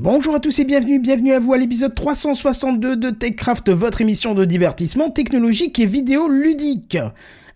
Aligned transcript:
Bonjour 0.00 0.36
à 0.36 0.38
tous 0.38 0.56
et 0.60 0.64
bienvenue, 0.64 1.00
bienvenue 1.00 1.32
à 1.32 1.40
vous 1.40 1.52
à 1.52 1.58
l'épisode 1.58 1.92
362 1.92 2.94
de 2.94 3.10
TechCraft, 3.10 3.70
votre 3.70 4.00
émission 4.00 4.32
de 4.32 4.44
divertissement 4.44 5.10
technologique 5.10 5.80
et 5.80 5.86
vidéo 5.86 6.28
ludique. 6.28 6.96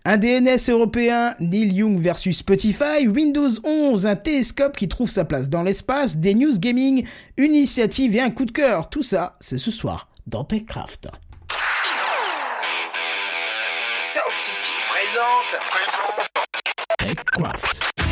Un 0.03 0.17
DNS 0.17 0.59
européen, 0.67 1.33
Neil 1.39 1.71
Young 1.73 2.01
versus 2.01 2.39
Spotify, 2.39 3.07
Windows 3.07 3.47
11, 3.63 4.05
un 4.07 4.17
télescope 4.17 4.75
qui 4.75 4.89
trouve 4.89 5.09
sa 5.09 5.23
place 5.23 5.47
dans 5.47 5.63
l'espace, 5.63 6.17
des 6.17 6.35
news 6.35 6.59
gaming, 6.59 7.05
une 7.37 7.55
initiative 7.55 8.13
et 8.13 8.19
un 8.19 8.29
coup 8.29 8.43
de 8.43 8.51
cœur. 8.51 8.89
Tout 8.89 9.03
ça, 9.03 9.37
c'est 9.39 9.57
ce 9.57 9.71
soir 9.71 10.09
dans 10.27 10.43
TechCraft. 10.43 11.07
Sound 13.99 14.37
City 14.37 14.73
présente. 14.91 15.61
TechCraft. 16.99 18.02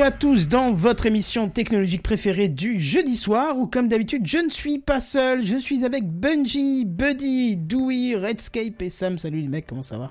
Bienvenue 0.00 0.14
à 0.16 0.18
tous 0.18 0.48
dans 0.48 0.72
votre 0.72 1.04
émission 1.04 1.50
technologique 1.50 2.02
préférée 2.02 2.48
du 2.48 2.80
jeudi 2.80 3.16
soir 3.16 3.58
où 3.58 3.66
comme 3.66 3.86
d'habitude 3.86 4.26
je 4.26 4.38
ne 4.38 4.48
suis 4.48 4.78
pas 4.78 4.98
seul, 4.98 5.44
je 5.44 5.56
suis 5.56 5.84
avec 5.84 6.08
Bungie, 6.08 6.86
Buddy, 6.86 7.58
Dewey, 7.58 8.16
Redscape 8.16 8.80
et 8.80 8.88
Sam. 8.88 9.18
Salut 9.18 9.42
les 9.42 9.48
mecs, 9.48 9.66
comment 9.66 9.82
ça 9.82 9.98
va? 9.98 10.10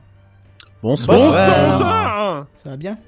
Bonsoir. 0.83 2.45
Ça 2.55 2.69
va 2.69 2.77
bien? 2.77 2.99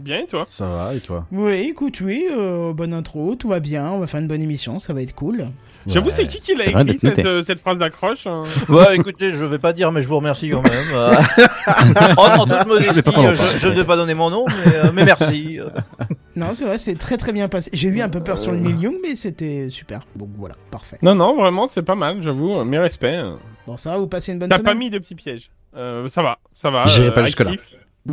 Bien 0.00 0.22
et 0.22 0.26
toi? 0.26 0.44
Ça 0.44 0.66
va 0.66 0.94
et 0.96 1.00
toi? 1.00 1.28
Oui, 1.30 1.52
écoute, 1.52 2.00
oui, 2.00 2.26
euh, 2.28 2.72
bonne 2.72 2.92
intro, 2.92 3.36
tout 3.36 3.46
va 3.46 3.60
bien, 3.60 3.88
on 3.92 4.00
va 4.00 4.08
faire 4.08 4.20
une 4.20 4.26
bonne 4.26 4.42
émission, 4.42 4.80
ça 4.80 4.92
va 4.92 5.02
être 5.02 5.14
cool. 5.14 5.46
J'avoue, 5.86 6.10
c'est 6.10 6.26
qui 6.26 6.40
qui 6.40 6.54
l'a 6.54 6.66
écrit 6.66 6.98
cette, 6.98 7.18
euh, 7.20 7.42
cette 7.42 7.58
phrase 7.60 7.78
d'accroche 7.78 8.26
hein 8.26 8.44
Ouais, 8.68 8.96
écoutez, 8.96 9.32
je 9.32 9.44
vais 9.44 9.58
pas 9.58 9.72
dire, 9.72 9.92
mais 9.92 10.02
je 10.02 10.08
vous 10.08 10.16
remercie 10.16 10.50
quand 10.50 10.62
même. 10.62 10.72
Euh, 11.68 12.14
en, 12.16 12.40
en 12.40 12.46
toute 12.46 12.66
modestie, 12.66 13.00
je, 13.58 13.68
ne 13.68 13.74
vais 13.74 13.84
pas 13.84 13.96
donner 13.96 14.14
mon 14.14 14.30
nom, 14.30 14.44
mais, 14.46 14.74
euh, 14.74 14.90
mais 14.92 15.04
merci. 15.04 15.58
Non, 16.36 16.48
c'est 16.52 16.64
vrai, 16.64 16.78
c'est 16.78 16.96
très 16.96 17.16
très 17.16 17.32
bien 17.32 17.48
passé. 17.48 17.70
J'ai 17.72 17.88
eu 17.88 18.00
un 18.00 18.08
peu 18.08 18.20
peur 18.20 18.38
sur 18.38 18.52
le 18.52 18.58
Neil 18.58 18.76
Young, 18.80 18.96
mais 19.02 19.14
c'était 19.14 19.68
super. 19.70 20.00
Bon, 20.16 20.28
voilà, 20.36 20.54
parfait. 20.70 20.98
Non, 21.02 21.14
non, 21.14 21.36
vraiment, 21.36 21.68
c'est 21.68 21.82
pas 21.82 21.94
mal, 21.94 22.22
j'avoue. 22.22 22.64
Mes 22.64 22.78
respects. 22.78 23.06
Bon, 23.66 23.76
ça 23.76 23.92
va, 23.92 23.98
vous 23.98 24.06
passez 24.06 24.32
une 24.32 24.38
bonne 24.38 24.48
T'as 24.48 24.56
semaine 24.56 24.72
pas 24.72 24.78
mis 24.78 24.90
de 24.90 24.98
petits 24.98 25.14
pièges. 25.14 25.50
Euh, 25.76 26.08
ça 26.08 26.22
va, 26.22 26.38
ça 26.52 26.70
va. 26.70 26.84
J'irai 26.86 27.08
euh, 27.08 27.12
pas 27.12 27.24
jusque-là. 27.24 27.52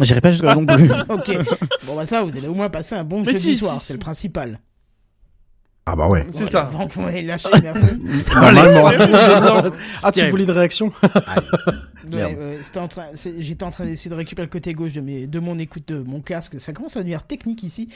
J'irai 0.02 0.22
pas 0.22 0.32
jusque-là 0.32 0.56
non 0.56 0.66
plus. 0.66 0.92
Ok. 1.10 1.38
Bon, 1.86 1.96
bah 1.96 2.06
ça, 2.06 2.22
vous 2.22 2.38
allez 2.38 2.48
au 2.48 2.54
moins 2.54 2.70
passer 2.70 2.96
un 2.96 3.04
bon 3.04 3.22
Mais 3.22 3.34
jeudi 3.34 3.54
si, 3.54 3.58
soir, 3.58 3.80
si, 3.80 3.88
c'est 3.88 3.94
le 3.94 4.00
principal. 4.00 4.60
Ah 5.90 5.96
bah 5.96 6.08
ouais. 6.08 6.26
C'est 6.30 6.50
ça. 6.50 6.64
Avant 6.64 6.86
qu'on 6.88 7.08
ait 7.08 7.22
lâché, 7.22 7.48
merci. 7.64 7.86
Normalement. 8.36 8.88
Allez, 8.88 9.70
ah, 10.04 10.12
tu 10.12 10.30
voulais 10.30 10.46
de 10.46 10.52
réaction? 10.52 10.92
J'étais 13.40 13.64
en 13.64 13.70
train 13.70 13.86
d'essayer 13.86 14.10
de 14.10 14.16
récupérer 14.16 14.46
le 14.46 14.50
côté 14.52 14.74
gauche 14.74 14.94
de, 14.94 15.02
mes, 15.02 15.28
de 15.28 15.40
mon 15.40 15.58
écoute 15.60 15.84
de 15.88 16.00
mon 16.06 16.20
casque. 16.22 16.60
Ça 16.60 16.74
commence 16.74 16.96
à 16.96 17.00
devenir 17.00 17.24
technique 17.24 17.64
ici. 17.64 17.90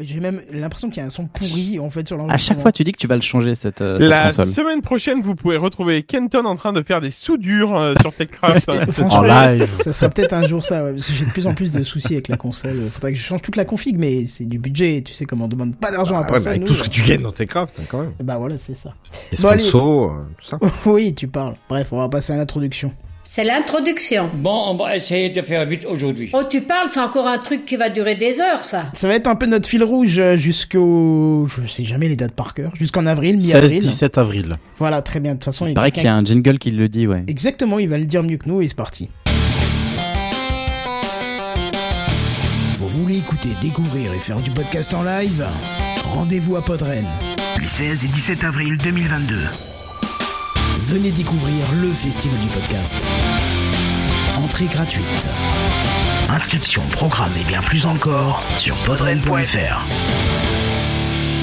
J'ai 0.00 0.20
même 0.20 0.42
l'impression 0.52 0.88
qu'il 0.88 0.98
y 0.98 1.00
a 1.00 1.06
un 1.06 1.10
son 1.10 1.26
pourri 1.26 1.78
en 1.78 1.90
fait 1.90 2.06
sur 2.06 2.16
À 2.16 2.20
l'enregistrement. 2.20 2.56
chaque 2.56 2.62
fois, 2.62 2.72
tu 2.72 2.84
dis 2.84 2.92
que 2.92 2.98
tu 2.98 3.06
vas 3.06 3.16
le 3.16 3.22
changer 3.22 3.54
cette, 3.54 3.80
euh, 3.80 3.98
cette 4.00 4.08
La 4.08 4.24
console. 4.24 4.48
semaine 4.48 4.82
prochaine, 4.82 5.22
vous 5.22 5.34
pouvez 5.34 5.56
retrouver 5.56 6.02
Kenton 6.02 6.44
en 6.44 6.56
train 6.56 6.72
de 6.72 6.82
faire 6.82 7.00
des 7.00 7.10
soudures 7.10 7.76
euh, 7.76 7.94
sur 8.00 8.12
TechCraft. 8.14 8.70
Franchement, 8.92 9.18
En 9.18 9.22
live. 9.22 9.72
Ça 9.72 9.92
sera 9.92 10.10
peut-être 10.10 10.32
un 10.34 10.46
jour 10.46 10.62
ça, 10.62 10.84
ouais, 10.84 10.92
parce 10.92 11.06
que 11.06 11.12
j'ai 11.12 11.24
de 11.24 11.30
plus 11.30 11.46
en 11.46 11.54
plus 11.54 11.70
de 11.72 11.82
soucis 11.82 12.14
avec 12.14 12.28
la 12.28 12.36
console. 12.36 12.88
Faudrait 12.90 13.12
que 13.12 13.18
je 13.18 13.24
change 13.24 13.42
toute 13.42 13.56
la 13.56 13.64
config, 13.64 13.96
mais 13.98 14.24
c'est 14.26 14.44
du 14.44 14.58
budget. 14.58 15.02
Tu 15.04 15.14
sais 15.14 15.24
comment 15.24 15.46
on 15.46 15.48
demande 15.48 15.74
pas 15.76 15.90
d'argent 15.90 16.16
à 16.16 16.18
Ah 16.18 16.22
ouais, 16.22 16.28
personne. 16.28 16.44
bah, 16.44 16.50
avec 16.50 16.62
nous, 16.62 16.68
tout 16.68 16.74
ce 16.74 16.82
que 16.82 16.86
euh, 16.88 16.90
tu 16.90 17.02
gagnes 17.02 17.17
dans 17.20 17.32
tes 17.32 17.46
crafts, 17.46 17.78
hein, 17.80 17.84
quand 17.90 18.00
même. 18.00 18.12
Bah 18.20 18.36
voilà, 18.38 18.58
c'est 18.58 18.74
ça. 18.74 18.94
Les 19.30 19.36
sponsors, 19.38 20.12
euh, 20.12 20.16
tout 20.38 20.44
ça. 20.44 20.58
oui, 20.90 21.14
tu 21.14 21.28
parles. 21.28 21.54
Bref, 21.68 21.88
on 21.92 21.98
va 21.98 22.08
passer 22.08 22.32
à 22.32 22.36
l'introduction. 22.36 22.92
C'est 23.30 23.44
l'introduction. 23.44 24.30
Bon, 24.32 24.68
on 24.68 24.74
va 24.74 24.96
essayer 24.96 25.28
de 25.28 25.42
faire 25.42 25.66
vite 25.66 25.84
aujourd'hui. 25.84 26.30
Oh, 26.32 26.44
tu 26.48 26.62
parles, 26.62 26.88
c'est 26.90 26.98
encore 26.98 27.26
un 27.26 27.36
truc 27.36 27.66
qui 27.66 27.76
va 27.76 27.90
durer 27.90 28.14
des 28.14 28.40
heures, 28.40 28.64
ça. 28.64 28.86
Ça 28.94 29.06
va 29.06 29.14
être 29.16 29.26
un 29.26 29.36
peu 29.36 29.44
notre 29.44 29.68
fil 29.68 29.84
rouge 29.84 30.18
euh, 30.18 30.36
jusqu'au, 30.36 31.46
je 31.46 31.66
sais 31.66 31.84
jamais 31.84 32.08
les 32.08 32.16
dates 32.16 32.32
par 32.32 32.54
cœur, 32.54 32.74
jusqu'en 32.74 33.04
avril, 33.04 33.38
16, 33.38 33.50
mi-avril. 33.52 33.80
17 33.80 34.16
avril. 34.16 34.58
Voilà, 34.78 35.02
très 35.02 35.20
bien. 35.20 35.32
De 35.32 35.36
toute 35.36 35.44
façon, 35.44 35.66
il 35.66 35.72
Il 35.72 35.74
paraît 35.74 35.92
qu'il 35.92 36.04
y 36.04 36.06
a 36.06 36.14
un 36.14 36.24
jingle 36.24 36.58
qui 36.58 36.70
le 36.70 36.88
dit, 36.88 37.06
ouais. 37.06 37.24
Exactement, 37.26 37.78
il 37.78 37.90
va 37.90 37.98
le 37.98 38.06
dire 38.06 38.22
mieux 38.22 38.38
que 38.38 38.48
nous 38.48 38.62
et 38.62 38.68
c'est 38.68 38.74
parti. 38.74 39.10
Vous 42.78 42.88
voulez 42.88 43.18
écouter, 43.18 43.50
découvrir 43.60 44.14
et 44.14 44.18
faire 44.20 44.40
du 44.40 44.50
podcast 44.52 44.94
en 44.94 45.02
live? 45.02 45.46
Rendez-vous 46.12 46.56
à 46.56 46.62
Podren, 46.62 47.06
les 47.60 47.68
16 47.68 48.04
et 48.04 48.08
17 48.08 48.44
avril 48.44 48.76
2022. 48.78 49.36
Venez 50.82 51.10
découvrir 51.10 51.64
le 51.80 51.92
festival 51.92 52.38
du 52.40 52.46
podcast. 52.48 52.96
Entrée 54.36 54.66
gratuite. 54.66 55.28
Inscription, 56.28 56.82
programme 56.92 57.32
et 57.40 57.44
bien 57.44 57.60
plus 57.60 57.86
encore 57.86 58.42
sur 58.58 58.74
podren.fr. 58.78 59.84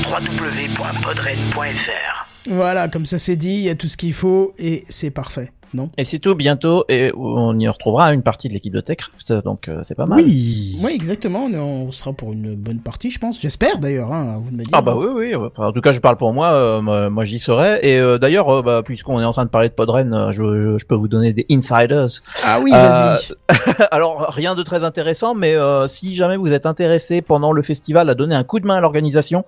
www.podren.fr 0.10 2.28
Voilà, 2.50 2.88
comme 2.88 3.06
ça 3.06 3.20
c'est 3.20 3.36
dit, 3.36 3.54
il 3.54 3.62
y 3.62 3.70
a 3.70 3.76
tout 3.76 3.88
ce 3.88 3.98
qu'il 3.98 4.14
faut 4.14 4.54
et 4.58 4.84
c'est 4.90 5.12
parfait, 5.12 5.52
non 5.74 5.90
Et 5.98 6.06
c'est 6.06 6.20
tout, 6.20 6.36
bientôt, 6.36 6.86
et 6.90 7.12
on 7.18 7.58
y 7.60 7.68
retrouvera 7.68 8.14
une 8.14 8.22
partie 8.22 8.48
de 8.50 8.54
l'équipe 8.54 8.74
de 8.74 8.82
TechCraft, 8.82 9.44
donc 9.44 9.68
euh, 9.68 9.82
c'est 9.84 9.96
pas 9.96 10.06
mal. 10.06 10.20
Oui 10.22 10.78
Oui, 10.82 10.92
exactement. 10.94 11.46
On, 11.46 11.92
sera 11.92 12.14
pour 12.14 12.34
une 12.34 12.56
bonne 12.56 12.80
partie, 12.80 13.12
je 13.12 13.20
pense. 13.20 13.40
J'espère 13.40 13.80
d'ailleurs. 13.80 14.12
Hein, 14.12 14.42
vous 14.44 14.52
de 14.52 14.56
me 14.58 14.64
dire. 14.64 14.72
Ah 14.74 14.82
bah 14.82 14.96
oui, 14.98 15.08
oui. 15.14 15.36
enfin, 15.36 15.68
en 15.68 15.72
tout 15.72 15.82
cas, 15.82 15.92
je 15.92 16.00
parle 16.00 16.18
pour 16.18 16.34
moi. 16.34 16.52
euh, 16.54 17.10
moi, 17.10 17.26
j'y 17.26 17.40
serai. 17.40 17.80
Et 17.84 17.98
euh, 18.00 18.18
d'ailleurs, 18.18 18.50
euh, 18.50 18.62
bah, 18.62 18.82
puisqu'on 18.84 19.20
est 19.22 19.26
en 19.26 19.34
train 19.34 19.46
de 19.46 19.50
parler 19.50 19.70
de 19.70 19.74
Podren, 19.74 20.32
je, 20.32 20.78
je 20.78 20.86
peux 20.86 20.96
vous 20.96 21.08
donner 21.08 21.34
des 21.34 21.46
insiders. 21.52 22.08
Ah 22.46 22.60
oui, 22.62 22.72
Euh, 22.74 23.16
vas-y. 23.18 23.84
Alors, 23.92 24.28
rien 24.30 24.56
de 24.56 24.64
très 24.64 24.84
intéressant, 24.84 25.36
mais 25.36 25.56
euh, 25.56 25.88
si 25.88 26.14
jamais 26.16 26.38
vous 26.38 26.48
êtes 26.52 26.66
intéressé 26.66 27.22
pendant 27.22 27.52
le 27.52 27.62
festival 27.62 28.10
à 28.10 28.16
donner 28.16 28.36
un 28.36 28.44
coup 28.44 28.60
de 28.60 28.66
main 28.68 28.76
à 28.76 28.82
l'organisation, 28.82 29.46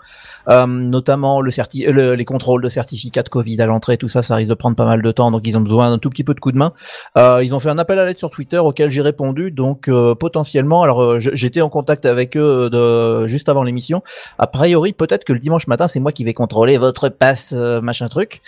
euh, 0.50 0.66
notamment 0.66 1.42
le 1.42 1.52
certi 1.52 1.84
le- 1.84 2.16
les 2.16 2.26
contrôles 2.26 2.64
de 2.64 2.70
certificat 2.70 3.24
de 3.24 3.30
Covid 3.30 3.62
à 3.62 3.66
l'entrée, 3.66 3.98
tout 3.98 4.08
ça, 4.10 4.24
ça 4.24 4.36
risque 4.36 4.50
de 4.50 4.54
prendre 4.54 4.76
pas 4.76 4.86
mal 4.86 5.02
de 5.02 5.12
temps, 5.12 5.32
donc 5.32 5.42
ils 5.46 5.58
ont 5.58 5.62
besoin 5.62 5.90
d'un 5.90 5.98
tout 5.98 6.07
petit 6.10 6.24
peu 6.24 6.34
de 6.34 6.40
coup 6.40 6.52
de 6.52 6.58
main. 6.58 6.74
Euh, 7.18 7.42
ils 7.44 7.54
ont 7.54 7.60
fait 7.60 7.70
un 7.70 7.78
appel 7.78 7.98
à 8.00 8.06
l'aide 8.06 8.18
sur 8.18 8.30
Twitter 8.30 8.58
auquel 8.58 8.90
j'ai 8.90 9.02
répondu, 9.02 9.52
donc 9.52 9.88
euh, 9.88 10.16
potentiellement, 10.16 10.84
alors 10.84 11.02
euh, 11.04 11.20
j'étais 11.20 11.62
en 11.62 11.70
contact 11.70 12.06
avec 12.06 12.36
eux 12.38 12.70
de, 12.70 13.28
juste 13.28 13.50
avant 13.50 13.64
l'émission. 13.64 14.04
A 14.38 14.48
priori, 14.48 14.94
peut-être 14.94 15.24
que 15.24 15.34
le 15.34 15.40
dimanche 15.40 15.68
matin, 15.68 15.88
c'est 15.88 16.00
moi 16.00 16.12
qui 16.12 16.24
vais 16.24 16.34
contrôler 16.34 16.78
votre 16.78 17.10
passe, 17.10 17.52
machin 17.54 18.08
truc. 18.10 18.42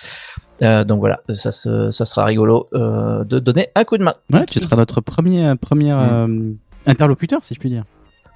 Euh, 0.62 0.84
donc 0.84 1.00
voilà, 1.00 1.22
ça, 1.34 1.52
se- 1.54 1.90
ça 1.90 2.06
sera 2.06 2.26
rigolo 2.26 2.68
euh, 2.74 3.24
de 3.24 3.40
donner 3.40 3.70
un 3.76 3.86
coup 3.86 3.98
de 3.98 4.04
main. 4.04 4.14
Ouais, 4.34 4.46
tu 4.46 4.60
seras 4.60 4.76
notre 4.76 5.00
premier, 5.00 5.54
premier 5.60 5.94
euh, 5.94 6.52
interlocuteur, 6.86 7.40
si 7.44 7.54
je 7.54 7.60
puis 7.60 7.70
dire. 7.70 7.84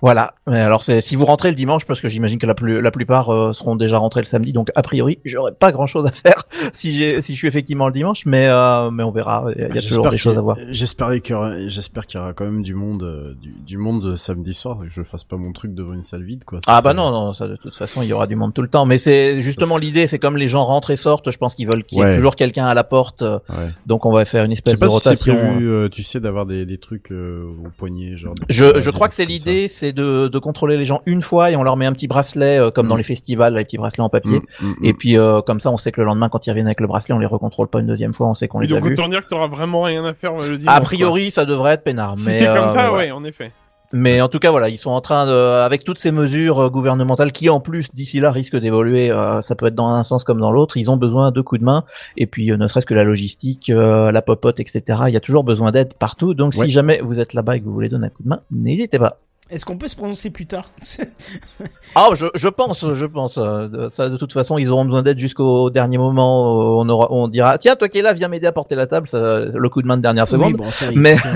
Voilà. 0.03 0.35
Mais 0.47 0.59
alors, 0.59 0.83
c'est 0.83 1.00
si 1.00 1.15
vous 1.15 1.23
rentrez 1.25 1.47
le 1.50 1.55
dimanche, 1.55 1.85
parce 1.85 2.01
que 2.01 2.09
j'imagine 2.09 2.38
que 2.38 2.45
la, 2.45 2.55
plus, 2.55 2.81
la 2.81 2.91
plupart 2.91 3.29
euh, 3.33 3.53
seront 3.53 3.77
déjà 3.77 3.97
rentrés 3.97 4.19
le 4.19 4.25
samedi, 4.25 4.51
donc 4.51 4.69
a 4.75 4.81
priori, 4.81 5.19
j'aurai 5.23 5.53
pas 5.53 5.71
grand-chose 5.71 6.05
à 6.05 6.11
faire 6.11 6.44
si 6.73 6.94
j'ai 6.94 7.21
si 7.21 7.33
je 7.33 7.38
suis 7.38 7.47
effectivement 7.47 7.88
le 7.88 7.94
dimanche, 7.94 8.25
mais 8.25 8.47
euh, 8.50 8.91
mais 8.91 9.01
on 9.03 9.11
verra. 9.11 9.45
Il 9.55 9.61
y 9.61 9.63
a, 9.63 9.69
il 9.69 9.75
y 9.75 9.77
a 9.77 9.81
toujours 9.81 10.09
des 10.09 10.17
choses 10.17 10.38
à 10.38 10.41
voir. 10.41 10.57
J'espère 10.71 11.07
qu'il 11.21 11.31
y 11.31 11.33
aura, 11.38 11.67
j'espère 11.69 12.05
qu'il 12.05 12.19
y 12.19 12.21
aura 12.21 12.33
quand 12.33 12.44
même 12.44 12.63
du 12.63 12.75
monde, 12.75 13.03
euh, 13.03 13.33
du, 13.41 13.53
du, 13.65 13.77
monde 13.77 14.17
samedi 14.17 14.53
soir, 14.53 14.79
que 14.81 14.89
je 14.89 15.03
fasse 15.03 15.23
pas 15.23 15.38
mon 15.38 15.53
truc 15.53 15.73
devant 15.73 15.94
une 15.94 16.03
salle 16.03 16.23
vide, 16.23 16.44
quoi. 16.44 16.59
Ah 16.67 16.81
bah 16.81 16.94
non, 16.94 17.09
non, 17.11 17.33
ça, 17.33 17.47
de 17.47 17.55
toute 17.55 17.73
façon, 17.75 18.01
il 18.01 18.09
y 18.09 18.13
aura 18.13 18.27
du 18.27 18.35
monde 18.35 18.53
tout 18.53 18.61
le 18.61 18.67
temps. 18.67 18.85
Mais 18.85 18.97
c'est 18.97 19.41
justement 19.41 19.77
l'idée, 19.77 20.07
c'est 20.07 20.19
comme 20.19 20.35
les 20.35 20.50
gens 20.50 20.65
rentrent 20.65 20.91
et 20.91 20.97
sortent. 20.97 21.31
Je 21.31 21.38
pense 21.38 21.55
qu'ils 21.55 21.67
veulent 21.67 21.85
qu'il 21.85 22.00
y 22.00 22.01
ait 22.01 22.05
Ouais. 22.05 22.15
toujours 22.15 22.35
quelqu'un 22.35 22.65
à 22.65 22.73
la 22.73 22.83
porte. 22.83 23.21
euh, 23.21 23.39
Ouais. 23.50 23.69
Donc 23.85 24.05
on 24.05 24.11
va 24.11 24.25
faire 24.25 24.44
une 24.44 24.51
espèce 24.51 24.77
de 24.77 24.85
si 24.85 25.00
c'est 25.00 25.09
rotation. 25.11 25.35
prévu, 25.35 25.69
euh, 25.69 25.88
tu 25.88 26.03
sais, 26.03 26.19
d'avoir 26.19 26.45
des, 26.45 26.65
des 26.65 26.77
trucs 26.77 27.09
euh, 27.13 27.45
au 27.65 27.69
poignet, 27.77 28.17
genre. 28.17 28.33
Je, 28.50 28.81
je 28.81 28.89
crois 28.89 29.07
que 29.07 29.13
c'est 29.15 29.23
l'idée, 29.25 29.69
c'est 29.69 29.93
de, 29.94 30.28
de 30.28 30.40
contrôler 30.40 30.78
les 30.78 30.86
gens 30.86 31.01
une 31.06 31.22
fois 31.22 31.51
et 31.51 31.56
on 31.56 31.63
leur 31.63 31.78
met 31.78 31.86
un 31.86 31.94
petit 31.94 32.07
bracelet 32.07 32.60
euh, 32.60 32.72
comme 32.72 32.88
dans 32.88 32.95
Mm. 32.95 32.98
les 32.98 33.04
festivals, 33.04 33.56
les 33.56 33.63
petits 33.66 33.78
bracelets 33.78 34.01
en 34.04 34.10
papier. 34.10 34.42
Mm, 34.62 34.66
mm, 34.68 34.75
Et 34.84 34.94
puis 34.94 35.18
euh, 35.18 35.42
comme 35.42 35.60
ça, 35.60 35.72
on 35.72 35.78
sait 35.78 35.92
que 35.92 36.01
le 36.01 36.06
lendemain, 36.07 36.30
quand 36.30 36.45
ils 36.45 36.50
reviennent 36.50 36.68
avec 36.68 36.80
le 36.81 36.88
bracelet, 36.88 37.13
on 37.16 37.19
les 37.19 37.25
recontrôle 37.25 37.68
pas 37.68 37.80
une 37.80 37.88
deuxième 37.88 38.13
fois, 38.13 38.28
on 38.28 38.34
sait 38.34 38.48
qu'on 38.48 38.60
les 38.60 38.72
a 38.74 38.80
donc 38.80 38.86
autant 38.92 39.07
dire 39.07 39.22
que 39.22 39.28
t'auras 39.30 39.48
vraiment 39.48 39.81
rien 39.84 40.04
à 40.06 40.13
faire 40.13 40.34
le 40.34 40.57
dimanche. 40.57 40.75
A 40.75 40.81
priori, 40.81 41.31
ça 41.31 41.45
devrait 41.45 41.74
être 41.74 41.84
peinard, 41.84 42.16
mais 42.18 42.40
Si 42.40 42.40
t'es 42.40 42.45
comme 42.45 42.69
euh, 42.69 42.72
ça, 42.74 42.92
ouais, 42.92 43.12
en 43.12 43.24
effet. 43.24 43.51
Mais 43.95 44.22
en 44.22 44.28
tout 44.28 44.40
cas, 44.40 44.50
voilà, 44.50 44.69
ils 44.69 44.80
sont 44.80 44.90
en 44.90 45.01
train 45.01 45.28
de, 45.28 45.31
avec 45.31 45.84
toutes 45.84 46.00
ces 46.00 46.12
mesures 46.12 46.72
gouvernementales 46.72 47.31
qui, 47.31 47.48
en 47.51 47.60
plus, 47.60 47.86
d'ici 47.94 48.19
là, 48.19 48.31
risquent 48.31 48.56
d'évoluer. 48.56 49.12
euh, 49.12 49.44
ça 49.44 49.54
peut 49.54 49.68
être 49.68 49.75
dans 49.75 49.89
un 49.89 50.04
sens 50.04 50.24
comme 50.24 50.39
dans 50.39 50.51
l'autre. 50.51 50.78
Ils 50.78 50.89
ont 50.89 50.98
besoin 50.98 51.30
de 51.30 51.42
coups 51.42 51.62
de 51.62 51.66
main. 51.66 51.84
Et 52.18 52.25
puis, 52.25 52.50
euh, 52.51 52.57
ne 52.57 52.66
serait-ce 52.66 52.88
que 52.88 52.96
la 52.96 53.04
logistique, 53.04 53.69
euh, 53.69 54.12
la 54.12 54.24
popote, 54.24 54.60
etc. 54.60 54.81
Il 55.10 55.13
y 55.13 55.16
a 55.16 55.19
toujours 55.19 55.44
besoin 55.44 55.72
d'aide 55.72 55.94
partout. 55.94 56.34
Donc, 56.34 56.56
Ouais. 56.57 56.66
si 56.66 56.72
jamais 56.72 57.01
vous 57.04 57.19
êtes 57.19 57.36
là-bas 57.36 57.57
et 57.57 57.60
que 57.60 57.66
vous 57.66 57.74
voulez 57.74 57.89
donner 57.89 58.07
un 58.07 58.10
coup 58.10 58.24
de 58.24 58.30
main, 58.30 58.39
n'hésitez 58.50 58.98
pas. 58.98 59.19
Est-ce 59.53 59.65
qu'on 59.65 59.77
peut 59.77 59.88
se 59.88 59.95
prononcer 59.95 60.29
plus 60.31 60.47
tard 60.47 60.71
Ah, 61.95 62.09
je, 62.15 62.25
je 62.33 62.47
pense, 62.47 62.85
je 62.94 63.05
pense. 63.05 63.38
euh, 63.38 63.67
de- 63.67 63.89
ça, 63.89 64.09
de 64.09 64.17
toute 64.17 64.33
façon, 64.33 64.57
ils 64.57 64.69
auront 64.69 64.83
besoin 64.85 65.03
d'aide 65.03 65.19
jusqu'au 65.19 65.69
dernier 65.69 65.97
moment. 65.97 66.79
On 66.79 66.89
aura, 66.89 67.07
on 67.11 67.27
dira, 67.27 67.57
tiens, 67.59 67.75
toi 67.75 67.88
qui 67.88 68.00
es 68.00 68.01
là, 68.01 68.13
viens 68.13 68.27
m'aider 68.29 68.47
à 68.47 68.51
porter 68.51 68.75
la 68.75 68.88
table. 68.88 69.07
Ça, 69.07 69.39
le 69.41 69.69
coup 69.69 69.81
de 69.81 69.88
main 69.88 69.97
de 69.97 70.01
dernière 70.01 70.27
seconde. 70.27 70.53
Oui, 70.53 70.57
bon, 70.57 70.71
ça, 70.71 70.88
il 70.91 70.95
y 70.95 70.97
a 70.97 71.01
Mais- 71.01 71.15
toujours, 71.15 71.31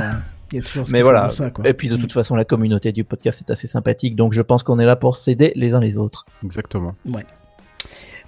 Il 0.51 0.55
y 0.55 0.59
a 0.59 0.63
toujours 0.63 0.87
ce 0.87 0.91
Mais 0.91 0.97
qu'il 0.97 1.03
faut 1.03 1.09
voilà. 1.09 1.23
pour 1.25 1.33
ça, 1.33 1.49
quoi. 1.51 1.67
Et 1.67 1.73
puis, 1.73 1.89
de 1.89 1.97
toute 1.97 2.11
façon, 2.13 2.35
la 2.35 2.43
communauté 2.45 2.91
du 2.91 3.03
podcast 3.03 3.43
est 3.47 3.51
assez 3.51 3.67
sympathique. 3.67 4.15
Donc, 4.15 4.33
je 4.33 4.41
pense 4.41 4.63
qu'on 4.63 4.79
est 4.79 4.85
là 4.85 4.95
pour 4.95 5.17
s'aider 5.17 5.51
les 5.55 5.73
uns 5.73 5.79
les 5.79 5.97
autres. 5.97 6.25
Exactement. 6.43 6.95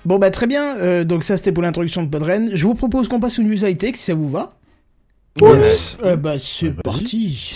Bon, 0.05 0.17
bah 0.19 0.31
très 0.31 0.47
bien. 0.47 0.77
Euh, 0.77 1.03
donc 1.03 1.23
ça, 1.23 1.35
c'était 1.35 1.51
pour 1.51 1.61
l'introduction 1.63 2.03
de 2.03 2.07
Podren. 2.09 2.51
Je 2.53 2.63
vous 2.65 2.73
propose 2.75 3.07
qu'on 3.09 3.19
passe 3.19 3.37
aux 3.39 3.43
news 3.43 3.65
high-tech, 3.65 3.95
si 3.95 4.03
ça 4.03 4.13
vous 4.13 4.29
va. 4.29 4.49
Yes. 5.41 5.97
Euh, 6.03 6.15
bah 6.15 6.37
c'est 6.37 6.67
Ouais, 6.67 6.73
parti. 6.83 7.53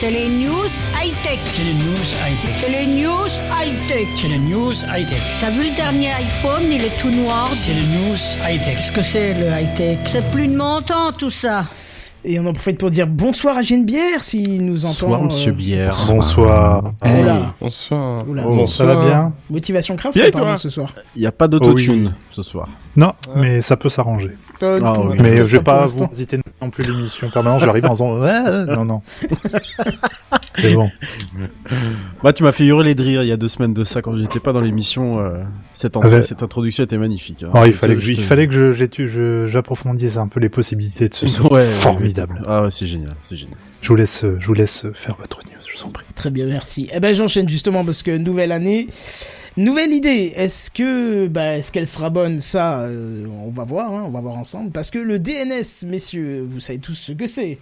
C'est 0.00 0.10
les 0.10 0.28
news 0.28 0.70
high-tech. 0.98 1.40
C'est 1.44 1.62
les 1.62 1.74
news 1.74 2.06
high-tech. 2.24 2.54
C'est 2.58 2.70
les 2.70 2.86
news 2.86 3.28
high-tech. 3.52 4.08
C'est 4.16 4.28
les 4.28 4.38
news 4.38 4.72
high-tech. 4.72 5.20
T'as 5.42 5.50
vu 5.50 5.68
le 5.68 5.76
dernier 5.76 6.10
iPhone, 6.12 6.62
il 6.72 6.82
est 6.82 6.98
tout 6.98 7.10
noir. 7.10 7.50
C'est 7.52 7.74
les 7.74 7.82
news 7.82 8.16
high-tech. 8.42 8.76
Qu'est-ce 8.76 8.92
que 8.92 9.02
c'est 9.02 9.34
le 9.34 9.48
high-tech? 9.48 9.98
C'est 10.06 10.30
plus 10.30 10.48
de 10.48 10.56
mon 10.56 10.80
temps 10.80 11.12
tout 11.12 11.28
ça. 11.28 11.64
Et 12.24 12.40
on 12.40 12.46
en 12.46 12.54
profite 12.54 12.78
pour 12.78 12.90
dire 12.90 13.06
bonsoir 13.06 13.58
à 13.58 13.60
Genebière, 13.60 14.22
s'il 14.22 14.64
nous 14.64 14.86
entend. 14.86 15.08
Bonsoir, 15.08 15.22
monsieur 15.22 15.52
euh, 15.52 15.54
Bière. 15.54 15.94
Bonsoir. 16.08 16.92
Là. 17.02 17.54
Bonsoir. 17.60 18.26
Oula. 18.26 18.44
Oh, 18.46 18.66
Ça 18.66 18.86
va 18.86 19.04
bien? 19.04 19.34
Motivation 19.50 19.96
craft 19.96 20.16
Bien, 20.16 20.56
ce 20.56 20.70
soir. 20.70 20.94
Il 21.14 21.20
y 21.20 21.26
a 21.26 21.32
pas 21.32 21.46
d'autotune 21.46 22.14
Oh 22.16 22.22
ce 22.30 22.42
soir. 22.42 22.70
Non, 22.96 23.12
mais 23.36 23.60
ça 23.60 23.76
peut 23.76 23.90
s'arranger. 23.90 24.30
Ah, 24.62 24.94
oui. 25.00 25.16
Mais 25.20 25.36
je 25.38 25.56
vais 25.56 25.62
pas 25.62 25.86
vous 25.86 26.08
hésiter 26.12 26.38
non 26.60 26.70
plus 26.70 26.84
l'émission 26.84 27.30
permanente. 27.30 27.60
J'arrive 27.60 27.84
en 27.86 27.92
disant 27.92 28.18
ouais, 28.20 28.64
non 28.66 28.84
non. 28.84 29.02
C'est 30.58 30.74
bon. 30.74 30.90
Bah, 32.22 32.32
tu 32.32 32.42
m'as 32.42 32.52
fait 32.52 32.66
hurler 32.66 32.94
de 32.94 33.02
rire 33.02 33.22
il 33.22 33.28
y 33.28 33.32
a 33.32 33.36
deux 33.36 33.48
semaines 33.48 33.72
de 33.72 33.84
ça 33.84 34.02
quand 34.02 34.16
j'étais 34.16 34.40
pas 34.40 34.52
dans 34.52 34.60
l'émission. 34.60 35.18
euh, 35.20 35.42
cette, 35.72 35.96
entrée, 35.96 36.22
cette 36.22 36.42
introduction 36.42 36.84
était 36.84 36.98
magnifique. 36.98 37.42
hein. 37.42 37.50
Alors, 37.52 37.66
il 37.66 37.72
fallait 37.74 37.94
que 37.94 38.00
je 38.00 38.06
je, 38.06 38.12
il 38.12 38.16
te- 38.18 38.22
fallait 38.22 38.46
que 38.46 38.52
je 38.52 38.72
j'étu- 38.72 39.08
je 39.08 39.46
j'approfondisse 39.46 40.16
un 40.18 40.28
peu 40.28 40.40
les 40.40 40.48
possibilités 40.50 41.08
de 41.08 41.14
ce 41.14 41.26
son 41.28 41.44
Ouais, 41.44 41.60
ouais, 41.60 41.64
formidable. 41.64 42.42
Ah 42.46 42.62
ouais, 42.62 42.70
c'est 42.70 42.86
génial, 42.86 43.10
c'est 43.24 43.36
génial. 43.36 43.56
Je 43.80 43.88
vous 43.88 43.96
laisse 43.96 44.24
je 44.38 44.46
vous 44.46 44.54
laisse 44.54 44.86
faire 44.94 45.16
votre 45.18 45.38
news, 45.38 45.59
je 45.74 45.78
vous 45.80 45.84
en 45.86 45.90
prie. 45.90 46.04
Très 46.14 46.30
bien, 46.30 46.46
merci. 46.46 46.88
Eh 46.92 47.00
ben 47.00 47.14
j'enchaîne 47.14 47.48
justement 47.48 47.84
parce 47.84 48.02
que 48.02 48.16
nouvelle 48.16 48.52
année, 48.52 48.88
nouvelle 49.56 49.92
idée. 49.92 50.32
Est-ce 50.36 50.70
que, 50.70 51.26
bah, 51.28 51.56
est-ce 51.56 51.70
qu'elle 51.72 51.86
sera 51.86 52.10
bonne? 52.10 52.38
Ça, 52.40 52.80
euh, 52.80 53.24
on 53.44 53.50
va 53.50 53.64
voir, 53.64 53.92
hein, 53.92 54.04
on 54.06 54.10
va 54.10 54.20
voir 54.20 54.36
ensemble. 54.36 54.70
Parce 54.70 54.90
que 54.90 54.98
le 54.98 55.18
DNS, 55.18 55.86
messieurs, 55.86 56.46
vous 56.50 56.60
savez 56.60 56.78
tous 56.78 56.94
ce 56.94 57.12
que 57.12 57.26
c'est. 57.26 57.58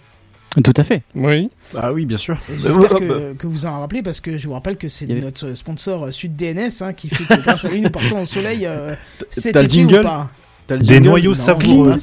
Tout 0.63 0.73
à 0.77 0.83
fait. 0.83 1.03
Oui. 1.13 1.49
Ah 1.77 1.93
oui, 1.93 2.05
bien 2.05 2.17
sûr. 2.17 2.39
J'espère 2.49 2.95
que, 2.95 3.33
que 3.37 3.45
vous 3.47 3.67
en 3.67 3.79
rappelez 3.81 4.01
parce 4.01 4.19
que 4.19 4.35
je 4.37 4.47
vous 4.47 4.53
rappelle 4.55 4.77
que 4.77 4.87
c'est 4.87 5.09
avait- 5.09 5.21
notre 5.21 5.53
sponsor 5.53 6.05
euh, 6.05 6.11
Sud 6.11 6.35
DNS 6.35 6.69
hein, 6.81 6.93
qui 6.93 7.07
fait 7.07 7.23
que 7.23 7.39
grâce 7.41 7.65
à 7.65 7.69
lui 7.69 7.81
nous 7.81 7.91
partons 7.91 8.21
au 8.23 8.25
soleil 8.25 8.65
euh, 8.65 8.95
cet 9.29 9.53
t'as 9.53 9.59
le 9.59 9.65
été 9.65 9.75
jingle 9.75 9.99
ou 9.99 10.01
pas? 10.01 10.31
T'as 10.65 10.75
le 10.77 10.81
Des 10.81 10.99
noyaux 11.01 11.35
savoureux. 11.35 11.95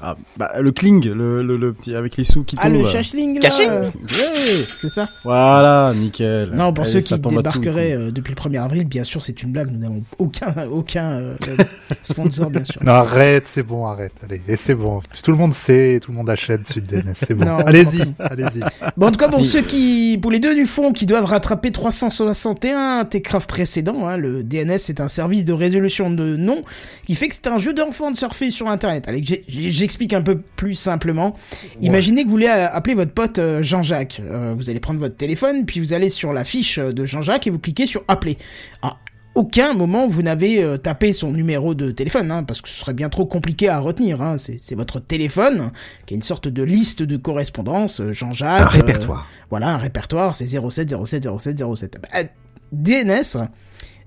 Ah, 0.00 0.16
bah, 0.36 0.52
le 0.60 0.70
cling, 0.72 1.08
le, 1.08 1.42
le, 1.42 1.56
le 1.56 1.72
petit, 1.72 1.94
avec 1.94 2.16
les 2.16 2.24
sous 2.24 2.44
qui 2.44 2.56
Ah 2.58 2.64
tombent. 2.68 2.74
le 2.82 2.86
chachling 2.86 3.40
là, 3.42 3.48
euh, 3.60 3.90
Ouais. 3.90 4.64
c'est 4.80 4.88
ça. 4.88 5.08
Voilà, 5.24 5.92
nickel. 5.96 6.50
Non, 6.54 6.72
pour 6.72 6.84
Allez, 6.84 6.92
ceux 6.92 7.00
qui 7.00 7.20
tout, 7.20 7.28
débarqueraient 7.30 7.92
euh, 7.96 8.10
depuis 8.10 8.34
le 8.34 8.40
1er 8.40 8.62
avril, 8.62 8.84
bien 8.84 9.04
sûr, 9.04 9.24
c'est 9.24 9.42
une 9.42 9.50
blague. 9.52 9.70
Nous 9.72 9.78
n'avons 9.78 10.02
aucun, 10.18 10.54
aucun 10.70 11.10
euh, 11.20 11.34
sponsor, 12.02 12.50
bien 12.50 12.64
sûr. 12.64 12.80
Non, 12.84 12.92
arrête, 12.92 13.46
c'est 13.46 13.62
bon, 13.62 13.86
arrête. 13.86 14.12
Allez, 14.22 14.40
et 14.46 14.56
c'est 14.56 14.74
bon. 14.74 15.00
Tout 15.22 15.30
le 15.32 15.36
monde 15.36 15.52
sait, 15.52 15.98
tout 16.02 16.10
le 16.12 16.16
monde 16.16 16.30
achète 16.30 16.68
Sud 16.68 16.86
DNS, 16.86 17.12
c'est 17.14 17.34
bon. 17.34 17.58
Allez-y, 17.58 18.02
allez-y. 18.20 18.60
Bon, 18.96 19.08
en 19.08 19.10
tout 19.10 19.18
cas, 19.18 19.28
pour 19.28 19.44
ceux 19.44 19.62
qui, 19.62 20.18
pour 20.22 20.30
les 20.30 20.38
deux 20.40 20.54
du 20.54 20.66
fond, 20.66 20.92
qui 20.92 21.06
doivent 21.06 21.24
rattraper 21.24 21.70
361 21.70 23.04
Techcraft 23.06 23.48
précédents, 23.48 24.06
hein, 24.06 24.16
le 24.16 24.42
DNS 24.42 24.78
c'est 24.78 25.00
un 25.00 25.08
service 25.08 25.44
de 25.44 25.52
résolution 25.52 26.10
de 26.10 26.36
nom 26.36 26.62
qui 27.06 27.14
fait 27.14 27.28
que 27.28 27.34
c'est 27.34 27.46
un 27.48 27.58
jeu 27.58 27.72
d'enfant 27.74 28.10
de 28.10 28.16
surfer 28.16 28.50
sur 28.50 28.68
Internet. 28.68 29.08
Allez, 29.08 29.22
j'ai- 29.24 29.44
j'explique 29.88 30.12
un 30.12 30.20
peu 30.20 30.42
plus 30.56 30.74
simplement. 30.74 31.34
Imaginez 31.80 32.22
que 32.22 32.26
vous 32.26 32.32
voulez 32.32 32.46
euh, 32.46 32.68
appeler 32.70 32.94
votre 32.94 33.12
pote 33.12 33.38
euh, 33.38 33.62
Jean-Jacques. 33.62 34.20
Euh, 34.22 34.54
vous 34.54 34.68
allez 34.68 34.80
prendre 34.80 35.00
votre 35.00 35.16
téléphone, 35.16 35.64
puis 35.64 35.80
vous 35.80 35.94
allez 35.94 36.10
sur 36.10 36.34
la 36.34 36.44
fiche 36.44 36.78
de 36.78 37.06
Jean-Jacques 37.06 37.46
et 37.46 37.50
vous 37.50 37.58
cliquez 37.58 37.86
sur 37.86 38.04
appeler. 38.06 38.36
À 38.82 38.98
aucun 39.34 39.72
moment 39.72 40.06
vous 40.06 40.20
n'avez 40.20 40.76
tapé 40.82 41.14
son 41.14 41.30
numéro 41.30 41.74
de 41.74 41.90
téléphone, 41.90 42.30
hein, 42.30 42.42
parce 42.42 42.60
que 42.60 42.68
ce 42.68 42.74
serait 42.74 42.92
bien 42.92 43.08
trop 43.08 43.24
compliqué 43.24 43.70
à 43.70 43.78
retenir. 43.78 44.20
Hein. 44.20 44.36
C'est 44.36 44.74
votre 44.74 45.00
téléphone 45.00 45.70
qui 46.04 46.12
est 46.12 46.16
une 46.16 46.22
sorte 46.22 46.48
de 46.48 46.62
liste 46.62 47.02
de 47.02 47.16
correspondance. 47.16 48.02
Jean-Jacques. 48.10 48.60
Un 48.60 48.66
euh, 48.66 48.68
répertoire. 48.68 49.26
voilà, 49.48 49.68
un 49.68 49.78
répertoire, 49.78 50.34
c'est 50.34 50.46
07, 50.46 50.94
07, 51.06 51.28
07, 51.38 51.64
07. 51.76 51.98
Bah, 52.02 52.28
DNS, 52.72 53.48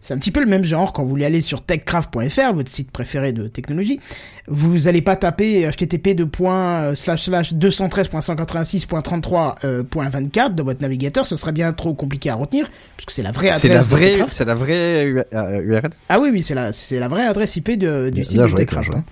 c'est 0.02 0.14
un 0.14 0.18
petit 0.18 0.32
peu 0.32 0.40
le 0.42 0.48
même 0.48 0.64
genre 0.64 0.94
quand 0.94 1.04
vous 1.04 1.10
voulez 1.10 1.26
aller 1.26 1.42
sur 1.42 1.62
techcraft.fr, 1.62 2.54
votre 2.54 2.70
site 2.70 2.92
préféré 2.92 3.34
de 3.34 3.48
technologie. 3.48 4.00
Vous 4.48 4.88
allez 4.88 5.02
pas 5.02 5.16
taper 5.16 5.68
http 5.70 6.16
de 6.16 6.24
point, 6.24 6.82
euh, 6.82 6.96
slash 6.96 7.26
slash 7.26 7.54
213.186.33.24 7.54 9.56
euh, 9.66 9.84
24 9.94 10.56
de 10.56 10.64
votre 10.64 10.82
navigateur, 10.82 11.26
ce 11.26 11.36
serait 11.36 11.52
bien 11.52 11.74
trop 11.74 11.94
compliqué 11.94 12.30
à 12.30 12.36
retenir, 12.36 12.70
parce 12.98 13.06
que 13.06 13.12
c'est 13.12 13.24
la 13.24 13.32
vraie 13.32 13.48
adresse 13.50 13.62
C'est 13.62 13.70
la 13.70 13.82
vraie, 13.82 14.20
c'est 14.28 14.46
la 14.46 14.56
vraie 14.56 15.26
euh, 15.34 15.62
URL. 15.62 15.92
Ah 16.10 16.20
oui, 16.20 16.30
oui, 16.32 16.42
c'est 16.42 16.56
la, 16.56 16.74
c'est 16.74 17.00
la 17.00 17.08
vraie 17.08 17.26
adresse 17.26 17.56
IP 17.56 17.78
de, 17.78 18.10
du 18.10 18.26
site 18.26 18.40
de 18.42 18.48
Techcraft. 18.48 18.96
hein. 18.96 19.04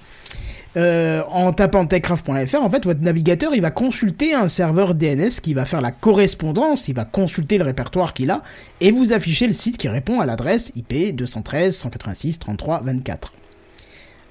Euh, 0.80 1.24
en 1.30 1.52
tapant 1.52 1.86
techcraft.fr, 1.86 2.62
en 2.62 2.70
fait, 2.70 2.86
votre 2.86 3.02
navigateur, 3.02 3.52
va 3.60 3.72
consulter 3.72 4.34
un 4.34 4.48
serveur 4.48 4.96
DNS 4.96 5.42
qui 5.44 5.54
va 5.54 5.66
faire 5.66 5.82
la 5.82 5.92
correspondance, 5.92 6.88
il 6.88 6.96
va 6.96 7.04
consulter 7.04 7.58
le 7.58 7.66
répertoire 7.66 8.14
qu'il 8.14 8.32
a, 8.32 8.44
et 8.80 8.92
vous 8.92 9.12
afficher 9.12 9.46
le 9.46 9.54
site 9.54 9.78
qui 9.78 9.90
répond 9.90 10.22
à 10.22 10.26
l'adresse 10.26 10.72
IP 10.78 11.14
213 11.14 11.76
186 11.76 12.40
33 12.40 12.82
24. 12.86 13.34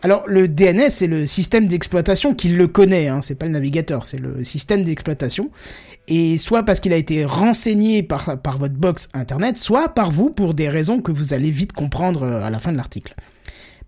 Alors, 0.01 0.23
le 0.27 0.49
DNS, 0.49 0.91
c'est 0.91 1.07
le 1.07 1.27
système 1.27 1.67
d'exploitation 1.67 2.33
qui 2.33 2.49
le 2.49 2.67
connaît, 2.67 3.09
hein, 3.09 3.21
c'est 3.21 3.35
pas 3.35 3.47
le 3.47 3.53
navigateur, 3.53 4.07
c'est 4.07 4.19
le 4.19 4.43
système 4.43 4.85
d'exploitation. 4.85 5.51
Et 6.07 6.39
soit 6.39 6.63
parce 6.63 6.81
qu'il 6.81 6.95
a 6.95 6.97
été 6.97 7.27
renseigné 7.27 8.03
par, 8.03 8.41
par 8.41 8.57
votre 8.57 8.75
box 8.75 9.11
internet, 9.13 9.59
soit 9.59 9.91
par 9.91 10.11
vous 10.11 10.31
pour 10.31 10.55
des 10.55 10.71
raisons 10.71 11.03
que 11.03 11.13
vous 11.13 11.35
allez 11.35 11.51
vite 11.51 11.75
comprendre 11.75 12.23
euh, 12.23 12.43
à 12.43 12.49
la 12.49 12.59
fin 12.59 12.73
de 12.73 12.79
l'article. 12.79 13.15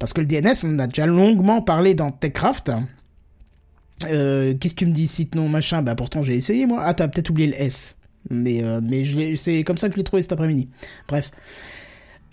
Parce 0.01 0.13
que 0.13 0.21
le 0.21 0.27
DNS, 0.27 0.55
on 0.65 0.75
en 0.75 0.79
a 0.81 0.87
déjà 0.89 1.07
longuement 1.07 1.63
parlé 1.63 1.95
dans 1.95 2.11
TechCraft. 2.11 2.73
Euh, 4.11 4.55
Qu'est-ce 4.59 4.75
que 4.75 4.79
tu 4.81 4.87
me 4.87 4.93
dis, 4.93 5.07
site 5.07 5.35
non 5.37 5.49
machin? 5.49 5.83
Bah 5.83 5.95
pourtant 5.95 6.23
j'ai 6.23 6.35
essayé 6.35 6.67
moi. 6.67 6.81
Ah 6.83 6.95
t'as 6.95 7.07
peut-être 7.07 7.31
oublié 7.31 7.49
le 7.49 7.61
S. 7.63 7.97
Mais, 8.31 8.63
euh, 8.65 8.81
mais 8.83 9.03
c'est 9.37 9.63
comme 9.63 9.77
ça 9.79 9.89
que 9.89 9.95
je 9.95 9.99
l'ai 9.99 10.05
trouvé 10.05 10.23
cet 10.23 10.33
après-midi. 10.33 10.69
Bref. 11.09 11.31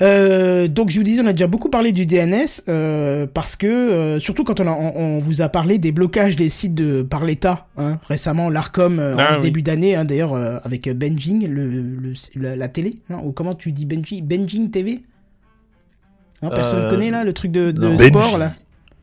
Euh, 0.01 0.67
donc 0.67 0.91
je 0.91 0.97
vous 0.99 1.03
disais, 1.03 1.21
on 1.23 1.25
a 1.25 1.31
déjà 1.33 1.47
beaucoup 1.47 1.69
parlé 1.69 1.91
du 1.91 2.05
DNS 2.05 2.45
euh, 2.69 3.25
parce 3.25 3.55
que 3.55 4.17
surtout 4.19 4.43
surtout 4.43 4.43
quand 4.43 4.59
on, 4.61 4.67
a- 4.67 4.71
on, 4.79 5.15
on 5.15 5.19
vous 5.19 5.41
a 5.41 5.49
parlé 5.49 5.79
des 5.79 5.91
blocages 5.91 6.35
des 6.35 6.49
sites 6.49 6.75
de 6.75 7.01
par 7.01 7.25
l'État 7.25 7.67
hein, 7.77 7.99
récemment, 8.07 8.49
l'Arcom 8.51 8.99
Ah 9.17 9.29
en 9.29 9.31
ce 9.31 9.37
oui. 9.39 9.43
début 9.45 9.61
d'année, 9.63 9.95
hein, 9.95 10.05
d'ailleurs 10.05 10.35
avec 10.63 10.87
Benjing, 10.89 11.47
le, 11.47 11.67
le, 11.67 12.13
la, 12.35 12.55
la 12.55 12.67
télé, 12.67 12.97
hein, 13.09 13.19
ou 13.23 13.31
comment 13.31 13.55
tu 13.55 13.71
dis 13.71 13.85
Benjing, 13.85 14.23
Benjing 14.23 14.69
TV 14.69 15.01
Non, 16.43 16.49
personne 16.49 16.85
Euh, 16.85 16.89
connaît 16.89 17.11
là 17.11 17.23
le 17.23 17.33
truc 17.33 17.51
de, 17.51 17.73
sport 17.97 18.37
là. 18.37 18.53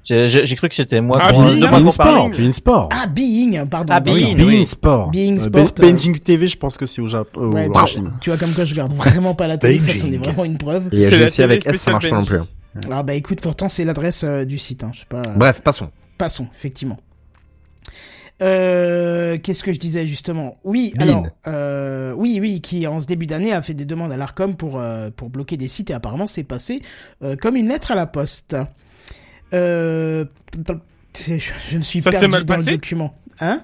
J'ai 0.05 0.57
cru 0.57 0.69
que 0.69 0.75
c'était 0.75 1.01
moi. 1.01 1.19
Ah, 1.21 1.33
Being, 1.33 1.55
de 1.61 1.67
moi 1.67 1.79
qu'on 1.79 1.85
Bein 1.85 1.91
parlait. 1.93 2.53
Sport. 2.53 2.89
Ah, 2.93 3.07
Being, 3.07 3.67
pardon. 3.67 3.93
Ah, 3.97 4.03
Oui. 4.07 4.13
Being. 4.35 4.37
Bein 4.37 4.45
oui. 4.47 4.67
Sport. 4.67 5.11
Being 5.11 5.37
Euh, 5.39 5.41
Sport, 5.41 5.65
Be- 5.69 5.81
euh, 5.81 5.93
Beijing 5.93 6.19
TV, 6.19 6.47
je 6.47 6.59
pense 6.59 6.77
que 6.77 6.85
c'est 6.87 7.01
au 7.01 7.09
Japon. 7.09 7.47
Ouais, 7.53 7.65
tu 7.67 7.73
vois, 7.73 7.87
Chine. 7.87 8.11
tu 8.21 8.29
vois 8.31 8.39
comme 8.39 8.53
quoi 8.53 8.65
je 8.67 8.73
regarde 8.75 8.93
vraiment 8.95 9.35
pas 9.35 9.47
la 9.49 9.57
télé, 9.57 9.79
ça 9.79 9.95
c'en 9.95 10.13
est 10.13 10.19
vraiment 10.19 10.45
une 10.45 10.59
preuve. 10.59 10.89
Et 10.93 11.11
GC 11.11 11.43
avec 11.43 11.67
S, 11.67 11.77
ça 11.77 11.91
marche 11.93 12.09
pas 12.11 12.17
non 12.17 12.25
plus. 12.25 12.39
hein. 12.39 12.47
Ah 12.91 13.03
bah 13.05 13.15
écoute, 13.15 13.41
pourtant 13.41 13.69
c'est 13.69 13.85
l'adresse 13.85 14.25
euh, 14.25 14.45
du 14.45 14.59
site, 14.59 14.83
hein. 14.85 14.91
je 14.93 15.01
sais 15.01 15.07
pas. 15.09 15.23
Bref, 15.37 15.61
passons. 15.63 15.91
Passons, 16.19 16.49
effectivement. 16.57 16.99
Euh, 18.43 19.39
Qu'est-ce 19.39 19.63
que 19.63 19.73
je 19.73 19.79
disais 19.79 20.07
justement? 20.07 20.59
Oui, 20.65 20.93
alors, 20.99 21.27
euh, 21.47 22.13
oui, 22.13 22.39
oui, 22.41 22.61
qui 22.61 22.87
en 22.87 22.99
ce 23.01 23.07
début 23.07 23.27
d'année 23.27 23.53
a 23.53 23.63
fait 23.63 23.75
des 23.75 23.85
demandes 23.85 24.11
à 24.13 24.17
l'Arcom 24.17 24.57
pour 24.57 24.81
euh, 24.81 25.11
pour 25.15 25.31
bloquer 25.31 25.57
des 25.57 25.69
sites 25.69 25.91
et 25.91 25.95
apparemment 25.95 26.27
c'est 26.27 26.43
passé 26.45 26.83
euh, 27.23 27.37
comme 27.37 27.55
une 27.57 27.69
lettre 27.69 27.93
à 27.93 27.95
la 27.95 28.07
poste. 28.07 28.57
Euh, 29.53 30.25
je, 31.17 31.37
je 31.71 31.79
ne 31.79 31.83
suis 31.83 32.01
Ça 32.01 32.11
s'est 32.11 32.19
perdu 32.19 32.33
mal 32.33 32.45
dans 32.45 32.55
le 32.57 32.59
passé? 32.61 32.71
document. 32.73 33.15
Hein? 33.41 33.63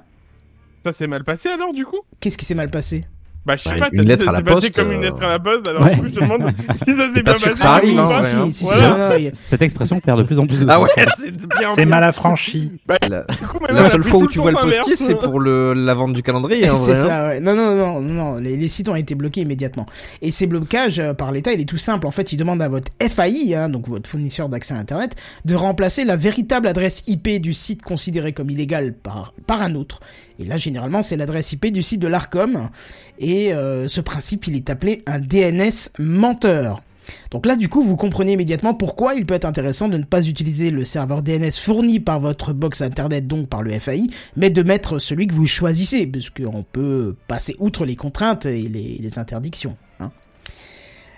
Ça 0.84 0.92
s'est 0.92 1.06
mal 1.08 1.24
passé 1.24 1.48
alors 1.48 1.72
du 1.74 1.84
coup? 1.84 1.98
Qu'est-ce 2.20 2.38
qui 2.38 2.44
s'est 2.44 2.54
mal 2.54 2.70
passé? 2.70 3.04
Bah 3.46 3.56
je 3.56 3.62
sais 3.62 3.70
Bah, 3.70 3.76
pas, 3.80 3.88
une 3.92 4.02
lettre 4.02 4.28
à 4.28 4.32
la 4.32 4.42
poste, 4.42 4.70
comme 4.74 4.92
une 4.92 4.98
euh, 4.98 5.02
lettre 5.04 5.22
à 5.22 5.28
la 5.30 5.38
poste, 5.38 5.66
alors 5.66 5.82
Ouais. 5.82 5.94
du 5.94 6.00
coup 6.02 6.06
je 6.08 6.12
te 6.12 6.20
demande 6.20 6.42
si 6.76 6.78
ça 6.78 6.84
s'est 6.84 7.22
pas 7.22 7.22
bien 7.22 7.34
sûr 7.34 7.44
que 7.46 7.50
passé. 7.50 7.62
ça 7.62 7.72
arrive, 7.72 7.98
hein, 7.98 8.50
si, 8.50 8.64
Voilà. 8.64 9.16
si, 9.16 9.24
il 9.24 9.30
Cette 9.34 9.62
expression 9.62 9.98
perd 10.00 10.18
de 10.18 10.24
plus 10.24 10.38
en 10.38 10.46
plus 10.46 10.60
de 10.60 10.66
Ah 10.68 10.74
sens. 10.74 10.82
ouais 10.96 11.06
C'est 11.16 11.30
bien 11.48 11.68
C'est 11.74 11.76
bien. 11.82 11.86
mal 11.86 12.04
affranchi. 12.04 12.72
La, 13.08 13.22
Du 13.22 13.36
coup, 13.46 13.58
maintenant, 13.60 13.76
la 13.76 13.84
seule 13.88 14.02
fois 14.02 14.18
où 14.18 14.22
le 14.22 14.28
tu 14.28 14.38
vois 14.40 14.50
le 14.50 14.58
postier, 14.58 14.94
c'est 14.94 15.14
pour 15.14 15.40
le, 15.40 15.72
la 15.72 15.94
vente 15.94 16.12
du 16.12 16.22
calendrier, 16.22 16.68
en 16.68 16.74
C'est 16.74 16.92
vrai. 16.92 17.00
hein. 17.00 17.04
ça, 17.04 17.28
ouais. 17.28 17.40
Non, 17.40 17.54
non, 17.56 17.74
non, 17.74 18.00
non, 18.02 18.12
non. 18.14 18.34
Les, 18.36 18.56
les 18.56 18.68
sites 18.68 18.88
ont 18.90 18.96
été 18.96 19.14
bloqués 19.14 19.40
immédiatement. 19.40 19.86
Et 20.20 20.30
ces 20.30 20.46
blocages 20.46 20.98
euh, 21.00 21.14
par 21.14 21.32
l'État, 21.32 21.52
il 21.52 21.60
est 21.60 21.64
tout 21.68 21.78
simple. 21.78 22.06
En 22.06 22.10
fait, 22.10 22.32
ils 22.32 22.36
demandent 22.36 22.62
à 22.62 22.68
votre 22.68 22.92
FAI, 23.00 23.54
hein, 23.54 23.68
donc 23.70 23.88
votre 23.88 24.08
fournisseur 24.08 24.50
d'accès 24.50 24.74
à 24.74 24.76
Internet, 24.76 25.16
de 25.46 25.54
remplacer 25.54 26.04
la 26.04 26.16
véritable 26.16 26.68
adresse 26.68 27.04
IP 27.06 27.40
du 27.40 27.54
site 27.54 27.82
considéré 27.82 28.32
comme 28.34 28.50
illégal 28.50 28.92
par, 28.92 29.32
par 29.46 29.62
un 29.62 29.74
autre. 29.74 30.00
Et 30.40 30.44
là, 30.44 30.56
généralement, 30.56 31.02
c'est 31.02 31.16
l'adresse 31.16 31.52
IP 31.52 31.66
du 31.66 31.82
site 31.82 32.00
de 32.00 32.08
l'ARCOM. 32.08 32.70
Et 33.18 33.52
euh, 33.52 33.88
ce 33.88 34.00
principe, 34.00 34.46
il 34.46 34.56
est 34.56 34.70
appelé 34.70 35.02
un 35.06 35.18
DNS 35.18 35.90
menteur. 35.98 36.82
Donc 37.30 37.44
là, 37.44 37.56
du 37.56 37.68
coup, 37.68 37.82
vous 37.82 37.96
comprenez 37.96 38.32
immédiatement 38.32 38.72
pourquoi 38.72 39.14
il 39.14 39.26
peut 39.26 39.34
être 39.34 39.44
intéressant 39.44 39.88
de 39.88 39.96
ne 39.96 40.04
pas 40.04 40.26
utiliser 40.26 40.70
le 40.70 40.84
serveur 40.84 41.22
DNS 41.22 41.52
fourni 41.52 42.00
par 42.00 42.20
votre 42.20 42.52
box 42.52 42.82
internet, 42.82 43.26
donc 43.26 43.48
par 43.48 43.62
le 43.62 43.78
FAI, 43.78 44.08
mais 44.36 44.48
de 44.48 44.62
mettre 44.62 44.98
celui 44.98 45.26
que 45.26 45.34
vous 45.34 45.46
choisissez, 45.46 46.06
parce 46.06 46.30
qu'on 46.30 46.62
peut 46.62 47.16
passer 47.28 47.56
outre 47.58 47.84
les 47.84 47.96
contraintes 47.96 48.46
et 48.46 48.62
les, 48.62 49.18
interdictions. 49.18 49.76
Hein. 49.98 50.12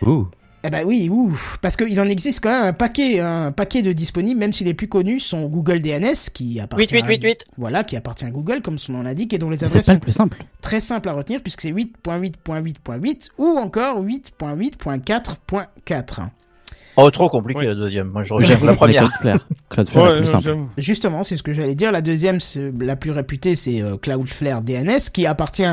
Ouh. 0.05 0.27
Eh 0.65 0.71
ben 0.71 0.85
oui, 0.87 1.09
ouf, 1.11 1.59
parce 1.61 1.77
qu'il 1.77 2.01
en 2.01 2.09
existe 2.09 2.39
quand 2.41 2.51
même 2.51 2.67
un 2.69 2.73
paquet, 2.73 3.19
un 3.19 3.51
paquet 3.51 3.83
de 3.83 3.93
disponibles, 3.93 4.39
même 4.39 4.53
si 4.53 4.63
les 4.63 4.75
plus 4.75 4.87
connus 4.89 5.19
sont 5.19 5.47
Google 5.49 5.81
DNS, 5.81 6.31
qui 6.33 6.61
appartient, 6.61 6.87
8888. 6.95 7.43
À, 7.43 7.45
voilà, 7.59 7.83
qui 7.83 7.97
appartient 7.97 8.25
à 8.25 8.31
Google, 8.31 8.63
comme 8.63 8.79
son 8.79 8.93
nom 8.93 9.03
l'indique, 9.03 9.33
et 9.35 9.39
dont 9.39 9.51
les 9.51 9.65
adresses 9.65 9.87
sont 9.87 9.95
le 9.95 9.99
plus 9.99 10.13
simple. 10.13 10.45
très 10.61 10.79
simples 10.79 11.09
à 11.09 11.15
retenir, 11.15 11.41
puisque 11.43 11.63
c'est 11.63 11.73
8.8.8.8 11.73 13.31
ou 13.39 13.59
encore 13.59 14.05
8.8.4.4. 14.05 16.21
Oh, 16.99 17.11
trop 17.11 17.31
compliqué 17.31 17.61
Oui. 17.61 17.67
la 17.67 17.75
deuxième. 17.75 18.09
Moi, 18.09 18.23
je 18.23 18.35
rejette 18.35 18.61
la 18.63 18.75
première. 18.75 19.05
Cloudflare. 19.09 19.49
Cloudflare 19.71 20.07
est 20.07 20.11
Ouais, 20.13 20.19
plus 20.19 20.27
simple. 20.31 20.57
Justement, 20.77 21.25
c'est 21.25 21.39
ce 21.39 21.43
que 21.43 21.55
j'allais 21.55 21.75
dire. 21.75 21.91
La 21.91 22.03
deuxième, 22.03 22.37
la 22.79 22.97
plus 22.97 23.13
réputée, 23.13 23.57
c'est 23.57 23.81
euh, 23.81 23.97
Cloudflare 23.97 24.61
DNS, 24.61 25.01
qui 25.11 25.25
appartient 25.25 25.65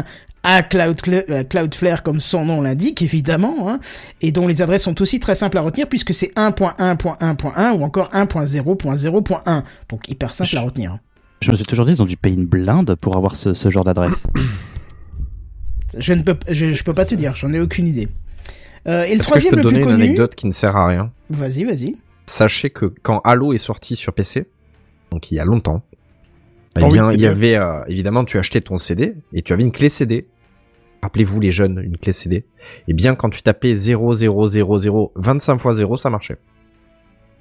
à 0.43 0.59
euh, 0.59 1.43
Cloudflare, 1.43 2.03
comme 2.03 2.19
son 2.19 2.45
nom 2.45 2.61
l'indique, 2.61 3.01
évidemment, 3.01 3.69
hein, 3.69 3.79
et 4.21 4.31
dont 4.31 4.47
les 4.47 4.61
adresses 4.61 4.83
sont 4.83 5.01
aussi 5.01 5.19
très 5.19 5.35
simples 5.35 5.57
à 5.57 5.61
retenir, 5.61 5.87
puisque 5.87 6.13
c'est 6.13 6.33
1.1.1.1 6.35 7.71
ou 7.77 7.83
encore 7.83 8.09
1.0.0.1. 8.11 9.63
Donc 9.89 10.09
hyper 10.09 10.33
simple 10.33 10.57
à 10.57 10.61
retenir. 10.61 10.97
Je 11.41 11.51
me 11.51 11.55
suis 11.55 11.65
toujours 11.65 11.85
dit, 11.85 11.93
ils 11.93 12.01
ont 12.01 12.05
dû 12.05 12.17
payer 12.17 12.35
une 12.35 12.45
blinde 12.45 12.95
pour 12.95 13.15
avoir 13.15 13.35
ce, 13.35 13.53
ce 13.53 13.69
genre 13.69 13.83
d'adresse. 13.83 14.25
Je 15.97 16.13
ne 16.13 16.21
peux, 16.21 16.37
je, 16.47 16.67
je 16.67 16.83
peux 16.83 16.93
pas 16.93 17.05
te 17.05 17.15
dire, 17.15 17.35
j'en 17.35 17.51
ai 17.51 17.59
aucune 17.59 17.87
idée. 17.87 18.09
Euh, 18.87 19.05
et 19.05 19.15
le 19.15 19.21
Est-ce 19.21 19.33
que 19.33 19.39
je 19.39 19.47
troisième 19.49 19.55
peux 19.55 19.61
te 19.61 19.63
le 19.63 19.69
plus 19.69 19.79
donner 19.79 19.91
une 19.91 19.97
connu. 19.97 20.03
anecdote 20.03 20.35
qui 20.35 20.45
ne 20.45 20.51
sert 20.51 20.75
à 20.75 20.85
rien? 20.85 21.11
Vas-y, 21.31 21.63
vas-y. 21.63 21.95
Sachez 22.27 22.69
que 22.69 22.85
quand 22.85 23.21
Halo 23.21 23.53
est 23.53 23.57
sorti 23.57 23.95
sur 23.95 24.13
PC, 24.13 24.45
donc 25.11 25.31
il 25.31 25.35
y 25.35 25.39
a 25.39 25.45
longtemps, 25.45 25.81
eh 26.77 26.81
Oh 26.83 26.87
oui, 26.87 26.93
bien, 26.93 27.07
c'est 27.09 27.13
il 27.15 27.19
y 27.19 27.21
bien. 27.23 27.29
avait, 27.31 27.55
euh, 27.55 27.83
évidemment, 27.87 28.23
tu 28.25 28.37
achetais 28.37 28.61
ton 28.61 28.77
CD 28.77 29.15
et 29.33 29.41
tu 29.41 29.53
avais 29.53 29.63
une 29.63 29.71
clé 29.71 29.89
CD. 29.89 30.27
Rappelez-vous 31.01 31.39
les 31.39 31.51
jeunes, 31.51 31.79
une 31.83 31.97
clé 31.97 32.11
CD. 32.11 32.45
Et 32.87 32.93
bien, 32.93 33.15
quand 33.15 33.29
tu 33.29 33.41
tapais 33.41 33.73
0000 33.73 34.29
25 35.15 35.57
fois 35.57 35.73
0, 35.73 35.97
ça 35.97 36.09
marchait. 36.09 36.37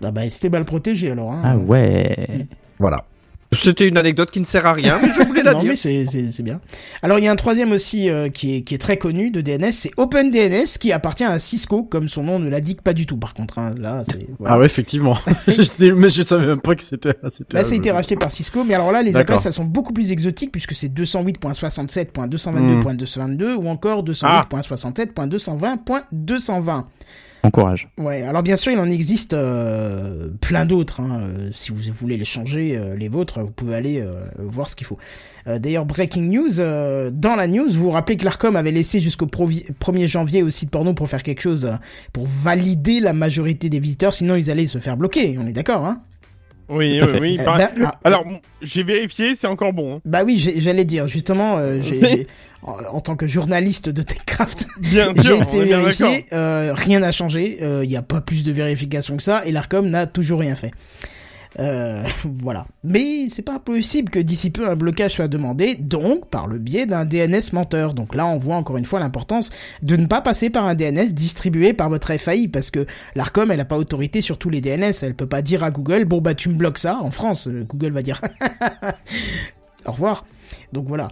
Ah 0.02 0.12
bah, 0.12 0.28
c'était 0.30 0.48
mal 0.48 0.64
protégé 0.64 1.10
alors. 1.10 1.32
Hein. 1.32 1.42
Ah 1.44 1.56
ouais. 1.58 2.46
Voilà. 2.78 3.04
C'était 3.50 3.88
une 3.88 3.96
anecdote 3.96 4.30
qui 4.30 4.40
ne 4.40 4.44
sert 4.44 4.66
à 4.66 4.74
rien, 4.74 4.98
mais 5.02 5.08
je 5.16 5.22
voulais 5.26 5.42
la 5.42 5.52
non, 5.54 5.60
dire. 5.60 5.70
mais 5.70 5.76
c'est, 5.76 6.04
c'est, 6.04 6.28
c'est 6.28 6.42
bien. 6.42 6.60
Alors, 7.02 7.18
il 7.18 7.24
y 7.24 7.28
a 7.28 7.32
un 7.32 7.36
troisième 7.36 7.72
aussi 7.72 8.10
euh, 8.10 8.28
qui, 8.28 8.56
est, 8.56 8.60
qui 8.62 8.74
est 8.74 8.78
très 8.78 8.98
connu 8.98 9.30
de 9.30 9.40
DNS, 9.40 9.72
c'est 9.72 9.90
OpenDNS, 9.96 10.76
qui 10.78 10.92
appartient 10.92 11.24
à 11.24 11.38
Cisco, 11.38 11.82
comme 11.82 12.10
son 12.10 12.24
nom 12.24 12.38
ne 12.38 12.50
l'indique 12.50 12.82
pas 12.82 12.92
du 12.92 13.06
tout, 13.06 13.16
par 13.16 13.32
contre. 13.32 13.58
hein. 13.58 13.74
Là, 13.78 14.02
c'est... 14.04 14.26
voilà. 14.38 14.54
Ah 14.54 14.58
ouais, 14.58 14.66
effectivement. 14.66 15.16
Mais 15.96 16.10
je 16.10 16.22
savais 16.22 16.44
même 16.46 16.60
pas 16.60 16.74
que 16.74 16.82
c'était. 16.82 17.14
c'était 17.30 17.56
Là, 17.56 17.64
ça 17.64 17.72
a 17.72 17.76
été 17.76 17.90
racheté 17.90 18.16
par 18.16 18.30
Cisco, 18.30 18.64
mais 18.64 18.74
alors 18.74 18.92
là, 18.92 19.00
les 19.02 19.12
D'accord. 19.12 19.36
adresses, 19.36 19.46
elles 19.46 19.52
sont 19.54 19.64
beaucoup 19.64 19.94
plus 19.94 20.12
exotiques, 20.12 20.52
puisque 20.52 20.74
c'est 20.74 20.88
208.67.222.222, 20.88 23.54
ou 23.54 23.66
encore 23.68 24.04
208.67.220.220. 24.04 26.84
Encourage. 27.44 27.88
Ouais, 27.98 28.22
alors 28.22 28.42
bien 28.42 28.56
sûr, 28.56 28.72
il 28.72 28.78
en 28.80 28.90
existe 28.90 29.32
euh, 29.34 30.28
plein 30.40 30.66
d'autres. 30.66 31.00
hein. 31.00 31.20
Euh, 31.22 31.48
Si 31.52 31.70
vous 31.70 31.78
voulez 31.98 32.16
les 32.16 32.24
changer, 32.24 32.76
euh, 32.76 32.96
les 32.96 33.08
vôtres, 33.08 33.40
vous 33.40 33.50
pouvez 33.50 33.74
aller 33.76 34.00
euh, 34.00 34.22
voir 34.38 34.68
ce 34.68 34.74
qu'il 34.76 34.86
faut. 34.86 34.98
Euh, 35.46 35.58
D'ailleurs, 35.60 35.86
breaking 35.86 36.28
news, 36.30 36.60
euh, 36.60 37.10
dans 37.12 37.36
la 37.36 37.46
news, 37.46 37.68
vous 37.70 37.84
vous 37.84 37.90
rappelez 37.90 38.16
que 38.16 38.24
l'Arcom 38.24 38.56
avait 38.56 38.72
laissé 38.72 38.98
jusqu'au 39.00 39.26
provi- 39.26 39.66
1er 39.80 40.06
janvier 40.08 40.42
au 40.42 40.50
site 40.50 40.70
porno 40.70 40.94
pour 40.94 41.08
faire 41.08 41.22
quelque 41.22 41.40
chose, 41.40 41.70
pour 42.12 42.26
valider 42.26 42.98
la 43.00 43.12
majorité 43.12 43.68
des 43.68 43.78
visiteurs, 43.78 44.12
sinon 44.12 44.34
ils 44.34 44.50
allaient 44.50 44.66
se 44.66 44.78
faire 44.78 44.96
bloquer, 44.96 45.38
on 45.40 45.46
est 45.46 45.52
d'accord, 45.52 45.84
hein 45.86 45.98
Oui, 46.68 47.00
oui, 47.00 47.18
oui. 47.20 47.36
Euh, 47.40 47.44
par- 47.44 47.56
bah, 47.58 47.70
ah, 47.84 47.98
Alors, 48.04 48.24
j'ai 48.60 48.82
vérifié, 48.82 49.34
c'est 49.36 49.46
encore 49.46 49.72
bon. 49.72 49.96
hein. 49.96 50.00
Bah 50.04 50.22
oui, 50.24 50.36
j'allais 50.58 50.84
dire, 50.84 51.06
justement, 51.06 51.56
euh, 51.58 51.80
en, 52.62 52.76
en 52.92 53.00
tant 53.00 53.16
que 53.16 53.26
journaliste 53.26 53.88
de 53.88 54.02
TechCraft, 54.02 54.68
Bien 54.80 55.12
J'ai 55.22 55.38
été 55.38 55.64
vérifié, 55.64 56.26
euh, 56.32 56.72
rien 56.74 57.00
n'a 57.00 57.12
changé, 57.12 57.58
il 57.60 57.88
n'y 57.88 57.96
a 57.96 58.02
pas 58.02 58.20
plus 58.20 58.44
de 58.44 58.52
vérification 58.52 59.16
que 59.16 59.22
ça, 59.22 59.44
et 59.46 59.52
l'ARCOM 59.52 59.88
n'a 59.88 60.06
toujours 60.06 60.40
rien 60.40 60.54
fait. 60.54 60.72
Euh, 61.58 62.04
voilà. 62.42 62.66
Mais 62.84 63.28
c'est 63.28 63.42
pas 63.42 63.54
impossible 63.54 64.10
que 64.10 64.18
d'ici 64.18 64.50
peu 64.50 64.68
un 64.68 64.76
blocage 64.76 65.14
soit 65.14 65.28
demandé, 65.28 65.74
donc 65.74 66.28
par 66.28 66.46
le 66.46 66.58
biais 66.58 66.86
d'un 66.86 67.04
DNS 67.04 67.52
menteur. 67.52 67.94
Donc 67.94 68.14
là, 68.14 68.26
on 68.26 68.38
voit 68.38 68.56
encore 68.56 68.76
une 68.76 68.84
fois 68.84 69.00
l'importance 69.00 69.50
de 69.82 69.96
ne 69.96 70.06
pas 70.06 70.20
passer 70.20 70.50
par 70.50 70.66
un 70.66 70.74
DNS 70.74 71.12
distribué 71.12 71.72
par 71.72 71.88
votre 71.88 72.14
FAI, 72.16 72.48
parce 72.48 72.70
que 72.70 72.86
l'ARCOM, 73.14 73.50
elle 73.50 73.60
a 73.60 73.64
pas 73.64 73.76
autorité 73.76 74.20
sur 74.20 74.38
tous 74.38 74.50
les 74.50 74.60
DNS. 74.60 74.92
Elle 75.02 75.14
peut 75.14 75.26
pas 75.26 75.42
dire 75.42 75.64
à 75.64 75.70
Google, 75.70 76.04
bon 76.04 76.20
bah 76.20 76.34
tu 76.34 76.48
me 76.48 76.54
bloques 76.54 76.78
ça. 76.78 76.98
En 77.02 77.10
France, 77.10 77.48
euh, 77.48 77.64
Google 77.68 77.92
va 77.92 78.02
dire 78.02 78.20
au 79.86 79.92
revoir. 79.92 80.24
Donc 80.72 80.86
voilà. 80.86 81.08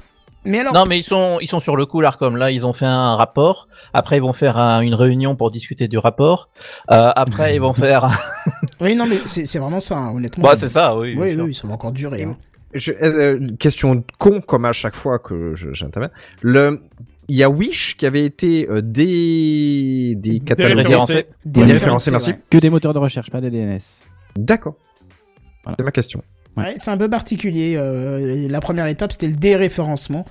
Mais 0.46 0.60
alors, 0.60 0.72
Non, 0.72 0.84
mais 0.86 0.98
ils 0.98 1.02
sont, 1.02 1.38
ils 1.40 1.46
sont 1.48 1.60
sur 1.60 1.76
le 1.76 1.84
coup, 1.86 2.00
l'Arcom. 2.00 2.36
Là, 2.36 2.50
ils 2.50 2.64
ont 2.64 2.72
fait 2.72 2.86
un 2.86 3.16
rapport. 3.16 3.68
Après, 3.92 4.16
ils 4.16 4.22
vont 4.22 4.32
faire 4.32 4.56
un- 4.56 4.80
une 4.80 4.94
réunion 4.94 5.36
pour 5.36 5.50
discuter 5.50 5.88
du 5.88 5.98
rapport. 5.98 6.48
Euh, 6.90 7.10
après, 7.16 7.54
ils 7.56 7.60
vont 7.60 7.72
faire. 7.86 8.08
oui, 8.80 8.94
non, 8.94 9.06
mais 9.06 9.18
c'est 9.24 9.46
c'est 9.46 9.58
vraiment 9.58 9.80
ça, 9.80 9.96
hein, 9.98 10.12
honnêtement. 10.14 10.44
bah, 10.44 10.54
c'est 10.56 10.68
ça, 10.68 10.96
oui. 10.96 11.14
Oui, 11.18 11.34
oui, 11.34 11.52
ça 11.54 11.66
va 11.66 11.74
encore 11.74 11.92
durer. 11.92 12.24
hein. 12.24 12.36
Je, 12.74 12.92
euh, 12.92 12.96
euh, 13.40 13.56
question 13.58 14.04
con 14.18 14.40
comme 14.40 14.64
à 14.66 14.72
chaque 14.72 14.94
fois 14.96 15.18
que 15.18 15.54
j'interviens. 15.54 16.10
Le, 16.42 16.82
il 17.28 17.36
y 17.36 17.42
a 17.42 17.48
Wish 17.48 17.96
qui 17.96 18.04
avait 18.06 18.24
été 18.24 18.68
euh, 18.68 18.82
dé, 18.82 20.14
des 20.16 20.40
catalogues 20.40 20.76
Déréférencé. 20.78 21.26
Déréférencé, 21.44 22.10
merci. 22.10 22.30
ouais. 22.30 22.40
Que 22.50 22.58
des 22.58 22.68
moteurs 22.70 22.92
de 22.92 22.98
recherche, 22.98 23.30
pas 23.30 23.40
des 23.40 23.50
DNS. 23.50 23.78
D'accord. 24.36 24.74
Voilà. 25.64 25.76
C'est 25.78 25.84
ma 25.84 25.90
question. 25.92 26.22
Ouais, 26.56 26.74
c'est 26.78 26.90
un 26.90 26.96
peu 26.96 27.10
particulier. 27.10 27.74
euh, 27.76 28.48
la 28.48 28.60
première 28.60 28.86
étape, 28.86 29.12
c'était 29.12 29.26
le 29.28 29.36
déréférencement. 29.36 30.24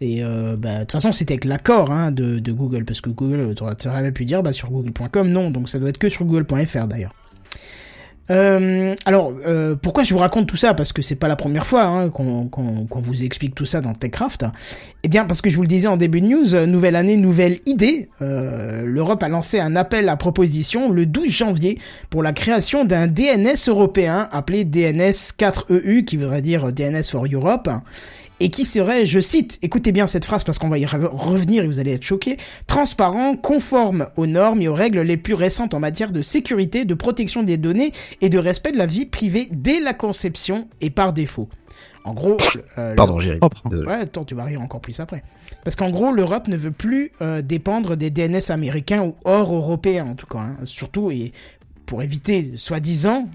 Et 0.00 0.22
euh, 0.22 0.56
bah, 0.56 0.74
de 0.74 0.80
toute 0.80 0.92
façon, 0.92 1.12
c'était 1.12 1.34
avec 1.34 1.44
l'accord 1.46 1.90
hein, 1.90 2.10
de, 2.12 2.38
de 2.38 2.52
Google, 2.52 2.84
parce 2.84 3.00
que 3.00 3.10
Google, 3.10 3.54
tu 3.54 3.64
aurais 3.88 4.12
pu 4.12 4.24
dire 4.24 4.42
bah, 4.42 4.52
sur 4.52 4.70
google.com, 4.70 5.28
non. 5.30 5.50
Donc 5.50 5.68
ça 5.68 5.78
doit 5.78 5.88
être 5.88 5.98
que 5.98 6.08
sur 6.08 6.24
google.fr 6.24 6.86
d'ailleurs. 6.86 7.14
Euh, 8.30 8.94
alors, 9.06 9.34
euh, 9.46 9.74
pourquoi 9.74 10.04
je 10.04 10.14
vous 10.14 10.20
raconte 10.20 10.46
tout 10.46 10.56
ça? 10.56 10.74
Parce 10.74 10.92
que 10.92 11.02
c'est 11.02 11.16
pas 11.16 11.28
la 11.28 11.36
première 11.36 11.66
fois 11.66 11.84
hein, 11.84 12.10
qu'on 12.10 12.88
vous 12.92 13.24
explique 13.24 13.54
tout 13.54 13.66
ça 13.66 13.80
dans 13.80 13.92
TechCraft. 13.92 14.46
Eh 15.02 15.08
bien, 15.08 15.24
parce 15.24 15.40
que 15.40 15.50
je 15.50 15.56
vous 15.56 15.62
le 15.62 15.68
disais 15.68 15.88
en 15.88 15.96
début 15.96 16.20
de 16.20 16.26
news, 16.26 16.66
nouvelle 16.66 16.96
année, 16.96 17.16
nouvelle 17.16 17.58
idée. 17.66 18.08
Euh, 18.22 18.84
L'Europe 18.84 19.22
a 19.22 19.28
lancé 19.28 19.58
un 19.58 19.74
appel 19.76 20.08
à 20.08 20.16
proposition 20.16 20.90
le 20.90 21.06
12 21.06 21.28
janvier 21.28 21.78
pour 22.08 22.22
la 22.22 22.32
création 22.32 22.84
d'un 22.84 23.06
DNS 23.06 23.68
européen 23.68 24.28
appelé 24.30 24.64
DNS 24.64 25.34
4EU, 25.38 26.04
qui 26.04 26.16
voudrait 26.16 26.42
dire 26.42 26.72
DNS 26.72 27.04
for 27.04 27.26
Europe. 27.30 27.68
Et 28.40 28.48
qui 28.50 28.64
serait, 28.64 29.04
je 29.06 29.20
cite, 29.20 29.58
écoutez 29.62 29.92
bien 29.92 30.06
cette 30.06 30.24
phrase 30.24 30.44
parce 30.44 30.58
qu'on 30.58 30.68
va 30.70 30.78
y 30.78 30.84
re- 30.84 31.04
revenir 31.12 31.62
et 31.62 31.66
vous 31.66 31.78
allez 31.78 31.92
être 31.92 32.02
choqués, 32.02 32.38
transparent, 32.66 33.36
conforme 33.36 34.06
aux 34.16 34.26
normes 34.26 34.62
et 34.62 34.68
aux 34.68 34.74
règles 34.74 35.00
les 35.02 35.16
plus 35.18 35.34
récentes 35.34 35.74
en 35.74 35.78
matière 35.80 36.10
de 36.10 36.22
sécurité, 36.22 36.84
de 36.84 36.94
protection 36.94 37.42
des 37.42 37.56
données 37.58 37.92
et 38.20 38.28
de 38.28 38.38
respect 38.38 38.72
de 38.72 38.78
la 38.78 38.86
vie 38.86 39.06
privée 39.06 39.48
dès 39.52 39.80
la 39.80 39.92
conception 39.94 40.68
et 40.80 40.90
par 40.90 41.12
défaut. 41.12 41.48
En 42.04 42.14
gros, 42.14 42.38
euh, 42.78 42.90
le- 42.90 42.96
Pardon, 42.96 43.20
Jerry. 43.20 43.38
Désolé. 43.68 43.86
Ouais, 43.88 43.94
attends, 43.96 44.24
tu 44.24 44.34
vas 44.34 44.44
rire 44.44 44.62
encore 44.62 44.80
plus 44.80 44.98
après. 45.00 45.22
Parce 45.64 45.76
qu'en 45.76 45.90
gros, 45.90 46.10
l'Europe 46.12 46.48
ne 46.48 46.56
veut 46.56 46.70
plus 46.70 47.12
euh, 47.20 47.42
dépendre 47.42 47.94
des 47.96 48.10
DNS 48.10 48.50
américains 48.50 49.02
ou 49.02 49.14
hors 49.26 49.54
européens, 49.54 50.06
en 50.06 50.14
tout 50.14 50.26
cas. 50.26 50.38
hein. 50.38 50.56
Surtout, 50.64 51.10
et 51.10 51.32
pour 51.84 52.02
éviter, 52.02 52.52
soi-disant, 52.56 53.28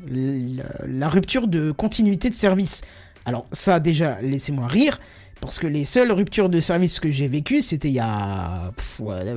la 0.87 1.07
rupture 1.09 1.47
de 1.47 1.71
continuité 1.71 2.29
de 2.29 2.35
service. 2.35 2.81
Alors, 3.25 3.45
ça, 3.51 3.79
déjà, 3.79 4.19
laissez-moi 4.21 4.67
rire. 4.67 4.99
Parce 5.41 5.59
que 5.59 5.67
les 5.67 5.83
seules 5.83 6.11
ruptures 6.11 6.49
de 6.49 6.59
service 6.59 6.99
que 6.99 7.11
j'ai 7.11 7.27
vécues, 7.27 7.61
c'était 7.61 7.89
il 7.89 7.93
y 7.93 7.99
a 7.99 8.71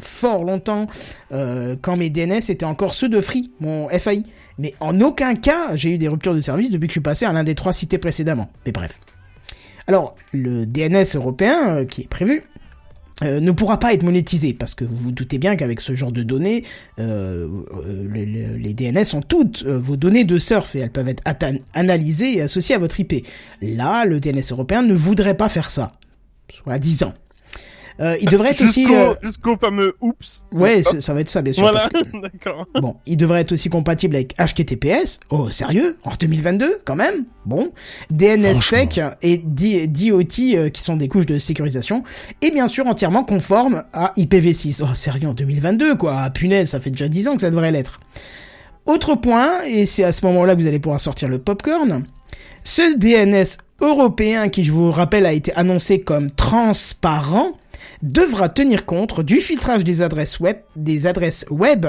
fort 0.01 0.45
longtemps, 0.45 0.87
euh, 1.33 1.77
quand 1.83 1.97
mes 1.97 2.09
DNS 2.09 2.41
étaient 2.49 2.65
encore 2.65 2.95
ceux 2.95 3.09
de 3.09 3.21
Free, 3.21 3.51
mon 3.61 3.89
FAI. 3.89 4.23
Mais 4.59 4.75
en 4.81 5.01
aucun 5.01 5.35
cas, 5.35 5.75
j'ai 5.75 5.91
eu 5.91 5.99
des 5.99 6.09
ruptures 6.09 6.35
de 6.35 6.41
service 6.41 6.71
depuis 6.71 6.87
que 6.87 6.93
je 6.93 7.01
suis 7.01 7.01
passé 7.01 7.27
à 7.27 7.33
l'un 7.33 7.45
des 7.45 7.55
trois 7.55 7.73
cités 7.73 7.99
précédemment. 7.99 8.49
Mais 8.65 8.73
bref. 8.73 8.99
Alors, 9.87 10.15
le 10.33 10.67
DNS 10.67 11.17
européen 11.17 11.77
euh, 11.77 11.85
qui 11.85 12.03
est 12.03 12.09
prévu 12.09 12.45
euh, 13.23 13.41
ne 13.41 13.51
pourra 13.51 13.79
pas 13.79 13.93
être 13.95 14.03
monétisé 14.05 14.53
parce 14.55 14.75
que 14.75 14.85
vous 14.85 14.97
vous 14.97 15.11
doutez 15.13 15.39
bien 15.39 15.57
qu'avec 15.57 15.81
ce 15.81 15.95
genre 15.95 16.13
de 16.13 16.23
données, 16.23 16.65
euh, 17.01 17.49
euh, 17.75 18.07
le- 18.09 18.25
le- 18.25 18.57
les 18.57 18.75
DNS 18.75 19.05
sont 19.05 19.23
toutes 19.23 19.65
euh, 19.67 19.79
vos 19.79 19.97
données 19.97 20.25
de 20.25 20.39
surf 20.39 20.77
et 20.77 20.81
elles 20.81 20.93
peuvent 20.93 21.09
être 21.09 21.23
analysées 21.75 22.37
et 22.39 22.43
associées 22.43 22.75
à 22.75 22.79
votre 22.79 22.99
IP. 23.01 23.27
Là, 23.61 24.05
le 24.05 24.21
DNS 24.21 24.53
européen 24.53 24.83
ne 24.83 24.95
voudrait 24.95 25.37
pas 25.37 25.49
faire 25.49 25.69
ça, 25.69 25.93
soit 26.53 26.79
10 26.79 27.03
ans. 27.03 27.15
Euh, 28.01 28.17
il 28.21 28.29
devrait 28.29 28.51
être 28.51 28.63
aussi... 28.63 28.83
Jusqu'au 28.83 28.95
euh, 28.95 29.15
jusqu'au 29.23 29.57
fameux 29.57 29.97
oups. 30.01 30.43
Ouais, 30.53 30.83
ça 30.83 31.13
va 31.15 31.21
être 31.21 31.29
ça, 31.29 31.43
bien 31.43 31.53
sûr. 31.53 31.63
Voilà, 31.63 31.89
parce 31.93 32.05
que- 32.05 32.21
d'accord. 32.23 32.67
Bon, 32.81 32.97
il 33.07 33.17
devrait 33.17 33.41
être 33.41 33.53
aussi 33.53 33.69
compatible 33.69 34.15
avec 34.17 34.35
HTTPS. 34.39 35.19
Oh, 35.31 35.51
sérieux? 35.51 35.97
En 36.05 36.11
2022, 36.19 36.81
quand 36.85 36.95
même? 36.95 37.25
Bon. 37.45 37.73
DNSSEC 38.11 39.01
et 39.23 39.39
D- 39.39 39.87
DOT, 39.89 40.55
euh, 40.55 40.69
qui 40.71 40.81
sont 40.83 40.97
des 40.97 41.09
couches 41.09 41.27
de 41.27 41.39
sécurisation. 41.39 42.05
Et 42.43 42.51
bien 42.51 42.69
sûr, 42.69 42.87
entièrement 42.87 43.25
conforme 43.25 43.83
à 43.93 44.13
IPv6. 44.17 44.83
Oh, 44.89 44.95
sérieux, 44.95 45.29
en 45.29 45.35
2022, 45.35 45.97
quoi 45.97 46.21
Ah, 46.23 46.31
Punaise, 46.31 46.69
ça 46.71 46.81
fait 46.81 46.91
déjà 46.91 47.09
10 47.09 47.29
ans 47.29 47.35
que 47.35 47.41
ça 47.41 47.51
devrait 47.51 47.73
l'être. 47.73 48.01
Autre 48.87 49.17
point, 49.17 49.63
et 49.67 49.87
c'est 49.87 50.05
à 50.05 50.13
ce 50.13 50.25
moment-là 50.27 50.55
que 50.55 50.61
vous 50.61 50.67
allez 50.67 50.79
pouvoir 50.79 51.01
sortir 51.01 51.29
le 51.29 51.39
popcorn. 51.39 52.05
Ce 52.65 52.97
DNS 52.97 53.59
européen, 53.81 54.49
qui 54.49 54.65
je 54.65 54.73
vous 54.73 54.91
rappelle 54.91 55.27
a 55.27 55.33
été 55.33 55.53
annoncé 55.55 56.01
comme 56.01 56.31
transparent, 56.31 57.53
devra 58.03 58.49
tenir 58.49 58.87
compte 58.87 59.21
du 59.21 59.41
filtrage 59.41 59.85
des 59.85 60.03
adresses 60.03 60.41
web, 60.41 60.59
des 60.77 61.07
adresses 61.07 61.45
web 61.51 61.87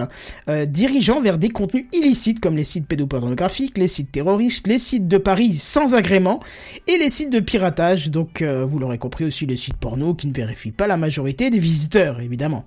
euh, 0.47 0.65
dirigeant 0.65 1.21
vers 1.21 1.37
des 1.37 1.49
contenus 1.49 1.85
illicites 1.93 2.39
comme 2.39 2.57
les 2.57 2.63
sites 2.63 2.87
pédopornographiques, 2.87 3.77
les 3.77 3.87
sites 3.87 4.11
terroristes, 4.11 4.67
les 4.67 4.79
sites 4.79 5.07
de 5.07 5.17
Paris 5.17 5.53
sans 5.53 5.95
agrément 5.95 6.39
et 6.87 6.97
les 6.97 7.09
sites 7.09 7.29
de 7.29 7.39
piratage. 7.39 8.09
Donc, 8.09 8.41
euh, 8.41 8.65
vous 8.65 8.79
l'aurez 8.79 8.97
compris 8.97 9.25
aussi, 9.25 9.45
les 9.45 9.57
sites 9.57 9.77
porno 9.77 10.13
qui 10.13 10.27
ne 10.27 10.33
vérifient 10.33 10.71
pas 10.71 10.87
la 10.87 10.97
majorité 10.97 11.49
des 11.49 11.59
visiteurs, 11.59 12.19
évidemment. 12.19 12.65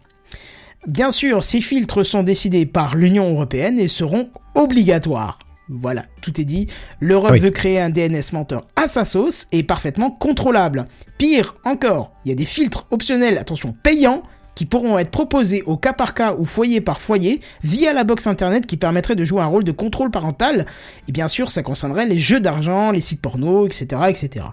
Bien 0.86 1.12
sûr, 1.12 1.44
ces 1.44 1.60
filtres 1.60 2.04
sont 2.04 2.24
décidés 2.24 2.66
par 2.66 2.96
l'Union 2.96 3.30
européenne 3.30 3.78
et 3.78 3.86
seront 3.86 4.30
obligatoires. 4.54 5.38
Voilà, 5.80 6.04
tout 6.20 6.40
est 6.40 6.44
dit. 6.44 6.66
L'Europe 7.00 7.30
Oui. 7.32 7.40
veut 7.40 7.50
créer 7.50 7.80
un 7.80 7.90
DNS 7.90 8.32
menteur 8.32 8.66
à 8.76 8.86
sa 8.86 9.04
sauce 9.04 9.46
et 9.52 9.62
parfaitement 9.62 10.10
contrôlable. 10.10 10.86
Pire 11.18 11.54
encore, 11.64 12.12
il 12.24 12.28
y 12.28 12.32
a 12.32 12.34
des 12.34 12.44
filtres 12.44 12.86
optionnels, 12.90 13.38
attention, 13.38 13.74
payants, 13.82 14.22
qui 14.54 14.66
pourront 14.66 14.98
être 14.98 15.10
proposés 15.10 15.62
au 15.62 15.78
cas 15.78 15.94
par 15.94 16.12
cas 16.12 16.34
ou 16.34 16.44
foyer 16.44 16.82
par 16.82 17.00
foyer 17.00 17.40
via 17.64 17.94
la 17.94 18.04
box 18.04 18.26
internet 18.26 18.66
qui 18.66 18.76
permettrait 18.76 19.14
de 19.16 19.24
jouer 19.24 19.40
un 19.40 19.46
rôle 19.46 19.64
de 19.64 19.72
contrôle 19.72 20.10
parental. 20.10 20.66
Et 21.08 21.12
bien 21.12 21.26
sûr, 21.26 21.50
ça 21.50 21.62
concernerait 21.62 22.04
les 22.06 22.18
jeux 22.18 22.38
d'argent, 22.40 22.90
les 22.90 23.00
sites 23.00 23.22
porno, 23.22 23.66
etc., 23.66 23.86
etc. 24.10 24.44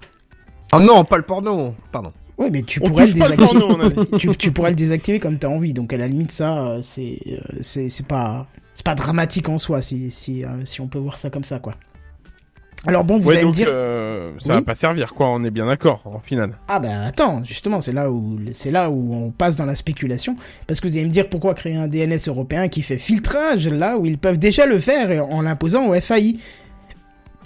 Oh 0.74 0.80
non, 0.80 1.04
pas 1.04 1.18
le 1.18 1.24
porno. 1.24 1.76
Pardon. 1.92 2.14
Oui, 2.38 2.48
mais 2.50 2.64
tu 2.64 2.80
pourrais 2.80 3.08
le 3.08 3.12
désactiver. 3.14 3.60
porno, 3.60 3.90
dit. 3.90 4.18
tu, 4.18 4.30
tu 4.38 4.52
pourrais 4.54 4.70
le 4.70 4.76
désactiver 4.78 5.20
comme 5.20 5.38
t'as 5.38 5.50
envie. 5.50 5.74
Donc 5.74 5.92
à 5.92 5.98
la 5.98 6.08
limite, 6.08 6.32
ça, 6.32 6.60
euh, 6.60 6.80
c'est 6.82 7.20
euh, 7.28 7.38
c'est 7.60 7.90
c'est 7.90 8.06
pas 8.08 8.48
c'est 8.80 8.86
pas 8.86 8.96
dramatique 8.96 9.50
en 9.50 9.58
soi 9.58 9.82
si 9.82 10.10
si 10.10 10.46
euh, 10.46 10.48
si 10.64 10.80
on 10.80 10.88
peut 10.88 11.00
voir 11.00 11.18
ça 11.18 11.30
comme 11.30 11.44
ça 11.44 11.60
quoi. 11.60 11.74
Alors 12.88 13.04
bon, 13.04 13.20
vous 13.20 13.28
Ouais, 13.28 13.36
allez 13.36 13.46
me 13.46 13.52
dire 13.52 13.68
euh, 13.70 14.32
ça 14.40 14.54
Oui. 14.54 14.56
va 14.56 14.62
pas 14.62 14.74
servir, 14.74 15.14
quoi. 15.14 15.28
On 15.28 15.44
est 15.44 15.50
bien 15.50 15.66
d'accord, 15.66 16.02
en 16.06 16.22
final. 16.22 16.52
ah 16.70 16.80
ben 16.80 17.02
attends, 17.02 17.44
justement, 17.44 17.82
c'est 17.82 17.92
là 17.92 18.10
où 18.10 18.40
c'est 18.54 18.72
là 18.72 18.90
où 18.90 19.14
on 19.14 19.32
passe 19.32 19.58
dans 19.58 19.66
la 19.66 19.76
spéculation 19.76 20.38
parce 20.66 20.80
que 20.80 20.88
vous 20.88 20.96
allez 20.96 21.04
me 21.06 21.12
dire 21.12 21.28
pourquoi 21.28 21.56
créer 21.56 21.76
un 21.76 21.90
DNS 21.90 22.20
européen 22.28 22.70
qui 22.70 22.82
fait 22.82 22.98
filtrage 22.98 23.68
là 23.68 23.98
où 23.98 24.06
ils 24.06 24.18
peuvent 24.18 24.40
déjà 24.40 24.66
le 24.66 24.80
faire 24.80 25.12
et 25.12 25.20
en 25.20 25.42
l'imposant 25.42 25.88
au 25.90 26.00
FAI. 26.00 26.38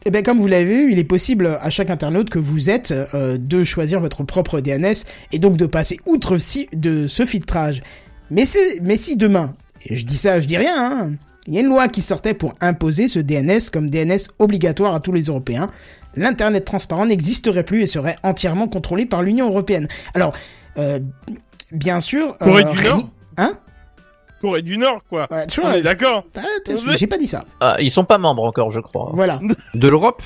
Eh 0.05 0.11
bien, 0.11 0.21
comme 0.21 0.39
vous 0.39 0.45
l'avez 0.45 0.65
vu, 0.65 0.91
il 0.91 0.99
est 0.99 1.03
possible 1.03 1.47
à 1.59 1.69
chaque 1.71 1.89
internaute 1.89 2.29
que 2.29 2.37
vous 2.37 2.69
êtes 2.69 2.91
euh, 2.91 3.39
de 3.39 3.63
choisir 3.63 4.01
votre 4.01 4.21
propre 4.23 4.59
DNS 4.59 4.93
et 5.31 5.39
donc 5.39 5.57
de 5.57 5.65
passer 5.65 5.97
outre 6.05 6.37
si, 6.37 6.69
de 6.73 7.07
ce 7.07 7.25
filtrage. 7.25 7.79
Mais, 8.29 8.43
mais 8.83 8.97
si 8.97 9.15
demain, 9.17 9.55
et 9.85 9.95
je 9.95 10.05
dis 10.05 10.17
ça, 10.17 10.39
je 10.41 10.47
dis 10.47 10.57
rien, 10.57 10.75
hein, 10.77 11.11
il 11.47 11.53
y 11.53 11.57
a 11.57 11.61
une 11.61 11.67
loi 11.69 11.87
qui 11.87 12.01
sortait 12.01 12.33
pour 12.33 12.53
imposer 12.61 13.07
ce 13.07 13.19
DNS 13.19 13.69
comme 13.71 13.89
DNS 13.89 14.19
obligatoire 14.39 14.95
à 14.95 14.99
tous 14.99 15.11
les 15.11 15.23
Européens, 15.23 15.69
l'Internet 16.15 16.63
transparent 16.65 17.05
n'existerait 17.05 17.63
plus 17.63 17.81
et 17.81 17.85
serait 17.87 18.15
entièrement 18.23 18.67
contrôlé 18.67 19.05
par 19.05 19.21
l'Union 19.23 19.49
Européenne. 19.49 19.87
Alors, 20.13 20.33
euh, 20.77 20.99
bien 21.71 21.99
sûr... 22.01 22.37
Corée 22.37 22.63
euh, 22.65 22.71
du 22.71 22.77
ri- 22.79 22.87
Nord 22.87 23.09
Hein? 23.37 23.53
Corée 24.41 24.61
du 24.61 24.77
Nord, 24.77 25.01
quoi. 25.09 25.27
Ouais, 25.31 25.47
tu 25.47 25.59
On 25.61 25.63
vois, 25.63 25.77
est 25.77 25.81
d'accord. 25.81 26.25
J'ai 26.97 27.07
pas 27.07 27.17
dit 27.17 27.27
ça. 27.27 27.43
Ah, 27.59 27.77
ils 27.79 27.89
sont 27.91 28.03
pas 28.05 28.17
membres 28.17 28.43
encore, 28.43 28.71
je 28.71 28.79
crois. 28.79 29.11
Voilà. 29.13 29.39
De 29.73 29.87
l'Europe? 29.87 30.21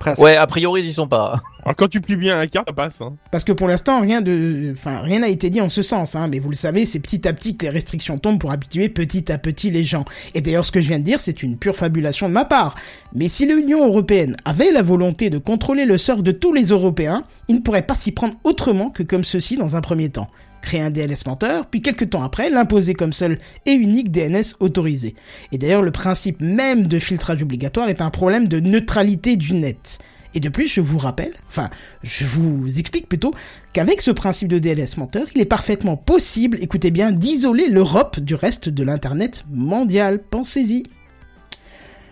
Presque. 0.00 0.22
Ouais, 0.22 0.34
a 0.34 0.46
priori, 0.46 0.82
ils 0.82 0.94
sont 0.94 1.06
pas. 1.06 1.42
Alors, 1.62 1.76
quand 1.76 1.88
tu 1.88 2.00
plies 2.00 2.16
bien 2.16 2.34
la 2.36 2.46
carte, 2.46 2.68
ça 2.68 2.72
passe. 2.72 3.02
Hein. 3.02 3.16
Parce 3.30 3.44
que 3.44 3.52
pour 3.52 3.68
l'instant, 3.68 4.00
rien 4.00 4.22
de, 4.22 4.72
enfin, 4.72 5.00
rien 5.00 5.20
n'a 5.20 5.28
été 5.28 5.50
dit 5.50 5.60
en 5.60 5.68
ce 5.68 5.82
sens, 5.82 6.16
hein, 6.16 6.26
mais 6.26 6.38
vous 6.38 6.48
le 6.48 6.56
savez, 6.56 6.86
c'est 6.86 7.00
petit 7.00 7.28
à 7.28 7.34
petit 7.34 7.58
que 7.58 7.66
les 7.66 7.70
restrictions 7.70 8.18
tombent 8.18 8.40
pour 8.40 8.50
habituer 8.50 8.88
petit 8.88 9.30
à 9.30 9.36
petit 9.36 9.70
les 9.70 9.84
gens. 9.84 10.06
Et 10.34 10.40
d'ailleurs, 10.40 10.64
ce 10.64 10.72
que 10.72 10.80
je 10.80 10.88
viens 10.88 10.98
de 10.98 11.04
dire, 11.04 11.20
c'est 11.20 11.42
une 11.42 11.58
pure 11.58 11.76
fabulation 11.76 12.30
de 12.30 12.32
ma 12.32 12.46
part. 12.46 12.76
Mais 13.14 13.28
si 13.28 13.44
l'Union 13.44 13.86
Européenne 13.86 14.36
avait 14.46 14.70
la 14.70 14.80
volonté 14.80 15.28
de 15.28 15.36
contrôler 15.36 15.84
le 15.84 15.98
surf 15.98 16.22
de 16.22 16.32
tous 16.32 16.54
les 16.54 16.70
Européens, 16.70 17.24
il 17.48 17.56
ne 17.56 17.60
pourrait 17.60 17.82
pas 17.82 17.94
s'y 17.94 18.12
prendre 18.12 18.36
autrement 18.42 18.88
que 18.88 19.02
comme 19.02 19.24
ceci 19.24 19.58
dans 19.58 19.76
un 19.76 19.82
premier 19.82 20.08
temps. 20.08 20.30
Créer 20.62 20.80
un 20.80 20.90
DNS 20.90 21.26
menteur, 21.26 21.66
puis 21.66 21.82
quelques 21.82 22.10
temps 22.10 22.22
après, 22.22 22.50
l'imposer 22.50 22.94
comme 22.94 23.12
seul 23.12 23.38
et 23.66 23.72
unique 23.72 24.10
DNS 24.10 24.56
autorisé. 24.60 25.14
Et 25.52 25.58
d'ailleurs, 25.58 25.82
le 25.82 25.90
principe 25.90 26.40
même 26.40 26.86
de 26.86 26.98
filtrage 26.98 27.42
obligatoire 27.42 27.88
est 27.88 28.02
un 28.02 28.10
problème 28.10 28.48
de 28.48 28.60
neutralité 28.60 29.36
du 29.36 29.54
net. 29.54 29.98
Et 30.34 30.40
de 30.40 30.48
plus, 30.48 30.68
je 30.68 30.80
vous 30.80 30.98
rappelle, 30.98 31.32
enfin, 31.48 31.70
je 32.02 32.24
vous 32.24 32.68
explique 32.78 33.08
plutôt, 33.08 33.32
qu'avec 33.72 34.00
ce 34.00 34.10
principe 34.10 34.48
de 34.48 34.58
DNS 34.58 34.96
menteur, 34.96 35.26
il 35.34 35.40
est 35.40 35.46
parfaitement 35.46 35.96
possible, 35.96 36.58
écoutez 36.60 36.90
bien, 36.90 37.10
d'isoler 37.10 37.68
l'Europe 37.68 38.20
du 38.20 38.34
reste 38.34 38.68
de 38.68 38.84
l'Internet 38.84 39.44
mondial. 39.50 40.20
Pensez-y. 40.22 40.84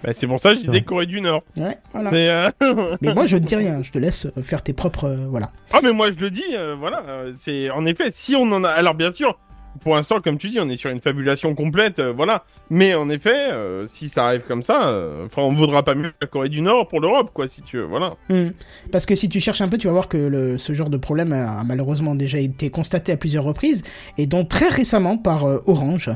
Bah, 0.02 0.10
c'est 0.14 0.26
pour 0.26 0.38
ça 0.38 0.54
que 0.54 0.60
j'ai 0.60 0.68
dit 0.68 0.84
Corée 0.84 1.06
du 1.06 1.20
Nord. 1.20 1.42
Ouais, 1.58 1.76
voilà. 1.92 2.10
Mais, 2.10 2.28
euh, 2.28 2.96
Mais 3.00 3.14
moi, 3.14 3.26
je 3.26 3.36
ne 3.36 3.42
dis 3.42 3.56
rien, 3.56 3.82
je 3.82 3.90
te 3.90 3.98
laisse 3.98 4.28
faire 4.42 4.62
tes 4.62 4.72
propres... 4.72 5.04
euh, 5.08 5.26
voilà. 5.28 5.50
ah, 5.72 5.80
mais 5.82 5.92
moi, 5.92 6.10
je 6.12 6.16
le 6.18 6.30
dis, 6.30 6.44
euh, 6.54 6.76
voilà. 6.78 7.02
euh, 7.08 7.32
c'est 7.34 7.70
en 7.70 7.84
effet, 7.84 8.10
si 8.12 8.36
on 8.36 8.42
en 8.52 8.62
a. 8.64 8.68
Alors, 8.70 8.94
bien 8.94 9.12
sûr, 9.12 9.38
pour 9.80 9.94
l'instant, 9.94 10.20
comme 10.20 10.38
tu 10.38 10.48
dis, 10.48 10.58
on 10.60 10.68
est 10.68 10.76
sur 10.76 10.90
une 10.90 11.00
fabulation 11.00 11.54
complète, 11.54 11.98
euh, 11.98 12.12
voilà. 12.12 12.44
Mais 12.70 12.94
en 12.94 13.08
effet, 13.08 13.50
euh, 13.52 13.86
si 13.86 14.08
ça 14.08 14.26
arrive 14.26 14.42
comme 14.42 14.62
ça, 14.62 14.88
euh, 14.88 15.26
enfin, 15.26 15.42
on 15.42 15.52
vaudra 15.52 15.82
pas 15.82 15.94
mieux 15.94 16.12
la 16.20 16.26
Corée 16.26 16.48
du 16.48 16.60
Nord 16.60 16.88
pour 16.88 17.00
l'Europe, 17.00 17.30
quoi, 17.32 17.48
si 17.48 17.62
tu 17.62 17.78
veux, 17.78 17.84
voilà. 17.84 18.14
Hmm. 18.28 18.50
Parce 18.90 19.06
que 19.06 19.14
si 19.14 19.28
tu 19.28 19.40
cherches 19.40 19.60
un 19.60 19.68
peu, 19.68 19.78
tu 19.78 19.86
vas 19.86 19.92
voir 19.92 20.08
que 20.08 20.56
ce 20.56 20.72
genre 20.72 20.90
de 20.90 20.96
problème 20.96 21.32
a, 21.32 21.60
a 21.60 21.64
malheureusement 21.64 22.14
déjà 22.14 22.38
été 22.38 22.70
constaté 22.70 23.12
à 23.12 23.16
plusieurs 23.16 23.44
reprises, 23.44 23.82
et 24.16 24.26
dont 24.26 24.44
très 24.44 24.68
récemment 24.68 25.16
par 25.16 25.44
Orange, 25.66 26.10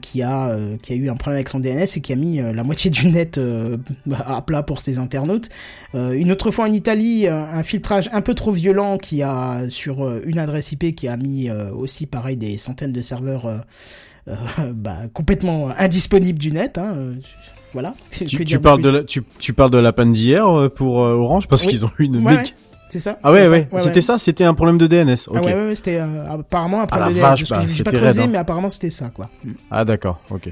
qui, 0.00 0.22
a, 0.22 0.56
qui 0.82 0.92
a 0.92 0.96
eu 0.96 1.08
un 1.08 1.14
problème 1.14 1.36
avec 1.36 1.48
son 1.48 1.60
DNS 1.60 1.84
et 1.96 2.00
qui 2.00 2.12
a 2.12 2.16
mis 2.16 2.38
la 2.38 2.64
moitié 2.64 2.90
du 2.90 3.08
net 3.08 3.40
à 4.12 4.42
plat 4.42 4.62
pour 4.62 4.80
ses 4.80 4.98
internautes. 4.98 5.48
Une 5.94 6.32
autre 6.32 6.50
fois 6.50 6.66
en 6.66 6.72
Italie, 6.72 7.28
un 7.28 7.62
filtrage 7.62 8.08
un 8.12 8.20
peu 8.20 8.34
trop 8.34 8.50
violent 8.50 8.98
qui 8.98 9.22
a 9.22 9.68
sur 9.68 10.18
une 10.24 10.38
adresse 10.38 10.72
IP 10.72 10.94
qui 10.94 11.08
a 11.08 11.16
mis 11.16 11.50
aussi 11.50 12.06
pareil 12.06 12.36
des 12.36 12.56
centaines 12.56 12.83
de 12.92 13.00
serveurs 13.00 13.46
euh, 13.46 13.58
euh, 14.28 14.34
bah, 14.72 14.96
complètement 15.12 15.70
indisponibles 15.78 16.38
du 16.38 16.52
net. 16.52 16.78
Hein, 16.78 16.92
euh, 16.96 17.14
voilà. 17.72 17.94
Tu, 18.10 18.58
parles 18.60 18.80
de 18.82 18.88
la, 18.90 19.04
tu, 19.04 19.22
tu 19.38 19.52
parles 19.52 19.70
de 19.70 19.78
la 19.78 19.92
panne 19.92 20.12
d'hier 20.12 20.46
pour 20.74 20.96
Orange 20.96 21.48
parce 21.48 21.64
Oui. 21.64 21.70
qu'ils 21.72 21.84
ont 21.84 21.90
eu 21.98 22.04
une 22.04 22.16
Ouais, 22.18 22.34
méga- 22.34 22.42
ouais, 22.42 22.54
c'est 22.88 23.00
ça. 23.00 23.18
Ah 23.24 23.32
ouais, 23.32 23.48
ouais, 23.48 23.66
Ouais, 23.72 23.80
c'était 23.80 23.96
ouais. 23.96 24.00
ça, 24.00 24.18
c'était 24.18 24.44
un 24.44 24.54
problème 24.54 24.78
de 24.78 24.86
DNS. 24.86 25.16
Ah 25.28 25.32
ouais, 25.32 25.40
ouais, 25.40 25.54
ouais, 25.66 25.74
c'était 25.74 25.98
euh, 25.98 26.24
apparemment 26.30 26.82
un 26.82 26.86
Ah 26.92 27.10
vache, 27.10 27.48
bah, 27.48 27.64
pas 27.84 27.90
creusé, 27.90 28.26
mais 28.28 28.38
apparemment 28.38 28.68
c'était 28.70 28.90
ça, 28.90 29.10
quoi. 29.12 29.28
Mm. 29.44 29.50
Ah 29.72 29.84
d'accord, 29.84 30.20
ok. 30.30 30.50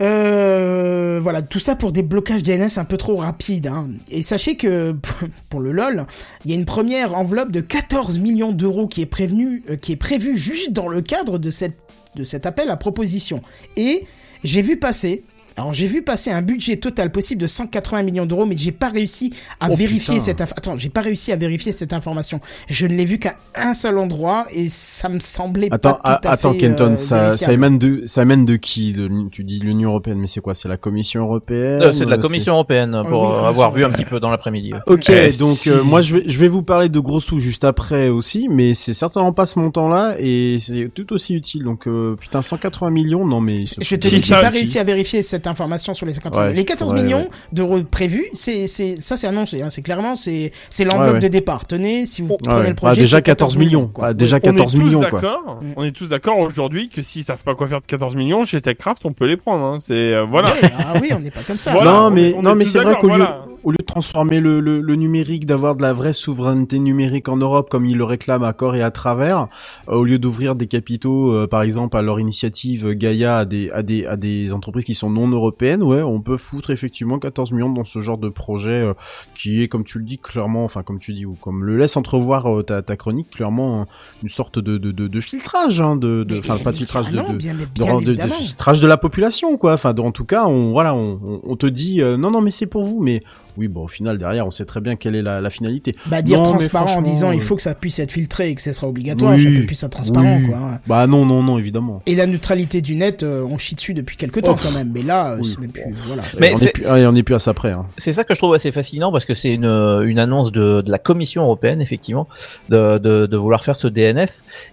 Euh, 0.00 1.18
voilà, 1.22 1.42
tout 1.42 1.58
ça 1.58 1.74
pour 1.74 1.92
des 1.92 2.02
blocages 2.02 2.42
DNS 2.42 2.78
un 2.78 2.84
peu 2.84 2.96
trop 2.96 3.16
rapides. 3.16 3.66
Hein. 3.66 3.88
Et 4.10 4.22
sachez 4.22 4.56
que 4.56 4.94
pour 5.48 5.60
le 5.60 5.72
LOL, 5.72 6.06
il 6.44 6.50
y 6.50 6.54
a 6.54 6.56
une 6.56 6.66
première 6.66 7.14
enveloppe 7.14 7.50
de 7.50 7.60
14 7.60 8.18
millions 8.18 8.52
d'euros 8.52 8.88
qui 8.88 9.02
est 9.02 9.20
euh, 9.20 9.76
qui 9.76 9.92
est 9.92 9.96
prévue 9.96 10.36
juste 10.36 10.72
dans 10.72 10.88
le 10.88 11.02
cadre 11.02 11.38
de 11.38 11.50
cette 11.50 11.78
de 12.14 12.24
cet 12.24 12.46
appel 12.46 12.70
à 12.70 12.76
proposition. 12.76 13.42
Et 13.76 14.06
j'ai 14.42 14.62
vu 14.62 14.78
passer 14.78 15.24
alors 15.56 15.72
j'ai 15.74 15.86
vu 15.86 16.02
passer 16.02 16.30
un 16.30 16.42
budget 16.42 16.76
total 16.76 17.10
possible 17.10 17.40
de 17.40 17.46
180 17.46 18.02
millions 18.02 18.26
d'euros, 18.26 18.46
mais 18.46 18.56
j'ai 18.58 18.72
pas 18.72 18.88
réussi 18.88 19.32
à 19.60 19.68
Oh, 19.70 19.74
vérifier 19.74 20.14
putain. 20.16 20.24
cette 20.24 20.40
inf- 20.40 20.52
attends, 20.56 20.76
j'ai 20.76 20.88
pas 20.90 21.00
réussi 21.00 21.32
à 21.32 21.36
vérifier 21.36 21.72
cette 21.72 21.92
information. 21.92 22.40
Je 22.68 22.86
ne 22.86 22.94
l'ai 22.94 23.04
vu 23.04 23.18
qu'à 23.18 23.36
un 23.54 23.72
seul 23.74 23.98
endroit 23.98 24.46
et 24.52 24.68
ça 24.68 25.08
me 25.08 25.18
semblait 25.20 25.68
Attends, 25.70 25.94
pas 25.94 26.18
tout 26.20 26.28
à 26.28 26.30
a- 26.30 26.32
attends, 26.34 26.52
fait, 26.52 26.58
Kenton, 26.58 26.92
euh, 26.92 26.96
ça, 26.96 27.36
ça 27.38 27.52
émane 27.52 27.78
de, 27.78 28.02
ça 28.06 28.22
émane 28.22 28.44
de 28.44 28.56
qui? 28.56 28.92
De 28.92 29.10
Tu 29.30 29.44
dis 29.44 29.58
l'Union 29.58 29.90
européenne, 29.90 30.18
mais 30.18 30.26
c'est 30.26 30.40
quoi? 30.40 30.54
C'est 30.54 30.68
la 30.68 30.76
Commission 30.76 31.22
européenne 31.22 31.82
Euh, 31.82 31.92
c'est 31.94 32.04
de 32.04 32.10
la 32.10 32.16
euh, 32.16 32.20
Commission 32.20 32.52
européenne 32.52 32.94
Ah 32.94 33.04
pour 33.04 33.22
oui, 33.22 33.34
euh, 33.36 33.44
avoir 33.48 33.70
vu 33.72 33.84
un 33.84 33.90
petit 33.90 34.04
peu 34.04 34.20
dans 34.20 34.30
l'après-midi. 34.30 34.72
ouais. 34.72 34.80
Ok, 34.86 35.08
Eh, 35.08 35.32
donc 35.32 35.58
si. 35.58 35.70
euh, 35.70 35.82
moi 35.82 36.00
je 36.02 36.16
vais 36.16 36.22
je 36.26 36.38
vais 36.38 36.48
vous 36.48 36.62
parler 36.62 36.88
de 36.88 36.98
gros 37.00 37.20
sous 37.20 37.40
juste 37.40 37.64
après 37.64 38.08
aussi, 38.08 38.48
mais 38.50 38.74
c'est 38.74 38.94
certainement 38.94 39.32
pas 39.32 39.46
ce 39.46 39.58
montant-là 39.58 40.16
et 40.18 40.58
c'est 40.60 40.90
tout 40.94 41.12
aussi 41.12 41.34
utile. 41.34 41.64
Donc 41.64 41.88
euh, 41.88 42.14
putain 42.20 42.42
180 42.42 42.90
millions, 42.90 43.26
non 43.26 43.40
mais 43.40 43.64
Je 43.66 43.96
te 43.96 44.08
dis, 44.08 44.20
j'ai 44.20 44.34
pas 44.34 44.50
réussi 44.50 44.78
à 44.78 44.84
vérifier 44.84 45.22
cette 45.22 45.45
information 45.46 45.94
sur 45.94 46.06
les 46.06 46.12
50 46.14 46.34
Ouais, 46.36 46.52
Les 46.52 46.64
14 46.64 46.92
ouais, 46.92 47.02
millions 47.02 47.22
ouais. 47.22 47.30
d'euros 47.52 47.80
prévus, 47.82 48.26
c'est, 48.32 48.66
c'est, 48.66 48.96
ça 49.00 49.16
c'est 49.16 49.26
annoncé, 49.26 49.62
hein, 49.62 49.70
c'est 49.70 49.82
clairement, 49.82 50.14
c'est, 50.14 50.52
c'est 50.70 50.84
l'enveloppe 50.84 51.06
Ouais, 51.08 51.12
ouais. 51.14 51.20
de 51.20 51.28
départ. 51.28 51.66
Tenez, 51.66 52.06
si 52.06 52.22
vous 52.22 52.28
Ouais, 52.32 52.36
prenez 52.42 52.60
ouais. 52.62 52.68
le 52.70 52.74
projet. 52.74 52.92
Ah, 52.92 52.96
déjà 53.00 53.16
c'est 53.18 53.22
14 53.22 53.56
millions, 53.56 53.86
quoi. 53.86 54.14
Déjà 54.14 54.36
on 54.36 54.40
14 54.40 54.74
est 54.74 54.78
tous 54.78 54.84
millions 54.84 55.00
quoi. 55.00 55.20
d'accord. 55.20 55.60
On 55.76 55.84
est 55.84 55.92
tous 55.92 56.06
d'accord 56.08 56.38
aujourd'hui 56.38 56.88
que 56.88 57.02
s'ils 57.02 57.24
savent 57.24 57.42
pas 57.42 57.54
quoi 57.54 57.66
faire 57.66 57.80
de 57.80 57.86
14 57.86 58.14
millions 58.16 58.44
chez 58.44 58.60
TechCraft, 58.60 59.04
on 59.04 59.12
peut 59.12 59.26
les 59.26 59.36
prendre. 59.36 59.64
Hein. 59.64 59.78
C'est 59.80 59.92
euh, 60.12 60.24
voilà. 60.24 60.52
Ah 60.78 60.94
oui, 61.00 61.10
on 61.14 61.20
n'est 61.20 61.30
pas 61.30 61.42
comme 61.46 61.58
ça. 61.58 61.72
Voilà, 61.72 61.90
non 61.92 61.98
on 62.06 62.10
mais 62.10 62.30
est- 62.30 62.34
on 62.34 62.42
non 62.42 62.54
mais 62.54 62.64
c'est 62.64 62.78
vrai 62.80 62.96
qu'au 62.98 63.08
lieu 63.08 63.16
voilà. 63.16 63.44
Au 63.66 63.72
lieu 63.72 63.78
de 63.80 63.84
transformer 63.84 64.38
le, 64.38 64.60
le, 64.60 64.80
le 64.80 64.94
numérique, 64.94 65.44
d'avoir 65.44 65.74
de 65.74 65.82
la 65.82 65.92
vraie 65.92 66.12
souveraineté 66.12 66.78
numérique 66.78 67.28
en 67.28 67.36
Europe 67.36 67.68
comme 67.68 67.84
ils 67.84 67.96
le 67.96 68.04
réclament 68.04 68.44
à 68.44 68.52
corps 68.52 68.76
et 68.76 68.82
à 68.82 68.92
travers, 68.92 69.48
euh, 69.88 69.96
au 69.96 70.04
lieu 70.04 70.20
d'ouvrir 70.20 70.54
des 70.54 70.68
capitaux 70.68 71.34
euh, 71.34 71.48
par 71.48 71.62
exemple 71.62 71.96
à 71.96 72.02
leur 72.02 72.20
initiative 72.20 72.86
euh, 72.86 72.94
Gaia 72.94 73.38
à 73.38 73.44
des 73.44 73.68
à 73.70 73.82
des 73.82 74.06
à 74.06 74.16
des 74.16 74.52
entreprises 74.52 74.84
qui 74.84 74.94
sont 74.94 75.10
non 75.10 75.26
européennes, 75.26 75.82
ouais, 75.82 76.00
on 76.00 76.20
peut 76.20 76.36
foutre 76.36 76.70
effectivement 76.70 77.18
14 77.18 77.50
millions 77.50 77.68
dans 77.68 77.84
ce 77.84 77.98
genre 77.98 78.18
de 78.18 78.28
projet 78.28 78.70
euh, 78.86 78.94
qui 79.34 79.60
est 79.64 79.66
comme 79.66 79.82
tu 79.82 79.98
le 79.98 80.04
dis 80.04 80.18
clairement, 80.18 80.62
enfin 80.62 80.84
comme 80.84 81.00
tu 81.00 81.12
dis 81.12 81.26
ou 81.26 81.34
comme 81.34 81.64
le 81.64 81.76
laisse 81.76 81.96
entrevoir 81.96 82.46
euh, 82.46 82.62
ta, 82.62 82.82
ta 82.82 82.96
chronique 82.96 83.30
clairement 83.30 83.88
une 84.22 84.28
sorte 84.28 84.60
de 84.60 84.78
de, 84.78 84.92
de, 84.92 85.08
de 85.08 85.20
filtrage 85.20 85.80
hein, 85.80 85.96
de 85.96 86.24
enfin 86.38 86.58
pas 86.58 86.70
de 86.70 86.76
filtrage 86.76 87.10
de, 87.10 87.16
de 87.18 88.26
filtrage 88.28 88.80
de 88.80 88.86
la 88.86 88.96
population 88.96 89.56
quoi. 89.56 89.72
Enfin 89.72 89.92
en 89.98 90.12
tout 90.12 90.24
cas 90.24 90.46
on 90.46 90.70
voilà 90.70 90.94
on, 90.94 91.18
on, 91.20 91.40
on 91.42 91.56
te 91.56 91.66
dit 91.66 92.00
euh, 92.00 92.16
non 92.16 92.30
non 92.30 92.40
mais 92.40 92.52
c'est 92.52 92.66
pour 92.66 92.84
vous 92.84 93.00
mais 93.00 93.24
oui 93.56 93.68
bon 93.68 93.84
au 93.84 93.88
final 93.88 94.18
derrière 94.18 94.46
on 94.46 94.50
sait 94.50 94.64
très 94.64 94.80
bien 94.80 94.96
quelle 94.96 95.14
est 95.14 95.22
la, 95.22 95.40
la 95.40 95.50
finalité 95.50 95.96
Bah, 96.06 96.22
dire 96.22 96.38
Non, 96.38 96.44
transparent 96.44 96.96
en 96.96 97.02
disant 97.02 97.30
il 97.32 97.38
euh, 97.40 97.42
faut 97.42 97.56
que 97.56 97.62
ça 97.62 97.74
puisse 97.74 97.98
être 97.98 98.12
filtré 98.12 98.50
et 98.50 98.54
que 98.54 98.60
ce 98.60 98.72
sera 98.72 98.88
obligatoire, 98.88 99.34
Oui. 99.34 99.44
ça 99.44 99.60
peut 99.60 99.66
plus 99.66 99.82
être 99.84 99.90
transparent, 99.90 100.38
Oui. 100.42 100.48
quoi. 100.48 100.58
hein. 100.58 100.78
bah 100.86 101.06
non 101.06 101.24
non 101.26 101.42
non 101.42 101.58
évidemment 101.58 102.02
Et 102.06 102.14
la 102.14 102.26
neutralité 102.26 102.80
du 102.80 102.94
net, 102.96 103.22
euh, 103.22 103.42
on 103.48 103.58
chie 103.58 103.74
dessus 103.74 103.94
depuis 103.94 104.16
quelques 104.16 104.42
temps 104.42 104.54
Oh. 104.56 104.60
quand 104.62 104.72
même, 104.72 104.90
mais 104.94 105.02
là, 105.02 105.32
euh, 105.32 105.38
Oui. 105.40 105.46
c'est 105.48 105.60
même 105.60 105.70
plus, 105.70 105.82
voilà. 106.06 106.22
Mais 106.40 106.52
on 106.52 106.56
c'est- 106.56 106.66
est 106.66 106.72
plus, 106.72 106.86
ah, 106.88 106.98
et 106.98 107.06
on 107.06 107.14
est 107.14 107.22
plus 107.22 107.34
à 107.34 107.38
ça 107.38 107.54
près 107.54 107.70
hein. 107.72 107.86
C'est 107.98 108.12
ça 108.12 108.24
que 108.24 108.34
je 108.34 108.38
trouve 108.38 108.54
assez 108.54 108.72
fascinant 108.72 109.12
parce 109.12 109.24
que 109.24 109.34
c'est 109.34 109.52
une, 109.54 109.64
une 109.66 110.18
annonce 110.18 110.52
de, 110.52 110.80
de 110.82 110.90
la 110.90 110.98
Commission 110.98 111.42
européenne 111.42 111.80
effectivement 111.80 112.28
de, 112.68 112.98
de, 112.98 113.26
de 113.26 113.36
vouloir 113.36 113.62
faire 113.64 113.76
ce 113.76 113.88
DNS 113.88 114.26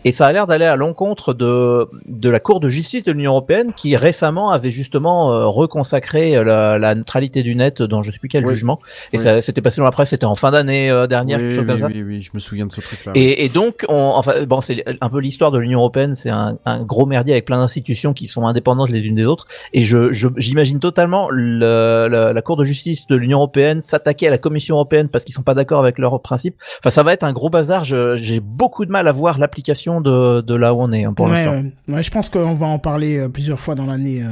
et 0.05 0.11
ça 0.11 0.27
a 0.27 0.31
l'air 0.33 0.47
d'aller 0.47 0.65
à 0.65 0.75
l'encontre 0.75 1.33
de, 1.33 1.87
de 2.07 2.29
la 2.29 2.39
Cour 2.39 2.59
de 2.59 2.69
justice 2.69 3.03
de 3.03 3.11
l'Union 3.11 3.31
européenne 3.31 3.71
qui 3.75 3.95
récemment 3.95 4.49
avait 4.51 4.71
justement 4.71 5.31
euh, 5.31 5.45
reconsacré 5.47 6.35
euh, 6.35 6.43
la, 6.43 6.77
la 6.79 6.95
neutralité 6.95 7.43
du 7.43 7.55
net 7.55 7.81
dans 7.81 8.01
je 8.03 8.11
sais 8.11 8.17
plus 8.19 8.29
quel 8.29 8.45
Oui. 8.45 8.51
Et 9.11 9.17
Oui. 9.17 9.23
ça 9.23 9.41
s'était 9.41 9.61
passé 9.61 9.77
dans 9.77 9.85
la 9.85 9.91
presse 9.91 10.09
c'était 10.09 10.25
en 10.25 10.35
fin 10.35 10.51
d'année 10.51 10.89
euh, 10.89 11.07
dernière 11.07 11.37
oui, 11.39 11.45
quelque 11.45 11.55
chose 11.55 11.63
oui, 11.63 11.67
comme 11.67 11.79
ça. 11.79 11.87
oui, 11.87 12.03
oui, 12.03 12.21
je 12.21 12.31
me 12.33 12.39
souviens 12.39 12.65
de 12.65 12.71
ce 12.71 12.81
truc 12.81 13.05
là 13.05 13.11
Et, 13.15 13.45
et 13.45 13.49
donc, 13.49 13.85
on, 13.89 13.95
enfin, 13.95 14.33
bon, 14.45 14.61
c'est 14.61 14.83
un 15.01 15.09
peu 15.09 15.19
l'histoire 15.19 15.51
de 15.51 15.57
l'Union 15.59 15.79
européenne, 15.79 16.15
c'est 16.15 16.29
un, 16.29 16.55
un 16.65 16.83
gros 16.83 17.05
merdier 17.05 17.33
avec 17.33 17.45
plein 17.45 17.59
d'institutions 17.59 18.13
qui 18.13 18.27
sont 18.27 18.45
indépendantes 18.47 18.89
les 18.89 19.01
unes 19.01 19.15
des 19.15 19.25
autres. 19.25 19.47
Et 19.73 19.83
je, 19.83 20.11
je- 20.13 20.27
j'imagine 20.37 20.79
totalement 20.79 21.29
le, 21.29 22.07
la, 22.07 22.33
la 22.33 22.41
Cour 22.41 22.57
de 22.57 22.63
justice 22.63 23.07
de 23.07 23.15
l'Union 23.15 23.37
européenne 23.39 23.81
s'attaquer 23.81 24.27
à 24.27 24.31
la 24.31 24.37
Commission 24.37 24.75
européenne 24.75 25.09
parce 25.09 25.23
qu'ils 25.25 25.33
sont 25.35 25.43
pas 25.43 25.53
d'accord 25.53 25.79
avec 25.79 25.97
leurs 25.97 26.21
principes. 26.21 26.55
Enfin, 26.79 26.89
ça 26.89 27.03
va 27.03 27.13
être 27.13 27.23
un 27.23 27.33
gros 27.33 27.49
bazar. 27.49 27.83
J'ai 27.85 28.39
beaucoup 28.39 28.85
de 28.85 28.91
mal 28.91 29.07
à 29.07 29.11
voir 29.11 29.37
l'application 29.39 30.01
de, 30.01 30.41
de 30.41 30.55
là 30.55 30.73
où 30.73 30.81
on 30.81 30.91
est 30.91 31.05
hein, 31.05 31.13
pour 31.13 31.25
ouais, 31.27 31.31
l'instant. 31.45 31.51
ouais. 31.87 31.95
Ouais, 31.95 32.03
je 32.03 32.11
pense 32.11 32.29
qu'on 32.29 32.53
va 32.55 32.67
en 32.67 32.79
parler 32.79 33.17
euh, 33.17 33.29
plusieurs 33.29 33.59
fois 33.59 33.75
dans 33.75 33.85
l'année. 33.85 34.21
euh. 34.23 34.29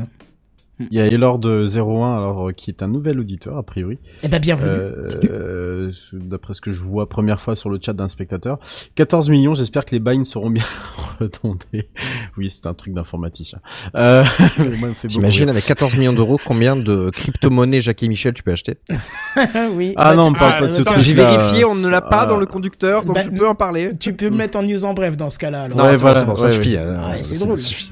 Il 0.89 0.97
y 0.97 1.01
a 1.01 1.05
Elord 1.07 1.39
01 1.45 2.17
alors 2.17 2.49
euh, 2.49 2.51
qui 2.53 2.69
est 2.71 2.81
un 2.83 2.87
nouvel 2.87 3.19
auditeur 3.19 3.57
a 3.57 3.63
priori 3.63 3.99
Eh 4.23 4.27
ben, 4.27 4.39
bienvenue. 4.39 4.69
Euh, 4.71 5.07
euh, 5.25 5.91
D'après 6.13 6.53
ce 6.53 6.61
que 6.61 6.71
je 6.71 6.83
vois, 6.83 7.07
première 7.09 7.39
fois 7.39 7.55
sur 7.55 7.69
le 7.69 7.79
chat 7.81 7.93
d'un 7.93 8.07
spectateur. 8.09 8.57
14 8.95 9.29
millions, 9.29 9.53
j'espère 9.53 9.85
que 9.85 9.91
les 9.93 9.99
bails 9.99 10.25
seront 10.25 10.49
bien 10.49 10.63
retombés. 11.19 11.89
Oui, 12.37 12.49
c'est 12.49 12.65
un 12.67 12.73
truc 12.73 12.93
d'informaticien. 12.93 13.59
Euh, 13.95 14.23
T'imagines 15.07 15.49
avec 15.49 15.65
14 15.65 15.95
millions 15.97 16.13
d'euros 16.13 16.39
combien 16.43 16.75
de 16.75 17.09
crypto-monnaies 17.09 17.81
Jacques 17.81 18.03
et 18.03 18.07
Michel 18.07 18.33
tu 18.33 18.43
peux 18.43 18.51
acheter 18.51 18.77
oui. 19.75 19.93
Ah 19.97 20.11
Bah, 20.11 20.15
non, 20.15 20.23
tu- 20.23 20.29
on 20.29 20.33
parle 20.33 20.53
ah, 20.55 20.59
pas 20.61 20.67
de 20.67 20.71
ce 20.71 20.81
truc 20.81 20.99
J'ai 20.99 21.13
vérifié, 21.13 21.65
on 21.65 21.75
ne 21.75 21.87
l'a 21.89 22.01
pas 22.01 22.25
dans 22.25 22.37
le 22.37 22.45
conducteur, 22.45 23.03
donc 23.03 23.15
Bah, 23.15 23.21
je 23.23 23.29
peux 23.29 23.47
en 23.47 23.55
parler. 23.55 23.91
Tu 23.99 24.13
peux 24.13 24.29
me 24.29 24.37
mettre 24.37 24.57
en 24.57 24.63
news 24.63 24.85
en 24.85 24.93
bref 24.93 25.17
dans 25.17 25.29
ce 25.29 25.39
cas-là. 25.39 25.67
Non, 25.69 25.75
Ouais, 25.83 25.93
c'est 25.93 25.97
voilà, 26.01 26.23
bon, 26.23 26.31
ouais, 26.33 26.37
ça 26.39 26.47
suffit. 26.49 26.75
ouais. 26.75 26.83
Ouais, 26.85 27.21
c'est 27.21 27.37
ça 27.37 27.45
drôle. 27.45 27.57
suffit. 27.57 27.91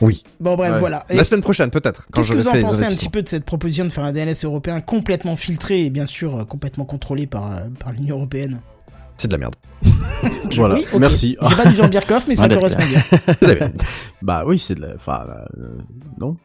Oui. 0.00 0.24
Bon, 0.40 0.56
bref, 0.56 0.72
Ouais. 0.72 0.78
voilà. 0.78 1.04
Et 1.08 1.16
La 1.16 1.24
semaine 1.24 1.40
prochaine, 1.42 1.70
peut-être, 1.70 2.06
quand 2.12 2.20
Qu'est-ce 2.20 2.32
que 2.32 2.38
vous 2.38 2.48
en 2.48 2.52
pensez 2.60 2.84
un 2.84 2.88
petit 2.88 3.08
peu 3.08 3.22
de 3.22 3.28
cette 3.28 3.44
proposition 3.44 3.84
de 3.84 3.90
faire 3.90 4.04
un 4.04 4.12
DNS 4.12 4.34
européen 4.44 4.80
complètement 4.80 5.36
filtré 5.36 5.84
et 5.84 5.90
bien 5.90 6.06
sûr 6.06 6.36
euh, 6.36 6.44
complètement 6.44 6.84
contrôlé 6.84 7.26
par, 7.26 7.50
euh, 7.52 7.60
par 7.78 7.92
l'Union 7.92 8.16
européenne? 8.16 8.60
C'est 9.16 9.28
de 9.28 9.32
la 9.32 9.38
merde. 9.38 9.54
Voilà, 10.56 10.76
Oui, 10.76 10.86
ok. 10.92 11.00
merci. 11.00 11.36
J'ai 11.48 11.56
pas 11.56 11.66
du 11.68 11.74
Jean 11.74 11.88
Birkoff, 11.88 12.26
mais 12.28 12.36
ça 12.36 12.48
correspond 12.48 12.84
bien. 12.86 13.02
Bah 14.22 14.44
oui, 14.46 14.58
c'est 14.58 14.74
de 14.74 14.80
la... 14.82 14.94
Enfin, 14.94 15.24
euh, 15.58 15.68
non 16.20 16.36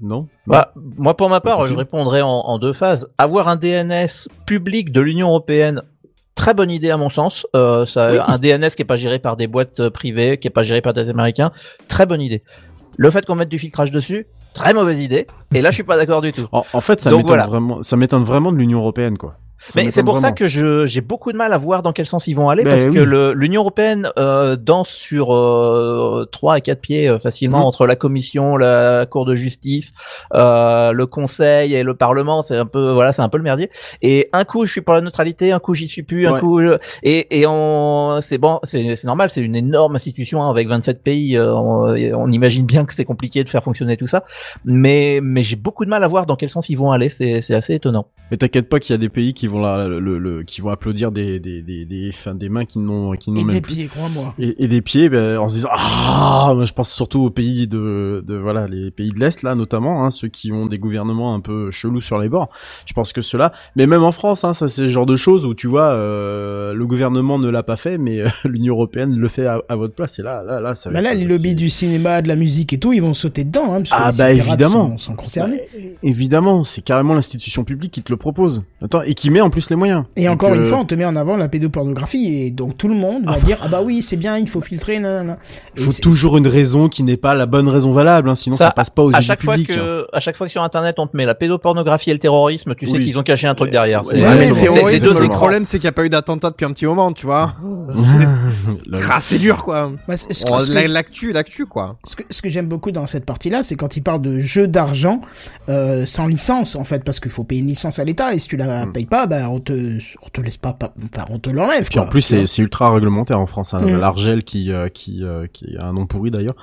Non 0.00 0.28
Bah, 0.46 0.72
moi, 0.96 1.16
pour 1.16 1.28
ma 1.28 1.40
part, 1.40 1.62
je 1.64 1.74
répondrai 1.74 2.22
en, 2.22 2.28
en 2.28 2.58
deux 2.58 2.72
phases. 2.72 3.08
Avoir 3.18 3.48
un 3.48 3.56
DNS 3.56 4.28
public 4.46 4.92
de 4.92 5.00
l'Union 5.00 5.28
européenne, 5.28 5.82
très 6.34 6.54
bonne 6.54 6.70
idée 6.70 6.90
à 6.90 6.96
mon 6.96 7.10
sens. 7.10 7.46
Euh, 7.56 7.86
ça, 7.86 8.24
Un 8.28 8.38
DNS 8.38 8.70
qui 8.70 8.82
est 8.82 8.86
pas 8.86 8.96
géré 8.96 9.18
par 9.18 9.36
des 9.36 9.46
boîtes 9.46 9.88
privées, 9.90 10.38
qui 10.38 10.46
est 10.48 10.50
pas 10.52 10.62
géré 10.62 10.80
par 10.80 10.94
des 10.94 11.08
Américains, 11.08 11.52
très 11.88 12.06
bonne 12.06 12.20
idée. 12.22 12.42
Le 12.96 13.10
fait 13.10 13.24
qu'on 13.26 13.34
mette 13.34 13.48
du 13.48 13.58
filtrage 13.58 13.90
dessus, 13.90 14.26
très 14.54 14.74
mauvaise 14.74 15.00
idée. 15.02 15.26
Et 15.54 15.62
là, 15.62 15.70
je 15.70 15.74
suis 15.74 15.82
pas 15.84 15.96
d'accord 15.96 16.20
du 16.20 16.32
tout. 16.32 16.46
En, 16.52 16.64
en 16.72 16.80
fait, 16.80 17.00
ça 17.00 17.10
m'étonne 17.10 17.26
voilà. 17.26 17.46
vraiment, 17.46 17.82
ça 17.82 17.96
m'étonne 17.96 18.24
vraiment 18.24 18.52
de 18.52 18.58
l'Union 18.58 18.78
européenne, 18.78 19.16
quoi. 19.18 19.36
Ça 19.62 19.82
Mais 19.82 19.90
c'est 19.90 20.02
pour 20.02 20.18
ça 20.20 20.32
que 20.32 20.48
je 20.48 20.86
j'ai 20.86 21.02
beaucoup 21.02 21.32
de 21.32 21.36
mal 21.36 21.52
à 21.52 21.58
voir 21.58 21.82
dans 21.82 21.92
quel 21.92 22.06
sens 22.06 22.26
ils 22.26 22.32
vont 22.34 22.48
aller 22.48 22.64
Ben 22.64 22.70
parce 22.70 22.84
oui. 22.84 22.94
que 22.94 23.32
l'Union 23.34 23.60
européenne 23.60 24.08
euh, 24.18 24.56
danse 24.56 24.88
sur 24.88 25.34
euh, 25.34 26.26
trois 26.32 26.54
à 26.54 26.60
quatre 26.60 26.80
pieds 26.80 27.08
euh, 27.08 27.18
facilement 27.18 27.58
Mhm. 27.58 27.64
entre 27.64 27.86
la 27.86 27.94
Commission, 27.96 28.56
la 28.56 29.04
Cour 29.06 29.26
de 29.26 29.34
justice, 29.34 29.92
euh, 30.34 30.92
le 30.92 31.06
Conseil 31.06 31.74
et 31.74 31.82
le 31.82 31.94
Parlement. 31.94 32.42
C'est 32.42 32.56
un 32.56 32.64
peu 32.66 32.92
voilà, 32.92 33.12
c'est 33.12 33.22
un 33.22 33.28
peu 33.28 33.36
le 33.36 33.44
merdier. 33.44 33.70
Et 34.02 34.28
un 34.32 34.44
coup 34.44 34.64
je 34.64 34.72
suis 34.72 34.80
pour 34.80 34.94
la 34.94 35.02
neutralité, 35.02 35.52
un 35.52 35.58
coup 35.58 35.74
j'y 35.74 35.88
suis 35.88 36.02
plus, 36.02 36.26
un 36.26 36.32
Ouais. 36.32 36.40
coup 36.40 36.60
je- 36.62 36.78
et 37.02 37.40
et 37.40 37.46
on 37.46 38.18
c'est 38.22 38.38
bon, 38.38 38.60
c'est 38.64 38.96
c'est 38.96 39.06
normal, 39.06 39.30
c'est 39.30 39.40
une 39.42 39.56
énorme 39.56 39.94
institution 39.96 40.42
hein, 40.42 40.50
avec 40.50 40.68
27 40.68 41.02
pays. 41.02 41.38
on, 41.38 41.82
on 42.14 42.32
imagine 42.32 42.64
bien 42.64 42.84
que 42.86 42.94
c'est 42.94 43.04
compliqué 43.04 43.44
de 43.44 43.48
faire 43.50 43.62
fonctionner 43.62 43.96
tout 43.98 44.06
ça, 44.06 44.24
mais 44.64 45.20
mais 45.22 45.42
j'ai 45.42 45.56
beaucoup 45.56 45.84
de 45.84 45.90
mal 45.90 46.02
à 46.02 46.08
voir 46.08 46.24
dans 46.26 46.36
quel 46.36 46.48
sens 46.50 46.68
ils 46.70 46.76
vont 46.78 46.90
aller. 46.92 47.08
C'est 47.10 47.42
c'est 47.42 47.54
assez 47.54 47.74
étonnant. 47.74 48.06
Mais 48.30 48.36
t'inquiète 48.36 48.68
pas 48.68 48.80
qu'il 48.80 48.92
y 48.92 48.94
a 48.94 48.98
des 48.98 49.08
pays 49.08 49.34
qui 49.34 49.46
vont 49.50 49.60
la, 49.60 49.86
le, 49.88 50.18
le- 50.18 50.42
qui 50.42 50.60
vont 50.60 50.70
applaudir 50.70 51.12
des 51.12 51.38
des 51.40 51.60
des 51.62 51.84
des, 51.84 52.48
mains 52.48 52.64
qui 52.64 52.78
n'ont 52.78 53.12
qui 53.12 53.30
n'ont 53.30 53.40
Et 53.40 53.44
même 53.44 53.54
des 53.56 53.60
plus. 53.60 53.74
pieds, 53.74 53.86
crois-moi. 53.88 54.34
Et, 54.38 54.64
et 54.64 54.68
des 54.68 54.80
pieds, 54.80 55.08
ben, 55.08 55.38
en 55.38 55.48
se 55.48 55.54
disant 55.54 55.68
ah, 55.72 56.54
je 56.64 56.72
pense 56.72 56.90
surtout 56.92 57.22
aux 57.24 57.30
pays 57.30 57.66
de, 57.68 58.24
de 58.26 58.34
voilà 58.36 58.66
les 58.68 58.90
pays 58.90 59.10
de 59.10 59.18
l'est 59.20 59.42
là 59.42 59.54
notamment, 59.54 60.04
hein, 60.04 60.10
ceux 60.10 60.28
qui 60.28 60.52
ont 60.52 60.66
des 60.66 60.78
gouvernements 60.78 61.34
un 61.34 61.40
peu 61.40 61.70
chelous 61.70 62.00
sur 62.00 62.18
les 62.18 62.28
bords. 62.28 62.48
Je 62.86 62.92
pense 62.92 63.12
que 63.12 63.22
ceux-là, 63.22 63.52
mais 63.76 63.86
même 63.86 64.02
en 64.04 64.12
France, 64.12 64.44
hein, 64.44 64.52
ça 64.54 64.68
c'est 64.68 64.82
le 64.82 64.88
genre 64.88 65.06
de 65.06 65.16
choses 65.16 65.44
où 65.46 65.54
tu 65.54 65.66
vois 65.66 65.90
euh, 65.92 66.72
le 66.72 66.86
gouvernement 66.86 67.38
ne 67.38 67.48
l'a 67.48 67.62
pas 67.62 67.76
fait, 67.76 67.98
mais 67.98 68.20
euh, 68.20 68.28
l'Union 68.44 68.74
européenne 68.74 69.14
le 69.16 69.28
fait 69.28 69.46
à, 69.46 69.60
à 69.68 69.76
votre 69.76 69.94
place. 69.94 70.18
Et 70.18 70.22
là, 70.22 70.42
là, 70.42 70.60
là, 70.60 70.74
ça. 70.74 70.90
va 70.90 70.94
Bah 70.94 71.00
là, 71.02 71.14
les 71.14 71.22
c'est- 71.22 71.28
lobbies 71.28 71.54
du 71.54 71.68
cinéma, 71.70 72.22
de 72.22 72.28
la 72.28 72.36
musique 72.36 72.72
et 72.72 72.78
tout, 72.78 72.92
ils 72.92 73.00
vont 73.02 73.14
sauter 73.14 73.44
dedans, 73.44 73.74
hein, 73.74 73.82
parce 73.82 73.90
Ah 73.92 74.10
bah 74.16 74.32
évidemment. 74.32 74.90
sont, 74.92 74.98
sont 74.98 75.14
concernés. 75.14 75.60
Évidemment, 76.02 76.64
c'est 76.64 76.82
carrément 76.82 77.14
l'institution 77.14 77.64
publique 77.64 77.92
qui 77.92 78.02
te 78.02 78.12
le 78.12 78.16
propose. 78.16 78.62
Attends, 78.82 79.02
et 79.02 79.14
qui 79.14 79.30
met 79.30 79.39
met 79.40 79.46
en 79.46 79.50
plus 79.50 79.70
les 79.70 79.76
moyens. 79.76 80.04
Et 80.16 80.24
Donc, 80.24 80.34
encore 80.42 80.54
une 80.54 80.62
euh, 80.62 80.66
fois, 80.66 80.78
on 80.78 80.84
te 80.84 80.94
met 80.94 81.04
en 81.04 81.16
avant 81.16 81.36
la 81.36 81.48
pédopornographie 81.48 82.26
et 82.46 82.50
donc 82.50 82.76
tout 82.76 82.88
le 82.88 82.94
monde 82.94 83.24
va 83.26 83.38
dire 83.38 83.58
ah 83.62 83.68
bah 83.68 83.80
oui 83.84 84.02
c'est 84.02 84.16
bien, 84.16 84.38
il 84.38 84.48
faut 84.48 84.60
filtrer, 84.60 84.98
nanana. 84.98 85.38
Et 85.76 85.80
faut 85.80 85.90
c'est- 85.92 86.00
toujours 86.02 86.36
une 86.36 86.46
raison 86.48 86.88
qui 86.88 87.02
n'est 87.02 87.16
pas 87.16 87.34
la 87.34 87.46
bonne 87.46 87.68
raison 87.68 87.90
valable, 87.92 88.28
hein, 88.28 88.34
sinon 88.34 88.56
ça, 88.56 88.70
passe 88.70 88.90
pas 88.90 89.02
aux 89.02 89.14
à 89.14 89.18
yeux 89.18 89.22
chaque 89.22 89.40
du 89.40 89.44
fois 89.46 89.54
public. 89.54 89.70
hein. 89.72 89.74
que, 89.76 90.06
à 90.12 90.20
chaque 90.20 90.36
fois 90.36 90.46
que 90.46 90.52
sur 90.52 90.62
internet 90.62 90.96
on 90.98 91.06
te 91.06 91.16
met 91.16 91.26
la 91.26 91.34
pédopornographie 91.34 92.10
et 92.10 92.12
le 92.12 92.18
terrorisme, 92.18 92.74
tu 92.74 92.86
sais 92.86 92.98
qu'ils 93.00 93.16
ont 93.18 93.22
caché 93.22 93.46
un 93.46 93.54
truc 93.54 93.70
derrière. 93.70 94.04
Ouais, 94.06 94.14
mais 94.36 94.48
le 94.48 95.28
problème, 95.28 95.64
c'est 95.64 95.78
qu'il 95.78 95.86
n'y 95.86 95.88
a 95.88 95.92
pas 95.92 96.04
eu 96.04 96.08
d'attentat 96.10 96.50
depuis 96.50 96.64
un 96.66 96.72
petit 96.72 96.86
moment, 96.86 97.12
tu 97.12 97.26
vois. 97.26 97.54
Ah, 99.10 99.18
c'est 99.20 99.38
dur, 99.38 99.64
quoi. 99.64 99.92
Que, 100.06 100.88
L'actu, 100.88 101.32
l'actu, 101.32 101.66
quoi. 101.66 101.96
ce 102.04 102.16
que- 102.16 102.22
ce 102.30 102.42
que 102.42 102.48
j'aime 102.48 102.66
beaucoup 102.66 102.90
dans 102.90 103.06
cette 103.06 103.24
partie-là, 103.24 103.62
c'est 103.62 103.76
quand 103.76 103.96
il 103.96 104.02
parle 104.02 104.20
de 104.20 104.40
jeu 104.40 104.66
d'argent 104.66 105.20
euh, 105.68 106.04
sans 106.04 106.26
licence 106.26 106.76
en 106.76 106.84
fait, 106.84 107.04
parce 107.04 107.20
qu'il 107.20 107.30
faut 107.30 107.44
payer 107.44 107.60
une 107.60 107.68
licence 107.68 107.98
à 107.98 108.04
l'État 108.04 108.34
et 108.34 108.38
si 108.38 108.48
tu 108.48 108.56
la 108.56 108.86
Mm. 108.86 108.92
payes 108.92 109.06
pas, 109.06 109.26
bah 109.30 109.48
on 109.48 109.58
te, 109.60 109.98
on 110.22 110.28
te 110.28 110.40
laisse 110.42 110.58
pas, 110.58 110.72
pas- 110.74 110.92
enfin 111.04 111.24
on 111.30 111.38
te 111.38 111.48
l'enlève. 111.48 111.88
Puis 111.88 111.98
en 111.98 112.06
plus, 112.06 112.20
c'est 112.44 112.58
ultra 112.62 112.92
réglementaire 112.92 113.40
en 113.40 113.46
France. 113.46 113.72
Hein. 113.72 113.80
Mm. 113.80 113.98
L'Argel 113.98 114.44
qui 114.44 114.70
euh, 114.72 114.88
qui 114.88 115.24
euh, 115.24 115.46
qui 115.52 115.76
a 115.78 115.86
un 115.86 115.92
nom 115.94 116.06
pourri 116.06 116.30
d'ailleurs, 116.30 116.56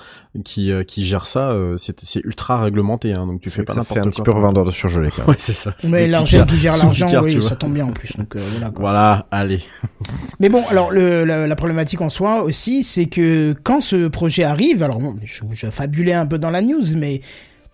qui 0.43 0.71
euh, 0.71 0.83
qui 0.83 1.03
gère 1.03 1.25
ça, 1.25 1.49
euh, 1.51 1.77
c'est 1.77 1.99
c'est 2.03 2.19
ultra 2.23 2.61
réglementé. 2.61 3.13
Hein, 3.13 3.25
donc 3.25 3.41
tu 3.41 3.49
fais 3.49 3.63
pas 3.63 3.73
ça 3.73 3.79
n'importe 3.79 3.93
fait 3.95 3.99
quoi. 4.01 4.07
un 4.07 4.11
petit 4.11 4.21
peu 4.21 4.31
revendeur 4.31 4.65
de 4.65 4.71
surgelé, 4.71 5.09
quand 5.09 5.19
même. 5.23 5.27
Ouais, 5.29 5.35
c'est 5.39 5.53
ça. 5.53 5.73
c'est 5.77 5.89
Mais 5.89 6.05
Picard- 6.07 6.45
qui 6.47 6.57
gère 6.57 6.77
l'argent, 6.77 7.07
oui, 7.23 7.41
ça 7.41 7.55
tombe 7.55 7.73
bien 7.73 7.85
en 7.87 7.91
plus. 7.93 8.15
Donc 8.17 8.35
euh, 8.35 8.39
voilà. 8.51 8.69
quoi. 8.69 8.81
Voilà, 8.81 9.27
allez. 9.31 9.61
Mais 10.39 10.49
bon, 10.49 10.61
alors 10.69 10.91
le, 10.91 11.25
la, 11.25 11.47
la 11.47 11.55
problématique 11.55 12.01
en 12.01 12.09
soi 12.09 12.43
aussi, 12.43 12.83
c'est 12.83 13.07
que 13.07 13.55
quand 13.63 13.81
ce 13.81 14.07
projet 14.07 14.43
arrive, 14.43 14.83
alors 14.83 14.99
bon, 14.99 15.15
je, 15.23 15.41
je 15.53 15.69
fabulais 15.69 16.13
un 16.13 16.25
peu 16.25 16.37
dans 16.37 16.49
la 16.51 16.61
news, 16.61 16.83
mais 16.97 17.21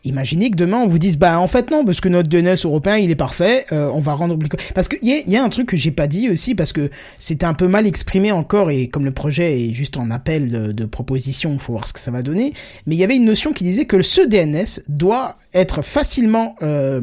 imaginez 0.03 0.51
que 0.51 0.55
demain 0.55 0.77
on 0.77 0.87
vous 0.87 0.99
dise 0.99 1.17
bah 1.17 1.39
en 1.39 1.47
fait 1.47 1.71
non 1.71 1.85
parce 1.85 2.01
que 2.01 2.09
notre 2.09 2.29
DNS 2.29 2.57
européen 2.65 2.97
il 2.97 3.11
est 3.11 3.15
parfait, 3.15 3.65
euh, 3.71 3.89
on 3.93 3.99
va 3.99 4.13
rendre 4.13 4.33
obligatoire. 4.33 4.73
Parce 4.73 4.87
qu'il 4.87 5.07
y 5.07 5.13
a, 5.13 5.19
y 5.27 5.35
a 5.35 5.43
un 5.43 5.49
truc 5.49 5.69
que 5.69 5.77
j'ai 5.77 5.91
pas 5.91 6.07
dit 6.07 6.29
aussi 6.29 6.55
parce 6.55 6.73
que 6.73 6.89
c'était 7.17 7.45
un 7.45 7.53
peu 7.53 7.67
mal 7.67 7.87
exprimé 7.87 8.31
encore 8.31 8.71
et 8.71 8.87
comme 8.87 9.05
le 9.05 9.13
projet 9.13 9.61
est 9.61 9.73
juste 9.73 9.97
en 9.97 10.11
appel 10.11 10.49
de, 10.51 10.71
de 10.71 10.85
proposition, 10.85 11.57
faut 11.59 11.73
voir 11.73 11.87
ce 11.87 11.93
que 11.93 11.99
ça 11.99 12.11
va 12.11 12.21
donner. 12.21 12.53
Mais 12.85 12.95
il 12.95 12.99
y 12.99 13.03
avait 13.03 13.15
une 13.15 13.25
notion 13.25 13.53
qui 13.53 13.63
disait 13.63 13.85
que 13.85 14.01
ce 14.01 14.21
DNS 14.21 14.81
doit 14.87 15.37
être 15.53 15.81
facilement 15.81 16.55
euh, 16.61 17.01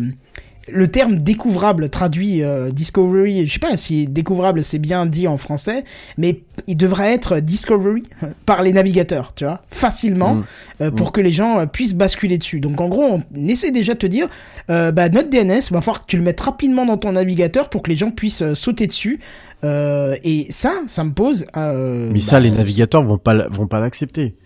le 0.69 0.89
terme 0.89 1.17
découvrable 1.19 1.89
traduit 1.89 2.43
euh, 2.43 2.71
discovery, 2.71 3.47
je 3.47 3.53
sais 3.53 3.59
pas 3.59 3.77
si 3.77 4.07
découvrable 4.07 4.63
c'est 4.63 4.79
bien 4.79 5.07
dit 5.07 5.27
en 5.27 5.37
français, 5.37 5.85
mais 6.19 6.41
il 6.67 6.77
devrait 6.77 7.13
être 7.13 7.41
discovery 7.41 8.03
par 8.47 8.63
les 8.63 8.73
navigateurs, 8.73 9.33
tu 9.35 9.45
vois, 9.45 9.63
facilement 9.71 10.35
Mm. 10.35 10.45
euh, 10.83 10.91
pour 10.91 11.13
que 11.13 11.21
les 11.21 11.33
gens 11.33 11.61
euh, 11.61 11.67
puissent 11.67 11.95
basculer 11.95 12.39
dessus. 12.39 12.61
Donc 12.61 12.81
en 12.81 12.89
gros, 12.89 13.21
on 13.35 13.49
essaie 13.49 13.71
déjà 13.73 13.95
de 13.95 13.99
te 13.99 14.07
dire, 14.07 14.29
euh, 14.71 14.93
bah 14.93 15.09
notre 15.09 15.31
DNS 15.31 15.61
va 15.71 15.81
falloir 15.81 16.03
que 16.03 16.07
tu 16.07 16.17
le 16.17 16.23
mettes 16.23 16.41
rapidement 16.41 16.85
dans 16.87 16.99
ton 16.99 17.13
navigateur 17.13 17.69
pour 17.71 17.83
que 17.83 17.91
les 17.91 17.97
gens 17.97 18.11
puissent 18.11 18.43
euh, 18.43 18.55
sauter 18.55 18.87
dessus. 18.87 19.19
Euh, 19.65 20.17
et 20.25 20.47
ça, 20.51 20.73
ça 20.87 21.05
me 21.05 21.13
pose. 21.13 21.47
Euh, 21.57 22.09
Mais 22.09 22.21
bah, 22.21 22.25
ça, 22.25 22.41
les 22.41 22.51
navigateurs 22.51 23.03
vont 23.03 23.19
pas, 23.19 23.49
vont 23.49 23.67
pas 23.67 23.81
l'accepter. 23.81 24.37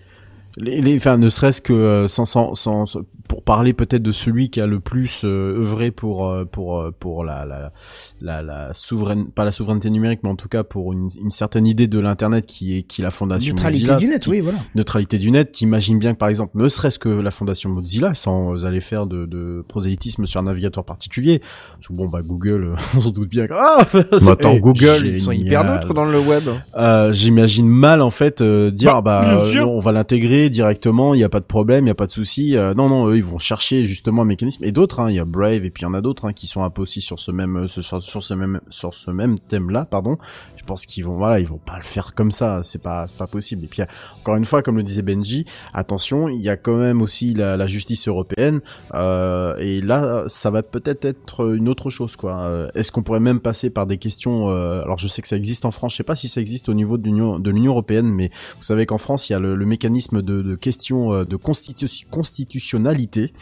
Les, 0.56 0.80
les, 0.80 0.96
enfin, 0.96 1.16
ne 1.18 1.28
serait-ce 1.28 1.60
que 1.60 1.72
euh, 1.72 2.06
sans, 2.06 2.26
sans, 2.26 2.54
sans, 2.54 2.84
pour 3.28 3.42
parler 3.42 3.72
peut-être 3.72 4.02
de 4.04 4.12
celui 4.12 4.50
qui 4.50 4.60
a 4.60 4.66
le 4.66 4.78
plus 4.78 5.22
euh, 5.24 5.58
œuvré 5.58 5.90
pour, 5.90 6.28
euh, 6.28 6.44
pour, 6.44 6.78
euh, 6.80 6.92
pour 6.96 7.24
la, 7.24 7.44
la, 7.44 7.72
la, 8.20 8.40
la 8.42 8.72
souveraine, 8.74 9.28
pas 9.30 9.44
la 9.44 9.50
souveraineté 9.50 9.90
numérique, 9.90 10.20
mais 10.22 10.28
en 10.28 10.36
tout 10.36 10.48
cas 10.48 10.62
pour 10.62 10.92
une, 10.92 11.08
une 11.20 11.32
certaine 11.32 11.66
idée 11.66 11.88
de 11.88 11.98
l'internet 11.98 12.46
qui 12.46 12.78
est, 12.78 12.82
qui 12.84 13.00
est 13.00 13.04
la 13.04 13.10
fondation 13.10 13.52
neutralité 13.52 13.80
Mozilla, 13.92 13.98
du 13.98 14.06
net, 14.06 14.22
qui- 14.22 14.30
oui, 14.30 14.40
voilà. 14.40 14.58
neutralité 14.76 15.18
du 15.18 15.32
net, 15.32 15.50
t'imagines 15.50 15.98
bien 15.98 16.12
que 16.12 16.18
par 16.18 16.28
exemple, 16.28 16.52
ne 16.56 16.68
serait-ce 16.68 17.00
que 17.00 17.08
la 17.08 17.32
fondation 17.32 17.70
Mozilla, 17.70 18.14
sans 18.14 18.64
aller 18.64 18.80
faire 18.80 19.06
de, 19.06 19.26
de 19.26 19.64
prosélytisme 19.66 20.26
sur 20.26 20.38
un 20.38 20.44
navigateur 20.44 20.84
particulier, 20.84 21.40
parce 21.74 21.88
que 21.88 21.92
bon 21.94 22.06
bah 22.06 22.22
Google, 22.22 22.76
on 22.96 23.00
se 23.00 23.08
doute 23.08 23.28
bien 23.28 23.48
que 23.48 23.54
ah, 23.56 23.84
c'est 24.18 24.60
Google, 24.60 25.04
ils 25.06 25.18
sont 25.18 25.32
hyper 25.32 25.64
neutres 25.64 25.94
dans 25.94 26.04
le 26.04 26.20
web. 26.20 26.44
Euh, 26.76 27.12
J'imagine 27.12 27.66
mal 27.66 28.00
en 28.02 28.10
fait 28.10 28.40
euh, 28.40 28.70
dire 28.70 29.02
Bah, 29.02 29.22
ah 29.24 29.34
bah 29.34 29.42
euh, 29.42 29.54
non, 29.60 29.72
on 29.72 29.80
va 29.80 29.90
l'intégrer 29.90 30.43
directement, 30.50 31.14
il 31.14 31.20
y 31.20 31.24
a 31.24 31.28
pas 31.28 31.40
de 31.40 31.44
problème, 31.44 31.86
il 31.86 31.88
y 31.88 31.90
a 31.90 31.94
pas 31.94 32.06
de 32.06 32.12
souci. 32.12 32.56
Euh, 32.56 32.74
non 32.74 32.88
non, 32.88 33.08
eux 33.08 33.16
ils 33.16 33.24
vont 33.24 33.38
chercher 33.38 33.84
justement 33.84 34.22
un 34.22 34.26
mécanisme 34.26 34.64
et 34.64 34.72
d'autres 34.72 35.00
hein, 35.00 35.10
il 35.10 35.16
y 35.16 35.18
a 35.18 35.24
Brave 35.24 35.64
et 35.64 35.70
puis 35.70 35.82
il 35.82 35.84
y 35.84 35.86
en 35.86 35.94
a 35.94 36.00
d'autres 36.00 36.26
hein, 36.26 36.32
qui 36.32 36.46
sont 36.46 36.62
un 36.62 36.70
peu 36.70 36.82
aussi 36.82 37.00
sur 37.00 37.18
ce 37.18 37.30
même 37.30 37.56
euh, 37.56 37.68
sur, 37.68 37.82
ce 37.82 38.34
même 38.34 38.60
sur 38.68 38.94
ce 38.94 39.10
même 39.10 39.38
thème 39.38 39.70
là, 39.70 39.84
pardon. 39.84 40.18
Je 40.56 40.64
pense 40.64 40.86
qu'ils 40.86 41.04
vont 41.04 41.16
voilà, 41.16 41.40
ils 41.40 41.46
vont 41.46 41.58
pas 41.58 41.76
le 41.76 41.82
faire 41.82 42.14
comme 42.14 42.32
ça, 42.32 42.60
c'est 42.62 42.82
pas 42.82 43.06
c'est 43.06 43.16
pas 43.16 43.26
possible. 43.26 43.64
Et 43.64 43.68
puis 43.68 43.82
encore 44.20 44.36
une 44.36 44.44
fois 44.44 44.62
comme 44.62 44.76
le 44.76 44.82
disait 44.82 45.02
Benji, 45.02 45.44
attention, 45.72 46.28
il 46.28 46.40
y 46.40 46.48
a 46.48 46.56
quand 46.56 46.76
même 46.76 47.02
aussi 47.02 47.34
la, 47.34 47.64
justice 47.66 48.08
européenne 48.08 48.60
euh, 48.92 49.56
et 49.58 49.80
là 49.80 50.24
ça 50.26 50.50
va 50.50 50.62
peut-être 50.62 51.04
être 51.04 51.54
une 51.54 51.68
autre 51.68 51.90
chose 51.90 52.16
quoi. 52.16 52.68
Est-ce 52.74 52.92
qu'on 52.92 53.02
pourrait 53.02 53.20
même 53.20 53.40
passer 53.40 53.70
par 53.70 53.86
des 53.86 53.98
questions 53.98 54.48
alors 54.48 54.98
je 54.98 55.08
sais 55.08 55.22
que 55.22 55.28
ça 55.28 55.36
existe 55.36 55.64
en 55.64 55.70
France, 55.70 55.92
je 55.92 55.98
sais 55.98 56.02
pas 56.02 56.16
si 56.16 56.28
ça 56.28 56.40
existe 56.40 56.68
au 56.68 56.74
niveau 56.74 56.98
de 56.98 57.04
l'Union 57.04 57.38
de 57.38 57.50
l'Union 57.50 57.72
européenne 57.72 58.08
mais 58.08 58.30
vous 58.56 58.62
savez 58.62 58.86
qu'en 58.86 58.98
France, 58.98 59.28
il 59.28 59.32
y 59.32 59.36
a 59.36 59.38
le 59.38 59.66
mécanisme 59.66 60.22
de, 60.22 60.33
de 60.42 60.54
question 60.54 61.12
euh, 61.12 61.24
de 61.24 61.36
constitu- 61.36 62.06
constitutionnalité, 62.10 63.32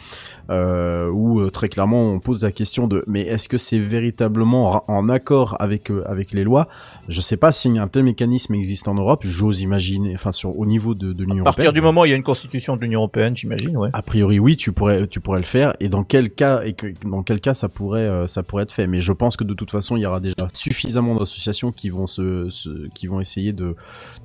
euh, 0.49 1.09
où 1.09 1.41
euh, 1.41 1.49
très 1.49 1.69
clairement 1.69 2.11
on 2.11 2.19
pose 2.19 2.41
la 2.43 2.51
question 2.51 2.87
de 2.87 3.03
mais 3.07 3.21
est-ce 3.21 3.49
que 3.49 3.57
c'est 3.57 3.79
véritablement 3.79 4.83
en 4.87 5.09
accord 5.09 5.55
avec 5.59 5.91
avec 6.05 6.31
les 6.31 6.43
lois? 6.43 6.67
Je 7.09 7.19
sais 7.19 7.35
pas 7.35 7.51
si 7.51 7.67
un 7.77 7.87
tel 7.89 8.03
mécanisme 8.03 8.53
existe 8.55 8.87
en 8.87 8.93
Europe. 8.93 9.23
J'ose 9.25 9.59
imaginer, 9.61 10.13
enfin 10.15 10.31
sur 10.31 10.57
au 10.57 10.65
niveau 10.65 10.95
de, 10.95 11.11
de 11.11 11.23
l'Union 11.23 11.41
À 11.41 11.45
partir 11.45 11.65
européenne. 11.65 11.73
du 11.73 11.81
moment 11.81 12.01
où 12.01 12.05
il 12.05 12.09
y 12.09 12.13
a 12.13 12.15
une 12.15 12.23
constitution 12.23 12.77
de 12.77 12.81
l'Union 12.81 12.99
européenne, 12.99 13.35
j'imagine, 13.35 13.75
ouais. 13.75 13.89
A 13.91 14.01
priori, 14.01 14.39
oui, 14.39 14.55
tu 14.55 14.71
pourrais, 14.71 15.07
tu 15.07 15.19
pourrais 15.19 15.39
le 15.39 15.45
faire. 15.45 15.73
Et 15.81 15.89
dans 15.89 16.03
quel 16.03 16.29
cas, 16.29 16.63
et 16.63 16.73
que, 16.73 16.87
dans 17.05 17.21
quel 17.23 17.41
cas 17.41 17.53
ça 17.53 17.67
pourrait, 17.67 17.99
euh, 18.01 18.27
ça 18.27 18.41
pourrait 18.41 18.63
être 18.63 18.71
fait. 18.73 18.87
Mais 18.87 19.01
je 19.01 19.11
pense 19.11 19.35
que 19.35 19.43
de 19.43 19.53
toute 19.53 19.69
façon, 19.71 19.97
il 19.97 20.01
y 20.01 20.05
aura 20.05 20.21
déjà 20.21 20.35
suffisamment 20.53 21.15
d'associations 21.15 21.71
qui 21.73 21.89
vont 21.89 22.07
se, 22.07 22.49
se- 22.49 22.87
qui 22.93 23.07
vont 23.07 23.19
essayer 23.19 23.51
de, 23.51 23.75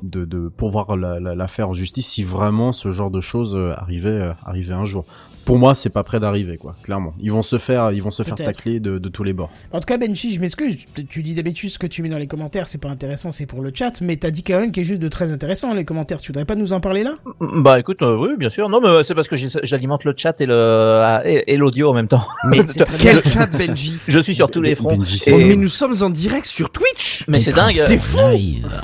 de, 0.05 0.25
de 0.25 0.49
pourvoir 0.49 0.97
la, 0.97 1.19
la, 1.19 1.35
la 1.35 1.49
faire 1.49 1.71
en 1.71 1.75
justice 1.75 2.07
si 2.07 2.23
vraiment 2.23 2.73
ce 2.73 2.93
genre 2.93 3.11
de 3.11 3.21
choses 3.21 3.57
euh, 3.57 3.73
arrivait, 3.77 4.09
euh, 4.11 4.33
arrivait 4.45 4.75
un 4.75 4.85
jour. 4.85 5.05
Pour 5.49 5.59
moi, 5.59 5.75
c'est 5.75 5.89
pas 5.89 6.03
près 6.05 6.21
d'arriver, 6.21 6.59
quoi. 6.59 6.77
Clairement, 6.83 7.15
ils 7.19 7.33
vont 7.33 7.43
se 7.43 7.57
faire, 7.57 7.91
ils 7.93 8.03
vont 8.03 8.11
se 8.11 8.23
faire 8.23 8.35
tacler 8.45 8.81
de, 8.81 8.99
de 8.99 9.09
tous 9.09 9.25
les 9.25 9.33
bords. 9.33 9.49
En 9.73 9.81
tout 9.81 9.87
cas, 9.87 9.97
Benji, 9.97 10.35
je 10.35 10.41
m'excuse. 10.41 10.77
Tu- 10.95 11.07
Tu 11.07 11.23
dis 11.23 11.35
d'habitude 11.35 11.71
ce 11.71 11.79
que 11.79 11.87
tu 11.87 12.03
mets 12.03 12.11
dans 12.11 12.19
les 12.19 12.27
commentaires, 12.27 12.69
c'est 12.69 12.77
pas 12.77 12.91
intéressant, 12.91 13.31
c'est 13.31 13.47
pour 13.47 13.63
le 13.63 13.73
chat. 13.75 14.03
Mais 14.03 14.17
t'as 14.17 14.31
dit 14.31 14.43
quand 14.43 14.61
même 14.61 14.73
quelque 14.73 14.87
chose 14.87 14.99
de 14.99 15.09
très 15.09 15.33
intéressant, 15.33 15.73
les 15.73 15.87
commentaires. 15.87 16.19
Tu 16.19 16.29
voudrais 16.33 16.45
pas 16.45 16.55
nous 16.55 16.75
en 16.75 16.81
parler 16.81 17.03
là? 17.03 17.15
Bah 17.41 17.81
écoute, 17.81 18.03
euh, 18.03 18.19
oui, 18.19 18.37
bien 18.39 18.51
sûr. 18.51 18.69
Non, 18.69 18.83
mais 18.83 18.89
euh, 18.89 19.03
c'est 19.05 19.15
parce 19.15 19.27
que 19.27 19.37
j'alimente 19.63 20.05
le 20.05 20.13
chat 20.15 20.39
et 20.43 20.45
le 20.47 20.55
ah, 20.55 21.23
et, 21.25 21.45
et 21.55 21.57
l'audio 21.57 21.89
en 21.89 21.95
même 21.95 22.09
temps. 22.09 22.27
Mais 22.45 22.59
Je- 22.77 22.85
quel 22.99 23.23
chat, 23.23 23.47
Benji? 23.47 23.97
Je 24.07 24.21
suis 24.21 24.35
sur 24.35 24.51
tous 24.51 24.61
les 24.61 24.75
fronts. 24.75 24.97
Benji, 24.99 25.23
Et- 25.29 25.45
Mais 25.47 25.57
nous 25.57 25.69
sommes 25.69 25.95
en 26.03 26.11
direct 26.11 26.45
sur 26.45 26.69
Twitch 26.69 27.25
Mais 27.27 27.41
c'est 27.41 27.53
dingue. 27.55 27.77
C'est 27.79 27.97
fou 27.97 28.19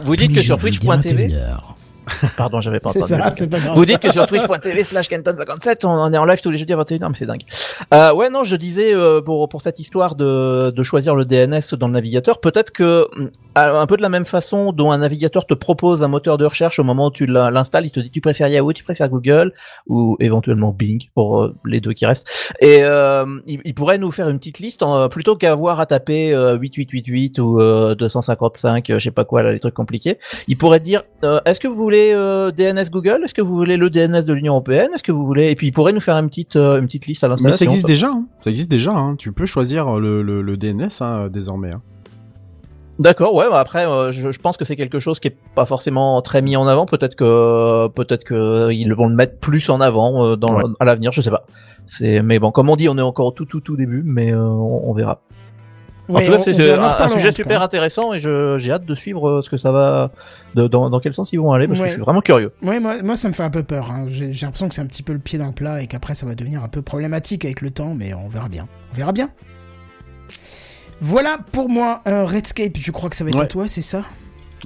Vous 0.05 0.16
dites 0.16 0.35
que 0.35 0.40
sur 0.40 0.57
twitch.tv 0.59 1.31
Pardon, 2.37 2.61
j'avais 2.61 2.81
pas 2.81 2.90
entendu. 2.90 3.07
ça, 3.23 3.31
c'est 3.37 3.47
pas 3.47 3.59
grave. 3.59 3.75
Vous 3.77 3.87
dites 3.87 3.99
que 3.99 4.12
sur 4.12 4.27
twitch.tv 4.27 4.85
slash 4.85 5.09
Kenton57, 5.09 5.87
on 5.87 6.12
est 6.12 6.19
en 6.19 6.25
live 6.25 6.40
tous 6.43 6.51
les 6.51 6.59
jeudis 6.59 6.73
à 6.73 6.77
21h, 6.77 7.09
mais 7.09 7.14
c'est 7.14 7.27
dingue. 7.27 7.43
Euh, 7.93 8.12
ouais, 8.14 8.31
non, 8.31 8.45
je 8.45 8.57
disais, 8.57 8.95
euh, 8.95 9.21
pour, 9.21 9.49
pour 9.49 9.62
cette 9.62 9.79
histoire 9.79 10.14
de, 10.14 10.71
de 10.71 10.83
choisir 10.83 11.14
le 11.14 11.25
DNS 11.25 11.62
dans 11.79 11.87
le 11.87 11.93
navigateur, 11.95 12.40
peut-être 12.40 12.71
que, 12.73 13.09
à- 13.55 13.71
un 13.81 13.87
peu 13.87 13.97
de 13.97 14.03
la 14.03 14.09
même 14.09 14.25
façon 14.27 14.73
dont 14.73 14.90
un 14.93 14.99
navigateur 14.99 15.47
te 15.47 15.55
propose 15.55 16.03
un 16.03 16.09
moteur 16.09 16.37
de 16.38 16.45
recherche 16.45 16.79
au 16.79 16.85
moment 16.85 17.07
où 17.07 17.11
tu 17.11 17.27
l'in- 17.27 17.51
l'installes, 17.51 17.87
il 17.87 17.90
te 17.90 18.01
dit 18.01 18.11
tu 18.11 18.21
préfères 18.21 18.49
Yahoo, 18.49 18.73
tu 18.73 18.85
préfères 18.85 19.09
Google, 19.09 19.53
ou 19.87 20.17
éventuellement 20.21 20.73
Bing, 20.73 21.03
pour 21.14 21.43
euh, 21.43 21.55
les 21.64 21.81
deux 21.81 21.93
qui 21.93 22.05
restent. 22.07 22.27
Et 22.61 22.81
euh, 22.85 23.25
il, 23.47 23.61
il 23.64 23.75
pourrait 23.75 23.99
nous 23.99 24.12
faire 24.12 24.29
une 24.29 24.38
petite 24.38 24.59
liste, 24.59 24.83
en- 24.83 25.09
plutôt 25.09 25.37
qu'avoir 25.37 25.81
à 25.81 25.87
taper 25.87 26.35
euh, 26.35 26.57
8888 26.59 27.38
ou 27.38 27.61
euh, 27.61 27.95
255, 27.95 28.90
euh, 28.90 28.99
je 28.99 29.05
sais 29.05 29.11
pas 29.11 29.25
quoi, 29.25 29.43
là, 29.43 29.53
les 29.53 29.61
trucs 29.61 29.75
compliqués. 29.75 30.19
Il 30.49 30.59
pourrait 30.59 30.81
dire, 30.81 31.03
euh, 31.23 31.40
est-ce 31.47 31.61
que 31.61 31.69
vous 31.69 31.75
voulez 31.77 31.93
euh, 32.14 32.50
DNS 32.50 32.90
Google? 32.90 33.20
Est-ce 33.24 33.35
que 33.35 33.42
vous 33.42 33.54
voulez 33.54 33.76
le 33.76 33.90
DNS 33.90 34.22
de 34.24 34.33
l'Union 34.33 34.52
Européenne? 34.54 34.90
Est-ce 34.94 35.02
que 35.02 35.12
vous 35.12 35.24
voulez 35.24 35.50
Et 35.50 35.54
puis 35.54 35.68
il 35.68 35.72
pourrait 35.72 35.92
nous 35.92 36.00
faire 36.00 36.16
une 36.16 36.28
petite, 36.28 36.57
euh, 36.57 36.78
une 36.78 36.87
petite 36.87 37.07
liste 37.07 37.24
à 37.24 37.28
Mais 37.28 37.33
l'installation. 37.33 37.59
ça 37.59 37.64
existe 37.64 37.87
déjà, 37.87 38.09
hein. 38.09 38.24
ça 38.42 38.50
existe 38.50 38.70
déjà. 38.70 38.92
Hein. 38.92 39.16
Tu 39.16 39.33
peux 39.33 39.46
choisir 39.46 39.98
le, 40.00 40.22
le, 40.22 40.42
le 40.42 40.57
DNS 40.57 40.88
hein, 41.00 41.28
désormais. 41.30 41.70
Hein. 41.72 41.83
D'accord, 43.00 43.35
ouais. 43.35 43.46
bah 43.50 43.59
après, 43.59 43.87
euh, 43.88 44.12
je, 44.12 44.30
je 44.30 44.38
pense 44.38 44.57
que 44.57 44.64
c'est 44.64 44.76
quelque 44.76 45.00
chose 45.00 45.18
qui 45.18 45.26
est 45.28 45.37
pas 45.57 45.66
forcément 45.66 46.22
très 46.22 46.42
mis 46.42 46.57
en 46.57 46.68
avant. 46.68 46.87
Peut-être 46.87 47.16
que, 47.16 47.88
peut-être 47.88 48.22
que 48.22 48.35
euh, 48.35 48.72
ils 48.72 48.92
vont 48.94 49.09
le 49.09 49.16
mettre 49.16 49.38
plus 49.40 49.68
en 49.68 49.80
avant 49.80 50.24
euh, 50.24 50.37
dans 50.37 50.54
Ouais. 50.54 50.62
à 50.78 50.85
l'avenir. 50.85 51.11
Je 51.11 51.20
sais 51.20 51.30
pas. 51.30 51.44
C'est, 51.87 52.22
mais 52.22 52.38
bon, 52.38 52.52
comme 52.52 52.70
on 52.70 52.76
dit, 52.76 52.88
on 52.88 52.96
est 52.96 53.02
encore 53.02 53.26
au 53.26 53.30
tout, 53.33 53.46
tout, 53.46 53.61
tout 53.61 53.76
début, 53.76 54.02
mais 54.07 54.33
euh, 54.33 54.38
on, 54.40 54.88
on 54.90 54.94
verra. 54.94 55.22
En 56.09 56.14
Ouais, 56.17 56.27
tout 56.27 56.33
cas, 56.33 56.38
on- 56.38 56.43
c'est 56.43 56.61
euh, 56.61 56.79
en 56.79 56.85
un, 57.05 57.09
sujet 57.09 57.33
super 57.33 57.61
cas. 57.61 57.64
intéressant 57.64 58.12
et 58.12 58.21
je, 58.21 58.59
j'ai 58.59 58.73
hâte 58.73 58.85
de 58.85 58.95
suivre 58.95 59.27
euh, 59.29 59.43
ce 59.43 59.49
que 59.49 59.57
ça 59.57 59.73
va, 59.73 60.11
de- 60.55 60.67
dans, 60.67 60.90
dans 60.90 61.01
quel 61.01 61.14
sens 61.14 61.33
ils 61.33 61.40
vont 61.40 61.53
aller, 61.53 61.67
parce 61.67 61.79
Ouais. 61.81 61.85
que 61.87 61.90
je 61.90 61.95
suis 61.95 62.03
vraiment 62.03 62.21
curieux. 62.21 62.53
Ouais, 62.62 62.79
moi, 62.79 63.03
moi, 63.03 63.17
ça 63.17 63.29
me 63.29 63.33
fait 63.33 63.43
un 63.43 63.49
peu 63.51 63.62
peur. 63.62 63.90
hein. 63.90 64.05
J'ai 64.09 64.33
j'ai 64.33 64.45
l'impression 64.45 64.69
que 64.69 64.75
c'est 64.75 64.83
un 64.83 64.87
petit 64.87 65.03
peu 65.03 65.14
le 65.14 65.19
pied 65.19 65.38
dans 65.38 65.47
le 65.47 65.53
plat 65.53 65.81
et 65.83 65.87
qu'après, 65.87 66.14
ça 66.14 66.27
va 66.27 66.35
devenir 66.35 66.62
un 66.62 66.69
peu 66.69 66.83
problématique 66.83 67.45
avec 67.47 67.62
le 67.62 67.71
temps, 67.71 67.95
mais 67.95 68.12
on 68.12 68.29
verra 68.29 68.49
bien. 68.51 68.69
On 68.93 68.97
verra 68.97 69.12
bien. 69.12 69.31
Voilà 71.01 71.38
pour 71.53 71.69
moi 71.69 72.03
un 72.07 72.25
Redscape. 72.25 72.77
Je 72.79 72.90
crois 72.90 73.11
que 73.11 73.17
ça 73.17 73.25
va 73.25 73.31
être 73.31 73.40
à 73.40 73.47
toi, 73.47 73.67
c'est 73.69 73.83
ça? 73.83 74.03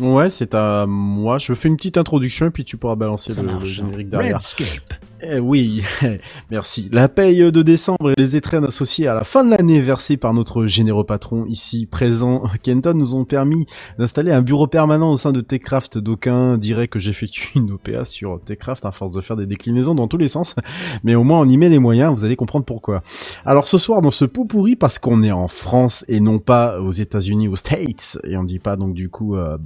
Ouais, 0.01 0.31
c'est 0.31 0.55
à 0.55 0.87
moi. 0.87 1.39
Je 1.39 1.53
fais 1.55 1.69
une 1.69 1.77
petite 1.77 1.99
introduction 1.99 2.47
et 2.47 2.51
puis 2.51 2.65
tu 2.65 2.77
pourras 2.77 2.95
balancer 2.95 3.33
Ça 3.33 3.43
le, 3.43 3.49
le 3.49 3.55
marche. 3.55 3.67
générique 3.69 4.11
derrière. 4.11 4.35
Redscape. 4.35 4.95
Eh 5.21 5.41
oui, 5.41 5.83
merci. 6.51 6.89
La 6.93 7.09
paye 7.09 7.51
de 7.51 7.63
décembre 7.63 8.13
et 8.13 8.15
les 8.17 8.37
étrennes 8.37 8.65
associées 8.65 9.09
à 9.09 9.15
la 9.15 9.25
fin 9.25 9.45
de 9.45 9.51
l'année 9.51 9.81
versées 9.81 10.17
par 10.17 10.33
notre 10.33 10.67
généreux 10.67 11.05
patron 11.05 11.45
ici 11.47 11.87
présent, 11.87 12.45
Kenton, 12.63 12.95
nous 12.95 13.17
ont 13.17 13.25
permis 13.25 13.67
d'installer 13.99 14.31
un 14.31 14.43
bureau 14.43 14.69
permanent 14.69 15.11
au 15.11 15.17
sein 15.17 15.33
de 15.33 15.41
Techcraft. 15.41 15.99
D'aucuns 15.99 16.57
diraient 16.57 16.87
que 16.87 17.01
j'effectue 17.01 17.51
une 17.57 17.73
OPA 17.73 18.05
sur 18.05 18.41
Techcraft 18.45 18.87
à 18.87 18.93
force 18.93 19.11
de 19.11 19.21
faire 19.21 19.37
des 19.37 19.47
déclinaisons 19.47 19.97
dans 19.97 20.07
tous 20.07 20.19
les 20.19 20.29
sens, 20.29 20.55
mais 21.03 21.17
au 21.17 21.25
moins 21.25 21.41
on 21.41 21.49
y 21.49 21.57
met 21.57 21.69
les 21.69 21.81
moyens, 21.81 22.15
vous 22.15 22.25
allez 22.25 22.37
comprendre 22.37 22.65
pourquoi. 22.65 23.03
Alors 23.45 23.67
ce 23.67 23.79
soir 23.79 24.03
dans 24.03 24.13
ce 24.13 24.25
pot 24.25 24.45
pourri, 24.45 24.77
parce 24.77 25.01
qu'on 25.01 25.25
est 25.25 25.33
en 25.33 25.49
France 25.49 26.05
et 26.07 26.21
non 26.21 26.39
pas 26.39 26.81
aux 26.81 26.93
États-Unis, 26.93 27.49
aux 27.49 27.57
States, 27.57 28.19
et 28.23 28.37
on 28.37 28.45
dit 28.45 28.61
pas 28.61 28.77
donc 28.77 28.95
du 28.95 29.09
coup 29.09 29.35
euh, 29.35 29.59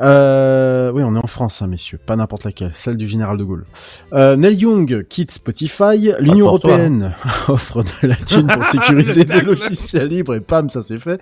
euh, 0.00 0.90
oui, 0.92 1.02
on 1.04 1.14
est 1.14 1.18
en 1.18 1.26
France, 1.26 1.60
hein, 1.60 1.66
messieurs, 1.66 1.98
pas 2.04 2.16
n'importe 2.16 2.44
laquelle, 2.44 2.70
celle 2.74 2.96
du 2.96 3.06
général 3.06 3.36
de 3.36 3.44
Gaulle. 3.44 3.66
Euh, 4.12 4.36
Neil 4.36 4.56
Young 4.56 5.06
quitte 5.08 5.30
Spotify, 5.30 6.12
l'Union 6.18 6.58
toi, 6.58 6.70
européenne 6.70 7.14
offre 7.48 7.82
de 7.82 8.08
la 8.08 8.16
thune 8.16 8.46
pour 8.46 8.64
sécuriser 8.66 9.24
des 9.24 9.42
logiciels 9.42 10.08
libres 10.08 10.34
et 10.34 10.40
pam, 10.40 10.70
ça 10.70 10.80
c'est 10.80 10.98
fait. 10.98 11.20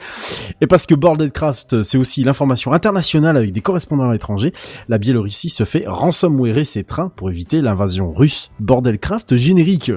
Et 0.60 0.66
parce 0.66 0.86
que 0.86 0.94
Boardcraft, 0.94 1.82
c'est 1.82 1.98
aussi 1.98 2.22
l'information 2.22 2.72
internationale 2.72 3.36
avec 3.36 3.52
des 3.52 3.60
correspondants 3.60 4.08
à 4.08 4.12
l'étranger, 4.12 4.52
la 4.88 4.98
Biélorussie 4.98 5.48
se 5.48 5.64
fait 5.64 5.84
ransomwarer 5.86 6.64
ses 6.64 6.84
trains 6.84 7.10
pour 7.16 7.30
éviter 7.30 7.60
l'invasion 7.60 8.12
russe. 8.12 8.50
Bordelcraft 8.60 9.36
générique. 9.36 9.90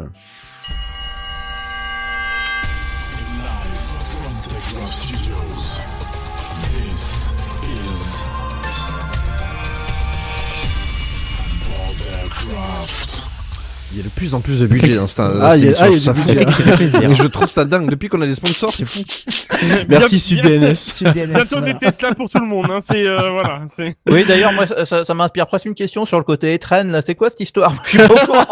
Il 13.93 13.97
y 13.97 13.99
a 13.99 14.03
de 14.03 14.09
plus 14.09 14.33
en 14.33 14.39
plus 14.39 14.59
de 14.61 14.67
budget 14.67 14.95
dans 14.95 15.05
cette, 15.07 15.17
dans 15.17 15.41
Ah, 15.41 15.51
cette 15.51 15.61
il 15.61 15.65
y 15.71 15.73
a- 15.75 15.87
émission, 15.89 16.13
ah, 16.15 16.15
ça 16.15 16.33
budget. 16.43 17.13
Je 17.13 17.27
trouve 17.27 17.49
ça 17.51 17.65
dingue. 17.65 17.89
Depuis 17.89 18.07
qu'on 18.07 18.21
a 18.21 18.25
des 18.27 18.35
sponsors, 18.35 18.73
c'est 18.73 18.85
fou. 18.85 18.99
Merci 19.89 20.17
SudDNS. 20.19 21.03
Bientôt 21.13 21.59
des 21.59 21.73
Tesla 21.73 22.13
pour 22.15 22.29
tout 22.29 22.39
le 22.39 22.45
monde, 22.47 22.67
hein, 22.69 22.79
c'est, 22.81 23.05
euh, 23.05 23.29
voilà, 23.31 23.61
c'est. 23.67 23.95
Oui, 24.09 24.23
d'ailleurs, 24.25 24.53
moi, 24.53 24.65
ça, 24.67 25.03
ça- 25.05 25.13
m'inspire 25.13 25.45
presque 25.47 25.65
une 25.65 25.75
question 25.75 26.05
sur 26.05 26.17
le 26.17 26.23
côté 26.23 26.57
traîne. 26.57 26.91
Là, 26.91 27.01
c'est 27.05 27.15
quoi 27.15 27.29
cette 27.29 27.41
histoire? 27.41 27.73
Je 27.85 27.89
suis 27.89 27.97
pas 27.99 28.05
au 28.13 28.25
courant. 28.27 28.45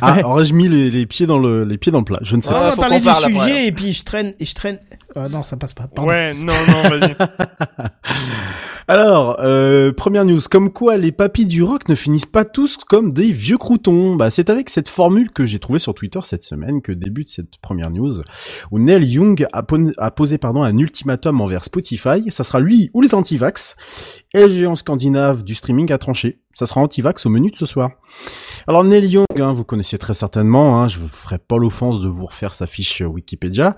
Ah, 0.00 0.18
aurais-je 0.24 0.52
mis 0.54 0.68
les, 0.68 0.90
les 0.92 1.06
pieds 1.06 1.26
dans 1.26 1.38
le, 1.38 1.64
les 1.64 1.76
pieds 1.78 1.90
dans 1.90 1.98
le 1.98 2.04
plat? 2.04 2.20
Je 2.22 2.36
ne 2.36 2.40
sais 2.42 2.50
on 2.50 2.52
pas. 2.52 2.60
va 2.60 2.72
faut 2.72 2.80
parler 2.82 3.00
du 3.00 3.08
sujet 3.08 3.24
après, 3.36 3.66
et 3.66 3.72
puis 3.72 3.92
je 3.92 4.04
traîne 4.04 4.32
et 4.38 4.44
je 4.44 4.54
traîne. 4.54 4.78
Euh, 5.16 5.28
non, 5.28 5.42
ça 5.42 5.56
passe 5.56 5.74
pas. 5.74 5.86
Pardon. 5.86 6.10
Ouais, 6.10 6.32
non, 6.34 6.54
non, 6.68 6.82
vas-y. 6.88 7.14
Alors, 8.88 9.36
euh, 9.40 9.92
première 9.92 10.24
news, 10.24 10.40
comme 10.50 10.70
quoi 10.72 10.96
les 10.96 11.12
papis 11.12 11.46
du 11.46 11.62
rock 11.62 11.88
ne 11.88 11.94
finissent 11.94 12.26
pas 12.26 12.44
tous 12.44 12.76
comme 12.78 13.12
des 13.12 13.30
vieux 13.30 13.56
croutons. 13.56 14.16
Bah, 14.16 14.30
c'est 14.30 14.50
avec 14.50 14.68
cette 14.70 14.88
formule 14.88 15.30
que 15.30 15.44
j'ai 15.46 15.60
trouvée 15.60 15.78
sur 15.78 15.94
Twitter 15.94 16.18
cette 16.24 16.42
semaine 16.42 16.82
que 16.82 16.90
débute 16.90 17.28
cette 17.30 17.58
première 17.62 17.90
news, 17.90 18.22
où 18.72 18.78
Neil 18.80 19.04
Young 19.04 19.46
a, 19.52 19.62
pon- 19.62 19.92
a 19.98 20.10
posé 20.10 20.36
pardon 20.36 20.62
un 20.64 20.76
ultimatum 20.76 21.40
envers 21.40 21.64
Spotify. 21.64 22.24
Ça 22.30 22.42
sera 22.42 22.58
lui 22.58 22.90
ou 22.92 23.00
les 23.02 23.14
antivax. 23.14 23.76
Et 24.34 24.48
géant 24.48 24.76
scandinave 24.76 25.44
du 25.44 25.54
streaming 25.54 25.92
a 25.92 25.98
tranché. 25.98 26.40
Ça 26.54 26.66
sera 26.66 26.80
antivax 26.82 27.24
au 27.24 27.30
menu 27.30 27.50
de 27.50 27.56
ce 27.56 27.64
soir. 27.64 27.92
Alors 28.66 28.84
Neil 28.84 29.06
Young, 29.06 29.26
hein, 29.36 29.52
vous 29.54 29.64
connaissez 29.64 29.96
très 29.96 30.12
certainement, 30.14 30.80
hein, 30.80 30.86
je 30.88 30.98
vous 30.98 31.08
ferai 31.08 31.38
pas 31.38 31.56
l'offense 31.56 32.00
de 32.00 32.08
vous 32.08 32.26
refaire 32.26 32.52
sa 32.52 32.66
fiche 32.66 33.00
Wikipédia. 33.00 33.74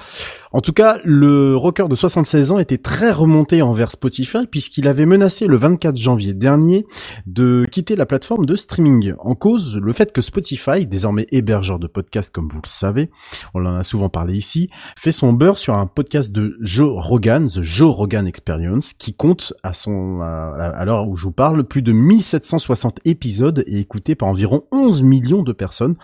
En 0.53 0.61
tout 0.61 0.73
cas, 0.73 0.99
le 1.05 1.57
rocker 1.57 1.88
de 1.88 1.95
76 1.95 2.53
ans 2.53 2.59
était 2.59 2.79
très 2.79 3.12
remonté 3.12 3.62
envers 3.62 3.93
Spotify 3.93 4.47
puisqu'il 4.51 4.88
avait 4.88 5.07
menacé 5.07 5.47
le 5.47 5.57
24 5.57 5.97
janvier 5.97 6.35
dernier 6.35 6.85
de 7.27 7.64
quitter 7.71 7.95
la 7.95 8.07
plateforme 8.07 8.45
de 8.45 8.57
streaming. 8.57 9.14
En 9.21 9.37
cause, 9.37 9.79
le 9.79 9.93
fait 9.93 10.12
que 10.12 10.21
Spotify, 10.21 10.87
désormais 10.87 11.27
hébergeur 11.31 11.79
de 11.79 11.87
podcasts 11.87 12.31
comme 12.31 12.49
vous 12.49 12.61
le 12.62 12.69
savez, 12.69 13.11
on 13.55 13.64
en 13.64 13.77
a 13.77 13.85
souvent 13.85 14.09
parlé 14.09 14.37
ici, 14.37 14.69
fait 14.97 15.12
son 15.12 15.33
beurre 15.33 15.59
sur 15.59 15.75
un 15.75 15.87
podcast 15.87 16.33
de 16.33 16.57
Joe 16.61 16.93
Rogan, 16.97 17.49
The 17.49 17.62
Joe 17.62 17.95
Rogan 17.95 18.27
Experience, 18.27 18.93
qui 18.93 19.14
compte 19.14 19.55
à 19.62 19.73
son, 19.73 20.21
à, 20.21 20.43
à 20.52 20.85
l'heure 20.85 21.09
où 21.09 21.16
je 21.16 21.24
vous 21.24 21.33
parle, 21.33 21.64
plus 21.64 21.83
de 21.83 21.92
1760 21.92 23.00
épisodes 23.04 23.64
et 23.66 23.78
écouté 23.78 24.14
par 24.14 24.28
environ 24.28 24.64
11 24.72 25.02
millions 25.02 25.42
de 25.42 25.52
personnes 25.52 25.96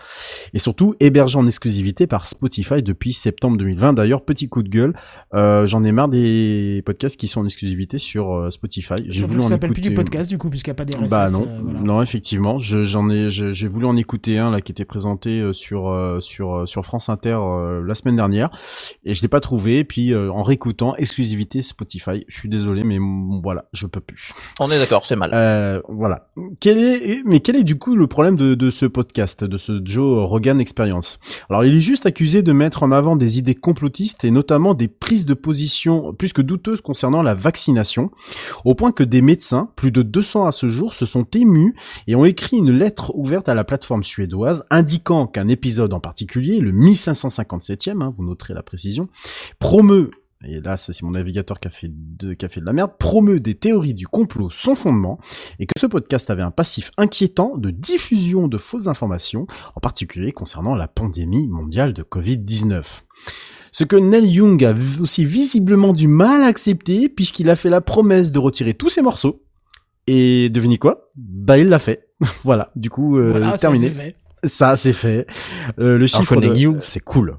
et 0.53 0.59
surtout 0.59 0.95
hébergé 0.99 1.37
en 1.37 1.47
exclusivité 1.47 2.07
par 2.07 2.27
Spotify 2.27 2.81
depuis 2.83 3.13
septembre 3.13 3.57
2020. 3.57 3.93
D'ailleurs, 3.93 4.23
petit 4.23 4.49
coup 4.49 4.63
de 4.63 4.69
gueule, 4.69 4.93
euh, 5.33 5.67
j'en 5.67 5.83
ai 5.83 5.91
marre 5.91 6.09
des 6.09 6.81
podcasts 6.85 7.17
qui 7.17 7.27
sont 7.27 7.41
en 7.41 7.45
exclusivité 7.45 7.97
sur 7.99 8.33
euh, 8.33 8.49
Spotify. 8.49 8.95
J'ai 9.07 9.25
voulu 9.25 9.39
que 9.39 9.45
en 9.45 9.47
ça 9.47 9.49
s'appelle 9.55 9.71
plus 9.71 9.79
écouter. 9.81 9.89
du 9.89 9.95
podcast 9.95 10.29
du 10.29 10.37
coup 10.37 10.49
puisqu'il 10.49 10.69
n'y 10.69 10.73
a 10.73 10.75
pas 10.75 10.85
des 10.85 10.95
RSS. 10.97 11.09
Bah 11.09 11.29
non, 11.29 11.43
euh, 11.47 11.59
voilà. 11.63 11.79
non 11.81 12.01
effectivement, 12.01 12.57
je- 12.57 12.83
j'en 12.83 13.09
ai, 13.09 13.31
je- 13.31 13.51
j'ai 13.51 13.67
voulu 13.67 13.85
en 13.85 13.95
écouter 13.95 14.37
un 14.37 14.51
là 14.51 14.61
qui 14.61 14.71
était 14.71 14.85
présenté 14.85 15.39
euh, 15.41 15.53
sur 15.53 15.89
euh, 15.89 16.19
sur 16.21 16.67
sur 16.67 16.85
France 16.85 17.09
Inter 17.09 17.37
euh, 17.41 17.83
la 17.85 17.95
semaine 17.95 18.15
dernière 18.15 18.49
et 19.03 19.13
je 19.13 19.21
l'ai 19.21 19.27
pas 19.27 19.39
trouvé. 19.39 19.79
Et 19.79 19.83
puis 19.83 20.13
euh, 20.13 20.31
en 20.31 20.43
réécoutant 20.43 20.95
exclusivité 20.95 21.61
Spotify, 21.63 22.25
je 22.27 22.37
suis 22.37 22.49
désolé 22.49 22.83
mais 22.83 22.97
voilà, 23.43 23.65
je 23.73 23.85
peux 23.87 23.99
plus. 24.01 24.30
On 24.59 24.69
est 24.69 24.79
d'accord, 24.79 25.05
c'est 25.05 25.15
mal. 25.15 25.31
Euh, 25.33 25.81
voilà. 25.87 26.27
Quel 26.59 26.77
est, 26.77 27.21
mais 27.25 27.39
quel 27.39 27.55
est 27.55 27.63
du 27.63 27.77
coup 27.77 27.95
le 27.95 28.07
problème 28.07 28.35
de, 28.35 28.55
de 28.55 28.69
ce 28.69 28.85
podcast, 28.85 29.43
de 29.43 29.57
ce 29.57 29.81
Joe 29.83 30.27
Rogan 30.29 30.59
Experience? 30.59 31.19
Alors, 31.49 31.63
il 31.65 31.75
est 31.75 31.81
juste 31.81 32.05
accusé 32.05 32.41
de 32.43 32.51
mettre 32.51 32.83
en 32.83 32.91
avant 32.91 33.15
des 33.15 33.39
idées 33.39 33.55
complotistes 33.55 34.23
et 34.23 34.31
notamment 34.31 34.73
des 34.73 34.87
prises 34.87 35.25
de 35.25 35.33
position 35.33 36.13
plus 36.13 36.33
que 36.33 36.41
douteuses 36.41 36.81
concernant 36.81 37.21
la 37.21 37.33
vaccination, 37.33 38.11
au 38.65 38.75
point 38.75 38.91
que 38.91 39.03
des 39.03 39.21
médecins, 39.21 39.69
plus 39.75 39.91
de 39.91 40.01
200 40.01 40.45
à 40.45 40.51
ce 40.51 40.69
jour, 40.69 40.93
se 40.93 41.05
sont 41.05 41.25
émus 41.33 41.75
et 42.07 42.15
ont 42.15 42.25
écrit 42.25 42.57
une 42.57 42.71
lettre 42.71 43.11
ouverte 43.15 43.49
à 43.49 43.53
la 43.53 43.63
plateforme 43.63 44.03
suédoise 44.03 44.65
indiquant 44.69 45.27
qu'un 45.27 45.47
épisode 45.47 45.93
en 45.93 45.99
particulier, 45.99 46.59
le 46.59 46.71
1557e, 46.71 48.01
hein, 48.01 48.13
vous 48.15 48.23
noterez 48.23 48.53
la 48.53 48.63
précision, 48.63 49.07
promeut 49.59 50.11
et 50.45 50.59
là 50.59 50.77
ça, 50.77 50.93
c'est 50.93 51.03
mon 51.03 51.11
navigateur 51.11 51.59
qui 51.59 51.67
a 51.67 51.71
fait 51.71 51.89
de, 51.91 52.33
qui 52.33 52.45
a 52.45 52.49
fait 52.49 52.61
de 52.61 52.65
la 52.65 52.73
merde, 52.73 52.91
promeut 52.97 53.39
des 53.39 53.55
théories 53.55 53.93
du 53.93 54.07
complot 54.07 54.49
sans 54.51 54.75
fondement, 54.75 55.19
et 55.59 55.65
que 55.65 55.79
ce 55.79 55.85
podcast 55.85 56.29
avait 56.29 56.41
un 56.41 56.51
passif 56.51 56.91
inquiétant 56.97 57.57
de 57.57 57.69
diffusion 57.69 58.47
de 58.47 58.57
fausses 58.57 58.87
informations, 58.87 59.47
en 59.75 59.79
particulier 59.79 60.31
concernant 60.31 60.75
la 60.75 60.87
pandémie 60.87 61.47
mondiale 61.47 61.93
de 61.93 62.03
Covid-19. 62.03 63.03
Ce 63.71 63.83
que 63.83 63.95
Neil 63.95 64.27
Young 64.27 64.63
a 64.65 64.73
aussi 65.01 65.23
visiblement 65.25 65.93
du 65.93 66.07
mal 66.07 66.43
à 66.43 66.47
accepter, 66.47 67.07
puisqu'il 67.07 67.49
a 67.49 67.55
fait 67.55 67.69
la 67.69 67.81
promesse 67.81 68.31
de 68.31 68.39
retirer 68.39 68.73
tous 68.73 68.89
ses 68.89 69.01
morceaux, 69.01 69.43
et 70.07 70.49
devinez 70.49 70.77
quoi? 70.77 71.11
Bah 71.15 71.57
il 71.57 71.69
l'a 71.69 71.79
fait. 71.79 72.09
voilà, 72.43 72.71
du 72.75 72.89
coup, 72.89 73.17
euh, 73.17 73.31
Voilà, 73.31 73.57
terminé. 73.57 73.87
c'est 73.87 73.93
fait. 73.93 74.15
Ça, 74.43 74.75
c'est 74.75 74.93
fait. 74.93 75.27
Euh, 75.79 75.97
le 75.97 76.07
chiffre 76.07 76.21
Chiffre 76.21 76.41
de... 76.41 76.55
Young, 76.55 76.77
c'est 76.79 76.99
cool. 76.99 77.37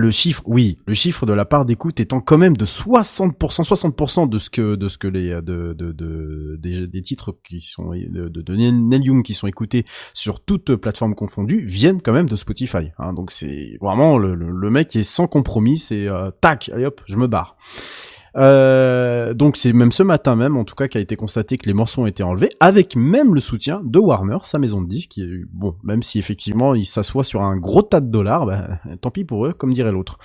Le 0.00 0.10
chiffre, 0.10 0.42
oui, 0.46 0.78
le 0.86 0.94
chiffre 0.94 1.26
de 1.26 1.34
la 1.34 1.44
part 1.44 1.66
d'écoute 1.66 2.00
étant 2.00 2.22
quand 2.22 2.38
même 2.38 2.56
de 2.56 2.64
60%, 2.64 3.34
60% 3.36 4.28
de 4.30 4.38
ce 4.38 4.48
que 4.48 4.74
de 4.74 4.88
ce 4.88 4.96
que 4.96 5.08
les 5.08 5.28
de 5.42 5.74
de, 5.74 5.92
de 5.92 6.56
des, 6.56 7.02
titres 7.02 7.36
qui 7.44 7.60
sont 7.60 7.90
de, 7.90 8.28
de, 8.28 8.54
Neil 8.54 9.02
Young 9.02 9.22
qui 9.22 9.34
sont 9.34 9.46
écoutés 9.46 9.84
sur 10.14 10.40
toutes 10.40 10.74
plateformes 10.76 11.14
confondues 11.14 11.66
viennent 11.66 12.00
quand 12.00 12.14
même 12.14 12.30
de 12.30 12.36
Spotify. 12.36 12.92
Hein, 12.98 13.12
donc 13.12 13.30
c'est 13.30 13.76
vraiment 13.82 14.16
le, 14.16 14.70
mec 14.70 14.96
est 14.96 15.02
sans 15.02 15.26
compromis, 15.26 15.78
c'est 15.78 16.08
euh, 16.08 16.30
tac, 16.40 16.70
allez 16.72 16.86
hop, 16.86 17.02
je 17.06 17.16
me 17.16 17.26
barre. 17.26 17.58
Euh, 18.36 19.34
donc 19.34 19.56
c'est 19.56 19.72
même 19.72 19.92
ce 19.92 20.02
matin 20.02 20.36
même, 20.36 20.56
en 20.56 20.64
tout 20.64 20.74
cas, 20.74 20.88
qu'a 20.88 21.00
été 21.00 21.16
constaté 21.16 21.58
que 21.58 21.66
les 21.66 21.74
morceaux 21.74 22.02
ont 22.02 22.06
été 22.06 22.22
enlevés, 22.22 22.50
avec 22.60 22.96
même 22.96 23.34
le 23.34 23.40
soutien 23.40 23.80
de 23.84 23.98
Warner, 23.98 24.38
sa 24.44 24.58
maison 24.58 24.80
de 24.80 24.88
disques. 24.88 25.10
Qui 25.10 25.22
est, 25.22 25.44
bon, 25.52 25.74
même 25.82 26.02
si 26.02 26.18
effectivement 26.18 26.74
il 26.74 26.86
s'assoit 26.86 27.24
sur 27.24 27.42
un 27.42 27.56
gros 27.56 27.82
tas 27.82 28.00
de 28.00 28.10
dollars, 28.10 28.46
bah, 28.46 28.68
tant 29.00 29.10
pis 29.10 29.24
pour 29.24 29.46
eux, 29.46 29.52
comme 29.52 29.72
dirait 29.72 29.92
l'autre. 29.92 30.18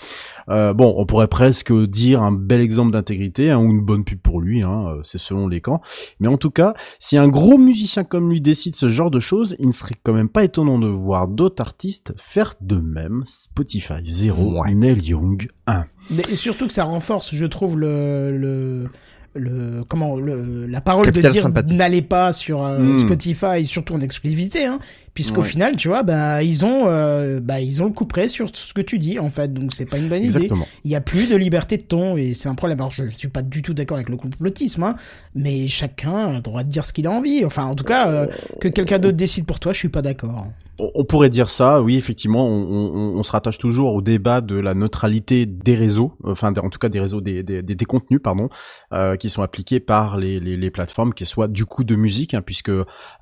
Euh, 0.49 0.73
bon, 0.73 0.93
on 0.97 1.05
pourrait 1.05 1.27
presque 1.27 1.73
dire 1.73 2.21
un 2.21 2.31
bel 2.31 2.61
exemple 2.61 2.91
d'intégrité 2.91 3.51
hein, 3.51 3.59
ou 3.59 3.69
une 3.69 3.81
bonne 3.81 4.03
pub 4.03 4.19
pour 4.19 4.41
lui, 4.41 4.61
hein, 4.61 4.85
euh, 4.87 4.99
c'est 5.03 5.17
selon 5.17 5.47
les 5.47 5.61
camps. 5.61 5.81
Mais 6.19 6.27
en 6.27 6.37
tout 6.37 6.51
cas, 6.51 6.75
si 6.99 7.17
un 7.17 7.27
gros 7.27 7.57
musicien 7.57 8.03
comme 8.03 8.29
lui 8.29 8.41
décide 8.41 8.75
ce 8.75 8.89
genre 8.89 9.11
de 9.11 9.19
choses, 9.19 9.55
il 9.59 9.67
ne 9.67 9.71
serait 9.71 9.95
quand 10.03 10.13
même 10.13 10.29
pas 10.29 10.43
étonnant 10.43 10.79
de 10.79 10.87
voir 10.87 11.27
d'autres 11.27 11.61
artistes 11.61 12.13
faire 12.17 12.55
de 12.61 12.77
même. 12.77 13.23
Spotify 13.25 14.03
0, 14.03 14.65
Neil 14.67 15.01
Young 15.03 15.47
1. 15.67 15.85
Mais 16.09 16.23
surtout 16.35 16.67
que 16.67 16.73
ça 16.73 16.83
renforce, 16.83 17.33
je 17.33 17.45
trouve, 17.45 17.77
le, 17.79 18.37
le, 18.37 18.89
le 19.33 19.83
comment, 19.87 20.15
le, 20.15 20.65
la 20.67 20.81
parole 20.81 21.05
Capital 21.05 21.31
de 21.31 21.33
dire 21.33 21.73
n'allez 21.73 22.01
pas 22.01 22.33
sur 22.33 22.63
euh, 22.63 22.77
Mm. 22.79 22.97
Spotify, 22.99 23.65
surtout 23.65 23.95
en 23.95 24.01
exclusivité, 24.01 24.65
hein, 24.65 24.79
puisqu'au 25.15 25.41
Ouais. 25.41 25.47
final, 25.47 25.75
tu 25.75 25.87
vois, 25.87 26.03
bah 26.03 26.43
ils 26.43 26.63
ont, 26.63 26.83
euh, 26.85 27.39
bah 27.41 27.59
ils 27.59 27.81
ont 27.81 27.85
le 27.85 27.91
coup 27.93 28.05
près 28.05 28.27
sur 28.27 28.51
ce 28.53 28.71
que 28.73 28.81
tu 28.81 28.99
dis, 28.99 29.17
en 29.17 29.29
fait, 29.29 29.51
donc 29.51 29.73
c'est 29.73 29.85
pas 29.87 29.97
une 29.97 30.09
bonne 30.09 30.21
Exactement. 30.21 30.61
idée. 30.61 30.71
Il 30.83 30.91
y 30.91 30.95
a 30.95 31.01
plus 31.01 31.29
de 31.31 31.35
liberté 31.35 31.77
de 31.77 31.83
ton 31.83 32.15
et 32.17 32.35
c'est 32.35 32.49
un 32.49 32.53
problème. 32.55 32.79
Alors 32.79 32.91
je 32.91 33.09
suis 33.09 33.29
pas 33.29 33.41
du 33.41 33.63
tout 33.63 33.73
d'accord 33.73 33.97
avec 33.97 34.09
le 34.09 34.17
complotisme, 34.17 34.83
hein, 34.83 34.95
mais 35.33 35.67
chacun 35.67 36.27
a 36.27 36.33
le 36.33 36.41
droit 36.41 36.61
de 36.63 36.69
dire 36.69 36.85
ce 36.85 36.93
qu'il 36.93 37.07
a 37.07 37.11
envie. 37.11 37.43
Enfin, 37.43 37.65
en 37.65 37.73
tout 37.75 37.83
cas, 37.85 38.09
euh, 38.11 38.27
que 38.61 38.67
quelqu'un 38.67 38.99
d'autre 38.99 39.17
décide 39.17 39.45
pour 39.47 39.59
toi, 39.59 39.73
je 39.73 39.79
suis 39.79 39.89
pas 39.89 40.03
d'accord. 40.03 40.45
On, 40.77 41.05
pourrait 41.05 41.29
dire 41.29 41.49
ça, 41.49 41.81
oui, 41.81 41.95
effectivement, 41.95 42.45
on, 42.45 42.63
on- 42.69 43.17
on 43.17 43.23
se 43.23 43.31
rattache 43.31 43.57
toujours 43.57 43.93
au 43.95 44.01
débat 44.01 44.41
de 44.41 44.57
la 44.57 44.73
neutralité 44.73 45.45
des 45.45 45.73
réseaux, 45.73 46.17
enfin, 46.25 46.51
en 46.61 46.69
tout 46.69 46.79
cas 46.79 46.89
des 46.89 46.99
réseaux, 46.99 47.21
des, 47.21 47.43
des, 47.43 47.61
des- 47.63 47.75
des 47.75 47.85
contenus, 47.85 48.19
pardon, 48.21 48.49
euh, 48.91 49.15
qui 49.15 49.29
sont 49.29 49.41
appliqués 49.41 49.79
par 49.79 50.17
les, 50.17 50.41
les, 50.41 50.57
les 50.57 50.71
plateformes, 50.71 51.13
qui 51.13 51.25
soient 51.25 51.47
du 51.47 51.63
coup 51.63 51.85
de 51.85 51.95
musique, 51.95 52.33
hein, 52.33 52.41
puisque 52.45 52.71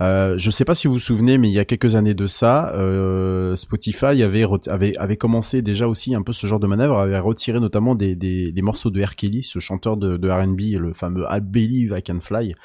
euh, 0.02 0.36
je 0.36 0.50
sais 0.50 0.66
pas 0.66 0.74
si 0.74 0.88
vous 0.88 0.94
vous 0.94 1.00
souvenez, 1.00 1.38
mais 1.38 1.48
il 1.48 1.54
y 1.54 1.60
a 1.60 1.66
quelques 1.66 1.83
années 1.96 2.14
de 2.14 2.28
ça, 2.28 2.74
euh, 2.76 3.56
Spotify 3.56 4.24
avait, 4.24 4.46
avait 4.68 4.96
avait 4.98 5.18
commencé 5.18 5.62
déjà 5.62 5.88
aussi 5.88 6.16
un 6.16 6.22
peu 6.22 6.34
ce 6.34 6.48
genre 6.48 6.60
de 6.60 6.68
manœuvre, 6.68 6.98
avait 7.00 7.20
retiré 7.20 7.60
notamment 7.60 7.96
des, 7.96 8.16
des, 8.16 8.52
des 8.52 8.62
morceaux 8.62 8.90
de 8.90 9.04
R. 9.04 9.16
Kelly, 9.16 9.44
ce 9.44 9.60
chanteur 9.60 9.98
de, 9.98 10.18
de 10.18 10.30
R&B, 10.30 10.80
le 10.80 10.94
fameux 10.94 11.26
I 11.30 11.40
Believe 11.42 11.96
I 11.98 12.02
Can 12.04 12.20
Fly, 12.22 12.56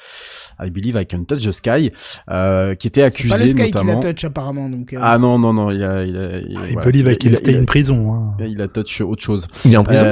I 0.61 0.69
Believe 0.69 0.95
I 1.01 1.05
Can 1.05 1.23
Touch 1.25 1.43
the 1.45 1.51
Sky, 1.51 1.91
euh, 2.29 2.75
qui 2.75 2.87
était 2.87 3.03
accusé 3.03 3.29
pas 3.29 3.37
le 3.37 3.47
Sky 3.47 3.55
qui 3.55 3.61
la 3.61 3.83
notamment. 3.83 3.99
touch 3.99 4.23
apparemment. 4.25 4.69
Donc, 4.69 4.93
euh, 4.93 4.99
Ah 5.01 5.17
non 5.17 5.37
non 5.39 5.53
non, 5.53 5.71
il 5.71 5.83
a 5.83 6.03
il 6.05 6.17
a 6.17 6.37
il, 6.39 6.49
Il 6.49 6.73
voilà, 6.73 6.81
believe 6.81 7.11
I 7.11 7.17
can 7.17 7.27
il 7.27 7.33
a- 7.33 7.35
stay 7.35 7.51
il 7.51 7.57
a- 7.57 7.59
in 7.61 7.65
prison. 7.65 8.13
hein. 8.13 8.31
il 8.45 8.61
a 8.61 8.67
touch 8.67 9.01
autre 9.01 9.21
chose. 9.23 9.47
Il 9.65 9.73
est 9.73 9.77
en 9.77 9.83
prison. 9.83 10.03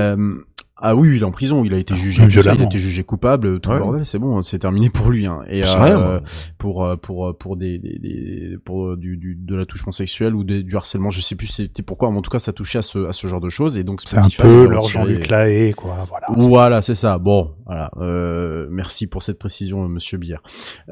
Ah 0.80 0.96
oui, 0.96 1.16
il 1.16 1.22
est 1.22 1.26
en 1.26 1.32
prison. 1.32 1.64
Il 1.66 1.74
a 1.74 1.78
été 1.78 1.96
jugé. 1.96 2.24
tout 2.28 2.42
ça, 2.42 2.54
il 2.54 2.62
a 2.62 2.66
été 2.66 2.78
jugé 2.78 3.04
coupable. 3.04 3.60
Tout 3.60 3.70
Ouais. 3.70 3.76
le 3.78 3.82
bordel, 3.82 4.06
c'est 4.06 4.20
bon, 4.20 4.44
c'est 4.44 4.60
terminé 4.60 4.90
pour 4.90 5.10
lui. 5.10 5.26
Hein. 5.26 5.42
Et 5.50 5.64
euh, 5.64 5.68
rien, 5.78 6.22
pour 6.60 6.86
euh, 6.86 6.96
pour 6.96 7.28
euh, 7.28 7.34
pour 7.34 7.58
des, 7.58 7.80
des, 7.80 7.98
des 7.98 8.58
pour 8.64 8.96
du, 8.96 9.18
du 9.18 9.36
de 9.36 9.56
l'attouchement 9.56 9.92
sexuel 9.92 10.36
ou 10.36 10.44
des, 10.44 10.62
du 10.64 10.76
harcèlement, 10.76 11.10
je 11.10 11.22
sais 11.22 11.36
plus 11.36 11.48
c'était 11.48 11.82
pourquoi. 11.84 12.12
Mais 12.12 12.18
en 12.18 12.22
tout 12.22 12.30
cas, 12.30 12.40
ça 12.40 12.54
touchait 12.54 12.78
à 12.80 12.84
ce 12.84 13.08
à 13.08 13.14
ce 13.14 13.26
genre 13.28 13.42
de 13.42 13.50
choses. 13.50 13.76
Et 13.78 13.84
donc 13.84 14.02
C'est 14.06 14.18
un 14.18 14.28
peu 14.30 14.68
leur 14.68 14.84
Jean-Luc 14.84 15.30
Lahaye, 15.30 15.74
quoi. 15.74 16.06
Voilà. 16.10 16.28
Voilà, 16.36 16.82
c'est 16.82 16.96
ça. 16.96 17.18
Bon, 17.18 17.56
voilà. 17.66 17.90
Euh, 17.98 18.68
merci 18.70 19.08
pour 19.08 19.24
cette 19.24 19.40
précision, 19.40 19.88
Monsieur 19.88 20.18
Bière. 20.20 20.42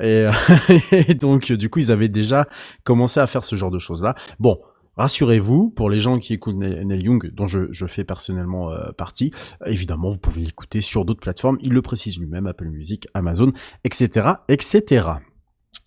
Et, 0.01 0.25
et 0.91 1.13
donc, 1.13 1.51
du 1.51 1.69
coup, 1.69 1.79
ils 1.79 1.91
avaient 1.91 2.09
déjà 2.09 2.47
commencé 2.83 3.19
à 3.19 3.27
faire 3.27 3.43
ce 3.43 3.55
genre 3.55 3.71
de 3.71 3.79
choses-là. 3.79 4.15
Bon. 4.39 4.57
Rassurez-vous, 4.97 5.69
pour 5.69 5.89
les 5.89 5.99
gens 5.99 6.19
qui 6.19 6.33
écoutent 6.33 6.55
Ne- 6.55 6.83
Neil 6.83 7.03
Young, 7.03 7.31
dont 7.33 7.47
je, 7.47 7.71
je 7.71 7.85
fais 7.85 8.03
personnellement 8.03 8.71
euh, 8.71 8.91
partie, 8.97 9.31
évidemment, 9.65 10.09
vous 10.09 10.17
pouvez 10.17 10.41
l'écouter 10.41 10.81
sur 10.81 11.05
d'autres 11.05 11.19
plateformes. 11.21 11.57
Il 11.61 11.73
le 11.73 11.81
précise 11.81 12.17
lui-même, 12.19 12.47
Apple 12.47 12.67
Music, 12.69 13.07
Amazon, 13.13 13.51
etc., 13.83 14.27
etc. 14.47 15.07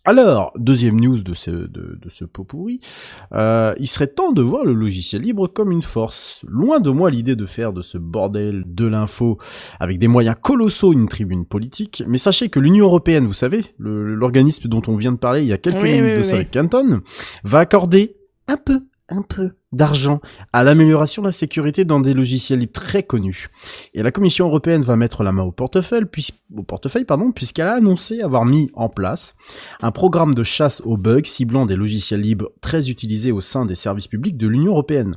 Alors, 0.05 0.53
deuxième 0.57 0.99
news 0.99 1.23
de 1.23 1.35
ce, 1.35 1.51
de, 1.51 1.99
de 2.01 2.09
ce 2.09 2.25
pot 2.25 2.45
pourri, 2.45 2.81
euh, 3.33 3.75
il 3.79 3.89
serait 3.89 4.07
temps 4.07 4.33
de 4.33 4.41
voir 4.41 4.65
le 4.65 4.73
logiciel 4.73 5.21
libre 5.21 5.49
comme 5.49 5.71
une 5.71 5.83
force. 5.83 6.45
Loin 6.49 6.81
de 6.81 6.89
moi 6.89 7.11
l'idée 7.11 7.37
de 7.37 7.45
faire 7.45 7.75
de 7.75 7.83
ce 7.83 7.99
bordel 7.99 8.63
de 8.67 8.87
l'info 8.87 9.39
avec 9.81 9.99
des 9.99 10.09
moyens 10.09 10.37
colossaux 10.41 10.95
une 10.95 11.09
tribune 11.09 11.45
politique, 11.45 12.03
mais 12.07 12.17
sachez 12.17 12.49
que 12.49 12.59
l'Union 12.59 12.87
Européenne, 12.87 13.27
vous 13.27 13.35
savez, 13.35 13.65
l'organisme 13.79 14.69
dont 14.69 14.83
on 14.87 14.97
vient 14.97 15.13
de 15.13 15.19
parler 15.19 15.43
il 15.43 15.49
y 15.49 15.53
a 15.53 15.59
quelques 15.59 15.83
Oui, 15.83 15.93
minutes 15.93 16.11
oui, 16.13 16.19
de 16.19 16.23
ça 16.23 16.33
oui. 16.37 16.41
avec 16.41 16.53
Canton, 16.53 17.01
va 17.45 17.59
accorder 17.59 18.17
un 18.47 18.57
peu, 18.57 18.81
un 19.09 19.23
peu 19.23 19.58
d'argent 19.73 20.21
à 20.53 20.65
l'amélioration 20.65 21.23
de 21.23 21.29
la 21.29 21.33
sécurité 21.33 21.85
dans 21.85 22.01
des 22.01 22.15
logiciels 22.15 22.59
libres 22.61 22.73
très 22.73 23.03
connus. 23.03 23.49
Et 23.95 24.03
la 24.03 24.11
Commission 24.11 24.47
européenne 24.47 24.83
va 24.83 24.97
mettre 24.97 25.23
la 25.23 25.33
main 25.33 25.43
au 25.43 25.53
portefeuille, 25.53 26.07
puis, 26.11 26.29
au 26.57 26.63
portefeuille 26.63 27.05
pardon, 27.05 27.33
puisqu'elle 27.33 27.67
a 27.67 27.75
annoncé 27.75 28.23
avoir 28.23 28.45
mis 28.45 28.71
en 28.75 28.89
place 28.89 29.35
un 29.83 29.91
programme 29.91 30.35
de 30.35 30.43
chasse 30.43 30.81
aux 30.85 30.97
bugs 30.97 31.25
ciblant 31.25 31.67
des 31.67 31.77
logiciels 31.77 32.21
libres 32.21 32.51
très 32.61 32.91
utilisés 32.91 33.33
au 33.33 33.41
sein 33.41 33.67
des 33.67 33.75
services 33.75 34.07
publics 34.07 34.37
de 34.37 34.47
l'Union 34.49 34.73
européenne. 34.73 35.17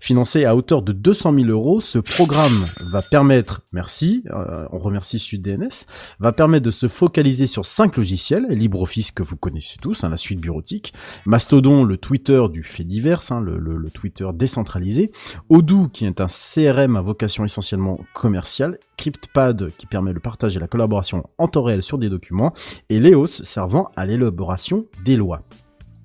Financé 0.00 0.44
à 0.44 0.56
hauteur 0.56 0.82
de 0.82 0.92
200 0.92 1.34
000 1.34 1.46
euros, 1.48 1.80
ce 1.80 1.98
programme 1.98 2.66
va 2.90 3.02
permettre, 3.02 3.62
merci, 3.72 4.24
euh, 4.32 4.66
on 4.72 4.78
remercie 4.78 5.18
SudDNS, 5.18 5.86
va 6.18 6.32
permettre 6.32 6.64
de 6.66 6.70
se 6.70 6.88
focaliser 6.88 7.46
sur 7.46 7.64
cinq 7.64 7.96
logiciels, 7.96 8.46
LibreOffice 8.50 9.12
que 9.12 9.22
vous 9.22 9.36
connaissez 9.36 9.76
tous, 9.80 10.04
hein, 10.04 10.08
la 10.08 10.16
suite 10.16 10.40
bureautique, 10.40 10.92
Mastodon, 11.26 11.84
le 11.84 11.96
Twitter 11.96 12.42
du 12.50 12.62
fait 12.62 12.84
divers, 12.84 13.20
hein, 13.30 13.40
le, 13.40 13.58
le- 13.58 13.83
Twitter 13.88 14.28
décentralisé, 14.34 15.12
Odoo 15.48 15.88
qui 15.88 16.06
est 16.06 16.20
un 16.20 16.26
CRM 16.26 16.96
à 16.96 17.00
vocation 17.00 17.44
essentiellement 17.44 17.98
commerciale, 18.12 18.78
CryptPad 18.96 19.70
qui 19.76 19.86
permet 19.86 20.12
le 20.12 20.20
partage 20.20 20.56
et 20.56 20.60
la 20.60 20.68
collaboration 20.68 21.28
en 21.38 21.48
temps 21.48 21.62
réel 21.62 21.82
sur 21.82 21.98
des 21.98 22.08
documents, 22.08 22.52
et 22.88 23.00
Leos 23.00 23.26
servant 23.26 23.90
à 23.96 24.06
l'élaboration 24.06 24.86
des 25.04 25.16
lois. 25.16 25.42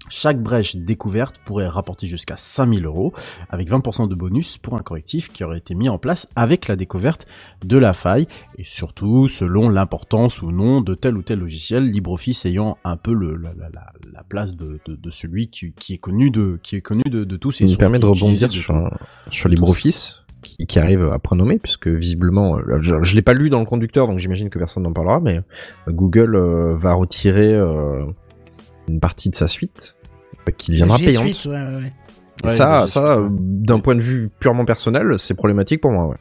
Chaque 0.09 0.41
brèche 0.41 0.75
découverte 0.75 1.39
pourrait 1.45 1.67
rapporter 1.67 2.07
jusqu'à 2.07 2.35
5000 2.35 2.85
euros, 2.85 3.13
avec 3.49 3.69
20% 3.69 4.07
de 4.09 4.15
bonus 4.15 4.57
pour 4.57 4.75
un 4.75 4.81
correctif 4.81 5.31
qui 5.31 5.43
aurait 5.43 5.59
été 5.59 5.75
mis 5.75 5.87
en 5.89 5.97
place 5.97 6.27
avec 6.35 6.67
la 6.67 6.75
découverte 6.75 7.27
de 7.63 7.77
la 7.77 7.93
faille, 7.93 8.27
et 8.57 8.63
surtout 8.63 9.27
selon 9.27 9.69
l'importance 9.69 10.41
ou 10.41 10.51
non 10.51 10.81
de 10.81 10.95
tel 10.95 11.15
ou 11.17 11.21
tel 11.21 11.39
logiciel, 11.39 11.89
LibreOffice 11.89 12.45
ayant 12.45 12.77
un 12.83 12.97
peu 12.97 13.13
le, 13.13 13.35
la, 13.35 13.53
la- 13.53 13.69
la- 13.69 13.93
la 14.11 14.23
place 14.23 14.55
de, 14.55 14.79
de- 14.85 14.95
de 14.95 15.09
celui 15.09 15.49
qui, 15.49 15.71
qui 15.73 15.93
est 15.93 15.97
connu 15.97 16.31
de, 16.31 16.59
qui 16.63 16.75
est 16.75 16.81
connu 16.81 17.03
de, 17.05 17.23
de 17.23 17.37
tous. 17.37 17.61
et 17.61 17.63
Il 17.63 17.67
me 17.67 17.77
permet 17.79 17.99
de 17.99 18.05
rebondir 18.23 18.49
sur, 19.31 19.49
LibreOffice, 19.49 20.23
qui, 20.41 20.65
qui 20.65 20.79
arrive 20.79 21.03
à 21.05 21.19
pronommer, 21.19 21.59
puisque 21.59 21.87
visiblement, 21.87 22.57
euh, 22.57 22.79
je, 22.81 22.95
je 23.03 23.15
l'ai 23.15 23.21
pas 23.21 23.33
lu 23.33 23.49
dans 23.49 23.59
le 23.59 23.65
conducteur, 23.65 24.07
donc 24.07 24.17
j'imagine 24.19 24.49
que 24.49 24.57
personne 24.59 24.83
n'en 24.83 24.93
parlera, 24.93 25.19
mais 25.19 25.37
euh, 25.87 25.91
Google 25.91 26.35
euh, 26.35 26.75
va 26.75 26.93
retirer 26.93 27.53
euh, 27.53 28.05
une 28.87 28.99
partie 28.99 29.29
de 29.29 29.35
sa 29.35 29.47
suite, 29.47 29.95
qui 30.57 30.71
deviendra 30.71 30.97
payante. 30.97 31.27
Suite, 31.33 31.45
ouais, 31.51 31.57
ouais, 31.57 31.75
ouais. 31.75 31.93
Et 32.43 32.47
Ouais, 32.47 32.53
ça, 32.53 32.85
G 32.85 32.91
ça, 32.91 33.17
d'un 33.29 33.79
point 33.79 33.95
de 33.95 34.01
vue 34.01 34.29
purement 34.39 34.63
personnel, 34.65 35.15
c'est 35.19 35.33
problématique 35.33 35.81
pour 35.81 35.91
moi, 35.91 36.07
ouais. 36.07 36.15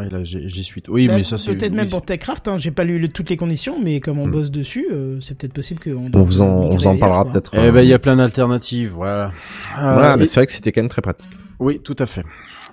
Ouais, 0.00 0.08
là, 0.10 0.24
j'ai 0.24 0.62
suite. 0.62 0.88
Oui, 0.88 1.06
Bah, 1.06 1.16
mais 1.16 1.22
ça 1.24 1.36
c'est. 1.38 1.54
Peut-être 1.54 1.72
même 1.74 1.84
oui, 1.84 1.90
pour 1.90 2.02
Techcraft, 2.02 2.48
hein, 2.48 2.56
j'ai 2.58 2.70
pas 2.70 2.82
lu 2.82 2.98
le- 2.98 3.08
toutes 3.08 3.28
les 3.30 3.36
conditions, 3.36 3.76
mais 3.82 4.00
comme 4.00 4.18
on 4.18 4.26
Hmm. 4.26 4.30
bosse 4.30 4.50
dessus, 4.50 4.86
euh, 4.90 5.18
c'est 5.20 5.36
peut-être 5.36 5.52
possible 5.52 5.80
qu'on 5.80 6.10
On 6.14 6.22
vous 6.22 6.40
en, 6.42 6.46
on 6.46 6.70
vous 6.70 6.86
en 6.86 6.96
parlera 6.96 7.30
peut-être. 7.30 7.52
Eh 7.54 7.58
euh, 7.58 7.72
ben, 7.72 7.82
il 7.82 7.88
y 7.88 7.92
a 7.92 7.98
plein 7.98 8.16
d'alternatives, 8.16 8.92
voilà. 8.96 9.32
Voilà, 9.78 10.14
Euh, 10.14 10.16
mais 10.16 10.22
et- 10.24 10.26
c'est 10.26 10.40
vrai 10.40 10.46
que 10.46 10.52
c'était 10.52 10.72
quand 10.72 10.80
même 10.80 10.88
très 10.90 11.02
pratique. 11.02 11.26
Oui, 11.60 11.78
tout 11.78 11.94
à 11.98 12.06
fait. 12.06 12.24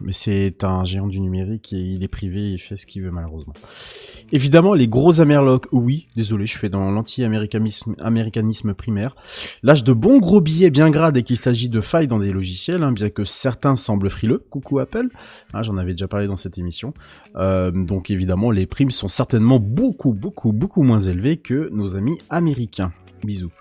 Mais 0.01 0.13
c'est 0.13 0.63
un 0.63 0.83
géant 0.83 1.07
du 1.07 1.19
numérique 1.19 1.73
et 1.73 1.79
il 1.79 2.03
est 2.03 2.07
privé, 2.07 2.51
il 2.51 2.59
fait 2.59 2.77
ce 2.77 2.85
qu'il 2.85 3.03
veut 3.03 3.11
malheureusement. 3.11 3.53
Évidemment, 4.31 4.73
les 4.73 4.87
gros 4.87 5.21
amerlocs, 5.21 5.67
oui, 5.71 6.07
désolé, 6.15 6.47
je 6.47 6.57
fais 6.57 6.69
dans 6.69 6.91
l'anti-américanisme 6.91 7.95
américanisme 7.99 8.73
primaire. 8.73 9.15
Lâche 9.63 9.83
de 9.83 9.93
bons 9.93 10.19
gros 10.19 10.41
billets 10.41 10.69
bien 10.69 10.89
gras 10.89 11.11
dès 11.11 11.23
qu'il 11.23 11.37
s'agit 11.37 11.69
de 11.69 11.81
failles 11.81 12.07
dans 12.07 12.19
des 12.19 12.31
logiciels, 12.31 12.83
hein, 12.83 12.91
bien 12.91 13.09
que 13.09 13.25
certains 13.25 13.75
semblent 13.75 14.09
frileux. 14.09 14.43
Coucou 14.49 14.79
Apple, 14.79 15.09
Hein, 15.53 15.63
j'en 15.63 15.77
avais 15.77 15.93
déjà 15.93 16.07
parlé 16.07 16.27
dans 16.27 16.37
cette 16.37 16.57
émission. 16.57 16.93
Euh, 17.35 17.71
donc 17.71 18.11
évidemment, 18.11 18.51
les 18.51 18.65
primes 18.65 18.91
sont 18.91 19.07
certainement 19.07 19.59
beaucoup, 19.59 20.13
beaucoup, 20.13 20.51
beaucoup 20.51 20.83
moins 20.83 20.99
élevées 20.99 21.37
que 21.37 21.69
nos 21.71 21.95
amis 21.95 22.19
américains. 22.29 22.91
Bisous. 23.23 23.51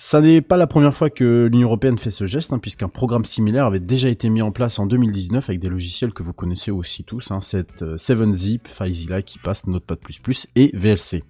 Ça 0.00 0.20
n'est 0.20 0.40
pas 0.40 0.56
la 0.56 0.68
première 0.68 0.94
fois 0.94 1.10
que 1.10 1.48
l'Union 1.50 1.66
Européenne 1.66 1.98
fait 1.98 2.12
ce 2.12 2.24
geste, 2.24 2.52
hein, 2.52 2.60
puisqu'un 2.60 2.88
programme 2.88 3.24
similaire 3.24 3.66
avait 3.66 3.80
déjà 3.80 4.08
été 4.08 4.28
mis 4.30 4.42
en 4.42 4.52
place 4.52 4.78
en 4.78 4.86
2019 4.86 5.48
avec 5.48 5.60
des 5.60 5.68
logiciels 5.68 6.12
que 6.12 6.22
vous 6.22 6.32
connaissez 6.32 6.70
aussi 6.70 7.02
tous, 7.02 7.32
hein, 7.32 7.40
cette 7.40 7.82
euh, 7.82 7.96
7zip, 7.96 8.68
FileZilla 8.68 9.22
qui 9.22 9.40
passe 9.40 9.66
Notepad++ 9.66 9.98
et 10.54 10.70
VLC. 10.72 11.24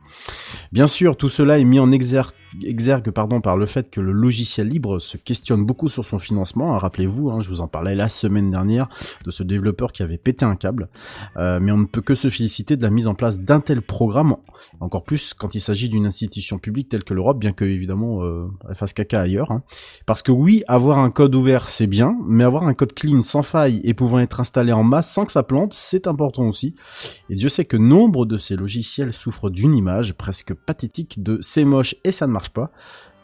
Bien 0.73 0.87
sûr, 0.87 1.17
tout 1.17 1.29
cela 1.29 1.59
est 1.59 1.65
mis 1.65 1.79
en 1.79 1.91
exergue, 1.91 3.11
par 3.43 3.57
le 3.57 3.67
fait 3.67 3.91
que 3.91 4.01
le 4.01 4.13
logiciel 4.13 4.69
libre 4.69 5.01
se 5.01 5.17
questionne 5.19 5.65
beaucoup 5.67 5.89
sur 5.89 6.05
son 6.05 6.19
financement. 6.19 6.75
hein. 6.75 6.79
Rappelez-vous, 6.79 7.31
hein, 7.31 7.41
je 7.41 7.49
vous 7.51 7.61
en 7.61 7.69
parlais 7.69 7.95
la 7.95 8.09
semaine 8.09 8.51
dernière 8.51 8.89
de 9.25 9.31
ce 9.31 9.43
développeur 9.43 9.93
qui 9.93 10.03
avait 10.03 10.17
pété 10.19 10.45
un 10.45 10.57
câble. 10.57 10.89
Euh, 11.37 11.61
mais 11.61 11.73
on 11.73 11.79
ne 11.79 11.85
peut 11.85 12.01
que 12.01 12.15
se 12.15 12.31
féliciter 12.31 12.77
de 12.77 12.83
la 12.83 12.91
mise 12.91 13.07
en 13.07 13.15
place 13.15 13.39
d'un 13.39 13.61
tel 13.61 13.83
programme, 13.83 14.37
encore 14.81 15.05
plus 15.05 15.35
quand 15.35 15.55
il 15.55 15.61
s'agit 15.61 15.89
d'une 15.89 16.07
institution 16.07 16.59
publique 16.59 16.89
telle 16.89 17.05
que 17.05 17.13
l'Europe, 17.13 17.39
bien 17.39 17.53
que 17.53 17.65
évidemment 17.67 18.25
euh, 18.25 18.47
elle 18.69 18.75
fasse 18.75 18.93
caca 18.95 19.21
ailleurs. 19.21 19.51
hein. 19.51 19.63
Parce 20.07 20.23
que 20.23 20.33
oui, 20.33 20.63
avoir 20.69 20.99
un 20.99 21.11
code 21.11 21.35
ouvert 21.35 21.69
c'est 21.69 21.87
bien, 21.87 22.17
mais 22.27 22.45
avoir 22.45 22.63
un 22.65 22.75
code 22.75 22.95
clean 22.95 23.21
sans 23.21 23.43
faille 23.43 23.81
et 23.85 23.93
pouvant 23.95 24.21
être 24.21 24.41
installé 24.41 24.73
en 24.73 24.85
masse 24.85 25.13
sans 25.13 25.27
que 25.27 25.33
ça 25.33 25.43
plante, 25.43 25.75
c'est 25.75 26.07
important 26.07 26.49
aussi. 26.49 26.75
Et 27.29 27.35
Dieu 27.35 27.49
sait 27.51 27.67
que 27.67 27.77
nombre 27.77 28.25
de 28.25 28.39
ces 28.39 28.57
logiciels 28.57 29.13
souffrent 29.13 29.51
d'une 29.51 29.75
image 29.75 29.98
presque 30.17 30.55
pathétique 30.55 31.23
de 31.23 31.39
c'est 31.41 31.65
moche 31.65 31.95
et 32.05 32.11
ça 32.11 32.27
ne 32.27 32.33
marche 32.33 32.51
pas. 32.51 32.73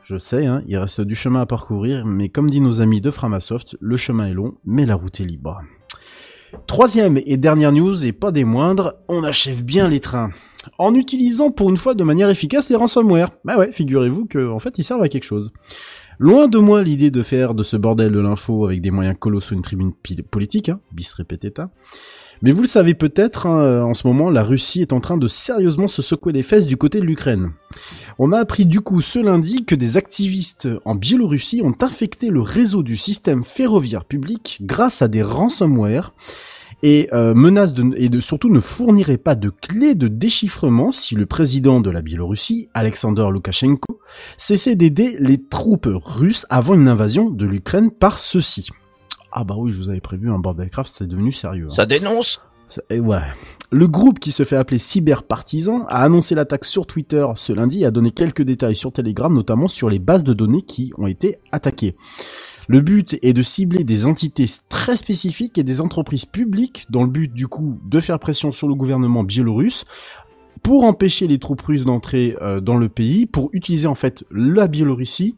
Je 0.03 0.19
sais, 0.19 0.45
hein, 0.45 0.63
il 0.67 0.77
reste 0.77 1.01
du 1.01 1.15
chemin 1.15 1.41
à 1.41 1.47
parcourir, 1.47 2.05
mais 2.05 2.29
comme 2.29 2.51
dit 2.51 2.61
nos 2.61 2.83
amis 2.83 3.01
de 3.01 3.11
Framasoft, 3.11 3.77
le 3.81 3.97
chemin 3.97 4.27
est 4.27 4.35
long, 4.35 4.55
mais 4.67 4.85
la 4.85 4.97
route 4.97 5.21
est 5.21 5.25
libre. 5.25 5.63
Troisième 6.67 7.19
et 7.25 7.37
dernière 7.37 7.73
news, 7.73 8.05
et 8.05 8.13
pas 8.13 8.31
des 8.31 8.45
moindres, 8.45 8.95
on 9.09 9.25
achève 9.25 9.65
bien 9.65 9.89
les 9.89 10.01
trains. 10.01 10.31
En 10.79 10.95
utilisant 10.95 11.51
pour 11.51 11.71
une 11.71 11.77
fois 11.77 11.95
de 11.95 12.05
manière 12.05 12.31
efficace 12.31 12.71
les 12.71 12.77
ransomware. 12.77 13.31
Bah 13.45 13.59
ouais, 13.59 13.73
figurez-vous 13.73 14.27
que 14.27 14.51
en 14.51 14.59
fait 14.59 14.79
ils 14.79 14.85
servent 14.85 15.03
à 15.03 15.09
quelque 15.09 15.25
chose. 15.25 15.53
Loin 16.19 16.49
de 16.49 16.59
moi 16.59 16.83
l'idée 16.83 17.11
de 17.11 17.23
faire 17.23 17.55
de 17.55 17.63
ce 17.63 17.77
bordel 17.77 18.13
de 18.13 18.21
l'info 18.21 18.67
avec 18.67 18.81
des 18.81 18.91
moyens 18.91 19.17
colossaux 19.19 19.55
une 19.55 19.63
tribune 19.63 19.93
politique, 20.31 20.69
hein, 20.69 20.81
bis 20.93 21.13
repetita. 21.15 21.71
Mais 22.43 22.51
vous 22.51 22.63
le 22.63 22.69
savez 22.69 22.95
peut-être, 22.95 23.47
hein, 23.47 23.83
en 23.83 23.95
ce 23.95 24.07
moment, 24.07 24.31
la 24.31 24.43
Russie 24.43 24.83
est 24.83 24.93
en 24.93 25.01
train 25.01 25.17
de 25.17 25.29
sérieusement 25.29 25.89
se 25.89 26.03
secouer 26.03 26.33
les 26.33 26.43
fesses 26.43 26.67
du 26.67 26.77
côté 26.77 27.01
de 27.01 27.05
l'Ukraine. 27.05 27.53
On 28.19 28.33
a 28.33 28.39
appris 28.39 28.67
du 28.67 28.81
coup 28.81 29.01
ce 29.01 29.19
lundi 29.19 29.65
que 29.65 29.75
des 29.75 29.97
activistes 29.97 30.69
en 30.85 30.95
Biélorussie 30.95 31.63
ont 31.63 31.75
infecté 31.81 32.29
le 32.31 32.41
réseau 32.41 32.83
du 32.83 32.97
système 32.97 33.43
ferroviaire 33.43 34.05
public 34.05 34.59
grâce 34.63 35.03
à 35.03 35.09
des 35.09 35.23
ransomware. 35.23 36.15
et 36.83 37.09
euh, 37.15 37.35
menace 37.35 37.73
de 37.73 37.85
et 37.97 38.11
de 38.11 38.21
surtout 38.21 38.51
ne 38.51 38.61
fournirait 38.61 39.17
pas 39.17 39.35
de 39.35 39.49
clé 39.49 39.95
de 39.95 40.07
déchiffrement 40.07 40.93
si 40.93 41.15
le 41.15 41.25
président 41.25 41.81
de 41.81 41.91
la 41.91 42.03
Biélorussie, 42.03 42.69
Alexander 42.75 43.27
Loukachenko, 43.31 44.01
cessait 44.37 44.77
d'aider 44.77 45.17
les 45.19 45.43
troupes 45.43 45.89
russes 45.91 46.45
avant 46.51 46.75
une 46.75 46.89
invasion 46.89 47.31
de 47.31 47.47
l'Ukraine 47.47 47.91
par 47.91 48.19
ceux-ci. 48.19 48.69
Ah 49.37 49.43
bah 49.43 49.57
oui, 49.59 49.73
je 49.73 49.79
vous 49.79 49.89
avais 49.91 50.01
prévu 50.01 50.31
un 50.31 50.39
bordelcraft, 50.39 50.91
c'est 50.97 51.09
devenu 51.09 51.33
sérieux. 51.33 51.67
hein. 51.69 51.75
Ça 51.75 51.87
dénonce 51.87 52.41
et 52.89 53.01
ouais. 53.01 53.21
Le 53.71 53.87
groupe 53.87 54.19
qui 54.19 54.31
se 54.31 54.43
fait 54.43 54.57
appeler 54.57 54.79
Cyber 54.79 55.23
Partisan 55.25 55.85
a 55.89 56.03
annoncé 56.03 56.35
l'attaque 56.35 56.65
sur 56.65 56.87
Twitter 56.87 57.27
ce 57.37 57.53
lundi 57.53 57.83
et 57.83 57.87
a 57.87 57.91
donné 57.91 58.11
quelques 58.11 58.43
détails 58.43 58.77
sur 58.77 58.93
Telegram, 58.93 59.33
notamment 59.33 59.69
sur 59.69 59.91
les 59.91 59.99
bases 59.99 60.25
de 60.25 60.33
données 60.33 60.63
qui 60.63 60.93
ont 60.97 61.07
été 61.07 61.39
attaquées. 61.53 61.95
Le 62.67 62.81
but 62.81 63.19
est 63.23 63.35
de 63.35 63.43
cibler 63.43 63.85
des 63.85 64.07
entités 64.07 64.47
très 64.69 64.97
spécifiques 64.97 65.59
et 65.59 65.65
des 65.65 65.81
entreprises 65.81 66.25
publiques 66.25 66.87
dans 66.89 67.03
le 67.03 67.11
but 67.11 67.33
du 67.33 67.47
coup 67.47 67.79
de 67.85 68.01
faire 68.01 68.19
pression 68.19 68.53
sur 68.53 68.69
le 68.69 68.75
gouvernement 68.75 69.25
biélorusse 69.25 69.85
pour 70.63 70.85
empêcher 70.85 71.27
les 71.27 71.39
troupes 71.39 71.61
russes 71.61 71.85
d'entrer 71.85 72.37
euh, 72.41 72.61
dans 72.61 72.77
le 72.79 72.89
pays, 72.89 73.27
pour 73.27 73.51
utiliser 73.53 73.87
en 73.87 73.95
fait 73.95 74.25
la 74.31 74.67
Biélorussie 74.67 75.37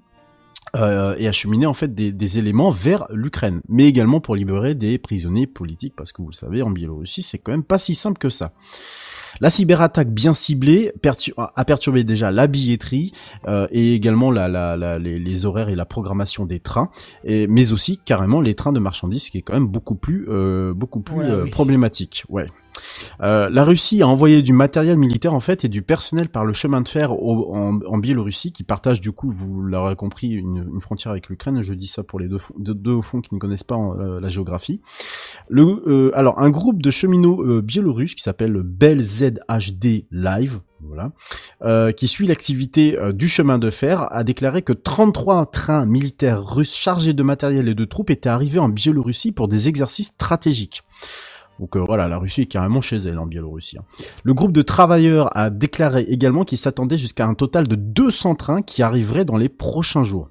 euh, 0.74 1.14
et 1.18 1.28
acheminer 1.28 1.66
en 1.66 1.72
fait 1.74 1.94
des, 1.94 2.12
des 2.12 2.38
éléments 2.38 2.70
vers 2.70 3.06
l'Ukraine, 3.10 3.60
mais 3.68 3.84
également 3.86 4.20
pour 4.20 4.34
libérer 4.36 4.74
des 4.74 4.98
prisonniers 4.98 5.46
politiques, 5.46 5.94
parce 5.96 6.12
que 6.12 6.22
vous 6.22 6.28
le 6.30 6.34
savez, 6.34 6.62
en 6.62 6.70
Biélorussie, 6.70 7.22
c'est 7.22 7.38
quand 7.38 7.52
même 7.52 7.62
pas 7.64 7.78
si 7.78 7.94
simple 7.94 8.18
que 8.18 8.30
ça. 8.30 8.52
La 9.40 9.50
cyberattaque 9.50 10.10
bien 10.10 10.32
ciblée 10.32 10.92
a 11.36 11.64
perturbé 11.66 12.04
déjà 12.04 12.30
la 12.30 12.46
billetterie 12.46 13.12
euh, 13.46 13.66
et 13.70 13.94
également 13.94 14.30
la, 14.30 14.48
la, 14.48 14.78
la- 14.78 14.98
les, 14.98 15.18
les 15.18 15.44
horaires 15.44 15.68
et 15.68 15.74
la 15.76 15.84
programmation 15.84 16.46
des 16.46 16.58
trains, 16.58 16.90
et, 17.22 17.46
mais 17.46 17.72
aussi 17.72 17.98
carrément 17.98 18.40
les 18.40 18.54
trains 18.54 18.72
de 18.72 18.80
marchandises, 18.80 19.24
ce 19.24 19.30
qui 19.30 19.38
est 19.38 19.42
quand 19.42 19.52
même 19.54 19.66
beaucoup 19.68 19.94
plus 19.94 20.26
euh, 20.30 20.72
beaucoup 20.72 21.00
plus 21.00 21.16
Voilà, 21.16 21.34
euh, 21.34 21.44
oui. 21.44 21.50
problématique. 21.50 22.24
Ouais. 22.30 22.46
Euh, 23.20 23.48
la 23.50 23.64
Russie 23.64 24.02
a 24.02 24.08
envoyé 24.08 24.42
du 24.42 24.52
matériel 24.52 24.98
militaire 24.98 25.34
en 25.34 25.40
fait 25.40 25.64
et 25.64 25.68
du 25.68 25.82
personnel 25.82 26.28
par 26.28 26.44
le 26.44 26.52
chemin 26.52 26.80
de 26.80 26.88
fer 26.88 27.12
en, 27.12 27.80
en 27.84 27.98
Biélorussie 27.98 28.52
qui 28.52 28.62
partage 28.62 29.00
du 29.00 29.12
coup, 29.12 29.30
vous 29.30 29.62
l'aurez 29.62 29.96
compris, 29.96 30.28
une, 30.28 30.68
une 30.74 30.80
frontière 30.80 31.12
avec 31.12 31.28
l'Ukraine. 31.28 31.62
Je 31.62 31.74
dis 31.74 31.86
ça 31.86 32.02
pour 32.02 32.18
les 32.18 32.28
deux, 32.28 32.40
deux, 32.58 32.74
deux 32.74 32.92
au 32.92 33.02
fond 33.02 33.20
qui 33.20 33.34
ne 33.34 33.38
connaissent 33.38 33.64
pas 33.64 33.76
euh, 33.76 34.20
la 34.20 34.28
géographie. 34.28 34.80
Le, 35.48 35.82
euh, 35.86 36.10
alors 36.14 36.38
un 36.38 36.50
groupe 36.50 36.82
de 36.82 36.90
cheminots 36.90 37.42
euh, 37.42 37.62
biélorusses 37.62 38.14
qui 38.14 38.22
s'appelle 38.22 38.52
le 38.52 38.62
Bell 38.62 39.02
ZHD 39.02 40.06
Live. 40.10 40.60
Voilà, 40.82 41.12
euh, 41.62 41.90
qui 41.90 42.06
suit 42.06 42.26
l'activité 42.26 42.98
euh, 42.98 43.12
du 43.12 43.28
chemin 43.28 43.58
de 43.58 43.70
fer, 43.70 44.12
a 44.12 44.22
déclaré 44.24 44.60
que 44.60 44.74
33 44.74 45.46
trains 45.46 45.86
militaires 45.86 46.44
russes 46.44 46.76
chargés 46.76 47.14
de 47.14 47.22
matériel 47.22 47.68
et 47.68 47.74
de 47.74 47.84
troupes 47.86 48.10
étaient 48.10 48.28
arrivés 48.28 48.58
en 48.58 48.68
Biélorussie 48.68 49.32
pour 49.32 49.48
des 49.48 49.68
exercices 49.68 50.08
stratégiques. 50.08 50.82
Donc 51.58 51.76
euh, 51.76 51.80
voilà, 51.80 52.08
la 52.08 52.18
Russie 52.18 52.42
est 52.42 52.46
carrément 52.46 52.80
chez 52.80 52.96
elle 52.96 53.18
en 53.18 53.26
Biélorussie. 53.26 53.78
hein. 53.78 53.84
Le 54.22 54.34
groupe 54.34 54.52
de 54.52 54.62
travailleurs 54.62 55.34
a 55.36 55.50
déclaré 55.50 56.02
également 56.02 56.44
qu'il 56.44 56.58
s'attendait 56.58 56.96
jusqu'à 56.98 57.26
un 57.26 57.34
total 57.34 57.66
de 57.66 57.76
200 57.76 58.34
trains 58.34 58.62
qui 58.62 58.82
arriveraient 58.82 59.24
dans 59.24 59.36
les 59.36 59.48
prochains 59.48 60.04
jours. 60.04 60.28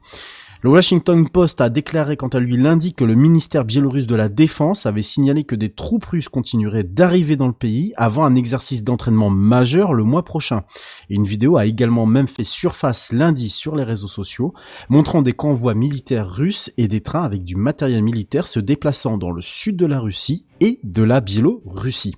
Le 0.65 0.71
Washington 0.71 1.29
Post 1.29 1.61
a 1.61 1.69
déclaré 1.69 2.17
quant 2.17 2.27
à 2.29 2.39
lui 2.39 2.57
lundi 2.57 2.95
que 2.95 3.03
le 3.03 3.13
ministère 3.13 3.65
biélorusse 3.65 4.07
de 4.07 4.15
la 4.15 4.29
Défense 4.29 4.87
avait 4.87 5.03
signalé 5.03 5.43
que 5.43 5.53
des 5.53 5.69
troupes 5.69 6.05
russes 6.05 6.27
continueraient 6.27 6.83
d'arriver 6.83 7.35
dans 7.35 7.45
le 7.45 7.53
pays 7.53 7.93
avant 7.97 8.25
un 8.25 8.33
exercice 8.33 8.83
d'entraînement 8.83 9.29
majeur 9.29 9.93
le 9.93 10.03
mois 10.03 10.25
prochain. 10.25 10.63
Une 11.07 11.23
vidéo 11.23 11.57
a 11.57 11.67
également 11.67 12.07
même 12.07 12.25
fait 12.25 12.43
surface 12.43 13.11
lundi 13.11 13.49
sur 13.49 13.75
les 13.75 13.83
réseaux 13.83 14.07
sociaux, 14.07 14.55
montrant 14.89 15.21
des 15.21 15.33
convois 15.33 15.75
militaires 15.75 16.31
russes 16.31 16.73
et 16.77 16.87
des 16.87 17.01
trains 17.01 17.21
avec 17.21 17.43
du 17.43 17.55
matériel 17.55 18.01
militaire 18.01 18.47
se 18.47 18.59
déplaçant 18.59 19.19
dans 19.19 19.29
le 19.29 19.43
sud 19.43 19.75
de 19.75 19.85
la 19.85 19.99
Russie 19.99 20.45
et 20.61 20.79
de 20.83 21.03
la 21.03 21.21
Biélorussie. 21.21 22.15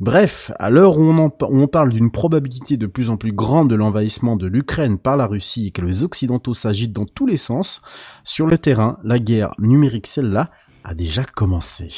Bref, 0.00 0.50
à 0.58 0.70
l'heure 0.70 0.98
où 0.98 1.02
on, 1.02 1.18
en 1.18 1.30
pa- 1.30 1.46
où 1.48 1.58
on 1.60 1.68
parle 1.68 1.90
d'une 1.90 2.10
probabilité 2.10 2.76
de 2.76 2.86
plus 2.86 3.10
en 3.10 3.16
plus 3.16 3.32
grande 3.32 3.70
de 3.70 3.74
l'envahissement 3.74 4.36
de 4.36 4.46
l'Ukraine 4.46 4.98
par 4.98 5.16
la 5.16 5.26
Russie 5.26 5.68
et 5.68 5.70
que 5.70 5.82
les 5.82 6.02
Occidentaux 6.04 6.54
s'agitent 6.54 6.92
dans 6.92 7.06
tous 7.06 7.26
les 7.26 7.36
sens, 7.36 7.80
sur 8.24 8.46
le 8.46 8.58
terrain, 8.58 8.98
la 9.04 9.18
guerre 9.18 9.52
numérique, 9.58 10.06
celle-là, 10.06 10.50
a 10.84 10.94
déjà 10.94 11.24
commencé. 11.24 11.88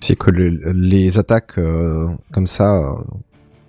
C'est 0.00 0.16
que 0.16 0.30
le- 0.30 0.72
les 0.72 1.18
attaques 1.18 1.58
euh, 1.58 2.08
comme 2.32 2.46
ça, 2.46 2.76
euh, 2.76 2.92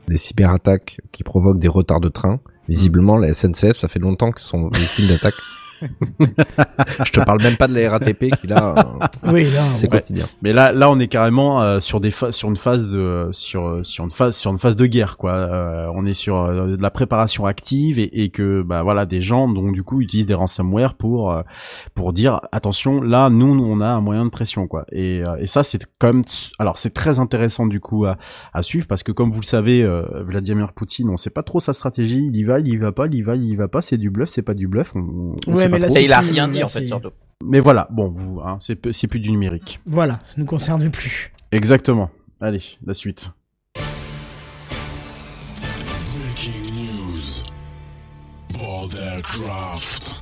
les 0.07 0.18
cyberattaques 0.18 0.99
qui 1.11 1.24
provoquent 1.24 1.59
des 1.59 1.68
retards 1.68 2.01
de 2.01 2.09
train, 2.09 2.39
visiblement 2.70 3.18
la 3.18 3.34
SNCF, 3.34 3.78
ça 3.78 3.88
fait 3.88 3.99
longtemps 3.99 4.32
que 4.32 4.41
son 4.41 4.68
véhicule 4.68 5.07
d'attaque. 5.07 5.36
Je 7.06 7.12
te 7.12 7.20
parle 7.22 7.42
même 7.42 7.58
pas 7.58 7.68
de 7.68 7.74
la 7.74 7.90
RATP 7.90 8.34
qui 8.40 8.48
là, 8.48 8.76
euh, 9.26 9.32
Oui, 9.32 9.44
là, 9.46 9.60
c'est 9.60 9.92
ouais. 9.92 10.00
quotidien. 10.00 10.26
Mais 10.42 10.54
là, 10.54 10.72
là, 10.72 10.90
on 10.92 11.00
est 11.00 11.08
carrément 11.08 11.62
euh, 11.62 11.80
sur 11.80 12.00
des 12.00 12.12
sur 12.12 12.50
une 12.50 12.58
phase 12.58 12.88
de, 12.88 13.30
sur, 13.32 13.80
sur 13.86 14.04
une 14.04 14.12
phase, 14.12 14.36
sur 14.36 14.52
une 14.52 14.60
phase 14.60 14.76
de 14.76 14.86
guerre, 14.86 15.18
quoi. 15.18 15.34
Euh, 15.34 15.92
on 15.96 16.06
est 16.06 16.14
sur 16.14 16.38
euh, 16.42 16.76
de 16.76 16.82
la 16.82 16.90
préparation 16.92 17.46
active 17.46 18.00
et, 18.00 18.24
et 18.24 18.30
que, 18.30 18.62
bah 18.62 18.84
voilà, 18.84 19.06
des 19.06 19.22
gens, 19.22 19.48
donc 19.48 19.74
du 19.74 19.84
coup, 19.84 20.02
utilisent 20.02 20.26
des 20.26 20.34
ransomware 20.34 20.96
pour, 20.96 21.32
euh, 21.32 21.42
pour 21.96 22.14
dire 22.14 22.42
attention, 22.52 23.02
là, 23.02 23.30
nous, 23.30 23.48
on 23.48 23.82
a 23.82 23.88
un 23.88 24.02
moyen 24.02 24.26
de 24.26 24.30
pression, 24.30 24.68
quoi. 24.68 24.86
Et, 24.92 25.24
euh, 25.24 25.36
et 25.40 25.48
ça, 25.48 25.64
c'est 25.64 25.86
quand 26.00 26.08
même, 26.08 26.24
alors 26.60 26.78
c'est 26.78 26.92
très 26.94 27.20
intéressant 27.20 27.66
du 27.68 27.80
coup 27.80 28.06
à, 28.06 28.18
à 28.54 28.62
suivre 28.64 28.88
parce 28.88 29.04
que 29.04 29.12
comme 29.12 29.32
vous 29.32 29.42
le 29.42 29.46
savez, 29.46 29.84
euh, 29.84 30.04
Vladimir 30.26 30.74
Poutine, 30.74 31.10
on 31.10 31.18
sait 31.18 31.30
pas 31.30 31.44
trop 31.44 31.60
sa 31.60 31.74
stratégie. 31.74 32.28
Il 32.28 32.36
y 32.38 32.44
va, 32.44 32.60
il 32.60 32.68
y 32.68 32.78
va 32.78 32.92
pas, 32.92 33.08
il 33.08 33.16
y 33.16 33.22
va, 33.22 33.36
il 33.36 33.46
y 33.46 33.56
va 33.56 33.68
pas. 33.68 33.82
C'est 33.82 33.98
du 33.98 34.10
bluff, 34.10 34.30
c'est 34.30 34.42
pas 34.42 34.54
du 34.54 34.68
bluff. 34.68 34.96
On, 34.96 35.36
on 35.48 35.54
Ouais, 35.54 35.64
sait 35.64 35.70
mais 35.74 35.80
pas 35.80 35.86
là, 35.86 35.88
trop. 35.88 35.97
Et 35.97 36.05
il 36.05 36.13
a 36.13 36.19
rien 36.19 36.47
dit 36.47 36.63
en 36.63 36.67
fait 36.67 36.86
surtout. 36.86 37.11
Mais 37.43 37.59
voilà, 37.59 37.88
bon, 37.91 38.09
vous, 38.09 38.39
hein, 38.39 38.57
c'est 38.59 38.76
plus 38.76 39.19
du 39.19 39.32
numérique. 39.32 39.82
Voilà, 39.86 40.19
ça 40.24 40.36
nous 40.38 40.45
concerne 40.45 40.89
plus. 40.89 41.32
Exactement. 41.51 42.09
Allez, 42.39 42.61
la 42.86 42.93
suite. 42.93 43.32
Breaking 46.15 46.71
news. 46.71 47.43
Bordercraft. 48.57 50.12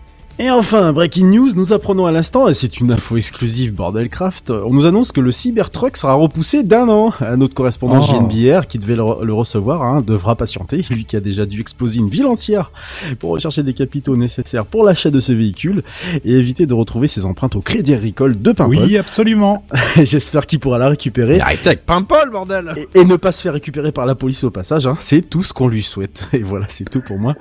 Et 0.44 0.50
enfin, 0.50 0.92
breaking 0.92 1.26
news, 1.30 1.50
nous 1.56 1.72
apprenons 1.72 2.08
à 2.08 2.12
l'instant, 2.12 2.48
et 2.48 2.56
c'est 2.56 2.80
une 2.80 2.92
info 2.92 3.16
exclusive 3.16 3.76
Bordelcraft, 3.76 4.50
on 4.50 4.74
nous 4.74 4.88
annonce 4.88 5.12
que 5.12 5.22
le 5.22 5.30
Cybertruck 5.32 5.96
sera 5.98 6.16
repoussé 6.16 6.64
d'un 6.64 6.90
an. 6.90 7.14
Un 7.22 7.42
autre 7.42 7.54
correspondant 7.54 8.00
Oh. 8.02 8.02
JNBR 8.02 8.66
qui 8.68 8.80
devait 8.80 8.96
le, 8.96 9.04
re- 9.04 9.24
le 9.24 9.34
recevoir 9.36 9.84
hein, 9.84 10.02
devra 10.02 10.36
patienter, 10.36 10.84
lui 10.90 11.06
qui 11.06 11.16
a 11.16 11.20
déjà 11.20 11.46
dû 11.46 11.62
exploser 11.62 12.00
une 12.00 12.10
ville 12.10 12.26
entière 12.26 12.72
pour 13.20 13.30
rechercher 13.32 13.62
des 13.62 13.76
capitaux 13.76 14.16
nécessaires 14.18 14.66
pour 14.66 14.84
l'achat 14.84 15.12
de 15.12 15.20
ce 15.20 15.32
véhicule 15.32 15.84
et 16.26 16.32
éviter 16.34 16.66
de 16.66 16.74
retrouver 16.74 17.08
ses 17.08 17.26
empreintes 17.28 17.56
au 17.56 17.62
crédit 17.62 17.94
agricole 17.94 18.42
de 18.42 18.52
Paimpol. 18.52 18.78
Oui, 18.86 18.98
absolument. 18.98 19.64
J'espère 20.04 20.48
qu'il 20.48 20.60
pourra 20.60 20.80
la 20.80 20.90
récupérer. 20.90 21.40
Arrêtez 21.40 21.68
avec 21.70 21.86
Pimpol, 21.86 22.32
bordel 22.32 22.74
Et, 22.96 23.02
et 23.02 23.06
ne 23.06 23.16
pas 23.16 23.32
se 23.32 23.44
faire 23.44 23.54
récupérer 23.54 23.92
par 23.92 24.08
la 24.08 24.16
police 24.16 24.44
au 24.44 24.50
passage, 24.50 24.88
hein. 24.88 24.96
c'est 25.00 25.22
tout 25.22 25.44
ce 25.44 25.54
qu'on 25.54 25.68
lui 25.68 25.84
souhaite. 25.84 26.30
Et 26.34 26.42
voilà, 26.42 26.66
c'est 26.70 26.90
tout 26.90 27.02
pour 27.02 27.20
moi. 27.20 27.36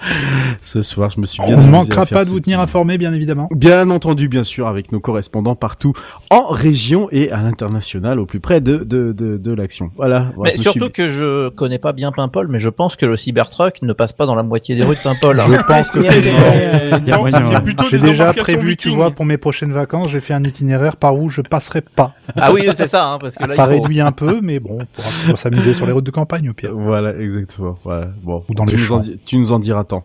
Ce 0.61 0.83
soir, 0.83 1.09
je 1.09 1.19
me 1.19 1.25
suis 1.25 1.43
bien 1.43 1.57
On 1.57 1.63
ne 1.63 1.71
manquera 1.71 2.03
à 2.03 2.07
pas 2.07 2.25
de 2.27 2.29
vous 2.29 2.41
tenir 2.41 2.59
petit- 2.61 2.73
bien 2.99 3.13
évidemment. 3.13 3.49
Bien 3.55 3.89
entendu, 3.91 4.29
bien 4.29 4.45
sûr, 4.45 4.67
avec 4.67 4.93
nos 4.93 5.01
correspondants 5.01 5.55
partout 5.55 5.93
en 6.31 6.47
région 6.49 7.09
et 7.13 7.31
à 7.31 7.43
l'international, 7.43 8.19
au 8.21 8.27
plus 8.27 8.41
près 8.41 8.61
de 8.61 8.79
de 8.79 9.13
de, 9.13 9.37
de 9.37 9.53
l'action. 9.53 9.91
Voilà. 9.97 10.33
Mais 10.43 10.57
surtout 10.57 10.85
suis- 10.85 10.93
que 10.93 11.09
je 11.09 11.49
connais 11.51 11.79
pas 11.79 11.93
bien 11.93 12.13
Paimpol, 12.13 12.49
mais 12.49 12.59
je 12.59 12.69
pense 12.69 12.97
que 12.97 13.07
le 13.07 13.17
Cybertruck 13.17 13.83
ne 13.83 13.93
passe 13.93 14.13
pas 14.13 14.27
dans 14.27 14.35
la 14.35 14.43
moitié 14.43 14.75
des 14.77 14.85
rues 14.85 14.97
de 14.97 15.01
Paimpol. 15.03 15.39
hein. 15.41 15.45
Je 15.51 15.63
pense 15.63 15.91
que 15.93 16.03
c'est 16.03 16.33
mort. 16.33 16.53
euh, 16.55 16.99
J'ai 17.91 17.99
déjà 17.99 18.33
prévu, 18.33 18.77
tu 18.77 18.89
vois, 18.91 19.11
pour 19.11 19.25
mes 19.25 19.37
prochaines 19.37 19.73
vacances, 19.73 20.11
j'ai 20.11 20.21
fait 20.21 20.35
un 20.35 20.45
itinéraire 20.45 20.97
par 20.97 21.17
où 21.17 21.29
je 21.31 21.41
passerai 21.41 21.81
pas. 21.83 22.15
Ah 22.37 22.53
oui, 22.53 22.67
c'est 22.77 22.89
ça, 22.89 23.13
hein, 23.13 23.19
parce 23.21 23.37
que 23.37 23.45
là, 23.45 23.55
Ça 23.55 23.65
réduit 23.67 24.01
un 24.01 24.13
peu, 24.13 24.41
mais 24.43 24.61
bon, 24.61 24.79
on 24.81 24.85
pourra 25.27 25.37
s'amuser 25.37 25.75
sur 25.75 25.87
les 25.87 25.93
routes 25.93 26.05
de 26.05 26.11
campagne 26.11 26.49
au 26.51 26.53
pire. 26.55 26.71
Voilà, 26.75 27.17
exactement. 27.19 27.79
Voilà. 27.85 28.09
Bon, 28.23 28.45
Ou 28.49 28.55
dans 28.55 28.67
tu 28.67 28.77
les 28.77 28.83
nous 28.83 28.93
en 28.93 28.97
champs. 28.99 29.03
dis- 29.05 29.19
tu 29.25 29.37
nous 29.39 29.53
en 29.53 29.59
diras 29.59 29.85
tant. 29.85 30.05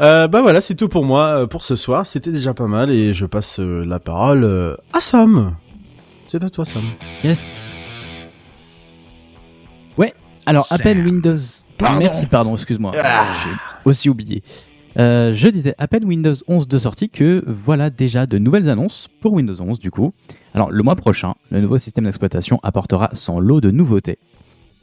Euh, 0.00 0.26
bah 0.26 0.42
voilà, 0.42 0.60
c'est 0.60 0.74
tout 0.74 0.88
pour 0.88 1.04
moi 1.04 1.26
euh, 1.26 1.46
pour 1.46 1.64
ce 1.64 1.76
soir. 1.76 2.06
C'était 2.06 2.32
déjà 2.32 2.52
pas 2.52 2.66
mal 2.66 2.90
et 2.90 3.14
je 3.14 3.26
passe 3.26 3.60
euh, 3.60 3.84
la 3.84 4.00
parole 4.00 4.76
à 4.92 5.00
Sam. 5.00 5.56
C'est 6.28 6.42
à 6.42 6.50
toi, 6.50 6.64
Sam. 6.64 6.82
Yes. 7.22 7.62
Ouais. 9.96 10.12
Alors, 10.46 10.66
à 10.70 10.78
peine 10.78 11.04
Windows. 11.04 11.36
Pardon. 11.78 11.98
Merci, 12.00 12.26
pardon, 12.26 12.54
excuse-moi. 12.54 12.92
J'ai 12.94 13.50
aussi 13.84 14.08
oublié. 14.08 14.42
Euh, 14.98 15.32
je 15.32 15.48
disais 15.48 15.74
à 15.78 15.88
peine 15.88 16.04
Windows 16.04 16.34
11 16.46 16.68
de 16.68 16.78
sortie 16.78 17.10
que 17.10 17.42
voilà 17.46 17.90
déjà 17.90 18.26
de 18.26 18.38
nouvelles 18.38 18.70
annonces 18.70 19.08
pour 19.20 19.32
Windows 19.32 19.60
11 19.60 19.80
du 19.80 19.90
coup. 19.90 20.14
Alors 20.54 20.70
le 20.70 20.82
mois 20.82 20.94
prochain, 20.94 21.34
le 21.50 21.60
nouveau 21.60 21.78
système 21.78 22.04
d'exploitation 22.04 22.60
apportera 22.62 23.10
son 23.12 23.40
lot 23.40 23.60
de 23.60 23.70
nouveautés. 23.70 24.18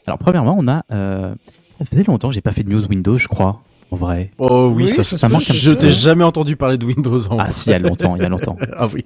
Alors 0.06 0.18
premièrement, 0.18 0.56
on 0.58 0.68
a 0.68 0.84
euh, 0.92 1.34
ça 1.80 1.86
faisait 1.86 2.04
longtemps 2.04 2.28
que 2.30 2.36
j'ai 2.36 2.42
pas 2.42 2.52
fait 2.52 2.64
de 2.64 2.70
news 2.70 2.86
Windows, 2.88 3.18
je 3.18 3.28
crois, 3.30 3.62
en 3.92 3.96
vrai. 3.98 4.32
Oh 4.38 4.72
oui, 4.74 4.86
Oui, 4.86 4.90
ça, 4.90 5.04
ça 5.04 5.30
manque. 5.30 5.42
Je 5.44 5.72
t'ai 5.74 5.92
jamais 5.92 6.24
entendu 6.24 6.56
parler 6.56 6.78
de 6.78 6.86
Windows. 6.86 7.28
En 7.28 7.38
Ah 7.40 7.52
si, 7.52 7.70
il 7.70 7.74
y 7.74 7.76
a 7.76 7.80
longtemps, 7.80 8.16
il 8.16 8.22
y 8.22 8.26
a 8.26 8.30
longtemps. 8.30 8.58
ah 8.76 8.88
oui. 8.94 9.06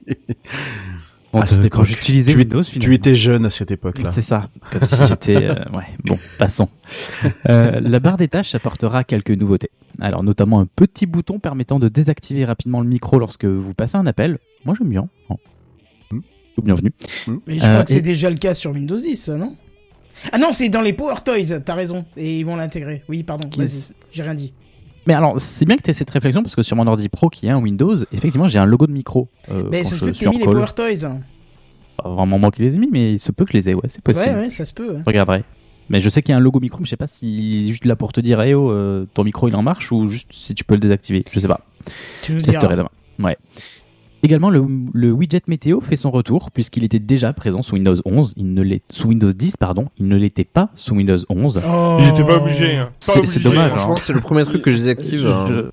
Euh, 1.35 1.67
quand 1.69 1.83
j'utilisais 1.83 2.33
Windows, 2.33 2.63
tu 2.63 2.93
étais 2.93 3.13
jeune 3.13 3.45
à 3.45 3.49
cette 3.49 3.69
époque-là. 3.69 4.09
C'est 4.09 4.21
ça, 4.21 4.45
comme 4.71 4.85
si 4.85 4.95
j'étais... 5.05 5.35
euh, 5.35 5.53
ouais, 5.73 5.83
bon, 6.05 6.17
passons. 6.39 6.69
Euh, 7.49 7.81
la 7.81 7.99
barre 7.99 8.15
des 8.15 8.29
tâches 8.29 8.55
apportera 8.55 9.03
quelques 9.03 9.31
nouveautés. 9.31 9.69
Alors 9.99 10.23
notamment 10.23 10.61
un 10.61 10.65
petit 10.65 11.05
bouton 11.05 11.39
permettant 11.39 11.77
de 11.77 11.89
désactiver 11.89 12.45
rapidement 12.45 12.79
le 12.79 12.87
micro 12.87 13.19
lorsque 13.19 13.43
vous 13.45 13.73
passez 13.73 13.97
un 13.97 14.05
appel. 14.07 14.37
Moi 14.63 14.75
j'aime 14.77 14.89
bien. 14.89 15.09
Bon. 15.29 15.37
bienvenue. 16.63 16.93
Mais 17.47 17.55
je 17.55 17.59
crois 17.59 17.69
Euh, 17.69 17.83
que 17.83 17.91
c'est 17.91 17.97
et- 17.97 18.01
déjà 18.01 18.29
le 18.29 18.37
cas 18.37 18.53
sur 18.53 18.71
Windows 18.71 18.95
10, 18.97 19.15
ça, 19.17 19.35
non? 19.35 19.53
Ah 20.31 20.37
non, 20.37 20.53
c'est 20.53 20.69
dans 20.69 20.79
les 20.81 20.93
Power 20.93 21.15
Toys, 21.25 21.59
t'as 21.65 21.73
raison. 21.73 22.05
Et 22.15 22.39
ils 22.39 22.45
vont 22.45 22.55
l'intégrer. 22.55 23.03
Oui, 23.09 23.23
pardon, 23.23 23.49
vas-y, 23.57 23.91
j'ai 24.13 24.23
rien 24.23 24.35
dit. 24.35 24.53
Mais 25.07 25.13
alors, 25.13 25.39
c'est 25.39 25.65
bien 25.65 25.77
que 25.77 25.83
tu 25.83 25.89
aies 25.91 25.93
cette 25.93 26.09
réflexion 26.09 26.41
parce 26.41 26.55
que 26.55 26.63
sur 26.63 26.75
mon 26.75 26.87
ordi 26.87 27.09
pro 27.09 27.29
qui 27.29 27.45
est 27.47 27.51
un 27.51 27.59
Windows, 27.59 27.95
effectivement, 28.11 28.47
j'ai 28.47 28.59
un 28.59 28.65
logo 28.65 28.87
de 28.87 28.91
micro. 28.91 29.27
euh, 29.51 29.63
Mais 29.71 29.83
ça 29.83 29.95
se 29.95 30.03
peut 30.05 30.11
que 30.11 30.25
en 30.27 30.31
mis 30.31 30.39
les. 30.39 30.45
Power 30.45 30.65
Toys. 30.75 31.07
Pas 31.97 32.09
vraiment 32.09 32.39
moi 32.39 32.51
qui 32.51 32.61
les 32.63 32.75
ai 32.75 32.77
mis, 32.77 32.89
mais 32.91 33.13
il 33.13 33.19
se 33.19 33.31
peut 33.31 33.45
que 33.45 33.51
je 33.51 33.57
les 33.57 33.69
ai, 33.69 33.73
ouais, 33.75 33.87
c'est 33.87 34.01
possible. 34.01 34.29
Ouais, 34.33 34.35
ouais, 34.41 34.49
ça 34.49 34.65
se 34.65 34.73
peut. 34.73 34.89
ouais. 34.95 35.01
Regarderai. 35.05 35.43
Mais 35.89 36.01
je 36.01 36.09
sais 36.09 36.23
qu'il 36.23 36.31
y 36.31 36.33
a 36.33 36.37
un 36.37 36.41
logo 36.41 36.59
micro, 36.59 36.79
mais 36.79 36.85
je 36.85 36.89
sais 36.89 36.97
pas 36.97 37.05
si 37.07 37.67
juste 37.67 37.85
là 37.85 37.95
pour 37.95 38.11
te 38.11 38.19
dire, 38.19 38.41
eh 38.41 38.55
oh, 38.55 38.71
euh, 38.71 39.05
ton 39.13 39.23
micro 39.23 39.47
il 39.47 39.55
en 39.55 39.61
marche 39.61 39.91
ou 39.91 40.07
juste 40.09 40.29
si 40.31 40.55
tu 40.55 40.63
peux 40.63 40.73
le 40.73 40.79
désactiver. 40.79 41.23
Je 41.31 41.39
sais 41.39 41.47
pas. 41.47 41.61
Tu 42.23 42.33
nous 42.33 42.39
diras. 42.39 42.75
demain. 42.75 42.89
Ouais. 43.19 43.37
Également, 44.25 44.49
le, 44.49 44.65
le 44.93 45.11
widget 45.11 45.41
météo 45.47 45.81
fait 45.81 45.95
son 45.95 46.09
retour 46.09 46.49
puisqu'il 46.49 46.83
était 46.83 46.97
déjà 46.97 47.31
présent 47.31 47.61
sous 47.61 47.75
Windows 47.75 47.93
11. 48.05 48.33
Il 48.37 48.55
ne 48.55 48.63
l'est 48.63 48.81
sous 48.91 49.07
Windows 49.09 49.31
10, 49.31 49.57
pardon. 49.57 49.85
Il 49.99 50.07
ne 50.07 50.15
l'était 50.17 50.43
pas 50.45 50.69
sous 50.73 50.95
Windows 50.95 51.19
11. 51.29 51.61
Oh. 51.63 51.97
Ils 51.99 52.07
étaient 52.07 52.23
pas 52.23 52.37
obligés. 52.37 52.75
hein. 52.77 52.89
C'est- 52.99 53.39
dommage, 53.43 53.69
Franchement, 53.69 53.93
hein. 53.93 53.99
c'est 53.99 54.13
le 54.13 54.21
premier 54.21 54.43
truc 54.43 54.63
que 54.63 54.71
je 54.71 54.77
désactive. 54.77 55.19
Je- 55.21 55.27
hein. 55.27 55.69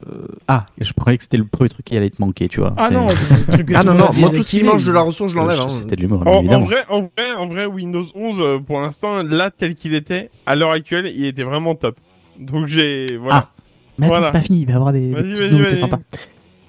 Ah, 0.48 0.66
je 0.78 0.92
croyais 0.92 1.16
que 1.16 1.22
c'était 1.24 1.38
le 1.38 1.46
premier 1.46 1.70
truc 1.70 1.86
qui 1.86 1.96
allait 1.96 2.10
te 2.10 2.20
manquer, 2.20 2.48
tu 2.48 2.60
vois. 2.60 2.74
Ah 2.76 2.88
C'est- 2.88 2.94
non, 2.94 3.08
c'est 3.08 3.30
le 3.46 3.52
truc 3.52 3.66
que 3.68 3.74
Ah 3.74 3.84
non, 3.84 3.94
non, 3.94 4.08
moi 4.14 4.28
tout 4.30 4.42
ce 4.42 4.46
qui 4.46 4.62
mange 4.62 4.84
de 4.84 4.92
la 4.92 5.00
ressource, 5.00 5.32
je 5.32 5.36
l'enlève. 5.36 5.58
hein. 5.58 5.70
C'était 5.70 5.96
de 5.96 6.02
l'humour, 6.02 6.22
En, 6.26 6.42
vrai, 6.42 6.84
en 6.90 7.00
vrai, 7.00 7.32
en 7.38 7.46
vrai, 7.48 7.64
Windows 7.64 8.04
11, 8.14 8.34
euh, 8.38 8.58
pour 8.58 8.80
l'instant, 8.82 9.22
là, 9.22 9.50
tel 9.50 9.74
qu'il 9.74 9.94
était, 9.94 10.28
à 10.44 10.56
l'heure 10.56 10.72
actuelle, 10.72 11.10
il 11.16 11.24
était 11.24 11.44
vraiment 11.44 11.74
top. 11.74 11.96
Donc 12.38 12.66
j'ai, 12.66 13.16
voilà. 13.16 13.36
Ah, 13.36 13.50
Mais 13.98 14.06
attends, 14.06 14.14
Voilà. 14.16 14.26
c'est 14.26 14.32
pas 14.38 14.44
fini, 14.44 14.60
il 14.60 14.66
va 14.66 14.72
y 14.72 14.76
avoir 14.76 14.92
des, 14.92 15.08
des 15.08 15.14
Vas-y, 15.14 15.22
petites 15.22 15.38
vas-y, 15.38 15.50
nouveautés 15.52 15.70
vas-y. 15.70 15.80
sympas. 15.80 15.98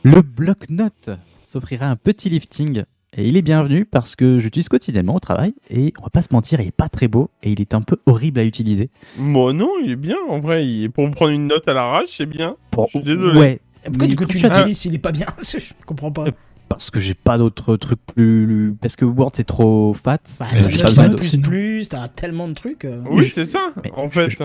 Le 0.03 0.21
bloc-notes 0.21 1.09
s'offrira 1.43 1.87
un 1.87 1.95
petit 1.95 2.29
lifting 2.29 2.83
et 3.15 3.27
il 3.27 3.37
est 3.37 3.41
bienvenu 3.43 3.85
parce 3.85 4.15
que 4.15 4.39
j'utilise 4.39 4.69
quotidiennement 4.69 5.15
au 5.15 5.19
travail 5.19 5.53
et 5.69 5.93
on 5.99 6.03
va 6.03 6.09
pas 6.09 6.21
se 6.23 6.29
mentir, 6.31 6.59
il 6.61 6.67
est 6.67 6.71
pas 6.71 6.89
très 6.89 7.07
beau 7.07 7.29
et 7.43 7.51
il 7.51 7.61
est 7.61 7.73
un 7.75 7.81
peu 7.81 7.97
horrible 8.05 8.39
à 8.39 8.43
utiliser. 8.43 8.89
Moi, 9.19 9.53
non, 9.53 9.69
il 9.83 9.91
est 9.91 9.95
bien, 9.95 10.17
en 10.29 10.39
vrai. 10.39 10.65
Il... 10.65 10.89
Pour 10.89 11.09
prendre 11.11 11.31
une 11.31 11.47
note 11.47 11.67
à 11.67 11.73
l'arrache, 11.73 12.09
c'est 12.17 12.25
bien. 12.25 12.55
Pour- 12.71 12.87
Je 12.93 12.97
suis 12.99 13.03
désolé. 13.03 13.39
Ouais. 13.39 13.59
Pourquoi 13.85 14.07
du 14.07 14.15
coup 14.15 14.25
tu 14.25 14.37
l'utilises 14.37 14.77
s'il 14.79 14.95
est 14.95 14.99
pas 14.99 15.11
bien 15.11 15.27
Je 15.43 15.57
comprends 15.85 16.11
pas. 16.11 16.23
Euh, 16.27 16.31
Parce 16.69 16.89
que 16.89 16.99
j'ai 16.99 17.13
pas 17.13 17.37
d'autres 17.37 17.75
trucs 17.75 17.99
plus. 18.15 18.73
Parce 18.81 18.95
que 18.95 19.03
Word 19.05 19.31
c'est 19.35 19.43
trop 19.43 19.93
fat. 19.93 20.17
Bah, 20.39 20.47
Euh, 20.55 20.63
j'ai 20.63 20.81
pas 20.81 20.89
besoin 20.89 21.09
de. 21.09 21.15
plus 21.17 21.37
plus, 21.37 21.89
t'as 21.89 22.07
tellement 22.07 22.47
de 22.47 22.53
trucs. 22.53 22.85
euh. 22.85 23.01
Oui, 23.11 23.29
c'est 23.33 23.45
ça, 23.45 23.73
Mais 23.83 23.91
en 23.95 24.09
fait. 24.09 24.29
Je 24.29 24.37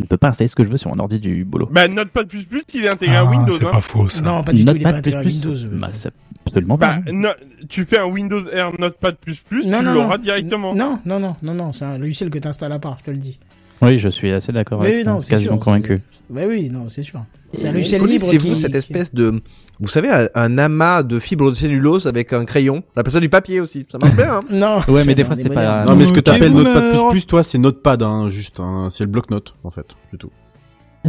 ne 0.00 0.06
peux 0.06 0.16
pas 0.16 0.28
installer 0.28 0.48
ce 0.48 0.54
que 0.56 0.64
je 0.64 0.68
veux 0.68 0.76
sur 0.76 0.90
mon 0.94 0.98
ordi 1.00 1.18
du 1.18 1.44
boulot. 1.44 1.68
Bah, 1.70 1.88
Notepad++, 1.88 2.26
il 2.74 2.84
est 2.84 2.88
intégré 2.92 3.16
Ah, 3.16 3.20
à 3.20 3.24
Windows. 3.24 3.52
c'est 3.58 3.66
hein. 3.66 3.70
pas 3.72 3.80
faux 3.80 4.08
ça. 4.08 4.22
Non, 4.22 4.42
pas 4.44 4.52
du 4.52 4.64
tout, 4.64 4.72
il 4.74 4.80
est 4.80 4.82
pas 4.84 4.92
Notepad++, 4.92 4.98
intégré 4.98 5.20
à 5.20 5.22
Windows. 5.24 5.64
euh. 5.64 5.78
Bah, 5.78 5.88
c'est 5.92 6.12
absolument 6.46 6.78
pas. 6.78 6.98
Bah, 7.04 7.12
no- 7.12 7.28
tu 7.68 7.84
fais 7.84 7.98
un 7.98 8.06
Windows 8.06 8.40
R 8.42 8.80
Notepad++, 8.80 9.12
tu 9.24 9.66
Non, 9.66 9.82
non, 9.82 9.94
l'auras 9.94 10.16
non. 10.16 10.22
directement. 10.22 10.74
Non, 10.74 10.98
non, 11.04 11.18
non, 11.20 11.36
non, 11.42 11.54
non, 11.54 11.72
c'est 11.72 11.84
un 11.84 11.98
logiciel 11.98 12.30
que 12.30 12.38
t'installes 12.38 12.72
à 12.72 12.78
part, 12.78 12.96
je 12.98 13.04
te 13.04 13.10
le 13.10 13.18
dis. 13.18 13.38
Oui, 13.82 13.98
je 13.98 14.08
suis 14.08 14.30
assez 14.32 14.52
d'accord 14.52 14.80
Oui, 14.80 14.86
avec 14.88 15.04
ça. 15.04 15.10
non, 15.12 15.20
c'est 15.20 15.30
quasiment 15.30 15.56
sûr, 15.56 15.64
convaincu. 15.64 16.00
Bah 16.30 16.42
oui, 16.46 16.68
non, 16.68 16.88
c'est 16.88 17.02
sûr. 17.02 17.20
C'est 17.54 17.68
un 17.68 17.72
logiciel 17.72 18.02
libre. 18.02 18.20
Connaissez-vous 18.24 18.54
qui- 18.54 18.60
cette 18.60 18.72
qui- 18.72 18.76
espèce 18.76 19.14
de, 19.14 19.40
vous 19.80 19.88
savez, 19.88 20.10
un, 20.10 20.28
un 20.34 20.58
amas 20.58 21.02
de 21.02 21.18
fibres 21.18 21.48
de 21.50 21.54
cellulose 21.54 22.06
avec 22.06 22.32
un 22.34 22.44
crayon 22.44 22.82
On 22.96 23.00
appelle 23.00 23.12
ça 23.12 23.20
du 23.20 23.28
papier 23.30 23.60
aussi. 23.60 23.86
Ça 23.90 23.96
marche 23.98 24.14
bien. 24.16 24.34
Hein 24.34 24.40
Non. 24.50 24.80
Ouais, 24.92 25.04
mais 25.06 25.14
des 25.14 25.24
fois, 25.24 25.34
c'est 25.36 25.48
pas-. 25.48 25.84
Non, 25.84 25.96
mais 25.96 26.04
ce 26.06 26.12
que 26.12 26.20
t'appelles. 26.20 26.52
Notepad++, 26.52 27.26
toi, 27.26 27.42
c'est 27.42 27.58
Notepad, 27.58 28.02
hein, 28.02 28.28
juste. 28.28 28.60
Hein, 28.60 28.88
c'est 28.90 29.04
le 29.04 29.10
bloc-notes, 29.10 29.54
en 29.64 29.70
fait, 29.70 29.86
c'est 30.10 30.18
tout. 30.18 30.30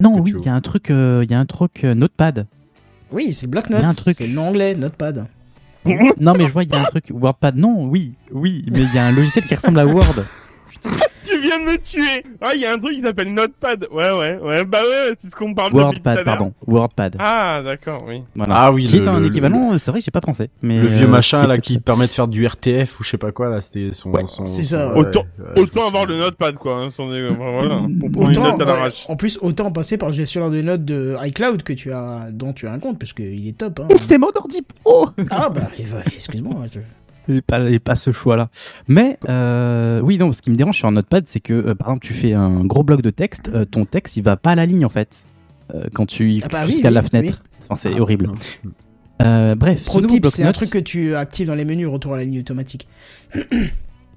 Non, 0.01 0.17
oui, 0.21 0.33
il 0.37 0.45
y 0.45 0.49
a 0.49 0.53
un 0.53 0.61
truc, 0.61 0.91
euh, 0.91 1.25
il 1.25 1.31
y 1.31 1.33
a 1.33 1.39
un 1.39 1.45
truc 1.45 1.83
euh, 1.83 1.93
Notepad. 1.95 2.45
Oui, 3.11 3.33
c'est 3.33 3.47
le 3.47 3.51
Il 3.51 3.55
y 3.55 3.57
a 3.57 3.59
un 3.59 3.79
bloc-notes. 3.81 3.95
truc. 3.97 4.15
C'est 4.15 4.27
le 4.27 4.33
nom 4.33 4.47
anglais, 4.49 4.75
Notepad. 4.75 5.25
non, 6.19 6.33
mais 6.37 6.45
je 6.45 6.51
vois, 6.53 6.63
il 6.63 6.69
y 6.71 6.75
a 6.75 6.79
un 6.79 6.83
truc 6.85 7.05
WordPad. 7.11 7.57
Non, 7.57 7.87
oui, 7.89 8.13
oui, 8.31 8.63
mais 8.71 8.83
il 8.83 8.95
y 8.95 8.97
a 8.99 9.05
un 9.07 9.11
logiciel 9.11 9.43
qui 9.45 9.55
ressemble 9.55 9.79
à 9.79 9.85
Word. 9.85 10.23
Tu 11.49 11.55
viens 11.57 11.65
de 11.65 11.71
me 11.71 11.77
tuer 11.77 12.23
Ah, 12.41 12.51
il 12.53 12.61
y 12.61 12.65
a 12.65 12.73
un 12.73 12.77
truc 12.77 12.93
qui 12.93 13.01
s'appelle 13.01 13.33
Notepad. 13.33 13.87
Ouais, 13.91 14.11
ouais, 14.11 14.37
ouais. 14.41 14.65
Bah 14.65 14.81
ouais, 14.83 15.15
c'est 15.19 15.31
ce 15.31 15.35
qu'on 15.35 15.49
me 15.49 15.55
parle 15.55 15.71
à 15.71 15.75
WordPad, 15.75 16.23
pardon. 16.23 16.53
WordPad. 16.67 17.15
Ah, 17.19 17.61
d'accord, 17.63 18.03
oui. 18.07 18.23
Voilà. 18.35 18.55
Ah 18.57 18.71
oui, 18.71 18.85
qui 18.85 18.97
le- 18.99 19.05
est 19.05 19.07
un 19.07 19.19
le- 19.19 19.27
équivalent, 19.27 19.73
euh, 19.73 19.77
c'est 19.79 19.89
vrai 19.91 19.99
que 20.01 20.05
j'ai 20.05 20.11
pas 20.11 20.21
pensé. 20.21 20.49
Mais 20.61 20.79
Le 20.79 20.87
vieux 20.87 21.05
euh, 21.05 21.09
machin, 21.09 21.47
là, 21.47 21.57
qui 21.57 21.77
te 21.77 21.83
permet 21.83 22.05
de 22.05 22.11
faire 22.11 22.27
du 22.27 22.45
RTF 22.45 22.99
ou 22.99 23.03
je 23.03 23.09
sais 23.09 23.17
pas 23.17 23.31
quoi, 23.31 23.49
là, 23.49 23.61
c'était 23.61 23.89
son... 23.93 24.11
Ouais, 24.11 24.23
son- 24.27 24.45
c'est 24.45 24.63
ça. 24.63 24.93
Autant, 24.95 25.25
ouais, 25.57 25.81
avoir 25.87 26.05
le. 26.05 26.17
Notepad, 26.17 26.55
quoi. 26.55 26.75
Hein, 26.75 26.89
sans 26.91 27.09
dé- 27.11 27.27
enfin, 27.31 27.51
voilà, 27.51 27.79
pour 27.99 28.11
prendre 28.11 28.29
une 28.29 28.37
Autant, 28.37 28.51
note 28.51 28.61
à 28.61 28.65
ouais, 28.65 28.65
l'arrache. 28.65 29.05
en 29.07 29.15
plus, 29.15 29.39
autant 29.41 29.71
passer 29.71 29.97
par 29.97 30.09
le 30.09 30.15
gestionnaire 30.15 30.51
de 30.51 30.61
notes 30.61 30.85
de 30.85 31.15
iCloud 31.23 31.63
que 31.63 31.73
tu 31.73 31.91
as, 31.91 32.27
dont 32.31 32.53
tu 32.53 32.67
as 32.67 32.71
un 32.73 32.79
compte, 32.79 32.99
parce 32.99 33.13
qu'il 33.13 33.47
est 33.47 33.57
top. 33.57 33.79
Hein. 33.79 33.87
C'est 33.95 34.17
mon 34.17 34.29
ordi 34.35 34.61
pro 34.83 35.07
Ah 35.31 35.49
bah, 35.49 35.61
excuse-moi. 35.77 36.53
je- 36.73 36.79
J'ai 37.29 37.41
pas, 37.41 37.65
j'ai 37.67 37.79
pas 37.79 37.95
ce 37.95 38.11
choix-là. 38.11 38.49
Mais 38.87 39.19
euh, 39.29 40.01
oui, 40.01 40.17
non, 40.17 40.33
ce 40.33 40.41
qui 40.41 40.49
me 40.49 40.55
dérange 40.55 40.77
sur 40.77 40.87
un 40.87 40.93
notepad, 40.93 41.25
c'est 41.27 41.39
que 41.39 41.53
euh, 41.53 41.75
par 41.75 41.89
exemple, 41.89 42.05
tu 42.05 42.13
fais 42.13 42.33
un 42.33 42.61
gros 42.65 42.83
bloc 42.83 43.01
de 43.01 43.11
texte, 43.11 43.51
euh, 43.53 43.65
ton 43.65 43.85
texte 43.85 44.17
il 44.17 44.23
va 44.23 44.35
pas 44.35 44.51
à 44.51 44.55
la 44.55 44.65
ligne 44.65 44.83
en 44.85 44.89
fait. 44.89 45.25
Euh, 45.75 45.85
quand 45.93 46.07
tu, 46.07 46.39
Ah 46.43 46.47
bah 46.47 46.63
oui, 46.65 46.81
oui, 46.83 46.91
la 46.91 47.03
fenêtre. 47.03 47.43
Enfin, 47.61 47.75
c'est 47.75 47.99
horrible. 47.99 48.31
Euh, 49.21 49.53
bref, 49.53 49.83
Pro 49.83 50.01
ce 50.01 50.29
c'est 50.29 50.43
un 50.43 50.51
truc 50.51 50.71
que 50.71 50.79
tu 50.79 51.15
actives 51.15 51.47
dans 51.47 51.55
les 51.55 51.65
menus 51.65 51.87
retour 51.87 52.15
à 52.15 52.17
la 52.17 52.23
ligne 52.23 52.39
automatique. 52.39 52.87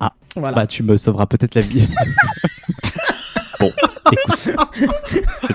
Ah, 0.01 0.13
Voilà. 0.37 0.57
bah 0.57 0.67
tu 0.67 0.83
me 0.83 0.97
sauveras 0.97 1.27
peut-être 1.27 1.55
la 1.55 1.61
vie. 1.61 1.87
bon, 3.61 3.71
écoute, 4.11 4.53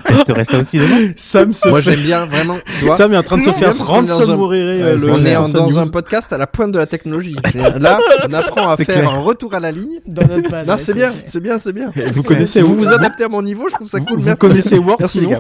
je 0.10 0.14
testerai 0.16 0.44
ça 0.46 0.58
aussi 0.60 0.78
demain. 0.78 1.12
Sam 1.16 1.52
se 1.54 1.68
Moi 1.68 1.82
fait- 1.82 1.92
j'aime 1.92 2.02
bien 2.04 2.26
vraiment. 2.26 2.58
Tu 2.80 2.86
vois 2.86 2.96
Sam 2.96 3.14
est 3.14 3.18
en 3.18 3.24
train 3.24 3.38
de 3.38 3.44
se 3.44 3.48
Non, 3.50 3.54
faire 3.56 3.68
parce 3.70 3.80
qu'on 3.80 4.04
est 4.04 4.08
dans 4.08 4.16
ransom 4.18 4.34
un- 4.34 4.38
mourir 4.38 4.66
Ouais, 4.86 4.96
le 4.96 5.12
on 5.12 5.26
est 5.26 5.36
en- 5.36 5.50
dans 5.50 5.80
un 5.80 5.88
podcast 5.88 6.32
à 6.34 6.38
la 6.38 6.48
pointe 6.48 6.72
de 6.72 6.78
la 6.80 6.86
technologie. 6.86 7.36
Là, 7.80 8.00
on 8.30 8.34
apprend 8.34 8.70
à 8.70 8.78
faire 8.78 8.86
clair. 8.86 9.10
un 9.10 9.20
retour 9.20 9.54
à 9.54 9.60
la 9.60 9.72
ligne. 9.72 10.00
Dans 10.06 10.26
Notepad. 10.28 10.66
Non, 10.68 10.74
ouais, 10.74 10.80
c'est 10.80 10.94
bien, 10.94 11.12
c'est 11.26 11.40
bien, 11.42 11.58
c'est 11.60 11.74
bien. 11.74 11.92
Vous 12.14 12.24
connaissez 12.24 12.62
Vous 12.62 12.70
vous, 12.76 12.76
vous 12.84 12.94
adaptez 12.94 13.26
à 13.26 13.30
mon 13.30 13.42
niveau, 13.42 13.68
je 13.70 13.76
trouve 13.76 13.90
ça 13.90 14.00
cool. 14.00 14.18
vous 14.20 14.26
merci. 14.26 14.40
connaissez 14.40 14.78
Word 14.78 14.98
Merci 15.00 15.20
les 15.20 15.26
sinon 15.28 15.40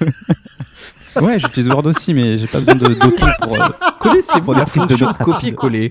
gars. 0.00 1.20
Ouais, 1.20 1.38
j'utilise 1.40 1.68
Word 1.68 1.86
aussi, 1.86 2.14
mais 2.14 2.38
j'ai 2.38 2.46
pas 2.46 2.60
besoin 2.60 2.74
de 2.76 2.94
d'auto 2.94 3.26
pour. 3.42 3.54
euh, 3.54 3.68
Connaissez-vous 3.98 4.52
la 4.54 4.64
de 4.64 4.70
fonction 4.70 5.08
de 5.08 5.24
copier-coller? 5.24 5.90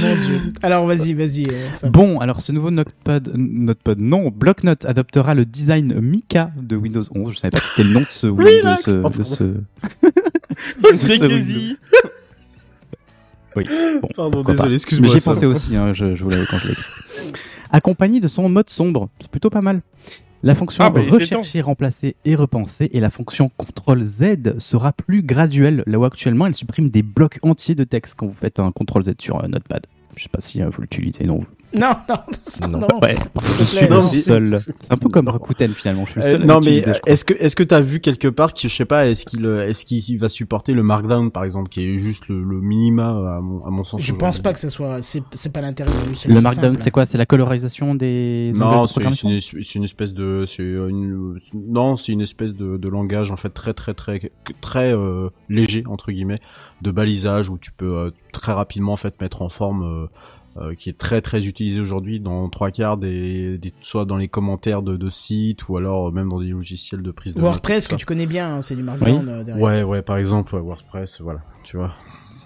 Mon 0.00 0.14
dieu. 0.26 0.40
Alors 0.62 0.86
vas-y, 0.86 1.12
vas-y. 1.14 1.42
euh. 1.50 1.88
Bon, 1.90 2.18
alors 2.20 2.40
ce 2.40 2.52
nouveau 2.52 2.70
Notepad, 2.70 3.32
Notepad, 3.34 4.00
non, 4.00 4.30
Blocknote 4.30 4.84
adoptera 4.84 5.34
le 5.34 5.44
design 5.44 6.00
Mika 6.00 6.50
de 6.60 6.76
Windows 6.76 7.02
11. 7.14 7.32
Je 7.34 7.38
savais 7.38 7.50
pas 7.50 7.58
que 7.60 7.66
c'était 7.68 7.84
le 7.84 7.90
nom 7.94 8.00
de 8.00 8.06
ce 8.10 8.26
Windows. 8.28 8.44
Relax, 8.44 8.88
de 8.88 9.00
pardon. 9.02 9.24
ce... 9.24 9.54
C'est 10.96 11.18
ce. 11.18 11.76
Oui, 13.56 13.64
bon, 14.02 14.08
Pardon, 14.16 14.42
désolé, 14.42 14.74
excuse-moi. 14.74 15.14
J'y 15.16 15.22
pensé 15.22 15.46
aussi, 15.46 15.76
hein, 15.76 15.92
je, 15.92 16.10
je 16.10 16.24
vous 16.24 16.30
l'avais 16.30 16.46
quand 16.46 16.58
je 16.58 16.66
l'ai 16.66 16.72
écrit. 16.72 16.84
Accompagné 17.70 18.20
de 18.20 18.26
son 18.28 18.48
mode 18.48 18.68
sombre, 18.70 19.08
c'est 19.20 19.30
plutôt 19.30 19.50
pas 19.50 19.60
mal. 19.62 19.80
La 20.44 20.54
fonction 20.54 20.84
Ah, 20.84 20.90
bah, 20.90 21.00
rechercher, 21.08 21.62
remplacer 21.62 22.16
et 22.26 22.34
repenser 22.34 22.90
et 22.92 23.00
la 23.00 23.08
fonction 23.08 23.48
CTRL 23.56 24.02
Z 24.04 24.58
sera 24.58 24.92
plus 24.92 25.22
graduelle, 25.22 25.82
là 25.86 25.98
où 25.98 26.04
actuellement 26.04 26.46
elle 26.46 26.54
supprime 26.54 26.90
des 26.90 27.02
blocs 27.02 27.38
entiers 27.42 27.74
de 27.74 27.84
texte 27.84 28.14
quand 28.18 28.26
vous 28.26 28.36
faites 28.38 28.60
un 28.60 28.70
CTRL 28.70 29.04
Z 29.04 29.12
sur 29.18 29.42
un 29.42 29.48
Notepad. 29.48 29.86
Je 30.16 30.22
sais 30.22 30.28
pas 30.28 30.40
si 30.40 30.60
euh, 30.60 30.68
vous 30.68 30.82
l'utilisez, 30.82 31.24
non. 31.24 31.36
Non, 31.40 31.46
non, 31.78 31.90
non. 32.08 32.68
Non. 32.68 32.78
non. 32.80 32.98
Ouais, 33.02 33.16
je 33.58 33.64
suis 33.64 33.86
le 33.88 34.02
seul. 34.02 34.58
C'est 34.80 34.92
un 34.92 34.96
peu 34.96 35.08
comme 35.08 35.28
Rakuten 35.28 35.72
finalement, 35.72 36.04
je 36.06 36.10
suis 36.12 36.20
le 36.20 36.26
Euh, 36.26 36.30
seul. 36.32 36.44
non 36.44 36.60
mais 36.64 36.84
est-ce 37.06 37.24
que 37.24 37.34
est-ce 37.34 37.56
que 37.56 37.62
t'as 37.62 37.80
vu 37.80 38.00
quelque 38.00 38.28
part 38.28 38.52
qui 38.52 38.68
je 38.68 38.74
sais 38.74 38.84
pas 38.84 39.06
est-ce 39.08 39.24
qu'il 39.26 39.44
euh, 39.46 39.68
est-ce 39.68 39.84
qu'il 39.84 40.18
va 40.18 40.28
supporter 40.28 40.72
le 40.72 40.82
Markdown 40.82 41.30
par 41.30 41.44
exemple 41.44 41.68
qui 41.68 41.82
est 41.84 41.98
juste 41.98 42.28
le, 42.28 42.42
le 42.42 42.60
minima 42.60 43.08
à 43.36 43.40
mon, 43.40 43.64
à 43.66 43.70
mon 43.70 43.84
sens 43.84 44.00
Je 44.02 44.12
pense 44.12 44.40
pas 44.40 44.52
que 44.52 44.58
ça 44.58 44.70
soit. 44.70 45.02
C'est 45.02 45.22
c'est 45.32 45.52
pas 45.52 45.60
l'intérêt 45.60 45.90
Le 46.28 46.40
Markdown, 46.40 46.78
c'est 46.78 46.90
quoi? 46.90 47.06
C'est 47.06 47.18
la 47.18 47.26
colorisation 47.26 47.94
des 47.94 48.52
Non, 48.54 48.86
c'est 48.86 49.02
une, 49.02 49.40
c'est 49.40 49.74
une 49.74 49.84
espèce 49.84 50.14
de, 50.14 50.44
c'est 50.46 50.62
une, 50.62 51.38
non, 51.54 51.96
c'est 51.96 52.12
une 52.12 52.20
espèce 52.20 52.54
de, 52.54 52.76
de 52.76 52.88
langage 52.88 53.30
en 53.30 53.36
fait 53.36 53.50
très 53.50 53.74
très 53.74 53.94
très 53.94 54.30
très 54.60 54.94
euh, 54.94 55.28
léger 55.48 55.84
entre 55.86 56.12
guillemets 56.12 56.40
de 56.82 56.90
balisage 56.90 57.48
où 57.48 57.58
tu 57.58 57.72
peux 57.72 57.96
euh, 57.96 58.10
très 58.32 58.52
rapidement 58.52 58.92
en 58.92 58.96
fait 58.96 59.20
mettre 59.20 59.42
en 59.42 59.48
forme, 59.48 60.08
euh, 60.56 60.74
qui 60.74 60.88
est 60.88 60.98
très 60.98 61.20
très 61.20 61.46
utilisé 61.46 61.80
aujourd'hui 61.80 62.20
dans 62.20 62.48
trois 62.48 62.70
quarts 62.70 62.96
des, 62.96 63.58
des 63.58 63.72
soit 63.80 64.04
dans 64.04 64.16
les 64.16 64.28
commentaires 64.28 64.82
de, 64.82 64.96
de 64.96 65.10
sites 65.10 65.68
ou 65.68 65.76
alors 65.76 66.12
même 66.12 66.28
dans 66.28 66.40
des 66.40 66.48
logiciels 66.48 67.02
de 67.02 67.10
prise 67.10 67.34
de 67.34 67.40
WordPress 67.40 67.88
que 67.88 67.96
tu 67.96 68.06
connais 68.06 68.26
bien, 68.26 68.54
hein, 68.56 68.62
c'est 68.62 68.76
du 68.76 68.82
Markdown 68.82 69.28
euh, 69.28 69.42
derrière. 69.44 69.64
Ouais, 69.64 69.82
ouais, 69.82 70.02
par 70.02 70.16
exemple, 70.16 70.54
ouais, 70.54 70.60
WordPress, 70.60 71.20
voilà, 71.20 71.40
tu 71.64 71.76
vois. 71.76 71.92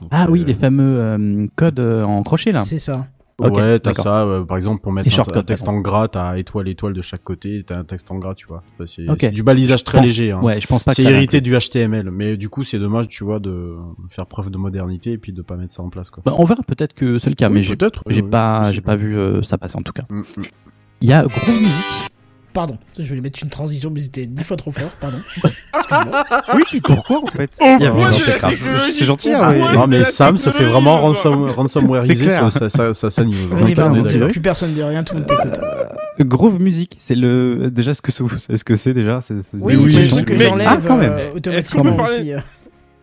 Donc, 0.01 0.11
Ah 0.13 0.27
oui, 0.31 0.43
euh, 0.43 0.47
les 0.47 0.55
fameux 0.55 1.01
euh, 1.01 1.47
codes 1.57 1.81
euh, 1.81 2.05
en 2.05 2.23
crochet 2.23 2.53
là. 2.53 2.61
C'est 2.61 2.79
ça. 2.79 3.09
Ouais, 3.39 3.79
t'as 3.79 3.95
ça, 3.95 4.23
euh, 4.23 4.45
par 4.45 4.57
exemple, 4.57 4.81
pour 4.81 4.91
mettre 4.91 5.09
un, 5.21 5.43
texte 5.43 5.69
en 5.69 5.79
gras, 5.79 6.09
t'as 6.09 6.37
étoile, 6.39 6.67
étoile 6.69 6.93
de 6.93 7.03
chaque 7.03 7.23
côté, 7.23 7.63
t'as 7.65 7.79
un 7.79 7.85
texte 7.85 8.11
en 8.11 8.17
gras, 8.17 8.35
tu 8.35 8.47
vois. 8.47 8.63
C'est 8.87 9.31
du 9.31 9.43
balisage 9.43 9.85
très 9.85 9.99
pense- 9.99 10.07
léger. 10.07 10.33
Hein. 10.33 10.41
Ouais, 10.41 10.61
je 10.61 10.67
pense 10.67 10.83
pas 10.83 10.91
que 10.91 10.97
C'est 10.97 11.05
hérité 11.05 11.41
du 11.41 11.57
HTML, 11.57 12.11
mais 12.11 12.37
du 12.37 12.49
coup, 12.49 12.65
c'est 12.65 12.79
dommage, 12.79 13.09
tu 13.09 13.25
vois, 13.25 13.39
de 13.39 13.77
faire 14.11 14.27
preuve 14.27 14.51
de 14.51 14.59
modernité 14.59 15.13
et 15.13 15.19
puis 15.19 15.33
de 15.33 15.43
pas 15.43 15.57
mettre 15.57 15.73
ça 15.73 15.83
en 15.83 15.89
place, 15.91 16.11
quoi. 16.11 16.23
Bah, 16.27 16.35
on 16.37 16.45
verra 16.45 16.63
peut-être 16.63 16.95
que 16.95 17.19
c'est 17.19 17.31
le 17.31 17.37
cas, 17.37 17.49
Oui, 17.49 17.55
mais 17.55 17.63
j'ai 17.63 17.77
peut-être, 17.77 18.03
j'ai 18.09 18.23
oui, 18.23 18.29
pas 18.29 18.65
oui, 18.67 18.75
j'ai 18.75 18.81
pas 18.81 18.97
vu 18.97 19.17
euh, 19.17 19.43
ça 19.43 19.57
passer 19.57 19.77
en 19.77 19.83
tout 19.83 19.93
cas. 19.93 20.05
Mm, 20.11 20.21
mm. 20.21 20.45
Il 21.01 21.09
y 21.09 21.13
a 21.13 21.23
Groove 21.25 21.61
Music. 21.61 21.85
Pardon. 22.59 22.77
Je 22.99 23.15
vais 23.15 23.21
mettre 23.21 23.39
une 23.41 23.51
transition, 23.51 23.89
mais 23.89 24.01
c'était 24.01 24.27
dix 24.27 24.43
fois 24.43 24.57
trop 24.57 24.73
fort, 24.73 24.91
pardon. 25.01 25.19
Excuse-moi. 25.75 26.25
Oui, 26.57 26.81
pourquoi 26.83 27.23
en 27.23 27.27
fait? 27.29 27.57
C'est 28.91 29.05
gentil, 29.05 29.33
hein, 29.33 29.73
Non 29.75 29.87
mais 29.87 30.05
Sam 30.05 30.37
se 30.37 30.51
fait 30.51 30.65
vraiment 30.65 30.97
ransom, 30.99 31.45
ransomwareiser 31.51 32.15
C'est 32.17 32.25
clair. 32.27 32.53
sa, 32.53 32.69
sa, 32.69 33.11
sa, 33.11 33.25
news. 33.25 33.33
Plus- 34.29 34.41
personne 34.41 34.73
dit 34.75 34.83
rien, 34.83 35.05
tout 35.05 35.15
le 35.15 35.21
monde 35.21 35.29
t'écoute. 35.29 35.61
Groove 36.21 36.61
Music, 36.61 36.95
c'est 36.99 37.15
le 37.15 37.71
déjà 37.71 37.95
ce 37.95 38.03
que 38.03 38.11
c'est, 38.11 38.57
ce 38.57 38.65
que 38.65 38.75
c'est 38.75 38.93
déjà? 38.93 39.21
C'est- 39.21 39.35
Oui, 39.55 39.77
oui, 39.77 39.95
c'est 40.03 40.09
truc 40.09 40.25
que 40.27 40.37
j'enlève 40.37 40.67
Ah, 40.69 40.79
quand 40.85 40.97
même. 40.97 41.13
euh, 41.13 41.19
Est-ce 41.19 41.31
qu'on 41.31 41.37
automatiquement 41.37 41.85
peut 41.85 41.97
parler- 41.97 42.19
aussi. 42.19 42.33
euh. 42.33 42.41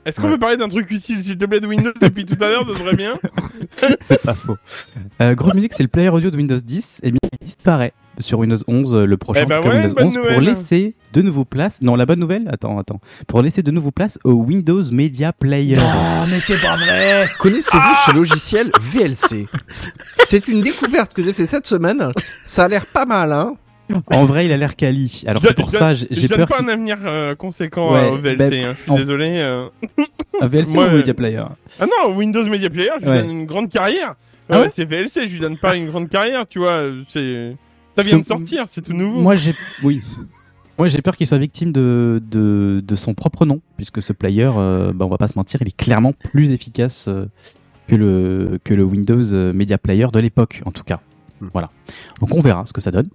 Est-ce 0.05 0.19
qu'on 0.21 0.27
peut 0.29 0.37
parler 0.37 0.57
d'un 0.57 0.67
truc 0.67 0.91
utile, 0.91 1.23
s'il 1.23 1.37
te 1.37 1.45
plaît, 1.45 1.59
de 1.61 1.65
Windows 1.67 1.91
depuis 1.99 2.25
tout 2.25 2.37
à 2.43 2.49
l'heure, 2.49 2.65
ce 2.69 2.75
serait 2.75 2.95
bien 2.95 3.13
c'est 4.01 4.21
pas 4.21 4.33
faux. 4.35 4.57
Euh, 5.21 5.33
Groove 5.33 5.55
Music, 5.55 5.71
c'est 5.73 5.81
le 5.83 5.89
player 5.89 6.09
audio 6.09 6.29
de 6.29 6.35
Windows 6.37 6.57
10 6.63 6.99
et 7.03 7.09
bien 7.11 7.19
il 7.41 7.45
disparaît 7.47 7.93
sur 8.19 8.39
Windows 8.39 8.57
11 8.67 8.93
euh, 8.95 9.05
le 9.05 9.17
prochain 9.17 9.41
Eh 9.43 9.45
ben 9.45 9.59
ouais, 9.61 9.69
Windows 9.81 9.93
bonne 9.95 10.07
11 10.07 10.19
pour 10.21 10.41
laisser 10.41 10.95
de 11.13 11.21
nouveau 11.21 11.45
place. 11.45 11.79
Non, 11.81 11.95
la 11.95 12.05
bonne 12.05 12.19
nouvelle, 12.19 12.47
attends, 12.51 12.77
attends, 12.79 12.99
pour 13.27 13.41
laisser 13.41 13.63
de 13.63 13.71
nouveau 13.71 13.91
place 13.91 14.17
au 14.23 14.31
Windows 14.33 14.81
Media 14.91 15.33
Player. 15.33 15.77
Oh, 15.79 16.25
mais 16.29 16.39
c'est 16.39 16.61
pas 16.61 16.75
vrai 16.75 17.25
Connaissez-vous 17.39 17.95
ce 18.07 18.11
logiciel 18.15 18.71
VLC 18.81 19.47
C'est 20.25 20.47
une 20.47 20.61
découverte 20.61 21.13
que 21.13 21.23
j'ai 21.23 21.33
fait 21.33 21.47
cette 21.47 21.67
semaine. 21.67 22.11
Ça 22.43 22.65
a 22.65 22.67
l'air 22.67 22.85
pas 22.85 23.05
mal, 23.05 23.31
hein 23.31 23.55
En 24.11 24.25
vrai, 24.25 24.45
il 24.45 24.51
a 24.51 24.57
l'air 24.57 24.75
quali. 24.75 25.23
Alors 25.27 25.41
c'est 25.43 25.53
pour 25.53 25.69
ça, 25.71 25.93
j'ai 25.93 26.07
Je 26.11 26.19
j'ai 26.21 26.27
donne 26.27 26.39
peur 26.39 26.47
pas 26.47 26.61
un 26.61 26.67
avenir 26.67 26.97
euh, 27.05 27.35
conséquent 27.35 27.93
Ouais, 27.93 28.09
au 28.09 28.17
VLC, 28.17 28.37
ben, 28.37 28.53
hein, 28.53 28.73
je 28.77 28.81
suis 28.81 28.91
en- 28.91 28.95
désolé. 28.95 29.27
euh. 29.39 29.67
un 30.41 30.47
VLC 30.47 30.73
Moi, 30.73 30.85
ou 30.85 30.87
euh, 30.87 30.97
Media 30.97 31.13
Player. 31.13 31.43
Ah 31.79 31.85
non, 31.85 32.15
Windows 32.15 32.45
Media 32.47 32.69
Player, 32.69 32.89
je 32.99 33.05
lui 33.05 33.11
Ouais. 33.11 33.21
donne 33.21 33.31
une 33.31 33.45
grande 33.45 33.69
carrière. 33.69 34.15
Ah 34.49 34.61
ouais 34.61 34.69
c'est 34.75 34.85
VLC, 34.85 35.27
je 35.27 35.33
lui 35.33 35.39
donne 35.39 35.57
pas 35.57 35.75
une 35.75 35.87
grande 35.89 36.07
carrière, 36.07 36.45
tu 36.47 36.59
vois. 36.59 36.81
C'est 37.09 37.55
ça 37.95 38.01
vient 38.01 38.19
de 38.19 38.23
sortir, 38.23 38.65
c'est 38.67 38.81
tout 38.81 38.93
nouveau. 38.93 39.21
Moi, 39.21 39.35
j'ai, 39.35 39.53
oui. 39.83 40.01
Moi, 40.77 40.89
j'ai 40.89 41.01
peur 41.01 41.15
qu'il 41.15 41.25
soit 41.25 41.37
victime 41.37 41.71
de, 41.71 42.21
de, 42.29 42.83
de 42.85 42.95
son 42.95 43.13
propre 43.13 43.45
nom, 43.45 43.61
puisque 43.77 44.03
ce 44.03 44.11
player, 44.11 44.51
euh, 44.57 44.91
bah, 44.93 45.05
on 45.05 45.09
va 45.09 45.17
pas 45.17 45.29
se 45.29 45.37
mentir, 45.37 45.61
il 45.61 45.67
est 45.67 45.77
clairement 45.77 46.11
plus 46.11 46.51
efficace 46.51 47.07
euh, 47.07 47.25
que 47.87 47.95
le, 47.95 48.59
que 48.63 48.73
le 48.73 48.83
Windows 48.83 49.33
euh, 49.33 49.53
Media 49.53 49.77
Player 49.77 50.07
de 50.11 50.19
l'époque, 50.19 50.61
en 50.65 50.71
tout 50.71 50.83
cas. 50.83 50.99
Hmm. 51.39 51.47
Voilà. 51.53 51.71
Donc, 52.19 52.35
on 52.35 52.41
verra 52.41 52.65
ce 52.65 52.73
que 52.73 52.81
ça 52.81 52.91
donne. 52.91 53.07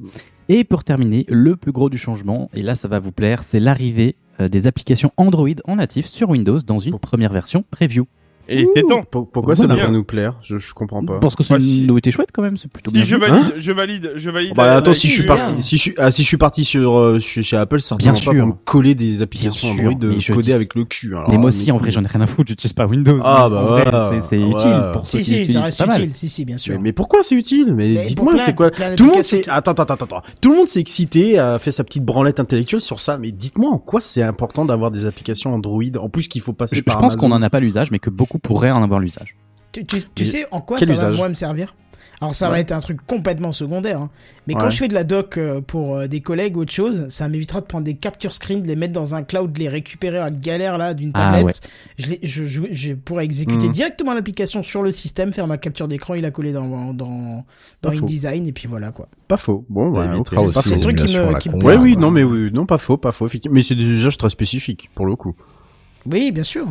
Et 0.49 0.65
pour 0.65 0.85
terminer, 0.85 1.27
le 1.29 1.55
plus 1.55 1.73
gros 1.73 1.91
du 1.91 1.99
changement, 1.99 2.51
et 2.55 2.63
là, 2.63 2.75
ça 2.75 2.89
va 2.89 2.99
vous 2.99 3.13
plaire, 3.13 3.43
c'est 3.43 3.61
l'arrivée 3.61 4.17
euh, 4.41 4.49
des 4.49 4.67
applications 4.67 5.13
Android 5.19 5.49
en 5.65 5.77
natif 5.77 6.07
sur 6.07 6.31
Windows 6.31 6.59
dans 6.67 6.79
une 6.79 6.99
première 6.99 7.33
version 7.33 7.65
preview. 7.71 8.07
Et 8.51 8.67
c'est 8.75 8.83
temps. 8.83 9.03
Pour- 9.11 9.31
pourquoi 9.31 9.55
ça 9.57 9.67
devrait 9.67 9.91
nous 9.91 10.05
plaire? 10.05 10.35
Je, 10.43 10.59
je 10.59 10.75
comprends 10.75 11.05
pas. 11.05 11.19
Parce 11.21 11.37
que 11.37 11.43
c'est 11.43 11.55
Ouais, 11.55 11.61
une 11.61 11.67
si- 11.67 11.83
nouveauté 11.83 12.11
chouette 12.11 12.31
quand 12.33 12.43
même, 12.43 12.57
c'est 12.57 12.71
plutôt 12.71 12.91
bien. 12.91 13.03
Si 13.03 13.09
je 13.09 13.15
vu. 13.15 13.21
valide, 13.21 13.45
Hein 13.47 13.53
je 13.59 13.73
valide, 13.73 14.13
je 14.17 14.31
valide. 14.31 14.55
Bah 14.55 14.65
la- 14.67 14.77
attends, 14.77 14.93
si 14.95 15.09
je 15.09 15.13
suis 15.15 15.23
parti, 15.27 15.53
si 15.63 15.77
je 15.77 15.83
suis, 15.83 15.95
ah, 15.99 16.11
si 16.13 16.23
je 16.23 16.27
suis 16.29 16.37
parti 16.37 16.65
sur, 16.65 16.99
euh, 16.99 17.21
chez, 17.21 17.57
Apple, 17.57 17.81
c'est 17.81 17.97
Bien 17.97 18.13
pas 18.13 18.33
me 18.33 18.53
coller 18.65 18.95
des 18.95 19.23
applications 19.23 19.71
Android 19.71 19.95
de 19.95 20.19
je 20.19 20.33
coder 20.33 20.43
dis- 20.49 20.53
avec 20.53 20.75
le 20.75 20.85
cul. 20.85 21.15
Alors, 21.15 21.31
mais 21.31 21.37
moi 21.39 21.49
aussi, 21.49 21.71
en 21.73 21.79
vrai, 21.79 21.91
j'en 21.91 22.03
ai 22.03 22.07
rien 22.09 22.21
à 22.23 22.27
foutre, 22.27 22.49
j'utilise 22.49 22.73
pas 22.73 22.87
Windows. 22.87 23.21
Ah, 23.23 23.49
bah 23.49 23.63
en 23.63 23.67
vrai, 23.67 23.83
voilà. 23.85 24.21
c'est, 24.21 24.41
utile 24.41 24.83
pour 24.93 25.07
Si, 25.07 25.23
si, 25.25 25.47
ça 25.47 25.63
reste 25.63 25.81
utile. 25.81 26.11
Si, 26.15 26.29
si, 26.29 26.45
bien 26.45 26.57
sûr. 26.57 26.81
Mais, 26.81 26.93
pourquoi 26.93 27.23
c'est 27.23 27.35
utile? 27.37 27.73
Mais, 27.75 28.07
dites-moi, 28.07 28.35
c'est 28.45 28.55
quoi 28.55 28.71
Tout 28.71 29.07
le 29.07 29.13
monde 29.13 29.23
s'est 29.23 29.49
attends, 29.49 29.71
attends, 29.73 29.83
attends, 29.85 30.05
attends. 30.07 30.23
Tout 30.41 30.51
le 30.51 30.57
monde 30.57 30.69
s'est 30.69 30.81
excité, 30.81 31.39
a 31.39 31.59
fait 31.59 31.71
sa 31.71 31.85
petite 31.85 32.05
branlette 32.05 32.41
intellectuelle 32.41 32.81
sur 32.81 33.01
ça. 33.01 33.17
Mais 33.19 33.31
dites-moi 33.31 33.71
en 33.71 33.79
quoi 33.79 34.01
c'est 34.01 34.23
important 34.23 34.65
d'avoir 34.65 34.91
des 34.91 35.07
applications 35.07 35.55
Android? 35.55 35.83
En 36.01 36.09
plus 36.09 36.27
qu'il 36.29 36.41
faut 36.41 36.53
passer 36.53 36.77
Je, 36.77 36.81
je 36.81 36.85
par 36.85 36.99
pense 36.99 37.15
qu'on 37.17 37.31
en 37.33 37.43
a 37.43 37.51
pas 37.51 37.61
l'usage, 37.61 37.91
mais 37.91 37.99
que 37.99 38.11
beaucoup 38.11 38.39
pourraient 38.43 38.71
en 38.71 38.83
avoir 38.83 39.01
l'usage. 39.01 39.37
Tu, 39.73 39.85
tu, 39.87 40.01
tu 40.01 40.07
Mais 40.21 40.25
sais 40.25 40.47
en 40.51 40.61
quoi 40.61 40.79
quel 40.79 40.97
ça 40.97 41.11
va 41.11 41.17
moi 41.17 41.29
me 41.29 41.35
servir? 41.35 41.75
Alors 42.23 42.35
ça 42.35 42.51
va 42.51 42.61
être 42.61 42.73
un 42.73 42.81
truc 42.81 42.99
complètement 43.07 43.53
secondaire. 43.53 43.99
hein. 43.99 44.11
Mais 44.47 44.53
quand 44.53 44.65
Ouais. 44.65 44.71
je 44.71 44.77
fais 44.77 44.89
de 44.89 44.93
la 44.95 45.05
doc 45.05 45.39
euh, 45.39 45.63
pour 45.63 45.97
euh, 45.97 46.07
des 46.07 46.21
collègues 46.21 46.55
ou 46.59 46.61
autre 46.61 46.73
chose, 46.73 47.07
ça 47.09 47.29
m'évitera 47.31 47.63
de 47.63 47.67
prendre 47.67 47.85
des 47.85 47.95
capture 47.95 48.35
screen, 48.35 48.61
de 48.61 48.67
les 48.69 48.77
mettre 48.77 48.93
dans 48.93 49.15
un 49.15 49.23
cloud, 49.23 49.51
de 49.55 49.59
les 49.59 49.71
récupérer 49.71 50.19
à 50.19 50.29
galère 50.29 50.77
là 50.77 50.93
d'une 50.93 51.13
Ah, 51.15 51.33
tablette. 51.37 51.47
ouais. 51.65 51.71
je, 52.05 52.11
les- 52.11 52.19
je, 52.23 52.45
je, 52.45 52.61
je 52.71 52.93
pourrais 52.93 53.25
exécuter 53.25 53.69
Mhm. 53.69 53.73
directement 53.73 54.13
l'application 54.13 54.63
sur 54.63 54.83
le 54.83 54.93
système, 54.93 55.33
faire 55.33 55.47
ma 55.47 55.57
capture 55.57 55.89
d'écran 55.89 56.13
et 56.13 56.21
la 56.21 56.31
coller 56.31 56.53
dans. 56.53 56.93
InDesign 57.87 58.47
et 58.47 58.53
puis 58.53 58.69
voilà 58.69 58.91
quoi. 58.93 59.09
Pas 59.27 59.39
faux. 59.39 59.65
Bon, 59.71 59.95
Ça 59.95 60.01
ouais, 60.01 60.07
faux. 60.27 60.71
le 60.75 60.81
truc 60.81 60.97
qui 60.99 61.17
me- 61.17 61.39
qui 61.39 61.49
me 61.49 61.59
plaît. 61.59 61.77
Oui, 61.79 61.93
quoi. 61.95 62.03
non, 62.03 62.11
mais 62.11 62.23
oui, 62.25 62.51
non, 62.53 62.67
pas 62.67 62.77
faux, 62.79 62.99
pas 62.99 63.13
faux, 63.13 63.27
effectivement. 63.27 63.55
Mais 63.55 63.63
c'est 63.63 63.75
des 63.77 63.89
usages 63.89 64.19
très 64.19 64.29
spécifiques, 64.31 64.91
pour 64.95 65.07
le 65.07 65.17
coup. 65.17 65.35
Oui, 66.05 66.33
bien 66.33 66.43
sûr. 66.45 66.67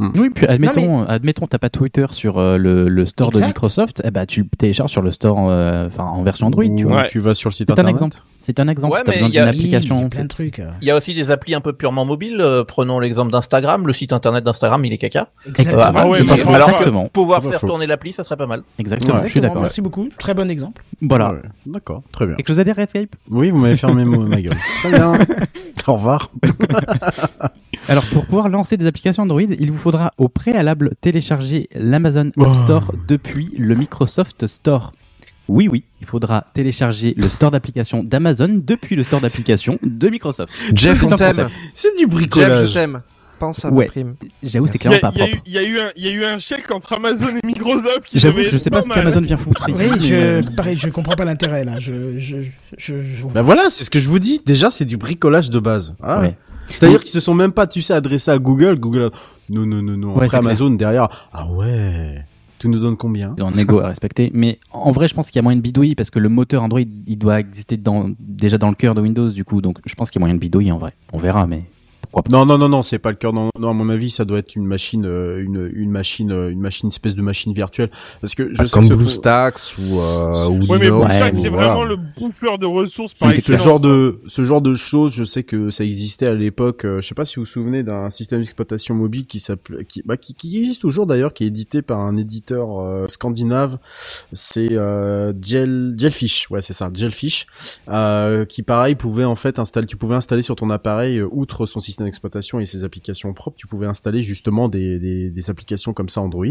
Oui, 0.00 0.28
puis 0.34 0.46
admettons, 0.46 0.98
Non, 1.02 1.06
admettons, 1.08 1.46
t'as 1.46 1.58
pas 1.58 1.70
Twitter 1.70 2.06
sur 2.10 2.38
euh, 2.38 2.56
le, 2.58 2.88
le 2.88 3.06
store 3.06 3.30
de. 3.30 3.40
Microsoft, 3.40 4.02
eh 4.04 4.10
ben, 4.10 4.26
tu 4.26 4.42
le 4.42 4.48
télécharges 4.58 4.90
sur 4.90 5.02
le 5.02 5.10
store, 5.12 5.46
euh, 5.48 5.86
enfin, 5.86 6.04
en 6.04 6.22
version 6.22 6.48
Android, 6.48 6.64
tu 6.76 6.84
vois. 6.84 7.02
Ouais. 7.02 7.08
tu 7.08 7.20
vas 7.20 7.32
sur 7.34 7.48
le 7.50 7.54
site 7.54 7.68
C'est 7.68 7.70
un 7.72 7.74
internet. 7.74 7.92
exemple. 7.94 8.16
C'est 8.38 8.60
un 8.60 8.68
exemple. 8.68 8.92
Ouais, 8.92 8.98
si 9.00 9.04
t'as 9.06 9.10
mais 9.12 9.16
besoin 9.18 9.28
il 9.30 9.34
y 9.34 9.38
a- 9.38 9.42
d'une 9.46 9.48
application. 9.58 9.98
il 9.98 10.02
y 10.02 10.04
a 10.04 10.08
plein 10.08 10.22
de 10.24 10.28
trucs. 10.28 10.62
Il 10.82 10.86
y 10.88 10.90
a 10.90 10.96
aussi 10.96 11.14
des 11.14 11.30
applis 11.30 11.54
un 11.54 11.60
peu 11.60 11.72
purement 11.72 12.04
mobiles. 12.04 12.40
euh, 12.40 12.64
prenons 12.64 12.98
l'exemple 13.00 13.30
d'Instagram. 13.32 13.86
Le 13.86 13.92
site 13.92 14.12
internet 14.12 14.44
d'Instagram, 14.44 14.84
il 14.84 14.92
est 14.92 14.98
caca. 14.98 15.28
Exactement. 15.48 15.82
Ah 15.94 16.08
ouais, 16.08 16.18
mais 16.20 16.26
pas 16.26 16.36
faux. 16.36 16.50
pas 16.50 16.58
Exactement. 16.58 17.08
Pouvoir 17.12 17.38
C'est 17.40 17.44
pas 17.46 17.50
faire 17.52 17.60
faux. 17.60 17.66
tourner 17.68 17.86
l'appli, 17.86 18.12
ça 18.12 18.24
serait 18.24 18.36
pas 18.36 18.46
mal. 18.46 18.62
Exactement. 18.78 19.20
Je 19.22 19.28
suis 19.28 19.40
d'accord. 19.40 19.62
Merci 19.62 19.80
beaucoup. 19.80 20.08
Très 20.18 20.34
bon 20.34 20.50
exemple. 20.50 20.82
Voilà. 21.00 21.32
Ouais, 21.34 21.40
D'accord, 21.66 22.02
très 22.12 22.26
bien. 22.26 22.34
Quelque 22.34 22.48
chose 22.48 22.60
à 22.60 22.64
dire, 22.64 22.76
Redscape? 22.76 23.14
Oui, 23.30 23.50
vous 23.50 23.58
m'avez 23.58 23.76
fermé 23.76 24.04
ma 24.04 24.40
gueule. 24.42 24.52
Très 24.80 24.90
bien. 24.90 25.12
Au 25.86 25.94
revoir. 25.94 26.30
Alors, 27.88 28.04
pour 28.06 28.24
pouvoir 28.24 28.48
lancer 28.48 28.76
des 28.76 28.86
applications 28.86 29.22
Android, 29.24 29.42
il 29.42 29.70
vous 29.70 29.78
faudra 29.94 30.12
au 30.18 30.28
préalable 30.28 30.90
télécharger 31.00 31.68
l'Amazon 31.74 32.28
App 32.28 32.32
Oh. 32.48 32.54
Store 32.54 32.92
depuis 33.06 33.54
le 33.56 33.76
Microsoft 33.76 34.44
Store. 34.48 34.90
Oui, 35.46 35.68
oui, 35.70 35.84
il 36.00 36.06
faudra 36.08 36.46
télécharger 36.52 37.14
le 37.16 37.28
store 37.28 37.52
d'applications 37.52 38.02
d'Amazon 38.02 38.60
depuis 38.64 38.96
le 38.96 39.04
store 39.04 39.20
d'applications 39.20 39.78
de 39.84 40.08
Microsoft. 40.08 40.52
Jeff, 40.74 40.98
C'est 40.98 41.12
on 41.12 41.16
t'aime. 41.16 41.48
C'est 41.74 41.92
du 41.92 41.98
Jeff, 41.98 42.10
je 42.10 42.14
bricolage. 42.16 42.72
t'aime. 42.74 43.02
Pense 43.38 43.64
à 43.64 43.70
Ouais. 43.70 43.84
ma 43.84 43.90
prime. 43.90 44.14
J'avoue, 44.42 44.66
c'est 44.66 44.78
clairement 44.78 44.98
pas 45.00 45.12
il 45.14 45.18
y 45.18 45.22
a 45.22 45.26
propre. 45.26 45.36
eu, 45.36 45.42
il 45.46 45.52
y 45.52 45.58
a 45.58 45.62
eu 45.62 45.78
un, 45.78 45.90
il 45.96 46.04
y 46.06 46.08
a 46.08 46.12
eu 46.12 46.24
un 46.24 46.38
chèque 46.38 46.70
entre 46.72 46.94
Amazon 46.94 47.28
et 47.28 47.46
Microsoft. 47.46 48.04
qui 48.06 48.18
J'avoue 48.18 48.40
je 48.50 48.58
sais 48.58 48.70
pas 48.70 48.82
ce 48.82 48.88
mal. 48.88 48.98
qu'Amazon 48.98 49.20
vient 49.20 49.36
foutre 49.36 49.68
ici. 49.68 49.80
Oui, 49.92 50.00
je, 50.00 50.54
pareil, 50.56 50.76
je 50.76 50.88
comprends 50.88 51.14
pas 51.14 51.24
l'intérêt 51.24 51.62
là. 51.62 51.78
Je, 51.78 52.18
je, 52.18 52.38
je, 52.78 52.94
je- 53.04 53.26
Ben 53.32 53.42
voilà, 53.42 53.70
c'est 53.70 53.84
ce 53.84 53.90
que 53.90 54.00
je 54.00 54.08
vous 54.08 54.18
dis. 54.18 54.40
Déjà, 54.46 54.70
c'est 54.70 54.84
du 54.86 54.96
bricolage 54.96 55.50
de 55.50 55.58
base. 55.60 55.94
Ah. 56.02 56.20
Ouais. 56.20 56.36
C'est-à-dire 56.68 57.00
qu'ils 57.00 57.10
se 57.10 57.20
sont 57.20 57.34
même 57.34 57.52
pas, 57.52 57.66
tu 57.66 57.82
sais, 57.82 57.94
adressés 57.94 58.30
à 58.30 58.38
Google. 58.38 58.78
Google, 58.78 59.10
non, 59.50 59.66
non, 59.66 59.82
non, 59.82 59.96
non. 59.96 60.14
Ouais, 60.14 60.24
Après 60.24 60.38
Amazon 60.38 60.70
derrière. 60.70 61.08
Ah 61.32 61.46
ouais. 61.46 62.24
Tu 62.58 62.68
nous 62.68 62.78
donnes 62.78 62.96
combien? 62.96 63.34
Un 63.40 63.52
ego 63.52 63.80
à 63.80 63.88
respecter. 63.88 64.30
Mais 64.32 64.58
en 64.70 64.90
vrai, 64.92 65.08
je 65.08 65.14
pense 65.14 65.26
qu'il 65.26 65.36
y 65.36 65.40
a 65.40 65.42
moyen 65.42 65.56
de 65.56 65.62
bidouiller 65.62 65.94
parce 65.94 66.10
que 66.10 66.18
le 66.18 66.28
moteur 66.28 66.62
Android, 66.62 66.80
il 66.80 67.18
doit 67.18 67.40
exister 67.40 67.76
dans, 67.76 68.10
déjà 68.18 68.56
dans 68.56 68.68
le 68.68 68.74
cœur 68.74 68.94
de 68.94 69.00
Windows, 69.00 69.28
du 69.28 69.44
coup. 69.44 69.60
Donc, 69.60 69.78
je 69.84 69.94
pense 69.94 70.10
qu'il 70.10 70.20
y 70.20 70.22
a 70.22 70.24
moyen 70.24 70.34
de 70.34 70.40
bidouiller 70.40 70.72
en 70.72 70.78
vrai. 70.78 70.94
On 71.12 71.18
verra, 71.18 71.46
mais 71.46 71.64
Non, 72.30 72.46
non, 72.46 72.58
non, 72.58 72.68
non, 72.68 72.82
c'est 72.82 72.98
pas 72.98 73.10
le 73.10 73.16
cœur. 73.16 73.32
Non, 73.32 73.50
non, 73.58 73.70
à 73.70 73.72
mon 73.72 73.88
avis, 73.88 74.10
ça 74.10 74.24
doit 74.24 74.38
être 74.38 74.54
une 74.56 74.66
machine, 74.66 75.04
euh, 75.06 75.42
une, 75.42 75.70
une 75.74 75.90
machine, 75.90 76.30
euh, 76.32 76.50
une 76.50 76.60
machine, 76.60 76.86
une 76.88 76.92
espèce 76.92 77.14
de 77.14 77.22
machine 77.22 77.52
virtuelle. 77.52 77.90
Parce 78.20 78.34
que 78.34 78.48
je 78.54 78.62
Ah, 78.62 78.66
sais 78.66 78.72
Comme 78.80 78.88
BlueStacks 78.88 79.60
ou, 79.78 80.00
euh, 80.00 80.46
ou 80.48 80.60
Ouais, 80.66 80.78
mais 80.78 80.90
BlueStacks, 80.90 81.36
c'est 81.36 81.48
voilà. 81.48 81.66
vraiment 81.68 81.84
le 81.84 81.96
bouffeur 81.96 82.58
de 82.58 82.66
ressources 82.66 83.12
C'est 83.16 83.24
par 83.24 83.34
ce 83.34 83.56
genre 83.56 83.80
de 83.80 84.20
ce 84.26 84.44
genre 84.44 84.60
de 84.60 84.74
choses, 84.74 85.12
je 85.12 85.24
sais 85.24 85.42
que 85.42 85.70
ça 85.70 85.84
existait 85.84 86.26
à 86.26 86.34
l'époque. 86.34 86.84
euh, 86.84 87.00
je 87.00 87.06
sais 87.08 87.14
pas 87.14 87.24
si 87.24 87.36
vous 87.36 87.42
vous 87.42 87.46
souvenez 87.46 87.82
d'un 87.82 88.10
système 88.10 88.38
d'exploitation 88.40 88.94
mobile 88.94 89.26
qui 89.26 89.40
s'appelait, 89.40 89.84
qui, 89.84 90.02
bah, 90.04 90.16
qui, 90.16 90.34
qui 90.34 90.56
existe 90.58 90.80
toujours 90.80 91.06
d'ailleurs, 91.06 91.32
qui 91.32 91.44
est 91.44 91.48
édité 91.48 91.82
par 91.82 91.98
un 92.00 92.16
éditeur 92.16 92.80
euh, 92.80 93.06
scandinave. 93.08 93.78
C'est 94.32 94.72
euh, 94.72 95.32
Gel, 95.42 95.94
Gelfish, 95.98 96.50
ouais, 96.50 96.62
c'est 96.62 96.72
ça, 96.72 96.90
Gelfish, 96.92 97.46
euh, 97.88 98.44
qui 98.44 98.62
pareil 98.62 98.94
pouvait 98.94 99.24
en 99.24 99.34
fait 99.36 99.58
installer, 99.58 99.86
tu 99.86 99.96
pouvais 99.96 100.14
installer 100.14 100.42
sur 100.42 100.56
ton 100.56 100.70
appareil, 100.70 101.18
euh, 101.18 101.28
outre 101.30 101.66
son 101.66 101.80
système 101.80 102.03
d'exploitation 102.04 102.60
et 102.60 102.66
ses 102.66 102.84
applications 102.84 103.32
propres, 103.34 103.56
tu 103.56 103.66
pouvais 103.66 103.86
installer 103.86 104.22
justement 104.22 104.68
des, 104.68 104.98
des, 104.98 105.30
des 105.30 105.50
applications 105.50 105.92
comme 105.92 106.08
ça 106.08 106.20
Android. 106.20 106.46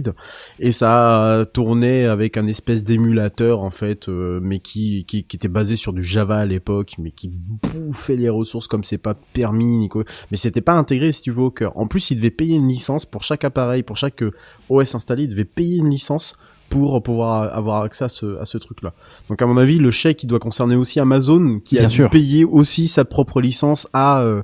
Et 0.60 0.72
ça 0.72 1.46
tournait 1.54 2.06
avec 2.06 2.38
un 2.38 2.48
espèce 2.48 2.84
d'émulateur 2.84 3.62
en 3.62 3.70
fait, 3.70 4.10
euh, 4.10 4.40
mais 4.42 4.60
qui, 4.60 5.06
qui 5.06 5.24
qui 5.24 5.36
était 5.36 5.48
basé 5.48 5.76
sur 5.76 5.94
du 5.94 6.04
Java 6.04 6.38
à 6.38 6.46
l'époque, 6.46 6.94
mais 6.98 7.12
qui 7.12 7.30
bouffait 7.30 8.16
les 8.16 8.30
ressources 8.30 8.68
comme 8.68 8.84
c'est 8.84 8.98
pas 8.98 9.14
permis, 9.14 9.78
Nico. 9.78 10.04
Mais 10.32 10.38
c'était 10.38 10.62
pas 10.62 10.74
intégré 10.74 11.12
si 11.12 11.22
tu 11.22 11.32
veux 11.32 11.44
au 11.44 11.52
cœur. 11.52 11.78
En 11.78 11.88
plus, 11.88 12.12
il 12.12 12.18
devait 12.18 12.32
payer 12.32 12.56
une 12.56 12.68
licence 12.68 13.06
pour 13.06 13.24
chaque 13.24 13.44
appareil, 13.44 13.84
pour 13.84 13.98
chaque 13.98 14.24
euh, 14.24 14.32
OS 14.70 14.96
installé, 14.96 15.24
il 15.24 15.30
devait 15.30 15.46
payer 15.46 15.78
une 15.78 15.90
licence 15.90 16.36
pour 16.70 17.04
pouvoir 17.04 17.56
avoir 17.56 17.84
accès 17.84 18.06
à 18.06 18.10
ce, 18.10 18.40
à 18.40 18.46
ce 18.46 18.58
truc-là. 18.58 18.94
Donc 19.30 19.42
à 19.42 19.46
mon 19.46 19.58
avis, 19.58 19.78
le 19.78 19.92
chèque 19.92 20.24
il 20.24 20.28
doit 20.28 20.40
concerner 20.40 20.76
aussi 20.76 21.00
Amazon 21.00 21.60
qui 21.64 21.78
a 21.78 21.86
dû 21.86 21.96
sûr. 21.96 22.10
payer 22.10 22.46
aussi 22.46 22.88
sa 22.88 23.06
propre 23.06 23.42
licence 23.42 23.88
à 23.94 24.22
euh, 24.22 24.42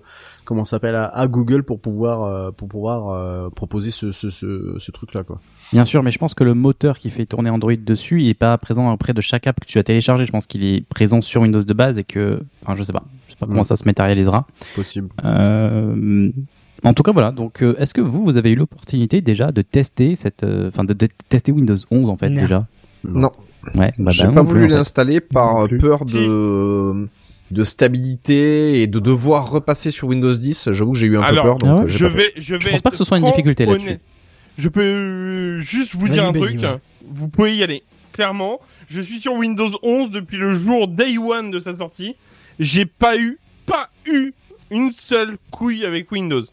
comment 0.50 0.66
ça 0.66 0.72
s'appelle 0.72 0.96
à, 0.96 1.06
à 1.06 1.28
Google 1.28 1.64
pour 1.64 1.80
pouvoir 1.80 2.24
euh, 2.24 2.52
pour 2.52 2.68
pouvoir 2.68 3.10
euh, 3.10 3.50
proposer 3.50 3.92
ce 3.92 4.12
ce, 4.12 4.30
ce, 4.30 4.76
ce 4.78 4.92
truc-là 4.92 5.24
quoi. 5.24 5.40
Bien 5.72 5.86
sûr, 5.86 6.04
mais 6.04 6.12
je 6.12 6.18
pense 6.18 6.34
que 6.34 6.44
le 6.44 6.54
moteur 6.56 6.98
qui 6.98 7.10
fait 7.12 7.26
tourner 7.26 7.50
Android 7.52 7.72
dessus, 7.78 8.22
il 8.24 8.28
est 8.30 8.34
pas 8.34 8.58
présent 8.58 8.92
auprès 8.92 9.14
de 9.14 9.22
chaque 9.22 9.46
app 9.48 9.60
que 9.60 9.66
tu 9.68 9.78
as 9.78 9.84
téléchargé. 9.84 10.26
Je 10.26 10.32
pense 10.32 10.48
qu'il 10.48 10.66
est 10.66 10.82
présent 10.90 11.22
sur 11.22 11.42
Windows 11.44 11.62
de 11.64 11.74
base 11.74 11.98
et 12.00 12.04
que, 12.04 12.42
enfin, 12.66 12.76
je 12.76 12.84
sais 12.84 12.92
pas, 12.92 13.04
je 13.28 13.34
sais 13.34 13.38
pas 13.40 13.46
comment 13.46 13.62
Mm. 13.62 13.66
ça 13.66 13.76
se 13.76 13.84
matérialisera. 13.86 14.48
Possible. 14.76 15.10
Euh, 15.24 16.32
en 16.84 16.94
tout 16.94 17.04
cas, 17.04 17.12
voilà. 17.12 17.32
Donc, 17.32 17.62
est-ce 17.78 17.94
que 17.94 18.02
vous, 18.02 18.24
vous 18.24 18.38
avez 18.38 18.52
eu 18.52 18.56
l'opportunité 18.56 19.22
déjà 19.22 19.52
de 19.52 19.62
tester 19.62 20.16
cette, 20.16 20.44
euh, 20.44 20.70
enfin, 20.70 20.84
de, 20.84 20.94
de 20.94 21.08
tester 21.30 21.52
Windows 21.52 21.76
11 21.92 22.10
en 22.10 22.18
fait 22.18 22.30
Non. 22.30 22.42
déjà? 22.42 22.66
Non. 23.04 23.32
Ouais. 23.76 23.90
bah, 24.00 24.10
J'ai 24.12 24.26
bah, 24.26 24.32
pas 24.34 24.42
voulu 24.42 24.66
en 24.66 24.70
fait. 24.70 24.74
l'installer 24.76 25.20
par 25.20 25.68
peur 25.80 26.06
de 26.06 27.08
de 27.52 27.64
stabilité 27.64 28.82
et 28.82 28.88
de 28.88 29.00
devoir 29.00 29.50
repasser 29.50 29.92
sur 29.92 30.08
Windows 30.08 30.34
10, 30.36 30.70
j'avoue 30.72 30.94
que 30.94 30.98
j'ai 31.00 31.08
eu 31.08 31.18
un 31.18 31.22
Alors, 31.22 31.44
peu 31.44 31.50
peur. 31.50 31.58
Donc, 31.58 31.70
Ah 31.70 31.76
ouais 31.78 31.84
euh, 31.84 31.88
je 31.88 32.06
vais, 32.06 32.32
je 32.38 32.56
vais. 32.56 32.62
Je 32.62 32.70
pense 32.70 32.82
pas 32.82 32.92
que 32.92 32.98
ce 32.98 33.04
soit 33.04 33.18
une 33.18 33.26
difficulté 33.26 33.66
là-dessus. 33.66 34.00
Je 34.58 34.68
peux 34.70 34.82
euh, 34.82 35.60
juste 35.62 35.96
vous 35.96 36.10
dire 36.10 36.28
un 36.28 36.34
truc. 36.34 36.60
ouais. 36.62 36.76
Vous 37.10 37.28
pouvez 37.30 37.56
y 37.56 37.64
aller. 37.64 37.84
Clairement, 38.14 38.60
je 38.90 39.02
suis 39.02 39.20
sur 39.22 39.34
Windows 39.34 39.72
11 39.84 40.12
depuis 40.12 40.38
le 40.38 40.54
jour 40.54 40.88
day 40.88 41.18
one 41.18 41.50
de 41.52 41.60
sa 41.60 41.74
sortie. 41.76 42.16
J'ai 42.60 42.86
pas 42.86 43.18
eu, 43.18 43.40
pas 43.66 43.90
eu 44.06 44.34
une 44.70 44.92
seule 44.92 45.38
couille 45.52 45.86
avec 45.86 46.12
Windows 46.12 46.44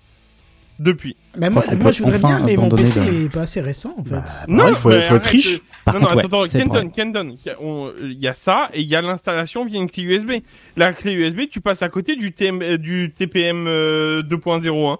depuis. 0.79 1.17
Mais 1.39 1.51
moi, 1.51 1.65
on 1.69 1.75
moi 1.77 1.85
peut 1.87 1.93
je 1.93 2.03
voudrais 2.03 2.17
enfin 2.19 2.39
bien, 2.39 2.47
mais 2.47 2.57
mon 2.57 2.69
PC 2.69 3.01
le- 3.01 3.25
est 3.25 3.29
pas 3.29 3.43
assez 3.43 3.61
récent 3.61 3.95
en 3.99 4.05
fait. 4.05 4.11
Bah, 4.49 4.65
ouais, 4.65 4.71
il 4.71 4.77
faut, 4.77 4.91
faut 4.91 5.17
être 5.17 5.27
riche. 5.27 5.61
Par 5.85 5.95
non, 5.95 6.01
contre, 6.01 6.11
non, 6.15 6.19
ouais, 6.19 6.25
attends, 6.27 6.43
le 6.43 6.49
Kenton. 6.49 6.91
Kenton, 6.91 7.37
on- 7.61 7.93
il 8.03 8.19
y 8.19 8.27
a 8.27 8.35
ça 8.35 8.71
et 8.75 8.81
il 8.81 8.87
y 8.89 8.97
a 8.97 9.03
l'installation 9.03 9.65
via 9.65 9.79
une 9.81 9.91
clé 9.91 10.03
USB. 10.03 10.33
La 10.77 10.93
clé 10.93 11.13
USB, 11.15 11.43
tu 11.51 11.61
passes 11.61 11.83
à 11.83 11.89
côté 11.89 12.17
du, 12.17 12.33
TM, 12.33 12.61
euh, 12.63 12.77
du 12.77 13.13
TPM 13.17 13.67
euh, 13.69 14.23
2.01. 14.23 14.99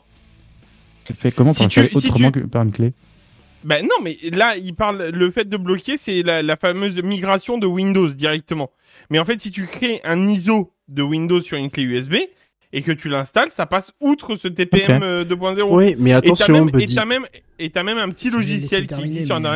Tu 1.05 1.13
fais 1.13 1.31
comment 1.33 1.53
Si 1.53 1.67
tu- 1.69 1.87
si 1.89 1.97
autrement 1.97 2.31
tu- 2.31 2.43
que 2.43 2.47
par 2.47 2.63
une 2.63 2.73
clé? 2.73 2.93
Ben 3.65 3.83
non, 3.83 4.03
mais 4.05 4.17
là, 4.33 4.57
il 4.57 4.75
parle. 4.75 5.09
Le 5.13 5.31
fait 5.31 5.49
de 5.49 5.57
bloquer, 5.57 5.97
c'est 5.97 6.23
la, 6.23 6.43
la 6.43 6.57
fameuse 6.57 7.03
migration 7.03 7.59
de 7.59 7.67
Windows 7.67 8.09
directement. 8.09 8.71
Mais 9.11 9.19
en 9.19 9.25
fait, 9.25 9.41
si 9.43 9.51
tu 9.51 9.67
crées 9.67 10.01
un 10.05 10.27
ISO 10.29 10.73
de 10.89 11.03
Windows 11.03 11.41
sur 11.41 11.57
une 11.59 11.71
clé 11.71 11.83
USB 11.83 12.15
et 12.77 12.83
que 12.83 12.93
tu 12.93 13.09
l'installes, 13.09 13.51
ça 13.51 13.65
passe 13.65 13.91
outre 14.01 14.37
ce 14.37 14.49
TPM 14.49 14.99
Ok. 14.99 15.03
euh, 15.03 15.25
2.0. 15.25 15.63
Oui, 15.75 15.97
mais 15.99 16.11
Et 16.11 16.13
t'as 16.13 16.19
attention, 16.19 16.67
même, 16.67 16.79
et 16.79 16.87
t'as 16.87 17.05
même, 17.07 17.27
et 17.59 17.71
t'as 17.71 17.83
même 17.83 17.97
un 17.97 18.09
petit 18.11 18.29
logiciel 18.29 18.87
qui 18.87 18.95
existe 19.03 19.25
sur 19.27 19.41
mais- 19.41 19.49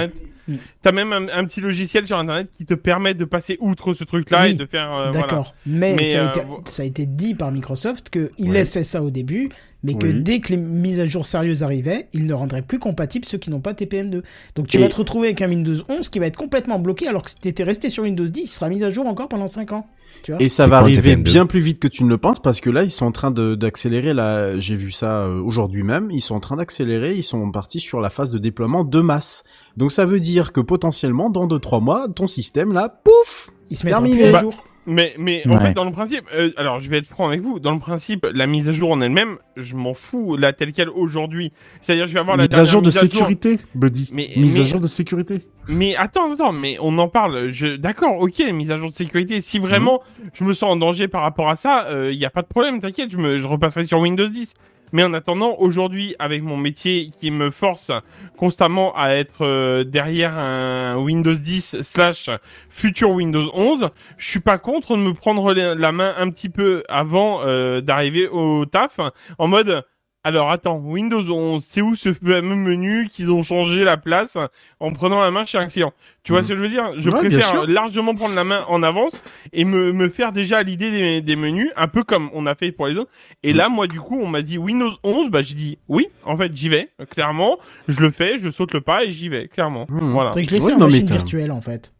Mm. 0.50 0.56
T'as 0.82 0.92
même 0.92 1.12
un, 1.12 1.26
un 1.28 1.44
petit 1.44 1.60
logiciel 1.60 2.06
sur 2.06 2.18
Internet 2.18 2.48
qui 2.56 2.64
te 2.66 2.74
permet 2.74 3.14
de 3.14 3.24
passer 3.24 3.56
outre 3.60 3.92
ce 3.92 4.04
truc-là 4.04 4.42
Oui, 4.44 4.50
et 4.50 4.54
de 4.54 4.66
faire. 4.66 4.90
euh, 4.92 5.10
voilà. 5.10 5.26
D'accord. 5.26 5.54
Mais, 5.66 5.94
Mais, 5.94 6.04
ça, 6.12 6.20
a 6.20 6.26
euh, 6.26 6.28
été, 6.42 6.46
ça 6.66 6.82
a 6.82 6.86
été 6.86 7.06
dit 7.06 7.34
par 7.34 7.52
Microsoft 7.52 8.10
qu'ils 8.10 8.30
Ouais. 8.48 8.54
laissaient 8.54 8.84
ça 8.84 9.02
au 9.02 9.10
début, 9.10 9.48
mais 9.82 9.94
que 9.94 10.06
Oui. 10.08 10.22
dès 10.22 10.40
que 10.40 10.48
les 10.50 10.56
mises 10.56 11.00
à 11.00 11.06
jour 11.06 11.24
sérieuses 11.26 11.62
arrivaient, 11.62 12.08
ils 12.12 12.26
ne 12.26 12.34
rendraient 12.34 12.62
plus 12.62 12.78
compatibles 12.78 13.24
ceux 13.24 13.38
qui 13.38 13.50
n'ont 13.50 13.60
pas 13.60 13.72
TPM2. 13.74 14.22
Donc 14.56 14.66
tu 14.66 14.76
Et- 14.76 14.80
vas 14.80 14.88
te 14.88 14.96
retrouver 14.96 15.28
avec 15.28 15.42
un 15.42 15.48
Windows 15.48 15.76
11 15.88 16.08
qui 16.08 16.18
va 16.18 16.26
être 16.26 16.36
complètement 16.36 16.78
bloqué 16.78 17.06
alors 17.08 17.22
que 17.22 17.30
si 17.30 17.36
t'étais 17.38 17.64
resté 17.64 17.88
sur 17.90 18.02
Windows 18.04 18.24
10, 18.26 18.40
il 18.42 18.46
sera 18.48 18.68
mis 18.68 18.82
à 18.84 18.90
jour 18.90 19.06
encore 19.06 19.28
pendant 19.28 19.48
5 19.48 19.72
ans. 19.72 19.86
Tu 20.24 20.32
vois 20.32 20.42
Et 20.42 20.48
ça 20.48 20.66
va 20.66 20.78
arriver 20.78 21.14
TPM2? 21.14 21.22
bien 21.22 21.46
plus 21.46 21.60
vite 21.60 21.78
que 21.78 21.86
tu 21.86 22.02
ne 22.02 22.08
le 22.08 22.18
penses 22.18 22.40
parce 22.42 22.60
que 22.60 22.68
là 22.68 22.82
ils 22.82 22.90
sont 22.90 23.06
en 23.06 23.12
train 23.12 23.30
d'accélérer 23.30 24.12
là 24.12 24.58
j'ai 24.58 24.74
vu 24.74 24.90
ça 24.90 25.24
euh, 25.24 25.40
aujourd'hui 25.40 25.84
même 25.84 26.10
ils 26.10 26.20
sont 26.20 26.34
en 26.34 26.40
train 26.40 26.56
d'accélérer 26.56 27.14
ils 27.14 27.22
sont 27.22 27.48
partis 27.52 27.78
sur 27.78 28.00
la 28.00 28.10
phase 28.10 28.32
de 28.32 28.38
déploiement 28.38 28.82
de 28.82 29.00
masse 29.00 29.44
donc 29.76 29.92
ça 29.92 30.04
veut 30.04 30.20
dire 30.20 30.52
que 30.52 30.60
potentiellement 30.60 31.30
dans 31.30 31.46
2-3 31.46 31.82
mois 31.82 32.06
ton 32.08 32.28
système 32.28 32.72
là 32.72 32.88
pouf 33.04 33.50
Il 33.70 33.76
se 33.76 33.86
mettra 33.86 34.00
Terminé. 34.00 34.28
à 34.28 34.32
Bah, 34.32 34.40
jour. 34.40 34.64
Mais, 34.86 35.14
mais 35.18 35.42
en 35.48 35.58
fait, 35.58 35.74
dans 35.74 35.84
le 35.84 35.92
principe, 35.92 36.24
euh, 36.34 36.50
alors 36.56 36.80
je 36.80 36.88
vais 36.88 36.96
être 36.98 37.06
franc 37.06 37.28
avec 37.28 37.42
vous, 37.42 37.60
dans 37.60 37.72
le 37.72 37.78
principe, 37.78 38.26
la 38.32 38.46
mise 38.46 38.68
à 38.68 38.72
jour 38.72 38.90
en 38.90 39.00
elle-même, 39.02 39.36
je 39.56 39.76
m'en 39.76 39.92
fous, 39.94 40.36
la 40.36 40.52
telle 40.54 40.72
quelle 40.72 40.88
aujourd'hui. 40.88 41.52
C'est-à-dire, 41.82 42.08
je 42.08 42.14
vais 42.14 42.18
avoir 42.18 42.36
la 42.38 42.44
Mise 42.48 42.54
à 42.58 42.64
jour 42.64 42.80
de 42.80 42.86
mise 42.86 42.98
sécurité, 42.98 43.60
Buddy. 43.74 44.08
Mais- 44.12 44.30
Mise 44.36 44.56
mais- 44.56 44.64
à 44.64 44.66
jour 44.66 44.80
de 44.80 44.86
sécurité. 44.88 45.42
Mais 45.68 45.94
attends, 45.96 46.32
attends, 46.32 46.52
mais 46.52 46.76
on 46.80 46.96
en 46.98 47.08
parle. 47.08 47.50
Je... 47.50 47.76
D'accord, 47.76 48.18
ok, 48.20 48.38
les 48.38 48.52
mises 48.52 48.70
à 48.72 48.78
jour 48.78 48.88
de 48.88 48.94
sécurité. 48.94 49.40
Si 49.42 49.58
vraiment 49.60 50.00
je 50.32 50.42
me 50.44 50.54
sens 50.54 50.72
en 50.72 50.76
danger 50.76 51.06
par 51.08 51.22
rapport 51.22 51.50
à 51.50 51.56
ça, 51.56 51.86
il 52.10 52.18
n'y 52.18 52.24
a 52.24 52.30
pas 52.30 52.42
de 52.42 52.48
problème, 52.48 52.80
t'inquiète, 52.80 53.12
je, 53.12 53.18
me... 53.18 53.38
je 53.38 53.46
repasserai 53.46 53.84
sur 53.86 54.00
Windows 54.00 54.26
10. 54.26 54.54
Mais 54.92 55.04
en 55.04 55.14
attendant, 55.14 55.56
aujourd'hui, 55.58 56.14
avec 56.18 56.42
mon 56.42 56.56
métier 56.56 57.10
qui 57.20 57.30
me 57.30 57.50
force 57.50 57.90
constamment 58.36 58.96
à 58.96 59.10
être 59.10 59.44
euh, 59.44 59.84
derrière 59.84 60.36
un 60.38 60.96
Windows 60.98 61.34
10 61.34 61.82
slash 61.82 62.30
futur 62.68 63.10
Windows 63.10 63.50
11, 63.54 63.90
je 64.16 64.28
suis 64.28 64.40
pas 64.40 64.58
contre 64.58 64.96
de 64.96 65.02
me 65.02 65.14
prendre 65.14 65.52
la 65.52 65.92
main 65.92 66.14
un 66.18 66.30
petit 66.30 66.48
peu 66.48 66.82
avant 66.88 67.40
euh, 67.44 67.80
d'arriver 67.80 68.28
au 68.28 68.66
taf, 68.66 69.00
en 69.38 69.48
mode... 69.48 69.84
Alors 70.22 70.50
attends, 70.50 70.76
Windows 70.76 71.22
11, 71.30 71.64
c'est 71.64 71.80
où 71.80 71.94
ce 71.94 72.12
fameux 72.12 72.54
menu 72.54 73.08
qu'ils 73.08 73.30
ont 73.30 73.42
changé 73.42 73.84
la 73.84 73.96
place 73.96 74.36
en 74.78 74.92
prenant 74.92 75.18
la 75.22 75.30
main 75.30 75.46
chez 75.46 75.56
un 75.56 75.66
client? 75.68 75.94
Tu 76.24 76.32
vois 76.32 76.42
Mhm. 76.42 76.46
ce 76.46 76.52
que 76.52 76.56
je 76.58 76.62
veux 76.62 76.68
dire? 76.68 76.92
Je 76.98 77.08
Ouais, 77.08 77.18
préfère 77.20 77.66
largement 77.66 78.14
prendre 78.14 78.34
la 78.34 78.44
main 78.44 78.66
en 78.68 78.82
avance 78.82 79.18
et 79.54 79.64
me, 79.64 79.92
me 79.94 80.10
faire 80.10 80.32
déjà 80.32 80.62
l'idée 80.62 80.90
des, 80.90 81.20
des 81.22 81.36
menus, 81.36 81.70
un 81.74 81.88
peu 81.88 82.04
comme 82.04 82.28
on 82.34 82.44
a 82.44 82.54
fait 82.54 82.70
pour 82.70 82.86
les 82.86 82.96
autres. 82.96 83.10
Et 83.42 83.54
là, 83.54 83.70
moi, 83.70 83.86
du 83.86 83.98
coup, 83.98 84.18
on 84.20 84.26
m'a 84.26 84.42
dit 84.42 84.58
Windows 84.58 84.92
11, 85.04 85.30
bah 85.30 85.40
j'ai 85.40 85.54
dit 85.54 85.78
oui, 85.88 86.08
en 86.26 86.36
fait, 86.36 86.54
j'y 86.54 86.68
vais, 86.68 86.90
clairement. 87.10 87.56
Je 87.88 88.00
le 88.00 88.10
fais, 88.10 88.36
je 88.36 88.50
saute 88.50 88.74
le 88.74 88.82
pas 88.82 89.04
et 89.04 89.10
j'y 89.10 89.30
vais, 89.30 89.48
clairement. 89.48 89.86
Mhm. 89.88 90.12
Voilà. 90.12 90.32
Laisse 90.36 90.50
Ouais, 90.64 90.72
en 90.74 90.78
machine 90.80 91.06
t'as- 91.06 91.14
virtuelle 91.14 91.50
en 91.52 91.62
fait. 91.62 91.94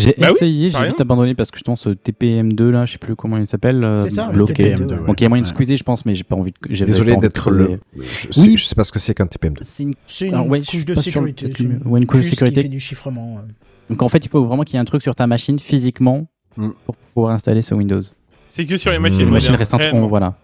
J'ai 0.00 0.14
Bah 0.18 0.30
essayé, 0.30 0.70
j'ai 0.70 0.86
vite 0.86 1.00
abandonné 1.00 1.34
parce 1.34 1.50
que 1.50 1.56
justement 1.58 1.76
ce 1.76 1.90
TPM2 1.90 2.68
là, 2.70 2.86
je 2.86 2.92
sais 2.92 2.98
plus 2.98 3.16
comment 3.16 3.36
il 3.36 3.46
s'appelle, 3.46 3.82
euh, 3.84 4.00
C'est 4.00 4.10
ça, 4.10 4.28
bloqué. 4.32 4.74
TPM2, 4.74 5.00
ouais. 5.00 5.06
Donc 5.06 5.20
il 5.20 5.24
y 5.24 5.26
a 5.26 5.28
moyen 5.28 5.42
de 5.42 5.48
Ouais. 5.48 5.54
squeezer, 5.54 5.76
je 5.76 5.84
pense, 5.84 6.04
mais 6.06 6.14
j'ai 6.14 6.24
pas 6.24 6.36
envie 6.36 6.52
de. 6.52 6.84
Désolé 6.84 7.16
d'être 7.16 7.50
le. 7.50 7.78
Je 7.96 8.02
sais, 8.32 8.40
Oui. 8.40 8.56
je 8.56 8.64
sais 8.66 8.74
pas 8.74 8.84
ce 8.84 8.92
que 8.92 8.98
c'est 8.98 9.14
qu'un 9.14 9.26
TPM2. 9.26 9.58
C'est 9.62 9.82
une 9.84 9.94
une 10.22 10.34
Alors, 10.34 10.46
ouais, 10.48 10.62
je 10.62 10.70
couche 10.70 10.84
de 10.84 10.94
sécurité. 10.94 11.52
c'est 11.56 11.62
une 11.64 11.80
ouais, 11.84 12.00
une 12.00 12.06
couche 12.06 12.20
de 12.20 12.26
sécurité. 12.26 12.60
Qui 12.60 12.66
fait 12.66 12.68
du 12.68 12.80
chiffrement. 12.80 13.40
Donc 13.88 14.02
en 14.02 14.08
fait, 14.08 14.24
il 14.24 14.28
faut 14.28 14.44
vraiment 14.44 14.62
qu'il 14.62 14.74
y 14.74 14.76
ait 14.76 14.80
un 14.80 14.84
truc 14.84 15.02
sur 15.02 15.14
ta 15.14 15.26
machine 15.26 15.58
physiquement 15.58 16.26
Mm. 16.56 16.70
pour 16.84 16.96
pouvoir 17.14 17.32
installer 17.32 17.62
ce 17.62 17.74
Windows. 17.74 18.00
C'est 18.48 18.66
que 18.66 18.76
sur 18.76 18.90
les 18.90 18.98
machines. 18.98 19.18
Les 19.18 19.24
Une 19.24 19.30
machines 19.30 19.54
récentes 19.54 19.82
ont, 19.92 20.06
voilà. 20.08 20.34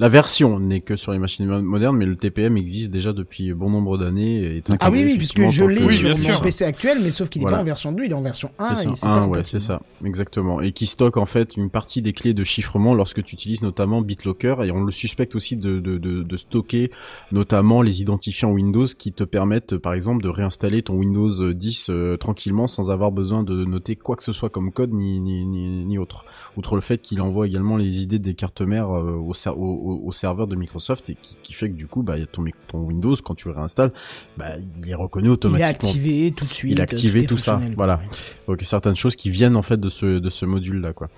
La 0.00 0.08
version 0.08 0.58
n'est 0.58 0.80
que 0.80 0.96
sur 0.96 1.12
les 1.12 1.18
machines 1.20 1.46
mo- 1.46 1.62
modernes 1.62 1.96
mais 1.96 2.06
le 2.06 2.16
TPM 2.16 2.56
existe 2.56 2.90
déjà 2.90 3.12
depuis 3.12 3.52
bon 3.52 3.70
nombre 3.70 3.98
d'années 3.98 4.40
et 4.40 4.56
est 4.56 4.72
Ah 4.80 4.90
oui, 4.90 5.04
oui, 5.04 5.16
puisque 5.18 5.46
je 5.48 5.64
l'ai 5.64 5.76
que- 5.82 5.84
Oui, 5.86 5.96
sur 5.98 6.14
bien 6.16 6.32
mon. 6.32 6.40
PC 6.40 6.64
actuel, 6.64 6.98
mais 7.02 7.10
sauf 7.10 7.28
qu'il 7.28 7.40
n'est 7.40 7.44
Voilà. 7.44 7.58
pas 7.58 7.62
en 7.62 7.66
version 7.66 7.92
2, 7.92 8.04
il 8.04 8.10
est 8.10 8.14
en 8.14 8.22
version 8.22 8.50
1. 8.58 8.74
C'est 8.74 8.96
ça, 8.96 9.26
ouais, 9.28 9.44
c'est 9.44 9.60
ça, 9.60 9.80
exactement. 10.04 10.60
Et 10.60 10.72
qui 10.72 10.86
stocke 10.86 11.16
en 11.18 11.26
fait 11.26 11.56
une 11.56 11.70
partie 11.70 12.02
des 12.02 12.12
clés 12.14 12.34
de 12.34 12.42
chiffrement 12.44 12.94
lorsque 12.94 13.22
tu 13.22 13.34
utilises 13.34 13.62
notamment 13.62 14.00
BitLocker 14.00 14.56
et 14.64 14.72
on 14.72 14.82
le 14.82 14.90
suspecte 14.90 15.34
aussi 15.36 15.56
de, 15.56 15.78
de, 15.80 15.98
de, 15.98 16.22
de 16.22 16.36
stocker 16.36 16.90
notamment 17.30 17.82
les 17.82 18.00
identifiants 18.00 18.50
Windows 18.50 18.86
qui 18.86 19.12
te 19.12 19.24
permettent 19.24 19.76
par 19.76 19.92
exemple 19.94 20.22
de 20.22 20.28
réinstaller 20.30 20.82
ton 20.82 20.94
Windows 20.94 21.52
10 21.52 21.88
euh, 21.90 22.16
tranquillement 22.16 22.66
sans 22.68 22.90
avoir 22.90 23.12
besoin 23.12 23.42
de 23.42 23.64
noter 23.64 23.96
quoi 23.96 24.16
que 24.16 24.22
ce 24.24 24.32
soit 24.32 24.48
comme 24.48 24.72
code 24.72 24.92
ni, 24.94 25.20
ni, 25.20 25.44
ni, 25.44 25.84
ni 25.84 25.98
autre. 25.98 26.24
Outre 26.56 26.74
le 26.74 26.80
fait 26.80 26.98
qu'il 27.02 27.20
envoie 27.20 27.46
également 27.46 27.76
les 27.76 28.02
idées 28.02 28.18
des 28.18 28.34
cartes 28.34 28.62
mères 28.62 28.90
euh, 28.90 29.12
au, 29.18 29.34
au, 29.56 29.89
au- 29.90 30.00
au 30.06 30.12
serveur 30.12 30.46
de 30.46 30.56
Microsoft 30.56 31.10
et 31.10 31.16
qui, 31.20 31.36
qui 31.42 31.52
fait 31.52 31.68
que 31.70 31.74
du 31.76 31.86
coup 31.86 32.02
bah, 32.02 32.18
y 32.18 32.22
a 32.22 32.26
ton, 32.26 32.44
ton 32.68 32.78
Windows 32.80 33.14
quand 33.24 33.34
tu 33.34 33.48
le 33.48 33.54
réinstalles, 33.54 33.92
bah, 34.36 34.52
il 34.82 34.88
est 34.90 34.94
reconnu 34.94 35.26
Il 35.26 35.30
est 35.30 35.32
automatiquement. 35.32 35.70
activé 35.70 36.32
tout 36.36 36.44
de 36.44 36.50
suite. 36.52 36.72
Il 36.72 36.78
est 36.78 36.82
activé 36.82 37.22
est 37.24 37.26
tout 37.26 37.38
ça, 37.38 37.60
voilà. 37.76 37.96
quoi. 37.96 38.54
Donc 38.54 38.62
certaines 38.62 38.96
choses 38.96 39.16
qui 39.16 39.30
viennent 39.30 39.56
en 39.56 39.62
fait 39.62 39.78
de 39.78 39.88
ce 39.88 40.18
de 40.18 40.30
ce 40.30 40.46
module 40.46 40.80
là 40.80 40.92
quoi. 40.92 41.08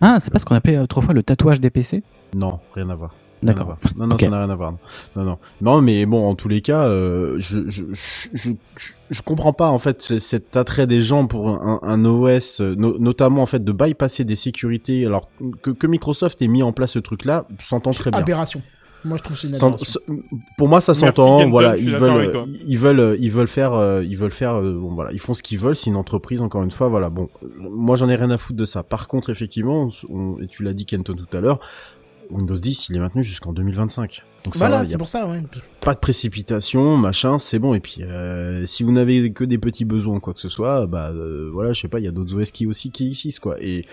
Ah, 0.00 0.18
c'est 0.20 0.30
pas 0.32 0.38
ce 0.38 0.44
qu'on 0.44 0.54
appelait 0.54 0.78
autrefois 0.78 1.14
le 1.14 1.22
tatouage 1.22 1.60
des 1.60 1.70
PC 1.70 2.02
Non, 2.34 2.60
rien 2.74 2.90
à 2.90 2.94
voir. 2.94 3.14
D'accord. 3.46 3.76
Non 3.96 4.06
non, 4.06 4.18
ça 4.18 4.28
n'a 4.30 4.38
rien 4.40 4.50
à 4.50 4.54
voir. 4.54 4.74
Non 5.16 5.24
non. 5.24 5.38
Non 5.60 5.80
mais 5.82 6.04
bon 6.06 6.28
en 6.28 6.34
tous 6.34 6.48
les 6.48 6.60
cas 6.60 6.82
euh, 6.88 7.34
je, 7.38 7.60
je, 7.68 7.84
je, 7.92 8.50
je, 9.10 9.22
comprends 9.22 9.52
pas 9.52 9.68
en 9.68 9.78
fait 9.78 10.02
cet 10.18 10.56
attrait 10.56 10.86
des 10.86 11.00
gens 11.02 11.26
pour 11.26 11.48
un, 11.48 11.80
un 11.82 12.04
OS 12.04 12.60
euh, 12.60 12.74
no- 12.76 12.98
notamment 12.98 13.42
en 13.42 13.46
fait 13.46 13.64
de 13.64 13.72
bypasser 13.72 14.24
des 14.24 14.36
sécurités 14.36 15.06
alors 15.06 15.30
que, 15.62 15.70
que 15.70 15.86
Microsoft 15.86 16.40
ait 16.42 16.48
mis 16.48 16.62
en 16.62 16.72
place 16.72 16.92
ce 16.92 16.98
truc 16.98 17.24
là 17.24 17.46
s'entend 17.60 17.92
très 17.92 18.10
bien. 18.10 18.20
Aberration. 18.20 18.62
Moi, 19.04 19.18
je 19.18 19.22
trouve 19.22 19.36
que 19.36 19.40
c'est 19.42 19.46
une 20.08 20.22
pour 20.58 20.66
moi 20.68 20.80
ça 20.80 20.92
s'entend 20.92 21.48
voilà 21.48 21.76
ils 21.76 21.90
veulent 21.94 22.10
euh, 22.34 22.44
ils 22.66 22.78
veulent 22.78 23.16
ils 23.20 23.30
veulent 23.30 23.46
faire 23.46 23.72
euh, 23.74 24.02
ils 24.02 24.16
veulent 24.16 24.32
faire 24.32 24.54
euh, 24.54 24.72
bon 24.74 24.94
voilà 24.94 25.12
ils 25.12 25.20
font 25.20 25.32
ce 25.32 25.44
qu'ils 25.44 25.58
veulent 25.60 25.76
c'est 25.76 25.90
une 25.90 25.96
entreprise 25.96 26.40
encore 26.42 26.64
une 26.64 26.72
fois 26.72 26.88
voilà 26.88 27.08
bon 27.08 27.28
moi 27.60 27.94
j'en 27.94 28.08
ai 28.08 28.16
rien 28.16 28.30
à 28.30 28.38
foutre 28.38 28.58
de 28.58 28.64
ça 28.64 28.82
par 28.82 29.06
contre 29.06 29.30
effectivement 29.30 29.90
on- 30.08 30.38
et 30.40 30.48
tu 30.48 30.64
l'as 30.64 30.72
dit 30.72 30.86
Kenton 30.86 31.14
tout 31.14 31.36
à 31.36 31.40
l'heure 31.40 31.60
Windows 32.30 32.54
10 32.56 32.88
il 32.90 32.96
est 32.96 33.00
maintenu 33.00 33.22
jusqu'en 33.22 33.52
2025 33.52 34.22
donc 34.44 34.54
ça 34.54 34.68
Voilà, 34.68 34.84
c'est 34.84 34.96
pour 34.96 35.08
ça, 35.08 35.26
ouais. 35.26 35.42
pas 35.80 35.92
de 35.94 35.98
précipitation 35.98 36.96
machin 36.96 37.40
c'est 37.40 37.58
bon. 37.58 37.74
Et 37.74 37.80
puis 37.80 38.04
euh, 38.04 38.64
si 38.64 38.84
vous 38.84 38.92
n'avez 38.92 39.32
que 39.32 39.42
des 39.42 39.58
petits 39.58 39.84
besoins 39.84 40.16
ou 40.16 40.20
quoi 40.20 40.34
que 40.34 40.40
ce 40.40 40.48
soit 40.48 40.86
bah 40.86 41.10
euh, 41.12 41.50
voilà 41.52 41.72
je 41.72 41.80
sais 41.80 41.88
pas 41.88 41.98
il 41.98 42.04
y 42.04 42.08
a 42.08 42.12
d'autres 42.12 42.40
OS 42.40 42.52
qui 42.52 42.66
aussi 42.68 42.90
qui 42.92 43.08
existent 43.08 43.40
quoi. 43.42 43.56
Et 43.60 43.86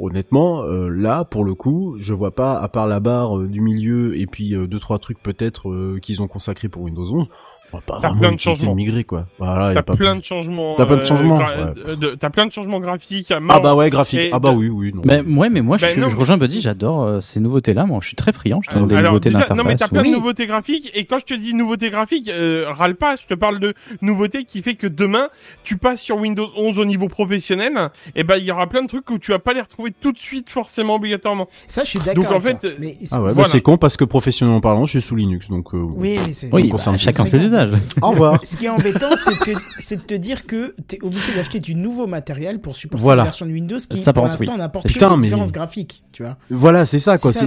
honnêtement 0.00 0.64
euh, 0.64 0.88
là 0.88 1.24
pour 1.24 1.44
le 1.44 1.54
coup 1.54 1.94
je 1.98 2.12
vois 2.12 2.34
pas 2.34 2.58
à 2.58 2.68
part 2.68 2.88
la 2.88 2.98
barre 2.98 3.38
du 3.38 3.60
milieu 3.60 4.16
et 4.16 4.26
puis 4.26 4.54
euh, 4.56 4.66
deux 4.66 4.80
trois 4.80 4.98
trucs 4.98 5.22
peut-être 5.22 5.70
euh, 5.70 5.98
qu'ils 6.02 6.22
ont 6.22 6.28
consacrés 6.28 6.68
pour 6.68 6.82
Windows 6.82 7.06
11 7.06 7.28
je 7.72 7.78
pas 7.86 7.98
T'as 8.00 8.14
plein 8.14 8.32
de 8.32 8.40
changements. 8.40 8.76
quoi 9.06 9.26
voilà 9.38 9.74
T'as 9.74 9.82
plein 9.82 10.16
de 10.16 10.24
changements. 10.24 10.74
T'as 10.76 10.86
plein 10.86 10.96
de 10.96 11.00
euh, 11.00 11.04
changements, 11.04 11.38
gra- 11.38 11.74
ouais. 11.74 11.82
euh, 11.86 11.96
de- 11.96 12.14
T'as 12.14 12.30
plein 12.30 12.46
de 12.46 12.52
changements 12.52 12.80
graphiques 12.80 13.30
à 13.30 13.38
ah 13.48 13.60
bah 13.60 13.74
ouais 13.74 13.90
graphique 13.90 14.30
ah 14.32 14.38
bah 14.38 14.50
de- 14.50 14.56
oui 14.56 14.68
oui 14.68 14.92
non 14.94 15.02
Ben, 15.04 15.24
ouais, 15.36 15.50
mais 15.50 15.60
moi, 15.62 15.76
je, 15.76 15.84
Ben 15.86 15.92
suis- 15.92 16.00
non, 16.00 16.08
je 16.08 16.14
mais- 16.14 16.20
rejoins 16.20 16.36
Buddy, 16.38 16.60
j'adore 16.60 17.02
euh, 17.04 17.20
ces 17.20 17.40
nouveautés-là. 17.40 17.86
Moi, 17.86 17.98
je 18.02 18.06
suis 18.08 18.16
très 18.16 18.32
friand, 18.32 18.60
je 18.62 18.70
te 18.70 18.74
donne 18.74 18.88
des 18.88 18.96
Alors, 18.96 19.12
nouveautés 19.12 19.30
d'interface. 19.30 19.56
non 19.56 19.64
mais 19.64 19.76
t'as 19.76 19.88
plein 19.88 20.02
oui. 20.02 20.10
de 20.10 20.16
nouveautés 20.16 20.46
graphiques 20.46 20.90
et 20.94 21.04
quand 21.04 21.18
je 21.18 21.24
te 21.26 21.34
dis 21.34 21.54
nouveauté 21.54 21.90
graphique, 21.90 22.28
euh, 22.28 22.66
râle 22.70 22.94
pas, 22.96 23.16
je 23.16 23.26
te 23.26 23.34
parle 23.34 23.60
de 23.60 23.74
nouveauté 24.02 24.44
qui 24.44 24.62
fait 24.62 24.74
que 24.74 24.86
demain, 24.86 25.28
tu 25.64 25.76
passes 25.76 26.00
sur 26.00 26.16
Windows 26.18 26.48
11 26.56 26.78
au 26.78 26.84
niveau 26.84 27.08
professionnel, 27.08 27.90
et 28.14 28.24
ben 28.24 28.36
il 28.36 28.44
y 28.44 28.50
aura 28.50 28.66
plein 28.66 28.82
de 28.82 28.88
trucs 28.88 29.08
où 29.10 29.18
tu 29.18 29.30
vas 29.30 29.38
pas 29.38 29.52
les 29.52 29.60
retrouver 29.60 29.90
tout 30.00 30.12
de 30.12 30.18
suite 30.18 30.50
forcément 30.50 30.94
obligatoirement. 30.96 31.48
Ça, 31.66 31.84
je 31.84 31.90
suis 31.90 31.98
d'accord. 31.98 32.24
Donc 32.24 32.32
en 32.32 32.40
fait. 32.40 32.66
Mais 32.78 32.96
Ah 33.12 33.22
ouais, 33.22 33.32
bah, 33.36 33.44
c'est 33.46 33.60
con 33.60 33.76
parce 33.76 33.96
que 33.96 34.04
professionnellement 34.04 34.60
parlant, 34.60 34.84
je 34.86 34.92
suis 34.98 35.00
sous 35.00 35.16
Linux, 35.16 35.48
donc. 35.48 35.74
euh, 35.74 35.78
Oui, 35.78 36.18
mais 36.26 36.32
c'est. 36.32 36.48
Bah, 36.50 36.58
chacun 36.98 37.24
ses 37.24 37.38
usages. 37.38 37.59
Au 38.02 38.10
revoir. 38.10 38.38
Ce 38.44 38.56
qui 38.56 38.66
est 38.66 38.68
embêtant, 38.68 39.10
c'est 39.16 39.96
de, 39.96 40.00
te- 40.02 40.14
dire 40.14 40.46
que 40.46 40.74
tu 40.88 40.96
es 40.96 41.02
obligé 41.02 41.34
d'acheter 41.34 41.60
du 41.60 41.74
nouveau 41.74 42.06
matériel 42.06 42.60
pour 42.60 42.76
supporter 42.76 43.02
Voilà. 43.02 43.22
une 43.22 43.26
version 43.26 43.46
de 43.46 43.52
Windows 43.52 43.78
qui, 43.78 43.98
Ça, 43.98 44.12
pour 44.12 44.26
l'instant, 44.26 44.52
oui. 44.52 44.58
n'apporte 44.58 44.86
C'est 44.86 44.88
que 44.88 44.92
putain, 44.94 45.10
des 45.10 45.16
mais- 45.16 45.22
différences 45.28 45.52
graphiques, 45.52 46.04
tu 46.12 46.22
vois. 46.22 46.36
Voilà, 46.50 46.86
c'est 46.86 46.98
ça, 46.98 47.18
quoi. 47.18 47.32
Ça, 47.32 47.46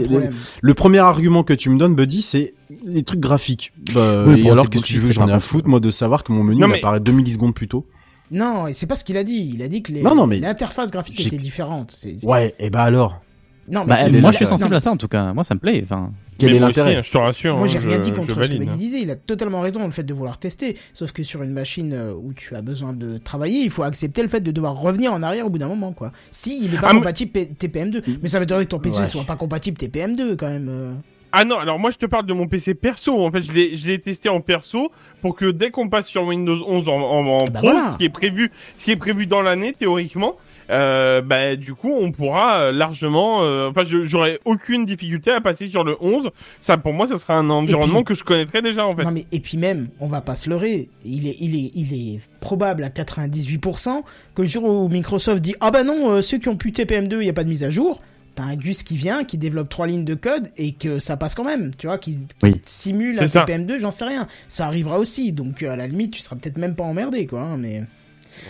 le 0.61 0.73
premier 0.73 0.99
argument 0.99 1.43
que 1.43 1.53
tu 1.53 1.69
me 1.69 1.77
donnes, 1.77 1.95
Buddy, 1.95 2.21
c'est 2.21 2.53
les 2.85 3.03
trucs 3.03 3.19
graphiques. 3.19 3.73
Bah, 3.93 4.25
Oui, 4.27 4.39
et 4.39 4.43
bon, 4.43 4.51
alors, 4.51 4.69
qu'est-ce 4.69 4.83
que 4.83 4.87
tu 4.87 4.99
veux 4.99 5.11
j'en 5.11 5.27
ai 5.27 5.33
à 5.33 5.39
foutre, 5.39 5.67
moi, 5.67 5.79
de 5.79 5.91
savoir 5.91 6.23
que 6.23 6.31
mon 6.31 6.43
menu 6.43 6.61
Non, 6.61 6.67
mais- 6.67 6.77
apparaît 6.79 6.99
2 6.99 7.11
millisecondes 7.11 7.53
plus 7.53 7.67
tôt? 7.67 7.85
Non, 8.31 8.65
et 8.67 8.73
c'est 8.73 8.87
pas 8.87 8.95
ce 8.95 9.03
qu'il 9.03 9.17
a 9.17 9.23
dit. 9.23 9.51
Il 9.53 9.61
a 9.61 9.67
dit 9.67 9.83
que 9.83 9.91
l'interface 9.93 10.89
graphique 10.91 11.25
était 11.27 11.37
différente. 11.37 11.93
Ouais, 12.23 12.55
et 12.57 12.69
bah 12.69 12.81
alors? 12.83 13.21
Non, 13.69 13.85
Bah, 13.85 14.09
moi, 14.09 14.31
je 14.31 14.37
suis 14.37 14.45
sensible 14.45 14.75
à 14.75 14.81
ça 14.81 14.91
en 14.91 14.97
tout 14.97 15.07
cas. 15.07 15.33
Moi, 15.33 15.43
ça 15.43 15.55
me 15.55 15.59
plaît. 15.59 15.79
Enfin, 15.83 16.11
Quel 16.37 16.49
Mais 16.51 16.57
est 16.57 16.59
l'intérêt 16.59 16.95
hein, 16.97 17.01
Je 17.03 17.11
te 17.11 17.17
rassure. 17.17 17.55
Moi, 17.55 17.65
hein, 17.65 17.69
j'ai 17.69 17.79
rien 17.79 17.97
dit 17.99 18.11
contre 18.11 18.43
ce 18.43 18.47
que 18.49 18.57
Mehdi 18.59 18.75
disait. 18.77 19.01
Il 19.01 19.09
a 19.09 19.15
totalement 19.15 19.61
raison, 19.61 19.85
le 19.85 19.91
fait 19.91 20.03
de 20.03 20.13
vouloir 20.13 20.37
tester. 20.37 20.77
Sauf 20.91 21.11
que 21.13 21.23
sur 21.23 21.43
une 21.43 21.51
machine 21.53 21.93
euh, 21.93 22.13
où 22.13 22.33
tu 22.33 22.55
as 22.55 22.61
besoin 22.61 22.91
de 22.93 23.17
travailler, 23.19 23.61
il 23.63 23.69
faut 23.69 23.83
accepter 23.83 24.21
le 24.21 24.27
fait 24.27 24.41
de 24.41 24.51
devoir 24.51 24.75
revenir 24.79 25.13
en 25.13 25.23
arrière 25.23 25.45
au 25.45 25.49
bout 25.49 25.59
d'un 25.59 25.67
moment, 25.69 25.93
quoi. 25.93 26.11
Si 26.31 26.59
il 26.63 26.73
est 26.73 26.77
pas 26.77 26.87
Ah, 26.91 26.93
compatible 26.93 27.31
P- 27.31 27.49
TPM2. 27.67 28.03
Mais 28.21 28.27
ça 28.29 28.39
m'étonnerait 28.39 28.65
que 28.65 28.71
ton 28.71 28.79
PC 28.79 28.99
Ouais. 28.99 29.07
soit 29.07 29.23
pas 29.23 29.35
compatible 29.37 29.77
TPM2, 29.77 30.35
quand 30.35 30.47
même. 30.49 30.67
euh. 30.69 30.91
Ah 31.31 31.45
non, 31.45 31.57
alors 31.57 31.79
moi 31.79 31.89
je 31.89 31.97
te 31.97 32.05
parle 32.05 32.27
de 32.27 32.33
mon 32.33 32.47
PC 32.47 32.75
perso. 32.75 33.19
En 33.25 33.31
fait, 33.31 33.41
je 33.41 33.51
l'ai, 33.53 33.75
je 33.75 33.87
l'ai 33.87 33.97
testé 33.97 34.29
en 34.29 34.39
perso 34.39 34.91
pour 35.21 35.35
que 35.35 35.49
dès 35.49 35.71
qu'on 35.71 35.89
passe 35.89 36.05
sur 36.07 36.23
Windows 36.23 36.59
11 36.67 36.87
en, 36.89 36.91
en, 36.91 37.25
en 37.25 37.45
Bah 37.45 37.51
pro, 37.59 37.61
voilà. 37.71 37.93
ce 37.93 37.97
qui 37.97 38.05
est 38.05 38.09
prévu, 38.09 38.51
ce 38.77 38.85
qui 38.85 38.91
est 38.91 38.95
prévu 38.97 39.25
dans 39.25 39.41
l'année 39.41 39.73
théoriquement, 39.73 40.35
euh, 40.69 41.21
bah 41.21 41.55
du 41.55 41.73
coup 41.73 41.91
on 41.91 42.11
pourra 42.11 42.59
euh, 42.59 42.71
largement. 42.71 43.43
euh, 43.43 43.69
Enfin, 43.69 43.83
je- 43.83 44.05
j'aurai 44.05 44.39
aucune 44.45 44.85
difficulté 44.85 45.31
à 45.31 45.41
passer 45.41 45.67
sur 45.67 45.83
le 45.83 45.95
11. 46.01 46.29
Ça, 46.61 46.77
pour 46.77 46.93
moi, 46.93 47.07
ça 47.07 47.17
sera 47.17 47.35
un 47.35 47.49
environnement 47.49 48.03
que 48.03 48.13
je 48.13 48.23
connaîtrais 48.23 48.61
déjà 48.61 48.85
en 48.85 48.95
fait. 48.95 49.03
Non 49.03 49.11
mais 49.11 49.25
et 49.31 49.39
puis 49.39 49.57
même, 49.57 49.89
on 49.99 50.07
va 50.07 50.21
pas 50.21 50.35
se 50.35 50.49
leurrer, 50.49 50.89
il 51.05 51.27
est 51.27 51.35
il 51.39 51.55
est 51.55 51.71
il 51.75 51.93
est 51.93 52.19
probable 52.39 52.83
à 52.83 52.89
98% 52.89 54.03
que 54.35 54.41
le 54.41 54.47
jour 54.47 54.63
où 54.63 54.89
Microsoft 54.89 55.41
dit 55.41 55.55
ah 55.59 55.71
bah 55.71 55.83
non 55.83 56.11
euh, 56.11 56.21
ceux 56.21 56.37
qui 56.37 56.49
ont 56.49 56.57
pu 56.57 56.71
TPM2 56.71 57.17
il 57.21 57.25
y 57.25 57.29
a 57.29 57.33
pas 57.33 57.43
de 57.43 57.49
mise 57.49 57.63
à 57.63 57.69
jour, 57.69 58.01
t'as 58.35 58.43
un 58.43 58.55
Gus 58.55 58.83
qui 58.83 58.95
vient 58.97 59.23
qui 59.23 59.37
développe 59.37 59.69
trois 59.69 59.87
lignes 59.87 60.05
de 60.05 60.15
code 60.15 60.47
et 60.57 60.71
que 60.73 60.99
ça 60.99 61.17
passe 61.17 61.35
quand 61.35 61.43
même, 61.43 61.71
tu 61.77 61.87
vois, 61.87 61.97
qui, 61.97 62.11
qui 62.17 62.25
Oui. 62.43 62.61
simule 62.65 63.19
un 63.19 63.27
ça. 63.27 63.45
TPM2, 63.45 63.77
j'en 63.79 63.91
sais 63.91 64.05
rien, 64.05 64.27
ça 64.47 64.65
arrivera 64.65 64.99
aussi 64.99 65.31
donc 65.31 65.61
à 65.63 65.75
la 65.75 65.87
limite 65.87 66.11
tu 66.11 66.21
seras 66.21 66.35
peut-être 66.35 66.57
même 66.57 66.75
pas 66.75 66.83
emmerdé 66.83 67.27
quoi, 67.27 67.41
hein, 67.41 67.57
mais 67.59 67.81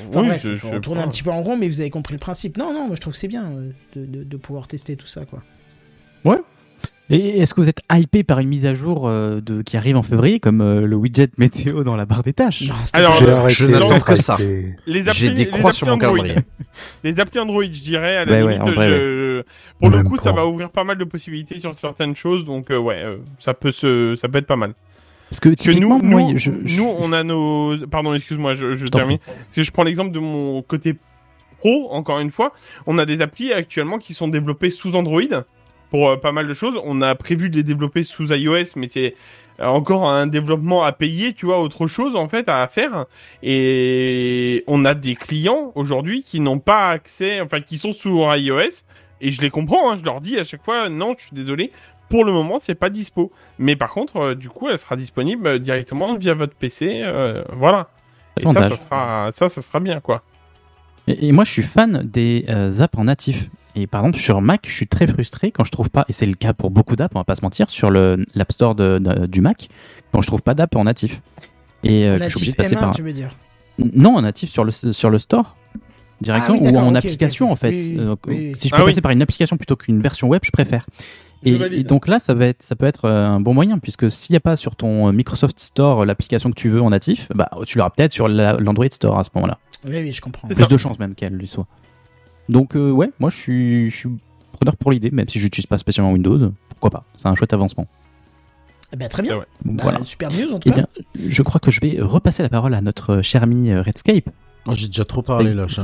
Enfin 0.10 0.22
Oui, 0.22 0.28
bref, 0.28 0.46
je- 0.46 0.68
on 0.68 0.80
tourne 0.82 1.00
un 1.00 1.08
petit 1.08 1.24
peu 1.24 1.32
en 1.32 1.42
rond 1.42 1.58
mais 1.58 1.68
vous 1.68 1.82
avez 1.82 1.90
compris 1.90 2.14
le 2.14 2.20
principe. 2.20 2.58
Non 2.58 2.74
non, 2.74 2.88
moi 2.88 2.96
je 2.96 3.02
trouve 3.02 3.14
que 3.14 3.20
c'est 3.20 3.28
bien 3.28 3.44
euh, 3.46 3.72
de, 3.96 4.06
de, 4.06 4.24
de 4.24 4.38
pouvoir 4.38 4.68
tester 4.68 4.96
tout 4.96 5.08
ça 5.08 5.26
quoi. 5.26 5.40
Et 7.10 7.42
est-ce 7.42 7.54
que 7.54 7.60
vous 7.60 7.68
êtes 7.68 7.82
hypé 7.92 8.24
par 8.24 8.40
une 8.40 8.48
mise 8.48 8.66
à 8.66 8.74
jour 8.74 9.08
euh, 9.10 9.42
de, 9.42 9.62
qui 9.62 9.76
arrive 9.76 9.98
en 9.98 10.02
février, 10.04 10.40
comme 10.40 10.62
euh, 10.62 10.88
le 10.88 10.96
widget 10.96 11.28
météo 11.38 11.84
dans 11.84 11.98
la 11.98 12.06
barre 12.06 12.24
des 12.24 12.32
tâches? 12.32 12.62
Non, 12.64 12.74
Alors, 12.94 13.22
arrêté 13.22 13.54
je 13.56 13.66
n'attends 13.66 14.00
que 14.00 14.16
ça. 14.16 14.38
Les 14.88 15.04
J'ai 15.12 15.30
des 15.30 15.36
les 15.36 15.48
croix 15.50 15.72
applis 15.72 15.78
sur 15.78 15.88
mon 15.88 15.94
Android. 15.94 16.12
calendrier. 16.16 16.36
Les 17.04 17.20
applis 17.20 17.40
Android, 17.40 17.64
je 17.66 17.70
dirais, 17.84 18.16
à 18.16 18.26
la 18.26 18.32
Ouais, 18.32 18.40
limite, 18.54 18.58
ouais, 18.64 18.70
en 18.70 18.72
vrai, 18.72 18.90
je- 18.90 19.44
pour 19.80 19.90
le 19.90 20.02
coup, 20.04 20.18
ça 20.18 20.32
va 20.32 20.48
ouvrir 20.48 20.70
pas 20.70 20.86
mal 20.86 20.98
de 20.98 21.04
possibilités 21.04 21.60
sur 21.60 21.76
certaines 21.76 22.16
choses, 22.16 22.46
donc 22.46 22.72
euh, 22.72 22.78
ouais, 22.78 23.04
euh, 23.04 23.18
ça 23.38 23.54
peut 23.54 23.72
se, 23.72 24.16
ça 24.16 24.30
peut 24.30 24.38
être 24.40 24.48
pas 24.48 24.56
mal. 24.56 24.74
Parce 25.56 25.66
que 25.66 25.72
nous, 25.80 25.90
moi, 26.04 26.22
nous, 26.22 26.38
je, 26.38 26.52
je- 26.66 26.78
nous, 26.78 26.88
on 27.00 27.12
a 27.12 27.24
nos, 27.24 27.76
pardon, 27.88 28.14
excuse-moi, 28.14 28.54
je, 28.54 28.86
termine. 28.86 29.18
Que 29.56 29.64
je 29.64 29.72
prends 29.72 29.84
l'exemple 29.84 30.12
de 30.12 30.20
mon 30.20 30.62
côté 30.62 30.96
pro, 31.60 31.90
encore 31.92 32.20
une 32.20 32.32
fois, 32.32 32.54
on 32.88 32.98
a 32.98 33.06
des 33.06 33.22
applis 33.22 33.52
actuellement 33.54 33.98
qui 33.98 34.14
sont 34.14 34.28
développées 34.28 34.70
sous 34.70 34.96
Android 34.96 35.22
pour 35.90 36.10
euh, 36.10 36.18
pas 36.18 36.32
mal 36.32 36.48
de 36.48 36.54
choses. 36.54 36.76
On 36.84 37.02
a 37.02 37.16
prévu 37.16 37.50
de 37.50 37.56
les 37.56 37.64
développer 37.64 38.04
sous 38.04 38.32
iOS, 38.34 38.74
mais 38.76 38.88
c'est 38.88 39.16
euh, 39.60 39.66
encore 39.68 40.10
un 40.10 40.28
développement 40.28 40.84
à 40.84 40.92
payer, 40.92 41.34
tu 41.34 41.46
vois, 41.46 41.60
autre 41.62 41.88
chose 41.88 42.16
en 42.16 42.28
fait 42.28 42.50
à 42.50 42.68
faire. 42.68 43.06
Et 43.68 44.64
on 44.68 44.86
a 44.86 44.94
des 44.96 45.16
clients 45.16 45.72
aujourd'hui 45.76 46.24
qui 46.24 46.40
n'ont 46.40 46.60
pas 46.60 46.90
accès, 46.90 47.42
enfin 47.42 47.62
qui 47.62 47.78
sont 47.78 47.94
sous 47.94 48.24
iOS, 48.34 48.84
et 49.22 49.32
je 49.32 49.42
les 49.42 49.50
comprends. 49.50 49.92
Hein, 49.92 49.98
je 50.00 50.04
leur 50.04 50.20
dis 50.22 50.38
à 50.38 50.44
chaque 50.44 50.64
fois, 50.64 50.90
non, 50.90 51.16
je 51.18 51.26
suis 51.26 51.36
désolé. 51.36 51.72
Pour 52.10 52.26
le 52.26 52.32
moment, 52.32 52.60
c'est 52.60 52.76
pas 52.76 52.90
dispo. 52.90 53.32
Mais 53.58 53.76
par 53.76 53.92
contre, 53.92 54.18
euh, 54.18 54.36
du 54.36 54.50
coup, 54.50 54.70
elle 54.70 54.78
sera 54.78 54.96
disponible 54.96 55.48
euh, 55.48 55.60
directement 55.60 56.16
via 56.16 56.34
votre 56.34 56.54
PC. 56.56 57.02
euh, 57.04 57.44
voilà. 57.58 57.90
Et 58.40 58.46
ça, 58.52 58.68
ça 58.70 58.76
sera, 58.76 59.30
ça, 59.32 59.50
ça 59.50 59.62
sera 59.62 59.80
bien, 59.80 60.00
quoi. 60.00 60.24
Et, 61.08 61.28
et 61.28 61.32
moi, 61.32 61.44
je 61.44 61.52
suis 61.52 61.64
fan 61.64 62.02
des 62.04 62.46
euh, 62.50 62.80
apps 62.82 62.98
en 62.98 63.06
natif. 63.06 63.50
Et 63.76 63.88
par 63.88 64.02
exemple, 64.02 64.18
sur 64.18 64.42
Mac, 64.42 64.66
je 64.68 64.74
suis 64.74 64.88
très 64.88 65.08
frustré 65.08 65.52
quand 65.52 65.64
je 65.66 65.72
trouve 65.72 65.90
pas, 65.90 66.06
et 66.08 66.14
c'est 66.14 66.28
le 66.28 66.36
cas 66.36 66.54
pour 66.54 66.70
beaucoup 66.70 66.96
d'apps, 66.96 67.12
on 67.16 67.20
va 67.20 67.24
pas 67.24 67.36
se 67.36 67.42
mentir, 67.42 67.70
sur 67.72 67.90
le 67.90 68.24
l'App 68.36 68.52
Store 68.52 68.76
de- 68.76 69.00
de- 69.00 69.26
du 69.26 69.42
Mac, 69.42 69.68
quand 70.12 70.22
je 70.22 70.28
trouve 70.28 70.44
pas 70.44 70.54
d'app 70.54 70.76
en 70.76 70.84
natif. 70.84 71.22
Et 71.84 72.06
euh, 72.06 72.20
que 72.20 72.24
je 72.26 72.30
suis 72.30 72.38
obligé 72.38 72.52
Natif 72.52 72.52
de 72.52 72.56
passer 72.58 72.76
M1, 72.76 72.80
par. 72.80 72.96
tu 72.96 73.02
veux 73.02 73.14
dire 73.14 73.30
Non, 73.80 74.16
en 74.18 74.22
natif 74.22 74.52
sur 74.52 74.64
le, 74.64 74.72
sur 74.72 75.10
le 75.10 75.18
store 75.18 75.56
directement 76.22 76.56
Ah 76.56 76.62
oui, 76.62 76.68
ou 76.68 76.72
d'accord, 76.72 76.88
en 76.88 76.92
ok, 76.92 76.98
application 76.98 77.46
ok, 77.48 77.52
en 77.52 77.56
fait. 77.56 77.70
Oui, 77.72 77.88
oui, 77.94 78.00
Euh, 78.00 78.06
donc, 78.06 78.20
oui, 78.28 78.36
oui. 78.38 78.52
Si 78.56 78.70
je 78.70 78.74
Ah 78.76 78.78
peux 78.78 78.84
oui. 78.84 78.92
passer 78.92 79.02
par 79.02 79.12
une 79.12 79.22
application 79.24 79.58
plutôt 79.58 79.76
qu'une 79.76 80.00
version 80.02 80.28
web, 80.28 80.42
je 80.46 80.52
préfère. 80.52 80.86
Et, 81.46 81.84
donc 81.84 82.08
là, 82.08 82.20
ça 82.20 82.34
va 82.34 82.46
être, 82.48 82.64
ça 82.64 82.76
peut 82.76 82.86
être 82.86 83.06
euh, 83.06 83.28
un 83.28 83.40
bon 83.40 83.54
moyen 83.54 83.78
puisque 83.80 84.10
s'il 84.10 84.34
n'y 84.34 84.38
a 84.38 84.40
pas 84.40 84.56
sur 84.56 84.76
ton 84.76 85.08
euh, 85.08 85.12
Microsoft 85.12 85.60
Store 85.60 86.02
euh, 86.02 86.06
l'application 86.06 86.50
que 86.50 86.56
tu 86.56 86.70
veux 86.70 86.82
en 86.82 86.90
natif, 86.92 87.28
bah 87.36 87.50
tu 87.66 87.78
l'auras 87.78 87.90
peut-être 87.90 88.12
sur 88.14 88.28
la- 88.28 88.54
l'Android 88.54 88.86
Store 88.92 89.20
à 89.20 89.24
ce 89.24 89.30
moment-là. 89.36 89.58
Oui, 89.86 89.98
oui, 90.02 90.12
je 90.12 90.22
comprends. 90.22 90.48
C'est 90.48 90.56
Plus 90.56 90.64
ça. 90.64 90.70
de 90.70 90.78
chances 90.78 91.00
même 91.00 91.16
qu'elle 91.16 91.34
lui 91.34 91.48
soit. 91.48 91.68
Donc 92.50 92.76
euh, 92.76 92.92
ouais, 92.92 93.10
moi 93.20 93.30
je 93.30 93.38
suis, 93.38 93.90
je 93.90 93.96
suis 93.96 94.10
preneur 94.54 94.76
pour 94.78 94.92
l'idée, 94.92 95.12
même 95.12 95.28
si 95.28 95.40
je 95.40 95.44
n'utilise 95.46 95.66
pas 95.68 95.78
spécialement 95.78 96.12
Windows. 96.14 96.52
Pourquoi 96.70 96.90
pas 96.90 97.04
C'est 97.14 97.28
un 97.28 97.36
chouette 97.36 97.54
avancement. 97.54 97.88
Eh 98.94 98.96
ben, 98.96 99.10
très 99.10 99.24
bien. 99.24 99.38
Bah, 99.66 99.84
voilà. 99.84 100.04
Super 100.06 100.30
news 100.32 100.54
en 100.54 100.60
tout 100.60 100.70
Eh 100.70 100.72
cas. 100.72 100.76
bien, 100.76 100.88
je 101.30 101.42
crois 101.42 101.60
que 101.60 101.72
je 101.72 101.80
vais 101.82 101.98
repasser 102.00 102.44
la 102.44 102.50
parole 102.50 102.74
à 102.76 102.82
notre 102.82 103.22
cher 103.22 103.44
ami 103.44 103.74
Redscape. 103.74 104.30
Oh, 104.68 104.72
J'ai 104.74 104.88
déjà 104.88 105.04
trop 105.04 105.22
parlé 105.22 105.54
là, 105.54 105.66
j'ai 105.68 105.82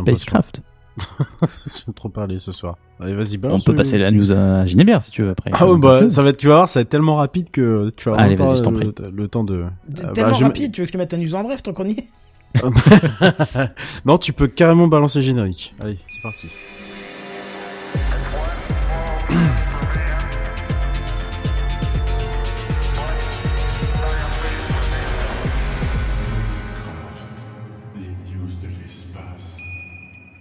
Spacecraft. 1.39 1.83
J'ai 1.87 1.93
trop 1.93 2.09
parlé 2.09 2.37
ce 2.39 2.51
soir. 2.51 2.75
Allez, 2.99 3.13
vas-y, 3.15 3.37
On 3.37 3.39
balance. 3.41 3.63
peut 3.63 3.71
le- 3.71 3.77
passer 3.77 3.97
la 3.97 4.11
news 4.11 4.31
à 4.31 4.65
Ginebert 4.67 5.01
si 5.01 5.11
tu 5.11 5.23
veux 5.23 5.29
après. 5.31 5.51
Ah 5.53 5.67
ouais, 5.67 5.77
bah, 5.79 6.09
ça 6.09 6.21
va 6.23 6.29
être, 6.29 6.37
tu 6.37 6.47
vas 6.47 6.55
voir, 6.55 6.69
ça 6.69 6.79
va 6.79 6.81
être 6.81 6.89
tellement 6.89 7.15
rapide 7.15 7.49
que 7.51 7.89
tu 7.95 8.09
vas 8.09 8.15
Allez, 8.17 8.35
vas-y, 8.35 8.57
je 8.57 8.63
t'en 8.63 8.71
le, 8.71 8.93
le 9.13 9.27
temps 9.27 9.43
de. 9.43 9.65
Ah, 9.65 10.01
bah, 10.03 10.11
Tellement 10.13 10.33
je- 10.33 10.43
rapide, 10.43 10.71
tu 10.71 10.81
veux 10.81 10.85
que 10.85 10.89
je 10.89 10.93
te 10.93 10.97
mette 10.97 11.13
un 11.13 11.17
news 11.17 11.35
en 11.35 11.43
bref 11.43 11.63
tant 11.63 11.73
qu'on 11.73 11.85
y 11.85 11.91
est? 11.91 12.07
Non, 14.05 14.17
tu 14.17 14.33
peux 14.33 14.47
carrément 14.47 14.87
balancer 14.87 15.19
le 15.19 15.25
générique. 15.25 15.73
Allez, 15.79 15.97
c'est 16.09 16.21
parti. 16.21 16.47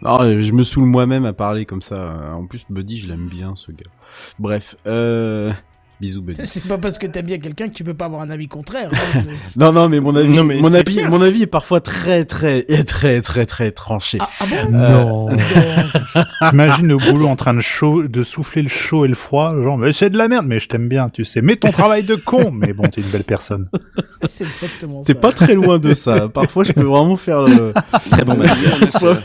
Non, 0.03 0.21
euh, 0.23 0.43
je 0.43 0.53
me 0.53 0.63
saoule 0.63 0.87
moi-même 0.87 1.25
à 1.25 1.33
parler 1.33 1.65
comme 1.67 1.83
ça. 1.83 2.33
En 2.35 2.47
plus, 2.47 2.65
Buddy, 2.71 2.99
je 2.99 3.09
l'aime 3.09 3.29
bien, 3.29 3.55
ce 3.57 3.73
gars. 3.73 3.91
Bref, 4.39 4.77
euh... 4.87 5.53
Bisous, 6.01 6.23
Buddy. 6.23 6.47
C'est 6.47 6.63
pas 6.69 6.79
parce 6.79 6.97
que 6.97 7.09
t'aimes 7.09 7.27
bien 7.27 7.39
quelqu'un 7.39 7.67
que 7.69 7.75
tu 7.75 7.83
peux 7.83 7.95
pas 7.95 8.05
avoir 8.05 8.23
un 8.23 8.31
avis 8.31 8.47
contraire. 8.47 8.89
hein, 8.93 9.21
Non, 9.57 9.73
non, 9.73 9.89
mais 9.89 9.99
mon 9.99 10.15
avis, 10.15 10.33
Non, 10.37 10.45
mais 10.45 10.61
mon 10.61 10.73
avis, 10.73 10.95
clair. 10.95 11.11
mon 11.11 11.21
avis 11.21 11.43
est 11.43 11.47
parfois 11.49 11.81
très, 11.81 12.25
très, 12.25 12.65
et 12.69 12.85
très, 12.85 13.21
très, 13.21 13.47
très 13.47 13.73
tranché. 13.73 14.19
ah, 14.21 14.29
ah 14.39 14.45
bon 14.47 14.71
Non. 14.71 15.29
J'imagine 16.51 16.93
au 16.93 16.99
boulot 16.99 17.27
en 17.27 17.35
train 17.35 17.53
de, 17.55 17.61
chaud, 17.61 18.05
de 18.05 18.23
souffler 18.23 18.63
le 18.63 18.69
chaud 18.69 19.05
et 19.05 19.09
le 19.09 19.17
froid. 19.17 19.53
Genre, 19.61 19.77
mais 19.77 19.93
c'est 19.93 20.11
de 20.11 20.19
la 20.19 20.29
merde, 20.29 20.47
mais 20.47 20.61
je 20.61 20.69
t'aime 20.69 20.89
bien, 20.89 21.09
tu 21.09 21.25
sais. 21.25 21.43
Mais 21.43 21.57
ton 21.57 21.73
travail 21.73 22.05
de 22.05 22.15
con. 22.15 22.53
Mais 22.53 22.73
bon, 22.73 22.85
t'es 22.85 23.01
une 23.01 23.09
belle 23.11 23.25
personne. 23.25 23.69
C'est 24.29 24.45
exactement 24.45 25.03
ça. 25.03 25.07
C'est 25.07 25.21
pas 25.21 25.33
très 25.33 25.55
loin 25.55 25.79
de 25.79 25.95
ça. 25.95 26.29
Parfois, 26.29 26.65
je 26.65 26.73
peux 26.73 26.83
vraiment 26.85 27.17
faire 27.17 27.43
le. 27.43 27.73
Très 28.11 28.25
bon 28.25 28.35
je, 28.43 28.99
peux... 28.99 29.17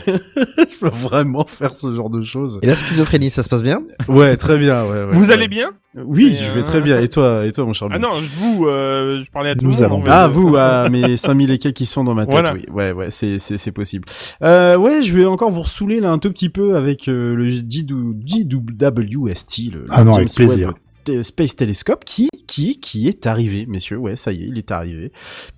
je 0.58 0.78
peux 0.80 0.88
vraiment 0.96 1.44
faire 1.46 1.74
ce 1.74 1.92
genre 1.94 2.10
de 2.10 2.22
choses. 2.22 2.58
Et 2.62 2.66
la 2.66 2.74
schizophrénie, 2.74 3.30
ça 3.30 3.42
se 3.42 3.48
passe 3.48 3.62
bien? 3.62 3.82
Ouais, 4.08 4.36
très 4.36 4.58
bien. 4.58 4.84
Ouais, 4.84 4.90
ouais, 5.04 5.12
Vous 5.12 5.24
ouais. 5.26 5.32
allez 5.32 5.48
bien? 5.48 5.70
Oui, 5.96 6.34
Et 6.34 6.44
je 6.44 6.50
vais 6.50 6.60
euh, 6.60 6.64
très 6.64 6.80
bien. 6.80 7.00
Et 7.00 7.06
toi, 7.08 7.46
et 7.46 7.52
toi, 7.52 7.64
mon 7.64 7.72
cher 7.72 7.88
Ah 7.92 7.98
non, 8.00 8.08
vous, 8.38 8.66
euh, 8.66 9.22
je 9.24 9.30
parlais 9.30 9.50
à 9.50 9.54
tout 9.54 9.64
Nous 9.64 9.70
le 9.70 9.76
monde. 9.88 9.94
allons. 10.02 10.02
Ah, 10.08 10.26
vous, 10.26 10.56
ah, 10.58 10.88
mes 10.90 11.16
5000 11.16 11.52
et 11.52 11.58
quelques 11.58 11.76
qui 11.76 11.86
sont 11.86 12.02
dans 12.02 12.14
ma 12.14 12.24
tête, 12.26 12.32
Voilà. 12.32 12.52
oui. 12.54 12.64
Ouais, 12.72 12.90
ouais, 12.92 13.08
c'est, 13.10 13.38
c'est, 13.38 13.58
c'est 13.58 13.70
possible. 13.70 14.06
Euh, 14.42 14.76
ouais, 14.76 15.02
je 15.02 15.14
vais 15.14 15.24
encore 15.24 15.50
vous 15.52 15.62
ressouler 15.62 16.00
là 16.00 16.10
un 16.10 16.18
tout 16.18 16.30
petit 16.32 16.48
peu 16.48 16.76
avec 16.76 17.06
euh, 17.08 17.34
le 17.36 17.48
JWST, 17.48 19.72
le 19.72 19.84
Ah 19.90 20.04
non, 20.04 20.12
avec 20.14 20.28
James 20.28 20.46
plaisir. 20.48 20.68
Webb 20.68 20.76
Te- 21.04 21.22
Space 21.22 21.56
Telescope, 21.56 22.04
qui, 22.04 22.28
qui, 22.46 22.80
qui 22.80 23.08
est 23.08 23.26
arrivé, 23.26 23.66
messieurs. 23.66 23.96
Ouais, 23.96 24.16
ça 24.16 24.32
y 24.32 24.44
est, 24.44 24.46
il 24.46 24.58
est 24.58 24.70
arrivé. 24.70 25.12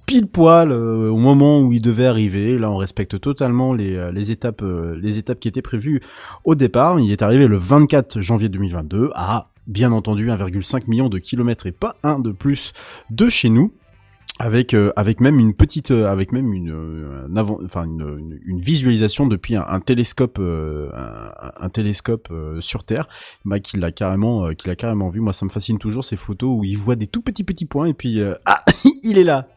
Pile 0.06 0.26
poil 0.26 0.70
euh, 0.70 1.08
au 1.10 1.16
moment 1.16 1.60
où 1.60 1.72
il 1.72 1.80
devait 1.80 2.06
arriver. 2.06 2.58
Là, 2.58 2.70
on 2.70 2.76
respecte 2.76 3.20
totalement 3.20 3.72
les, 3.72 3.96
euh, 3.96 4.12
les 4.12 4.30
étapes, 4.30 4.62
euh, 4.62 4.98
les 5.00 5.18
étapes 5.18 5.40
qui 5.40 5.48
étaient 5.48 5.62
prévues 5.62 6.00
au 6.44 6.54
départ. 6.54 6.98
Il 7.00 7.10
est 7.10 7.22
arrivé 7.22 7.46
le 7.46 7.58
24 7.58 8.20
janvier 8.20 8.48
2022 8.48 9.10
à, 9.14 9.50
bien 9.66 9.92
entendu, 9.92 10.28
1,5 10.30 10.84
million 10.88 11.08
de 11.08 11.18
kilomètres 11.18 11.66
et 11.66 11.72
pas 11.72 11.96
un 12.02 12.18
de 12.18 12.32
plus 12.32 12.72
de 13.10 13.28
chez 13.28 13.48
nous. 13.48 13.72
Avec 14.38 14.74
euh, 14.74 14.92
avec 14.96 15.20
même 15.20 15.38
une 15.38 15.54
petite 15.54 15.90
euh, 15.90 16.10
avec 16.10 16.30
même 16.32 16.52
une 16.52 16.70
euh, 16.70 17.26
un 17.26 17.36
avant 17.36 17.58
enfin 17.64 17.84
une, 17.84 18.38
une, 18.44 18.60
visualisation 18.60 19.26
depuis 19.26 19.56
un, 19.56 19.64
un 19.66 19.80
télescope 19.80 20.38
euh, 20.38 20.90
un, 20.94 21.52
un 21.58 21.68
télescope 21.70 22.28
euh, 22.30 22.60
sur 22.60 22.84
Terre 22.84 23.08
bah 23.46 23.60
qu'il 23.60 23.82
a 23.82 23.92
carrément 23.92 24.46
euh, 24.46 24.52
qu'il 24.52 24.70
a 24.70 24.76
carrément 24.76 25.08
vu. 25.08 25.20
Moi 25.20 25.32
ça 25.32 25.46
me 25.46 25.50
fascine 25.50 25.78
toujours 25.78 26.04
ces 26.04 26.16
photos 26.16 26.50
où 26.58 26.64
il 26.64 26.76
voit 26.76 26.96
des 26.96 27.06
tout 27.06 27.22
petits 27.22 27.44
petits 27.44 27.64
points 27.64 27.86
et 27.86 27.94
puis 27.94 28.20
ah 28.44 28.62
il 29.02 29.16
est 29.16 29.24
là 29.24 29.48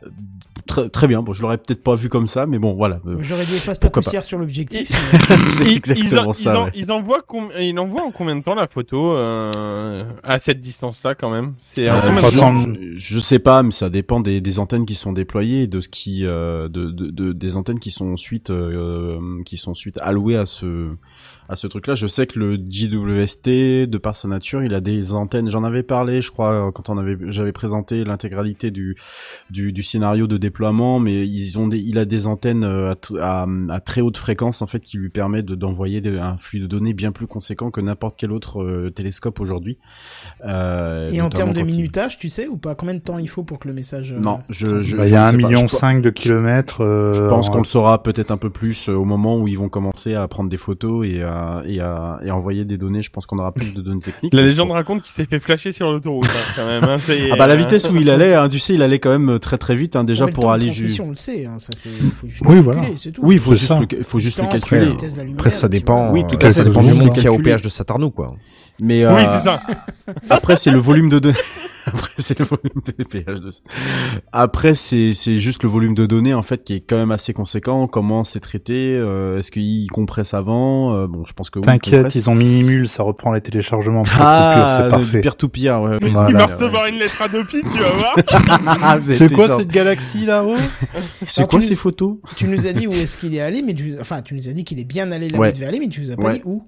très 0.70 0.88
très 0.90 1.08
bien 1.08 1.22
bon 1.22 1.34
je 1.34 1.42
l'aurais 1.42 1.58
peut-être 1.58 1.84
pas 1.84 1.96
vu 1.96 2.08
comme 2.10 2.28
ça 2.28 2.46
mais 2.46 2.60
bon 2.60 2.74
voilà 2.74 3.00
Euh, 3.08 3.18
J'aurais 3.20 3.44
dit 3.46 3.56
efface 3.56 3.80
ta 3.80 3.90
poussière 3.90 4.24
sur 4.24 4.38
l'objectif. 4.38 4.90
c'est 5.50 5.66
Ils- 5.66 5.76
exactement 5.76 6.22
ils, 6.24 6.28
en- 6.30 6.34
ça 6.34 6.54
ils, 6.54 6.58
en- 6.58 6.64
ouais. 6.66 6.72
ils 6.76 6.92
envoient 6.92 7.22
com- 7.28 7.50
ils 7.60 7.78
envoient 7.80 8.04
en 8.04 8.12
combien 8.12 8.36
de 8.36 8.44
temps 8.44 8.56
la 8.56 8.68
photo 8.68 9.16
euh, 9.16 10.04
à 10.24 10.40
cette 10.40 10.60
distance-là 10.62 11.16
quand 11.16 11.30
même? 11.32 11.54
C'est 11.60 11.90
Euh, 11.90 12.00
je, 12.32 12.96
je 12.96 13.20
sais 13.20 13.40
pas, 13.40 13.64
mais 13.64 13.72
ça 13.72 13.90
dépend 13.90 14.20
des, 14.20 14.42
des 14.42 14.60
antennes 14.60 14.86
qui 14.86 14.96
sont 14.96 15.12
déployées, 15.14 15.64
et 15.64 15.68
de 15.68 15.82
ce 15.82 15.90
qui, 15.90 16.26
euh, 16.26 16.68
de, 16.70 16.92
de, 16.92 17.10
de- 17.10 17.34
des 17.34 17.56
antennes 17.58 17.80
qui 17.80 17.92
sont 17.92 18.12
ensuite, 18.14 18.50
euh, 18.52 19.18
qui 19.46 19.58
sont 19.58 19.72
ensuite 19.72 19.98
allouées 20.02 20.38
à 20.38 20.46
ce, 20.46 20.90
à 21.50 21.56
ce 21.56 21.66
truc-là. 21.68 21.96
Je 21.96 22.06
sais 22.08 22.28
que 22.28 22.38
le 22.38 22.56
JWST, 22.58 23.88
de 23.88 23.98
par 23.98 24.16
sa 24.16 24.28
nature, 24.28 24.64
il 24.64 24.74
a 24.74 24.82
des 24.82 25.14
antennes. 25.14 25.50
J'en 25.50 25.64
avais 25.64 25.84
parlé, 25.84 26.22
je 26.22 26.30
crois, 26.32 26.72
quand 26.74 26.90
on 26.90 26.98
avait, 26.98 27.18
j'avais 27.30 27.52
présenté 27.52 28.04
l'intégralité 28.04 28.70
du, 28.72 28.96
du, 29.50 29.72
du 29.74 29.82
scénario 29.84 30.28
de 30.28 30.38
déploiement, 30.38 31.00
mais 31.00 31.28
ils 31.28 31.58
ont 31.58 31.68
des, 31.68 31.80
il 31.80 31.98
a 31.98 32.06
des 32.06 32.28
antennes 32.28 32.64
euh, 32.64 32.94
à, 33.20 33.44
à, 33.44 33.48
à 33.70 33.80
très 33.80 34.02
haute 34.02 34.18
fréquence 34.18 34.62
en 34.62 34.68
fait 34.68 34.80
qui 34.82 34.98
lui 34.98 35.10
permet 35.10 35.42
de 35.42 35.56
d'envoyer 35.56 36.02
des- 36.02 36.18
un 36.20 36.38
flux 36.38 36.60
de 36.60 36.68
données 36.68 36.94
bien 36.94 37.12
plus 37.12 37.28
conséquent 37.28 37.72
que 37.72 37.82
n'importe 37.82 38.16
quel 38.18 38.32
autre 38.32 38.62
euh, 38.62 38.92
télescope 38.92 39.40
aujourd'hui. 39.40 39.78
Euh, 40.46 41.10
Et 41.12 41.22
en 41.22 41.30
termes 41.30 41.54
de 41.54 41.60
il- 41.60 41.66
minutage, 41.66 42.18
tu 42.20 42.30
sais 42.30 42.48
ou 42.48 42.58
pas? 42.58 42.76
Combien 42.76 42.96
de 42.96 43.00
temps 43.00 43.18
il 43.18 43.28
faut 43.30 43.44
pour 43.44 43.60
que 43.60 43.68
le 43.68 43.74
message. 43.74 44.14
euh, 44.14 44.20
Non, 44.20 44.40
je, 44.50 44.80
je, 44.80 44.96
Bah, 44.98 45.04
je 45.04 45.08
il 45.08 45.14
y 45.14 45.16
a 45.16 45.26
un 45.26 45.32
million 45.34 45.68
cinq 45.68 46.02
de 46.02 46.10
kilomètres. 46.10 46.82
euh, 46.82 47.14
Je 47.14 47.24
pense 47.24 47.50
en- 47.50 47.54
qu'on 47.54 47.58
le 47.60 47.64
saura 47.64 48.04
peut-être 48.04 48.32
un 48.32 48.38
peu 48.38 48.50
plus 48.52 48.88
euh, 48.88 48.94
au 48.94 49.06
moment 49.06 49.38
où 49.38 49.48
ils 49.48 49.58
vont 49.58 49.70
commencer 49.70 50.14
à 50.16 50.28
prendre 50.28 50.50
des 50.50 50.58
photos 50.58 51.08
et 51.08 51.22
à, 51.24 51.39
et 51.66 51.80
à, 51.80 52.20
et 52.24 52.30
à 52.30 52.36
envoyer 52.36 52.66
des 52.66 52.78
données. 52.78 53.02
Je 53.02 53.10
pense 53.12 53.26
qu'on 53.26 53.38
aura 53.40 53.52
plus 53.52 53.74
de 53.74 53.82
données 53.82 54.02
techniques. 54.02 54.34
La 54.34 54.44
légende 54.44 54.72
raconte 54.72 55.02
qu'il 55.04 55.12
s'est 55.12 55.26
fait 55.26 55.40
flasher 55.40 55.72
sur 55.72 55.92
l'autoroute 55.92 56.26
hein, 56.28 56.54
quand 56.56 56.66
même. 56.66 56.84
Hein, 56.84 56.98
Ah 57.32 57.36
bah 57.36 57.48
la 57.48 57.56
vitesse 57.56 57.90
où 57.90 57.96
il 57.96 58.10
allait, 58.10 58.34
hein, 58.36 58.48
tu 58.48 58.60
sais, 58.60 58.74
il 58.74 58.82
allait 58.82 59.00
quand 59.00 59.18
même 59.18 59.40
très 59.40 59.58
très 59.58 59.76
vite 59.76 59.96
hein, 59.96 60.04
déjà 60.04 60.26
Ouais, 60.26 60.32
pour 60.32 60.52
aller 60.52 60.68
transmission, 60.68 61.04
ju- 61.04 61.08
on 61.08 61.12
le 61.12 61.16
sait, 61.18 61.46
hein, 61.46 61.60
ça 61.60 61.70
c'est. 61.76 61.90
faut 61.90 62.28
juste 62.28 62.44
Oui, 62.46 62.56
le 62.56 62.62
voilà. 62.62 62.80
calculer, 62.80 62.98
c'est 62.98 63.12
tout. 63.12 63.22
Oui, 63.24 63.36
il 63.36 63.40
faut 63.42 63.54
juste 63.54 63.68
ça. 63.68 63.80
le, 63.80 64.04
faut 64.04 64.20
juste 64.20 64.40
le 64.40 64.48
calculer. 64.48 64.92
Après, 65.34 65.50
ça 65.50 65.68
dépend. 65.68 66.12
Oui, 66.12 66.24
tout 66.28 66.36
euh, 66.44 66.48
à 66.48 66.52
ça 66.52 66.64
dépend 66.64 66.80
du 66.82 66.88
juste 66.88 67.00
monde 67.00 67.16
y 67.18 67.28
a 67.28 67.32
au 67.32 67.40
péage 67.40 67.62
de 67.62 67.70
Satarnou, 67.70 68.10
quoi. 68.12 68.36
Mais 68.82 69.06
Oui, 69.06 69.14
euh, 69.14 69.26
c'est 69.40 69.44
ça. 69.44 69.62
Après, 70.30 70.56
c'est 70.56 70.72
le 70.72 70.80
volume 70.80 71.10
de 71.10 71.20
données. 71.20 71.36
Après, 71.86 72.12
c'est 72.20 72.38
le 72.38 72.46
volume 72.46 72.82
de 72.86 73.04
péage 73.04 73.42
de... 73.42 73.50
Après, 74.32 74.76
c'est 74.76 75.14
c'est 75.16 75.40
juste 75.40 75.64
le 75.64 75.70
volume 75.70 75.96
de 75.96 76.06
données 76.06 76.36
en 76.36 76.44
fait 76.44 76.64
qui 76.64 76.74
est 76.76 76.82
quand 76.82 76.98
même 76.98 77.12
assez 77.12 77.34
conséquent. 77.34 77.88
Comment 77.88 78.24
c'est 78.24 78.42
traité 78.42 78.96
euh, 78.96 79.40
Est-ce 79.40 79.50
qu'ils 79.50 79.90
compressent 79.90 80.34
avant 80.36 80.94
Euh, 80.96 81.08
Bon, 81.08 81.24
je 81.26 81.34
pense 81.34 81.50
que 81.50 81.58
oui. 81.58 81.66
T'inquiète, 81.66 82.14
ils 82.14 82.30
ont 82.30 82.36
Minimule, 82.36 82.88
ça 82.88 83.02
reprend 83.04 83.32
les 83.32 83.42
téléchargements. 83.42 84.04
ah, 84.20 84.84
c'est 84.84 84.90
parfait. 84.90 85.12
du 85.18 85.22
peer 85.22 85.36
to 85.36 85.48
peer. 85.48 85.82
Ouais, 85.82 85.98
Il 86.02 86.12
Voilà. 86.12 86.38
va 86.40 86.46
recevoir 86.48 86.86
une 86.88 86.96
lettre 86.96 87.20
Adopi, 87.22 87.62
tu 87.62 87.80
vas 87.80 87.90
voir. 87.92 88.98
C'est 89.02 89.34
quoi 89.34 89.48
genre- 89.48 89.60
cette 89.60 89.72
galaxie 89.72 90.26
là-haut? 90.26 90.56
C'est 91.28 91.48
quoi 91.48 91.62
ces 91.62 91.76
photos? 91.76 92.18
Tu 92.36 92.48
nous 92.48 92.68
as 92.68 92.74
dit 92.74 92.86
où 92.88 92.92
est-ce 92.92 93.18
qu'il 93.18 93.34
est 93.34 93.42
allé, 93.42 93.62
mais 93.64 93.74
tu... 93.74 93.96
enfin, 94.00 94.22
tu 94.22 94.36
nous 94.36 94.48
as 94.48 94.54
dit 94.54 94.64
qu'il 94.64 94.80
est 94.80 94.84
bien 94.86 95.12
allé 95.12 95.28
là 95.30 95.40
où 95.40 95.46
il 95.46 95.54
devait 95.54 95.66
aller, 95.66 95.80
mais 95.80 95.88
tu 95.88 96.02
nous 96.02 96.12
as 96.12 96.18
pas 96.18 96.28
Ouais. 96.28 96.34
dit 96.36 96.42
où? 96.46 96.64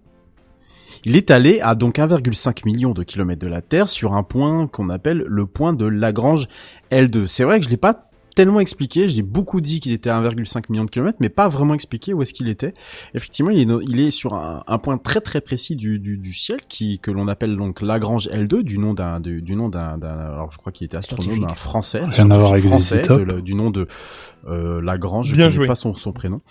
Il 1.03 1.15
est 1.15 1.31
allé 1.31 1.59
à 1.61 1.73
donc 1.73 1.97
1,5 1.97 2.63
million 2.65 2.91
de 2.91 3.03
kilomètres 3.03 3.41
de 3.41 3.47
la 3.47 3.61
Terre 3.61 3.89
sur 3.89 4.13
un 4.13 4.21
point 4.21 4.67
qu'on 4.67 4.89
appelle 4.89 5.25
le 5.27 5.45
point 5.47 5.73
de 5.73 5.85
Lagrange 5.85 6.47
L2. 6.91 7.25
C'est 7.25 7.43
vrai 7.43 7.59
que 7.59 7.65
je 7.65 7.71
l'ai 7.71 7.77
pas 7.77 8.10
tellement 8.35 8.59
expliqué, 8.59 9.07
j'ai 9.09 9.21
beaucoup 9.21 9.61
dit 9.61 9.79
qu'il 9.79 9.91
était 9.91 10.09
à 10.09 10.19
1,5 10.21 10.63
million 10.69 10.83
de 10.85 10.89
kilomètres, 10.89 11.17
mais 11.19 11.29
pas 11.29 11.47
vraiment 11.49 11.73
expliqué 11.73 12.13
où 12.13 12.21
est-ce 12.21 12.33
qu'il 12.33 12.47
était. 12.47 12.73
Effectivement, 13.13 13.51
il 13.51 13.59
est, 13.59 13.65
no- 13.65 13.81
il 13.81 13.99
est 13.99 14.11
sur 14.11 14.33
un, 14.33 14.63
un 14.67 14.77
point 14.77 14.97
très 14.97 15.21
très 15.21 15.41
précis 15.41 15.75
du, 15.75 15.99
du, 15.99 16.17
du 16.17 16.33
ciel 16.33 16.59
qui 16.67 16.99
que 16.99 17.11
l'on 17.11 17.27
appelle 17.27 17.55
donc 17.57 17.81
Lagrange 17.81 18.27
L2 18.29 18.61
du 18.63 18.77
nom 18.77 18.93
d'un 18.93 19.19
du, 19.19 19.41
du 19.41 19.55
nom 19.55 19.69
d'un 19.69 19.97
d'un- 19.97 20.09
alors 20.33 20.51
je 20.51 20.57
crois 20.57 20.71
qu'il 20.71 20.85
était 20.85 20.97
astronome 20.97 21.43
un 21.49 21.55
français, 21.55 21.99
un 22.01 22.07
Rien 22.09 22.31
à 22.31 22.37
voir 22.37 22.57
scientifique 22.57 22.93
avec 22.93 23.05
français 23.05 23.25
de 23.35 23.39
du 23.41 23.53
nom 23.55 23.69
de 23.71 23.87
euh, 24.47 24.81
Lagrange, 24.81 25.27
je 25.27 25.35
Bien 25.35 25.45
connais 25.45 25.55
joué. 25.55 25.67
pas 25.67 25.75
son, 25.75 25.95
son 25.95 26.11
prénom. 26.13 26.41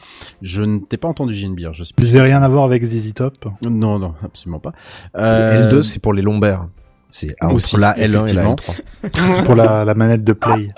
Je 0.42 0.62
ne 0.62 0.78
t'ai 0.78 0.96
pas 0.96 1.08
entendu 1.08 1.34
JNBR, 1.34 1.72
je 1.72 1.84
sais 1.84 1.92
Vous 1.98 2.14
avez 2.16 2.28
rien 2.28 2.42
à 2.42 2.48
voir 2.48 2.64
avec 2.64 2.84
ZZ 2.84 3.14
Top? 3.14 3.46
Non 3.68 3.98
non, 3.98 4.14
absolument 4.22 4.60
pas. 4.60 4.72
Le 5.14 5.20
Euh, 5.20 5.68
L2, 5.70 5.82
c'est 5.82 5.98
pour 5.98 6.12
les 6.12 6.22
lombaires. 6.22 6.68
C'est 7.10 7.34
entre 7.40 7.54
aussi, 7.54 7.76
la 7.76 7.94
L1 7.94 8.28
et 8.28 8.32
la 8.32 8.44
effectivement. 8.44 8.56
L3. 9.04 9.44
pour 9.44 9.54
la, 9.54 9.84
la 9.84 9.94
manette 9.94 10.24
de 10.24 10.32
Play. 10.32 10.72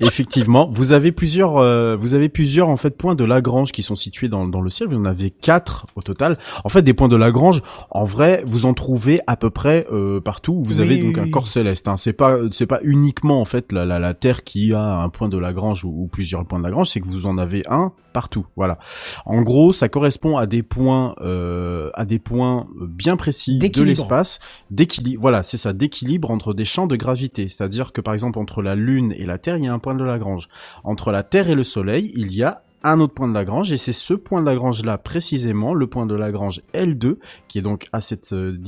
Effectivement, 0.00 0.68
vous 0.70 0.92
avez 0.92 1.12
plusieurs, 1.12 1.56
euh, 1.58 1.96
vous 1.96 2.14
avez 2.14 2.28
plusieurs 2.28 2.68
en 2.68 2.76
fait 2.76 2.96
points 2.96 3.14
de 3.14 3.24
Lagrange 3.24 3.72
qui 3.72 3.82
sont 3.82 3.96
situés 3.96 4.28
dans, 4.28 4.46
dans 4.46 4.60
le 4.60 4.70
ciel. 4.70 4.88
Vous 4.88 4.96
en 4.96 5.04
avez 5.04 5.30
quatre 5.30 5.86
au 5.96 6.02
total. 6.02 6.38
En 6.64 6.68
fait, 6.68 6.82
des 6.82 6.94
points 6.94 7.08
de 7.08 7.16
Lagrange, 7.16 7.62
en 7.90 8.04
vrai, 8.04 8.42
vous 8.46 8.66
en 8.66 8.74
trouvez 8.74 9.20
à 9.26 9.36
peu 9.36 9.50
près 9.50 9.86
euh, 9.92 10.20
partout. 10.20 10.52
où 10.52 10.64
Vous 10.64 10.80
Oui, 10.80 10.82
avez 10.82 11.02
oui, 11.02 11.12
donc 11.12 11.18
un 11.18 11.30
corps 11.30 11.48
céleste. 11.48 11.88
Hein. 11.88 11.96
C'est 11.96 12.12
pas, 12.12 12.36
c'est 12.52 12.66
pas 12.66 12.80
uniquement 12.82 13.40
en 13.40 13.44
fait 13.44 13.72
la, 13.72 13.84
la, 13.84 13.98
la 13.98 14.14
Terre 14.14 14.44
qui 14.44 14.72
a 14.74 14.80
un 14.98 15.08
point 15.08 15.28
de 15.28 15.38
Lagrange 15.38 15.84
ou, 15.84 15.92
ou 16.02 16.06
plusieurs 16.08 16.44
points 16.44 16.58
de 16.58 16.64
Lagrange. 16.64 16.88
C'est 16.88 17.00
que 17.00 17.08
vous 17.08 17.26
en 17.26 17.38
avez 17.38 17.64
un 17.68 17.92
partout. 18.12 18.46
Voilà. 18.56 18.78
En 19.24 19.42
gros, 19.42 19.72
ça 19.72 19.88
correspond 19.88 20.36
à 20.36 20.46
des 20.46 20.62
points, 20.62 21.14
euh, 21.22 21.90
à 21.94 22.04
des 22.04 22.18
points 22.18 22.66
bien 22.80 23.16
précis 23.16 23.58
de 23.58 23.82
l'espace, 23.82 24.38
d'équilibre. 24.70 25.20
Voilà, 25.22 25.42
c'est 25.42 25.56
d'équilibre 25.66 26.30
entre 26.30 26.54
des 26.54 26.64
champs 26.64 26.86
de 26.86 26.96
gravité. 26.96 27.48
C'est-à-dire 27.48 27.92
que 27.92 28.00
par 28.00 28.14
exemple 28.14 28.38
entre 28.38 28.62
la 28.62 28.74
Lune 28.74 29.14
et 29.16 29.26
la 29.26 29.38
Terre, 29.38 29.56
il 29.56 29.64
y 29.64 29.68
a 29.68 29.72
un 29.72 29.78
point 29.78 29.94
de 29.94 30.04
Lagrange. 30.04 30.48
Entre 30.84 31.12
la 31.12 31.22
Terre 31.22 31.48
et 31.48 31.54
le 31.54 31.64
Soleil, 31.64 32.12
il 32.14 32.34
y 32.34 32.42
a 32.42 32.62
un 32.84 33.00
autre 33.00 33.14
point 33.14 33.28
de 33.28 33.34
Lagrange 33.34 33.72
et 33.72 33.76
c'est 33.76 33.92
ce 33.92 34.14
point 34.14 34.40
de 34.40 34.46
Lagrange 34.46 34.84
là 34.84 34.98
précisément 34.98 35.74
le 35.74 35.86
point 35.86 36.06
de 36.06 36.14
Lagrange 36.14 36.62
L2 36.74 37.16
qui 37.48 37.58
est 37.58 37.62
donc 37.62 37.88
à 37.92 38.00
cette 38.00 38.32
euh, 38.32 38.58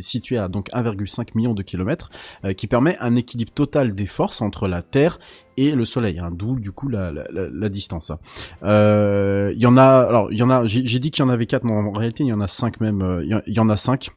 situé 0.00 0.38
à 0.38 0.48
donc 0.48 0.68
1,5 0.70 1.28
million 1.34 1.54
de 1.54 1.62
kilomètres 1.62 2.10
euh, 2.44 2.52
qui 2.52 2.66
permet 2.66 2.96
un 3.00 3.16
équilibre 3.16 3.52
total 3.52 3.94
des 3.94 4.06
forces 4.06 4.42
entre 4.42 4.68
la 4.68 4.82
Terre 4.82 5.18
et 5.56 5.72
le 5.72 5.84
Soleil 5.84 6.18
hein, 6.18 6.30
d'où 6.32 6.58
du 6.58 6.72
coup 6.72 6.88
la, 6.88 7.12
la, 7.12 7.24
la, 7.30 7.68
distance 7.68 8.10
hein. 8.10 8.18
Euh, 8.62 9.52
il 9.54 9.60
y 9.60 9.66
en 9.66 9.76
a 9.76 9.84
alors 9.84 10.30
il 10.30 10.38
y 10.38 10.42
en 10.42 10.50
a 10.50 10.64
j'ai 10.64 10.98
dit 10.98 11.10
qu'il 11.10 11.24
y 11.24 11.26
en 11.26 11.30
avait 11.30 11.46
quatre 11.46 11.64
mais 11.64 11.72
en 11.72 11.92
réalité 11.92 12.24
il 12.24 12.28
y 12.28 12.32
en 12.32 12.40
a 12.40 12.48
cinq 12.48 12.80
même 12.80 13.02
euh, 13.02 13.42
il 13.46 13.54
y 13.54 13.60
en 13.60 13.68
a 13.68 13.76
cinq 13.76 14.10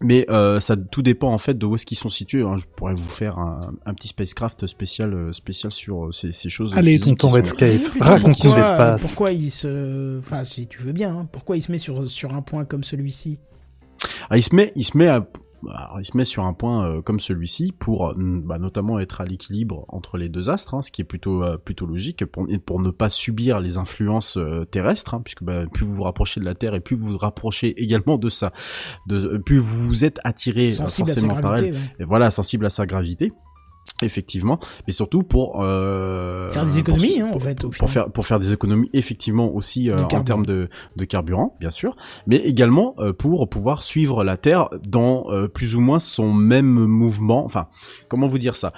mais 0.00 0.24
euh, 0.30 0.60
ça 0.60 0.76
tout 0.76 1.02
dépend 1.02 1.32
en 1.32 1.38
fait 1.38 1.58
de 1.58 1.66
où 1.66 1.74
est-ce 1.74 1.84
qu'ils 1.86 1.98
sont 1.98 2.10
situés. 2.10 2.42
hein. 2.42 2.56
Je 2.56 2.64
pourrais 2.76 2.94
vous 2.94 3.08
faire 3.08 3.38
un, 3.38 3.72
un 3.84 3.94
petit 3.94 4.08
spacecraft 4.08 4.66
spécial 4.66 5.12
euh, 5.14 5.32
spécial 5.32 5.70
sur 5.72 6.06
euh, 6.06 6.12
ces, 6.12 6.32
ces 6.32 6.48
choses. 6.50 6.72
Allez, 6.76 6.98
tonton 6.98 7.28
Redscape, 7.28 7.80
raconte-nous 8.00 8.32
pourquoi- 8.50 8.58
l'espace. 8.58 9.00
Pourquoi 9.02 9.32
il 9.32 9.50
se, 9.50 10.18
enfin, 10.18 10.44
si 10.44 10.66
tu 10.66 10.80
veux 10.82 10.92
bien, 10.92 11.14
hein, 11.16 11.28
pourquoi 11.30 11.56
il 11.56 11.62
se 11.62 11.70
met 11.70 11.78
sur 11.78 12.08
sur 12.08 12.34
un 12.34 12.42
point 12.42 12.64
comme 12.64 12.84
celui-ci? 12.84 13.38
Ah, 14.30 14.38
il 14.38 14.42
se 14.42 14.54
met, 14.54 14.72
il 14.76 14.84
se 14.84 14.96
met 14.96 15.08
à, 15.08 15.26
alors, 15.68 16.00
il 16.00 16.04
se 16.04 16.16
met 16.16 16.24
sur 16.24 16.44
un 16.44 16.52
point 16.52 16.86
euh, 16.86 17.02
comme 17.02 17.20
celui-ci 17.20 17.72
pour 17.78 18.08
euh, 18.08 18.14
bah, 18.16 18.58
notamment 18.58 18.98
être 18.98 19.20
à 19.20 19.24
l'équilibre 19.24 19.84
entre 19.88 20.16
les 20.16 20.28
deux 20.28 20.48
astres, 20.48 20.74
hein, 20.74 20.82
ce 20.82 20.90
qui 20.90 21.00
est 21.00 21.04
plutôt 21.04 21.42
euh, 21.42 21.56
plutôt 21.58 21.86
logique 21.86 22.24
pour, 22.24 22.46
et 22.48 22.58
pour 22.58 22.80
ne 22.80 22.90
pas 22.90 23.10
subir 23.10 23.60
les 23.60 23.76
influences 23.76 24.36
euh, 24.36 24.64
terrestres, 24.64 25.14
hein, 25.14 25.20
puisque 25.22 25.42
bah, 25.42 25.66
plus 25.66 25.84
vous 25.84 25.94
vous 25.94 26.02
rapprochez 26.02 26.40
de 26.40 26.44
la 26.44 26.54
Terre 26.54 26.74
et 26.74 26.80
plus 26.80 26.96
vous 26.96 27.08
vous 27.08 27.18
rapprochez 27.18 27.80
également 27.82 28.16
de 28.16 28.30
ça, 28.30 28.52
de 29.06 29.38
plus 29.38 29.58
vous 29.58 29.86
vous 29.86 30.04
êtes 30.04 30.20
attiré 30.24 30.70
forcément 30.70 31.40
par 31.40 31.56
elle, 31.56 31.74
ouais. 31.74 31.80
et 31.98 32.04
voilà, 32.04 32.30
sensible 32.30 32.66
à 32.66 32.70
sa 32.70 32.86
gravité. 32.86 33.32
Effectivement, 34.02 34.58
mais 34.86 34.92
surtout 34.92 35.22
pour 35.22 35.62
euh, 35.62 36.50
Faire 36.50 36.64
des 36.64 36.78
économies, 36.78 37.20
hein, 37.20 37.26
en 37.28 37.32
pour, 37.32 37.42
fait, 37.42 37.64
au 37.64 37.68
pour 37.68 37.90
faire 37.90 38.10
pour 38.10 38.26
faire 38.26 38.38
des 38.38 38.52
économies 38.52 38.88
effectivement 38.94 39.54
aussi 39.54 39.90
euh, 39.90 40.04
en 40.04 40.22
termes 40.22 40.46
de, 40.46 40.68
de 40.96 41.04
carburant, 41.04 41.56
bien 41.60 41.70
sûr, 41.70 41.96
mais 42.26 42.36
également 42.36 42.94
euh, 42.98 43.12
pour 43.12 43.48
pouvoir 43.48 43.82
suivre 43.82 44.24
la 44.24 44.36
Terre 44.36 44.68
dans 44.82 45.30
euh, 45.30 45.48
plus 45.48 45.74
ou 45.76 45.80
moins 45.80 45.98
son 45.98 46.32
même 46.32 46.66
mouvement. 46.86 47.44
Enfin, 47.44 47.68
comment 48.08 48.26
vous 48.26 48.38
dire 48.38 48.54
ça? 48.54 48.72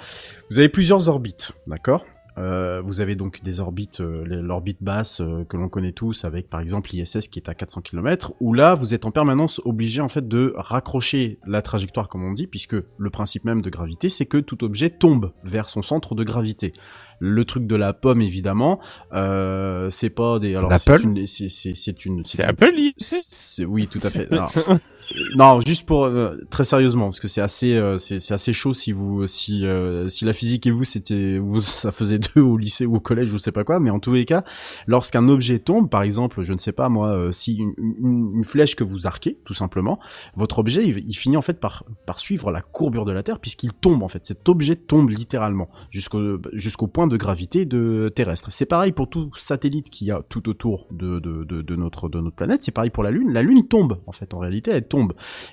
Vous 0.49 0.59
avez 0.59 0.69
plusieurs 0.69 1.07
orbites, 1.07 1.53
d'accord? 1.67 2.05
Euh, 2.37 2.81
vous 2.83 3.01
avez 3.01 3.15
donc 3.15 3.43
des 3.43 3.59
orbites, 3.59 4.01
euh, 4.01 4.23
l'orbite 4.25 4.81
basse 4.81 5.21
euh, 5.21 5.45
que 5.45 5.57
l'on 5.57 5.69
connaît 5.69 5.91
tous, 5.91 6.25
avec 6.25 6.49
par 6.49 6.59
exemple 6.59 6.89
l'ISS 6.91 7.27
qui 7.27 7.39
est 7.39 7.49
à 7.49 7.53
400 7.53 7.81
km, 7.81 8.33
où 8.39 8.53
là 8.53 8.73
vous 8.73 8.93
êtes 8.93 9.05
en 9.05 9.11
permanence 9.11 9.61
obligé 9.65 10.01
en 10.01 10.09
fait 10.09 10.27
de 10.27 10.53
raccrocher 10.55 11.39
la 11.45 11.61
trajectoire 11.61 12.09
comme 12.09 12.23
on 12.23 12.33
dit, 12.33 12.47
puisque 12.47 12.75
le 12.97 13.09
principe 13.09 13.45
même 13.45 13.61
de 13.61 13.69
gravité 13.69 14.09
c'est 14.09 14.25
que 14.25 14.37
tout 14.37 14.63
objet 14.63 14.89
tombe 14.89 15.31
vers 15.43 15.69
son 15.69 15.81
centre 15.81 16.15
de 16.15 16.23
gravité. 16.23 16.73
Le 17.19 17.45
truc 17.45 17.67
de 17.67 17.75
la 17.75 17.93
pomme 17.93 18.21
évidemment, 18.21 18.79
euh, 19.13 19.89
c'est 19.89 20.09
pas 20.09 20.39
des. 20.39 20.55
Alors 20.55 20.73
c'est 20.77 21.03
une, 21.03 21.25
c'est 21.27 22.05
une. 22.05 22.23
C'est 22.25 22.43
Apple, 22.43 22.73
Oui, 23.65 23.87
tout 23.87 23.99
à 24.03 24.09
fait. 24.09 24.27
Alors, 24.31 24.51
non, 25.35 25.59
juste 25.61 25.85
pour 25.85 26.05
euh, 26.05 26.35
très 26.49 26.63
sérieusement, 26.63 27.05
parce 27.05 27.19
que 27.19 27.27
c'est 27.27 27.41
assez, 27.41 27.75
euh, 27.75 27.97
c'est 27.97 28.31
assez 28.31 28.53
chaud 28.53 28.73
si 28.73 28.91
vous, 28.91 29.27
si 29.27 29.65
euh, 29.65 30.09
si 30.09 30.25
la 30.25 30.33
physique 30.33 30.65
et 30.65 30.71
vous 30.71 30.83
c'était, 30.83 31.37
vous 31.37 31.61
ça 31.61 31.91
faisait 31.91 32.19
deux 32.19 32.41
au 32.41 32.57
lycée 32.57 32.85
ou 32.85 32.95
au 32.95 32.99
collège, 32.99 33.29
je 33.29 33.37
sais 33.37 33.51
pas 33.51 33.63
quoi, 33.63 33.79
mais 33.79 33.89
en 33.89 33.99
tous 33.99 34.13
les 34.13 34.25
cas, 34.25 34.43
lorsqu'un 34.87 35.27
objet 35.29 35.59
tombe, 35.59 35.89
par 35.89 36.03
exemple, 36.03 36.41
je 36.41 36.53
ne 36.53 36.59
sais 36.59 36.71
pas 36.71 36.89
moi, 36.89 37.09
euh, 37.09 37.31
si 37.31 37.55
une, 37.57 37.73
une- 37.77 38.31
une 38.37 38.43
flèche 38.43 38.75
que 38.75 38.83
vous 38.83 39.05
arquez, 39.07 39.37
tout 39.45 39.53
simplement, 39.53 39.99
votre 40.35 40.59
objet, 40.59 40.85
il, 40.85 41.13
finit 41.15 41.37
en 41.37 41.41
fait 41.41 41.59
par 41.59 41.83
par 42.05 42.19
suivre 42.19 42.51
la 42.51 42.61
courbure 42.61 43.05
de 43.05 43.11
la 43.11 43.23
Terre 43.23 43.39
puisqu'il 43.39 43.73
tombe 43.73 44.03
en 44.03 44.07
fait. 44.07 44.25
Cet 44.25 44.47
objet 44.49 44.75
tombe 44.75 45.09
littéralement 45.09 45.69
jusqu'au 45.91 46.39
jusqu'au 46.53 46.87
point 46.87 47.07
de 47.07 47.17
gravité 47.17 47.65
de 47.65 48.11
terrestre. 48.15 48.51
C'est 48.51 48.65
pareil 48.65 48.91
pour 48.93 49.09
tout 49.09 49.29
satellite 49.35 49.89
qui 49.89 50.11
a 50.11 50.21
tout 50.29 50.49
autour 50.49 50.87
de, 50.91 51.19
de, 51.19 51.43
de 51.43 51.75
notre 51.75 52.09
de 52.09 52.19
notre 52.19 52.35
planète. 52.35 52.63
C'est 52.63 52.71
pareil 52.71 52.89
pour 52.89 53.03
la 53.03 53.11
Lune. 53.11 53.31
La 53.31 53.41
Lune 53.43 53.67
tombe 53.67 53.99
en 54.07 54.11
fait. 54.11 54.33
En 54.33 54.39
réalité, 54.39 54.71
elle 54.71 54.87
tombe, 54.87 55.02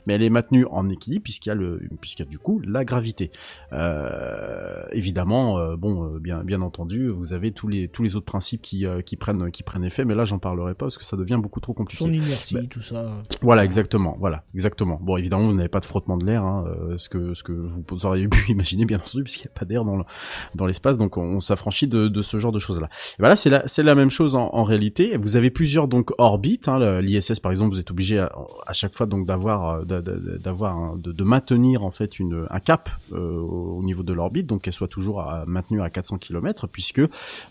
mais 0.06 0.14
elle 0.14 0.22
est 0.22 0.30
maintenue 0.30 0.66
en 0.70 0.88
équilibre 0.88 1.24
puisqu'il 1.24 1.48
y 1.48 1.52
a 1.52 1.54
le 1.54 1.80
puisqu'il 2.00 2.22
y 2.24 2.26
a 2.26 2.30
du 2.30 2.38
coup 2.38 2.60
la 2.64 2.84
gravité. 2.84 3.30
Euh, 3.72 4.82
évidemment, 4.92 5.58
euh, 5.58 5.76
bon, 5.76 6.04
euh, 6.14 6.18
bien 6.18 6.42
bien 6.44 6.62
entendu, 6.62 7.08
vous 7.08 7.32
avez 7.32 7.52
tous 7.52 7.68
les 7.68 7.88
tous 7.88 8.02
les 8.02 8.16
autres 8.16 8.26
principes 8.26 8.62
qui 8.62 8.84
qui 9.04 9.16
prennent 9.16 9.50
qui 9.50 9.62
prennent 9.62 9.84
effet, 9.84 10.04
mais 10.04 10.14
là 10.14 10.24
j'en 10.24 10.38
parlerai 10.38 10.74
pas 10.74 10.86
parce 10.86 10.98
que 10.98 11.04
ça 11.04 11.16
devient 11.16 11.38
beaucoup 11.40 11.60
trop 11.60 11.72
compliqué. 11.72 12.04
Son 12.04 12.12
inertie, 12.12 12.54
Bah, 12.54 12.60
tout 12.68 12.82
ça. 12.82 13.22
voilà, 13.42 13.64
exactement. 13.64 14.16
Voilà, 14.20 14.44
exactement. 14.54 14.98
Bon, 15.02 15.16
évidemment, 15.16 15.44
vous 15.46 15.54
n'avez 15.54 15.68
pas 15.68 15.80
de 15.80 15.84
frottement 15.84 16.16
de 16.16 16.24
l'air, 16.26 16.44
hein, 16.44 16.64
ce 16.96 17.08
que 17.08 17.34
ce 17.34 17.42
que 17.42 17.52
vous 17.52 18.06
auriez 18.06 18.28
pu 18.28 18.38
imaginer, 18.52 18.84
bien 18.84 18.98
entendu, 18.98 19.22
puisqu'il 19.24 19.46
n'y 19.46 19.52
a 19.54 19.58
pas 19.58 19.64
d'air 19.64 19.84
dans 19.84 19.96
le- 19.96 20.04
dans 20.54 20.66
l'espace, 20.66 20.96
donc 20.98 21.16
on, 21.16 21.22
on 21.22 21.40
s'affranchit 21.40 21.88
de, 21.88 22.08
de 22.08 22.22
ce 22.22 22.38
genre 22.38 22.52
de 22.52 22.58
choses-là. 22.58 22.88
Et 22.90 23.16
Voilà, 23.20 23.36
c'est 23.36 23.50
la 23.50 23.66
c'est 23.66 23.82
la 23.82 23.94
même 23.94 24.10
chose 24.10 24.34
en, 24.34 24.50
en 24.52 24.62
réalité. 24.64 25.16
Vous 25.16 25.36
avez 25.36 25.50
plusieurs 25.50 25.88
donc 25.88 26.10
orbites. 26.18 26.68
Hein, 26.68 27.00
L'ISS, 27.00 27.40
par 27.40 27.50
exemple, 27.52 27.74
vous 27.74 27.80
êtes 27.80 27.90
obligé 27.90 28.18
à, 28.18 28.32
à 28.66 28.72
chaque 28.72 28.94
fois 28.96 29.06
donc 29.06 29.26
d'avoir 29.26 29.39
euh, 29.48 29.84
d'a- 29.84 30.02
d'a- 30.02 30.38
d'avoir 30.38 30.76
un- 30.76 30.96
de, 30.96 31.24
maintenir 31.24 31.84
en 31.84 31.90
fait 31.90 32.18
une 32.18 32.46
un 32.50 32.60
cap 32.60 32.88
euh, 33.12 33.38
au 33.38 33.82
niveau 33.82 34.02
de 34.02 34.12
l'orbite, 34.12 34.46
donc 34.46 34.62
qu'elle 34.62 34.72
soit 34.74 34.88
toujours 34.88 35.20
à, 35.20 35.44
maintenue 35.46 35.80
à 35.82 35.90
400 35.90 36.18
km, 36.18 36.66
puisque 36.66 37.02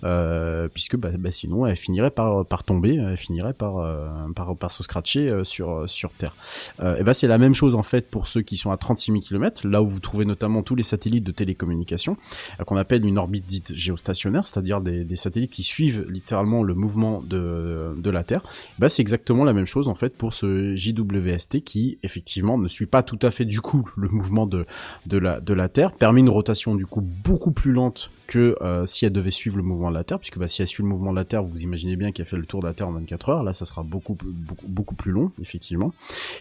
euh, 0.03 0.67
puisque 0.73 0.95
bah, 0.97 1.09
bah, 1.17 1.31
sinon 1.31 1.65
elle 1.65 1.75
finirait 1.75 2.11
par 2.11 2.45
par 2.45 2.63
tomber, 2.63 2.95
elle 2.95 3.17
finirait 3.17 3.53
par 3.53 3.77
euh, 3.77 4.07
par 4.35 4.71
se 4.71 4.83
scratcher 4.83 5.29
euh, 5.29 5.43
sur 5.43 5.89
sur 5.89 6.11
Terre. 6.11 6.35
Euh, 6.79 6.97
et 6.97 7.03
ben 7.03 7.13
c'est 7.13 7.27
la 7.27 7.37
même 7.37 7.53
chose 7.53 7.75
en 7.75 7.83
fait 7.83 8.09
pour 8.09 8.27
ceux 8.27 8.41
qui 8.41 8.57
sont 8.57 8.71
à 8.71 8.77
36 8.77 9.11
000 9.11 9.21
km, 9.21 9.67
là 9.67 9.81
où 9.81 9.87
vous 9.87 9.99
trouvez 9.99 10.25
notamment 10.25 10.63
tous 10.63 10.75
les 10.75 10.83
satellites 10.83 11.23
de 11.23 11.31
télécommunication, 11.31 12.17
euh, 12.59 12.63
qu'on 12.63 12.77
appelle 12.77 13.05
une 13.05 13.17
orbite 13.17 13.45
dite 13.45 13.73
géostationnaire, 13.73 14.45
c'est-à-dire 14.45 14.81
des, 14.81 15.03
des 15.03 15.15
satellites 15.15 15.51
qui 15.51 15.63
suivent 15.63 16.05
littéralement 16.09 16.63
le 16.63 16.73
mouvement 16.73 17.21
de, 17.21 17.93
de 17.97 18.09
la 18.09 18.23
Terre. 18.23 18.43
Ben 18.79 18.89
c'est 18.89 19.01
exactement 19.01 19.43
la 19.43 19.53
même 19.53 19.65
chose 19.65 19.87
en 19.87 19.95
fait 19.95 20.15
pour 20.15 20.33
ce 20.33 20.75
JWST 20.75 21.61
qui 21.69 21.99
effectivement 22.01 22.57
ne 22.57 22.67
suit 22.67 22.87
pas 22.87 23.03
tout 23.03 23.19
à 23.21 23.29
fait 23.29 23.45
du 23.45 23.61
coup 23.61 23.87
le 23.95 24.09
mouvement 24.09 24.47
de 24.47 24.65
la 25.11 25.39
la 25.53 25.69
Terre, 25.69 25.91
permet 25.91 26.21
une 26.21 26.29
rotation 26.29 26.73
du 26.73 26.87
coup 26.87 27.01
beaucoup 27.01 27.51
plus 27.51 27.73
lente 27.73 28.11
que 28.29 28.55
euh, 28.61 28.85
si 28.85 29.05
elle 29.05 29.11
devait 29.11 29.31
suivre 29.31 29.57
le 29.57 29.63
mouvement 29.63 29.89
de 29.89 29.95
la 29.95 30.03
Terre, 30.03 30.19
puisque 30.19 30.37
bah, 30.37 30.47
si 30.47 30.61
elle 30.61 30.67
suit 30.67 30.83
le 30.83 30.89
mouvement 30.89 31.09
de 31.09 31.15
la 31.15 31.25
Terre, 31.25 31.41
vous 31.43 31.57
imaginez 31.59 31.95
bien 31.95 32.11
qu'elle 32.11 32.27
fait 32.27 32.37
le 32.37 32.45
tour 32.45 32.61
de 32.61 32.67
la 32.67 32.75
Terre 32.75 32.87
en 32.87 32.91
24 32.91 33.29
heures. 33.29 33.43
Là, 33.43 33.53
ça 33.53 33.65
sera 33.65 33.81
beaucoup 33.81 34.13
plus- 34.13 34.29
beaucoup, 34.29 34.67
beaucoup 34.67 34.93
plus 34.93 35.11
long, 35.11 35.31
effectivement, 35.41 35.91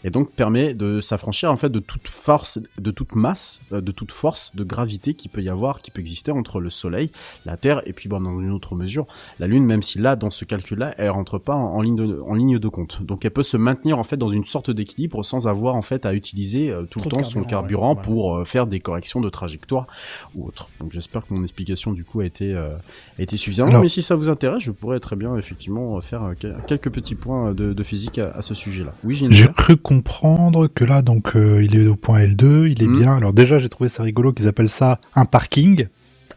et 0.05 0.11
donc 0.11 0.31
permet 0.33 0.75
de 0.75 1.01
s'affranchir 1.01 1.51
en 1.51 1.57
fait 1.57 1.71
de 1.71 1.79
toute 1.81 2.07
force, 2.07 2.59
de 2.79 2.91
toute 2.91 3.15
masse, 3.15 3.63
euh, 3.73 3.81
de 3.81 3.91
toute 3.91 4.13
force 4.13 4.55
de 4.55 4.65
gravité 4.65 5.15
qui 5.15 5.29
peut 5.31 5.41
y 5.43 5.49
avoir, 5.49 5.81
qui 5.81 5.91
peut 5.91 6.01
exister 6.01 6.31
entre 6.31 6.61
le 6.61 6.69
Soleil, 6.69 7.11
la 7.47 7.57
Terre, 7.57 7.81
et 7.87 7.95
puis 7.95 8.11
bon, 8.11 8.21
dans 8.21 8.39
une 8.39 8.51
autre 8.51 8.75
mesure, 8.75 9.07
la 9.39 9.47
Lune, 9.47 9.65
même 9.65 9.83
si 9.83 9.99
là, 9.99 10.15
dans 10.15 10.29
ce 10.31 10.45
calcul-là, 10.45 10.95
elle 10.99 11.09
rentre 11.09 11.39
pas 11.39 11.55
en, 11.55 11.75
en 11.75 11.81
ligne 11.81 11.97
de, 11.97 12.21
en 12.21 12.35
ligne 12.35 12.59
de 12.59 12.69
compte. 12.69 13.03
Donc, 13.03 13.25
elle 13.25 13.31
peut 13.31 13.43
se 13.43 13.57
maintenir 13.57 13.99
en 13.99 14.05
fait 14.05 14.19
dans 14.19 14.31
une 14.31 14.45
sorte 14.45 14.71
d'équilibre 14.71 15.25
sans 15.25 15.49
avoir 15.49 15.75
en 15.75 15.83
fait 15.83 16.05
à 16.05 16.13
utiliser 16.13 16.71
euh, 16.71 16.83
tout 16.83 17.01
Trop 17.01 17.09
le 17.09 17.17
temps 17.17 17.25
son 17.25 17.45
carburant, 17.45 17.95
carburant 17.95 17.95
ouais, 17.95 18.03
pour 18.03 18.37
euh, 18.37 18.45
faire 18.45 18.67
des 18.67 18.81
corrections 18.81 19.23
de 19.23 19.31
trajectoire 19.31 19.87
ou 20.35 20.47
autre. 20.47 20.69
Donc, 20.81 20.93
j'espère 20.93 21.27
que 21.27 21.33
mon 21.33 21.43
explication 21.43 21.78
du 21.93 22.05
coup 22.05 22.21
a 22.21 22.25
été 22.27 22.55
euh, 22.55 22.77
a 23.19 23.23
été 23.23 23.37
suffisante. 23.37 23.69
Alors- 23.71 23.83
Mais 23.83 23.89
si 23.89 24.03
ça 24.03 24.15
vous 24.15 24.29
intéresse, 24.29 24.63
je 24.63 24.71
pourrais 24.71 25.01
très 25.01 25.17
bien 25.17 25.37
effectivement 25.37 26.01
faire 26.01 26.23
euh, 26.25 26.33
quel- 26.39 26.57
quelques 26.67 26.91
petits 26.91 27.15
points 27.15 27.53
de, 27.55 27.73
de 27.73 27.83
physique 27.83 28.19
à, 28.19 28.33
à 28.37 28.43
ce 28.43 28.55
sujet-là. 28.55 28.93
Oui, 29.05 29.15
j'ai 29.31 29.49
cru 29.53 29.77
comprendre 29.77 30.67
que 30.69 30.85
là, 30.85 31.03
donc, 31.03 31.37
euh, 31.37 31.63
il 31.65 31.77
est 31.77 31.87
au 31.87 31.97
point 31.97 32.21
L2, 32.21 32.67
il 32.71 32.83
est 32.83 32.87
Mhm. 32.87 32.99
bien. 32.99 33.17
Alors 33.17 33.33
déjà, 33.33 33.59
j'ai 33.59 33.69
trouvé 33.69 33.89
ça 33.89 34.03
rigolo 34.03 34.33
qu'ils 34.33 34.49
appellent 34.49 34.69
ça 34.69 35.01
un 35.15 35.25
parking. 35.25 35.87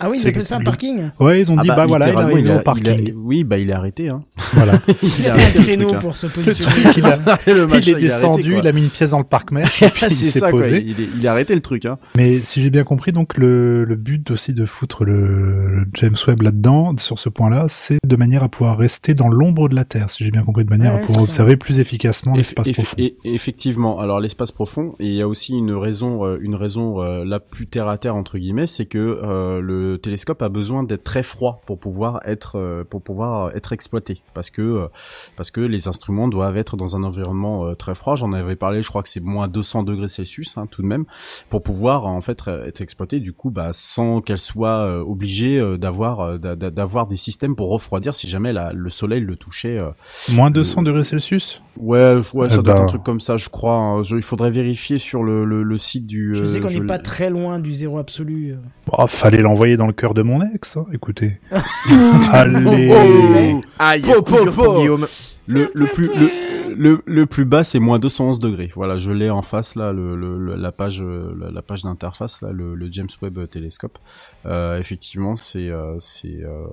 Ah 0.03 0.09
oui, 0.09 0.17
ils 0.21 0.27
appellent 0.27 0.45
ça 0.45 0.57
un 0.57 0.61
parking 0.61 1.09
Ouais, 1.19 1.41
ils 1.41 1.51
ont 1.51 1.55
Ah 1.57 1.61
dit, 1.61 1.67
bah, 1.67 1.85
voilà, 1.87 2.05
il 2.05 2.09
littéralement, 2.09 2.33
arrive 2.35 2.51
a- 2.51 2.55
au 2.57 2.61
parking. 2.61 3.09
a- 3.11 3.13
oui, 3.15 3.43
bah 3.43 3.57
il 3.57 3.69
est 3.69 3.73
arrêté. 3.73 4.09
Hein. 4.09 4.23
Voilà. 4.53 4.73
Il 5.01 5.27
a 5.27 5.33
fait 5.33 5.57
un 5.57 5.59
le 5.61 5.65
créneau 5.65 5.87
truc, 5.87 6.01
pour 6.01 6.15
se 6.15 6.27
positionner. 6.27 6.73
il, 6.97 7.05
a- 7.05 7.17
Le 7.53 7.67
machin, 7.67 7.79
il 7.91 7.97
est 7.97 8.01
il 8.01 8.05
est 8.07 8.11
arrêté, 8.11 8.27
descendu, 8.33 8.57
il 8.59 8.67
a 8.67 8.71
mis 8.73 8.81
une 8.83 8.89
pièce 8.89 9.11
dans 9.11 9.17
le 9.19 9.23
parc-mer, 9.23 9.69
et 9.81 9.89
puis 9.89 10.05
il 10.09 10.15
c'est 10.15 10.25
s'est 10.29 10.39
ça, 10.39 10.51
quoi. 10.51 10.59
posé. 10.61 10.83
Il 10.85 10.99
est, 10.99 11.07
il 11.17 11.25
est 11.25 11.27
arrêté 11.29 11.55
le 11.55 11.61
truc. 11.61 11.85
Hein. 11.85 11.97
Mais 12.17 12.39
si 12.39 12.61
j'ai 12.61 12.69
bien 12.69 12.83
compris, 12.83 13.11
donc 13.13 13.37
le, 13.37 13.85
le 13.85 13.95
but 13.95 14.29
aussi 14.31 14.53
de 14.53 14.65
foutre 14.65 15.05
le, 15.05 15.67
le 15.69 15.85
James 15.93 16.15
Webb 16.27 16.41
là-dedans, 16.41 16.95
sur 16.97 17.17
ce 17.17 17.29
point-là, 17.29 17.67
c'est 17.69 17.99
de 18.05 18.15
manière 18.17 18.43
à 18.43 18.49
pouvoir 18.49 18.77
rester 18.77 19.13
dans 19.13 19.29
l'ombre 19.29 19.69
de 19.69 19.75
la 19.75 19.85
Terre, 19.85 20.09
si 20.09 20.25
j'ai 20.25 20.31
bien 20.31 20.43
compris, 20.43 20.65
de 20.65 20.69
manière 20.69 20.95
Ouais, 20.95 20.99
à 21.01 21.05
pouvoir 21.05 21.19
ça. 21.25 21.29
observer 21.29 21.55
plus 21.55 21.79
efficacement 21.79 22.33
Eff- 22.33 22.37
l'espace 22.37 22.67
profond. 22.73 22.95
et- 22.97 23.15
effectivement. 23.23 23.99
Alors 24.01 24.19
l'espace 24.19 24.51
profond, 24.51 24.95
et 24.99 25.05
il 25.07 25.13
y 25.13 25.21
a 25.21 25.27
aussi 25.29 25.53
une 25.53 25.71
raison, 25.71 26.25
euh, 26.25 26.37
une 26.41 26.55
raison 26.55 27.01
euh, 27.01 27.23
la 27.25 27.39
plus 27.39 27.67
terre 27.67 27.87
à 27.87 27.97
terre 27.97 28.15
entre 28.17 28.37
guillemets, 28.37 28.67
c'est 28.67 28.85
que 28.85 28.97
euh, 29.23 29.61
le 29.61 29.90
télescope 29.97 30.41
a 30.41 30.49
besoin 30.49 30.83
d'être 30.83 31.03
très 31.03 31.23
froid 31.23 31.61
pour 31.65 31.79
pouvoir 31.79 32.19
être 32.25 32.57
euh, 32.57 32.83
pour 32.83 33.01
pouvoir 33.01 33.55
être 33.55 33.73
exploité, 33.73 34.21
parce 34.33 34.49
que 34.49 34.61
euh, 34.61 34.87
parce 35.35 35.51
que 35.51 35.61
les 35.61 35.87
instruments 35.87 36.27
doivent 36.27 36.57
être 36.57 36.77
dans 36.77 36.95
un 36.95 37.03
environnement 37.03 37.65
euh, 37.67 37.75
très 37.75 37.95
froid. 37.95 38.15
J'en 38.15 38.33
avais 38.33 38.55
parlé, 38.55 38.81
je 38.83 38.89
crois 38.89 39.03
que 39.03 39.09
c'est 39.09 39.19
moins 39.23 39.47
200 39.47 39.83
degrés 39.83 40.07
Celsius, 40.07 40.57
hein, 40.57 40.67
tout 40.69 40.81
de 40.81 40.87
même, 40.87 41.05
pour 41.49 41.63
pouvoir 41.63 42.05
en 42.05 42.21
fait 42.21 42.39
euh, 42.47 42.65
être 42.67 42.81
exploité. 42.81 43.19
Du 43.19 43.33
coup, 43.33 43.49
bah 43.51 43.69
sans 43.73 44.21
qu'elle 44.21 44.37
soit 44.37 44.85
euh, 44.85 44.99
obligée 45.03 45.59
euh, 45.59 45.77
d'avoir 45.77 46.19
euh, 46.21 46.37
d'a- 46.37 46.55
d'a- 46.55 46.71
d'avoir 46.71 47.07
des 47.07 47.17
systèmes 47.17 47.55
pour 47.55 47.69
refroidir 47.69 48.15
si 48.15 48.27
jamais 48.27 48.53
la, 48.53 48.73
le 48.73 48.89
soleil 48.89 49.21
le 49.21 49.35
touchait. 49.35 49.77
euh, 49.77 49.89
Moins 50.33 50.51
200 50.51 50.83
degrés 50.83 51.03
Celsius? 51.03 51.61
Ouais, 51.77 52.17
ouais, 52.33 52.49
ça 52.49 52.57
Eh 52.59 52.63
doit 52.63 52.73
être 52.73 52.77
ben. 52.79 52.83
un 52.83 52.85
truc 52.87 53.03
comme 53.03 53.21
ça, 53.21 53.37
je 53.37 53.49
crois. 53.49 53.75
hein. 53.75 54.03
Je- 54.03 54.17
il 54.17 54.23
faudrait 54.23 54.51
vérifier 54.51 54.97
sur 54.97 55.23
le, 55.23 55.45
le, 55.45 55.63
le 55.63 55.77
site 55.77 56.05
du. 56.05 56.35
Je 56.35 56.45
sais 56.45 56.57
euh, 56.59 56.61
qu'on 56.61 56.69
n'est 56.69 56.81
pas 56.81 56.99
très 56.99 57.29
loin 57.29 57.59
du 57.59 57.73
zéro 57.73 57.97
absolu. 57.97 58.55
Oh, 58.91 59.07
Fallait 59.07 59.41
l'envoyer 59.41 59.77
dans 59.81 59.87
le 59.87 59.93
cœur 59.93 60.13
de 60.13 60.21
mon 60.21 60.41
ex, 60.53 60.77
hein, 60.77 60.85
écoutez. 60.93 61.39
Fallait... 62.29 62.91
Oh 62.93 63.61
Aïe, 63.79 64.01
Po, 64.03 64.21
coup 64.21 64.35
po, 64.35 64.43
dur 64.43 64.53
pour 64.53 64.65
po. 64.65 64.77
Guillaume. 64.77 65.07
Le, 65.47 65.69
le 65.73 65.85
plus 65.87 66.07
le, 66.07 66.29
le, 66.75 67.01
le 67.05 67.25
plus 67.25 67.45
bas 67.45 67.63
c'est 67.63 67.79
moins 67.79 67.99
211 67.99 68.39
degrés. 68.39 68.71
Voilà, 68.75 68.97
je 68.97 69.11
l'ai 69.11 69.29
en 69.29 69.41
face 69.41 69.75
là, 69.75 69.91
le, 69.91 70.15
le, 70.15 70.55
la 70.55 70.71
page 70.71 71.01
la, 71.01 71.51
la 71.51 71.61
page 71.61 71.83
d'interface 71.83 72.41
là, 72.41 72.51
le, 72.51 72.75
le 72.75 72.91
James 72.91 73.09
Webb 73.21 73.49
Telescope. 73.49 73.97
Euh, 74.45 74.77
effectivement, 74.79 75.35
c'est 75.35 75.69
euh, 75.69 75.95
c'est 75.99 76.43
euh, 76.43 76.65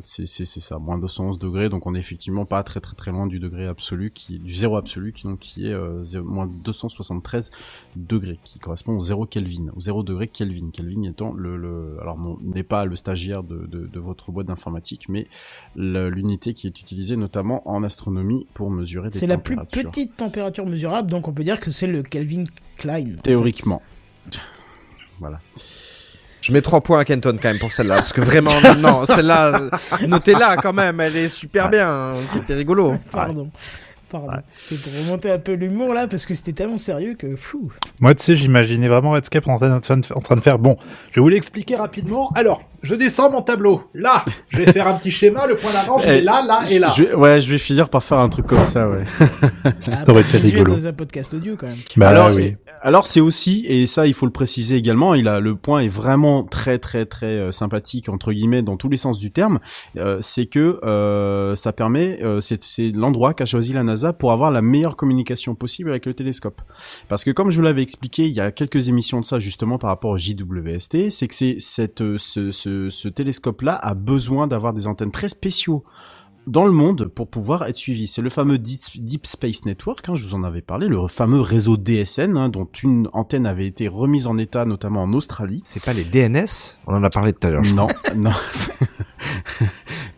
c'est 0.00 0.26
c'est 0.26 0.44
c'est 0.44 0.60
ça, 0.60 0.78
moins 0.78 0.96
211 0.98 1.38
degrés. 1.38 1.68
Donc 1.68 1.86
on 1.86 1.94
est 1.94 1.98
effectivement 1.98 2.44
pas 2.46 2.62
très 2.62 2.80
très 2.80 2.94
très 2.94 3.10
loin 3.10 3.26
du 3.26 3.40
degré 3.40 3.66
absolu 3.66 4.10
qui 4.12 4.38
du 4.38 4.54
zéro 4.54 4.76
absolu 4.76 5.12
qui 5.12 5.24
donc 5.24 5.40
qui 5.40 5.66
est 5.68 5.72
euh, 5.74 6.02
zéro- 6.04 6.24
moins 6.24 6.46
273 6.46 7.50
degrés 7.96 8.38
qui 8.44 8.58
correspond 8.60 8.96
au 8.96 9.00
0 9.02 9.26
Kelvin, 9.26 9.66
au 9.76 9.80
0 9.80 10.02
degré 10.04 10.28
Kelvin. 10.28 10.70
Kelvin 10.72 11.02
étant 11.02 11.32
le, 11.34 11.56
le 11.56 11.96
alors 12.00 12.16
n'est 12.42 12.62
pas 12.62 12.84
le 12.84 12.96
stagiaire 12.96 13.42
de, 13.42 13.66
de, 13.66 13.86
de 13.86 14.00
votre 14.00 14.30
boîte 14.32 14.46
d'informatique, 14.46 15.06
mais 15.08 15.26
l'unité 15.76 16.54
qui 16.54 16.66
est 16.68 16.80
utilisée 16.80 17.16
notamment 17.16 17.68
en 17.68 17.82
astronomie 17.82 18.03
pour 18.54 18.70
mesurer 18.70 19.10
des 19.10 19.18
C'est 19.18 19.26
la 19.26 19.38
plus 19.38 19.56
petite 19.56 20.16
température 20.16 20.66
mesurable, 20.66 21.10
donc 21.10 21.28
on 21.28 21.32
peut 21.32 21.44
dire 21.44 21.60
que 21.60 21.70
c'est 21.70 21.86
le 21.86 22.02
Kelvin 22.02 22.44
Klein. 22.78 23.16
en 23.18 23.22
Théoriquement. 23.22 23.82
Voilà. 25.20 25.40
Je 26.40 26.52
mets 26.52 26.60
trois 26.60 26.82
points 26.82 26.98
à 27.00 27.04
Kenton 27.04 27.38
quand 27.40 27.48
même 27.48 27.58
pour 27.58 27.72
celle-là, 27.72 27.96
parce 27.96 28.12
que 28.12 28.20
vraiment, 28.20 28.50
non, 28.78 29.06
celle-là, 29.06 29.70
notez-la 30.06 30.56
quand 30.56 30.74
même, 30.74 31.00
elle 31.00 31.16
est 31.16 31.28
super 31.30 31.70
bien, 31.70 31.88
hein, 31.88 32.12
c'était 32.32 32.54
rigolo. 32.54 32.94
Pardon. 33.10 33.50
Pardon. 34.10 34.42
C'était 34.50 34.80
pour 34.82 34.92
remonter 34.92 35.30
un 35.30 35.38
peu 35.38 35.54
l'humour 35.54 35.94
là, 35.94 36.06
parce 36.06 36.26
que 36.26 36.34
c'était 36.34 36.52
tellement 36.52 36.78
sérieux 36.78 37.14
que. 37.14 37.34
Fou. 37.36 37.72
Moi, 38.00 38.14
tu 38.14 38.22
sais, 38.22 38.36
j'imaginais 38.36 38.88
vraiment 38.88 39.12
Redscape 39.12 39.48
en 39.48 39.58
train, 39.58 39.80
de, 39.80 40.12
en 40.14 40.20
train 40.20 40.36
de 40.36 40.40
faire. 40.40 40.58
Bon, 40.58 40.76
je 41.10 41.14
vais 41.14 41.20
vous 41.22 41.30
l'expliquer 41.30 41.76
rapidement. 41.76 42.30
Alors, 42.34 42.62
je 42.84 42.94
descends 42.94 43.30
mon 43.30 43.42
tableau. 43.42 43.82
Là, 43.94 44.24
je 44.48 44.58
vais 44.58 44.72
faire 44.72 44.86
un 44.86 44.94
petit 44.94 45.10
schéma. 45.10 45.46
Le 45.46 45.56
point 45.56 45.72
d'avant, 45.72 45.98
je 45.98 46.04
Eh, 46.06 46.10
vais 46.12 46.20
là, 46.20 46.42
là 46.46 46.62
et 46.70 46.78
là. 46.78 46.92
Je 46.96 47.14
ouais, 47.16 47.40
je 47.40 47.48
vais 47.50 47.58
finir 47.58 47.88
par 47.88 48.04
faire 48.04 48.18
un 48.20 48.28
truc 48.28 48.46
comme 48.46 48.64
ça, 48.64 48.88
ouais. 48.88 49.04
Ça 49.80 50.04
aurait 50.08 50.20
été 50.22 50.38
rigolo. 50.38 50.72
dans 50.76 50.86
un 50.86 50.92
podcast 50.92 51.34
audio 51.34 51.56
quand 51.58 51.66
même. 51.66 51.76
Bah 51.96 52.08
alors, 52.10 52.28
oui. 52.34 52.42
c'est- 52.42 52.58
alors 52.82 53.06
c'est 53.06 53.20
aussi, 53.20 53.64
et 53.66 53.86
ça 53.86 54.06
il 54.06 54.12
faut 54.14 54.26
le 54.26 54.32
préciser 54.32 54.76
également, 54.76 55.14
il 55.14 55.26
a 55.26 55.40
le 55.40 55.54
point 55.56 55.80
est 55.80 55.88
vraiment 55.88 56.44
très 56.44 56.78
très 56.78 57.06
très 57.06 57.26
euh, 57.38 57.50
sympathique 57.50 58.10
entre 58.10 58.30
guillemets 58.32 58.62
dans 58.62 58.76
tous 58.76 58.90
les 58.90 58.98
sens 58.98 59.18
du 59.18 59.30
terme, 59.30 59.58
euh, 59.96 60.18
c'est 60.20 60.44
que 60.46 60.78
euh, 60.84 61.56
ça 61.56 61.72
permet, 61.72 62.22
euh, 62.22 62.42
c'est 62.42 62.62
c'est 62.62 62.90
l'endroit 62.94 63.32
qu'a 63.32 63.46
choisi 63.46 63.72
la 63.72 63.82
NASA 63.84 64.12
pour 64.12 64.32
avoir 64.32 64.50
la 64.50 64.60
meilleure 64.60 64.96
communication 64.96 65.54
possible 65.54 65.88
avec 65.90 66.04
le 66.04 66.12
télescope. 66.12 66.60
Parce 67.08 67.24
que 67.24 67.30
comme 67.30 67.50
je 67.50 67.56
vous 67.56 67.62
l'avais 67.62 67.80
expliqué 67.82 68.26
il 68.26 68.32
y 68.34 68.40
a 68.40 68.50
quelques 68.52 68.88
émissions 68.88 69.18
de 69.20 69.24
ça 69.24 69.38
justement 69.38 69.78
par 69.78 69.88
rapport 69.88 70.10
au 70.10 70.18
JWST, 70.18 71.10
c'est 71.10 71.26
que 71.28 71.34
c'est 71.34 71.56
cette 71.60 72.02
euh, 72.02 72.18
ce, 72.18 72.52
ce, 72.74 72.90
ce 72.90 73.08
télescope 73.08 73.62
là 73.62 73.74
a 73.76 73.94
besoin 73.94 74.46
d'avoir 74.46 74.72
des 74.72 74.86
antennes 74.86 75.10
très 75.10 75.28
spéciaux 75.28 75.84
dans 76.46 76.66
le 76.66 76.72
monde 76.72 77.06
pour 77.06 77.28
pouvoir 77.28 77.64
être 77.66 77.76
suivi. 77.78 78.06
C'est 78.06 78.20
le 78.20 78.28
fameux 78.28 78.58
Deep, 78.58 79.26
Space 79.26 79.64
Network, 79.64 80.08
hein, 80.08 80.14
je 80.14 80.24
vous 80.26 80.34
en 80.34 80.44
avais 80.44 80.60
parlé, 80.60 80.88
le 80.88 81.06
fameux 81.06 81.40
réseau 81.40 81.76
DSN, 81.78 82.36
hein, 82.36 82.48
dont 82.50 82.68
une 82.82 83.08
antenne 83.14 83.46
avait 83.46 83.66
été 83.66 83.88
remise 83.88 84.26
en 84.26 84.36
état, 84.36 84.64
notamment 84.66 85.02
en 85.04 85.12
Australie. 85.14 85.62
C'est 85.64 85.82
pas 85.82 85.94
les 85.94 86.04
DNS 86.04 86.78
On 86.86 86.94
en 86.96 87.02
a 87.02 87.08
parlé 87.10 87.32
tout 87.32 87.46
à 87.46 87.50
l'heure. 87.50 87.62
Non, 87.74 87.88
non. 88.14 88.32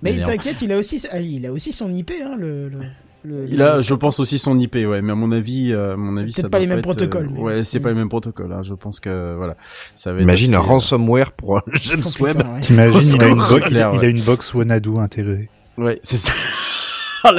Mais 0.02 0.20
t'inquiète, 0.22 0.62
il 0.62 0.72
a 0.72 0.78
aussi, 0.78 1.06
ah, 1.12 1.20
il 1.20 1.46
a 1.46 1.52
aussi 1.52 1.72
son 1.72 1.92
IP, 1.92 2.12
hein, 2.22 2.36
le. 2.36 2.68
le- 2.68 2.80
le- 3.26 3.44
Il 3.48 3.60
a, 3.62 3.80
je 3.80 3.94
pense 3.94 4.20
aussi 4.20 4.38
son 4.38 4.58
IP, 4.58 4.74
ouais, 4.76 5.02
mais 5.02 5.12
à 5.12 5.14
mon 5.14 5.32
avis, 5.32 5.72
euh, 5.72 5.96
mon 5.96 6.16
avis, 6.16 6.32
Peut-être 6.32 6.36
ça 6.36 6.42
pas 6.44 6.48
doit 6.50 6.60
les 6.60 6.66
mêmes 6.66 6.78
être, 6.78 6.84
protocoles, 6.84 7.26
euh, 7.26 7.30
mais- 7.32 7.40
Ouais, 7.40 7.64
c'est 7.64 7.80
pas 7.80 7.88
les 7.90 7.94
mêmes 7.94 8.08
protocoles. 8.08 8.52
Hein, 8.52 8.62
je 8.62 8.74
pense 8.74 9.00
que 9.00 9.34
voilà, 9.36 9.56
ça 9.94 10.12
va. 10.12 10.18
être 10.18 10.22
Imagine 10.24 10.54
un 10.54 10.58
assez, 10.60 10.66
euh, 10.68 10.72
ransomware 10.72 11.32
pour 11.32 11.60
James 11.74 12.02
Oh, 12.04 12.22
Webb. 12.24 12.36
ouais. 12.36 12.60
T'imagines, 12.60 13.00
il, 13.16 13.22
a 13.22 13.28
une 13.28 13.40
C'est 13.42 13.50
bo- 13.50 13.58
il 13.58 13.64
a- 13.64 13.68
il 13.68 13.78
a 13.78 13.92
ouais. 13.92 14.10
une 14.10 14.22
box 14.22 14.54
Wanadu 14.54 14.96
intégrée. 14.98 15.48
Ouais, 15.78 15.98
c'est 16.02 16.16
ça. 16.16 16.32
Oh 17.28 17.30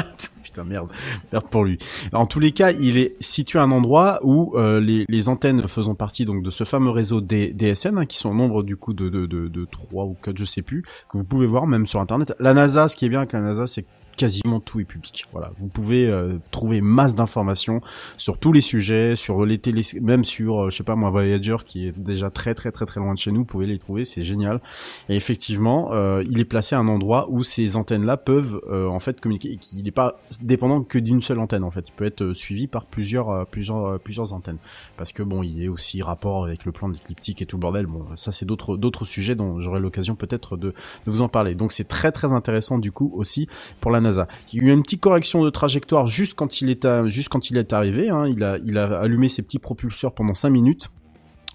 putain 0.43 0.65
merde, 0.65 0.89
merde 1.31 1.45
pour 1.49 1.63
lui. 1.63 1.77
En 2.11 2.25
tous 2.25 2.39
les 2.41 2.51
cas, 2.51 2.71
il 2.71 2.97
est 2.97 3.15
situé 3.21 3.57
à 3.59 3.61
un 3.63 3.71
endroit 3.71 4.19
où 4.23 4.53
euh, 4.57 4.81
les, 4.81 5.05
les 5.07 5.29
antennes 5.29 5.65
faisant 5.69 5.95
partie 5.95 6.25
donc 6.25 6.43
de 6.43 6.49
ce 6.51 6.65
fameux 6.65 6.89
réseau 6.89 7.21
des 7.21 7.53
DSN, 7.53 7.97
hein, 7.97 8.05
qui 8.05 8.17
sont 8.17 8.29
au 8.31 8.33
nombre 8.33 8.63
du 8.63 8.75
coup 8.75 8.93
de 8.93 9.07
de 9.07 9.25
de, 9.27 9.47
de 9.47 9.65
3 9.65 10.03
ou 10.05 10.17
4, 10.21 10.37
je 10.37 10.43
sais 10.43 10.61
plus, 10.61 10.81
que 11.09 11.17
vous 11.17 11.23
pouvez 11.23 11.47
voir 11.47 11.67
même 11.67 11.87
sur 11.87 12.01
internet. 12.01 12.33
La 12.39 12.53
NASA, 12.53 12.89
ce 12.89 12.97
qui 12.97 13.05
est 13.05 13.09
bien 13.09 13.19
avec 13.19 13.31
la 13.31 13.39
NASA, 13.39 13.65
c'est 13.65 13.83
que 13.83 13.87
quasiment 14.17 14.59
tout 14.59 14.79
est 14.79 14.85
public. 14.85 15.25
Voilà, 15.31 15.51
vous 15.57 15.67
pouvez 15.67 16.07
euh, 16.07 16.37
trouver 16.51 16.81
masse 16.81 17.15
d'informations 17.15 17.81
sur 18.17 18.39
tous 18.39 18.51
les 18.51 18.61
sujets, 18.61 19.15
sur 19.15 19.45
les 19.45 19.59
télé, 19.59 19.83
même 20.01 20.25
sur, 20.25 20.63
euh, 20.63 20.69
je 20.69 20.77
sais 20.77 20.83
pas 20.83 20.95
moi, 20.95 21.09
Voyager 21.09 21.57
qui 21.65 21.87
est 21.87 21.97
déjà 21.97 22.29
très 22.29 22.53
très 22.53 22.71
très 22.71 22.85
très 22.85 22.99
loin 22.99 23.13
de 23.13 23.19
chez 23.19 23.31
nous. 23.31 23.39
Vous 23.39 23.45
pouvez 23.45 23.67
les 23.67 23.79
trouver, 23.79 24.05
c'est 24.05 24.23
génial. 24.23 24.61
Et 25.09 25.15
effectivement, 25.15 25.93
euh, 25.93 26.23
il 26.27 26.39
est 26.39 26.45
placé 26.45 26.75
à 26.75 26.79
un 26.79 26.87
endroit 26.87 27.27
où 27.29 27.43
ces 27.43 27.75
antennes-là 27.75 28.17
peuvent 28.17 28.61
euh, 28.69 28.87
en 28.87 28.99
fait 28.99 29.21
communiquer 29.21 29.53
et 29.53 29.57
qu'il 29.57 29.83
n'est 29.83 29.91
pas 29.91 30.19
dépendant 30.41 30.83
que 30.83 30.99
d'une 30.99 31.21
seule 31.21 31.39
antenne. 31.39 31.63
En 31.63 31.71
fait, 31.71 31.85
il 31.87 31.93
peut 31.93 32.05
être 32.05 32.23
euh, 32.23 32.33
suivi 32.33 32.67
par 32.67 32.85
plusieurs 32.85 33.45
plusieurs 33.47 33.99
plusieurs 33.99 34.33
antennes. 34.33 34.57
Parce 34.97 35.13
que 35.13 35.23
bon, 35.23 35.43
il 35.43 35.63
est 35.63 35.67
aussi 35.67 36.01
rapport 36.01 36.45
avec 36.45 36.65
le 36.65 36.71
plan 36.71 36.89
d'écliptique 36.89 37.41
et 37.41 37.45
tout 37.45 37.57
le 37.57 37.61
bordel. 37.61 37.85
Bon, 37.85 38.05
ça 38.15 38.31
c'est 38.31 38.45
d'autres 38.45 38.77
d'autres 38.77 39.05
sujets 39.05 39.35
dont 39.35 39.59
j'aurai 39.59 39.79
l'occasion 39.79 40.15
peut-être 40.15 40.57
de 40.57 40.73
de 41.05 41.11
vous 41.11 41.21
en 41.21 41.29
parler. 41.29 41.55
Donc 41.55 41.71
c'est 41.71 41.87
très 41.87 42.11
très 42.11 42.33
intéressant 42.33 42.77
du 42.77 42.91
coup 42.91 43.11
aussi 43.15 43.47
pour 43.79 43.91
la 43.91 44.01
NASA. 44.07 44.27
Il 44.51 44.59
y 44.59 44.65
a 44.65 44.69
eu 44.69 44.73
une 44.73 44.83
petite 44.83 45.01
correction 45.01 45.43
de 45.43 45.49
trajectoire 45.49 46.07
juste 46.07 46.33
quand 46.33 46.61
il 46.61 46.69
est 46.69 46.85
à, 46.85 47.07
juste 47.07 47.29
quand 47.29 47.49
il 47.49 47.57
est 47.57 47.73
arrivé. 47.73 48.09
Hein. 48.09 48.27
Il 48.27 48.43
a 48.43 48.57
il 48.65 48.77
a 48.77 48.99
allumé 48.99 49.29
ses 49.29 49.41
petits 49.41 49.59
propulseurs 49.59 50.13
pendant 50.13 50.33
5 50.33 50.49
minutes 50.49 50.89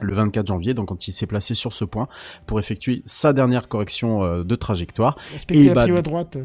le 0.00 0.14
24 0.14 0.46
janvier, 0.46 0.74
donc 0.74 0.88
quand 0.88 1.08
il 1.08 1.12
s'est 1.12 1.26
placé 1.26 1.54
sur 1.54 1.72
ce 1.72 1.84
point 1.84 2.08
pour 2.46 2.58
effectuer 2.58 3.02
sa 3.06 3.32
dernière 3.32 3.68
correction 3.68 4.24
euh, 4.24 4.44
de 4.44 4.54
trajectoire. 4.56 5.16
Respecter 5.32 5.68
la 5.68 5.74
bah, 5.74 5.82
prio 5.82 5.96
à 5.96 6.02
droite. 6.02 6.38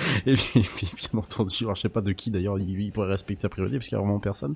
Et 0.26 0.34
puis, 0.34 0.90
bien 0.96 1.20
entendu, 1.20 1.64
alors, 1.64 1.76
je 1.76 1.82
sais 1.82 1.88
pas 1.88 2.00
de 2.00 2.12
qui 2.12 2.30
d'ailleurs 2.30 2.58
il, 2.58 2.90
pourrait 2.92 3.08
respecter 3.08 3.42
sa 3.42 3.48
priorité 3.48 3.78
parce 3.78 3.88
qu'il 3.88 3.96
y 3.96 4.00
a 4.00 4.02
vraiment 4.02 4.18
personne. 4.18 4.54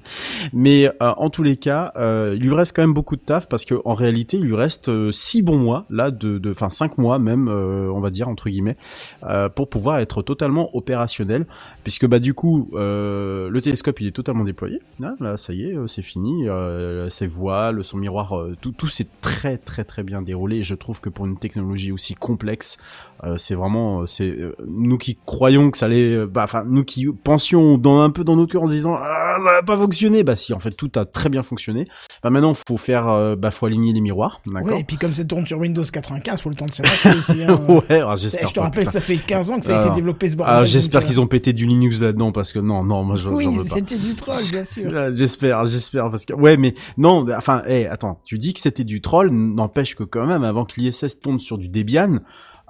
Mais 0.53 0.87
euh, 0.87 1.13
en 1.17 1.31
tous 1.31 1.43
les 1.43 1.57
cas, 1.57 1.93
euh, 1.97 2.35
il 2.37 2.43
lui 2.43 2.55
reste 2.55 2.75
quand 2.75 2.83
même 2.83 2.95
beaucoup 2.95 3.17
de 3.17 3.21
taf 3.21 3.49
parce 3.49 3.65
que 3.65 3.75
en 3.85 3.95
réalité, 3.95 4.37
il 4.37 4.45
lui 4.45 4.57
reste 4.57 4.89
euh, 4.89 5.13
six 5.13 5.43
bons 5.43 5.59
mois 5.59 5.87
là, 5.91 6.11
de, 6.11 6.41
enfin 6.51 6.71
cinq 6.71 6.99
mois 6.99 7.19
même, 7.19 7.49
euh, 7.49 7.91
on 7.93 8.01
va 8.01 8.11
dire 8.11 8.29
entre 8.29 8.49
guillemets, 8.49 8.77
euh, 9.25 9.49
pour 9.49 9.69
pouvoir 9.69 9.99
être 9.99 10.23
totalement 10.23 10.75
opérationnel. 10.77 11.47
Puisque 11.83 12.07
bah 12.07 12.19
du 12.19 12.35
coup, 12.35 12.71
euh, 12.75 13.51
le 13.51 13.61
télescope 13.61 14.01
il 14.01 14.07
est 14.07 14.13
totalement 14.13 14.45
déployé. 14.45 14.81
Hein, 15.03 15.17
là, 15.21 15.37
ça 15.37 15.53
y 15.53 15.65
est, 15.65 15.77
euh, 15.77 15.87
c'est 15.87 16.03
fini. 16.03 16.49
Euh, 16.49 17.09
ses 17.11 17.27
voiles, 17.27 17.85
son 17.85 17.99
miroir, 17.99 18.37
euh, 18.37 18.57
tout, 18.61 18.73
tout 18.73 18.89
s'est 18.89 19.07
très 19.21 19.59
très 19.59 19.85
très 19.85 20.03
bien 20.03 20.23
déroulé. 20.23 20.59
Et 20.59 20.63
je 20.63 20.75
trouve 20.75 21.01
que 21.01 21.09
pour 21.09 21.27
une 21.27 21.39
technologie 21.39 21.93
aussi 21.93 22.15
complexe, 22.15 22.79
euh, 23.25 23.37
c'est 23.39 23.55
vraiment, 23.55 24.03
euh, 24.03 24.07
c'est 24.07 24.29
euh, 24.29 24.55
nous 24.67 24.99
qui 24.99 25.17
croyons 25.35 25.71
que 25.71 25.79
ça 25.79 25.87
allait, 25.87 26.15
euh, 26.15 26.27
bah, 26.27 26.43
enfin 26.45 26.65
nous 26.67 26.85
qui 26.85 27.07
pensions 27.07 27.77
dans 27.77 28.01
un 28.01 28.11
peu 28.11 28.23
dans 28.23 28.37
nos 28.37 28.47
cœurs 28.47 28.63
en 28.63 28.69
se 28.69 28.73
disant 28.73 28.95
ah 28.95 29.37
ça 29.39 29.53
va 29.53 29.63
pas 29.63 29.77
fonctionner, 29.77 30.23
bah 30.23 30.37
si 30.37 30.53
en 30.53 30.61
fait 30.61 30.71
tout 30.71 30.91
a 30.95 31.05
très 31.05 31.29
bien 31.29 31.43
fonctionné. 31.43 31.89
Bah 32.23 32.31
maintenant 32.31 32.55
faut 32.55 32.77
faire, 32.77 33.09
euh, 33.09 33.35
bah 33.37 33.51
faut 33.51 33.67
aligner 33.67 33.93
les 33.93 34.01
miroirs, 34.01 34.41
d'accord. 34.47 34.73
Ouais, 34.73 34.81
et 34.81 34.85
puis 34.85 34.97
comme 34.97 35.13
ça 35.13 35.25
tourne 35.25 35.47
sur 35.47 35.59
Windows 35.59 35.83
95, 35.83 36.41
faut 36.41 36.51
le 36.51 36.55
temps 36.55 36.67
de 36.67 36.73
se 36.73 36.83
passer 36.83 37.11
aussi. 37.11 37.43
Hein. 37.43 37.61
ouais, 37.69 38.03
j'espère. 38.17 38.49
Je 38.49 38.55
te 38.55 38.61
rappelle, 38.61 38.81
putain. 38.83 38.91
ça 38.93 39.01
fait 39.01 39.17
15 39.17 39.51
ans 39.51 39.59
que 39.59 39.67
ça 39.67 39.75
a 39.75 39.77
Alors, 39.77 39.89
été 39.89 39.97
développé 39.97 40.29
ce 40.29 40.37
bordel. 40.37 40.57
Ah, 40.57 40.65
j'espère 40.65 41.01
donc, 41.01 41.09
qu'ils 41.09 41.21
ont 41.21 41.27
pété 41.27 41.53
du 41.53 41.67
Linux 41.67 42.01
là-dedans 42.01 42.31
parce 42.33 42.53
que 42.53 42.61
non, 42.61 42.85
non, 42.85 43.03
moi 43.03 43.17
je 43.17 43.29
Oui, 43.29 43.45
j'en 43.45 43.51
veux 43.53 43.69
pas. 43.69 43.75
c'était 43.77 43.99
du 43.99 44.15
troll, 44.15 44.43
bien 44.51 44.65
sûr. 44.65 44.91
J'espère, 45.15 45.67
j'espère 45.67 46.11
parce 46.11 46.25
que 46.25 46.35
ouais, 46.35 46.57
mais 46.57 46.75
non, 46.97 47.27
enfin, 47.37 47.63
hé, 47.67 47.87
attends, 47.87 48.21
tu 48.25 48.39
dis 48.39 48.55
que 48.55 48.61
c'était 48.61 48.85
du 48.85 49.01
troll, 49.01 49.31
n'empêche 49.31 49.95
que 49.95 50.05
quand 50.05 50.27
même, 50.27 50.45
avant 50.45 50.65
que 50.65 50.81
l'ISS 50.81 51.21
tombe 51.21 51.41
sur 51.41 51.59
du 51.59 51.69
Debian, 51.69 52.19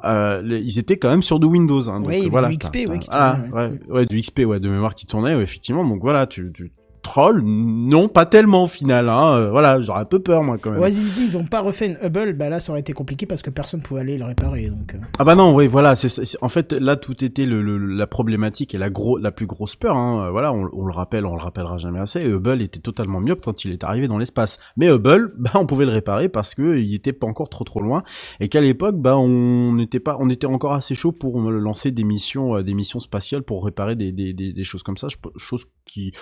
euh, 0.04 0.42
les- 0.42 0.60
ils 0.60 0.78
étaient 0.78 0.96
quand 0.98 1.10
même 1.10 1.22
sur 1.22 1.38
du 1.40 1.46
Windows. 1.46 1.88
Hein, 1.88 2.00
donc 2.00 2.08
Ouais, 2.08 2.28
voilà. 2.28 2.48
du 2.48 2.58
XP, 2.58 2.86
ouais, 2.88 2.98
voilà, 3.10 3.38
tournait, 3.38 3.48
ouais, 3.52 3.78
ouais, 3.88 4.06
du 4.06 4.20
XP, 4.20 4.44
ouais, 4.44 4.60
de 4.60 4.68
mémoire 4.68 4.94
qui 4.94 5.06
tournait, 5.06 5.34
ouais, 5.34 5.42
effectivement. 5.42 5.84
Donc 5.86 6.00
voilà, 6.02 6.26
tu, 6.26 6.50
tu 6.54 6.72
troll, 7.04 7.42
non, 7.44 8.08
pas 8.08 8.26
tellement 8.26 8.64
au 8.64 8.66
final. 8.66 9.08
Hein, 9.08 9.34
euh, 9.34 9.50
voilà, 9.50 9.80
j'aurais 9.80 10.00
un 10.00 10.04
peu 10.04 10.18
peur 10.18 10.42
moi 10.42 10.58
quand 10.60 10.70
même. 10.72 10.80
Ouais, 10.80 10.90
ils 10.92 11.00
disent, 11.00 11.34
ils 11.34 11.38
ont 11.38 11.44
pas 11.44 11.60
refait 11.60 11.86
une 11.86 11.98
Hubble, 12.02 12.32
bah 12.32 12.48
là 12.48 12.58
ça 12.58 12.72
aurait 12.72 12.80
été 12.80 12.92
compliqué 12.92 13.26
parce 13.26 13.42
que 13.42 13.50
personne 13.50 13.80
pouvait 13.80 14.00
aller 14.00 14.18
le 14.18 14.24
réparer. 14.24 14.68
Donc, 14.68 14.94
euh. 14.94 14.98
Ah 15.18 15.24
bah 15.24 15.34
non, 15.36 15.54
oui, 15.54 15.66
voilà, 15.68 15.94
c'est 15.94 16.08
en 16.42 16.48
fait 16.48 16.72
là 16.72 16.96
tout 16.96 17.24
était 17.24 17.46
le, 17.46 17.62
le- 17.62 17.78
la 17.78 18.06
problématique 18.08 18.74
et 18.74 18.78
la 18.78 18.90
gros 18.90 19.18
la 19.18 19.30
plus 19.30 19.46
grosse 19.46 19.76
peur. 19.76 19.96
Hein, 19.96 20.26
euh, 20.26 20.30
voilà, 20.30 20.52
on, 20.52 20.68
on 20.72 20.84
le 20.86 20.92
rappelle, 20.92 21.26
on 21.26 21.36
le 21.36 21.42
rappellera 21.42 21.78
jamais 21.78 22.00
assez. 22.00 22.24
Hubble 22.24 22.60
était 22.62 22.80
totalement 22.80 23.20
myope 23.20 23.44
quand 23.44 23.64
il 23.64 23.70
est 23.72 23.84
arrivé 23.84 24.08
dans 24.08 24.18
l'espace, 24.18 24.58
mais 24.76 24.88
Hubble, 24.90 25.32
bah 25.38 25.52
on 25.54 25.66
pouvait 25.66 25.84
le 25.86 25.92
réparer 25.92 26.28
parce 26.28 26.54
que 26.54 26.76
il 26.78 26.94
était 26.94 27.12
pas 27.12 27.26
encore 27.26 27.48
trop 27.48 27.64
trop 27.64 27.80
loin 27.80 28.02
et 28.40 28.48
qu'à 28.48 28.60
l'époque, 28.60 28.96
bah 28.96 29.16
on 29.16 29.74
n'était 29.74 30.00
pas, 30.00 30.16
on 30.18 30.28
était 30.30 30.46
encore 30.46 30.72
assez 30.72 30.94
chaud 30.94 31.12
pour 31.12 31.40
lancer 31.40 31.92
des 31.92 32.04
missions, 32.04 32.56
euh, 32.56 32.62
des 32.62 32.74
missions 32.74 33.00
spatiales 33.00 33.42
pour 33.42 33.64
réparer 33.64 33.94
des 33.94 34.10
des, 34.12 34.32
des, 34.32 34.52
des 34.52 34.64
choses 34.64 34.82
comme 34.82 34.96
ça, 34.96 35.08
choses 35.36 35.66
qui 35.84 36.12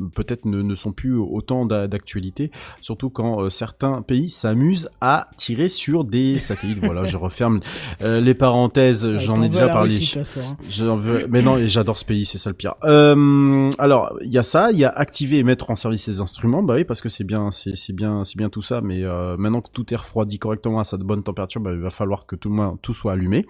euh, 0.00 0.08
peut-être 0.32 0.44
ne, 0.46 0.62
ne 0.62 0.74
sont 0.74 0.92
plus 0.92 1.16
autant 1.16 1.66
d'a- 1.66 1.88
d'actualité, 1.88 2.50
surtout 2.80 3.10
quand 3.10 3.42
euh, 3.42 3.50
certains 3.50 4.02
pays 4.02 4.30
s'amusent 4.30 4.88
à 5.00 5.28
tirer 5.36 5.68
sur 5.68 6.04
des 6.04 6.34
satellites. 6.38 6.78
voilà, 6.82 7.04
je 7.04 7.16
referme 7.16 7.60
euh, 8.02 8.20
les 8.20 8.34
parenthèses, 8.34 9.16
j'en 9.18 9.42
ai 9.42 9.48
déjà 9.48 9.68
parlé. 9.68 9.94
Russie, 9.94 10.18
hein. 10.38 10.96
Veux, 10.96 11.26
mais 11.28 11.42
non, 11.42 11.58
et 11.58 11.68
j'adore 11.68 11.98
ce 11.98 12.04
pays, 12.04 12.24
c'est 12.24 12.38
ça 12.38 12.50
le 12.50 12.54
pire. 12.56 12.74
Euh, 12.84 13.70
alors, 13.78 14.16
il 14.22 14.32
y 14.32 14.38
a 14.38 14.42
ça, 14.42 14.70
il 14.72 14.78
y 14.78 14.84
a 14.84 14.88
activer 14.88 15.38
et 15.38 15.42
mettre 15.42 15.70
en 15.70 15.74
service 15.74 16.06
les 16.06 16.20
instruments, 16.20 16.62
bah 16.62 16.74
oui, 16.74 16.84
parce 16.84 17.00
que 17.00 17.08
c'est 17.08 17.24
bien, 17.24 17.50
c'est 17.50 17.92
bien, 17.92 18.24
c'est 18.24 18.36
bien 18.36 18.48
tout 18.48 18.62
ça, 18.62 18.80
mais 18.80 19.02
maintenant 19.36 19.60
que 19.60 19.70
tout 19.70 19.92
est 19.92 19.96
refroidi 19.96 20.38
correctement 20.38 20.80
à 20.80 20.84
sa 20.84 20.96
bonne 20.96 21.22
température, 21.22 21.60
bah, 21.60 21.72
il 21.72 21.80
va 21.80 21.90
falloir 21.90 22.26
que 22.26 22.36
tout 22.36 22.48
le 22.50 22.76
tout 22.80 22.94
soit 22.94 23.12
allumé. 23.12 23.46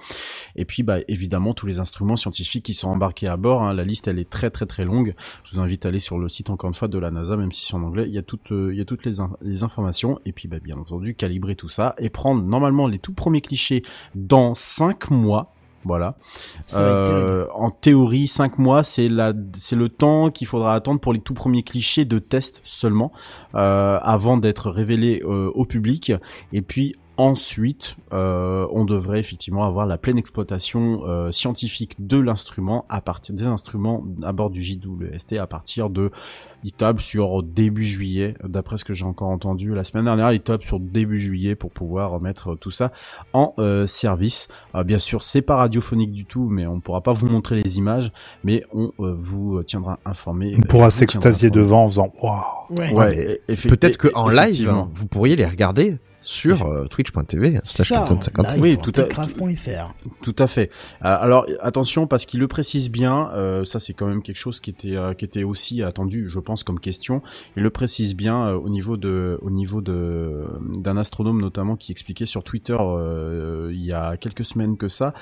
Et 0.57 0.65
puis, 0.65 0.83
bah 0.83 0.99
évidemment, 1.09 1.55
tous 1.55 1.67
les 1.67 1.79
instruments 1.79 2.17
scientifiques 2.17 2.65
qui 2.65 2.75
sont 2.75 2.89
embarqués 2.89 3.29
à 3.29 3.37
bord, 3.37 3.63
hein, 3.63 3.75
la 3.75 3.85
liste 3.85 4.09
elle 4.09 4.19
est 4.19 4.29
très 4.29 4.51
très 4.51 4.67
très 4.67 4.85
longue. 4.85 5.15
Je 5.45 5.55
vous 5.55 5.61
invite 5.61 5.85
à 5.87 5.89
aller 5.89 6.01
sur 6.01 6.19
le 6.19 6.29
site 6.29 6.51
encore 6.51 6.69
une 6.73 6.79
fois 6.79 6.89
de 6.89 6.99
la 6.99 7.11
NASA, 7.11 7.37
même 7.37 7.53
si 7.53 7.67
c'est 7.67 7.75
en 7.75 7.83
anglais, 7.83 8.05
il 8.07 8.15
y 8.15 8.19
a 8.19 8.23
toutes, 8.23 8.51
euh, 8.51 8.71
il 8.73 8.79
y 8.79 8.81
a 8.81 8.87
toutes 8.87 9.05
les, 9.05 9.21
in- 9.21 9.37
les 9.43 9.63
informations. 9.63 10.19
Et 10.25 10.33
puis, 10.33 10.49
bah 10.49 10.57
bien 10.59 10.79
entendu, 10.79 11.15
calibrer 11.15 11.55
tout 11.55 11.69
ça 11.69 11.95
et 11.99 12.09
prendre 12.09 12.43
normalement 12.43 12.87
les 12.87 12.99
tout 12.99 13.13
premiers 13.13 13.43
clichés 13.43 13.83
dans 14.15 14.55
5 14.55 15.11
mois. 15.11 15.53
Voilà. 15.85 16.17
Euh, 16.75 17.47
en 17.55 17.71
théorie, 17.71 18.27
5 18.29 18.59
mois, 18.59 18.85
c'est 18.85 19.09
la, 19.11 19.35
c'est 19.59 19.77
le 19.77 19.89
temps 19.91 20.31
qu'il 20.31 20.47
faudra 20.47 20.75
attendre 20.75 21.01
pour 21.01 21.13
les 21.13 21.19
tout 21.21 21.35
premiers 21.35 21.63
clichés 21.65 22.05
de 22.07 22.19
test 22.21 22.63
seulement, 22.65 23.13
euh, 23.55 23.99
avant 24.01 24.37
d'être 24.39 24.71
révélés 24.71 25.23
euh, 25.25 25.51
au 25.55 25.67
public. 25.67 26.13
Et 26.55 26.63
puis 26.63 26.95
ensuite, 27.17 27.97
euh, 28.13 28.67
on 28.71 28.85
devrait 28.85 29.21
effectivement 29.21 29.65
avoir 29.65 29.87
la 29.87 29.99
pleine 29.99 30.19
exploitation 30.19 31.03
euh, 31.07 31.31
scientifique 31.31 31.97
de 31.99 32.19
l'instrument 32.19 32.85
à 32.89 33.01
partir 33.01 33.35
des 33.35 33.47
instruments 33.47 34.05
à 34.23 34.33
bord 34.33 34.51
du 34.51 34.63
JWST 34.63 35.35
à 35.35 35.47
partir 35.47 35.91
de 35.91 36.11
il 36.65 36.73
tape 36.73 37.01
sur 37.01 37.43
début 37.43 37.85
juillet, 37.85 38.35
d'après 38.45 38.79
ce 38.79 38.85
que 38.85 38.95
j'ai 38.95 39.05
encore 39.05 39.29
entendu 39.29 39.75
la 39.75 39.83
semaine 39.83 40.05
dernière, 40.05 40.33
il 40.33 40.41
tape 40.41 40.63
sur 40.63 40.79
début 40.79 41.19
juillet 41.19 41.57
pour 41.57 41.71
pouvoir 41.71 42.21
mettre 42.21 42.55
tout 42.55 42.71
ça 42.71 42.93
en 43.33 43.55
euh, 43.59 43.87
service. 43.87 44.49
Euh, 44.75 44.85
bien 44.85 44.99
sûr, 44.99 45.23
c'est 45.23 45.43
pas 45.43 45.57
radiophonique 45.57 46.13
du 46.13 46.25
tout, 46.25 46.49
mais 46.49 46.67
on 46.67 46.81
pourra 46.81 47.01
pas 47.01 47.13
vous 47.13 47.29
montrer 47.29 47.61
les 47.61 47.79
images, 47.79 48.13
mais 48.45 48.65
on 48.73 48.93
euh, 49.01 49.15
vous 49.19 49.63
tiendra 49.65 49.99
informé. 50.05 50.55
On 50.57 50.63
pourra 50.63 50.91
s'extasier 50.91 51.51
devant 51.51 51.85
en 51.85 51.89
faisant 51.89 52.13
waouh. 52.23 52.43
Ouais. 52.71 52.93
Ouais, 52.93 53.41
Peut-être 53.47 53.97
qu'en 53.97 54.29
live, 54.29 54.73
vous 54.95 55.07
pourriez 55.07 55.37
les 55.37 55.47
regarder 55.47 55.99
sur 56.23 56.65
euh, 56.67 56.87
twitch.tv 56.87 57.61
slash 57.65 57.89
Ça, 57.89 57.97
Captain 57.99 58.21
56. 58.21 58.61
Oui, 58.61 58.79
tout 58.83 58.91
à- 58.97 59.03
Techcraft.fr. 59.03 59.95
Tout 60.23 60.37
à 60.39 60.47
fait. 60.47 60.71
Euh, 61.05 61.17
alors 61.21 61.47
attention 61.61 62.07
parce 62.07 62.25
qu'il 62.27 62.41
le 62.41 62.49
précise 62.49 62.91
bien, 62.91 63.31
euh, 63.35 63.65
ça 63.65 63.81
c'est 63.81 63.93
quand 63.93 64.07
même 64.07 64.23
quelque 64.23 64.39
chose 64.39 64.61
qui 64.61 64.71
était 64.71 64.97
euh, 64.97 65.13
qui 65.15 65.25
était 65.25 65.43
aussi 65.45 65.83
attendu, 65.83 66.29
je 66.29 66.39
pense 66.39 66.63
comme 66.65 66.81
question. 66.81 67.23
Il 67.57 67.63
le 67.63 67.71
précise 67.71 68.15
bien 68.17 68.47
euh, 68.47 68.55
au 68.55 68.69
niveau 68.69 68.97
de 68.97 69.39
au 69.43 69.51
niveau 69.51 69.81
de 69.81 70.45
d'un 70.77 70.97
astronome 70.97 71.41
notamment 71.41 71.77
qui 71.77 71.93
expliquait 71.93 72.27
sur 72.27 72.43
Twitter 72.45 72.77
euh, 72.79 73.71
il 73.73 73.85
y 73.85 73.93
a 73.93 74.17
quelques 74.17 74.45
semaines 74.45 74.77
que 74.77 74.89
ça 74.89 75.13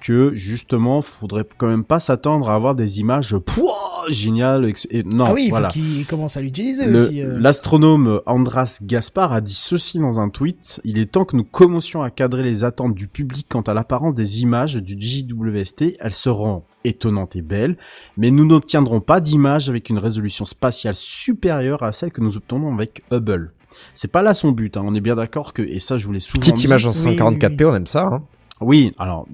que 0.00 0.34
justement 0.34 1.02
faudrait 1.02 1.44
quand 1.56 1.68
même 1.68 1.84
pas 1.84 2.00
s'attendre 2.00 2.50
à 2.50 2.54
avoir 2.54 2.74
des 2.74 3.00
images 3.00 3.36
pouah, 3.36 3.72
génial. 4.10 4.64
ex- 4.66 4.86
et- 4.90 5.02
non, 5.02 5.24
ah 5.28 5.32
oui, 5.32 5.44
il 5.46 5.50
voilà. 5.50 5.68
faut 5.68 5.74
qu'il 5.74 6.06
commence 6.06 6.36
à 6.36 6.40
l'utiliser 6.40 6.86
aussi. 6.88 7.22
euh. 7.22 7.38
L'astronome 7.38 8.20
Andras 8.26 8.78
Gaspar 8.82 9.32
a 9.32 9.40
dit 9.40 9.54
ceci 9.54 9.98
dans 9.98 10.20
un 10.20 10.28
tweet. 10.28 10.49
Il 10.84 10.98
est 10.98 11.12
temps 11.12 11.24
que 11.24 11.36
nous 11.36 11.44
commencions 11.44 12.02
à 12.02 12.10
cadrer 12.10 12.42
les 12.42 12.64
attentes 12.64 12.94
du 12.94 13.06
public 13.08 13.46
quant 13.48 13.60
à 13.62 13.74
l'apparence 13.74 14.14
des 14.14 14.42
images 14.42 14.76
du 14.76 14.96
JWST. 14.98 15.96
Elles 15.98 16.14
seront 16.14 16.62
étonnantes 16.84 17.36
et 17.36 17.42
belles, 17.42 17.76
mais 18.16 18.30
nous 18.30 18.46
n'obtiendrons 18.46 19.00
pas 19.00 19.20
d'images 19.20 19.68
avec 19.68 19.90
une 19.90 19.98
résolution 19.98 20.46
spatiale 20.46 20.94
supérieure 20.94 21.82
à 21.82 21.92
celle 21.92 22.10
que 22.10 22.20
nous 22.20 22.36
obtenons 22.36 22.72
avec 22.72 23.02
Hubble. 23.10 23.52
C'est 23.94 24.10
pas 24.10 24.22
là 24.22 24.34
son 24.34 24.52
but, 24.52 24.76
hein. 24.76 24.82
on 24.84 24.94
est 24.94 25.00
bien 25.00 25.14
d'accord 25.14 25.52
que, 25.52 25.62
et 25.62 25.78
ça 25.78 25.96
je 25.96 26.06
voulais 26.06 26.20
souvent 26.20 26.40
Petite 26.40 26.64
image 26.64 26.86
en 26.86 26.90
144p, 26.90 27.64
on 27.66 27.74
aime 27.74 27.86
ça. 27.86 28.04
Hein. 28.04 28.22
Oui, 28.60 28.92
alors, 28.98 29.26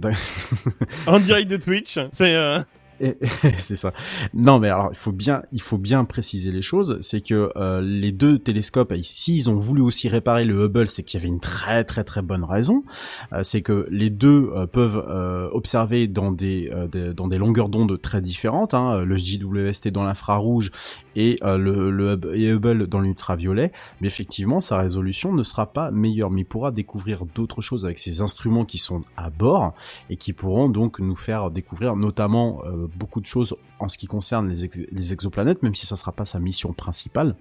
En 1.07 1.19
direct 1.19 1.51
de 1.51 1.57
Twitch, 1.57 1.99
c'est... 2.13 2.35
euh, 2.35 2.61
c'est 3.59 3.77
ça. 3.77 3.93
Non, 4.35 4.59
mais 4.59 4.69
alors 4.69 4.89
il 4.91 4.97
faut 4.97 5.13
bien, 5.13 5.43
il 5.53 5.61
faut 5.61 5.79
bien 5.79 6.05
préciser 6.05 6.51
les 6.51 6.63
choses. 6.63 6.99
C'est 7.01 7.21
que 7.21 7.51
euh, 7.57 7.81
les 7.81 8.13
deux 8.13 8.39
télescopes 8.39 8.93
ici, 8.97 9.37
ils 9.37 9.51
ont 9.51 9.57
voulu 9.57 9.83
aussi 9.83 10.09
réparer 10.09 10.45
le 10.45 10.65
Hubble, 10.65 10.89
c'est 10.89 11.03
qu'il 11.03 11.21
y 11.21 11.23
avait 11.23 11.29
une 11.29 11.41
très 11.41 11.85
très 11.85 12.05
très 12.05 12.23
bonne 12.23 12.45
raison. 12.45 12.85
Euh, 13.33 13.43
c'est 13.43 13.63
que 13.63 13.87
les 13.91 14.11
deux 14.11 14.51
euh, 14.55 14.67
peuvent 14.67 15.05
euh, 15.09 15.49
observer 15.53 16.09
dans 16.09 16.33
des, 16.33 16.71
euh, 16.73 16.87
des- 16.89 17.13
dans 17.15 17.29
des 17.29 17.39
longueurs 17.39 17.69
d'onde 17.69 18.01
très 18.01 18.21
différentes. 18.21 18.75
Hein, 18.75 19.05
le 19.05 19.17
JWST 19.17 19.89
dans 19.89 20.03
l'infrarouge 20.05 20.71
et 21.17 21.41
euh, 21.43 21.59
le, 21.59 21.91
le 21.91 22.13
Hub- 22.13 22.31
et 22.33 22.51
Hubble 22.51 22.87
dans 22.87 23.01
l'ultraviolet. 23.01 23.73
Mais 24.01 24.07
effectivement, 24.07 24.61
sa 24.61 24.79
résolution 24.79 25.33
ne 25.33 25.43
sera 25.43 25.73
pas 25.73 25.91
meilleure, 25.91 26.31
mais 26.31 26.43
il 26.43 26.45
pourra 26.45 26.71
découvrir 26.71 27.25
d'autres 27.35 27.63
choses 27.63 27.85
avec 27.85 27.99
ces 27.99 28.21
instruments 28.21 28.65
qui 28.65 28.79
sont 28.79 29.03
à 29.17 29.31
bord 29.31 29.75
et 30.11 30.17
qui 30.17 30.33
pourront 30.33 30.69
donc 30.69 31.01
nous 31.01 31.17
faire 31.17 31.51
découvrir 31.51 31.97
notamment 31.97 32.63
euh, 32.67 32.87
beaucoup 32.95 33.21
de 33.21 33.27
choses 33.27 33.57
en 33.81 33.89
ce 33.89 33.99
qui 33.99 34.07
concerne 34.07 34.49
les, 34.49 34.65
ex- 34.65 34.79
les 34.93 35.13
exoplanètes, 35.13 35.63
même 35.63 35.75
si 35.75 35.87
ça 35.87 35.97
sera 35.97 36.13
pas 36.13 36.25
sa 36.25 36.39
mission 36.39 36.73
principale. 36.73 37.35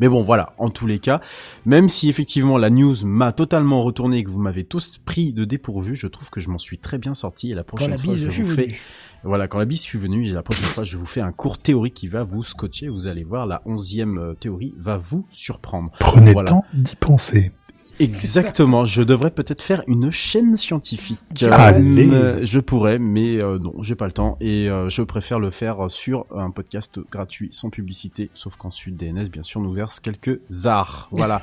Mais 0.00 0.08
bon, 0.08 0.22
voilà, 0.22 0.54
en 0.58 0.70
tous 0.70 0.86
les 0.86 1.00
cas, 1.00 1.20
même 1.66 1.88
si 1.88 2.08
effectivement 2.08 2.56
la 2.56 2.70
news 2.70 2.94
m'a 3.04 3.32
totalement 3.32 3.82
retourné 3.82 4.18
et 4.18 4.24
que 4.24 4.30
vous 4.30 4.38
m'avez 4.38 4.62
tous 4.62 4.98
pris 5.04 5.32
de 5.32 5.44
dépourvu, 5.44 5.96
je 5.96 6.06
trouve 6.06 6.30
que 6.30 6.40
je 6.40 6.50
m'en 6.50 6.58
suis 6.58 6.78
très 6.78 6.98
bien 6.98 7.14
sorti 7.14 7.50
et 7.50 7.54
la 7.54 7.64
prochaine 7.64 7.98
fois 7.98 8.14
je 8.14 8.30
vous 8.42 8.46
fais... 8.46 8.76
Voilà, 9.24 9.48
quand 9.48 9.58
la 9.58 9.64
bise 9.64 9.84
fut 9.84 9.98
venue, 9.98 10.24
la 10.26 10.42
prochaine 10.42 10.64
fois 10.66 10.84
je 10.84 10.96
vous 10.96 11.06
fais 11.06 11.20
un 11.20 11.32
cours 11.32 11.58
théorique 11.58 11.94
qui 11.94 12.08
va 12.08 12.22
vous 12.24 12.42
scotcher, 12.42 12.88
vous 12.88 13.06
allez 13.06 13.24
voir, 13.24 13.46
la 13.46 13.62
onzième 13.66 14.18
euh, 14.18 14.34
théorie 14.34 14.74
va 14.78 14.96
vous 14.96 15.26
surprendre. 15.30 15.90
Prenez 15.98 16.32
Voilà. 16.32 16.50
le 16.50 16.56
temps 16.56 16.64
d'y 16.72 16.96
penser. 16.96 17.52
Exactement, 18.00 18.84
je 18.84 19.02
devrais 19.02 19.30
peut-être 19.30 19.62
faire 19.62 19.82
une 19.86 20.10
chaîne 20.10 20.56
scientifique. 20.56 21.18
Allez. 21.50 22.08
Euh, 22.08 22.40
je 22.44 22.60
pourrais, 22.60 22.98
mais 22.98 23.38
euh, 23.38 23.58
non, 23.58 23.74
j'ai 23.82 23.94
pas 23.94 24.06
le 24.06 24.12
temps 24.12 24.36
et 24.40 24.68
euh, 24.68 24.88
je 24.88 25.02
préfère 25.02 25.38
le 25.40 25.50
faire 25.50 25.90
sur 25.90 26.26
un 26.34 26.50
podcast 26.50 27.00
gratuit, 27.10 27.48
sans 27.52 27.70
publicité, 27.70 28.30
sauf 28.34 28.56
qu'ensuite 28.56 28.96
DNS, 28.96 29.28
bien 29.30 29.42
sûr, 29.42 29.60
nous 29.60 29.72
verse 29.72 30.00
quelques 30.00 30.40
arts. 30.64 31.08
Voilà. 31.12 31.42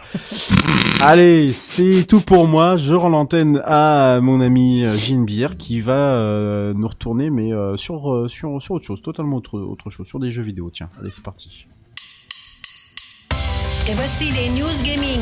Allez, 1.02 1.52
c'est 1.52 2.06
tout 2.08 2.22
pour 2.22 2.48
moi. 2.48 2.76
Je 2.76 2.94
rends 2.94 3.10
l'antenne 3.10 3.62
à 3.66 4.20
mon 4.22 4.40
ami 4.40 4.84
euh, 4.84 4.96
Ginebir 4.96 5.58
qui 5.58 5.82
va 5.82 6.16
euh, 6.16 6.74
nous 6.74 6.88
retourner, 6.88 7.30
mais 7.30 7.54
euh, 7.54 7.76
sur, 7.78 8.12
euh, 8.12 8.28
sur 8.28 8.62
sur 8.62 8.76
autre 8.76 8.86
chose, 8.86 9.02
totalement 9.02 9.38
autre 9.38 9.60
autre 9.60 9.90
chose, 9.90 10.08
sur 10.08 10.20
des 10.20 10.32
jeux 10.32 10.44
vidéo. 10.44 10.70
Tiens, 10.74 10.90
allez, 11.00 11.10
c'est 11.12 11.24
parti. 11.24 11.68
Et 13.88 13.94
voici 13.94 14.32
les 14.32 14.50
news 14.50 14.82
gaming. 14.84 15.22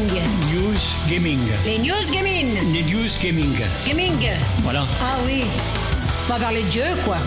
News 0.54 0.80
Gaming. 1.10 1.40
Les 1.66 1.80
news 1.80 2.12
gaming. 2.12 2.48
Les 2.74 2.84
News 2.84 3.10
Gaming. 3.22 3.54
Gaming. 3.88 4.30
Voilà. 4.64 4.84
Ah 5.02 5.18
oui. 5.26 5.44
On 6.30 6.34
va 6.34 6.40
parler 6.40 6.64
de 6.64 6.72
jeu, 6.72 6.82
quoi. 7.04 7.18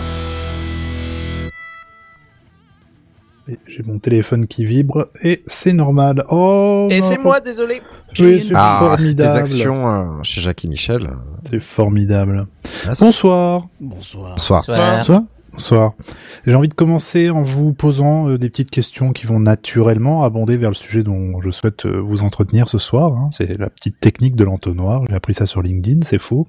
J'ai 3.67 3.83
mon 3.83 3.97
téléphone 3.99 4.45
qui 4.47 4.65
vibre 4.65 5.07
et 5.23 5.41
c'est 5.45 5.71
normal. 5.73 6.25
Oh 6.29 6.87
Et 6.91 7.01
c'est 7.01 7.17
moi, 7.19 7.39
désolé. 7.39 7.81
Oui, 8.19 8.43
c'est 8.45 8.53
Ah, 8.55 8.95
c'est 8.97 9.13
des 9.13 9.23
formidable. 9.23 9.39
actions 9.39 9.87
euh, 9.87 10.23
chez 10.23 10.41
Jacques 10.41 10.65
et 10.65 10.67
Michel. 10.67 11.09
C'est 11.49 11.61
formidable. 11.61 12.47
Ah, 12.85 12.93
Bonsoir. 12.99 13.67
Bonsoir. 13.79 14.31
Bonsoir. 14.31 14.63
Bonsoir. 14.67 15.21
Bonsoir. 15.57 15.93
J'ai 16.45 16.53
envie 16.53 16.67
de 16.69 16.75
commencer 16.75 17.31
en 17.31 17.41
vous 17.41 17.73
posant 17.73 18.29
euh, 18.29 18.37
des 18.37 18.47
petites 18.47 18.69
questions 18.69 19.11
qui 19.11 19.25
vont 19.25 19.39
naturellement 19.39 20.23
abonder 20.23 20.55
vers 20.55 20.69
le 20.69 20.75
sujet 20.75 21.01
dont 21.01 21.41
je 21.41 21.49
souhaite 21.49 21.87
euh, 21.87 21.99
vous 21.99 22.21
entretenir 22.21 22.69
ce 22.69 22.77
soir. 22.77 23.13
hein. 23.13 23.29
C'est 23.31 23.57
la 23.57 23.71
petite 23.71 23.99
technique 23.99 24.35
de 24.35 24.43
l'entonnoir. 24.43 25.03
J'ai 25.09 25.15
appris 25.15 25.33
ça 25.33 25.47
sur 25.47 25.63
LinkedIn, 25.63 26.01
c'est 26.03 26.19
faux. 26.19 26.47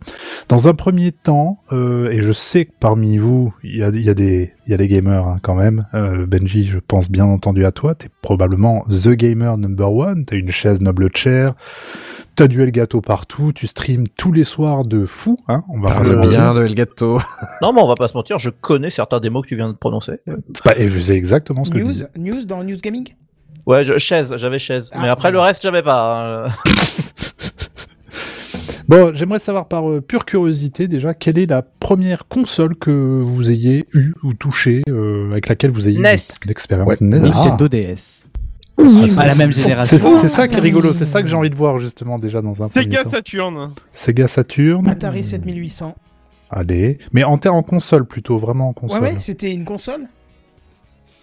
Dans 0.50 0.68
un 0.68 0.74
premier 0.74 1.10
temps, 1.10 1.62
euh, 1.72 2.10
et 2.10 2.20
je 2.20 2.32
sais 2.32 2.66
que 2.66 2.72
parmi 2.78 3.16
vous, 3.16 3.54
il 3.64 3.78
y 3.78 3.82
a, 3.82 3.90
des, 3.90 4.52
gamers 4.68 5.26
hein, 5.26 5.38
quand 5.40 5.54
même. 5.54 5.86
Benji, 5.94 6.66
je 6.66 6.78
pense 6.78 7.10
bien 7.10 7.24
entendu 7.24 7.64
à 7.64 7.72
toi. 7.72 7.94
T'es 7.94 8.10
probablement 8.20 8.84
the 8.90 9.08
gamer 9.08 9.56
number 9.56 9.90
one. 9.90 10.26
T'as 10.26 10.36
une 10.36 10.50
chaise 10.50 10.82
noble 10.82 11.08
chair. 11.16 11.54
T'as 12.38 12.46
du 12.46 12.62
Elgato 12.62 13.00
partout. 13.00 13.52
Tu 13.52 13.66
streams 13.66 14.06
tous 14.16 14.30
les 14.30 14.44
soirs 14.44 14.84
de 14.84 15.06
fou. 15.06 15.36
Hein 15.48 15.64
on 15.68 15.80
va 15.80 15.88
pas 15.88 16.04
se 16.04 16.10
Parle 16.10 16.24
mentir. 16.26 16.38
bien 16.40 16.54
de 16.54 16.64
Elgato. 16.64 17.20
Non, 17.62 17.72
mais 17.72 17.80
on 17.82 17.88
va 17.88 17.96
pas 17.96 18.06
se 18.06 18.14
mentir, 18.14 18.38
je 18.38 18.50
connais 18.50 18.90
certains 18.90 19.18
des 19.18 19.28
mots 19.28 19.42
que 19.42 19.48
tu 19.48 19.56
viens 19.56 19.68
de 19.68 19.74
prononcer. 19.76 20.20
Bah, 20.64 20.74
et 20.76 20.88
c'est 21.00 21.16
exactement 21.16 21.64
ce 21.64 21.70
que 21.70 21.78
je 21.80 21.84
News, 21.84 21.92
dis. 21.92 22.04
news 22.16 22.44
dans 22.44 22.62
News 22.62 22.76
Gaming? 22.76 23.08
Ouais, 23.66 23.84
je, 23.84 23.98
chaise, 23.98 24.32
j'avais 24.36 24.60
chaise. 24.60 24.88
Ah, 24.92 24.98
mais 25.02 25.08
après, 25.08 25.32
le 25.32 25.40
reste, 25.40 25.62
j'avais 25.64 25.82
pas. 25.82 26.46
hein. 26.46 26.52
Bon, 28.88 29.12
j'aimerais 29.14 29.38
savoir 29.38 29.68
par 29.68 29.90
euh, 29.90 30.00
pure 30.00 30.24
curiosité 30.24 30.88
déjà, 30.88 31.12
quelle 31.12 31.38
est 31.38 31.44
la 31.44 31.60
première 31.60 32.26
console 32.26 32.74
que 32.74 33.20
vous 33.22 33.50
ayez 33.50 33.86
eue 33.92 34.14
ou 34.22 34.32
touchée, 34.32 34.80
euh, 34.88 35.30
avec 35.32 35.48
laquelle 35.48 35.70
vous 35.70 35.90
ayez 35.90 35.98
NES. 35.98 36.14
eu 36.44 36.48
l'expérience 36.48 36.88
Ouais. 36.88 36.96
NES. 37.02 37.18
Nintendo 37.20 37.68
DS. 37.68 38.24
Ah, 38.78 39.20
à 39.22 39.26
la 39.26 39.34
même 39.34 39.52
c'est- 39.52 39.62
génération. 39.62 39.98
C'est 40.20 40.28
ça 40.28 40.46
qui 40.48 40.54
est 40.54 40.60
rigolo, 40.60 40.92
c'est 40.92 41.04
ça 41.04 41.20
que 41.22 41.28
j'ai 41.28 41.34
envie 41.36 41.50
de 41.50 41.56
voir 41.56 41.78
justement 41.78 42.18
déjà 42.18 42.40
dans 42.40 42.62
un 42.62 42.68
premier 42.68 42.84
Sega. 42.84 43.04
Saturn. 43.04 43.72
Sega 43.92 44.28
Saturn. 44.28 44.88
Atari 44.88 45.22
7800. 45.24 45.94
Allez, 46.50 46.98
mais 47.12 47.24
en 47.24 47.36
terre 47.38 47.54
en 47.54 47.62
console 47.62 48.06
plutôt, 48.06 48.38
vraiment 48.38 48.66
en 48.66 48.68
Ouais, 48.68 48.74
console. 48.74 49.02
ouais, 49.02 49.14
c'était 49.18 49.52
une 49.52 49.64
console. 49.64 50.04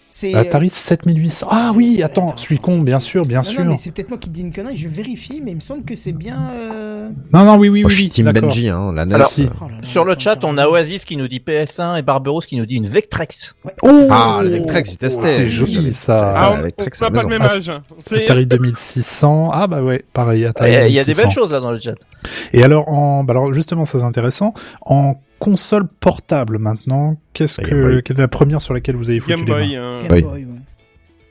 C'est. 0.09 0.33
Atari 0.33 0.69
7800. 0.69 1.47
Ah 1.49 1.73
oui, 1.75 2.01
attends, 2.01 2.27
je 2.37 2.41
suis 2.41 2.57
con, 2.57 2.79
bien 2.79 3.01
sûr, 3.01 3.25
bien 3.25 3.39
Non, 3.39 3.43
sûr. 3.43 3.65
non, 3.65 3.71
mais 3.71 3.77
c'est 3.77 3.91
peut-être 3.91 4.07
moi 4.09 4.17
qui 4.17 4.29
dis 4.29 4.41
une 4.41 4.53
connerie, 4.53 4.77
je 4.77 4.87
vérifie, 4.87 5.41
mais 5.43 5.51
il 5.51 5.55
me 5.55 5.59
semble 5.59 5.83
que 5.83 5.95
c'est 5.95 6.13
bien. 6.13 6.37
euh, 6.53 7.09
Non, 7.33 7.43
non, 7.43 7.57
oui, 7.57 7.67
oui, 7.67 7.81
Moi, 7.81 7.87
oui, 7.89 7.91
je 7.91 7.95
suis 7.95 8.03
oui, 8.05 8.09
Team. 8.09 8.31
Benji, 8.31 8.69
hein, 8.69 8.93
la 8.95 9.03
NES. 9.05 9.13
Alors, 9.13 9.27
si. 9.27 9.43
euh, 9.43 9.47
oh 9.59 9.65
là 9.65 9.71
là, 9.81 9.87
Sur 9.87 10.05
le 10.05 10.13
attends, 10.13 10.19
chat, 10.21 10.31
attends. 10.31 10.49
on 10.51 10.57
a 10.57 10.67
Oasis 10.67 11.03
qui 11.03 11.17
nous 11.17 11.27
dit 11.27 11.41
PS1 11.45 11.97
et 11.99 12.01
Barberos 12.01 12.39
qui 12.41 12.55
nous 12.55 12.65
dit 12.65 12.75
une 12.75 12.87
Vectrex. 12.87 13.55
Ouais. 13.65 13.73
Oh 13.83 14.07
Ah, 14.09 14.39
le 14.41 14.51
Vectrex, 14.51 14.91
j'ai 14.91 14.95
testé. 14.95 15.25
C'est 15.27 15.47
joli 15.49 15.91
ça. 15.91 16.33
Ah, 16.37 16.51
on 16.51 16.59
avec 16.59 16.75
on 16.77 16.83
Trex 16.83 17.01
n'a 17.01 17.07
à 17.07 17.09
la 17.09 17.15
pas 17.17 17.23
le 17.23 17.29
même 17.29 17.41
âge. 17.41 17.71
C'est 17.99 18.23
Atari 18.23 18.45
2600. 18.47 19.49
Ah 19.51 19.67
bah 19.67 19.83
ouais, 19.83 20.05
pareil, 20.13 20.41
Il 20.41 20.45
Atari 20.45 20.71
y 20.71 20.75
a- 20.77 20.87
il 20.87 20.93
y 20.93 20.99
a 20.99 21.03
des 21.03 21.11
2600. 21.11 21.21
belles 21.23 21.31
choses 21.33 21.51
là 21.51 21.59
dans 21.59 21.71
le 21.71 21.79
chat. 21.79 21.95
Et 22.53 22.63
alors, 22.63 22.87
en, 22.87 23.23
bah 23.25 23.31
alors 23.31 23.53
justement, 23.53 23.83
ça 23.85 23.99
c'est 23.99 24.05
intéressant. 24.05 24.53
En 24.85 25.15
console 25.39 25.87
portable 25.99 26.57
maintenant, 26.57 27.17
qu'est-ce 27.33 27.61
que, 27.61 27.99
quelle 27.99 28.17
est 28.17 28.21
la 28.21 28.27
première 28.27 28.61
sur 28.61 28.73
laquelle 28.73 28.95
vous 28.95 29.09
avez 29.09 29.19
foutu 29.19 29.35
Game 29.35 29.45
les 29.45 29.51
mains 29.51 29.59
Boy. 29.59 29.75
hein. 29.75 29.99
Game 30.01 30.11
Oui. 30.11 30.21
Boy, 30.21 30.45
ouais. 30.45 30.51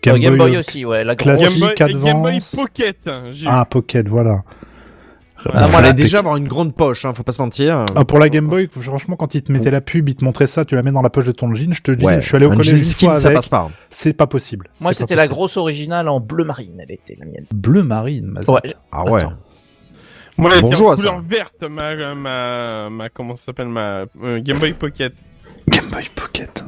Game, 0.03 0.19
Game 0.19 0.37
Boy, 0.37 0.51
Boy 0.51 0.59
aussi, 0.59 0.85
ouais. 0.85 1.03
La 1.05 1.15
grosse. 1.15 1.41
Game 1.41 1.59
Boy, 1.59 1.75
Advance. 1.81 2.03
Game 2.05 2.23
Boy 2.23 2.39
Pocket. 2.55 2.99
eu. 3.07 3.45
Ah, 3.47 3.65
Pocket, 3.65 4.07
voilà. 4.09 4.43
Ah, 5.47 5.51
Il 5.53 5.59
moi, 5.59 5.69
fallait 5.69 5.87
la- 5.89 5.93
déjà 5.93 6.19
avoir 6.21 6.37
une 6.37 6.49
grande 6.49 6.75
poche, 6.75 7.05
hein, 7.05 7.13
faut 7.13 7.23
pas 7.23 7.33
se 7.33 7.41
mentir. 7.43 7.85
Ah, 7.95 8.05
pour 8.07 8.19
la 8.19 8.29
Game 8.31 8.47
Boy, 8.49 8.67
franchement, 8.71 9.17
quand 9.17 9.35
ils 9.35 9.43
te 9.43 9.53
mettaient 9.53 9.71
la 9.71 9.81
pub, 9.83 10.09
ils 10.09 10.15
te 10.15 10.25
montraient 10.25 10.47
ça, 10.47 10.65
tu 10.65 10.75
la 10.75 10.83
mets 10.83 10.91
dans 10.93 11.03
la 11.03 11.11
poche 11.11 11.27
de 11.27 11.33
ton 11.33 11.55
jean, 11.55 11.73
je 11.75 11.83
te 11.83 11.91
dis, 11.91 12.05
Ouais, 12.05 12.23
je 12.23 12.27
suis 12.29 12.37
allé 12.37 12.47
au 12.47 12.51
un 12.53 12.57
collège 12.57 12.71
jean 12.71 12.79
une 12.79 12.85
skin, 12.85 13.07
fois 13.09 13.17
ça 13.17 13.27
avec, 13.29 13.37
passe 13.37 13.49
pas. 13.51 13.71
c'est 13.91 14.15
pas 14.15 14.27
possible. 14.27 14.69
Moi, 14.81 14.93
c'était 14.95 15.17
la 15.17 15.29
grosse 15.29 15.57
originale 15.59 16.09
en 16.09 16.19
bleu 16.21 16.45
marine, 16.45 16.77
elle 16.79 16.93
était 16.95 17.17
la 17.19 17.27
mienne. 17.27 17.45
Bleu 17.53 17.83
marine, 17.83 18.27
ma 18.27 18.41
Ouais. 18.51 18.75
Ah 18.91 19.05
ouais. 19.11 19.21
Attends. 19.23 19.33
Moi, 20.37 20.49
elle 20.53 20.59
était 20.59 20.69
Bonjour 20.69 20.91
en 20.91 20.95
couleur 20.97 21.23
verte, 21.23 21.63
ma, 21.71 22.15
ma, 22.15 22.91
ma, 22.91 23.09
comment 23.09 23.37
ça 23.37 23.47
s'appelle, 23.47 23.69
ma 23.69 24.05
euh, 24.23 24.41
Game 24.43 24.59
Boy 24.59 24.73
Pocket. 24.73 25.13
Game 25.69 25.87
Boy 25.91 26.09
Pocket. 26.15 26.63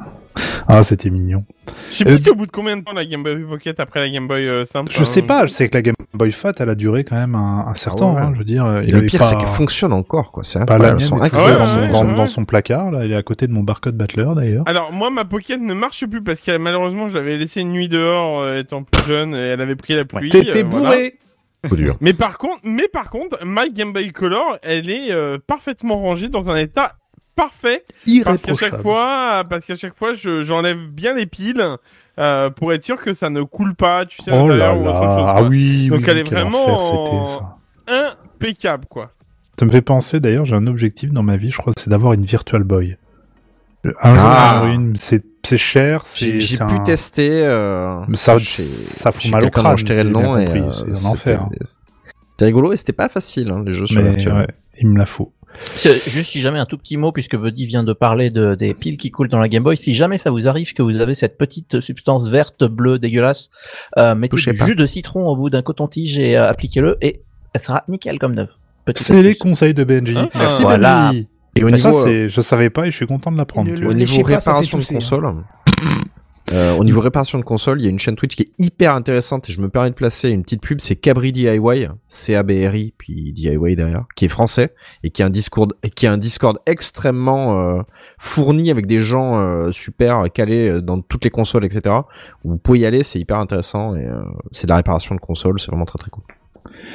Ah, 0.69 0.83
c'était 0.83 1.11
mignon. 1.11 1.45
Je 1.91 1.97
sais 1.97 2.05
Euh, 2.09 2.15
plus 2.15 2.23
c'est 2.25 2.31
au 2.31 2.35
bout 2.35 2.47
de 2.47 2.51
combien 2.53 2.77
de 2.77 2.83
temps 2.83 2.93
la 2.93 3.05
Game 3.05 3.23
Boy 3.23 3.37
Pocket 3.49 3.79
après 3.81 4.01
la 4.01 4.09
Game 4.09 4.29
Boy 4.29 4.47
euh, 4.47 4.65
simple. 4.65 4.93
Je 4.93 5.03
sais 5.05 5.23
hein. 5.23 5.27
pas, 5.27 5.47
je 5.47 5.53
sais 5.53 5.69
que 5.69 5.75
la 5.77 5.83
Game 5.83 5.95
Boy 6.15 6.31
Fat, 6.31 6.53
elle 6.59 6.69
a 6.71 6.75
duré 6.75 7.03
quand 7.05 7.17
même 7.17 7.35
un, 7.35 7.67
un 7.67 7.75
certain 7.75 8.07
Ah 8.07 8.09
ouais. 8.09 8.15
temps, 8.21 8.27
hein, 8.29 8.31
je 8.35 8.39
veux 8.39 8.45
dire. 8.45 8.67
Et 8.83 8.87
il 8.87 8.93
le 8.95 9.03
pire, 9.03 9.19
pas- 9.21 9.27
c'est 9.27 9.37
qu'elle 9.37 9.47
fonctionne 9.49 9.93
encore, 9.93 10.31
quoi. 10.33 10.45
C'est 10.45 10.65
Pas 10.65 10.79
la 10.79 10.93
mienne, 10.95 11.09
ouais, 11.13 11.31
dans, 11.31 11.45
ouais, 11.45 11.89
dans- 11.91 12.07
ouais. 12.07 12.15
dans 12.15 12.27
son 12.27 12.45
placard, 12.45 12.91
là, 12.93 13.05
elle 13.05 13.13
est 13.13 13.17
à 13.17 13.23
côté 13.23 13.47
de 13.49 13.53
mon 13.53 13.63
barcode 13.65 13.97
Battler 13.97 14.27
d'ailleurs. 14.37 14.65
Alors 14.67 14.93
moi 14.93 15.11
ma 15.11 15.25
Pocket 15.25 15.61
ne 15.61 15.75
marche 15.75 16.05
plus 16.07 16.23
parce 16.23 16.41
que 16.41 16.57
malheureusement 16.57 17.09
je 17.09 17.15
l'avais 17.15 17.37
laissé 17.37 17.61
une 17.63 17.73
nuit 17.73 17.89
dehors 17.89 18.41
euh, 18.41 18.59
étant 18.61 18.83
plus 18.85 19.05
jeune 19.09 19.35
et 19.35 19.39
elle 19.39 19.61
avait 19.61 19.77
pris 19.77 19.95
la 19.95 20.05
pluie. 20.05 20.31
T'étais 20.31 20.63
euh, 20.65 20.69
voilà. 20.71 20.97
Dur. 21.75 21.97
Mais 22.01 22.13
par 22.15 22.39
contre, 22.39 22.61
mais 22.63 22.87
par 22.89 23.11
contre, 23.11 23.45
ma 23.45 23.69
Game 23.69 23.93
Boy 23.93 24.13
Color, 24.13 24.59
elle 24.63 24.89
est 24.91 25.11
euh, 25.13 25.39
parfaitement 25.45 25.99
rangée 25.99 26.29
dans 26.29 26.49
un 26.51 26.57
état 26.57 26.93
parfait 27.35 27.85
parce 28.25 28.43
qu'à 28.43 28.55
chaque 28.55 28.81
fois, 28.81 29.43
parce 29.51 29.67
qu'à 29.67 29.75
chaque 29.75 29.97
fois, 29.97 30.13
je- 30.15 30.43
j'enlève 30.43 30.79
bien 30.89 31.13
les 31.15 31.27
piles 31.27 31.63
euh, 32.19 32.49
pour 32.51 32.73
être 32.73 32.83
sûr 32.85 32.97
que 33.03 33.13
ça 33.13 33.29
ne 33.29 33.43
coule 33.43 33.75
pas, 33.75 34.07
tu 34.07 34.23
sais, 34.23 34.31
Oh 34.33 34.49
là 34.49 34.75
ou 34.75 34.87
autre 34.87 34.93
chose. 35.03 35.25
ah 35.27 35.43
oui, 35.43 35.89
Donc 35.89 36.01
oui, 36.01 36.05
elle 36.09 36.19
est 36.19 36.23
vraiment 36.23 36.79
enfer 36.79 37.29
ça. 37.29 37.57
Impeccable 38.37 38.87
quoi. 38.89 39.11
Ça 39.59 39.65
me 39.67 39.71
fait 39.71 39.83
penser 39.83 40.21
d'ailleurs, 40.21 40.45
j'ai 40.45 40.57
un 40.57 40.67
objectif 40.67 41.13
dans 41.13 41.23
ma 41.23 41.37
vie, 41.37 41.51
je 41.51 41.59
crois, 41.59 41.73
c'est 41.77 41.91
d'avoir 41.91 42.13
une 42.15 42.25
Virtual 42.25 42.63
Boy. 42.63 42.97
Un 43.85 44.15
Ah. 44.17 44.63
une, 44.67 44.97
c'est 44.97 45.23
c'est 45.47 45.59
cher, 45.59 46.03
J'ai 46.17 46.27
c'est 46.33 46.41
j'ai 46.41 46.57
c'est 46.57 46.67
pu 46.67 46.75
un- 46.75 46.81
tester. 46.85 47.31
euh, 47.45 47.97
Ça- 48.15 48.39
chez- 48.39 48.63
ça 48.63 49.13
fout 49.13 49.31
mal 49.31 49.45
au 49.45 49.51
crâne, 49.51 49.77
je 49.79 49.85
le 50.03 50.11
nom. 50.11 50.37
et, 50.39 50.47
euh, 50.49 50.71
c'est 50.73 51.07
un 51.07 51.11
enfer. 51.11 51.47
C'était 52.33 52.45
rigolo 52.47 52.73
et 52.73 52.77
c'était 52.77 52.93
pas 52.93 53.09
facile, 53.09 53.51
hein, 53.51 53.63
les 53.67 53.73
jeux 53.73 53.87
sur 53.87 54.03
Mais 54.03 54.11
ouais, 54.31 54.47
il 54.81 54.89
me 54.89 54.99
la 54.99 55.07
faut. 55.07 55.33
Juste 56.07 56.33
si 56.33 56.41
jamais 56.43 56.59
un 56.59 56.67
tout 56.67 56.77
petit 56.77 56.99
mot, 56.99 57.13
puisque 57.13 57.35
Buddy 57.35 57.65
vient 57.65 57.83
de 57.83 57.95
parler 57.95 58.29
de, 58.29 58.55
des 58.55 58.75
piles 58.75 58.99
qui 58.99 59.11
coulent 59.11 59.31
dans 59.31 59.39
la 59.41 59.49
Game 59.49 59.63
Boy, 59.63 59.79
si 59.79 59.95
jamais 59.95 60.19
ça 60.19 60.31
vous 60.31 60.47
arrive 60.49 60.75
que 60.75 60.83
vous 60.83 61.01
avez 61.01 61.15
cette 61.15 61.39
petite 61.39 61.81
substance 61.81 62.29
verte, 62.29 62.65
bleue, 62.65 62.99
dégueulasse, 62.99 63.49
euh, 63.97 64.15
mettez 64.15 64.33
Touchez 64.33 64.53
du 64.53 64.59
pas. 64.59 64.67
jus 64.67 64.75
de 64.77 64.85
citron 64.85 65.27
au 65.29 65.35
bout 65.37 65.49
d'un 65.49 65.63
coton-tige 65.63 66.19
et 66.19 66.37
euh, 66.37 66.51
appliquez-le 66.51 66.99
et 67.01 67.23
elle 67.55 67.61
sera 67.63 67.85
nickel 67.89 68.19
comme 68.19 68.35
neuve. 68.35 68.51
C'est 68.95 69.23
les 69.23 69.35
conseils 69.35 69.73
de 69.73 69.83
Benji. 69.85 70.15
Ah, 70.19 70.29
Merci 70.35 70.61
voilà. 70.63 71.07
Benji. 71.09 71.29
Et 71.57 71.65
au 71.65 71.75
ça, 71.75 71.91
niveau, 71.91 72.05
c'est, 72.05 72.29
je 72.29 72.41
savais 72.41 72.71
pas 72.71 72.87
et 72.87 72.91
je 72.91 72.97
suis 72.97 73.07
content 73.07 73.33
de 73.33 73.37
l'apprendre. 73.37 73.71
Au 73.71 73.95
niveau 73.95 74.23
ça 74.23 74.35
réparation 74.37 74.79
de 74.79 74.83
hein. 74.83 74.95
console, 74.95 75.33
euh, 76.53 76.77
au 76.77 76.85
niveau 76.85 77.01
réparation 77.01 77.39
de 77.39 77.45
console, 77.45 77.81
il 77.81 77.85
y 77.85 77.87
a 77.89 77.91
une 77.91 77.99
chaîne 77.99 78.15
Twitch 78.15 78.37
qui 78.37 78.43
est 78.43 78.53
hyper 78.59 78.95
intéressante 78.95 79.49
et 79.51 79.53
je 79.53 79.61
me 79.61 79.69
permets 79.69 79.91
de 79.91 79.95
placer 79.95 80.31
une 80.31 80.43
petite 80.43 80.63
pub, 80.63 80.81
c'est 80.81 80.95
Cabri 80.95 81.33
DIY, 81.33 81.89
C-A-B-R-I, 82.07 82.95
puis 82.97 83.33
DIY 83.33 83.75
derrière, 83.75 84.05
qui 84.15 84.27
est 84.27 84.29
français 84.29 84.73
et 85.03 85.11
qui 85.11 85.25
a 85.25 85.27
un 85.27 85.31
Discord, 85.31 85.73
et 85.83 85.91
qui 85.91 86.07
a 86.07 86.13
un 86.13 86.19
Discord 86.19 86.59
extrêmement 86.67 87.59
euh, 87.59 87.83
fourni 88.19 88.71
avec 88.71 88.87
des 88.87 89.01
gens 89.01 89.41
euh, 89.41 89.73
super 89.73 90.31
calés 90.33 90.81
dans 90.83 91.01
toutes 91.01 91.25
les 91.25 91.31
consoles, 91.31 91.65
etc. 91.65 91.97
Vous 92.45 92.59
pouvez 92.59 92.81
y 92.81 92.87
aller, 92.87 93.03
c'est 93.03 93.19
hyper 93.19 93.39
intéressant 93.39 93.97
et 93.97 94.07
euh, 94.07 94.23
c'est 94.53 94.67
de 94.67 94.71
la 94.71 94.77
réparation 94.77 95.17
de 95.17 95.21
console, 95.21 95.59
c'est 95.59 95.69
vraiment 95.69 95.87
très 95.87 95.99
très 95.99 96.11
cool. 96.11 96.23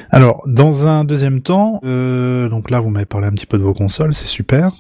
Alors, 0.10 0.42
dans 0.48 0.88
un 0.88 1.04
deuxième 1.04 1.42
temps, 1.42 1.80
euh, 1.86 2.50
donc 2.50 2.70
là, 2.70 2.80
vous 2.80 2.90
m'avez 2.90 3.06
parlé 3.06 3.28
un 3.28 3.32
petit 3.32 3.46
peu 3.46 3.58
de 3.58 3.64
vos 3.64 3.74
consoles, 3.74 4.14
c'est 4.14 4.28
super. 4.28 4.74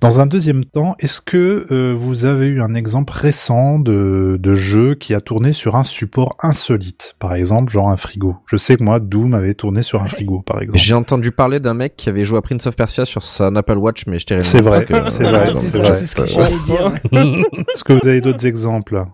Dans 0.00 0.18
un 0.18 0.26
deuxième 0.26 0.64
temps, 0.64 0.94
est-ce 0.98 1.20
que 1.20 1.66
euh, 1.70 1.94
vous 1.98 2.24
avez 2.24 2.46
eu 2.46 2.62
un 2.62 2.72
exemple 2.72 3.12
récent 3.14 3.78
de, 3.78 4.38
de 4.40 4.54
jeu 4.54 4.94
qui 4.94 5.12
a 5.12 5.20
tourné 5.20 5.52
sur 5.52 5.76
un 5.76 5.84
support 5.84 6.36
insolite 6.42 7.16
Par 7.18 7.34
exemple, 7.34 7.70
genre 7.70 7.90
un 7.90 7.98
frigo? 7.98 8.36
Je 8.46 8.56
sais 8.56 8.76
que 8.76 8.82
moi, 8.82 8.98
Doom 8.98 9.34
avait 9.34 9.52
tourné 9.52 9.82
sur 9.82 10.02
un 10.02 10.06
frigo, 10.06 10.40
par 10.40 10.62
exemple. 10.62 10.78
J'ai 10.78 10.94
entendu 10.94 11.32
parler 11.32 11.60
d'un 11.60 11.74
mec 11.74 11.96
qui 11.96 12.08
avait 12.08 12.24
joué 12.24 12.38
à 12.38 12.40
Prince 12.40 12.66
of 12.66 12.76
Persia 12.76 13.04
sur 13.04 13.22
son 13.22 13.54
Apple 13.56 13.76
Watch, 13.76 14.06
mais 14.06 14.18
je 14.18 14.24
t'ai 14.26 14.40
C'est 14.40 14.62
vrai, 14.62 14.86
donc, 14.86 14.90
euh, 14.92 15.10
c'est 15.10 15.24
vrai, 15.24 15.50
c'est 15.54 15.78
vrai. 15.78 15.92
c'est 15.94 16.06
ce 16.06 16.16
que 16.16 16.26
j'allais 16.26 16.56
dire. 16.64 16.92
Est-ce 17.74 17.84
que 17.84 17.92
vous 17.92 18.08
avez 18.08 18.22
d'autres 18.22 18.46
exemples 18.46 19.04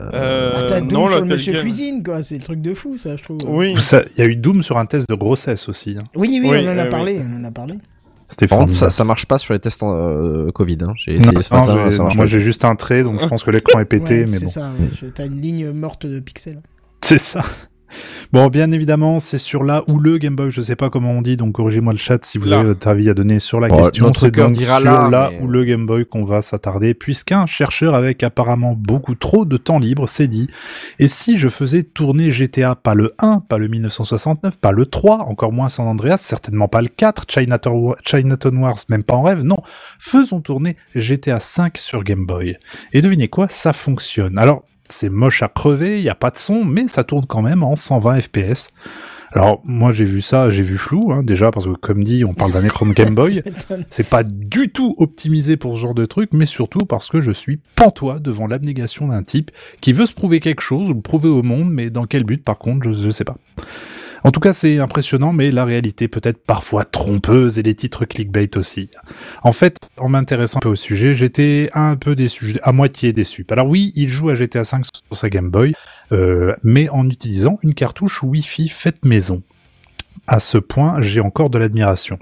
Euh, 0.00 0.52
Ah, 0.56 0.62
T'as 0.68 0.80
non, 0.80 0.86
Doom 0.86 1.08
sur 1.08 1.20
le 1.20 1.26
Monsieur. 1.26 1.60
Cuisine, 1.60 2.02
quoi. 2.02 2.22
C'est 2.22 2.36
le 2.36 2.42
truc 2.42 2.60
de 2.62 2.72
fou, 2.74 2.96
ça, 2.96 3.14
je 3.16 3.22
trouve. 3.22 3.38
Oui. 3.46 3.74
Ça- 3.80 4.04
Il 4.16 4.24
y 4.24 4.26
a 4.26 4.30
eu 4.30 4.36
Doom 4.36 4.62
sur 4.62 4.78
un 4.78 4.86
test 4.86 5.08
de 5.08 5.14
grossesse 5.14 5.68
aussi. 5.68 5.96
hein. 5.98 6.04
Oui, 6.14 6.38
oui, 6.42 6.48
Oui, 6.50 6.58
on 6.64 6.70
en 6.70 6.78
a 6.78 6.84
euh, 6.86 6.88
parlé, 6.88 7.20
on 7.22 7.40
en 7.40 7.44
a 7.44 7.50
parlé. 7.50 7.74
Contre, 8.48 8.70
ça, 8.72 8.88
ça 8.88 9.04
marche 9.04 9.26
pas 9.26 9.36
sur 9.36 9.52
les 9.52 9.60
tests 9.60 9.82
euh, 9.82 10.50
Covid. 10.52 10.78
Hein. 10.80 10.94
J'ai 10.96 11.18
Non, 11.18 11.32
essayé 11.32 11.42
ce 11.42 11.52
non, 11.54 11.60
matin, 11.60 11.90
ça 11.90 12.02
marche 12.04 12.16
moi 12.16 12.24
j'ai 12.24 12.40
juste 12.40 12.64
un 12.64 12.74
trait, 12.76 13.02
donc 13.02 13.20
je 13.20 13.26
pense 13.26 13.44
que 13.44 13.50
l'écran 13.50 13.78
est 13.80 13.84
pété, 13.84 14.20
Ouais, 14.20 14.26
mais 14.30 14.38
c'est 14.38 14.44
bon. 14.46 14.50
ça, 14.50 14.70
ouais. 14.70 14.88
Je- 14.98 15.06
T'as 15.08 15.26
une 15.26 15.38
ligne 15.42 15.70
morte 15.72 16.06
de 16.06 16.18
pixels. 16.20 16.62
C'est 17.02 17.18
ça. 17.18 17.42
Bon, 18.32 18.48
bien 18.48 18.70
évidemment, 18.72 19.20
c'est 19.20 19.38
sur 19.38 19.64
la 19.64 19.82
ou 19.88 19.98
le 19.98 20.18
Game 20.18 20.34
Boy, 20.36 20.50
je 20.50 20.60
sais 20.60 20.76
pas 20.76 20.90
comment 20.90 21.12
on 21.12 21.22
dit, 21.22 21.36
donc 21.36 21.52
corrigez-moi 21.52 21.92
le 21.92 21.98
chat 21.98 22.24
si 22.24 22.38
vous 22.38 22.46
Là. 22.46 22.58
avez 22.60 22.68
votre 22.68 22.88
avis 22.88 23.08
à 23.10 23.14
donner 23.14 23.40
sur 23.40 23.60
la 23.60 23.68
Bon, 23.68 23.76
question. 23.76 24.12
C'est 24.12 24.30
donc 24.34 24.52
dira 24.52 24.80
sur 24.80 24.90
là, 24.90 25.08
la 25.10 25.30
mais- 25.30 25.40
ou 25.40 25.48
le 25.48 25.64
Game 25.64 25.86
Boy 25.86 26.06
qu'on 26.06 26.24
va 26.24 26.42
s'attarder, 26.42 26.94
puisqu'un 26.94 27.46
chercheur 27.46 27.94
avec 27.94 28.22
apparemment 28.22 28.74
beaucoup 28.76 29.14
trop 29.14 29.44
de 29.44 29.56
temps 29.56 29.78
libre 29.78 30.08
s'est 30.08 30.28
dit, 30.28 30.48
et 30.98 31.08
si 31.08 31.36
je 31.36 31.48
faisais 31.48 31.82
tourner 31.82 32.30
GTA, 32.30 32.74
pas 32.74 32.94
le 32.94 33.14
1, 33.18 33.40
pas 33.40 33.58
le 33.58 33.68
1969, 33.68 34.58
pas 34.58 34.72
le 34.72 34.86
3, 34.86 35.18
encore 35.28 35.52
moins 35.52 35.68
San 35.68 35.86
Andreas, 35.86 36.18
certainement 36.18 36.68
pas 36.68 36.82
le 36.82 36.88
4, 36.88 37.24
Chinatown, 37.28 37.94
Chinatown 38.06 38.56
Wars, 38.58 38.76
même 38.88 39.02
pas 39.02 39.14
en 39.14 39.22
rêve, 39.22 39.42
non, 39.42 39.58
faisons 39.98 40.40
tourner 40.40 40.76
GTA 40.94 41.40
5 41.40 41.78
sur 41.78 42.04
Game 42.04 42.26
Boy. 42.26 42.56
Et 42.92 43.00
devinez 43.00 43.28
quoi, 43.28 43.48
ça 43.48 43.72
fonctionne. 43.72 44.38
Alors, 44.38 44.64
c'est 44.88 45.08
moche 45.08 45.42
à 45.42 45.48
crever, 45.48 45.98
il 45.98 46.04
y 46.04 46.08
a 46.08 46.14
pas 46.14 46.30
de 46.30 46.38
son, 46.38 46.64
mais 46.64 46.88
ça 46.88 47.04
tourne 47.04 47.26
quand 47.26 47.42
même 47.42 47.62
en 47.62 47.76
120 47.76 48.20
FPS. 48.20 48.70
Alors, 49.34 49.62
moi 49.64 49.92
j'ai 49.92 50.04
vu 50.04 50.20
ça, 50.20 50.50
j'ai 50.50 50.62
vu 50.62 50.76
flou, 50.76 51.10
hein, 51.10 51.22
déjà, 51.22 51.50
parce 51.50 51.64
que 51.64 51.72
comme 51.72 52.04
dit, 52.04 52.24
on 52.24 52.34
parle 52.34 52.52
d'un 52.52 52.64
écran 52.64 52.84
de 52.88 52.92
Game 52.92 53.14
Boy. 53.14 53.42
C'est 53.88 54.08
pas 54.08 54.22
du 54.24 54.70
tout 54.70 54.94
optimisé 54.98 55.56
pour 55.56 55.76
ce 55.76 55.80
genre 55.80 55.94
de 55.94 56.04
truc, 56.04 56.30
mais 56.32 56.46
surtout 56.46 56.80
parce 56.80 57.08
que 57.08 57.20
je 57.20 57.30
suis 57.30 57.58
pantois 57.74 58.18
devant 58.18 58.46
l'abnégation 58.46 59.08
d'un 59.08 59.22
type 59.22 59.50
qui 59.80 59.94
veut 59.94 60.06
se 60.06 60.12
prouver 60.12 60.40
quelque 60.40 60.60
chose 60.60 60.90
ou 60.90 60.94
le 60.94 61.00
prouver 61.00 61.30
au 61.30 61.42
monde, 61.42 61.70
mais 61.70 61.88
dans 61.88 62.04
quel 62.04 62.24
but 62.24 62.44
par 62.44 62.58
contre, 62.58 62.92
je, 62.92 63.04
je 63.04 63.10
sais 63.10 63.24
pas. 63.24 63.36
En 64.24 64.30
tout 64.30 64.40
cas, 64.40 64.52
c'est 64.52 64.78
impressionnant, 64.78 65.32
mais 65.32 65.50
la 65.50 65.64
réalité 65.64 66.06
peut 66.08 66.20
être 66.22 66.44
parfois 66.44 66.84
trompeuse 66.84 67.58
et 67.58 67.62
les 67.62 67.74
titres 67.74 68.04
clickbait 68.04 68.56
aussi. 68.56 68.88
En 69.42 69.52
fait, 69.52 69.76
en 69.96 70.08
m'intéressant 70.08 70.58
un 70.58 70.60
peu 70.60 70.68
au 70.68 70.76
sujet, 70.76 71.14
j'étais 71.14 71.70
un 71.74 71.96
peu 71.96 72.14
déçu, 72.14 72.56
à 72.62 72.72
moitié 72.72 73.12
déçu. 73.12 73.44
Alors 73.50 73.66
oui, 73.66 73.92
il 73.96 74.08
joue 74.08 74.30
à 74.30 74.34
GTA 74.34 74.62
V 74.62 74.78
sur 74.82 75.16
sa 75.16 75.28
Game 75.28 75.50
Boy, 75.50 75.74
euh, 76.12 76.54
mais 76.62 76.88
en 76.88 77.08
utilisant 77.08 77.58
une 77.62 77.74
cartouche 77.74 78.22
Wi-Fi 78.22 78.68
faite 78.68 79.04
maison. 79.04 79.42
À 80.28 80.38
ce 80.38 80.56
point, 80.56 81.02
j'ai 81.02 81.20
encore 81.20 81.50
de 81.50 81.58
l'admiration. 81.58 82.18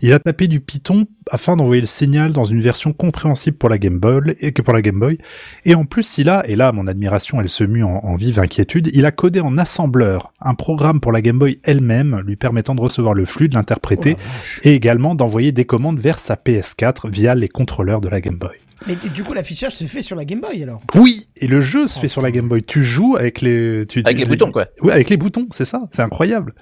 Il 0.00 0.12
a 0.12 0.18
tapé 0.18 0.48
du 0.48 0.60
Python 0.60 1.06
afin 1.30 1.56
d'envoyer 1.56 1.80
le 1.80 1.86
signal 1.86 2.32
dans 2.32 2.44
une 2.44 2.60
version 2.60 2.92
compréhensible 2.92 3.56
pour 3.56 3.68
la 3.68 3.78
Game 3.78 3.98
Boy 3.98 4.34
et 4.40 4.52
que 4.52 4.60
pour 4.60 4.74
la 4.74 4.82
Game 4.82 4.98
Boy. 4.98 5.18
Et 5.64 5.74
en 5.74 5.84
plus, 5.84 6.18
il 6.18 6.28
a, 6.28 6.46
et 6.48 6.56
là, 6.56 6.72
mon 6.72 6.86
admiration, 6.86 7.40
elle 7.40 7.48
se 7.48 7.64
mue 7.64 7.84
en, 7.84 8.00
en 8.02 8.16
vive 8.16 8.40
inquiétude, 8.40 8.90
il 8.92 9.06
a 9.06 9.12
codé 9.12 9.40
en 9.40 9.56
assembleur 9.56 10.32
un 10.40 10.54
programme 10.54 11.00
pour 11.00 11.12
la 11.12 11.20
Game 11.20 11.38
Boy 11.38 11.60
elle-même, 11.62 12.20
lui 12.26 12.36
permettant 12.36 12.74
de 12.74 12.80
recevoir 12.80 13.14
le 13.14 13.24
flux, 13.24 13.48
de 13.48 13.54
l'interpréter, 13.54 14.16
Oh 14.18 14.60
et 14.64 14.74
également 14.74 15.14
d'envoyer 15.14 15.52
des 15.52 15.64
commandes 15.64 16.00
vers 16.00 16.18
sa 16.18 16.34
PS4 16.34 17.08
via 17.10 17.34
les 17.34 17.48
contrôleurs 17.48 18.00
de 18.00 18.08
la 18.08 18.20
Game 18.20 18.36
Boy. 18.36 18.56
Mais 18.86 18.96
du 18.96 19.22
coup, 19.24 19.32
l'affichage 19.32 19.74
se 19.74 19.84
fait 19.84 20.02
sur 20.02 20.14
la 20.16 20.24
Game 20.24 20.40
Boy 20.40 20.62
alors. 20.62 20.80
Oui, 20.94 21.26
et 21.36 21.46
le 21.46 21.60
jeu 21.60 21.88
se 21.88 21.94
Oh, 21.98 22.00
fait 22.02 22.08
sur 22.08 22.20
la. 22.20 22.30
Game 22.30 22.48
Boy. 22.48 22.62
Tu 22.62 22.82
joues 22.84 23.16
avec 23.16 23.40
les, 23.40 23.86
tu, 23.86 24.02
Avec 24.04 24.18
les 24.18 24.26
boutons, 24.26 24.50
quoi. 24.50 24.66
Ouais, 24.82 24.92
avec 24.92 25.08
les 25.10 25.16
boutons, 25.16 25.46
c'est 25.52 25.64
ça, 25.64 25.82
c'est 25.90 26.02
incroyable. 26.02 26.54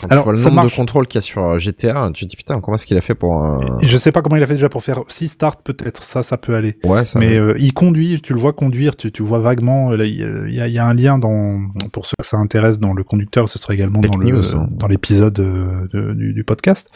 Quand 0.00 0.08
Alors, 0.08 0.22
tu 0.24 0.26
vois 0.26 0.32
le 0.32 0.38
ça 0.38 0.44
nombre 0.50 0.62
marche. 0.62 0.72
de 0.72 0.76
contrôles 0.76 1.06
qu'il 1.06 1.18
y 1.18 1.18
a 1.18 1.22
sur 1.22 1.42
euh, 1.44 1.58
GTA, 1.58 2.10
tu 2.14 2.24
te 2.24 2.30
dis 2.30 2.36
putain, 2.36 2.60
comment 2.60 2.76
est-ce 2.76 2.86
qu'il 2.86 2.96
a 2.96 3.00
fait 3.00 3.14
pour. 3.16 3.44
euh, 3.44 3.58
Je 3.82 3.96
sais 3.96 4.12
pas 4.12 4.22
comment 4.22 4.36
il 4.36 4.42
a 4.42 4.46
fait 4.46 4.54
déjà 4.54 4.68
pour 4.68 4.84
faire 4.84 5.00
6 5.08 5.28
start 5.28 5.60
peut-être, 5.64 6.04
ça, 6.04 6.22
ça 6.22 6.38
peut 6.38 6.54
aller. 6.54 6.78
Ouais, 6.84 7.04
ça. 7.04 7.18
Mais 7.18 7.36
euh, 7.36 7.54
il 7.58 7.72
conduit, 7.74 8.20
tu 8.22 8.32
le 8.32 8.38
vois 8.38 8.52
conduire, 8.52 8.94
tu, 8.96 9.10
tu 9.12 9.22
vois 9.24 9.40
vaguement, 9.40 9.92
il 9.94 10.00
y, 10.16 10.22
a- 10.22 10.48
y 10.48 10.60
a- 10.60 10.68
il 10.68 10.72
y 10.74 10.78
a 10.78 10.86
un 10.86 10.94
lien 10.94 11.18
dans, 11.18 11.60
pour 11.92 12.06
ceux 12.06 12.14
que 12.18 12.24
ça 12.24 12.36
intéresse 12.36 12.78
dans 12.78 12.92
le 12.94 13.02
conducteur, 13.04 13.48
ce 13.48 13.58
sera 13.58 13.74
également 13.74 14.00
Fake 14.00 14.12
dans 14.12 14.18
le, 14.18 14.54
hein. 14.54 14.68
dans 14.70 14.86
l'épisode 14.86 15.38
euh, 15.40 16.14
du, 16.14 16.32
du 16.32 16.44
podcast. 16.44 16.88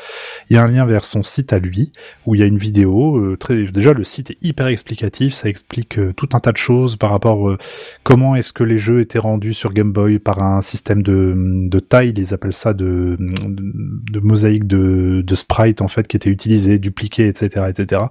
Il 0.48 0.54
y 0.54 0.56
a 0.58 0.62
un 0.62 0.68
lien 0.68 0.86
vers 0.86 1.04
son 1.04 1.22
site 1.24 1.52
à 1.52 1.58
lui, 1.58 1.92
où 2.24 2.34
il 2.36 2.40
y 2.40 2.44
a 2.44 2.46
une 2.46 2.58
vidéo, 2.58 3.16
euh, 3.18 3.36
très, 3.36 3.64
déjà 3.64 3.92
le 3.92 4.04
site 4.04 4.30
est 4.30 4.38
hyper 4.42 4.68
explicatif, 4.70 5.34
ça 5.34 5.48
explique 5.48 5.98
euh, 5.98 6.12
tout 6.14 6.28
un 6.32 6.40
tas 6.40 6.52
de 6.52 6.56
choses 6.56 6.96
par 6.96 7.10
rapport 7.10 7.48
euh, 7.48 7.58
comment 8.02 8.34
est-ce 8.36 8.52
que 8.52 8.64
les 8.64 8.78
jeux 8.78 9.00
étaient 9.00 9.18
rendus 9.18 9.54
sur 9.54 9.72
Game 9.72 9.92
Boy 9.92 10.18
par 10.18 10.42
un 10.42 10.60
système 10.60 11.02
de, 11.02 11.34
de 11.36 11.80
taille, 11.80 12.12
ils 12.16 12.34
appellent 12.34 12.52
ça 12.54 12.74
de, 12.74 13.16
de, 13.18 14.12
de 14.12 14.20
mosaïque 14.20 14.66
de, 14.66 15.22
de 15.24 15.34
sprite 15.34 15.82
en 15.82 15.88
fait 15.88 16.06
qui 16.08 16.16
était 16.16 16.30
utilisé, 16.30 16.78
dupliqué, 16.78 17.28
etc., 17.28 17.66
etc. 17.68 18.02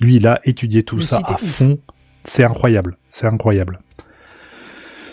Lui, 0.00 0.16
il 0.16 0.26
a 0.26 0.40
étudié 0.44 0.82
tout 0.82 1.00
ça 1.00 1.20
à 1.24 1.32
ouf. 1.34 1.40
fond. 1.42 1.78
C'est 2.24 2.44
incroyable, 2.44 2.96
c'est 3.08 3.26
incroyable. 3.26 3.80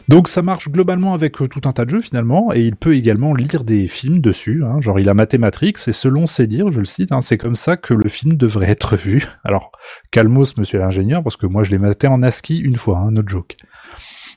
Donc 0.08 0.28
ça 0.28 0.42
marche 0.42 0.70
globalement 0.70 1.14
avec 1.14 1.42
euh, 1.42 1.48
tout 1.48 1.62
un 1.68 1.74
tas 1.74 1.86
de 1.86 1.90
jeux 1.90 2.02
finalement, 2.02 2.54
et 2.54 2.62
il 2.62 2.76
peut 2.76 2.96
également 2.96 3.34
lire 3.34 3.64
des 3.64 3.88
films 3.88 4.20
dessus, 4.20 4.64
hein, 4.64 4.80
genre 4.82 5.00
il 5.00 5.10
a 5.10 5.14
maté 5.14 5.38
Matrix, 5.38 5.74
et 5.88 5.94
selon 5.94 6.26
ses 6.28 6.46
dires, 6.48 6.72
je 6.72 6.80
le 6.80 6.86
cite, 6.86 7.12
hein, 7.12 7.22
c'est 7.22 7.38
comme 7.38 7.56
ça 7.56 7.76
que 7.76 7.94
le 7.94 8.08
film 8.08 8.36
devrait 8.36 8.70
être 8.70 8.96
vu. 9.04 9.26
Alors, 9.44 9.72
calmos 10.12 10.58
monsieur 10.58 10.80
l'ingénieur, 10.80 11.24
parce 11.24 11.38
que 11.38 11.48
moi 11.48 11.64
je 11.64 11.72
l'ai 11.72 11.80
maté 11.80 12.08
en 12.08 12.22
ASCII 12.22 12.60
une 12.60 12.78
fois, 12.78 13.00
hein, 13.00 13.12
no 13.12 13.22
joke. 13.26 13.58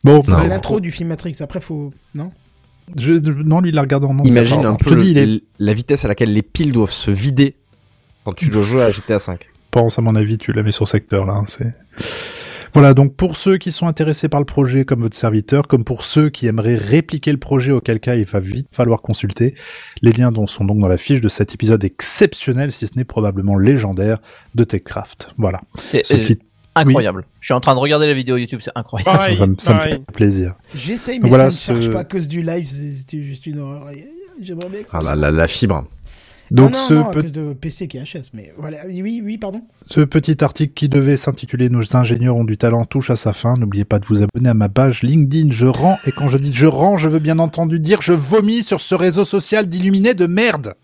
Bon, 0.04 0.22
C'est 0.22 0.48
l'intro 0.48 0.80
du 0.80 0.90
film 0.90 1.08
Matrix. 1.08 1.36
Après, 1.40 1.60
faut. 1.60 1.92
Non? 2.14 2.30
Je, 2.96 3.14
non, 3.14 3.60
lui 3.60 3.70
il 3.70 3.74
l'a 3.74 3.82
regardé 3.82 4.06
en 4.06 4.10
anglais. 4.10 4.30
Imagine 4.30 4.64
un 4.64 4.74
peu 4.74 4.96
dis, 4.96 5.18
est 5.18 5.42
la 5.58 5.74
vitesse 5.74 6.04
à 6.04 6.08
laquelle 6.08 6.32
les 6.32 6.42
piles 6.42 6.72
doivent 6.72 6.90
se 6.90 7.10
vider 7.10 7.56
quand 8.24 8.32
tu 8.32 8.48
dois 8.48 8.62
jouer 8.62 8.82
à 8.84 8.90
GTA 8.90 9.18
5. 9.18 9.46
pense, 9.70 9.98
à 9.98 10.02
mon 10.02 10.14
avis, 10.14 10.38
tu 10.38 10.52
la 10.52 10.62
mets 10.62 10.72
sur 10.72 10.88
secteur 10.88 11.26
là. 11.26 11.34
hein, 11.34 11.44
C'est 11.46 11.74
voilà. 12.78 12.94
Donc 12.94 13.14
pour 13.14 13.36
ceux 13.36 13.58
qui 13.58 13.72
sont 13.72 13.86
intéressés 13.86 14.28
par 14.28 14.40
le 14.40 14.46
projet 14.46 14.84
comme 14.84 15.00
votre 15.00 15.16
serviteur, 15.16 15.66
comme 15.68 15.84
pour 15.84 16.04
ceux 16.04 16.28
qui 16.30 16.46
aimeraient 16.46 16.74
répliquer 16.76 17.32
le 17.32 17.38
projet, 17.38 17.72
auquel 17.72 18.00
cas 18.00 18.14
il 18.16 18.24
va 18.24 18.40
vite 18.40 18.68
falloir 18.72 19.00
consulter. 19.02 19.54
Les 20.02 20.12
liens 20.12 20.32
dont 20.32 20.46
sont 20.46 20.64
donc 20.64 20.78
dans 20.78 20.88
la 20.88 20.96
fiche 20.98 21.20
de 21.20 21.28
cet 21.28 21.54
épisode 21.54 21.82
exceptionnel, 21.84 22.72
si 22.72 22.86
ce 22.86 22.92
n'est 22.96 23.04
probablement 23.04 23.56
légendaire, 23.56 24.18
de 24.54 24.64
TechCraft. 24.64 25.28
Voilà. 25.38 25.60
C'est 25.86 26.04
Ce 26.04 26.14
euh, 26.14 26.18
petit- 26.18 26.38
incroyable. 26.74 27.24
Je 27.40 27.46
suis 27.46 27.54
en 27.54 27.60
train 27.60 27.74
de 27.74 27.80
regarder 27.80 28.06
la 28.06 28.14
vidéo 28.14 28.36
YouTube, 28.36 28.60
c'est 28.62 28.70
incroyable. 28.74 29.10
Pareil, 29.10 29.36
ça 29.36 29.46
me, 29.46 29.56
ça 29.58 29.74
me 29.74 29.78
pareil. 29.78 29.92
fait 29.94 30.12
plaisir. 30.12 30.54
J'essaye, 30.74 31.18
mais 31.20 31.28
Voilà, 31.28 31.50
ça 31.50 31.72
ne 31.72 31.78
ce- 31.78 31.82
charge 31.82 31.92
pas 31.92 32.00
à 32.00 32.04
cause 32.04 32.28
du 32.28 32.42
live. 32.42 32.66
c'est- 32.66 32.88
C'était 32.90 33.22
juste 33.22 33.46
une 33.46 33.58
horreur. 33.58 33.88
J'aimerais 34.40 34.68
bien 34.68 34.82
que 34.84 34.90
ça 34.90 34.98
Ah, 34.98 35.02
la, 35.02 35.08
sorte. 35.08 35.18
la, 35.20 35.30
la 35.32 35.48
fibre. 35.48 35.84
Donc 36.50 36.72
non, 36.72 36.78
non, 36.78 36.84
ce, 36.86 36.94
non, 36.94 37.06
à 37.06 37.10
pe- 37.10 37.22
cause 37.22 37.32
de 37.32 37.52
PC 37.52 37.88
qui 37.88 37.98
est 37.98 38.02
HS, 38.04 38.30
mais 38.34 38.52
voilà. 38.58 38.78
Oui, 38.86 39.20
oui, 39.24 39.36
pardon. 39.38 39.62
ce 39.86 40.00
petit 40.00 40.42
article 40.42 40.72
qui 40.74 40.88
devait 40.88 41.16
s'intituler 41.16 41.68
Nos 41.68 41.94
ingénieurs 41.96 42.36
ont 42.36 42.44
du 42.44 42.56
talent 42.56 42.84
touche 42.84 43.10
à 43.10 43.16
sa 43.16 43.32
fin. 43.32 43.54
N'oubliez 43.58 43.84
pas 43.84 43.98
de 43.98 44.06
vous 44.06 44.22
abonner 44.22 44.48
à 44.48 44.54
ma 44.54 44.68
page 44.68 45.02
LinkedIn. 45.02 45.48
Je 45.50 45.66
rends, 45.66 45.98
et 46.06 46.12
quand 46.12 46.28
je 46.28 46.38
dis 46.38 46.52
je 46.54 46.66
rends, 46.66 46.96
je 46.96 47.08
veux 47.08 47.18
bien 47.18 47.38
entendu 47.38 47.78
dire 47.80 48.00
je 48.02 48.12
vomis 48.12 48.62
sur 48.64 48.80
ce 48.80 48.94
réseau 48.94 49.24
social 49.24 49.68
d'illuminés 49.68 50.14
de 50.14 50.26
merde. 50.26 50.74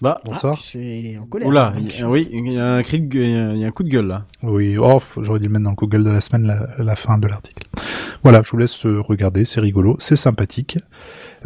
Bah, 0.00 0.20
Bonsoir. 0.24 0.56
Ah, 0.58 0.60
c'est- 0.62 0.98
il 1.00 1.06
est 1.06 1.18
en 1.18 1.24
colère. 1.24 1.48
Oula, 1.48 1.70
Donc, 1.74 1.84
il 1.94 2.00
y 2.00 2.02
a- 2.02 2.08
oui, 2.10 2.28
il 2.30 2.52
y 2.52 2.58
a 2.58 2.66
un 2.74 2.82
cri 2.82 3.00
de 3.00 3.06
gueule, 3.06 3.52
il 3.54 3.60
y 3.60 3.64
a- 3.64 3.68
un 3.68 3.70
coup 3.70 3.84
de 3.84 3.88
gueule 3.88 4.06
là. 4.06 4.26
Oui, 4.42 4.76
oh, 4.78 5.00
j'aurais 5.22 5.38
dû 5.38 5.46
le 5.46 5.52
mettre 5.52 5.64
dans 5.64 5.70
le 5.70 5.76
Google 5.76 6.02
de 6.04 6.10
la 6.10 6.20
semaine, 6.20 6.46
la, 6.46 6.66
la 6.78 6.96
fin 6.96 7.16
de 7.16 7.26
l'article. 7.26 7.66
Voilà, 8.22 8.42
je 8.44 8.50
vous 8.50 8.58
laisse 8.58 8.84
euh, 8.84 9.00
regarder, 9.00 9.44
c'est 9.46 9.60
rigolo, 9.60 9.96
c'est 10.00 10.16
sympathique. 10.16 10.78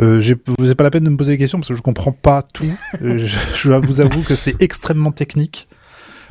Euh, 0.00 0.20
vous 0.46 0.54
n'avez 0.64 0.74
pas 0.74 0.84
la 0.84 0.90
peine 0.90 1.04
de 1.04 1.10
me 1.10 1.16
poser 1.16 1.32
des 1.32 1.38
questions 1.38 1.58
parce 1.58 1.68
que 1.68 1.74
je 1.74 1.82
comprends 1.82 2.12
pas 2.12 2.42
tout. 2.42 2.64
Euh, 3.02 3.18
je, 3.18 3.26
je 3.54 3.72
vous 3.72 4.00
avoue 4.00 4.22
que 4.22 4.34
c'est 4.36 4.60
extrêmement 4.62 5.12
technique, 5.12 5.68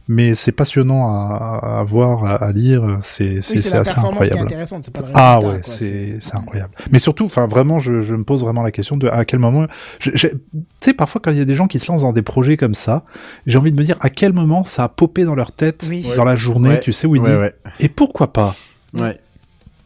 mais 0.08 0.36
c'est 0.36 0.52
passionnant 0.54 1.08
à, 1.10 1.80
à 1.80 1.84
voir, 1.84 2.24
à, 2.26 2.36
à 2.36 2.52
lire. 2.52 2.98
C'est 3.02 3.24
Oui, 3.36 3.42
c'est 3.42 3.60
c'est 3.60 3.70
c'est 3.70 3.78
assez 3.78 3.94
performance 3.94 4.24
qui 4.28 4.34
est 4.34 4.40
incroyable. 4.40 4.92
pas 4.94 5.02
le 5.02 5.08
Ah 5.14 5.40
ouais, 5.44 5.60
c'est 5.64 6.18
c'est 6.20 6.36
incroyable. 6.36 6.74
Mais 6.92 7.00
surtout, 7.00 7.26
enfin 7.26 7.46
vraiment, 7.48 7.80
je, 7.80 8.02
je 8.02 8.16
me 8.16 8.24
pose 8.24 8.42
vraiment 8.42 8.64
la 8.64 8.72
question 8.72 8.96
de 8.98 9.08
à 9.08 9.26
quel 9.26 9.40
moment. 9.40 9.66
je- 10.00 10.12
je- 10.16 10.28
Tu 10.28 10.36
sais, 10.80 10.94
parfois 10.94 11.20
quand 11.24 11.32
il 11.32 11.38
y 11.38 11.42
a 11.42 11.46
des 11.46 11.56
gens 11.56 11.68
qui 11.68 11.80
se 11.80 11.92
lancent 11.92 12.02
dans 12.02 12.14
des 12.14 12.22
projets 12.22 12.56
comme 12.58 12.74
ça, 12.74 13.04
j'ai 13.46 13.58
envie 13.58 13.72
de 13.72 13.78
me 13.78 13.84
dire 13.86 13.98
à 14.00 14.10
quel 14.10 14.34
moment 14.34 14.64
ça 14.66 14.86
a 14.86 14.90
popé 14.90 15.24
dans 15.26 15.36
leur 15.36 15.52
tête 15.52 15.86
Oui. 15.90 16.06
dans 16.16 16.26
la 16.26 16.36
journée, 16.36 16.70
Ouais. 16.70 16.80
tu 16.80 16.94
sais 16.94 17.06
où 17.08 17.16
ils 17.16 17.22
Ouais, 17.22 17.30
disent 17.32 17.40
ouais. 17.40 17.56
et 17.80 17.90
pourquoi 17.90 18.32
pas? 18.34 18.56
Ouais. 18.94 19.20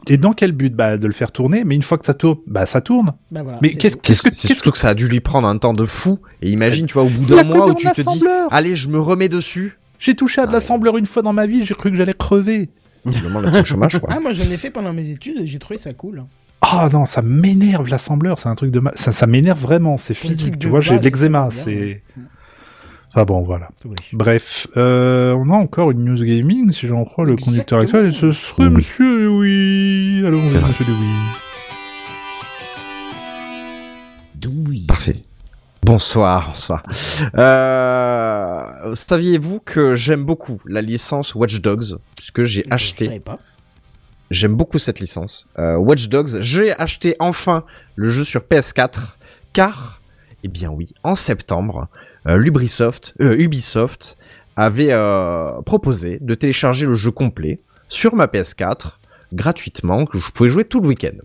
Et 0.08 0.16
dans 0.16 0.32
quel 0.32 0.52
but 0.52 0.74
Bah 0.74 0.96
de 0.96 1.06
le 1.06 1.12
faire 1.12 1.32
tourner, 1.32 1.64
mais 1.64 1.74
une 1.74 1.82
fois 1.82 1.98
que 1.98 2.06
ça 2.06 2.14
tourne, 2.14 2.38
bah 2.46 2.66
ça 2.66 2.80
tourne. 2.80 3.14
Bah 3.30 3.42
voilà, 3.42 3.58
mais 3.62 3.70
qu'est-ce 3.70 3.96
que 3.96 4.34
surtout 4.34 4.70
que 4.70 4.78
ça 4.78 4.90
a 4.90 4.94
dû 4.94 5.06
lui 5.06 5.20
prendre 5.20 5.46
un 5.48 5.58
temps 5.58 5.74
de 5.74 5.84
fou? 5.84 6.18
Et 6.40 6.50
imagine, 6.50 6.86
tu 6.86 6.94
vois, 6.94 7.04
au 7.04 7.08
bout 7.08 7.24
d'un 7.24 7.44
mois 7.44 7.68
où 7.68 7.74
tu 7.74 7.86
te 7.86 8.00
dis, 8.00 8.24
allez, 8.50 8.76
je 8.76 8.88
me 8.88 8.98
remets 8.98 9.28
dessus. 9.28 9.78
J'ai 9.98 10.14
touché 10.16 10.40
à 10.40 10.46
de 10.46 10.52
l'assembleur 10.52 10.96
une 10.96 11.06
fois 11.06 11.22
dans 11.22 11.32
ma 11.32 11.46
vie, 11.46 11.64
j'ai 11.64 11.74
cru 11.74 11.90
que 11.90 11.96
j'allais 11.96 12.14
crever. 12.14 12.70
Le 13.04 13.64
chômage, 13.64 13.98
quoi. 13.98 14.08
Ah, 14.12 14.20
moi 14.20 14.32
j'en 14.32 14.44
ai 14.44 14.56
fait 14.56 14.70
pendant 14.70 14.92
mes 14.92 15.10
études 15.10 15.38
et 15.40 15.46
j'ai 15.46 15.58
trouvé 15.58 15.78
ça 15.78 15.92
cool. 15.92 16.24
Ah 16.60 16.88
non, 16.92 17.06
ça 17.06 17.22
m'énerve 17.22 17.88
l'assembleur, 17.88 18.38
c'est 18.38 18.48
un 18.48 18.54
truc 18.54 18.70
de 18.70 18.78
ma... 18.78 18.92
ça, 18.94 19.10
ça 19.10 19.26
m'énerve 19.26 19.60
vraiment, 19.60 19.96
c'est 19.96 20.14
physique, 20.14 20.58
tu 20.58 20.68
vois, 20.68 20.80
j'ai 20.80 20.98
l'eczéma, 20.98 21.48
c'est 21.50 22.02
c'est... 23.12 23.20
Ah 23.20 23.24
bon, 23.24 23.42
voilà. 23.42 23.68
Oui. 23.84 23.94
Bref, 24.12 24.66
euh, 24.76 25.34
on 25.34 25.50
a 25.50 25.56
encore 25.56 25.90
une 25.90 26.04
news 26.04 26.22
gaming, 26.24 26.72
si 26.72 26.86
j'en 26.86 27.04
crois 27.04 27.24
le 27.24 27.36
conducteur 27.36 27.80
actuel, 27.80 28.06
et 28.06 28.12
ce 28.12 28.32
serait 28.32 28.64
Oui. 28.64 28.70
Monsieur 28.70 29.24
Louis. 29.26 30.22
Allons, 30.26 30.42
C'est 30.52 30.58
vrai. 30.58 30.68
Monsieur 30.68 30.84
Louis. 30.86 31.06
Doui. 34.34 34.86
Parfait. 34.86 35.22
Bonsoir, 35.84 36.48
bonsoir. 36.48 36.82
Euh, 37.34 38.94
saviez-vous 38.94 39.60
que 39.60 39.96
j'aime 39.96 40.24
beaucoup 40.24 40.60
la 40.64 40.80
licence 40.80 41.34
Watch 41.34 41.60
Dogs, 41.60 41.98
puisque 42.16 42.44
j'ai 42.44 42.60
Je 42.60 42.64
savais 42.64 42.74
acheté, 42.74 43.20
pas. 43.20 43.38
j'aime 44.30 44.54
beaucoup 44.54 44.78
cette 44.78 45.00
licence. 45.00 45.48
Euh, 45.58 45.76
Watch 45.76 46.08
Dogs, 46.08 46.40
j'ai 46.40 46.72
acheté 46.80 47.16
enfin 47.18 47.64
le 47.96 48.10
jeu 48.10 48.24
sur 48.24 48.42
PS4, 48.42 49.16
car, 49.52 50.00
eh 50.44 50.48
bien 50.48 50.70
oui, 50.70 50.94
en 51.02 51.16
septembre, 51.16 51.88
euh, 52.26 52.36
l'Ubisoft, 52.36 53.14
euh, 53.20 53.36
Ubisoft 53.38 54.16
avait 54.56 54.92
euh, 54.92 55.60
proposé 55.62 56.18
de 56.20 56.34
télécharger 56.34 56.86
le 56.86 56.94
jeu 56.94 57.10
complet 57.10 57.60
sur 57.88 58.14
ma 58.14 58.26
PS4 58.26 58.98
gratuitement, 59.32 60.04
que 60.06 60.18
je 60.18 60.30
pouvais 60.30 60.50
jouer 60.50 60.64
tout 60.64 60.80
le 60.80 60.88
week-end. 60.88 61.16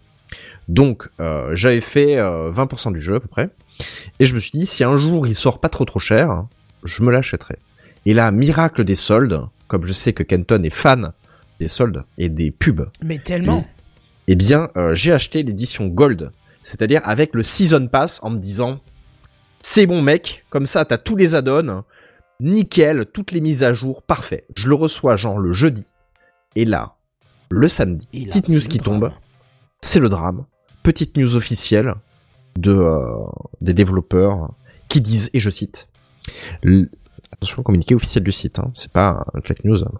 Donc, 0.67 1.09
euh, 1.19 1.51
j'avais 1.55 1.81
fait 1.81 2.17
euh, 2.17 2.51
20% 2.51 2.93
du 2.93 3.01
jeu 3.01 3.15
à 3.15 3.19
peu 3.19 3.27
près. 3.27 3.49
Et 4.19 4.25
je 4.25 4.33
me 4.33 4.39
suis 4.39 4.51
dit, 4.57 4.65
si 4.65 4.83
un 4.83 4.97
jour 4.97 5.27
il 5.27 5.35
sort 5.35 5.59
pas 5.59 5.69
trop 5.69 5.85
trop 5.85 5.99
cher, 5.99 6.45
je 6.83 7.03
me 7.03 7.11
l'achèterai. 7.11 7.57
Et 8.05 8.13
là, 8.13 8.31
miracle 8.31 8.83
des 8.83 8.95
soldes, 8.95 9.41
comme 9.67 9.85
je 9.85 9.91
sais 9.91 10.13
que 10.13 10.23
Kenton 10.23 10.63
est 10.63 10.69
fan 10.69 11.11
des 11.59 11.67
soldes 11.67 12.03
et 12.17 12.29
des 12.29 12.51
pubs, 12.51 12.89
Mais 13.03 13.17
tellement. 13.19 13.65
eh 14.27 14.35
bien, 14.35 14.69
euh, 14.77 14.95
j'ai 14.95 15.11
acheté 15.11 15.43
l'édition 15.43 15.87
Gold. 15.87 16.31
C'est-à-dire 16.63 17.01
avec 17.03 17.33
le 17.33 17.43
Season 17.43 17.87
Pass 17.87 18.19
en 18.23 18.29
me 18.29 18.37
disant, 18.39 18.79
c'est 19.69 19.85
bon 19.85 20.01
mec, 20.01 20.45
comme 20.49 20.65
ça 20.65 20.85
t'as 20.85 20.97
tous 20.97 21.17
les 21.17 21.35
add-ons, 21.35 21.83
nickel, 22.39 23.05
toutes 23.05 23.33
les 23.33 23.41
mises 23.41 23.63
à 23.63 23.73
jour, 23.73 24.01
parfait. 24.01 24.45
Je 24.55 24.69
le 24.69 24.75
reçois 24.75 25.17
genre 25.17 25.39
le 25.39 25.51
jeudi. 25.51 25.83
Et 26.55 26.63
là, 26.63 26.95
le 27.49 27.67
samedi, 27.67 28.07
Et 28.13 28.19
là, 28.21 28.27
petite 28.27 28.47
news 28.47 28.61
qui 28.61 28.79
tombe, 28.79 29.11
c'est 29.81 29.99
le 29.99 30.07
drame. 30.07 30.45
Petite 30.83 31.17
news 31.17 31.35
officielle 31.35 31.95
de 32.57 32.71
euh, 32.71 33.03
des 33.59 33.73
développeurs 33.73 34.51
qui 34.87 35.01
disent, 35.01 35.29
et 35.33 35.41
je 35.41 35.49
cite, 35.49 35.89
attention, 37.33 37.61
communiqué 37.61 37.93
officiel 37.93 38.23
du 38.23 38.31
site, 38.31 38.59
hein, 38.59 38.71
c'est 38.73 38.91
pas 38.93 39.25
un 39.33 39.41
fake 39.41 39.65
news. 39.65 39.83
hein. 39.83 39.91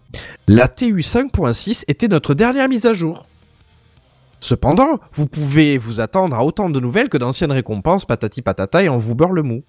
La 0.48 0.70
TU 0.70 1.02
5.6 1.02 1.84
était 1.90 2.08
notre 2.08 2.34
dernière 2.34 2.70
mise 2.70 2.86
à 2.86 2.94
jour. 2.94 3.26
Cependant, 4.40 5.00
vous 5.14 5.28
pouvez 5.28 5.78
vous 5.78 6.00
attendre 6.00 6.36
à 6.36 6.46
autant 6.46 6.70
de 6.70 6.80
nouvelles 6.80 7.10
que 7.10 7.18
d'anciennes 7.18 7.52
récompenses, 7.52 8.06
patati 8.06 8.42
patata, 8.42 8.84
et 8.84 8.90
on 8.90 8.98
vous 8.98 9.16
beurre 9.16 9.32
le 9.32 9.44
mou. 9.44 9.64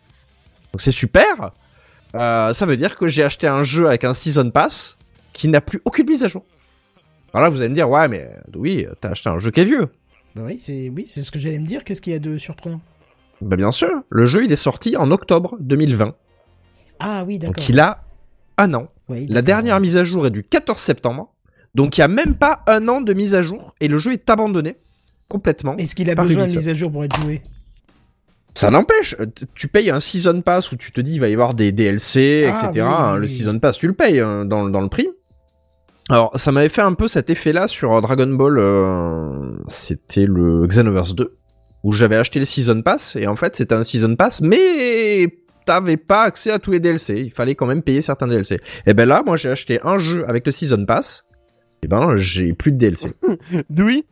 Donc 0.72 0.80
c'est 0.80 0.90
super. 0.90 1.52
Euh, 2.14 2.52
ça 2.52 2.66
veut 2.66 2.76
dire 2.76 2.96
que 2.96 3.08
j'ai 3.08 3.22
acheté 3.22 3.46
un 3.46 3.62
jeu 3.64 3.86
avec 3.86 4.04
un 4.04 4.14
season 4.14 4.50
pass 4.50 4.98
qui 5.32 5.48
n'a 5.48 5.60
plus 5.60 5.80
aucune 5.84 6.06
mise 6.06 6.24
à 6.24 6.28
jour. 6.28 6.44
Alors 7.32 7.44
là, 7.44 7.50
vous 7.50 7.60
allez 7.60 7.68
me 7.68 7.74
dire, 7.74 7.88
ouais, 7.88 8.08
mais 8.08 8.30
oui, 8.54 8.86
t'as 9.00 9.10
acheté 9.10 9.28
un 9.30 9.38
jeu 9.38 9.50
qui 9.50 9.60
est 9.60 9.64
vieux. 9.64 9.88
Bah 10.34 10.42
oui, 10.44 10.58
c'est 10.58 10.90
oui, 10.94 11.06
c'est 11.06 11.22
ce 11.22 11.30
que 11.30 11.38
j'allais 11.38 11.58
me 11.58 11.66
dire. 11.66 11.84
Qu'est-ce 11.84 12.00
qu'il 12.00 12.12
y 12.12 12.16
a 12.16 12.18
de 12.18 12.38
surprenant? 12.38 12.80
Bah 13.40 13.56
bien 13.56 13.70
sûr, 13.70 13.90
le 14.08 14.26
jeu 14.26 14.44
il 14.44 14.52
est 14.52 14.56
sorti 14.56 14.96
en 14.96 15.10
octobre 15.10 15.56
2020. 15.60 16.14
Ah 17.00 17.24
oui, 17.26 17.38
d'accord. 17.38 17.54
Donc 17.54 17.68
il 17.68 17.80
a 17.80 18.04
un 18.56 18.74
an. 18.74 18.88
Oui, 19.08 19.26
La 19.28 19.42
dernière 19.42 19.80
mise 19.80 19.96
à 19.96 20.04
jour 20.04 20.26
est 20.26 20.30
du 20.30 20.42
14 20.44 20.78
septembre. 20.78 21.32
Donc 21.74 21.96
il 21.98 22.00
y 22.00 22.04
a 22.04 22.08
même 22.08 22.34
pas 22.34 22.62
un 22.66 22.88
an 22.88 23.00
de 23.00 23.12
mise 23.12 23.34
à 23.34 23.42
jour 23.42 23.74
et 23.80 23.88
le 23.88 23.98
jeu 23.98 24.12
est 24.12 24.28
abandonné 24.30 24.76
complètement. 25.28 25.76
Est-ce 25.76 25.94
qu'il 25.94 26.10
a 26.10 26.14
besoin 26.14 26.46
de 26.46 26.52
mise 26.52 26.68
à 26.68 26.74
jour 26.74 26.90
pour 26.90 27.04
être 27.04 27.20
joué? 27.20 27.42
Ça 28.54 28.70
n'empêche, 28.70 29.14
euh, 29.20 29.26
tu 29.54 29.68
payes 29.68 29.90
un 29.90 30.00
season 30.00 30.40
pass 30.40 30.72
où 30.72 30.76
tu 30.76 30.90
te 30.90 31.00
dis 31.00 31.14
il 31.14 31.20
va 31.20 31.28
y 31.28 31.32
avoir 31.32 31.54
des 31.54 31.70
DLC, 31.70 32.44
Ah, 32.46 32.50
etc. 32.50 32.70
oui, 32.74 32.80
hein, 32.80 33.14
oui, 33.14 33.20
Le 33.20 33.26
season 33.28 33.58
pass, 33.60 33.78
tu 33.78 33.86
le 33.86 33.92
payes 33.92 34.18
hein, 34.18 34.44
dans, 34.44 34.68
dans 34.68 34.80
le 34.80 34.88
prix. 34.88 35.06
Alors, 36.10 36.32
ça 36.40 36.50
m'avait 36.50 36.70
fait 36.70 36.80
un 36.80 36.94
peu 36.94 37.06
cet 37.06 37.30
effet-là 37.30 37.68
sur 37.68 37.92
euh, 37.94 38.00
Dragon 38.00 38.26
Ball, 38.26 38.58
euh, 38.58 39.52
c'était 39.68 40.24
le 40.26 40.66
Xenoverse 40.66 41.14
2, 41.14 41.36
où 41.84 41.92
j'avais 41.92 42.16
acheté 42.16 42.38
le 42.40 42.46
season 42.46 42.82
pass, 42.82 43.14
et 43.14 43.26
en 43.28 43.36
fait 43.36 43.54
c'était 43.54 43.74
un 43.74 43.84
season 43.84 44.16
pass, 44.16 44.40
mais 44.40 45.28
t'avais 45.66 45.98
pas 45.98 46.22
accès 46.22 46.50
à 46.50 46.58
tous 46.58 46.72
les 46.72 46.80
DLC, 46.80 47.20
il 47.20 47.30
fallait 47.30 47.54
quand 47.54 47.66
même 47.66 47.82
payer 47.82 48.00
certains 48.00 48.26
DLC. 48.26 48.58
Et 48.86 48.94
ben 48.94 49.06
là, 49.06 49.22
moi 49.24 49.36
j'ai 49.36 49.50
acheté 49.50 49.78
un 49.84 49.98
jeu 49.98 50.24
avec 50.26 50.46
le 50.46 50.50
season 50.50 50.84
pass, 50.86 51.26
et 51.82 51.86
ben 51.88 52.16
j'ai 52.16 52.52
plus 52.52 52.72
de 52.72 52.76
DLC. 52.78 53.14
Doui, 53.70 54.04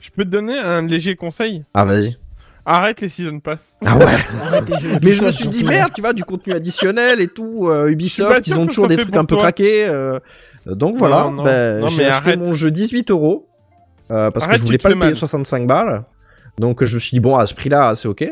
je 0.00 0.10
peux 0.10 0.24
te 0.24 0.28
donner 0.30 0.58
un 0.58 0.82
léger 0.86 1.16
conseil? 1.16 1.64
Ah 1.74 1.84
vas-y. 1.84 2.16
Arrête 2.64 3.00
les 3.00 3.08
season 3.08 3.40
pass. 3.40 3.78
Ah 3.86 3.96
ouais 3.96 4.04
Arrête 4.42 4.68
les 4.68 4.78
jeux 4.78 4.98
Mais 5.02 5.12
je 5.12 5.24
me 5.24 5.30
suis 5.30 5.48
dit 5.48 5.58
surtout. 5.60 5.72
merde, 5.72 5.92
tu 5.94 6.02
vois, 6.02 6.12
du 6.12 6.22
contenu 6.24 6.52
additionnel 6.52 7.20
et 7.22 7.28
tout. 7.28 7.68
euh, 7.68 7.88
Ubisoft, 7.88 8.46
ils 8.46 8.58
ont 8.58 8.66
toujours 8.66 8.88
des 8.88 8.98
trucs 8.98 9.16
un 9.16 9.24
peu 9.24 9.36
toi. 9.36 9.44
craqués. 9.44 9.86
euh, 9.88 10.18
donc 10.66 10.98
voilà, 10.98 11.30
Non, 11.32 11.42
ben, 11.44 11.80
Non, 11.80 11.88
j'ai 11.88 12.04
acheté 12.04 12.28
arrête. 12.30 12.38
mon 12.40 12.54
jeu 12.54 12.70
18 12.70 13.10
euros 13.10 13.48
euh, 14.10 14.30
parce 14.30 14.44
Arrête, 14.44 14.56
que 14.56 14.62
je 14.62 14.66
voulais 14.66 14.78
pas 14.78 14.90
le 14.90 14.94
payer 14.96 15.06
mal. 15.06 15.14
65 15.14 15.66
balles. 15.66 16.04
Donc 16.58 16.84
je 16.84 16.94
me 16.94 16.98
suis 16.98 17.12
dit 17.12 17.20
bon 17.20 17.36
à 17.36 17.46
ce 17.46 17.54
prix-là, 17.54 17.94
c'est 17.96 18.08
ok. 18.08 18.30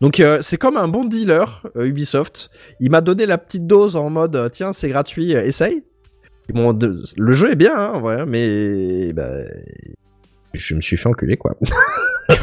Donc 0.00 0.20
euh, 0.20 0.38
c'est 0.42 0.56
comme 0.58 0.76
un 0.76 0.86
bon 0.86 1.04
dealer 1.04 1.62
euh, 1.76 1.86
Ubisoft. 1.86 2.50
Il 2.78 2.90
m'a 2.92 3.00
donné 3.00 3.26
la 3.26 3.38
petite 3.38 3.66
dose 3.66 3.96
en 3.96 4.08
mode 4.10 4.50
tiens 4.52 4.72
c'est 4.72 4.88
gratuit, 4.88 5.34
euh, 5.34 5.44
essaye. 5.44 5.82
Bon, 6.52 6.78
le 7.16 7.32
jeu 7.32 7.52
est 7.52 7.56
bien, 7.56 7.74
hein, 7.74 7.92
en 7.94 8.00
vrai, 8.00 8.26
mais 8.26 9.12
ben, 9.12 9.46
je 10.52 10.74
me 10.74 10.80
suis 10.80 10.96
fait 10.96 11.08
enculer 11.08 11.36
quoi. 11.36 11.56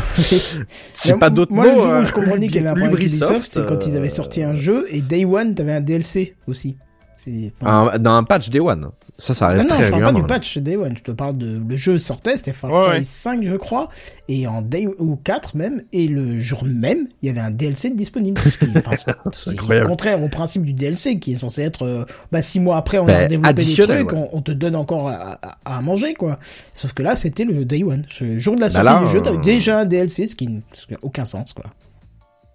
C'est 0.94 1.18
pas 1.18 1.30
d'autres 1.30 1.54
moi, 1.54 1.66
mots. 1.66 1.86
le 1.86 1.92
euh, 1.92 2.02
où 2.02 2.06
je 2.06 2.12
comprenais 2.12 2.48
qu'il 2.48 2.58
y 2.58 2.60
avait 2.60 2.70
un 2.70 2.74
problème 2.74 2.94
avec 2.94 3.08
Ubisoft, 3.08 3.52
c'est 3.52 3.66
quand 3.66 3.88
ils 3.88 3.98
avaient 3.98 4.08
euh, 4.08 4.10
sorti 4.10 4.44
un 4.44 4.56
jeu 4.56 4.86
et 4.90 5.02
Day 5.02 5.26
One, 5.26 5.56
t'avais 5.56 5.72
un 5.72 5.82
DLC 5.82 6.36
aussi. 6.48 6.78
Enfin, 7.62 7.92
un, 7.94 8.00
dans 8.00 8.12
un 8.16 8.24
patch 8.24 8.50
Day 8.50 8.60
One. 8.60 8.90
Ça, 9.18 9.36
ça 9.36 9.48
arrive 9.48 9.60
non, 9.60 9.64
non, 9.66 9.76
très 9.76 9.84
je 9.86 9.92
parle 9.92 10.04
pas 10.04 10.12
du 10.14 10.24
patch 10.24 10.58
Day 10.58 10.76
One, 10.78 10.98
je 10.98 11.04
te 11.04 11.12
parle 11.12 11.38
de 11.38 11.62
le 11.68 11.78
jeu 11.78 12.00
sortait, 12.00 12.38
c'était 12.38 12.54
Far 12.54 12.72
Cry 12.72 12.98
ouais. 12.98 13.04
5 13.04 13.44
je 13.44 13.56
crois, 13.56 13.90
et 14.28 14.48
en 14.48 14.64
Day 14.64 14.88
ou 14.98 15.16
4 15.16 15.56
même, 15.56 15.84
et 15.94 16.08
le 16.08 16.40
jour 16.40 16.66
même, 16.66 17.08
il 17.22 17.28
y 17.28 17.30
avait 17.30 17.40
un 17.42 17.52
DLC 17.52 17.92
disponible. 17.92 18.42
Incroyable. 19.48 19.88
contraire 19.88 20.24
au 20.24 20.28
principe 20.28 20.64
du 20.64 20.74
DLC 20.74 21.20
qui 21.20 21.34
est 21.34 21.36
censé 21.36 21.62
être, 21.62 21.84
euh, 21.86 22.06
bah 22.32 22.42
six 22.42 22.60
mois 22.60 22.78
après 22.78 22.98
on 22.98 23.06
Ben, 23.06 23.26
a 23.26 23.28
développé 23.28 23.54
des 23.64 23.74
trucs, 23.76 24.12
ouais. 24.12 24.18
on, 24.34 24.38
on 24.38 24.42
te 24.42 24.52
donne 24.52 24.76
encore 24.76 25.10
à, 25.10 25.38
à- 25.44 25.58
à 25.78 25.82
manger 25.82 26.16
quoi. 26.16 26.40
Sauf 26.74 26.94
que 26.94 27.04
là 27.04 27.16
c'était 27.16 27.46
le 27.46 27.64
Day 27.64 27.84
One, 27.84 28.06
le 28.22 28.40
jour 28.40 28.56
de 28.56 28.62
la 28.62 28.68
Bah 28.70 28.74
sortie 28.74 28.86
là, 28.88 29.00
du 29.06 29.12
jeu, 29.12 29.20
euh, 29.20 29.22
t'avais 29.22 29.38
déjà 29.38 29.80
un 29.82 29.86
DLC, 29.86 30.26
ce 30.26 30.36
qui 30.36 30.48
n'a 30.48 30.62
aucun 31.04 31.26
sens 31.26 31.54
quoi. 31.54 31.66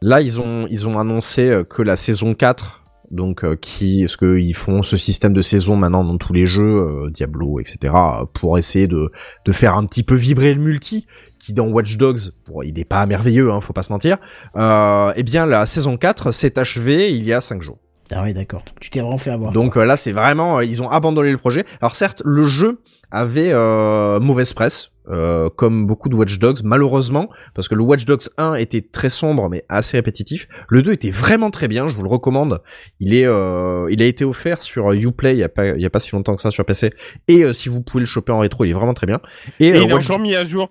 Là, 0.02 0.20
ils 0.20 0.40
ont, 0.40 0.66
ils 0.68 0.86
ont 0.86 0.98
annoncé 0.98 1.48
euh, 1.48 1.64
que 1.64 1.80
la 1.80 1.96
saison 1.96 2.34
4, 2.34 2.82
donc 3.10 3.44
euh, 3.44 3.56
qui, 3.56 4.02
parce 4.02 4.16
qu'ils 4.16 4.54
font 4.54 4.82
ce 4.82 4.96
système 4.96 5.32
de 5.32 5.42
saison 5.42 5.76
maintenant 5.76 6.04
dans 6.04 6.18
tous 6.18 6.32
les 6.32 6.46
jeux, 6.46 6.86
euh, 6.86 7.10
Diablo, 7.10 7.60
etc., 7.60 7.94
pour 8.32 8.58
essayer 8.58 8.86
de, 8.86 9.10
de 9.44 9.52
faire 9.52 9.76
un 9.76 9.86
petit 9.86 10.02
peu 10.02 10.14
vibrer 10.14 10.54
le 10.54 10.60
multi, 10.60 11.06
qui 11.38 11.52
dans 11.52 11.68
Watch 11.68 11.96
Dogs, 11.96 12.32
bon, 12.48 12.62
il 12.62 12.74
n'est 12.74 12.84
pas 12.84 13.06
merveilleux, 13.06 13.50
hein, 13.52 13.60
faut 13.60 13.72
pas 13.72 13.82
se 13.82 13.92
mentir. 13.92 14.18
Euh, 14.56 15.12
eh 15.16 15.22
bien, 15.22 15.46
la 15.46 15.66
saison 15.66 15.96
4 15.96 16.32
s'est 16.32 16.58
achevée 16.58 17.12
il 17.12 17.24
y 17.24 17.32
a 17.32 17.40
5 17.40 17.62
jours. 17.62 17.78
Ah 18.12 18.22
oui 18.22 18.34
d'accord, 18.34 18.62
tu 18.80 18.90
t'es 18.90 19.00
vraiment 19.00 19.18
fait 19.18 19.30
avoir. 19.30 19.52
Donc 19.52 19.76
euh, 19.76 19.84
là, 19.84 19.96
c'est 19.96 20.12
vraiment, 20.12 20.58
euh, 20.58 20.64
ils 20.64 20.82
ont 20.82 20.88
abandonné 20.88 21.32
le 21.32 21.38
projet. 21.38 21.64
Alors 21.80 21.96
certes, 21.96 22.22
le 22.24 22.46
jeu 22.46 22.80
avait 23.10 23.50
euh, 23.52 24.20
mauvaise 24.20 24.52
presse 24.52 24.90
euh, 25.10 25.48
comme 25.48 25.86
beaucoup 25.86 26.08
de 26.08 26.14
Watch 26.14 26.38
Dogs, 26.38 26.58
malheureusement, 26.64 27.28
parce 27.54 27.68
que 27.68 27.74
le 27.74 27.82
Watch 27.82 28.04
Dogs 28.04 28.28
1 28.38 28.54
était 28.54 28.80
très 28.82 29.08
sombre 29.08 29.48
mais 29.48 29.64
assez 29.68 29.96
répétitif. 29.96 30.48
Le 30.68 30.82
2 30.82 30.92
était 30.92 31.10
vraiment 31.10 31.50
très 31.50 31.68
bien, 31.68 31.88
je 31.88 31.94
vous 31.96 32.02
le 32.02 32.08
recommande. 32.08 32.60
Il 33.00 33.14
est, 33.14 33.26
euh, 33.26 33.86
il 33.90 34.02
a 34.02 34.06
été 34.06 34.24
offert 34.24 34.62
sur 34.62 34.90
Uplay 34.92 35.34
il 35.34 35.38
y 35.38 35.44
a 35.44 35.48
pas, 35.48 35.68
il 35.68 35.80
y 35.80 35.86
a 35.86 35.90
pas 35.90 36.00
si 36.00 36.12
longtemps 36.12 36.34
que 36.34 36.40
ça 36.42 36.50
sur 36.50 36.64
PC. 36.64 36.92
Et 37.28 37.42
euh, 37.44 37.52
si 37.52 37.68
vous 37.68 37.80
pouvez 37.82 38.00
le 38.00 38.06
choper 38.06 38.32
en 38.32 38.38
rétro, 38.40 38.64
il 38.64 38.70
est 38.70 38.74
vraiment 38.74 38.94
très 38.94 39.06
bien. 39.06 39.20
Et, 39.60 39.72
euh, 39.72 39.76
il 39.76 39.90
est 39.90 39.92
Watch- 39.92 40.04
encore 40.06 40.18
mis 40.18 40.34
à 40.34 40.44
jour. 40.44 40.70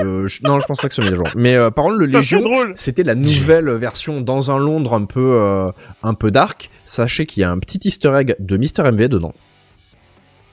euh, 0.00 0.26
je- 0.26 0.40
non, 0.42 0.58
je 0.58 0.66
pense 0.66 0.80
pas 0.80 0.88
que 0.88 0.94
ce 0.94 1.00
soit 1.02 1.08
mis 1.10 1.14
à 1.14 1.16
jour. 1.18 1.28
Mais 1.36 1.54
euh, 1.54 1.70
par 1.70 1.84
contre, 1.84 1.98
le 1.98 2.06
Légion, 2.06 2.42
c'était 2.74 3.04
la 3.04 3.14
nouvelle 3.14 3.70
version 3.76 4.20
dans 4.20 4.50
un 4.50 4.58
Londres 4.58 4.94
un 4.94 5.04
peu, 5.04 5.34
euh, 5.34 5.70
un 6.02 6.14
peu 6.14 6.30
dark. 6.30 6.68
Sachez 6.84 7.26
qu'il 7.26 7.42
y 7.42 7.44
a 7.44 7.50
un 7.50 7.58
petit 7.58 7.78
Easter 7.86 8.12
egg 8.16 8.34
de 8.40 8.56
Mister 8.56 8.82
MV 8.82 9.08
dedans. 9.08 9.32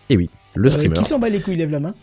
Et 0.10 0.18
oui, 0.18 0.30
le 0.56 0.68
Euh, 0.68 0.72
streamer. 0.72 0.96
qui 0.96 1.06
s'en 1.06 1.18
bat 1.20 1.30
les 1.30 1.42
couilles, 1.42 1.56
lève 1.56 1.72
la 1.72 1.80
main? 1.80 1.94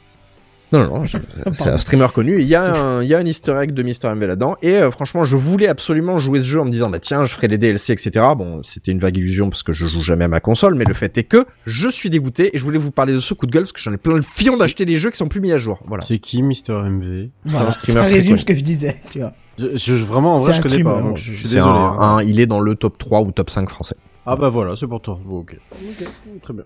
Non, 0.73 0.85
non, 0.85 1.05
je- 1.05 1.17
c'est 1.53 1.69
un 1.69 1.79
streamer 1.79 2.09
connu. 2.13 2.41
Il 2.41 2.47
y, 2.47 2.55
a 2.57 2.75
un, 2.75 3.03
il 3.03 3.09
y 3.09 3.15
a 3.15 3.19
un 3.19 3.25
easter 3.25 3.53
egg 3.61 3.71
de 3.73 3.83
Mr. 3.85 4.13
MV 4.15 4.27
là-dedans. 4.27 4.57
Et 4.63 4.73
euh, 4.75 4.91
franchement, 4.91 5.25
je 5.25 5.37
voulais 5.37 5.69
absolument 5.69 6.19
jouer 6.19 6.41
ce 6.43 6.47
jeu 6.47 6.61
en 6.61 6.65
me 6.65 6.71
disant, 6.71 6.91
bah 6.91 6.99
tiens, 6.99 7.25
je 7.25 7.33
ferai 7.35 7.47
les 7.49 7.57
DLC, 7.59 7.93
etc. 7.93 8.11
Bon, 8.37 8.63
c'était 8.65 8.91
une 8.91 8.99
vague 8.99 9.17
illusion 9.17 9.49
parce 9.49 9.63
que 9.63 9.73
je 9.73 9.87
joue 9.87 10.03
jamais 10.03 10.25
à 10.25 10.29
ma 10.29 10.41
console, 10.41 10.75
mais 10.75 10.85
le 10.85 10.95
fait 10.95 11.17
est 11.19 11.25
que 11.25 11.45
je 11.67 11.89
suis 11.89 12.11
dégoûté 12.11 12.55
et 12.55 12.59
je 12.59 12.65
voulais 12.65 12.79
vous 12.79 12.91
parler 12.91 13.13
de 13.13 13.19
ce 13.19 13.33
coup 13.33 13.47
de 13.47 13.53
gueule 13.53 13.63
parce 13.63 13.73
que 13.73 13.81
j'en 13.81 13.93
ai 13.93 13.97
plein 13.97 14.15
le 14.15 14.23
fion 14.23 14.57
d'acheter 14.57 14.85
des 14.85 14.97
jeux 14.97 15.11
qui 15.11 15.19
sont 15.19 15.29
plus 15.29 15.41
mis 15.41 15.53
à 15.53 15.59
jour. 15.59 15.79
Voilà. 15.87 16.05
C'est 16.05 16.19
qui 16.19 16.43
Mister 16.43 16.73
MV 16.73 17.29
Voilà, 17.45 17.69
un 17.69 17.71
ça 17.71 17.79
streamer 17.79 18.01
très 18.01 18.13
résume 18.15 18.37
ce 18.37 18.45
que 18.45 18.57
je 18.57 18.63
disais, 18.63 18.97
tu 19.11 19.21
vois. 19.21 19.33
je, 19.59 19.77
je- 19.77 19.95
Vraiment, 20.05 20.35
en 20.35 20.39
vrai, 20.39 20.53
je 20.53 20.63
connais 20.63 20.83
pas. 20.83 21.01
donc 21.01 21.17
je 21.17 21.33
suis 21.33 21.45
désolé. 21.49 21.63
un- 21.63 21.69
hein. 21.69 22.17
un- 22.19 22.23
il 22.25 22.41
est 22.41 22.47
dans 22.47 22.61
le 22.61 22.75
top 22.75 22.99
3 22.99 23.21
ou 23.23 23.31
top 23.31 23.51
5 23.51 23.69
français. 23.71 23.95
Ah 24.27 24.35
bah 24.35 24.49
voilà, 24.49 24.75
c'est 24.75 24.89
pour 24.89 25.01
toi. 25.01 25.21
Bon, 25.25 25.39
ok. 25.39 25.57
Ok, 25.73 26.41
très 26.43 26.53
bien. 26.55 26.65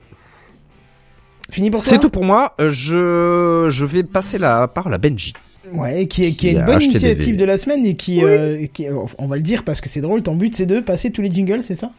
Fini 1.50 1.70
pour 1.70 1.80
toi 1.80 1.88
C'est 1.88 1.98
tout 1.98 2.10
pour 2.10 2.24
moi. 2.24 2.54
Euh, 2.60 2.70
Je, 2.70 3.68
je 3.70 3.84
vais 3.84 4.02
passer 4.02 4.38
la 4.38 4.68
parole 4.68 4.94
à 4.94 4.98
Benji. 4.98 5.32
Ouais, 5.72 6.06
qui 6.06 6.24
est, 6.24 6.32
qui 6.32 6.48
est 6.48 6.50
Qui 6.52 6.56
une 6.56 6.64
bonne 6.64 6.82
initiative 6.82 7.36
de 7.36 7.44
la 7.44 7.56
semaine 7.56 7.84
et 7.86 7.94
qui, 7.94 8.24
euh, 8.24 8.66
qui- 8.72 8.86
on 9.18 9.26
va 9.26 9.36
le 9.36 9.42
dire 9.42 9.62
parce 9.62 9.80
que 9.80 9.88
c'est 9.88 10.00
drôle, 10.00 10.22
ton 10.22 10.34
but 10.34 10.54
c'est 10.54 10.66
de 10.66 10.80
passer 10.80 11.10
tous 11.10 11.22
les 11.22 11.32
jingles, 11.32 11.62
c'est 11.62 11.74
ça? 11.76 11.90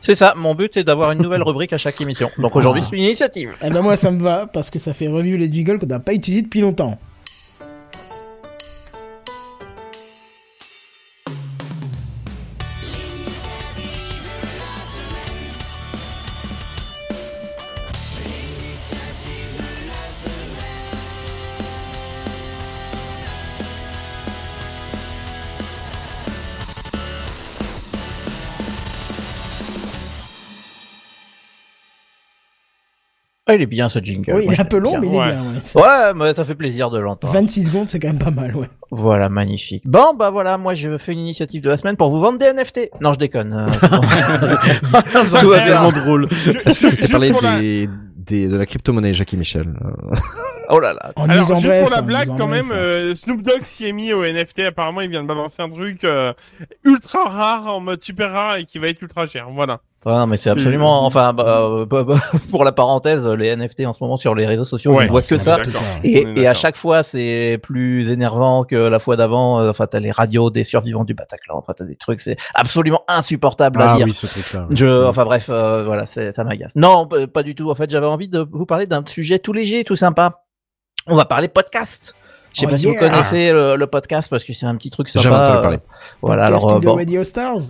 C'est 0.00 0.14
ça, 0.16 0.32
mon 0.36 0.54
but 0.54 0.76
est 0.78 0.84
d'avoir 0.84 1.12
une 1.12 1.20
nouvelle 1.22 1.42
rubrique 1.42 1.72
à 1.74 1.78
chaque 1.78 2.00
émission. 2.00 2.30
Donc 2.38 2.56
aujourd'hui, 2.56 2.82
Ah. 2.84 2.88
c'est 2.90 2.96
une 2.96 3.02
initiative. 3.04 3.50
Eh 3.62 3.68
ben 3.68 3.82
moi 3.82 3.94
ça 3.96 4.10
me 4.10 4.20
va 4.20 4.46
parce 4.46 4.70
que 4.70 4.78
ça 4.78 4.92
fait 4.94 5.08
review 5.08 5.36
les 5.36 5.52
jingles 5.52 5.78
qu'on 5.78 5.86
n'a 5.86 6.00
pas 6.00 6.14
utilisés 6.14 6.42
depuis 6.42 6.60
longtemps. 6.60 6.98
Ah, 33.50 33.54
il 33.56 33.62
est 33.62 33.66
bien 33.66 33.88
ce 33.88 33.98
jingle. 33.98 34.32
oui, 34.34 34.44
il 34.46 34.52
est 34.54 34.60
un 34.60 34.64
peu 34.64 34.78
long, 34.78 34.92
bien. 34.92 35.00
mais 35.00 35.06
il 35.08 35.14
est 35.14 35.18
Ouais. 35.18 35.26
bien. 35.32 35.40
Ouais. 35.42 35.60
Ça- 35.62 35.80
Ouais, 35.80 36.14
mais 36.14 36.34
ça 36.34 36.44
fait 36.44 36.54
plaisir 36.54 36.90
de 36.90 36.98
l'entendre. 36.98 37.32
26 37.32 37.64
secondes, 37.66 37.88
c'est 37.88 37.98
quand 37.98 38.08
même 38.08 38.18
pas 38.18 38.30
mal, 38.30 38.54
ouais. 38.56 38.68
Voilà, 38.92 39.28
magnifique. 39.28 39.82
Bon, 39.86 40.14
bah 40.18 40.30
voilà, 40.30 40.58
moi 40.58 40.74
je 40.74 40.98
fais 40.98 41.12
une 41.12 41.20
initiative 41.20 41.62
de 41.62 41.68
la 41.68 41.76
semaine 41.76 41.96
pour 41.96 42.10
vous 42.10 42.18
vendre 42.20 42.38
des 42.38 42.46
NFT. 42.46 42.90
Non, 43.00 43.12
je 43.12 43.18
déconne. 43.18 43.52
euh, 43.52 43.70
c'est 43.80 43.90
bon. 45.30 45.38
Tout 45.40 45.48
va 45.50 45.60
tellement 45.60 45.92
drôle. 45.92 46.28
Est-ce 46.64 46.80
que 46.80 46.88
je 46.90 46.96
t'ai 46.96 47.08
parlé 47.08 47.32
la- 47.42 47.58
des, 47.60 47.88
des, 48.16 48.48
de 48.48 48.56
la 48.56 48.66
crypto-monnaie 48.66 49.12
Jackie 49.12 49.36
Michel 49.36 49.66
oh 50.68 50.78
là 50.78 50.92
là. 50.92 51.12
En 51.16 51.28
Alors, 51.28 51.48
juste 51.48 51.62
bref, 51.66 51.84
pour 51.86 51.96
la 51.96 52.02
blague, 52.02 52.28
quand 52.38 52.46
même, 52.46 52.70
euh, 52.72 53.14
Snoop 53.14 53.42
Dogg 53.42 53.62
s'y 53.64 53.86
est 53.86 53.92
mis 53.92 54.12
au 54.12 54.24
NFT. 54.24 54.60
Apparemment, 54.66 55.00
il 55.00 55.10
vient 55.10 55.22
de 55.22 55.28
balancer 55.28 55.62
un 55.62 55.68
truc 55.68 56.04
euh, 56.04 56.32
ultra 56.84 57.24
rare, 57.28 57.66
en 57.74 57.80
mode 57.80 58.02
super 58.02 58.30
rare, 58.30 58.56
et 58.56 58.64
qui 58.64 58.78
va 58.78 58.88
être 58.88 59.02
ultra 59.02 59.26
cher. 59.26 59.48
Voilà. 59.52 59.80
Ouais, 60.06 60.14
non, 60.14 60.26
mais 60.26 60.38
c'est 60.38 60.48
absolument, 60.48 61.04
enfin, 61.04 61.34
bah, 61.34 61.60
euh, 61.64 61.84
bah, 61.84 62.04
bah, 62.04 62.14
pour 62.50 62.64
la 62.64 62.72
parenthèse, 62.72 63.26
les 63.26 63.54
NFT 63.54 63.84
en 63.84 63.92
ce 63.92 64.02
moment 64.02 64.16
sur 64.16 64.34
les 64.34 64.46
réseaux 64.46 64.64
sociaux, 64.64 64.92
Ouais, 64.92 65.00
je 65.00 65.04
ne 65.04 65.10
vois 65.10 65.20
on 65.20 65.28
que 65.28 65.34
est 65.34 65.38
ça. 65.38 65.58
Et, 66.02 66.46
à 66.46 66.54
chaque 66.54 66.76
fois, 66.78 67.02
c'est 67.02 67.58
plus 67.62 68.10
énervant 68.10 68.64
que 68.64 68.76
la 68.76 68.98
fois 68.98 69.16
d'avant. 69.16 69.60
Euh, 69.60 69.68
Enfin, 69.70 69.86
t'as 69.86 70.00
les 70.00 70.10
radios 70.10 70.48
des 70.50 70.64
survivants 70.64 71.04
du 71.04 71.12
Bataclan. 71.12 71.56
Enfin, 71.58 71.74
t'as 71.76 71.84
des 71.84 71.96
trucs, 71.96 72.20
c'est 72.20 72.38
absolument 72.54 73.02
insupportable 73.08 73.82
à 73.82 73.92
Ah 73.92 73.96
lire. 73.96 74.06
oui, 74.06 74.14
ce 74.14 74.26
truc-là. 74.26 74.66
Je, 74.74 75.06
enfin 75.06 75.24
bref, 75.24 75.46
euh, 75.50 75.84
voilà, 75.84 76.06
ça 76.06 76.44
m'agace. 76.44 76.72
Non, 76.76 77.06
pas 77.06 77.42
du 77.42 77.54
tout. 77.54 77.70
En 77.70 77.74
fait, 77.74 77.90
j'avais 77.90 78.06
envie 78.06 78.28
de 78.28 78.46
vous 78.50 78.64
parler 78.66 78.86
d'un 78.86 79.04
sujet 79.06 79.38
tout 79.38 79.52
léger, 79.52 79.84
tout 79.84 79.96
sympa. 79.96 80.32
On 81.06 81.14
va 81.16 81.26
parler 81.26 81.48
podcast. 81.48 82.14
Je 82.54 82.60
sais 82.60 82.66
Oh 82.66 82.70
pas 82.70 82.78
si 82.78 82.86
vous 82.86 82.98
connaissez 82.98 83.52
le, 83.52 83.76
le 83.76 83.86
podcast 83.86 84.28
parce 84.30 84.44
que 84.44 84.52
c'est 84.54 84.66
un 84.66 84.76
petit 84.76 84.90
truc 84.90 85.08
sympa. 85.08 85.22
Jamais 85.24 85.36
entendu 85.36 85.60
parler. 85.62 85.78
Voilà, 86.22 86.46
Podcast 86.48 86.64
alors 86.64 86.76
euh, 86.76 86.80
de 86.80 86.86
bon, 86.86 86.94
Radio 86.96 87.22
Stars. 87.22 87.60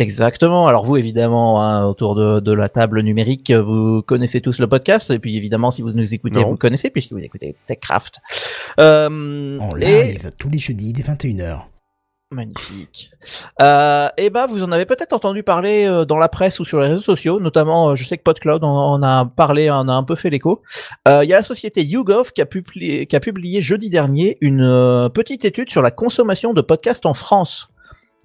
Exactement. 0.00 0.66
Alors 0.66 0.84
vous, 0.84 0.96
évidemment, 0.96 1.62
hein, 1.62 1.84
autour 1.84 2.14
de, 2.14 2.40
de 2.40 2.52
la 2.52 2.68
table 2.68 3.00
numérique, 3.02 3.50
vous 3.52 4.02
connaissez 4.02 4.40
tous 4.40 4.58
le 4.58 4.66
podcast. 4.66 5.10
Et 5.10 5.18
puis 5.18 5.36
évidemment, 5.36 5.70
si 5.70 5.82
vous 5.82 5.92
nous 5.92 6.14
écoutez, 6.14 6.40
Non. 6.40 6.48
vous 6.50 6.56
connaissez 6.56 6.90
puisque 6.90 7.12
vous 7.12 7.18
écoutez 7.18 7.54
TechCraft. 7.66 8.18
Euh, 8.80 9.58
En 9.58 9.76
et 9.76 10.12
live, 10.12 10.30
tous 10.38 10.48
les 10.48 10.58
jeudis, 10.58 10.92
dès 10.92 11.02
21h. 11.02 11.60
Magnifique. 12.32 13.10
Euh, 13.60 14.08
et 14.16 14.30
ben, 14.30 14.46
vous 14.46 14.62
en 14.62 14.70
avez 14.70 14.86
peut-être 14.86 15.12
entendu 15.12 15.42
parler 15.42 15.84
euh, 15.86 16.04
dans 16.04 16.16
la 16.16 16.28
presse 16.28 16.60
ou 16.60 16.64
sur 16.64 16.80
les 16.80 16.86
réseaux 16.86 17.02
sociaux, 17.02 17.40
notamment, 17.40 17.90
euh, 17.90 17.94
je 17.96 18.04
sais 18.04 18.16
que 18.18 18.22
PodCloud 18.22 18.62
en, 18.62 19.02
a 19.02 19.24
parlé, 19.24 19.68
en 19.68 19.88
a 19.88 19.92
un 19.92 20.04
peu 20.04 20.14
fait 20.14 20.30
l'écho. 20.30 20.62
Euh, 21.08 21.24
Il 21.24 21.28
y 21.28 21.34
a 21.34 21.38
la 21.38 21.42
société 21.42 21.82
YouGov 21.84 22.30
qui 22.30 22.40
a, 22.40 22.46
publié, 22.46 23.06
qui 23.06 23.16
a 23.16 23.20
publié 23.20 23.60
jeudi 23.60 23.90
dernier 23.90 24.38
une 24.40 24.62
euh, 24.62 25.08
petite 25.08 25.44
étude 25.44 25.70
sur 25.70 25.82
la 25.82 25.90
consommation 25.90 26.52
de 26.52 26.60
podcasts 26.60 27.04
en 27.04 27.14
France. 27.14 27.68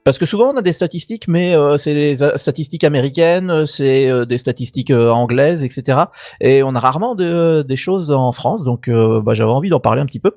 Parce 0.06 0.18
que 0.20 0.26
souvent 0.28 0.54
on 0.54 0.58
a 0.58 0.62
des 0.62 0.72
statistiques, 0.72 1.28
mais 1.28 1.56
euh, 1.56 1.78
c'est 1.80 1.94
des 1.96 2.22
euh, 2.24 2.38
statistiques 2.38 2.84
américaines, 2.84 3.66
c'est 3.66 4.08
euh, 4.10 4.24
des 4.26 4.38
statistiques 4.38 4.92
euh, 4.92 5.10
anglaises, 5.10 5.64
etc. 5.64 5.98
Et 6.40 6.62
on 6.64 6.76
a 6.76 6.80
rarement 6.80 7.16
de- 7.16 7.64
des 7.68 7.76
choses 7.76 8.12
en 8.12 8.32
France, 8.32 8.64
donc 8.64 8.88
euh, 8.88 9.20
bah, 9.20 9.34
j'avais 9.34 9.50
envie 9.52 9.70
d'en 9.70 9.80
parler 9.80 10.02
un 10.02 10.06
petit 10.06 10.20
peu. 10.20 10.32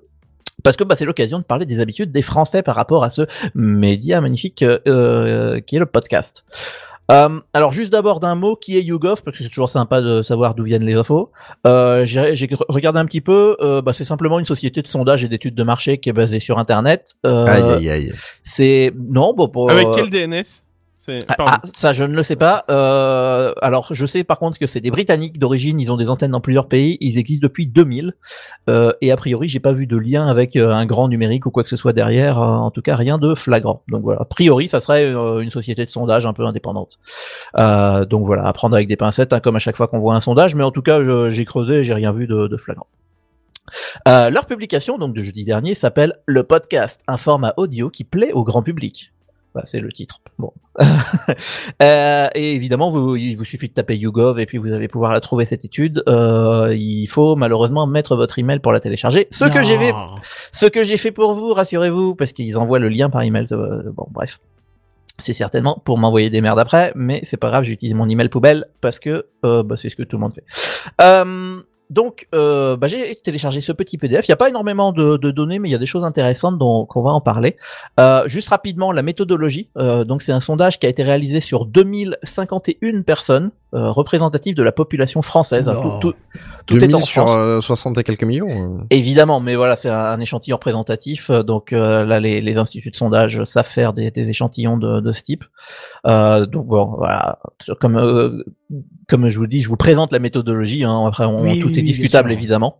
Parce 0.65 0.77
que 0.77 0.82
bah, 0.85 0.97
c'est 0.97 1.05
l'occasion 1.05 1.39
de 1.39 1.45
parler 1.45 1.66
des 1.66 1.78
habitudes 1.81 2.11
des 2.11 2.23
Français 2.23 2.62
par 2.62 2.74
rapport 2.74 3.05
à 3.05 3.11
ce 3.11 3.23
média 3.55 4.20
magnifique 4.20 4.62
euh, 4.62 4.78
euh, 4.89 5.61
qui 5.61 5.77
est 5.77 5.78
le 5.78 5.86
podcast. 5.86 6.45
Euh, 7.11 7.41
alors 7.55 7.73
juste 7.73 7.91
d'abord 7.91 8.21
d'un 8.21 8.35
mot 8.35 8.55
qui 8.55 8.77
est 8.77 8.83
YouGov 8.83 9.23
parce 9.23 9.37
que 9.37 9.43
c'est 9.43 9.49
toujours 9.49 9.71
sympa 9.71 10.03
de 10.03 10.23
savoir 10.23 10.55
d'où 10.55 10.65
viennent 10.65 10.85
les 10.85 10.95
infos. 10.97 11.31
Euh, 11.67 12.05
j'ai 12.05 12.35
j'ai 12.35 12.49
regardé 12.69 12.99
un 13.01 13.07
petit 13.07 13.23
peu. 13.23 13.57
euh, 13.61 13.81
bah, 13.81 13.93
c'est 13.95 14.05
simplement 14.05 14.39
une 14.39 14.45
société 14.45 14.83
de 14.83 14.87
sondage 14.87 15.25
et 15.25 15.29
d'études 15.29 15.55
de 15.55 15.63
marché 15.63 15.99
qui 15.99 16.11
est 16.11 16.13
basée 16.13 16.41
sur 16.41 16.59
Internet. 16.59 17.15
Euh, 17.25 17.47
Aïe, 17.47 17.63
aïe, 17.63 17.91
aïe. 17.91 18.13
C'est 18.45 18.93
non 19.09 19.33
bon 19.35 19.49
pour 19.49 19.71
Avec 19.71 19.89
quel 19.95 20.11
DNS 20.11 20.45
ah, 21.29 21.35
ah, 21.39 21.61
ça 21.77 21.93
je 21.93 22.05
ne 22.05 22.15
le 22.15 22.23
sais 22.23 22.37
pas. 22.37 22.65
Euh, 22.71 23.53
alors 23.63 23.89
je 23.93 24.07
sais 24.07 24.25
par 24.25 24.39
contre 24.39 24.59
que 24.59 24.67
c'est 24.67 24.81
des 24.81 24.91
Britanniques 24.91 25.39
d'origine, 25.39 25.81
ils 25.81 25.91
ont 25.91 25.97
des 25.97 26.11
antennes 26.11 26.33
dans 26.33 26.41
plusieurs 26.41 26.69
pays, 26.69 26.99
ils 27.01 27.19
existent 27.19 27.45
depuis 27.45 27.67
2000 27.67 28.15
euh, 28.69 28.93
et 29.01 29.11
a 29.13 29.17
priori 29.17 29.49
j'ai 29.49 29.61
pas 29.61 29.73
vu 29.73 29.87
de 29.87 29.97
lien 29.97 30.27
avec 30.27 30.57
euh, 30.57 30.71
un 30.71 30.87
grand 30.87 31.09
numérique 31.09 31.47
ou 31.47 31.51
quoi 31.51 31.63
que 31.63 31.71
ce 31.71 31.77
soit 31.77 31.93
derrière, 31.93 32.41
euh, 32.41 32.47
en 32.47 32.71
tout 32.71 32.83
cas 32.83 32.97
rien 32.97 33.19
de 33.19 33.35
flagrant. 33.35 33.83
Donc 33.89 34.03
voilà, 34.03 34.23
a 34.23 34.25
priori 34.25 34.69
ça 34.69 34.81
serait 34.81 35.05
euh, 35.05 35.41
une 35.41 35.51
société 35.51 35.85
de 35.85 35.91
sondage 35.91 36.27
un 36.27 36.33
peu 36.33 36.45
indépendante. 36.45 36.99
Euh, 37.59 38.05
donc 38.05 38.27
voilà, 38.27 38.47
à 38.47 38.53
prendre 38.53 38.75
avec 38.75 38.89
des 38.89 38.97
pincettes 38.97 39.33
hein, 39.33 39.41
comme 39.41 39.57
à 39.57 39.61
chaque 39.61 39.77
fois 39.77 39.89
qu'on 39.89 39.99
voit 39.99 40.15
un 40.15 40.21
sondage, 40.21 40.55
mais 40.55 40.65
en 40.65 40.71
tout 40.71 40.83
cas 40.83 41.01
j'ai 41.31 41.45
creusé, 41.45 41.85
j'ai 41.85 41.95
rien 41.95 42.13
vu 42.13 42.27
de, 42.27 42.49
de 42.49 42.57
flagrant. 42.57 42.87
Euh, 44.07 44.31
leur 44.31 44.47
publication 44.47 44.99
donc 44.99 45.15
de 45.15 45.21
jeudi 45.21 45.45
dernier 45.45 45.75
s'appelle 45.75 46.15
Le 46.27 46.43
podcast, 46.43 47.03
un 47.07 47.17
format 47.17 47.55
audio 47.57 47.91
qui 47.91 48.05
plaît 48.05 48.33
au 48.33 48.45
grand 48.45 48.63
public. 48.63 49.13
Bah, 49.55 49.62
c'est 49.66 49.81
le 49.81 49.93
titre. 49.93 50.20
Bon. 50.39 50.53
Euh, 51.83 52.29
et 52.35 52.55
évidemment, 52.55 52.89
vous, 52.89 53.15
il 53.15 53.37
vous 53.37 53.45
suffit 53.45 53.69
de 53.69 53.73
taper 53.73 53.97
YouGov 53.97 54.41
et 54.41 54.47
puis 54.47 54.59
vous 54.59 54.73
allez 54.73 54.89
pouvoir 54.89 55.12
la 55.12 55.20
trouver 55.20 55.45
cette 55.45 55.65
étude. 55.65 56.03
Euh, 56.09 56.75
il 56.77 57.07
faut 57.07 57.37
malheureusement 57.37 57.87
mettre 57.87 58.16
votre 58.16 58.39
email 58.39 58.59
pour 58.59 58.73
la 58.73 58.81
télécharger. 58.81 59.29
Ce 59.31 59.45
que 59.45 59.62
j'ai 59.62 59.79
fait, 59.79 59.93
ce 60.53 60.66
que 60.66 60.83
j'ai 60.83 60.97
fait 60.97 61.12
pour 61.12 61.35
vous, 61.35 61.55
rassurez-vous, 61.55 62.16
parce 62.16 62.33
qu'ils 62.33 62.59
envoient 62.59 62.81
le 62.81 62.89
lien 62.89 63.11
par 63.11 63.23
email. 63.23 63.47
bon, 63.51 64.09
bref. 64.11 64.41
C'est 65.19 65.33
certainement 65.33 65.81
pour 65.85 65.99
m'envoyer 65.99 66.31
des 66.31 66.41
merdes 66.41 66.61
après, 66.61 66.93
mais 66.95 67.20
c'est 67.25 67.37
pas 67.37 67.49
grave, 67.49 67.65
j'utilise 67.65 67.95
mon 67.95 68.09
email 68.09 68.29
poubelle 68.29 68.66
parce 68.81 69.01
que 69.01 69.27
euh, 69.45 69.65
bah, 69.65 69.75
c'est 69.77 69.89
ce 69.89 69.97
que 69.97 70.05
tout 70.05 70.16
le 70.16 70.20
monde 70.20 70.33
fait. 70.33 70.45
Euh, 71.03 71.61
donc, 71.90 72.28
euh, 72.35 72.77
bah, 72.77 72.86
j'ai 72.86 73.15
téléchargé 73.16 73.60
ce 73.60 73.73
petit 73.73 73.97
PDF. 73.97 74.28
Il 74.28 74.31
n'y 74.31 74.35
a 74.35 74.36
pas 74.36 74.48
énormément 74.48 74.93
de, 74.93 75.16
données, 75.16 75.59
mais 75.59 75.69
il 75.69 75.73
y 75.73 75.74
a 75.74 75.78
des 75.78 75.86
choses 75.86 76.05
intéressantes 76.05 76.59
donc 76.59 76.97
on 76.97 77.02
va 77.02 77.10
en 77.10 77.20
parler. 77.20 77.56
Euh, 77.98 78.27
juste 78.27 78.48
rapidement, 78.48 78.93
la 78.93 79.02
méthodologie. 79.02 79.69
Euh, 79.77 80.05
donc, 80.05 80.23
c'est 80.23 80.32
un 80.32 80.40
sondage 80.40 80.78
qui 80.78 80.86
a 80.86 80.89
été 80.89 81.02
réalisé 81.02 81.40
sur 81.40 81.65
2051 81.65 83.02
personnes. 83.02 83.51
Euh, 83.74 83.90
représentatif 83.90 84.55
de 84.55 84.62
la 84.62 84.73
population 84.73 85.20
française. 85.23 85.66
Non. 85.66 85.99
Tout, 86.01 86.12
tout, 86.12 86.15
tout 86.66 86.78
2000 86.78 86.90
est 86.90 86.95
en 86.95 87.01
sur 87.01 87.23
France. 87.24 87.36
euh, 87.39 87.61
60 87.61 87.99
et 87.99 88.05
quelques 88.05 88.24
millions. 88.24 88.78
euh. 88.78 88.85
Évidemment, 88.90 89.40
mais 89.40 89.57
voilà, 89.57 89.77
c'est 89.77 89.90
un, 89.90 89.99
un 89.99 90.20
échantillon 90.20 90.57
représentatif. 90.57 91.31
euh, 91.31 91.43
Donc 91.43 91.73
euh, 91.73 92.05
là, 92.05 92.19
les, 92.20 92.40
les 92.40 92.57
instituts 92.57 92.90
de 92.90 92.97
sondage 92.97 93.45
savent 93.45 93.66
faire 93.66 93.93
des, 93.93 94.11
des 94.11 94.28
échantillons 94.28 94.77
de, 94.78 95.01
de 95.01 95.12
ce 95.12 95.23
type. 95.23 95.45
Euh, 96.07 96.47
donc 96.47 96.66
bon, 96.66 96.95
voilà. 96.97 97.39
Comme 97.81 97.97
euh, 97.97 98.43
comme 99.09 99.28
je 99.28 99.39
vous 99.39 99.47
dis, 99.47 99.62
je 99.62 99.69
vous 99.69 99.77
présente 99.77 100.12
la 100.12 100.19
méthodologie. 100.19 100.85
Hein, 100.85 101.05
après, 101.07 101.24
on, 101.24 101.36
Oui, 101.43 101.59
tout 101.61 101.69
oui, 101.69 101.74
est 101.74 101.77
oui, 101.78 101.82
discutable 101.82 102.32
évidemment. 102.32 102.78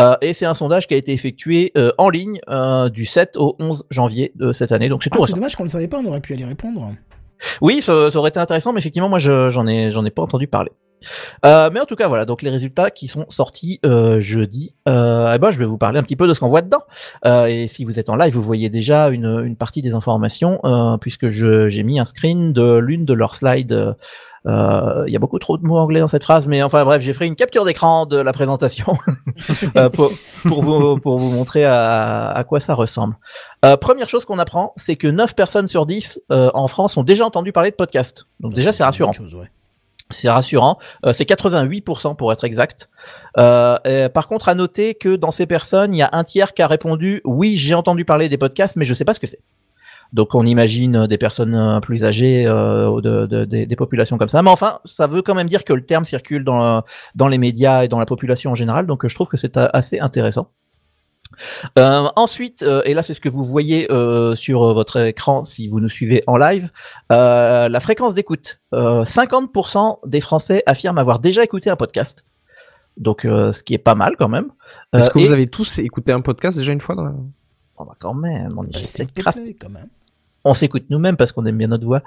Euh, 0.00 0.14
et 0.20 0.32
c'est 0.32 0.46
un 0.46 0.54
sondage 0.54 0.86
qui 0.88 0.94
a 0.94 0.96
été 0.96 1.12
effectué 1.12 1.72
euh, 1.76 1.92
en 1.98 2.08
ligne 2.10 2.40
euh, 2.48 2.88
du 2.88 3.04
7 3.04 3.36
au 3.36 3.56
11 3.60 3.86
janvier 3.90 4.32
de 4.36 4.52
cette 4.52 4.72
année. 4.72 4.88
Donc 4.88 5.02
c'est 5.04 5.10
tout 5.10 5.18
Ah, 5.22 5.26
c'est 5.26 5.34
dommage 5.34 5.56
qu'on 5.56 5.64
ne 5.64 5.68
savait 5.68 5.88
pas, 5.88 5.98
on 5.98 6.06
aurait 6.06 6.20
pu 6.20 6.32
aller 6.34 6.44
répondre. 6.44 6.88
Oui, 7.60 7.82
ça, 7.82 8.10
ça 8.10 8.18
aurait 8.18 8.30
été 8.30 8.40
intéressant, 8.40 8.72
mais 8.72 8.80
effectivement, 8.80 9.08
moi, 9.08 9.18
je- 9.18 9.50
j'en 9.50 9.66
ai, 9.66 9.92
j'en 9.92 10.04
ai 10.04 10.10
pas 10.10 10.22
entendu 10.22 10.46
parler. 10.46 10.70
Euh, 11.46 11.70
mais 11.72 11.80
en 11.80 11.84
tout 11.84 11.96
cas, 11.96 12.08
voilà. 12.08 12.24
Donc 12.24 12.42
les 12.42 12.50
résultats 12.50 12.90
qui 12.90 13.08
sont 13.08 13.26
sortis 13.28 13.78
euh, 13.84 14.18
jeudi. 14.20 14.74
Euh, 14.88 15.32
eh 15.34 15.38
ben, 15.38 15.50
je 15.50 15.58
vais 15.58 15.64
vous 15.64 15.78
parler 15.78 15.98
un 15.98 16.02
petit 16.02 16.16
peu 16.16 16.26
de 16.26 16.34
ce 16.34 16.40
qu'on 16.40 16.48
voit 16.48 16.62
dedans. 16.62 16.82
Euh, 17.24 17.46
et 17.46 17.68
si 17.68 17.84
vous 17.84 17.98
êtes 17.98 18.08
en 18.08 18.16
live, 18.16 18.32
vous 18.34 18.42
voyez 18.42 18.68
déjà 18.68 19.08
une, 19.08 19.56
partie 19.56 19.82
des 19.82 19.94
informations, 19.94 20.60
euh, 20.64 20.96
puisque 20.98 21.28
j'ai 21.28 21.82
mis 21.82 22.00
un 22.00 22.04
screen 22.04 22.52
de 22.52 22.78
l'une 22.78 23.04
de 23.04 23.14
leurs 23.14 23.36
slides. 23.36 23.94
Euh, 24.48 24.52
euh, 24.58 25.04
Il 25.06 25.12
y 25.12 25.16
a 25.16 25.18
beaucoup 25.18 25.38
trop 25.38 25.58
de 25.58 25.64
mots 25.64 25.78
anglais 25.78 26.00
dans 26.00 26.08
cette 26.08 26.24
phrase, 26.24 26.48
mais 26.48 26.62
enfin 26.62 26.84
bref, 26.84 27.02
j'ai 27.02 27.12
fait 27.12 27.26
une 27.26 27.36
capture 27.36 27.64
d'écran 27.64 28.06
de 28.06 28.16
la 28.16 28.32
présentation 28.32 28.98
euh, 29.76 29.90
pour, 29.90 30.10
pour 30.46 30.62
vous 30.62 30.98
pour 30.98 31.18
vous 31.18 31.30
montrer 31.30 31.64
à, 31.64 32.28
à 32.30 32.44
quoi 32.44 32.60
ça 32.60 32.74
ressemble. 32.74 33.16
Euh, 33.64 33.76
première 33.76 34.08
chose 34.08 34.24
qu'on 34.24 34.38
apprend, 34.38 34.72
c'est 34.76 34.96
que 34.96 35.08
9 35.08 35.34
personnes 35.34 35.68
sur 35.68 35.86
10 35.86 36.20
euh, 36.30 36.50
en 36.54 36.68
France 36.68 36.96
ont 36.96 37.02
déjà 37.02 37.24
entendu 37.24 37.52
parler 37.52 37.70
de 37.70 37.76
podcast. 37.76 38.26
Donc 38.40 38.54
déjà 38.54 38.72
c'est 38.72 38.84
rassurant. 38.84 39.12
Ouais. 39.18 39.50
C'est 40.10 40.30
rassurant. 40.30 40.78
Euh, 41.04 41.12
c'est 41.12 41.28
88% 41.28 42.16
pour 42.16 42.32
être 42.32 42.44
exact. 42.44 42.88
Euh, 43.36 44.08
par 44.08 44.28
contre, 44.28 44.48
à 44.48 44.54
noter 44.54 44.94
que 44.94 45.16
dans 45.16 45.30
ces 45.30 45.46
personnes, 45.46 45.94
il 45.94 45.98
y 45.98 46.02
a 46.02 46.08
un 46.12 46.24
tiers 46.24 46.54
qui 46.54 46.62
a 46.62 46.66
répondu 46.66 47.20
oui, 47.24 47.56
j'ai 47.56 47.74
entendu 47.74 48.04
parler 48.04 48.28
des 48.28 48.38
podcasts, 48.38 48.76
mais 48.76 48.84
je 48.84 48.94
sais 48.94 49.04
pas 49.04 49.14
ce 49.14 49.20
que 49.20 49.26
c'est. 49.26 49.40
Donc 50.12 50.34
on 50.34 50.46
imagine 50.46 51.06
des 51.06 51.18
personnes 51.18 51.54
euh, 51.54 51.80
plus 51.80 52.02
âgées, 52.04 52.46
euh, 52.46 53.00
de, 53.02 53.26
de- 53.26 53.44
des- 53.44 53.66
des 53.66 53.76
populations 53.76 54.16
comme 54.18 54.28
ça. 54.28 54.42
Mais 54.42 54.50
enfin, 54.50 54.78
ça 54.86 55.06
veut 55.06 55.20
quand 55.22 55.34
même 55.34 55.48
dire 55.48 55.64
que 55.64 55.72
le 55.74 55.84
terme 55.84 56.04
circule 56.06 56.44
dans, 56.44 56.82
dans 57.14 57.28
les 57.28 57.38
médias 57.38 57.84
et 57.84 57.88
dans 57.88 57.98
la 57.98 58.06
population 58.06 58.52
en 58.52 58.54
général. 58.54 58.86
Donc 58.86 59.06
je 59.06 59.14
trouve 59.14 59.28
que 59.28 59.36
c'est 59.36 59.56
euh, 59.58 59.68
assez 59.72 60.00
intéressant. 60.00 60.48
Euh, 61.78 62.08
ensuite, 62.16 62.62
euh, 62.62 62.80
et 62.86 62.94
là 62.94 63.02
c'est 63.02 63.12
ce 63.14 63.20
que 63.20 63.28
vous 63.28 63.44
voyez 63.44 63.90
euh, 63.92 64.34
sur 64.34 64.62
euh, 64.62 64.72
votre 64.72 64.96
écran 65.00 65.44
si 65.44 65.68
vous 65.68 65.78
nous 65.78 65.90
suivez 65.90 66.24
en 66.26 66.36
live, 66.38 66.70
euh, 67.12 67.68
la 67.68 67.80
fréquence 67.80 68.14
d'écoute. 68.14 68.60
Euh, 68.72 69.04
50% 69.04 69.98
des 70.06 70.20
Français 70.22 70.62
affirment 70.66 70.98
avoir 70.98 71.18
déjà 71.18 71.44
écouté 71.44 71.68
un 71.70 71.76
podcast. 71.76 72.24
Donc 72.96 73.24
euh, 73.26 73.52
ce 73.52 73.62
qui 73.62 73.74
est 73.74 73.78
pas 73.78 73.94
mal 73.94 74.16
quand 74.18 74.28
même. 74.28 74.46
Est-ce 74.94 75.10
Euh, 75.10 75.12
que 75.12 75.18
et- 75.18 75.24
vous 75.26 75.32
avez 75.32 75.46
tous 75.48 75.78
écouté 75.78 76.12
un 76.12 76.22
podcast 76.22 76.56
déjà 76.58 76.72
une 76.72 76.80
fois 76.80 76.94
dans 76.94 77.04
la... 77.04 77.12
Oh, 77.76 77.84
bah, 77.84 77.94
quand 78.00 78.14
même, 78.14 78.54
on 78.56 78.64
est 78.64 78.72
Bah, 79.22 79.32
plaît, 79.34 79.54
quand 79.60 79.68
même. 79.68 79.86
On 80.48 80.54
s'écoute 80.54 80.84
nous-mêmes 80.88 81.18
parce 81.18 81.32
qu'on 81.32 81.44
aime 81.44 81.58
bien 81.58 81.68
notre 81.68 81.84
voix. 81.84 82.00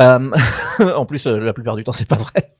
Euh, 0.00 0.30
en 0.96 1.04
plus, 1.04 1.26
euh, 1.26 1.38
la 1.38 1.52
plupart 1.52 1.76
du 1.76 1.84
temps, 1.84 1.92
c'est 1.92 2.08
pas 2.08 2.16
vrai. 2.16 2.54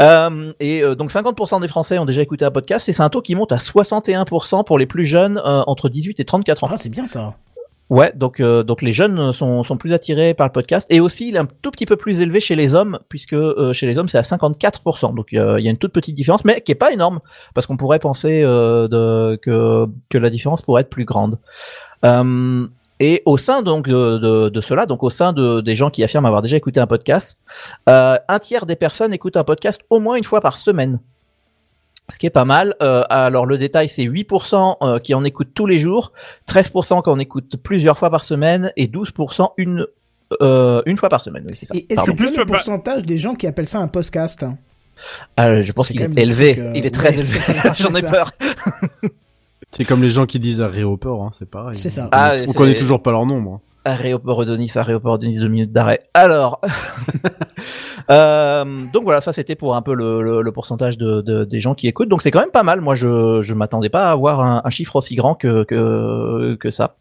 Euh, 0.00 0.52
et 0.60 0.82
donc, 0.94 1.10
50% 1.10 1.62
des 1.62 1.68
Français 1.68 1.98
ont 1.98 2.04
déjà 2.04 2.20
écouté 2.20 2.44
un 2.44 2.50
podcast, 2.50 2.86
et 2.88 2.92
c'est 2.92 3.02
un 3.02 3.08
taux 3.08 3.22
qui 3.22 3.34
monte 3.34 3.50
à 3.50 3.56
61% 3.56 4.64
pour 4.64 4.78
les 4.78 4.84
plus 4.84 5.06
jeunes 5.06 5.40
entre 5.42 5.88
18 5.88 6.20
et 6.20 6.24
34 6.24 6.64
ans. 6.64 6.68
Ah, 6.70 6.76
c'est 6.76 6.90
bien 6.90 7.06
ça. 7.06 7.34
Ouais, 7.88 8.12
donc 8.14 8.42
donc 8.42 8.82
les 8.82 8.92
jeunes 8.92 9.32
sont, 9.32 9.64
sont 9.64 9.78
plus 9.78 9.94
attirés 9.94 10.34
par 10.34 10.46
le 10.46 10.52
podcast 10.52 10.86
et 10.90 11.00
aussi 11.00 11.28
il 11.28 11.36
est 11.36 11.38
un 11.38 11.48
tout 11.62 11.70
petit 11.70 11.86
peu 11.86 11.96
plus 11.96 12.20
élevé 12.20 12.38
chez 12.38 12.54
les 12.54 12.74
hommes 12.74 12.98
puisque 13.08 13.34
chez 13.72 13.86
les 13.86 13.96
hommes 13.96 14.10
c'est 14.10 14.18
à 14.18 14.22
54%. 14.22 15.14
Donc 15.14 15.28
il 15.32 15.38
y 15.38 15.38
a 15.40 15.70
une 15.70 15.78
toute 15.78 15.94
petite 15.94 16.14
différence 16.14 16.44
mais 16.44 16.60
qui 16.60 16.72
est 16.72 16.74
pas 16.74 16.92
énorme 16.92 17.20
parce 17.54 17.66
qu'on 17.66 17.78
pourrait 17.78 17.98
penser 17.98 18.42
de, 18.42 19.38
que 19.40 19.86
que 20.10 20.18
la 20.18 20.28
différence 20.28 20.60
pourrait 20.60 20.82
être 20.82 20.90
plus 20.90 21.06
grande. 21.06 21.38
Euh, 22.04 22.66
et 23.00 23.22
au 23.26 23.36
sein 23.36 23.62
donc 23.62 23.88
de, 23.88 24.18
de, 24.18 24.48
de 24.48 24.60
cela, 24.60 24.86
donc 24.86 25.02
au 25.02 25.10
sein 25.10 25.32
de, 25.32 25.60
des 25.60 25.74
gens 25.74 25.90
qui 25.90 26.02
affirment 26.02 26.26
avoir 26.26 26.42
déjà 26.42 26.56
écouté 26.56 26.80
un 26.80 26.86
podcast, 26.86 27.38
euh, 27.88 28.16
un 28.28 28.38
tiers 28.38 28.66
des 28.66 28.76
personnes 28.76 29.12
écoutent 29.12 29.36
un 29.36 29.44
podcast 29.44 29.80
au 29.90 30.00
moins 30.00 30.16
une 30.16 30.24
fois 30.24 30.40
par 30.40 30.56
semaine. 30.56 30.98
Ce 32.10 32.18
qui 32.18 32.24
est 32.24 32.30
pas 32.30 32.46
mal. 32.46 32.74
Euh, 32.80 33.04
alors 33.10 33.44
le 33.44 33.58
détail, 33.58 33.88
c'est 33.90 34.04
8% 34.04 34.76
euh, 34.80 34.98
qui 34.98 35.12
en 35.14 35.24
écoutent 35.24 35.52
tous 35.52 35.66
les 35.66 35.76
jours, 35.76 36.12
13% 36.48 37.02
qui 37.02 37.10
en 37.10 37.18
écoutent 37.18 37.56
plusieurs 37.62 37.98
fois 37.98 38.08
par 38.10 38.24
semaine 38.24 38.72
et 38.76 38.86
12% 38.86 39.52
une 39.58 39.86
euh, 40.42 40.82
une 40.86 40.96
fois 40.96 41.08
par 41.08 41.22
semaine. 41.24 41.44
Oui, 41.48 41.56
c'est 41.56 41.66
ça. 41.66 41.74
Et 41.74 41.86
est-ce 41.88 42.02
que 42.02 42.10
le 42.10 42.44
pourcentage 42.46 43.04
des 43.04 43.16
gens 43.18 43.34
qui 43.34 43.46
appellent 43.46 43.68
ça 43.68 43.78
un 43.78 43.88
podcast 43.88 44.42
hein? 44.42 44.58
Ah, 45.36 45.60
je 45.60 45.72
pense 45.72 45.88
qu'il 45.88 46.02
est 46.02 46.18
élevé. 46.18 46.54
truc, 46.54 46.64
euh, 46.64 46.72
Il 46.74 46.86
est 46.86 46.94
très 46.94 47.10
ouais, 47.10 47.20
élevé. 47.20 47.38
J'en 47.76 47.94
ai 47.94 48.02
peur. 48.02 48.32
C'est 49.70 49.84
comme 49.84 50.02
les 50.02 50.10
gens 50.10 50.26
qui 50.26 50.40
disent 50.40 50.60
aéroport, 50.62 51.22
hein, 51.22 51.30
c'est 51.32 51.48
pareil. 51.48 51.78
C'est 51.78 51.90
ça. 51.90 52.04
On, 52.06 52.08
Ah, 52.12 52.32
on 52.48 52.52
connaît 52.52 52.74
toujours 52.76 53.02
pas 53.02 53.10
leur 53.12 53.26
nombre. 53.26 53.60
Aéroport 53.84 54.44
de 54.44 54.56
Nice, 54.56 54.76
aéroport 54.76 55.18
de 55.18 55.26
Nice, 55.26 55.40
deux 55.40 55.48
minutes 55.48 55.72
d'arrêt. 55.72 56.02
Alors, 56.12 56.60
euh, 58.10 58.64
donc 58.92 59.04
voilà, 59.04 59.20
ça 59.20 59.32
c'était 59.32 59.54
pour 59.54 59.76
un 59.76 59.82
peu 59.82 59.94
le, 59.94 60.22
le, 60.22 60.42
le 60.42 60.52
pourcentage 60.52 60.98
de, 60.98 61.20
de- 61.22 61.44
des 61.44 61.60
gens 61.60 61.74
qui 61.74 61.88
écoutent. 61.88 62.08
Donc 62.08 62.22
c'est 62.22 62.30
quand 62.30 62.40
même 62.40 62.50
pas 62.50 62.62
mal. 62.62 62.80
Moi, 62.80 62.94
je 62.94 63.40
je 63.42 63.54
m'attendais 63.54 63.88
pas 63.88 64.08
à 64.08 64.10
avoir 64.10 64.40
un, 64.40 64.62
un 64.64 64.70
chiffre 64.70 64.96
aussi 64.96 65.14
grand 65.14 65.34
que 65.34 65.64
que, 65.64 66.56
que 66.60 66.70
ça. 66.70 66.96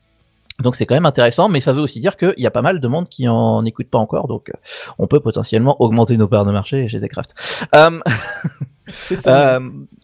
Donc 0.64 0.76
c'est 0.76 0.86
quand 0.86 0.96
même 0.96 1.06
intéressant, 1.06 1.50
mais 1.50 1.60
ça 1.60 1.72
veut 1.74 1.82
aussi 1.82 2.00
dire 2.00 2.18
qu'il 2.18 2.34
y 2.38 2.48
a 2.48 2.52
pas 2.52 2.62
mal 2.64 2.80
de 2.80 2.88
monde 2.88 3.08
qui 3.10 3.28
en 3.28 3.64
écoute 3.66 3.88
pas 3.90 4.00
encore, 4.00 4.28
donc 4.28 4.52
on 4.98 5.06
peut 5.08 5.20
potentiellement 5.20 5.80
augmenter 5.82 6.18
nos 6.18 6.28
parts 6.28 6.46
de 6.46 6.52
marché 6.52 6.88
chez 6.88 7.00
Descraft. 7.00 7.36
Euh, 7.76 8.00
ça. 8.94 9.56
euh, 9.58 9.60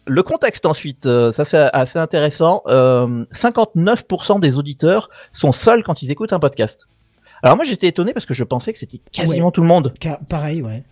le 0.06 0.22
contexte 0.22 0.66
ensuite, 0.66 1.06
euh, 1.06 1.32
ça 1.32 1.44
c'est 1.44 1.68
assez 1.72 1.98
intéressant. 1.98 2.62
Euh, 2.66 3.24
59% 3.32 4.40
des 4.40 4.56
auditeurs 4.56 5.08
sont 5.32 5.52
seuls 5.52 5.82
quand 5.82 6.02
ils 6.02 6.10
écoutent 6.10 6.32
un 6.32 6.38
podcast. 6.38 6.86
Alors 7.42 7.56
moi 7.56 7.64
j'étais 7.64 7.88
étonné 7.88 8.12
parce 8.12 8.26
que 8.26 8.34
je 8.34 8.44
pensais 8.44 8.72
que 8.72 8.78
c'était 8.78 9.00
quasiment 9.12 9.46
Ouais. 9.46 9.52
tout 9.52 9.60
le 9.60 9.66
monde. 9.68 9.92
Ca- 10.02 10.20
Pareil, 10.28 10.62
ouais. 10.62 10.82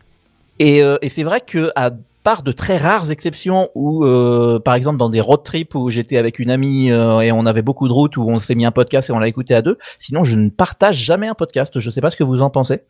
Et, 0.58 0.82
euh, 0.82 0.98
et 1.02 1.08
c'est 1.08 1.22
vrai 1.22 1.40
que 1.40 1.70
à 1.76 1.90
part 2.24 2.42
de 2.44 2.52
très 2.52 2.76
rares 2.76 3.10
exceptions 3.10 3.70
où, 3.74 4.04
euh, 4.04 4.60
par 4.60 4.74
exemple, 4.74 4.96
dans 4.98 5.08
des 5.08 5.20
road 5.20 5.42
trips 5.42 5.74
où 5.74 5.90
j'étais 5.90 6.18
avec 6.18 6.38
une 6.38 6.50
amie 6.50 6.92
euh, 6.92 7.18
et 7.20 7.32
on 7.32 7.46
avait 7.46 7.62
beaucoup 7.62 7.88
de 7.88 7.92
routes 7.92 8.16
où 8.16 8.28
on 8.28 8.38
s'est 8.38 8.54
mis 8.54 8.64
un 8.64 8.70
podcast 8.70 9.08
et 9.10 9.12
on 9.12 9.18
l'a 9.18 9.26
écouté 9.26 9.54
à 9.54 9.62
deux. 9.62 9.76
Sinon, 9.98 10.22
je 10.22 10.36
ne 10.36 10.48
partage 10.48 10.96
jamais 10.98 11.26
un 11.26 11.34
podcast. 11.34 11.80
Je 11.80 11.90
sais 11.90 12.00
pas 12.00 12.10
ce 12.12 12.16
que 12.16 12.22
vous 12.22 12.40
en 12.42 12.48
pensez, 12.50 12.82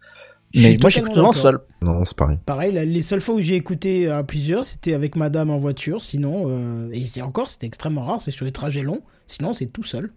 Je 0.54 0.68
mais 0.68 0.78
moi 0.80 0.90
j'écoute 0.90 1.14
souvent 1.14 1.32
seul. 1.32 1.58
Non, 1.82 2.04
c'est 2.04 2.16
pareil. 2.16 2.38
Pareil, 2.46 2.72
la- 2.72 2.84
les 2.84 3.00
seules 3.00 3.20
fois 3.20 3.34
où 3.36 3.40
j'ai 3.40 3.54
écouté 3.56 4.08
à 4.10 4.22
plusieurs, 4.22 4.64
c'était 4.64 4.94
avec 4.94 5.16
madame 5.16 5.50
en 5.50 5.58
voiture, 5.58 6.04
sinon, 6.04 6.44
euh, 6.48 6.88
et 6.92 7.06
c'est 7.06 7.22
encore, 7.22 7.50
c'était 7.50 7.66
extrêmement 7.66 8.02
rare, 8.04 8.20
c'est 8.20 8.30
sur 8.30 8.44
les 8.44 8.52
trajets 8.52 8.82
longs, 8.82 9.00
sinon 9.26 9.52
c'est 9.54 9.66
tout 9.66 9.84
seul. 9.84 10.10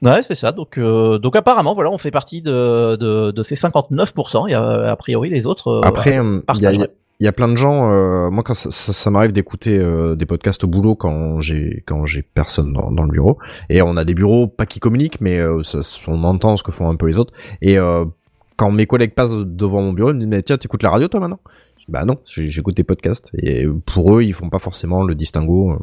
Ouais, 0.00 0.22
c'est 0.22 0.36
ça. 0.36 0.52
Donc, 0.52 0.78
euh, 0.78 1.18
donc 1.18 1.34
apparemment, 1.34 1.74
voilà, 1.74 1.90
on 1.90 1.98
fait 1.98 2.12
partie 2.12 2.40
de, 2.40 2.94
de, 2.96 3.32
de 3.32 3.42
ces 3.42 3.56
59%. 3.56 4.48
Et 4.48 4.54
euh, 4.54 4.90
a 4.92 4.96
priori, 4.96 5.28
les 5.28 5.44
autres. 5.44 5.68
euh, 5.68 5.80
Après, 5.82 6.18
euh, 6.20 6.40
il 6.54 6.64
a, 6.66 6.70
il 7.20 7.24
y 7.24 7.26
a 7.26 7.32
plein 7.32 7.48
de 7.48 7.56
gens. 7.56 7.90
euh, 7.90 8.30
moi, 8.30 8.44
quand 8.44 8.54
ça, 8.54 8.70
ça- 8.70 8.92
ça 8.92 9.10
m'arrive 9.10 9.32
d'écouter 9.32 9.76
euh, 9.76 10.14
des 10.14 10.24
podcasts 10.24 10.62
au 10.62 10.68
boulot 10.68 10.94
quand 10.94 11.40
j'ai 11.40 11.82
quand 11.84 12.06
j'ai 12.06 12.22
personne 12.22 12.72
dans, 12.72 12.92
dans 12.92 13.02
le 13.02 13.10
bureau, 13.10 13.38
et 13.70 13.82
on 13.82 13.96
a 13.96 14.04
des 14.04 14.14
bureaux 14.14 14.46
pas 14.46 14.66
qui 14.66 14.78
communiquent, 14.78 15.20
mais 15.20 15.40
euh, 15.40 15.64
ça, 15.64 15.80
on 16.06 16.22
entend 16.22 16.56
ce 16.56 16.62
que 16.62 16.70
font 16.70 16.88
un 16.88 16.94
peu 16.94 17.06
les 17.08 17.18
autres. 17.18 17.32
Et 17.60 17.76
euh, 17.76 18.04
quand 18.58 18.70
mes 18.70 18.86
collègues 18.86 19.14
passent 19.14 19.34
devant 19.36 19.80
mon 19.80 19.92
bureau, 19.94 20.10
ils 20.10 20.14
me 20.14 20.18
disent 20.18 20.28
mais 20.28 20.42
tiens, 20.42 20.58
t'écoutes 20.58 20.82
la 20.82 20.90
radio 20.90 21.08
toi 21.08 21.20
maintenant? 21.20 21.40
Je 21.78 21.84
dis, 21.84 21.86
Bah 21.88 22.04
non, 22.04 22.18
j'écoute 22.26 22.76
des 22.76 22.84
podcasts. 22.84 23.30
Et 23.40 23.66
pour 23.86 24.14
eux, 24.16 24.22
ils 24.22 24.34
font 24.34 24.50
pas 24.50 24.58
forcément 24.58 25.02
le 25.04 25.14
distinguo. 25.14 25.70
euh, 25.72 25.78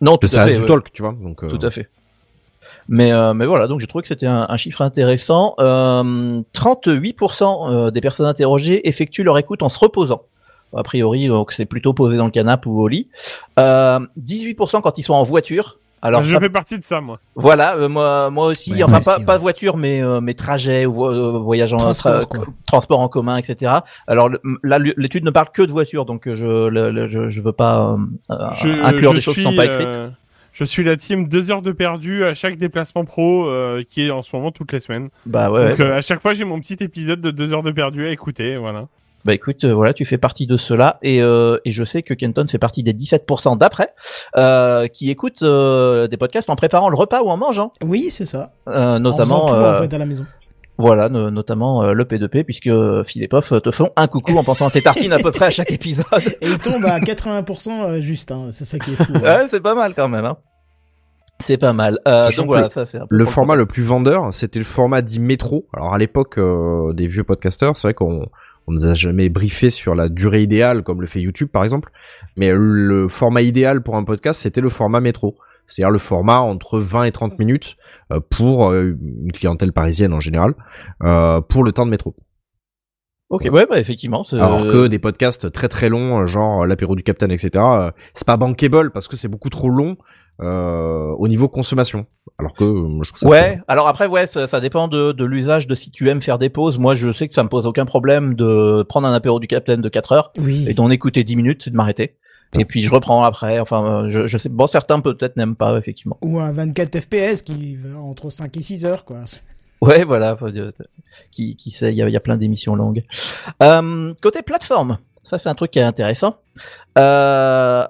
non, 0.00 0.16
tout 0.18 0.26
ça 0.26 0.44
reste 0.44 0.56
fait. 0.56 0.60
du 0.62 0.66
talk, 0.68 0.92
tu 0.92 1.02
vois. 1.02 1.14
Donc, 1.22 1.42
euh, 1.44 1.48
Tout 1.48 1.64
à 1.64 1.70
fait. 1.70 1.88
Mais, 2.88 3.12
euh, 3.12 3.34
mais 3.34 3.46
voilà, 3.46 3.68
donc 3.68 3.80
j'ai 3.80 3.86
trouvé 3.86 4.02
que 4.02 4.08
c'était 4.08 4.26
un, 4.26 4.46
un 4.48 4.56
chiffre 4.56 4.82
intéressant. 4.82 5.54
Euh, 5.60 6.40
38% 6.54 7.70
euh, 7.70 7.90
des 7.90 8.00
personnes 8.00 8.26
interrogées 8.26 8.86
effectuent 8.88 9.22
leur 9.22 9.38
écoute 9.38 9.62
en 9.62 9.68
se 9.68 9.78
reposant. 9.78 10.22
A 10.76 10.82
priori, 10.82 11.28
donc 11.28 11.52
c'est 11.52 11.66
plutôt 11.66 11.92
posé 11.94 12.16
dans 12.16 12.24
le 12.24 12.30
canapé 12.32 12.68
ou 12.68 12.80
au 12.80 12.88
lit. 12.88 13.08
Euh, 13.60 14.00
18% 14.20 14.82
quand 14.82 14.98
ils 14.98 15.02
sont 15.04 15.14
en 15.14 15.22
voiture. 15.22 15.78
Alors 16.04 16.22
je 16.22 16.34
ça- 16.34 16.40
fais 16.40 16.48
partie 16.50 16.78
de 16.78 16.84
ça, 16.84 17.00
moi. 17.00 17.18
voilà, 17.34 17.76
euh, 17.76 17.88
moi, 17.88 18.30
moi 18.30 18.46
aussi. 18.48 18.72
Ouais, 18.72 18.82
enfin, 18.84 18.92
moi 18.92 19.00
pas, 19.00 19.16
aussi, 19.16 19.24
pas 19.24 19.32
ouais. 19.34 19.38
voiture, 19.40 19.76
mais 19.76 20.02
euh, 20.02 20.20
mes 20.20 20.34
trajets 20.34 20.86
ou 20.86 20.92
vo- 20.92 21.08
euh, 21.10 21.38
voyage 21.38 21.72
en 21.74 21.78
Transport, 21.78 22.12
tra- 22.22 22.26
quoi. 22.26 22.44
transport 22.66 23.00
en 23.00 23.08
commun, 23.08 23.36
etc. 23.38 23.72
Alors 24.06 24.28
le- 24.28 24.40
là, 24.62 24.78
l'étude 24.78 25.24
ne 25.24 25.30
parle 25.30 25.48
que 25.52 25.62
de 25.62 25.72
voiture, 25.72 26.04
donc 26.04 26.28
euh, 26.28 26.36
je 26.36 26.68
le- 26.68 26.90
le- 26.90 27.08
je, 27.08 27.28
je 27.30 27.40
veux 27.40 27.52
pas 27.52 27.96
euh, 28.30 28.34
Je, 28.62 28.68
inclure 28.84 29.10
je 29.12 29.16
des 29.16 29.20
choses 29.22 29.34
qui 29.34 29.40
suis, 29.42 29.50
sont 29.50 29.56
pas 29.56 29.64
écrites. 29.64 29.86
euh, 29.88 30.10
je 30.52 30.62
suis 30.64 30.84
la 30.84 30.96
team 30.96 31.26
deux 31.26 31.50
heures 31.50 31.62
de 31.62 31.72
perdu 31.72 32.24
à 32.24 32.32
chaque 32.34 32.56
déplacement 32.58 33.04
pro 33.04 33.48
euh, 33.48 33.82
qui 33.88 34.06
est 34.06 34.10
en 34.10 34.22
ce 34.22 34.36
moment 34.36 34.52
toutes 34.52 34.72
les 34.72 34.80
semaines. 34.80 35.08
Bah 35.26 35.50
ouais. 35.50 35.70
Donc 35.70 35.78
ouais. 35.80 35.84
euh, 35.86 35.96
à 35.96 36.00
chaque 36.00 36.20
fois 36.22 36.34
j'ai 36.34 36.44
mon 36.44 36.60
petit 36.60 36.76
épisode 36.80 37.20
de 37.20 37.30
deux 37.30 37.52
heures 37.52 37.62
de 37.64 37.72
perdu 37.72 38.06
à 38.06 38.10
écouter, 38.10 38.56
voilà. 38.56 38.86
Bah 39.24 39.32
écoute, 39.34 39.64
euh, 39.64 39.72
voilà, 39.74 39.94
tu 39.94 40.04
fais 40.04 40.18
partie 40.18 40.46
de 40.46 40.56
cela 40.56 40.98
et, 41.02 41.22
euh, 41.22 41.58
et 41.64 41.72
je 41.72 41.82
sais 41.84 42.02
que 42.02 42.12
Kenton 42.12 42.46
fait 42.46 42.58
partie 42.58 42.82
des 42.82 42.92
17% 42.92 43.56
d'après 43.56 43.88
euh, 44.36 44.86
qui 44.86 45.10
écoutent 45.10 45.42
euh, 45.42 46.06
des 46.08 46.16
podcasts 46.18 46.50
en 46.50 46.56
préparant 46.56 46.90
le 46.90 46.96
repas 46.96 47.22
ou 47.22 47.28
en 47.30 47.36
mangeant, 47.38 47.72
Oui, 47.82 48.08
c'est 48.10 48.26
ça. 48.26 48.52
euh, 48.68 48.96
En 48.96 49.00
notamment. 49.00 49.46
faisant 49.46 49.46
tout, 49.48 49.54
euh, 49.64 49.76
en 49.78 49.82
fait, 49.82 49.94
à 49.94 49.98
la 49.98 50.06
maison. 50.06 50.26
Voilà, 50.76 51.08
no- 51.08 51.30
notamment 51.30 51.84
euh, 51.84 51.92
le 51.92 52.04
P2P, 52.04 52.42
puisque 52.44 52.66
euh, 52.66 53.04
Phil 53.04 53.22
et 53.22 53.28
Pof 53.28 53.52
te 53.62 53.70
font 53.70 53.90
un 53.96 54.08
coucou 54.08 54.36
en 54.36 54.42
pensant 54.44 54.66
à 54.66 54.70
tes 54.70 54.82
tartines 54.82 55.12
à 55.12 55.18
peu 55.20 55.30
près 55.30 55.46
à 55.46 55.50
chaque 55.50 55.70
épisode. 55.70 56.04
Et 56.42 56.48
il 56.48 56.58
tombe 56.58 56.84
à 56.84 56.98
80% 56.98 57.68
euh, 57.70 58.00
juste, 58.00 58.32
hein. 58.32 58.48
c'est 58.50 58.64
ça 58.64 58.78
qui 58.80 58.92
est 58.92 58.96
fou. 58.96 59.12
hein. 59.14 59.20
Ouais, 59.22 59.46
c'est 59.48 59.60
pas 59.62 59.74
mal 59.76 59.94
quand 59.94 60.08
même. 60.08 60.24
Hein. 60.24 60.36
C'est 61.40 61.58
pas 61.58 61.72
mal. 61.72 61.98
Euh, 62.08 62.30
donc 62.36 62.46
voilà, 62.46 62.70
ça 62.70 62.86
c'est 62.86 62.98
un 62.98 63.06
peu 63.06 63.16
Le 63.16 63.24
format 63.24 63.54
le 63.56 63.66
plus 63.66 63.82
vendeur, 63.82 64.32
c'était 64.32 64.58
le 64.60 64.64
format 64.64 65.00
dit 65.02 65.20
métro. 65.20 65.66
Alors 65.74 65.94
à 65.94 65.98
l'époque 65.98 66.38
euh, 66.38 66.92
des 66.92 67.06
vieux 67.08 67.24
podcasteurs, 67.24 67.76
c'est 67.76 67.88
vrai 67.88 67.94
qu'on 67.94 68.26
on 68.66 68.72
nous 68.72 68.86
a 68.86 68.94
jamais 68.94 69.28
briefé 69.28 69.70
sur 69.70 69.94
la 69.94 70.08
durée 70.08 70.42
idéale 70.42 70.82
comme 70.82 71.00
le 71.00 71.06
fait 71.06 71.20
YouTube 71.20 71.48
par 71.52 71.64
exemple, 71.64 71.90
mais 72.36 72.52
le 72.52 73.08
format 73.08 73.42
idéal 73.42 73.82
pour 73.82 73.96
un 73.96 74.04
podcast, 74.04 74.40
c'était 74.40 74.60
le 74.60 74.70
format 74.70 75.00
métro. 75.00 75.36
C'est-à-dire 75.66 75.90
le 75.90 75.98
format 75.98 76.40
entre 76.40 76.78
20 76.78 77.04
et 77.04 77.12
30 77.12 77.38
minutes 77.38 77.76
euh, 78.12 78.20
pour 78.20 78.70
euh, 78.70 78.92
une 79.00 79.32
clientèle 79.32 79.72
parisienne 79.72 80.12
en 80.12 80.20
général, 80.20 80.54
euh, 81.02 81.40
pour 81.40 81.64
le 81.64 81.72
temps 81.72 81.86
de 81.86 81.90
métro. 81.90 82.14
Ok, 83.30 83.48
ouais, 83.50 83.66
bah 83.66 83.80
effectivement. 83.80 84.24
Alors 84.32 84.66
que 84.66 84.86
des 84.86 84.98
podcasts 84.98 85.50
très 85.50 85.68
très 85.68 85.88
longs, 85.88 86.26
genre 86.26 86.66
l'apéro 86.66 86.94
du 86.94 87.02
Capitaine, 87.02 87.32
etc., 87.32 87.64
c'est 88.12 88.26
pas 88.26 88.36
bankable 88.36 88.90
parce 88.90 89.08
que 89.08 89.16
c'est 89.16 89.28
beaucoup 89.28 89.48
trop 89.48 89.70
long 89.70 89.96
euh, 90.40 91.10
au 91.18 91.28
niveau 91.28 91.48
consommation. 91.48 92.06
Alors 92.38 92.54
que 92.54 92.64
euh, 92.64 93.02
je 93.02 93.10
trouve 93.10 93.20
ça 93.20 93.26
Ouais, 93.28 93.60
alors 93.68 93.86
après, 93.88 94.06
ouais, 94.06 94.26
ça, 94.26 94.46
ça 94.48 94.60
dépend 94.60 94.88
de, 94.88 95.12
de 95.12 95.24
l'usage, 95.24 95.66
de 95.66 95.74
si 95.74 95.90
tu 95.90 96.08
aimes 96.10 96.20
faire 96.20 96.38
des 96.38 96.48
pauses. 96.48 96.78
Moi, 96.78 96.94
je 96.96 97.12
sais 97.12 97.28
que 97.28 97.34
ça 97.34 97.42
me 97.44 97.48
pose 97.48 97.66
aucun 97.66 97.84
problème 97.84 98.34
de 98.34 98.82
prendre 98.88 99.06
un 99.06 99.12
apéro 99.14 99.38
du 99.38 99.46
Capitaine 99.46 99.80
de 99.80 99.88
4 99.88 100.12
heures 100.12 100.32
Oui. 100.38 100.64
et 100.68 100.74
d'en 100.74 100.90
écouter 100.90 101.22
10 101.24 101.36
minutes, 101.36 101.68
de 101.68 101.76
m'arrêter. 101.76 102.16
Et 102.58 102.64
puis 102.64 102.82
je 102.84 102.90
reprends 102.90 103.24
après. 103.24 103.58
Enfin, 103.58 104.04
euh, 104.04 104.10
je, 104.10 104.26
je 104.28 104.38
sais. 104.38 104.48
Bon, 104.48 104.68
certains 104.68 105.00
peut-être 105.00 105.36
n'aiment 105.36 105.56
pas, 105.56 105.76
effectivement. 105.76 106.18
Ou 106.22 106.38
un 106.38 106.52
24 106.52 107.00
FPS 107.00 107.42
qui 107.42 107.74
va 107.74 107.98
entre 107.98 108.30
5 108.30 108.56
et 108.56 108.60
6 108.60 108.84
heures, 108.84 109.04
quoi. 109.04 109.18
Ouais, 109.80 110.04
voilà. 110.04 110.36
Qui, 111.32 111.56
qui 111.56 111.70
sait, 111.70 111.92
il 111.92 111.96
y 111.96 112.02
a, 112.02 112.08
y 112.08 112.16
a 112.16 112.20
plein 112.20 112.36
d'émissions 112.36 112.74
longues. 112.76 113.02
Euh, 113.62 114.14
côté 114.22 114.42
plateforme, 114.42 114.98
ça 115.22 115.38
c'est 115.38 115.48
un 115.48 115.54
truc 115.54 115.72
qui 115.72 115.78
est 115.80 115.82
intéressant. 115.82 116.36
Euh, 116.96 117.84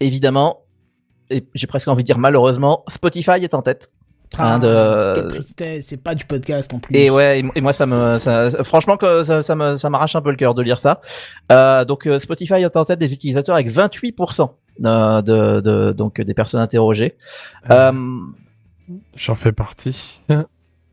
évidemment, 0.00 0.60
et 0.60 0.67
j'ai 1.54 1.66
presque 1.66 1.88
envie 1.88 2.02
de 2.02 2.06
dire 2.06 2.18
malheureusement, 2.18 2.84
Spotify 2.88 3.42
est 3.42 3.54
en 3.54 3.62
tête. 3.62 3.88
Hein, 4.38 4.58
de- 4.58 4.66
Ah, 4.68 5.12
Quelle 5.14 5.28
tristesse, 5.28 5.86
c'est 5.86 5.96
pas 5.96 6.14
du 6.14 6.26
podcast 6.26 6.72
en 6.74 6.78
plus. 6.78 6.94
Et 6.94 7.08
ouais, 7.08 7.42
et, 7.54 7.60
moi 7.62 7.72
ça 7.72 7.86
me, 7.86 8.18
ça, 8.18 8.62
franchement 8.62 8.98
que 8.98 9.24
ça, 9.24 9.42
ça 9.42 9.56
me, 9.56 9.76
ça 9.78 9.88
m'arrache 9.88 10.16
un 10.16 10.20
peu 10.20 10.30
le 10.30 10.36
cœur 10.36 10.54
de 10.54 10.62
lire 10.62 10.78
ça. 10.78 11.00
Euh, 11.50 11.84
donc 11.86 12.06
euh, 12.06 12.18
Spotify 12.18 12.54
est 12.54 12.76
en 12.76 12.84
tête 12.84 12.98
des 12.98 13.10
utilisateurs 13.10 13.54
avec 13.54 13.70
28% 13.70 14.50
euh, 14.84 15.22
de, 15.22 15.60
de, 15.62 15.92
donc 15.92 16.20
des 16.20 16.34
personnes 16.34 16.60
interrogées. 16.60 17.16
Euh, 17.70 17.92
J'en 19.16 19.34
fais 19.34 19.52
partie. 19.52 20.20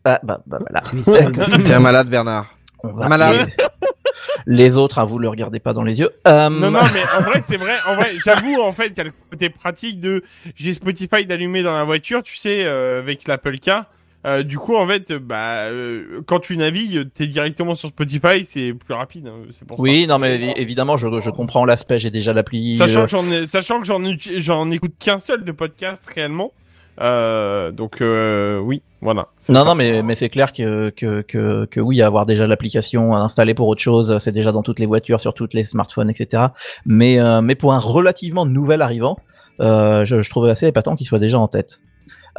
ah, 0.05 0.19
bah, 0.23 0.41
bah 0.47 0.59
voilà. 0.59 0.83
T'es 1.63 1.73
un 1.73 1.79
malade, 1.81 2.07
Bernard. 2.09 2.55
On 2.83 2.89
va- 2.93 3.05
Un 3.05 3.09
malade. 3.09 3.49
Les 4.47 4.75
autres, 4.75 4.99
hein, 4.99 5.05
vous 5.05 5.17
le 5.19 5.27
regardez 5.27 5.59
pas 5.59 5.73
dans 5.73 5.83
les 5.83 5.99
yeux. 5.99 6.11
Euh, 6.27 6.49
Non, 6.49 6.69
non, 6.71 6.81
mais 6.93 7.01
en 7.17 7.21
vrai, 7.21 7.41
c'est 7.41 7.57
vrai. 7.57 7.75
En 7.87 7.95
vrai, 7.95 8.11
j'avoue, 8.23 8.61
en 8.61 8.71
fait, 8.73 8.87
il 8.89 8.97
y 8.97 9.01
a 9.01 9.05
le 9.05 9.11
côté 9.31 9.49
pratique 9.49 9.99
de 9.99 10.23
j'ai 10.55 10.73
Spotify 10.73 11.25
d'allumer 11.25 11.63
dans 11.63 11.73
la 11.73 11.83
voiture, 11.83 12.21
tu 12.21 12.35
sais, 12.35 12.63
euh, 12.65 12.99
avec 12.99 13.27
l'Apple 13.27 13.57
Car. 13.57 13.85
Euh, 14.25 14.41
du 14.43 14.57
coup, 14.57 14.75
en 14.75 14.87
fait, 14.87 15.13
bah, 15.13 15.65
euh, 15.65 16.21
quand 16.25 16.39
tu 16.39 16.57
navigues, 16.57 17.07
t'es 17.13 17.27
directement 17.27 17.75
sur 17.75 17.89
Spotify, 17.89 18.43
c'est 18.47 18.73
plus 18.73 18.93
rapide. 18.95 19.27
hein, 19.27 19.33
pour 19.67 19.79
Oui, 19.79 20.07
non, 20.07 20.17
mais 20.19 20.37
évi- 20.39 20.53
évidemment, 20.57 20.97
je, 20.97 21.19
je 21.19 21.29
comprends 21.29 21.63
l'aspect. 21.65 21.99
J'ai 21.99 22.09
déjà 22.09 22.33
l'appli. 22.33 22.75
Sachant 22.77 23.01
euh, 23.01 23.03
que 23.03 23.09
j'en 23.09 23.29
ai- 23.31 23.45
sachant 23.47 23.79
que 23.81 23.85
j'en 23.87 24.71
écoute 24.71 24.93
qu'un 24.99 25.19
seul 25.19 25.43
de 25.43 25.51
podcast 25.51 26.05
réellement. 26.13 26.53
Donc 27.71 27.97
oui, 28.01 28.81
voilà. 29.05 29.29
Non, 29.47 29.59
ça. 29.61 29.65
non, 29.65 29.75
mais, 29.75 30.03
mais 30.03 30.15
c'est 30.15 30.27
clair 30.27 30.51
que, 30.51 30.89
que, 30.89 31.21
que, 31.21 31.65
que 31.71 31.79
oui, 31.79 32.01
avoir 32.01 32.25
déjà 32.25 32.45
l'application 32.47 33.15
installée 33.15 33.53
pour 33.53 33.69
autre 33.69 33.81
chose, 33.81 34.17
c'est 34.19 34.33
déjà 34.33 34.51
dans 34.51 34.63
toutes 34.63 34.79
les 34.79 34.85
voitures, 34.85 35.21
sur 35.21 35.33
toutes 35.33 35.53
les 35.53 35.63
smartphones, 35.63 36.09
etc. 36.09 36.47
Mais, 36.85 37.19
euh, 37.19 37.41
mais 37.41 37.55
pour 37.55 37.73
un 37.73 37.79
relativement 37.79 38.45
nouvel 38.45 38.81
arrivant, 38.81 39.17
euh, 39.61 40.03
je, 40.03 40.21
je 40.21 40.29
trouve 40.29 40.47
assez 40.47 40.67
épatant 40.67 40.97
qu'il 40.97 41.07
soit 41.07 41.19
déjà 41.19 41.39
en 41.39 41.47
tête. 41.47 41.79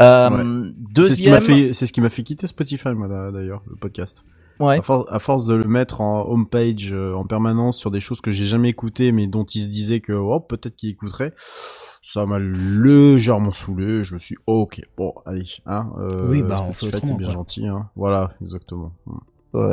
Euh, 0.01 0.29
Ouais. 0.29 1.05
C'est 1.07 1.15
ce 1.15 1.23
qui 1.23 1.31
m'a 1.31 1.39
Deuxième, 1.39 1.41
fait, 1.41 1.73
c'est 1.73 1.87
ce 1.87 1.93
qui 1.95 2.03
m'a 2.03 2.11
fait 2.11 2.23
quitter 2.23 2.47
Spotify, 2.47 2.91
moi, 2.91 3.09
d'ailleurs, 3.33 3.63
le 3.67 3.77
podcast. 3.77 4.25
ouais. 4.61 4.79
À, 4.79 4.83
for- 4.83 5.07
à 5.11 5.19
force 5.19 5.47
de 5.47 5.55
le 5.55 5.65
mettre 5.65 6.03
en 6.03 6.29
homepage 6.29 6.93
euh, 6.93 7.15
en 7.15 7.25
permanence 7.25 7.79
sur 7.79 7.91
des 7.91 8.01
choses 8.01 8.21
que 8.21 8.31
j'ai 8.31 8.45
jamais 8.45 8.69
écoutées, 8.69 9.13
mais 9.13 9.27
dont 9.27 9.45
il 9.45 9.63
se 9.63 9.69
disait 9.69 10.01
que 10.01 10.13
oh, 10.13 10.41
peut-être 10.41 10.77
qu'il 10.77 10.91
écouterait, 10.91 11.33
ça 12.09 12.25
m'a 12.25 12.39
légèrement 12.39 13.51
saoulé. 13.51 14.05
Je 14.05 14.15
me 14.15 14.19
suis 14.19 14.37
ok, 14.47 14.81
bon, 14.97 15.13
allez, 15.27 15.43
hein. 15.67 15.91
Euh, 15.99 16.29
Oui, 16.31 16.43
bah, 16.43 16.63
on 16.63 16.73
fait 16.73 16.87
autrement, 16.87 17.17
bien 17.17 17.27
quoi. 17.27 17.35
gentil, 17.35 17.67
hein. 17.67 17.91
Voilà, 17.97 18.31
exactement. 18.41 18.93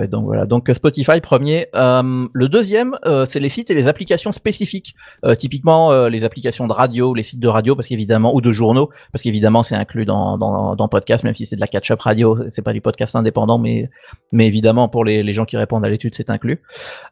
Donc 0.07 0.26
voilà. 0.26 0.45
Donc 0.45 0.69
euh, 0.69 0.73
Spotify 0.73 1.22
premier. 1.22 1.68
Euh, 1.76 2.27
le 2.31 2.49
deuxième, 2.49 2.95
euh, 3.05 3.26
c'est 3.26 3.39
les 3.39 3.49
sites 3.49 3.69
et 3.69 3.73
les 3.73 3.88
applications 3.88 4.31
spécifiques. 4.31 4.95
Euh, 5.26 5.35
typiquement 5.35 5.91
euh, 5.91 6.10
les 6.10 6.23
applications 6.23 6.68
de 6.68 6.73
radio, 6.73 7.14
les 7.14 7.23
sites 7.23 7.39
de 7.39 7.47
radio, 7.47 7.76
parce 7.76 7.88
qu'évidemment, 7.88 8.35
ou 8.35 8.41
de 8.41 8.51
journaux, 8.51 8.89
parce 9.11 9.23
qu'évidemment 9.23 9.64
c'est 9.64 9.76
inclus 9.76 10.05
dans, 10.05 10.38
dans 10.38 10.76
dans 10.76 10.88
podcast, 10.88 11.23
même 11.23 11.35
si 11.35 11.45
c'est 11.45 11.55
de 11.55 11.61
la 11.61 11.68
catch-up 11.68 11.99
radio, 11.99 12.38
c'est 12.49 12.61
pas 12.61 12.73
du 12.73 12.81
podcast 12.81 13.15
indépendant, 13.15 13.57
mais 13.57 13.89
mais 14.31 14.47
évidemment 14.47 14.89
pour 14.89 15.05
les, 15.05 15.23
les 15.23 15.34
gens 15.34 15.45
qui 15.45 15.57
répondent 15.57 15.85
à 15.85 15.89
l'étude, 15.89 16.14
c'est 16.15 16.30
inclus. 16.30 16.61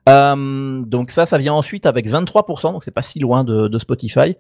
Donc 0.08 1.12
ça, 1.12 1.26
ça 1.26 1.38
vient 1.38 1.54
ensuite 1.54 1.86
avec 1.86 2.08
23%, 2.10 2.74
donc 2.74 2.84
c'est 2.84 2.92
pas 2.92 3.02
si 3.02 3.20
loin 3.20 3.44
de, 3.44 3.68
de 3.68 3.80
Spotify. 3.80 4.36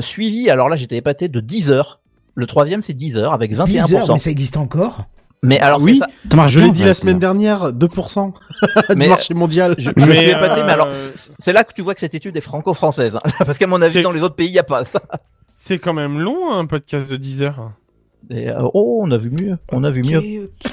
Suivi, 0.00 0.50
alors 0.50 0.68
là 0.68 0.76
j'étais 0.76 0.96
épaté 0.96 1.28
de 1.28 1.40
10 1.40 1.70
heures. 1.70 2.00
Le 2.34 2.46
troisième 2.46 2.82
c'est 2.82 2.94
10 2.94 3.16
heures 3.16 3.32
avec 3.32 3.54
21%. 3.54 3.64
10 3.66 3.94
heures, 3.94 4.12
mais 4.12 4.18
ça 4.18 4.30
existe 4.30 4.56
encore? 4.56 5.06
Mais 5.44 5.60
alors 5.60 5.80
oui, 5.80 5.98
ça. 6.00 6.48
je 6.48 6.58
l'ai 6.60 6.70
dit 6.70 6.82
la 6.84 6.94
semaine 6.94 7.18
dernière, 7.18 7.72
2% 7.72 8.32
du 8.90 8.96
Mais- 8.96 9.08
marché 9.08 9.34
mondial. 9.34 9.74
Je, 9.78 9.90
je 9.96 10.06
Mais, 10.06 10.18
suis 10.18 10.30
épaté, 10.30 10.62
mais 10.64 10.72
alors 10.72 10.88
euh, 10.88 11.08
c'est 11.38 11.52
là 11.52 11.64
que 11.64 11.72
tu 11.74 11.82
vois 11.82 11.94
que 11.94 12.00
cette 12.00 12.14
étude 12.14 12.36
est 12.36 12.40
franco-française, 12.40 13.16
hein. 13.16 13.30
parce 13.44 13.58
qu'à 13.58 13.66
mon 13.66 13.80
avis 13.82 14.02
dans 14.02 14.12
les 14.12 14.22
autres 14.22 14.34
pays 14.36 14.48
il 14.48 14.54
y 14.54 14.58
a 14.58 14.62
pas 14.64 14.84
ça. 14.84 15.00
C'est 15.56 15.78
quand 15.78 15.92
même 15.92 16.18
long 16.18 16.52
un 16.52 16.66
podcast 16.66 17.10
de 17.10 17.16
10 17.16 17.42
heures. 17.42 17.72
Et, 18.30 18.50
euh, 18.50 18.54
oh, 18.74 19.00
on 19.02 19.10
a 19.10 19.18
vu 19.18 19.30
mieux, 19.30 19.58
on 19.70 19.84
a 19.84 19.90
vu 19.90 20.02
mieux. 20.02 20.18
Ok, 20.18 20.70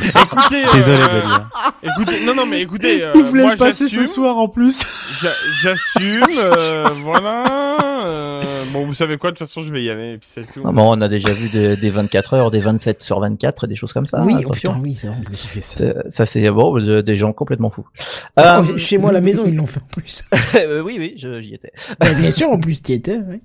Écoutez, 0.00 0.62
Désolé, 0.72 0.96
euh, 0.98 1.38
écoutez, 1.82 2.24
non 2.24 2.34
non 2.34 2.46
mais 2.46 2.60
écoutez, 2.62 3.02
euh, 3.04 3.10
Il 3.16 3.22
voulait 3.24 3.42
moi 3.42 3.52
le 3.52 3.58
passer 3.58 3.88
ce 3.88 4.06
soir 4.06 4.36
en 4.38 4.48
plus. 4.48 4.82
j'a- 5.20 5.28
j'assume, 5.62 6.24
euh, 6.38 6.84
voilà. 7.02 7.44
Euh, 8.66 8.72
bon, 8.72 8.86
vous 8.86 8.94
savez 8.94 9.16
quoi, 9.18 9.30
de 9.30 9.36
toute 9.36 9.46
façon, 9.46 9.62
je 9.62 9.72
vais 9.72 9.82
y 9.84 9.90
aller 9.90 10.12
et 10.12 10.18
puis 10.18 10.28
c'est 10.32 10.50
tout. 10.50 10.62
Ah 10.64 10.72
bon, 10.72 10.96
on 10.96 11.00
a 11.00 11.08
déjà 11.08 11.32
vu 11.32 11.48
des, 11.48 11.76
des 11.76 11.90
24 11.90 12.34
heures, 12.34 12.50
des 12.50 12.60
27 12.60 13.02
sur 13.02 13.20
24, 13.20 13.66
des 13.66 13.76
choses 13.76 13.92
comme 13.92 14.06
ça. 14.06 14.22
oui, 14.22 14.34
oh 14.36 14.38
attention. 14.40 14.70
putain, 14.74 14.82
oui, 14.82 14.94
c'est 14.94 15.08
vrai. 15.08 15.16
C'est- 15.60 16.10
ça 16.10 16.26
c'est 16.26 16.48
bon, 16.50 16.74
de- 16.78 17.00
des 17.00 17.16
gens 17.16 17.32
complètement 17.32 17.70
fous. 17.70 17.86
Oh, 18.36 18.40
Euh, 18.40 18.76
Chez 18.78 18.98
moi 18.98 19.10
à 19.10 19.12
la 19.12 19.20
maison, 19.20 19.44
ils 19.46 19.54
l'ont 19.54 19.66
fait 19.66 19.80
en 19.80 19.86
plus. 19.86 20.24
euh, 20.56 20.80
oui, 20.82 20.96
oui, 20.98 21.14
j'y 21.16 21.54
étais. 21.54 21.72
Ouais, 22.02 22.14
bien 22.20 22.30
sûr, 22.30 22.50
en 22.50 22.60
plus, 22.60 22.82
t'y 22.82 22.92
étais. 22.94 23.16
ouais. 23.18 23.40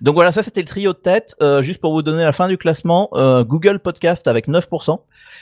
Donc 0.00 0.16
voilà, 0.16 0.32
ça 0.32 0.42
c'était 0.42 0.60
le 0.60 0.66
trio 0.66 0.92
de 0.92 0.98
tête. 0.98 1.36
Euh, 1.40 1.62
juste 1.62 1.80
pour 1.80 1.92
vous 1.92 2.02
donner 2.02 2.24
la 2.24 2.32
fin 2.32 2.48
du 2.48 2.58
classement, 2.58 3.10
euh, 3.12 3.44
Google 3.44 3.78
Podcast 3.78 4.26
avec 4.26 4.48
9% 4.48 4.98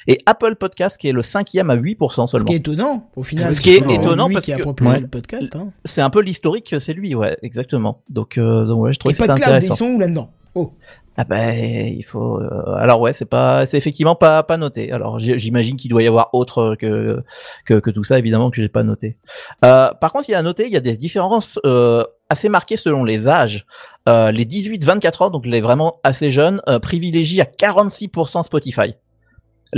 et 0.07 0.21
Apple 0.27 0.55
Podcast 0.57 0.97
qui 0.99 1.09
est 1.09 1.13
le 1.13 1.23
cinquième 1.23 1.71
à 1.71 1.77
8% 1.77 2.27
Ce 2.27 2.33
seulement. 2.33 2.47
qui 2.47 2.55
est 2.55 2.57
étonnant, 2.59 3.11
au 3.17 3.23
final. 3.23 3.55
Ce 3.55 3.61
qui 3.61 3.71
est 3.71 3.85
c'est 3.87 3.95
étonnant 3.95 4.29
lui 4.29 4.35
parce 4.35 4.45
qui 4.47 4.53
a 4.53 4.57
que- 4.57 4.63
proposé 4.63 4.91
Ouais. 4.91 5.01
le 5.01 5.09
podcast. 5.09 5.55
Hein. 5.57 5.69
C'est 5.85 6.01
un 6.03 6.11
peu 6.11 6.21
l'historique, 6.21 6.75
c'est 6.79 6.93
lui, 6.95 7.15
ouais, 7.15 7.37
exactement. 7.43 8.03
Donc, 8.09 8.39
euh, 8.39 8.65
donc 8.65 8.83
ouais, 8.83 8.93
je 8.93 8.99
trouve 8.99 9.13
Et 9.13 9.15
que 9.15 9.23
de 9.23 9.27
cloud, 9.27 9.39
ils 9.39 9.43
intéressant. 9.45 9.75
sont 9.75 9.87
où 9.87 9.99
là-dedans? 9.99 10.31
Oh. 10.55 10.73
Ah 11.19 11.25
ben, 11.25 11.57
il 11.97 12.03
faut. 12.05 12.39
euh, 12.43 12.75
alors 12.77 13.01
ouais, 13.01 13.15
c'est 13.15 13.25
pas, 13.25 13.65
c'est 13.65 13.79
effectivement 13.79 14.17
pas 14.17 14.43
pas 14.43 14.59
noté. 14.59 14.93
Alors 14.93 15.19
j'imagine 15.19 15.79
qu'il 15.79 15.91
doit 15.91 16.03
y 16.03 16.07
avoir 16.07 16.29
autre 16.35 16.77
que 16.79 17.23
que, 17.65 17.73
que 17.81 17.91
tout 17.91 18.05
ça, 18.05 18.19
évidemment 18.19 18.51
que 18.51 18.57
j'ai 18.61 18.69
pas 18.69 18.83
noté. 18.83 19.17
Euh, 19.65 19.89
par 19.99 20.13
contre, 20.13 20.29
il 20.29 20.35
a 20.35 20.39
à 20.41 20.43
noter, 20.43 20.67
il 20.67 20.73
y 20.73 20.77
a 20.77 20.81
des 20.81 20.99
différences 20.99 21.59
euh, 21.65 22.05
assez 22.29 22.51
marquées 22.51 22.77
selon 22.77 23.03
les 23.03 23.29
âges. 23.29 23.65
Euh, 24.11 24.31
les 24.31 24.45
18-24 24.45 25.23
ans, 25.25 25.31
donc 25.31 25.47
les 25.47 25.63
vraiment 25.63 26.01
assez 26.05 26.31
jeunes, 26.31 26.61
euh, 26.69 26.79
privilégient 26.81 27.41
à 27.41 27.47
46% 27.47 28.43
Spotify. 28.45 28.95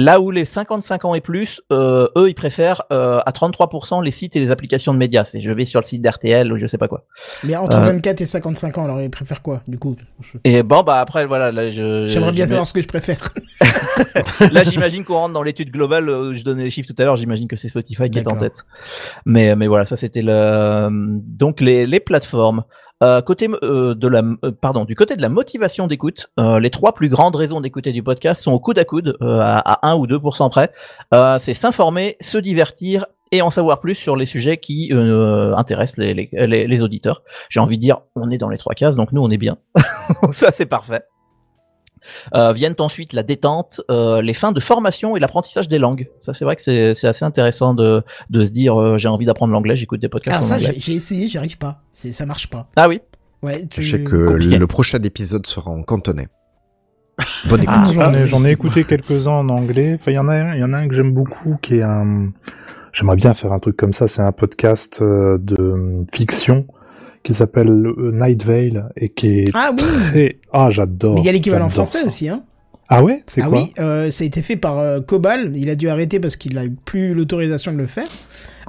Là 0.00 0.20
où 0.20 0.30
les 0.30 0.44
55 0.44 1.04
ans 1.06 1.14
et 1.16 1.20
plus, 1.20 1.60
euh, 1.72 2.06
eux, 2.16 2.28
ils 2.28 2.34
préfèrent 2.34 2.82
euh, 2.92 3.18
à 3.26 3.32
33% 3.32 4.00
les 4.04 4.12
sites 4.12 4.36
et 4.36 4.40
les 4.40 4.52
applications 4.52 4.94
de 4.94 4.98
médias. 4.98 5.24
C'est 5.24 5.40
je 5.40 5.50
vais 5.50 5.64
sur 5.64 5.80
le 5.80 5.84
site 5.84 6.02
d'RTL 6.02 6.52
ou 6.52 6.56
je 6.56 6.68
sais 6.68 6.78
pas 6.78 6.86
quoi. 6.86 7.04
Mais 7.42 7.56
entre 7.56 7.78
Euh, 7.78 7.80
24 7.80 8.20
et 8.20 8.24
55 8.24 8.78
ans, 8.78 8.84
alors 8.84 9.00
ils 9.02 9.10
préfèrent 9.10 9.42
quoi, 9.42 9.60
du 9.66 9.76
coup? 9.76 9.96
Et 10.44 10.62
bon, 10.62 10.82
bah 10.84 11.00
après, 11.00 11.26
voilà, 11.26 11.50
là, 11.50 11.68
je. 11.68 12.06
J'aimerais 12.06 12.30
bien 12.30 12.46
savoir 12.46 12.68
ce 12.68 12.72
que 12.72 12.80
je 12.80 12.86
préfère. 12.86 13.18
Là, 14.52 14.62
j'imagine 14.62 15.04
qu'on 15.04 15.14
rentre 15.14 15.34
dans 15.34 15.42
l'étude 15.42 15.72
globale. 15.72 16.08
euh, 16.08 16.36
Je 16.36 16.44
donnais 16.44 16.62
les 16.64 16.70
chiffres 16.70 16.88
tout 16.94 17.02
à 17.02 17.04
l'heure. 17.04 17.16
J'imagine 17.16 17.48
que 17.48 17.56
c'est 17.56 17.68
Spotify 17.68 18.08
qui 18.08 18.20
est 18.20 18.28
en 18.28 18.36
tête. 18.36 18.64
Mais, 19.26 19.56
mais 19.56 19.66
voilà, 19.66 19.84
ça 19.84 19.96
c'était 19.96 20.22
le. 20.22 20.88
Donc 20.90 21.60
les, 21.60 21.86
les 21.86 21.98
plateformes. 22.00 22.62
Euh, 23.02 23.22
côté 23.22 23.48
euh, 23.62 23.94
de 23.94 24.08
la, 24.08 24.22
euh, 24.44 24.50
pardon, 24.50 24.84
du 24.84 24.96
côté 24.96 25.14
de 25.14 25.22
la 25.22 25.28
motivation 25.28 25.86
d'écoute, 25.86 26.26
euh, 26.40 26.58
les 26.58 26.70
trois 26.70 26.94
plus 26.94 27.08
grandes 27.08 27.36
raisons 27.36 27.60
d'écouter 27.60 27.92
du 27.92 28.02
podcast 28.02 28.42
sont 28.42 28.52
au 28.52 28.58
coude 28.58 28.78
à 28.78 28.84
coude, 28.84 29.16
euh, 29.22 29.38
à, 29.40 29.58
à 29.58 29.92
1 29.92 29.96
ou 29.96 30.06
2% 30.06 30.50
près. 30.50 30.72
C'est 31.40 31.54
s'informer, 31.54 32.16
se 32.20 32.38
divertir 32.38 33.06
et 33.30 33.42
en 33.42 33.50
savoir 33.50 33.80
plus 33.80 33.94
sur 33.94 34.16
les 34.16 34.26
sujets 34.26 34.56
qui 34.56 34.90
intéressent 34.92 35.98
les, 35.98 36.14
les, 36.14 36.28
les, 36.32 36.66
les 36.66 36.80
auditeurs. 36.82 37.22
J'ai 37.50 37.60
envie 37.60 37.76
de 37.76 37.82
dire, 37.82 37.98
on 38.16 38.30
est 38.30 38.38
dans 38.38 38.48
les 38.48 38.58
trois 38.58 38.74
cases, 38.74 38.96
donc 38.96 39.12
nous 39.12 39.22
on 39.22 39.30
est 39.30 39.38
bien. 39.38 39.58
ça 40.32 40.50
c'est 40.52 40.66
parfait. 40.66 41.02
Euh, 42.34 42.52
viennent 42.52 42.74
ensuite 42.78 43.12
la 43.12 43.22
détente, 43.22 43.80
euh, 43.90 44.22
les 44.22 44.34
fins 44.34 44.52
de 44.52 44.60
formation 44.60 45.16
et 45.16 45.20
l'apprentissage 45.20 45.68
des 45.68 45.78
langues. 45.78 46.08
Ça, 46.18 46.34
c'est 46.34 46.44
vrai 46.44 46.56
que 46.56 46.62
c'est 46.62 46.94
c'est 46.94 47.08
assez 47.08 47.24
intéressant 47.24 47.74
de, 47.74 48.02
de 48.30 48.44
se 48.44 48.50
dire 48.50 48.80
euh, 48.80 48.98
j'ai 48.98 49.08
envie 49.08 49.26
d'apprendre 49.26 49.52
l'anglais, 49.52 49.76
j'écoute 49.76 50.00
des 50.00 50.08
podcasts 50.08 50.36
Ah, 50.36 50.56
en 50.56 50.60
ça, 50.60 50.60
j'ai 50.60 50.78
j'ai 50.78 50.92
essayé, 50.94 51.28
j'y 51.28 51.38
arrive 51.38 51.58
pas. 51.58 51.82
C'est, 51.92 52.12
ça 52.12 52.26
marche 52.26 52.48
pas. 52.48 52.68
Ah 52.76 52.88
oui. 52.88 53.00
Ouais, 53.42 53.66
tu... 53.66 53.82
Je 53.82 53.96
sais 53.96 54.02
que 54.02 54.26
compliqué. 54.28 54.58
le 54.58 54.66
prochain 54.66 55.00
épisode 55.02 55.46
sera 55.46 55.70
en 55.70 55.82
cantonais. 55.82 56.28
Bonne 57.48 57.62
écoute. 57.62 57.74
Ah, 57.76 58.26
j'en 58.26 58.44
ai, 58.44 58.50
écouté 58.50 58.84
quelques-uns 58.84 59.32
en 59.32 59.48
anglais. 59.48 59.96
Enfin, 60.00 60.12
il 60.12 60.14
y 60.14 60.18
en 60.18 60.28
a, 60.28 60.34
un- 60.34 60.54
il 60.54 60.60
y 60.60 60.64
en 60.64 60.72
a 60.72 60.78
un 60.78 60.88
que 60.88 60.94
j'aime 60.94 61.12
beaucoup 61.12 61.56
qui 61.62 61.76
est 61.76 61.82
un. 61.82 62.32
J'aimerais 62.92 63.16
bien 63.16 63.34
faire 63.34 63.52
un 63.52 63.58
truc 63.58 63.76
comme 63.76 63.92
ça. 63.92 64.08
C'est 64.08 64.22
un 64.22 64.32
podcast 64.32 65.00
euh, 65.02 65.38
de 65.40 65.56
euh, 65.60 66.04
fiction 66.12 66.66
qui 67.28 67.34
s'appelle 67.34 67.68
euh, 67.68 68.10
Night 68.12 68.42
Vale 68.42 68.88
et 68.96 69.10
qui 69.10 69.40
est 69.40 69.44
Ah 69.52 69.70
oui. 69.72 69.76
très. 69.78 70.38
Ah, 70.50 70.70
j'adore. 70.70 71.14
Mais 71.14 71.20
il 71.20 71.26
y 71.26 71.28
a 71.28 71.32
l'équivalent 71.32 71.68
français 71.68 71.98
ça. 72.00 72.06
aussi, 72.06 72.26
hein. 72.28 72.42
Ah 72.90 73.04
ouais, 73.04 73.22
c'est 73.26 73.42
ah 73.42 73.48
quoi? 73.48 73.60
oui, 73.64 73.70
euh, 73.80 74.08
ça 74.10 74.24
a 74.24 74.26
été 74.26 74.40
fait 74.40 74.56
par 74.56 74.78
euh, 74.78 75.00
Cobal. 75.02 75.52
Il 75.54 75.68
a 75.68 75.74
dû 75.74 75.90
arrêter 75.90 76.20
parce 76.20 76.36
qu'il 76.36 76.56
a 76.56 76.64
eu 76.64 76.70
plus 76.86 77.12
l'autorisation 77.12 77.70
de 77.70 77.76
le 77.76 77.86
faire. 77.86 78.08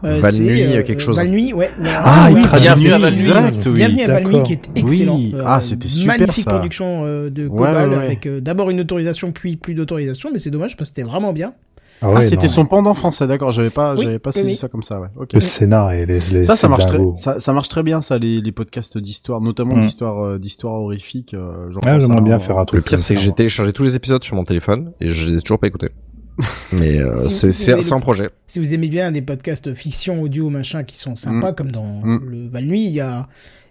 Euh, 0.03 0.18
Val 0.19 0.34
Nuit, 0.36 0.61
euh, 0.76 0.84
quelque 0.84 1.02
chose. 1.02 1.15
Val 1.15 1.30
Nuit, 1.30 1.53
ouais. 1.53 1.72
Ah 1.86 2.27
oui, 2.34 2.41
Ouais, 2.41 2.60
Bienvenue 2.60 2.91
à 2.91 2.98
Val 2.98 3.14
Nuit. 3.14 3.19
exact, 3.22 3.65
oui. 3.68 3.72
Bienvenue 3.76 4.02
à 4.03 4.07
Val 4.07 4.23
Nuit 4.23 4.31
d'accord. 4.31 4.44
qui 4.44 4.53
est 4.53 4.69
excellent. 4.76 5.15
Oui. 5.15 5.36
Ah, 5.45 5.61
c'était 5.61 5.88
super, 5.88 6.18
Magnifique 6.19 6.44
ça. 6.44 6.49
production 6.52 7.03
euh, 7.06 7.30
de 7.30 7.48
Ouais, 7.48 7.57
Cobal 7.57 7.90
ouais, 7.90 7.95
ouais. 7.95 8.03
avec 8.06 8.26
euh, 8.27 8.41
d'abord 8.41 8.69
une 8.69 8.81
autorisation 8.81 9.31
puis 9.31 9.56
plus 9.56 9.73
d'autorisation, 9.73 10.30
mais 10.34 10.40
c'est 10.40 10.49
dommage 10.52 10.76
parce 10.76 10.90
que 10.90 10.95
c'était 10.98 11.10
vraiment 11.10 11.31
bien. 11.31 11.53
Ah, 12.01 12.07
Ah, 12.07 12.13
ouais, 12.19 12.23
c'était 12.23 12.47
son 12.47 12.65
pendant 12.65 12.93
français, 12.93 13.27
d'accord. 13.27 13.51
J'avais 13.51 13.69
pas, 13.69 13.93
Oui, 13.95 14.03
j'avais 14.03 14.19
pas 14.19 14.31
saisi 14.31 14.51
oui. 14.51 14.55
ça 14.55 14.67
comme 14.69 14.84
ça, 14.84 14.99
ouais. 15.01 15.07
Le 15.34 15.41
scénar 15.41 15.91
et 15.91 16.05
les, 16.05 16.19
les 16.31 16.43
Ça, 16.43 16.55
ça 16.55 16.67
marche 16.69 16.85
très, 16.85 16.99
ça, 17.15 17.39
ça 17.39 17.51
marche 17.53 17.67
très 17.69 17.84
bien, 17.84 18.01
ça, 18.01 18.17
les, 18.17 18.39
les 18.41 18.51
podcasts 18.51 18.97
d'histoire, 18.97 19.41
notamment 19.41 19.76
Mm. 19.76 19.81
d'histoire, 19.85 20.23
euh, 20.26 20.38
d'histoire 20.39 20.73
horrifique. 20.76 21.34
euh, 21.34 21.69
Ah, 21.85 21.99
j'aimerais 21.99 22.21
bien 22.21 22.35
un- 22.35 22.39
faire 22.39 22.57
un 22.57 22.61
Le 22.61 22.65
truc. 22.67 22.85
pire, 22.85 22.91
comme 22.97 23.01
c'est 23.01 23.15
que 23.15 23.21
j'ai 23.21 23.31
téléchargé 23.34 23.73
tous 23.73 23.84
les 23.84 23.95
épisodes 23.95 24.23
sur 24.23 24.35
mon 24.35 24.43
téléphone 24.45 24.93
et 25.01 25.09
je 25.09 25.30
les 25.30 25.38
ai 25.38 25.41
toujours 25.41 25.59
pas 25.59 25.67
écoutés. 25.67 25.89
Mais 26.80 26.97
euh, 26.99 27.17
Si- 27.27 27.51
c'est 27.51 27.91
un 27.93 27.99
projet. 27.99 28.30
Si 28.47 28.59
vous 28.59 28.73
aimez 28.73 28.88
bien 28.88 29.11
des 29.11 29.21
podcasts 29.21 29.73
fiction, 29.73 30.21
audio, 30.21 30.49
machin, 30.49 30.84
qui 30.84 30.95
sont 30.95 31.15
sympas, 31.17 31.51
Mm. 31.51 31.55
comme 31.55 31.71
dans 31.71 32.01
Mm. 32.03 32.21
le 32.30 32.47
Val 32.49 32.63
Nuit, 32.65 32.85
il 32.85 32.91
y 32.91 33.01
a, 33.01 33.27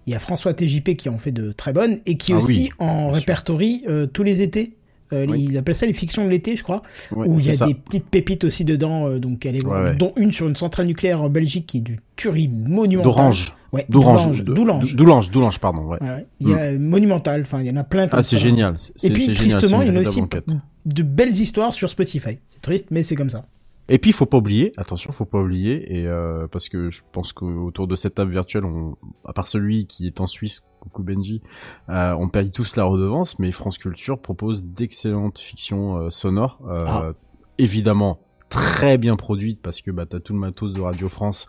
il 0.06 0.12
y 0.12 0.16
a 0.16 0.18
François 0.18 0.52
TJP 0.52 0.96
qui 0.96 1.08
en 1.08 1.18
fait 1.18 1.32
de 1.32 1.52
très 1.52 1.72
bonnes 1.72 1.98
et 2.04 2.16
qui 2.18 2.32
Ah 2.34 2.36
aussi 2.38 2.58
oui, 2.64 2.70
en 2.78 3.08
répertorie 3.10 3.84
euh, 3.88 4.06
tous 4.06 4.22
les 4.22 4.42
étés. 4.42 4.74
Euh, 5.12 5.26
Oui. 5.28 5.46
Il 5.50 5.56
appelle 5.58 5.74
ça 5.74 5.86
les 5.86 5.92
fictions 5.94 6.24
de 6.24 6.30
l'été, 6.30 6.56
je 6.56 6.62
crois, 6.62 6.82
où 7.14 7.38
il 7.38 7.46
y 7.46 7.50
a 7.50 7.52
ça. 7.54 7.66
des 7.66 7.74
petites 7.74 8.06
pépites 8.06 8.44
aussi 8.44 8.64
dedans, 8.64 9.08
euh, 9.08 9.18
donc 9.18 9.42
Ouais, 9.44 9.64
ouais. 9.64 9.96
dont 9.96 10.12
une 10.16 10.32
sur 10.32 10.48
une 10.48 10.56
centrale 10.56 10.86
nucléaire 10.86 11.22
en 11.22 11.28
Belgique 11.30 11.66
qui 11.66 11.78
est 11.78 11.82
du 11.82 11.98
tuerie 12.16 12.48
monumental. 12.48 13.12
D'orange. 13.12 13.54
Ouais, 13.72 13.84
D'orange. 13.88 14.42
D'Oulange. 14.44 14.94
D'Oulange, 14.96 15.30
d'Oulange, 15.30 15.58
pardon, 15.60 15.82
ouais. 15.86 15.98
Ouais, 16.02 16.08
ouais. 16.08 16.26
Il 16.40 16.48
y 16.48 16.54
a 16.54 16.72
monumental, 16.78 17.42
enfin 17.42 17.60
il 17.60 17.66
y 17.66 17.70
en 17.70 17.76
a 17.76 17.84
plein 17.84 18.08
comme 18.08 18.18
Ah, 18.20 18.22
c'est 18.22 18.38
génial. 18.38 18.76
Et 19.02 19.10
puis 19.10 19.32
tristement, 19.32 19.82
il 19.82 19.88
y 19.88 19.90
en 19.90 19.96
a 19.96 20.00
aussi 20.00 20.20
enquête. 20.20 20.48
de 20.86 21.02
belles 21.02 21.36
histoires 21.36 21.74
sur 21.74 21.90
Spotify. 21.90 22.38
C'est 22.50 22.62
triste, 22.62 22.86
mais 22.90 23.02
c'est 23.02 23.14
comme 23.14 23.30
ça. 23.30 23.46
Et 23.90 23.98
puis, 23.98 24.10
il 24.10 24.12
faut 24.12 24.26
pas 24.26 24.36
oublier, 24.36 24.74
attention, 24.76 25.12
faut 25.12 25.24
pas 25.24 25.38
oublier, 25.40 26.00
et 26.00 26.06
euh, 26.06 26.46
parce 26.52 26.68
que 26.68 26.90
je 26.90 27.00
pense 27.10 27.32
qu'autour 27.32 27.86
de 27.86 27.96
cette 27.96 28.16
table 28.16 28.30
virtuelle, 28.30 28.66
on, 28.66 28.96
à 29.24 29.32
part 29.32 29.46
celui 29.48 29.86
qui 29.86 30.06
est 30.06 30.20
en 30.20 30.26
Suisse, 30.26 30.62
coucou 30.88 31.02
Benji, 31.04 31.40
euh, 31.88 32.14
on 32.18 32.28
paye 32.28 32.50
tous 32.50 32.76
la 32.76 32.84
redevance, 32.84 33.38
mais 33.38 33.52
France 33.52 33.78
Culture 33.78 34.18
propose 34.18 34.64
d'excellentes 34.64 35.38
fictions 35.38 35.96
euh, 35.98 36.10
sonores, 36.10 36.58
euh, 36.68 36.84
Ah. 36.86 37.12
évidemment 37.58 38.18
très 38.48 38.98
bien 38.98 39.16
produites 39.16 39.60
parce 39.62 39.80
que 39.80 39.90
bah 39.90 40.06
t'as 40.06 40.20
tout 40.20 40.32
le 40.32 40.38
matos 40.38 40.72
de 40.72 40.80
Radio 40.80 41.08
France. 41.08 41.46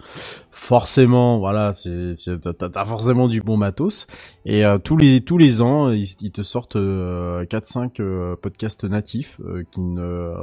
Forcément 0.51 1.39
voilà 1.39 1.73
c'est 1.73 2.15
t'as- 2.41 2.85
forcément 2.85 3.27
du 3.27 3.41
bon 3.41 3.57
matos. 3.57 4.07
Et 4.45 4.65
euh, 4.65 4.77
tous 4.77 4.97
les 4.97 5.21
tous 5.21 5.37
les 5.37 5.61
ans 5.61 5.89
ils, 5.89 6.31
te 6.31 6.43
sortent 6.43 6.75
euh, 6.75 7.45
4 7.45 7.65
5 7.65 8.01
podcasts 8.41 8.83
natifs 8.83 9.39
euh, 9.45 9.63
qui 9.71 9.81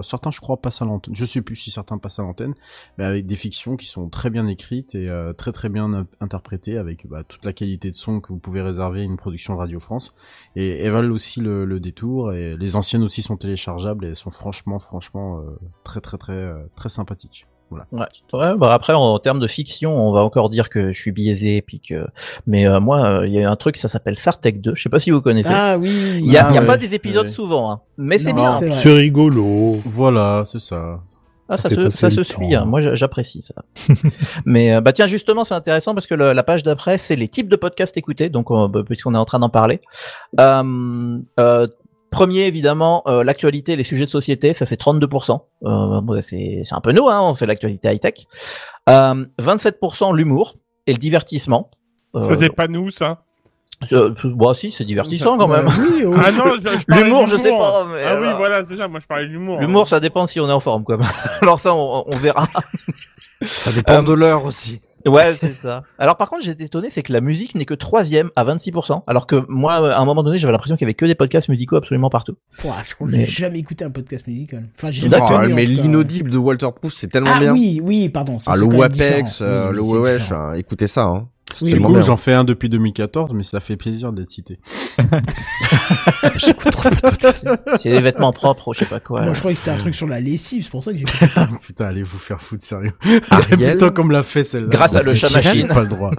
certains 0.03 0.31
je 0.31 0.41
crois 0.41 0.57
passent 0.57 0.83
à 0.83 0.85
l'antenne 0.85 1.15
je 1.15 1.25
sais 1.25 1.43
plus 1.43 1.57
si 1.57 1.71
certains 1.71 1.99
passent 1.99 2.19
à 2.19 2.23
l'antenne 2.23 2.55
mais 2.99 3.05
avec 3.05 3.27
des 3.27 3.37
fictions 3.37 3.77
qui 3.77 3.87
sont 3.87 4.09
très 4.09 4.31
bien 4.31 4.47
écrites 4.47 4.95
et 4.95 5.11
euh, 5.11 5.33
très 5.33 5.53
très 5.53 5.69
bien 5.69 5.93
in- 5.93 6.07
interprétées 6.21 6.79
avec 6.79 7.07
bah, 7.07 7.23
toute 7.25 7.45
la 7.45 7.53
qualité 7.53 7.91
de 7.91 7.97
son 7.97 8.21
que 8.21 8.29
vous 8.33 8.39
pouvez 8.39 8.63
réserver 8.63 9.01
à 9.01 9.05
une 9.05 9.17
production 9.17 9.55
de 9.55 9.59
Radio 9.59 9.81
France. 9.81 10.15
Et 10.55 10.79
elles 10.79 10.93
valent 10.93 11.13
aussi 11.15 11.41
le, 11.41 11.79
détour. 11.81 12.33
Et 12.33 12.57
les 12.57 12.77
anciennes 12.77 13.03
aussi 13.03 13.23
sont 13.23 13.37
téléchargeables 13.37 14.05
et 14.05 14.15
sont 14.15 14.31
franchement 14.31 14.79
franchement 14.79 15.41
euh, 15.41 15.43
très 15.85 16.01
très 16.01 16.17
très 16.19 16.33
euh, 16.33 16.46
très 16.77 16.89
sympathiques 16.89 17.47
voilà 17.69 17.85
Ouais. 17.91 18.07
Ouais, 18.33 18.57
bah 18.57 18.73
après 18.73 18.93
en 18.93 19.19
termes 19.19 19.41
de 19.41 19.49
fiction, 19.49 19.97
on 20.09 20.13
va 20.13 20.21
encore 20.21 20.51
dire 20.51 20.69
que 20.69 20.93
je 20.93 21.01
suis 21.01 21.11
biaisé, 21.11 21.63
puis 21.63 21.81
que. 21.81 22.07
Mais 22.47 22.65
euh, 22.69 22.79
moi, 22.79 23.05
euh, 23.23 23.27
il 23.27 23.33
y 23.33 23.43
a 23.43 23.51
un 23.51 23.57
truc, 23.57 23.77
ça 23.77 23.89
s'appelle 23.89 24.17
Sartec 24.17 24.61
2. 24.61 24.77
Je 24.77 24.83
sais 24.83 24.89
pas 24.89 25.01
si 25.01 25.11
vous 25.11 25.21
connaissez. 25.21 25.51
Ah 25.53 25.77
oui. 25.77 25.91
Il 26.25 26.31
y 26.31 26.37
a, 26.37 26.47
Ah 26.47 26.51
il 26.51 26.55
y 26.55 26.59
a 26.59 26.61
ouais, 26.61 26.67
pas 26.69 26.77
des 26.77 26.95
épisodes 26.95 27.27
ouais. 27.27 27.33
souvent, 27.33 27.73
hein. 27.73 27.81
mais 27.99 28.19
c'est 28.19 28.33
bien. 28.35 28.53
c'est 28.53 28.93
rigolo. 28.93 29.79
voilà 29.85 30.45
c'est 30.47 30.61
ça 30.61 31.01
Ah, 31.49 31.57
ça, 31.59 31.69
se, 31.69 31.89
ça 31.89 32.09
se 32.09 32.21
temps. 32.21 32.39
suit. 32.39 32.55
hein. 32.55 32.65
Moi, 32.67 32.81
j'a- 32.83 32.95
j'apprécie 32.95 33.43
ça. 33.43 33.55
mais 34.45 34.73
euh, 34.75 34.81
bah 34.81 34.93
tiens, 34.93 35.09
justement, 35.09 35.43
c'est 35.45 35.55
intéressant 35.55 35.93
parce 35.93 36.07
que 36.07 36.15
le- 36.15 36.33
la 36.35 36.43
page 36.45 36.63
d'après, 36.63 36.99
c'est 36.99 37.17
les 37.17 37.27
types 37.27 37.49
de 37.49 37.57
podcasts 37.57 37.97
écoutés. 37.97 38.29
Donc, 38.29 38.53
on- 38.53 38.69
bah, 38.69 38.83
puisqu'on 38.87 39.15
est 39.15 39.19
en 39.19 39.25
train 39.25 39.41
d'en 39.41 39.51
parler. 39.51 39.81
Euh, 40.39 41.19
euh, 41.41 41.67
Premier, 42.17 42.47
évidemment, 42.47 43.03
euh, 43.07 43.23
l'actualité, 43.25 43.77
les 43.77 43.83
sujets 43.85 44.07
de 44.07 44.11
société, 44.11 44.53
ça 44.55 44.65
c'est 44.67 44.81
32%. 44.81 45.41
Euh, 45.65 46.01
bon, 46.01 46.21
c'est 46.23 46.63
un 46.71 46.81
peu 46.81 46.93
nous, 46.93 47.09
hein, 47.09 47.21
on 47.23 47.35
fait 47.35 47.47
l'actualité 47.47 47.93
high-tech. 47.93 48.27
Euh, 48.89 49.25
27% 49.41 50.15
l'humour 50.15 50.55
et 50.87 50.93
le 50.93 50.99
divertissement. 50.99 51.71
Euh, 52.15 52.21
Ça, 52.21 52.37
c'est 52.37 52.49
pas 52.51 52.69
nous, 52.69 52.91
ça? 52.91 53.23
euh, 53.93 54.15
bon, 54.25 54.55
si, 54.55 54.71
c'est 54.71 54.85
divertissant 54.87 55.37
quand 55.37 55.49
même. 55.49 55.67
Bah 55.67 55.73
oui. 55.79 56.05
Ah 56.25 56.33
non, 56.33 56.45
L'humour, 56.89 57.27
je 57.27 57.37
sais 57.37 57.51
pas, 57.51 57.85
mais, 57.93 58.03
Ah 58.07 58.19
oui, 58.19 58.27
euh, 58.29 58.35
voilà, 58.37 58.65
c'est 58.65 58.77
ça, 58.79 58.89
moi 58.89 59.01
je 59.01 59.07
parlais 59.07 59.27
de 59.27 59.31
l'humour. 59.33 59.61
L'humour, 59.61 59.87
ça 59.87 60.01
dépend 60.01 60.27
si 60.27 60.41
on 60.41 60.49
est 60.49 60.53
en 60.53 60.61
forme, 60.61 60.85
quoi. 60.85 60.99
Alors 61.43 61.61
ça, 61.61 61.75
on, 61.75 62.05
on 62.07 62.17
verra. 62.17 62.47
Ça 63.45 63.71
dépend 63.73 63.99
Euh, 63.99 64.03
de 64.03 64.13
l'heure 64.15 64.47
aussi. 64.47 64.81
Ouais, 65.07 65.35
c'est 65.37 65.53
ça. 65.53 65.83
Alors 65.99 66.17
par 66.17 66.29
contre, 66.29 66.43
j'ai 66.45 66.51
été 66.53 66.65
étonné, 66.65 66.91
c'est 66.91 67.03
que 67.03 67.13
la 67.13 67.21
musique 67.21 67.55
n'est 67.55 67.65
que 67.65 67.75
troisième 67.75 68.31
à 68.37 68.45
26%, 68.45 69.03
alors 69.07 69.27
que 69.27 69.45
moi, 69.49 69.75
à 69.95 70.01
un 70.01 70.05
moment 70.05 70.23
donné, 70.23 70.39
j'avais 70.39 70.53
l'impression 70.53 70.77
qu'il 70.77 70.85
y 70.85 70.89
avait 70.89 70.95
que 70.95 71.07
des 71.07 71.15
podcasts 71.15 71.49
musicaux 71.49 71.77
absolument 71.77 72.11
partout. 72.11 72.37
Pouah, 72.59 72.83
je 72.87 72.95
crois 72.95 73.07
que 73.07 73.13
Mais- 73.13 73.25
j'ai 73.25 73.31
jamais 73.45 73.59
écouté 73.61 73.85
un 73.85 73.91
podcast 73.91 74.27
musical. 74.27 74.65
Enfin, 74.77 74.91
j'ai 74.91 75.07
Oh, 75.09 75.39
mais 75.55 75.65
l'inaudible 75.65 76.31
de 76.31 76.39
Walter 76.39 76.69
Proof, 76.75 76.93
c'est 76.93 77.09
tellement 77.09 77.31
Ah 77.35 77.39
bien. 77.41 77.53
oui, 77.53 77.81
oui, 77.83 78.09
pardon. 78.09 78.39
ça, 78.39 78.53
Ah, 78.55 78.57
le 78.57 78.65
WAPEX, 78.67 79.41
euh, 79.41 79.71
Oui, 79.71 79.77
le 79.77 79.83
différent. 80.19 80.41
hein, 80.41 80.55
écoutez 80.55 80.87
ça. 80.87 81.05
Hein. 81.05 81.29
C'est 81.57 81.79
Oui, 81.79 81.93
bien. 81.93 82.01
j'en 82.01 82.17
fais 82.17 82.33
un 82.33 82.45
depuis 82.45 82.69
2014 82.69 83.33
mais 83.35 83.43
ça 83.43 83.61
fait 83.61 83.77
plaisir 83.77 84.13
d'être 84.13 84.31
cité 84.31 84.59
J'écoute 86.37 86.73
trop 86.73 86.89
le 86.89 86.97
podcast. 86.97 87.49
C'est 87.83 87.91
les 87.91 88.01
vêtements 88.01 88.33
propres, 88.33 88.69
ou 88.69 88.75
je 88.75 88.81
sais 88.81 88.85
pas 88.87 89.01
quoi. 89.01 89.23
Moi, 89.23 89.35
je 89.35 89.39
croyais 89.39 89.55
que 89.55 89.61
c'était 89.61 89.73
un 89.77 89.79
truc 89.79 89.95
sur 89.95 90.07
la 90.07 90.21
lessive, 90.21 90.63
c'est 90.65 90.71
pour 90.71 90.83
ça 90.85 90.93
que 90.93 90.99
j'ai. 90.99 91.05
putain 91.67 91.87
allez 91.87 92.03
vous 92.03 92.19
faire 92.19 92.41
foutre 92.41 92.65
sérieux 92.65 92.93
Ariel 93.31 93.73
putain 93.73 93.91
comme 93.91 94.11
l'a 94.11 94.23
fait 94.23 94.45
celle-là 94.45 94.69
Grâce 94.71 94.95
à 94.97 95.03
le 95.03 95.15
chat 95.15 95.31
machine. 95.31 95.67
pas 95.69 95.81
le 95.81 95.89
droit 95.89 96.11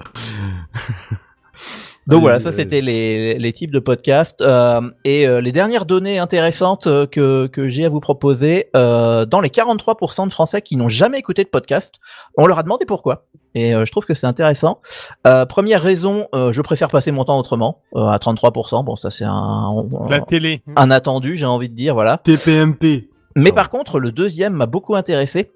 Donc 2.08 2.22
voilà, 2.22 2.36
Allez, 2.36 2.44
ça 2.44 2.52
c'était 2.52 2.80
les, 2.80 3.38
les 3.38 3.52
types 3.52 3.70
de 3.70 3.78
podcasts. 3.78 4.40
Euh, 4.40 4.80
et 5.04 5.28
euh, 5.28 5.42
les 5.42 5.52
dernières 5.52 5.84
données 5.84 6.18
intéressantes 6.18 6.86
euh, 6.86 7.06
que, 7.06 7.46
que 7.48 7.68
j'ai 7.68 7.84
à 7.84 7.90
vous 7.90 8.00
proposer, 8.00 8.70
euh, 8.74 9.26
dans 9.26 9.40
les 9.40 9.50
43% 9.50 10.26
de 10.26 10.32
Français 10.32 10.62
qui 10.62 10.76
n'ont 10.76 10.88
jamais 10.88 11.18
écouté 11.18 11.44
de 11.44 11.50
podcast, 11.50 11.96
on 12.38 12.46
leur 12.46 12.58
a 12.58 12.62
demandé 12.62 12.86
pourquoi. 12.86 13.26
Et 13.54 13.74
euh, 13.74 13.84
je 13.84 13.90
trouve 13.92 14.06
que 14.06 14.14
c'est 14.14 14.26
intéressant. 14.26 14.80
Euh, 15.26 15.44
première 15.44 15.82
raison, 15.82 16.28
euh, 16.34 16.50
je 16.50 16.62
préfère 16.62 16.88
passer 16.88 17.12
mon 17.12 17.24
temps 17.24 17.38
autrement, 17.38 17.82
euh, 17.94 18.06
à 18.06 18.16
33%. 18.18 18.84
Bon, 18.84 18.96
ça 18.96 19.10
c'est 19.10 19.24
un, 19.24 19.84
La 20.08 20.20
télé. 20.20 20.62
un 20.76 20.90
attendu, 20.90 21.36
j'ai 21.36 21.46
envie 21.46 21.68
de 21.68 21.74
dire, 21.74 21.92
voilà. 21.92 22.18
TPMP 22.18 23.08
Mais 23.36 23.52
par 23.52 23.68
contre, 23.68 23.98
le 23.98 24.12
deuxième 24.12 24.54
m'a 24.54 24.66
beaucoup 24.66 24.96
intéressé. 24.96 25.50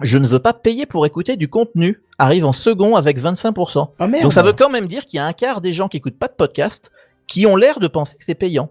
Je 0.00 0.18
ne 0.18 0.26
veux 0.26 0.38
pas 0.38 0.52
payer 0.52 0.86
pour 0.86 1.06
écouter 1.06 1.36
du 1.36 1.48
contenu. 1.48 2.00
Arrive 2.18 2.44
en 2.46 2.52
second 2.52 2.94
avec 2.96 3.20
25%. 3.20 3.88
Oh 3.98 4.06
merde. 4.06 4.22
Donc 4.22 4.32
ça 4.32 4.42
veut 4.42 4.52
quand 4.52 4.70
même 4.70 4.86
dire 4.86 5.06
qu'il 5.06 5.18
y 5.18 5.20
a 5.20 5.26
un 5.26 5.32
quart 5.32 5.60
des 5.60 5.72
gens 5.72 5.88
qui 5.88 5.96
écoutent 5.96 6.18
pas 6.18 6.28
de 6.28 6.34
podcast 6.34 6.90
qui 7.26 7.46
ont 7.46 7.56
l'air 7.56 7.78
de 7.80 7.88
penser 7.88 8.16
que 8.16 8.24
c'est 8.24 8.34
payant. 8.34 8.70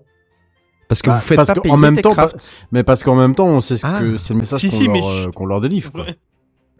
Parce 0.87 1.01
que 1.01 1.09
Bah, 1.09 1.15
vous 1.17 1.21
faites 1.21 1.35
parce 1.35 1.49
pas 1.49 1.55
qu'en 1.55 1.61
payer 1.61 1.75
même 1.77 2.01
temps, 2.01 2.15
mais 2.71 2.83
parce 2.83 3.03
qu'en 3.03 3.15
même 3.15 3.35
temps 3.35 3.47
on 3.47 3.59
sait 3.61 3.75
ce 3.77 3.85
Ah. 3.85 3.99
que 3.99 4.15
c'est 4.17 4.33
le 4.33 4.39
message 4.39 4.61
Si, 4.61 4.69
qu'on 4.69 4.77
si, 4.77 4.85
leur, 4.85 4.93
mais 4.93 5.01
euh, 5.01 5.23
je- 5.25 5.29
qu'on 5.29 5.45
leur 5.45 5.59
délivre 5.61 5.91
quoi. 5.91 6.05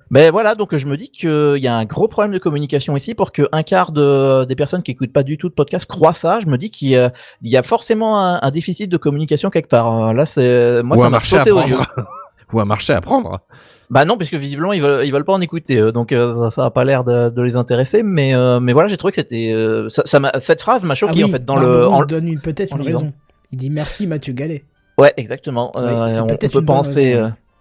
Ben 0.09 0.31
voilà, 0.31 0.55
donc 0.55 0.73
je 0.73 0.87
me 0.87 0.95
dis 0.95 1.09
qu'il 1.09 1.57
y 1.57 1.67
a 1.67 1.75
un 1.75 1.83
gros 1.83 2.07
problème 2.07 2.31
de 2.31 2.39
communication 2.39 2.95
ici 2.95 3.13
pour 3.13 3.33
que 3.33 3.49
un 3.51 3.63
quart 3.63 3.91
de, 3.91 4.45
des 4.45 4.55
personnes 4.55 4.81
qui 4.81 4.91
écoutent 4.91 5.11
pas 5.11 5.23
du 5.23 5.37
tout 5.37 5.49
de 5.49 5.53
podcast 5.53 5.85
croient 5.85 6.13
ça. 6.13 6.39
Je 6.39 6.47
me 6.47 6.57
dis 6.57 6.71
qu'il 6.71 6.87
y 6.87 6.95
a, 6.95 7.11
il 7.41 7.51
y 7.51 7.57
a 7.57 7.63
forcément 7.63 8.17
un, 8.17 8.39
un 8.41 8.51
déficit 8.51 8.89
de 8.89 8.95
communication 8.95 9.49
quelque 9.49 9.67
part. 9.67 10.13
Là, 10.13 10.25
c'est 10.25 10.81
moi 10.83 10.95
Ou 10.95 10.99
ça 11.01 11.03
m'a 11.07 11.09
marché 11.09 11.37
à 11.37 11.43
prendre. 11.45 11.85
Ou 12.53 12.59
un 12.61 12.65
marché 12.65 12.93
à 12.93 13.01
prendre. 13.01 13.41
Bah 13.89 14.03
non, 14.03 14.17
parce 14.17 14.29
que 14.29 14.35
visiblement 14.35 14.73
ils 14.73 14.81
veulent 14.81 15.05
ils 15.05 15.11
veulent 15.13 15.23
pas 15.23 15.33
en 15.33 15.39
écouter, 15.41 15.91
donc 15.93 16.11
euh, 16.11 16.35
ça, 16.45 16.51
ça 16.51 16.65
a 16.65 16.71
pas 16.71 16.83
l'air 16.83 17.03
de, 17.05 17.29
de 17.29 17.41
les 17.41 17.55
intéresser. 17.55 18.03
Mais 18.03 18.35
euh, 18.35 18.59
mais 18.59 18.73
voilà, 18.73 18.89
j'ai 18.89 18.97
trouvé 18.97 19.11
que 19.11 19.15
c'était 19.21 19.51
euh, 19.53 19.87
ça, 19.89 20.01
ça 20.05 20.19
m'a- 20.19 20.39
cette 20.41 20.61
phrase 20.61 20.83
m'a 20.83 20.91
Ah 20.91 20.95
choqué 20.95 21.13
oui, 21.15 21.23
en 21.23 21.29
fait 21.29 21.45
dans 21.45 21.55
le. 21.55 21.87
En- 21.87 22.03
donne 22.03 22.27
une- 22.27 22.41
peut-être 22.41 22.75
une 22.75 22.81
raison. 22.81 23.13
Il 23.51 23.57
dit 23.57 23.69
merci 23.69 24.05
Mathieu 24.07 24.33
Gallet. 24.33 24.65
Ouais, 24.97 25.13
exactement. 25.15 25.71
Oui, 25.75 25.81
Euh, 25.83 26.07
c'est 26.09 26.19
on, 26.19 26.23
on 26.25 26.37
peut 26.49 26.65
penser, 26.65 27.17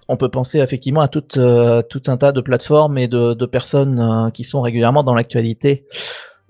on 0.08 0.16
peut 0.16 0.28
penser 0.28 0.58
effectivement 0.58 1.00
à 1.00 1.06
tout, 1.08 1.22
euh, 1.38 1.82
tout 1.82 2.02
un 2.08 2.16
tas 2.16 2.32
de 2.32 2.40
plateformes 2.40 2.98
et 2.98 3.06
de, 3.08 3.34
de 3.34 3.46
personnes 3.46 4.00
euh, 4.00 4.30
qui 4.30 4.42
sont 4.42 4.62
régulièrement 4.62 5.04
dans 5.04 5.14
l'actualité 5.14 5.84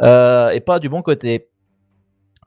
euh, 0.03 0.51
et 0.51 0.61
pas 0.61 0.79
du 0.79 0.89
bon 0.89 1.03
côté. 1.03 1.49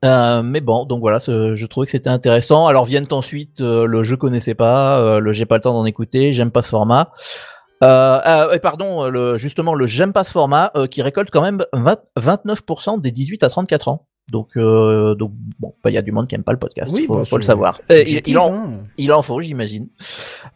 Euh, 0.06 0.42
mais 0.42 0.62
bon, 0.62 0.86
donc 0.86 1.02
voilà, 1.02 1.20
je 1.20 1.66
trouvais 1.66 1.86
que 1.86 1.92
c'était 1.92 2.10
intéressant. 2.10 2.68
Alors 2.68 2.86
viennent 2.86 3.08
ensuite 3.12 3.60
euh, 3.62 3.86
le 3.86 4.04
je 4.04 4.16
connaissais 4.16 4.56
pas, 4.56 5.02
euh, 5.02 5.20
le 5.20 5.34
j'ai 5.34 5.46
pas 5.46 5.56
le 5.56 5.62
temps 5.62 5.74
d'en 5.74 5.86
écouter, 5.86 6.32
j'aime 6.32 6.52
pas 6.52 6.62
ce 6.62 6.70
format. 6.70 7.12
Euh, 7.84 8.20
euh, 8.26 8.54
et 8.54 8.60
pardon, 8.60 9.10
le, 9.10 9.38
justement 9.38 9.74
le 9.74 9.86
j'aime 9.88 10.14
pas 10.14 10.24
ce 10.24 10.32
format 10.32 10.72
qui 10.90 11.02
récolte 11.02 11.30
quand 11.32 11.42
même 11.42 11.66
20 11.74 11.98
29% 12.18 13.02
des 13.02 13.12
18 13.12 13.44
à 13.44 13.50
34 13.50 13.90
ans. 13.90 14.08
Donc, 14.32 14.50
euh, 14.58 15.16
donc 15.16 15.32
bon, 15.60 15.74
bah, 15.84 15.90
il 15.90 15.94
y 15.94 15.98
a 15.98 16.02
du 16.02 16.12
monde 16.12 16.28
qui 16.28 16.36
aime 16.36 16.44
pas 16.44 16.52
le 16.52 16.60
podcast, 16.60 16.92
Oui, 16.94 17.06
faut, 17.06 17.16
bah, 17.18 17.26
faut 17.26 17.38
le 17.38 17.44
savoir. 17.44 17.80
Euh, 17.92 18.04
il, 18.06 18.38
en, 18.38 18.84
il 18.98 19.12
en 19.12 19.22
faut, 19.22 19.42
j'imagine. 19.42 19.88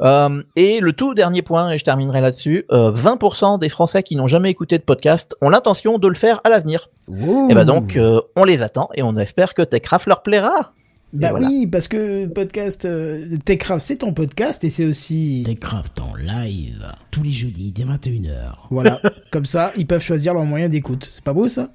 Euh, 0.01 0.43
et 0.55 0.79
le 0.79 0.93
tout 0.93 1.13
dernier 1.13 1.41
point, 1.41 1.71
et 1.71 1.77
je 1.77 1.83
terminerai 1.83 2.21
là-dessus, 2.21 2.65
euh, 2.71 2.91
20% 2.91 3.59
des 3.59 3.69
Français 3.69 4.03
qui 4.03 4.15
n'ont 4.15 4.27
jamais 4.27 4.49
écouté 4.51 4.77
de 4.77 4.83
podcast 4.83 5.35
ont 5.41 5.49
l'intention 5.49 5.97
de 5.97 6.07
le 6.07 6.15
faire 6.15 6.41
à 6.43 6.49
l'avenir. 6.49 6.89
Et 7.09 7.53
bah 7.53 7.65
donc, 7.65 7.97
euh, 7.97 8.21
on 8.35 8.43
les 8.43 8.63
attend 8.63 8.89
et 8.95 9.03
on 9.03 9.17
espère 9.17 9.53
que 9.53 9.61
Techcraft 9.61 10.07
leur 10.07 10.23
plaira. 10.23 10.73
Bah 11.11 11.29
voilà. 11.29 11.47
oui, 11.47 11.67
parce 11.67 11.87
que 11.87 12.25
podcast 12.25 12.85
euh, 12.85 13.35
Techcraft, 13.45 13.85
c'est 13.85 13.97
ton 13.97 14.13
podcast 14.13 14.63
et 14.63 14.71
c'est 14.71 14.85
aussi. 14.85 15.43
Techcraft 15.45 16.01
en 16.01 16.15
live, 16.15 16.91
tous 17.11 17.21
les 17.21 17.31
jeudis 17.31 17.71
dès 17.71 17.83
21h. 17.83 18.53
Voilà, 18.71 18.99
comme 19.31 19.45
ça, 19.45 19.71
ils 19.77 19.85
peuvent 19.85 20.01
choisir 20.01 20.33
leur 20.33 20.43
moyen 20.45 20.69
d'écoute. 20.69 21.07
C'est 21.07 21.23
pas 21.23 21.33
beau 21.33 21.47
ça? 21.49 21.69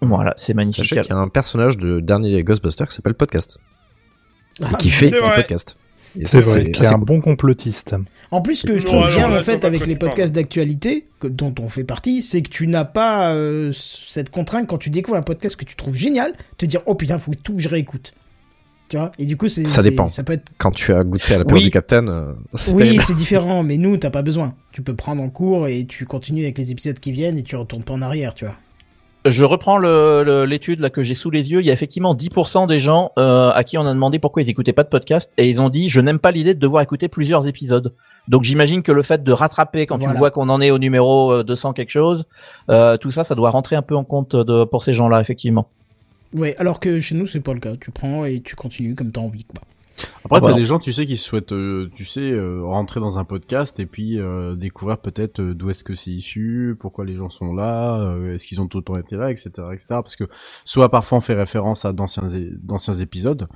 Voilà, 0.00 0.34
c'est 0.36 0.54
magnifique. 0.54 0.84
Sachez 0.84 1.00
qu'il 1.00 1.10
y 1.10 1.12
a 1.14 1.18
un 1.18 1.28
personnage 1.28 1.76
de 1.76 2.00
dernier 2.00 2.42
Ghostbuster 2.44 2.84
qui 2.88 2.94
s'appelle 2.94 3.14
Podcast. 3.14 3.58
Et 4.60 4.64
Ah, 4.72 4.76
qui 4.76 4.90
fait 4.90 5.12
un 5.20 5.30
podcast. 5.30 5.76
C'est 6.24 6.40
vrai, 6.40 6.72
qui 6.72 6.82
est 6.82 6.86
un 6.86 6.98
bon 6.98 7.20
complotiste. 7.20 7.94
En 8.30 8.40
plus, 8.40 8.56
ce 8.56 8.66
que 8.66 8.78
je 8.78 8.86
trouve 8.86 9.06
bien 9.08 9.30
en 9.36 9.42
fait 9.42 9.64
avec 9.64 9.86
les 9.86 9.94
podcasts 9.96 10.32
d'actualité 10.34 11.06
que- 11.20 11.28
dont 11.28 11.54
on 11.60 11.68
fait 11.68 11.84
partie, 11.84 12.22
c'est 12.22 12.42
que 12.42 12.48
tu 12.48 12.66
n'as 12.66 12.84
pas 12.84 13.32
euh, 13.34 13.72
cette 13.74 14.30
contrainte 14.30 14.66
quand 14.66 14.78
tu 14.78 14.90
découvres 14.90 15.18
un 15.18 15.22
podcast 15.22 15.54
que 15.56 15.64
tu 15.64 15.76
trouves 15.76 15.94
génial, 15.94 16.32
te 16.56 16.66
dire 16.66 16.80
oh 16.86 16.94
putain 16.94 17.18
faut 17.18 17.34
tout 17.34 17.54
que 17.54 17.60
je 17.60 17.68
réécoute. 17.68 18.14
Tu 18.88 18.96
vois? 18.96 19.12
Et 19.18 19.26
du 19.26 19.36
coup 19.36 19.48
c'est 19.48 19.66
Ça 19.66 19.82
dépend. 19.82 20.08
Ça 20.08 20.22
peut 20.24 20.32
être 20.32 20.48
Quand 20.56 20.70
tu 20.72 20.92
as 20.94 21.04
goûté 21.04 21.34
à 21.34 21.38
la 21.38 21.44
période 21.44 21.58
Oui. 21.60 21.64
du 21.64 21.70
Captain, 21.70 22.08
euh, 22.08 22.32
oui 22.72 22.98
c'est 23.02 23.14
différent, 23.14 23.62
mais 23.62 23.76
nous 23.76 23.96
t'as 23.98 24.10
pas 24.10 24.22
besoin. 24.22 24.54
Tu 24.72 24.80
peux 24.82 24.94
prendre 24.96 25.22
en 25.22 25.28
cours 25.28 25.68
et 25.68 25.84
tu 25.84 26.06
continues 26.06 26.44
avec 26.44 26.56
les 26.56 26.70
épisodes 26.72 26.98
qui 26.98 27.12
viennent 27.12 27.36
et 27.36 27.42
tu 27.42 27.54
retournes 27.54 27.84
pas 27.84 27.92
en 27.92 28.02
arrière, 28.02 28.34
tu 28.34 28.46
vois. 28.46 28.54
Je 29.24 29.44
reprends 29.44 29.78
l'étude 29.78 30.80
là 30.80 30.90
que 30.90 31.02
j'ai 31.02 31.14
sous 31.14 31.30
les 31.30 31.50
yeux. 31.50 31.60
Il 31.60 31.66
y 31.66 31.70
a 31.70 31.72
effectivement 31.72 32.14
10% 32.14 32.66
des 32.68 32.80
gens 32.80 33.12
euh, 33.18 33.50
à 33.50 33.64
qui 33.64 33.76
on 33.76 33.86
a 33.86 33.92
demandé 33.92 34.18
pourquoi 34.18 34.42
ils 34.42 34.48
écoutaient 34.48 34.72
pas 34.72 34.84
de 34.84 34.88
podcast 34.88 35.30
et 35.36 35.48
ils 35.48 35.60
ont 35.60 35.68
dit 35.68 35.88
je 35.88 36.00
n'aime 36.00 36.18
pas 36.18 36.30
l'idée 36.30 36.54
de 36.54 36.60
devoir 36.60 36.82
écouter 36.82 37.08
plusieurs 37.08 37.46
épisodes. 37.46 37.92
Donc 38.28 38.44
j'imagine 38.44 38.82
que 38.82 38.92
le 38.92 39.02
fait 39.02 39.24
de 39.24 39.32
rattraper 39.32 39.86
quand 39.86 39.96
Voilà. 39.98 40.12
tu 40.12 40.18
vois 40.18 40.30
qu'on 40.30 40.48
en 40.48 40.60
est 40.60 40.70
au 40.70 40.78
numéro 40.78 41.32
euh, 41.32 41.42
200 41.44 41.72
quelque 41.72 41.90
chose, 41.90 42.26
euh, 42.70 42.96
tout 42.96 43.10
ça, 43.10 43.24
ça 43.24 43.34
doit 43.34 43.50
rentrer 43.50 43.74
un 43.74 43.82
peu 43.82 43.96
en 43.96 44.04
compte 44.04 44.36
de, 44.36 44.64
pour 44.64 44.84
ces 44.84 44.94
gens-là 44.94 45.20
effectivement. 45.20 45.68
Ouais, 46.34 46.54
alors 46.58 46.78
que 46.78 47.00
chez 47.00 47.14
nous 47.14 47.26
c'est 47.26 47.40
pas 47.40 47.54
le 47.54 47.60
cas. 47.60 47.72
Tu 47.80 47.90
prends 47.90 48.24
et 48.24 48.40
tu 48.42 48.54
continues 48.54 48.94
comme 48.94 49.10
t'as 49.10 49.20
envie 49.20 49.44
quoi. 49.44 49.60
Après, 50.24 50.40
Voilà. 50.40 50.54
t'as 50.54 50.60
des 50.60 50.64
gens, 50.64 50.78
tu 50.78 50.92
sais, 50.92 51.06
qui 51.06 51.16
souhaitent, 51.16 51.52
euh, 51.52 51.90
tu 51.94 52.04
sais, 52.04 52.30
euh, 52.32 52.62
rentrer 52.64 53.00
dans 53.00 53.18
un 53.18 53.24
podcast 53.24 53.78
et 53.80 53.86
puis 53.86 54.20
euh, 54.20 54.54
découvrir 54.56 54.98
peut-être 54.98 55.40
euh, 55.40 55.54
d'où 55.54 55.70
est-ce 55.70 55.84
que 55.84 55.94
c'est 55.94 56.10
issu, 56.10 56.76
pourquoi 56.78 57.04
les 57.04 57.14
gens 57.16 57.28
sont 57.28 57.52
là, 57.54 58.14
est-ce 58.34 58.46
qu'ils 58.46 58.60
ont 58.60 58.66
tout 58.68 58.78
le 58.78 58.84
temps 58.84 58.96
été 58.96 59.16
là, 59.16 59.30
etc., 59.30 59.50
etc. 59.72 59.84
Parce 59.88 60.16
que 60.16 60.24
soit 60.64 60.88
parfois 60.90 61.18
on 61.18 61.20
fait 61.20 61.34
référence 61.34 61.84
à 61.84 61.92
d'anciens 61.92 62.28
d'anciens 62.62 62.94
épisodes, 62.94 63.48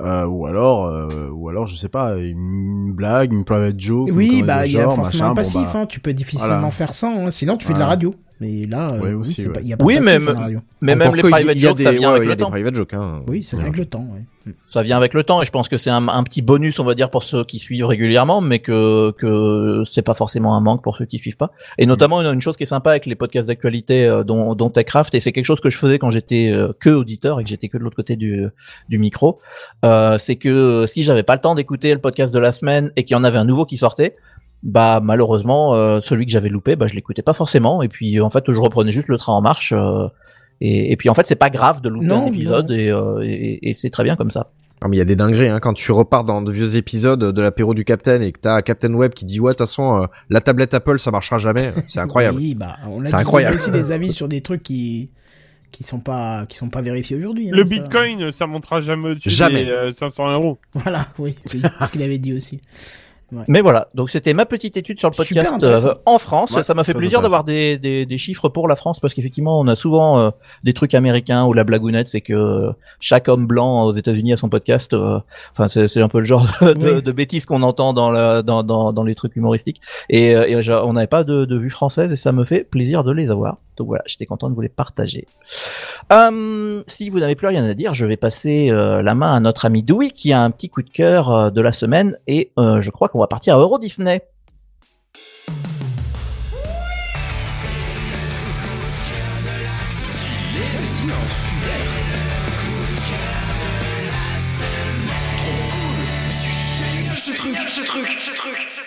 euh, 0.00 0.24
ou 0.26 0.46
alors, 0.46 0.86
euh, 0.86 1.28
ou 1.32 1.48
alors, 1.48 1.66
je 1.66 1.76
sais 1.76 1.88
pas, 1.88 2.16
une 2.16 2.92
blague, 2.92 3.32
une 3.32 3.44
private 3.44 3.78
joke. 3.80 4.08
Oui, 4.12 4.42
bah 4.44 4.64
il 4.66 4.72
y 4.72 4.78
a 4.78 4.88
forcément 4.90 5.24
un 5.24 5.28
bon, 5.30 5.34
passif. 5.34 5.60
bah, 5.72 5.80
hein. 5.80 5.86
Tu 5.86 5.98
peux 6.00 6.12
difficilement 6.12 6.54
voilà. 6.56 6.70
faire 6.70 6.94
sans. 6.94 7.26
hein. 7.26 7.30
Sinon 7.32 7.56
tu 7.56 7.66
fais 7.66 7.74
de 7.74 7.78
la 7.80 7.86
radio. 7.86 8.14
Mais 8.40 8.66
là, 8.66 8.90
euh, 8.92 9.00
Ouais, 9.00 9.08
oui, 9.08 9.14
aussi, 9.14 9.46
ouais. 9.46 9.52
pas- 9.52 9.60
il 9.60 9.68
y 9.68 9.72
a 9.72 9.76
pas 9.76 9.84
Oui, 9.84 9.98
de 9.98 10.04
mais 10.04 10.12
à 10.14 10.18
la 10.18 10.32
radio. 10.40 10.60
Mais 10.80 10.94
même 10.94 11.12
les 11.14 11.18
y 11.26 11.30
private 11.30 11.56
il 11.56 11.62
y 11.62 11.66
a 11.66 11.68
jokes, 11.70 11.78
des, 11.78 11.84
ça 11.84 11.90
vient 11.92 12.10
ouais, 12.10 12.16
avec 12.16 12.26
il 12.26 12.28
y 12.28 12.30
a 12.30 12.34
le 12.34 12.36
des 12.36 12.42
temps. 12.44 12.50
private 12.50 12.74
jokes, 12.76 12.94
hein. 12.94 13.22
Oui, 13.26 13.42
c'est 13.42 13.58
avec 13.58 13.76
le 13.76 13.84
temps. 13.84 14.06
Ouais. 14.14 14.52
Ça 14.72 14.80
vient 14.82 14.96
avec 14.96 15.12
le 15.12 15.24
temps 15.24 15.42
et 15.42 15.44
je 15.44 15.50
pense 15.50 15.68
que 15.68 15.76
c'est 15.76 15.90
un, 15.90 16.08
un 16.08 16.22
petit 16.22 16.40
bonus, 16.40 16.78
on 16.78 16.84
va 16.84 16.94
dire, 16.94 17.10
pour 17.10 17.22
ceux 17.24 17.44
qui 17.44 17.58
suivent 17.58 17.84
régulièrement, 17.84 18.40
mais 18.40 18.60
que 18.60 19.10
que 19.18 19.82
c'est 19.90 20.02
pas 20.02 20.14
forcément 20.14 20.56
un 20.56 20.60
manque 20.60 20.82
pour 20.82 20.96
ceux 20.96 21.04
qui 21.04 21.18
suivent 21.18 21.36
pas. 21.36 21.50
Et 21.78 21.84
notamment 21.84 22.22
une, 22.22 22.32
une 22.32 22.40
chose 22.40 22.56
qui 22.56 22.62
est 22.62 22.66
sympa 22.66 22.90
avec 22.90 23.04
les 23.06 23.14
podcasts 23.16 23.46
d'actualité, 23.48 24.06
euh, 24.06 24.22
dont, 24.24 24.54
dont 24.54 24.70
Techcraft, 24.70 25.14
et 25.14 25.20
c'est 25.20 25.32
quelque 25.32 25.44
chose 25.44 25.60
que 25.60 25.68
je 25.68 25.76
faisais 25.76 25.98
quand 25.98 26.10
j'étais 26.10 26.50
euh, 26.52 26.72
que 26.80 26.90
auditeur 26.90 27.40
et 27.40 27.44
que 27.44 27.50
j'étais 27.50 27.68
que 27.68 27.76
de 27.76 27.82
l'autre 27.82 27.96
côté 27.96 28.16
du 28.16 28.46
du 28.88 28.98
micro, 28.98 29.38
euh, 29.84 30.16
c'est 30.18 30.36
que 30.36 30.84
si 30.86 31.02
j'avais 31.02 31.24
pas 31.24 31.34
le 31.34 31.40
temps 31.40 31.54
d'écouter 31.54 31.92
le 31.92 32.00
podcast 32.00 32.32
de 32.32 32.38
la 32.38 32.52
semaine 32.52 32.90
et 32.96 33.04
qu'il 33.04 33.14
y 33.16 33.18
en 33.18 33.24
avait 33.24 33.38
un 33.38 33.44
nouveau 33.44 33.66
qui 33.66 33.76
sortait, 33.76 34.16
bah 34.62 35.00
malheureusement 35.02 35.74
euh, 35.74 36.00
celui 36.04 36.26
que 36.26 36.32
j'avais 36.32 36.48
loupé, 36.48 36.74
bah 36.76 36.86
je 36.86 36.94
l'écoutais 36.94 37.22
pas 37.22 37.34
forcément 37.34 37.82
et 37.82 37.88
puis 37.88 38.20
en 38.20 38.30
fait 38.30 38.44
je 38.50 38.58
reprenais 38.58 38.92
juste 38.92 39.08
le 39.08 39.16
train 39.16 39.32
en 39.34 39.40
marche. 39.40 39.72
euh, 39.76 40.08
et, 40.60 40.92
et 40.92 40.96
puis 40.96 41.08
en 41.08 41.14
fait 41.14 41.26
c'est 41.26 41.36
pas 41.36 41.50
grave 41.50 41.80
de 41.82 41.88
louper 41.88 42.06
Non, 42.06 42.24
un 42.24 42.26
épisode 42.26 42.70
non. 42.70 42.76
et, 42.76 42.90
euh, 42.90 43.20
et, 43.22 43.70
et 43.70 43.74
c'est 43.74 43.90
très 43.90 44.02
bien 44.04 44.16
comme 44.16 44.30
ça. 44.32 44.50
Ah, 44.80 44.86
mais 44.88 44.96
il 44.96 44.98
y 45.00 45.02
a 45.02 45.04
des 45.04 45.16
dingueries, 45.16 45.48
hein, 45.48 45.58
quand 45.60 45.74
tu 45.74 45.90
repars 45.90 46.22
dans 46.22 46.40
de 46.40 46.52
vieux 46.52 46.76
épisodes 46.76 47.32
de 47.32 47.42
l'apéro 47.42 47.74
du 47.74 47.84
Captain 47.84 48.20
et 48.20 48.30
que 48.30 48.38
t'as 48.40 48.62
Captain 48.62 48.92
Web 48.94 49.12
qui 49.12 49.24
dit 49.24 49.40
ouais, 49.40 49.50
de 49.50 49.54
toute 49.56 49.66
façon, 49.66 50.02
euh, 50.02 50.06
la 50.30 50.40
tablette 50.40 50.72
Apple 50.74 50.98
ça 51.00 51.10
marchera 51.10 51.38
jamais, 51.38 51.72
c'est 51.88 51.98
incroyable. 52.00 52.36
Oui, 52.38 52.54
bah, 52.54 52.76
on 52.88 53.02
a 53.02 53.06
C'est 53.06 53.14
incroyable. 53.16 53.56
aussi 53.56 53.70
des 53.72 53.90
avis 53.92 54.12
sur 54.12 54.28
des 54.28 54.40
trucs 54.40 54.62
qui 54.62 55.10
qui 55.72 55.82
sont 55.82 55.98
pas 56.00 56.46
qui 56.46 56.56
sont 56.56 56.70
pas 56.70 56.80
vérifiés 56.80 57.16
aujourd'hui. 57.16 57.48
hein, 57.48 57.52
Le 57.54 57.66
ça. 57.66 57.74
bitcoin, 57.74 58.32
ça 58.32 58.46
montera 58.46 58.80
jamais 58.80 59.10
au-dessus 59.10 59.30
Jamais. 59.30 59.64
des 59.64 59.70
euh, 59.70 59.90
500 59.92 60.32
euros. 60.32 60.58
Voilà, 60.74 61.08
oui, 61.18 61.34
oui, 61.52 61.62
ce 61.82 61.92
qu'il 61.92 62.02
avait 62.02 62.18
dit 62.18 62.32
aussi. 62.32 62.60
Ouais. 63.30 63.44
Mais 63.46 63.60
voilà, 63.60 63.88
donc 63.94 64.08
c'était 64.08 64.32
ma 64.32 64.46
petite 64.46 64.76
étude 64.78 64.98
sur 64.98 65.10
le 65.10 65.14
podcast 65.14 65.54
euh, 65.62 65.94
en 66.06 66.18
France. 66.18 66.52
Ouais, 66.52 66.62
ça 66.62 66.72
m'a 66.72 66.82
fait 66.84 66.94
plaisir 66.94 67.20
d'avoir 67.20 67.44
des, 67.44 67.76
des, 67.76 68.06
des 68.06 68.18
chiffres 68.18 68.48
pour 68.48 68.68
la 68.68 68.76
France 68.76 69.00
parce 69.00 69.12
qu'effectivement, 69.12 69.60
on 69.60 69.68
a 69.68 69.76
souvent 69.76 70.18
euh, 70.18 70.30
des 70.64 70.72
trucs 70.72 70.94
américains 70.94 71.44
où 71.44 71.52
la 71.52 71.64
blagounette, 71.64 72.08
c'est 72.08 72.22
que 72.22 72.32
euh, 72.32 72.70
chaque 73.00 73.28
homme 73.28 73.46
blanc 73.46 73.84
aux 73.84 73.92
États-Unis 73.92 74.32
a 74.32 74.36
son 74.38 74.48
podcast. 74.48 74.94
Enfin, 75.52 75.68
c'est 75.68 75.88
c'est 75.88 76.00
un 76.00 76.08
peu 76.08 76.18
le 76.20 76.24
genre 76.24 76.46
de, 76.62 76.72
de, 76.72 76.94
Oui. 76.96 77.02
de 77.02 77.12
bêtises 77.12 77.44
qu'on 77.44 77.62
entend 77.62 77.92
dans, 77.92 78.10
la, 78.10 78.42
dans, 78.42 78.62
dans, 78.62 78.92
dans 78.92 79.02
les 79.04 79.14
trucs 79.14 79.36
humoristiques. 79.36 79.80
Et, 80.08 80.34
euh, 80.34 80.82
on 80.84 80.94
n'avait 80.94 81.06
pas 81.06 81.24
de, 81.24 81.44
de 81.44 81.56
vue 81.58 81.70
française 81.70 82.10
et 82.12 82.16
ça 82.16 82.32
me 82.32 82.44
fait 82.44 82.64
plaisir 82.64 83.04
de 83.04 83.12
les 83.12 83.30
avoir. 83.30 83.58
Donc 83.78 83.86
voilà, 83.86 84.02
j'étais 84.06 84.26
content 84.26 84.50
de 84.50 84.54
vous 84.54 84.60
les 84.60 84.68
partager. 84.68 85.26
Euh, 86.12 86.82
si 86.86 87.08
vous 87.10 87.20
n'avez 87.20 87.36
plus 87.36 87.46
rien 87.46 87.64
à 87.64 87.74
dire, 87.74 87.94
je 87.94 88.04
vais 88.04 88.16
passer 88.16 88.70
euh, 88.70 89.02
la 89.02 89.14
main 89.14 89.34
à 89.34 89.40
notre 89.40 89.64
ami 89.66 89.84
Dewey 89.84 90.10
qui 90.10 90.32
a 90.32 90.42
un 90.42 90.50
petit 90.50 90.68
coup 90.68 90.82
de 90.82 90.90
cœur 90.90 91.32
euh, 91.32 91.50
de 91.50 91.60
la 91.60 91.72
semaine 91.72 92.18
et 92.26 92.50
euh, 92.58 92.80
je 92.80 92.90
crois 92.90 93.08
qu'on 93.08 93.20
va 93.20 93.28
partir 93.28 93.54
à 93.56 93.60
Euro 93.60 93.78
Disney. 93.78 94.22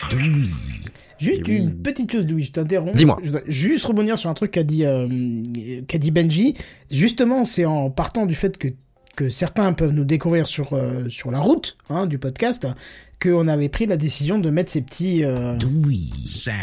Doui. 0.09 0.60
Juste 1.21 1.41
Eh 1.47 1.51
oui. 1.51 1.57
une 1.57 1.75
petite 1.81 2.11
chose, 2.11 2.25
Louis, 2.27 2.43
je 2.43 2.51
t'interromps. 2.51 2.93
Dis-moi. 2.97 3.19
Je 3.23 3.31
dois 3.31 3.41
juste 3.47 3.85
rebondir 3.85 4.17
sur 4.17 4.29
un 4.29 4.33
truc 4.33 4.51
qu'a 4.51 4.63
dit, 4.63 4.85
euh, 4.85 5.07
qu'a 5.87 5.97
dit 5.97 6.11
Benji. 6.11 6.55
Justement, 6.89 7.45
c'est 7.45 7.65
en 7.65 7.89
partant 7.89 8.25
du 8.25 8.35
fait 8.35 8.57
que, 8.57 8.69
que 9.15 9.29
certains 9.29 9.73
peuvent 9.73 9.93
nous 9.93 10.05
découvrir 10.05 10.47
sur, 10.47 10.73
euh, 10.73 11.07
sur 11.09 11.31
la 11.31 11.39
route 11.39 11.77
hein, 11.89 12.07
du 12.07 12.17
podcast 12.17 12.67
qu'on 13.21 13.47
avait 13.47 13.69
pris 13.69 13.85
la 13.85 13.97
décision 13.97 14.39
de 14.39 14.49
mettre 14.49 14.71
ces 14.71 14.81
petits... 14.81 15.23
euh, 15.23 15.55
Doui. 15.57 16.11
Sam, 16.25 16.55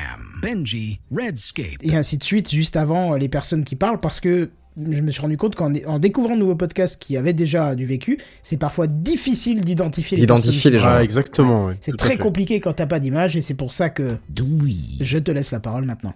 Benji, 0.43 0.99
Redscape. 1.15 1.83
et 1.83 1.95
ainsi 1.95 2.19
de 2.19 2.25
suite 2.25 2.51
juste 2.51 2.77
avant 2.77 3.13
euh, 3.15 3.19
les 3.19 3.29
personnes 3.29 3.65
qui 3.65 3.77
parlent 3.77 4.01
parce 4.01 4.19
que 4.21 4.51
je 4.91 5.03
me 5.03 5.11
suis 5.11 5.21
rendu 5.21 5.37
compte 5.37 5.55
qu'en 5.55 5.73
en 5.87 5.99
découvrant 5.99 6.35
de 6.35 6.41
nouveaux 6.41 6.55
podcasts 6.55 7.01
qui 7.01 7.17
avaient 7.17 7.33
déjà 7.33 7.75
du 7.75 7.87
vécu, 7.87 8.19
c'est 8.43 8.57
parfois 8.57 8.87
difficile 8.87 9.63
d'identifier 9.63 10.17
les 10.17 10.23
D'identifier 10.23 10.71
personnes 10.71 10.73
les 10.73 10.79
gens. 10.79 10.99
Ah, 10.99 11.03
exactement, 11.03 11.67
ouais. 11.67 11.77
C'est 11.81 11.97
très 11.97 12.17
compliqué 12.17 12.61
quand 12.61 12.73
t'as 12.75 12.87
pas 12.87 13.01
d'image 13.01 13.37
et 13.37 13.43
c'est 13.43 13.55
pour 13.55 13.73
ça 13.73 13.91
que 13.91 14.17
Doui. 14.29 14.99
je 15.01 15.19
te 15.19 15.31
laisse 15.31 15.51
la 15.51 15.61
parole 15.61 15.85
maintenant. 15.85 16.15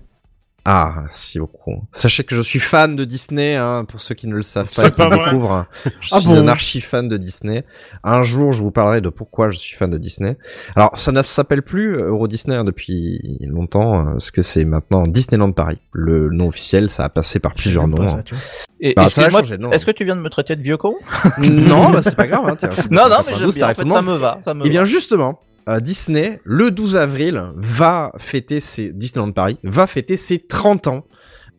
Ah, 0.64 0.92
merci 1.02 1.40
beaucoup. 1.40 1.82
Sachez 1.90 2.22
que 2.22 2.36
je 2.36 2.40
suis 2.40 2.60
fan 2.60 2.94
de 2.94 3.04
Disney, 3.04 3.56
hein, 3.56 3.84
pour 3.84 4.00
ceux 4.00 4.14
qui 4.14 4.28
ne 4.28 4.34
le 4.36 4.42
savent 4.42 4.72
pas 4.72 4.86
et 4.86 4.90
qui 4.92 4.96
pas 4.96 5.08
me 5.10 5.16
vrai. 5.16 5.24
découvrent. 5.24 5.66
Je 6.00 6.08
Ah 6.12 6.20
suis 6.20 6.28
bon 6.28 6.38
un 6.38 6.46
archi 6.46 6.80
fan 6.80 7.08
de 7.08 7.16
Disney. 7.16 7.64
Un 8.04 8.22
jour, 8.22 8.52
je 8.52 8.62
vous 8.62 8.70
parlerai 8.70 9.00
de 9.00 9.08
pourquoi 9.08 9.50
je 9.50 9.58
suis 9.58 9.76
fan 9.76 9.90
de 9.90 9.98
Disney. 9.98 10.36
Alors, 10.76 10.96
ça 10.98 11.10
ne 11.10 11.20
s'appelle 11.24 11.62
plus 11.62 11.96
Euro 11.96 12.28
Disney 12.28 12.54
hein, 12.56 12.62
depuis 12.64 13.38
longtemps, 13.40 14.00
euh, 14.06 14.12
parce 14.12 14.30
que 14.30 14.42
c'est 14.42 14.64
maintenant 14.64 15.02
Disneyland 15.02 15.50
Paris. 15.50 15.78
Le 15.92 16.30
nom 16.30 16.46
officiel, 16.48 16.90
ça 16.90 17.04
a 17.04 17.08
passé 17.08 17.40
par 17.40 17.54
plusieurs 17.54 17.88
noms. 17.88 18.06
ça, 18.06 18.18
hein. 18.18 18.22
tu 18.24 18.34
vois. 18.36 18.44
Et, 18.80 18.94
Bah, 18.94 19.08
ça 19.08 19.24
a 19.26 19.30
changé 19.30 19.56
de 19.56 19.62
nom. 19.62 19.70
Est-ce 19.72 19.84
que 19.86 19.90
tu 19.90 20.04
viens 20.04 20.14
de 20.16 20.20
me 20.20 20.30
traiter 20.30 20.54
de 20.54 20.62
vieux 20.62 20.76
con? 20.76 20.94
Non, 21.40 21.90
bah, 21.92 22.02
c'est 22.02 22.14
pas 22.16 22.28
grave. 22.28 22.44
Hein, 22.46 22.56
tiens, 22.56 22.70
Non, 22.90 23.08
non, 23.08 23.16
mais 23.26 23.32
Nous, 23.44 23.52
bien. 23.52 23.70
En 23.70 23.74
fait, 23.74 23.88
ça 23.88 24.02
me 24.02 24.14
va. 24.14 24.38
Ça 24.44 24.54
me 24.54 24.60
Eh 24.60 24.68
va. 24.68 24.70
bien 24.70 24.84
justement, 24.84 25.40
euh, 25.68 25.80
Disney, 25.80 26.40
le 26.44 26.70
12 26.70 26.96
avril, 26.96 27.42
va 27.56 28.12
fêter 28.18 28.60
ses 28.60 28.92
Disneyland 28.92 29.32
Paris, 29.32 29.58
va 29.62 29.86
fêter 29.86 30.16
ses 30.16 30.38
30 30.38 30.88
ans. 30.88 31.04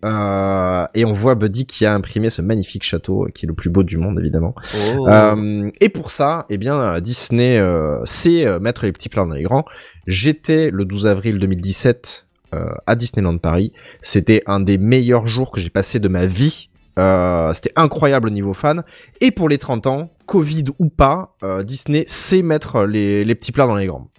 Euh, 0.06 0.86
et 0.94 1.06
on 1.06 1.14
voit 1.14 1.36
Buddy 1.36 1.66
qui 1.66 1.86
a 1.86 1.94
imprimé 1.94 2.30
ce 2.30 2.42
magnifique 2.42 2.84
château, 2.84 3.26
euh, 3.26 3.30
qui 3.34 3.46
est 3.46 3.48
le 3.48 3.54
plus 3.54 3.70
beau 3.70 3.84
du 3.84 3.98
monde 3.98 4.20
évidemment. 4.20 4.54
Oh. 4.98 5.08
Euh, 5.08 5.72
et 5.80 5.88
pour 5.88 6.12
ça, 6.12 6.46
eh 6.50 6.58
bien, 6.58 6.76
euh, 6.76 7.00
Disney 7.00 7.64
sait 8.04 8.60
mettre 8.60 8.86
les 8.86 8.92
petits 8.92 9.10
plats 9.10 9.24
dans 9.24 9.34
les 9.34 9.44
grands. 9.44 9.64
J'étais 10.06 10.70
le 10.72 10.84
12 10.84 11.08
avril 11.08 11.40
2017 11.40 12.28
euh, 12.54 12.70
à 12.86 12.96
Disneyland 12.96 13.38
Paris. 13.40 13.72
C'était 14.02 14.44
un 14.46 14.60
des 14.60 14.78
meilleurs 14.78 15.26
jours 15.26 15.52
que 15.52 15.60
j'ai 15.60 15.72
passé 15.72 16.00
de 16.00 16.08
ma 16.08 16.28
vie 16.28 16.70
Euh, 17.00 17.54
C'était 17.54 17.74
incroyable 17.76 18.28
au 18.28 18.32
niveau 18.32 18.54
fan. 18.54 18.84
Et 19.22 19.32
pour 19.32 19.50
les 19.50 19.58
30 19.58 19.88
ans, 19.88 20.12
Covid 20.26 20.66
ou 20.80 20.90
pas, 20.90 21.36
euh, 21.44 21.64
Disney 21.64 22.06
sait 22.08 22.42
mettre 22.42 22.84
les, 22.84 23.36
petits 23.36 23.52
plats 23.52 23.68
dans 23.68 23.76
les 23.76 23.88
grands. 23.88 24.10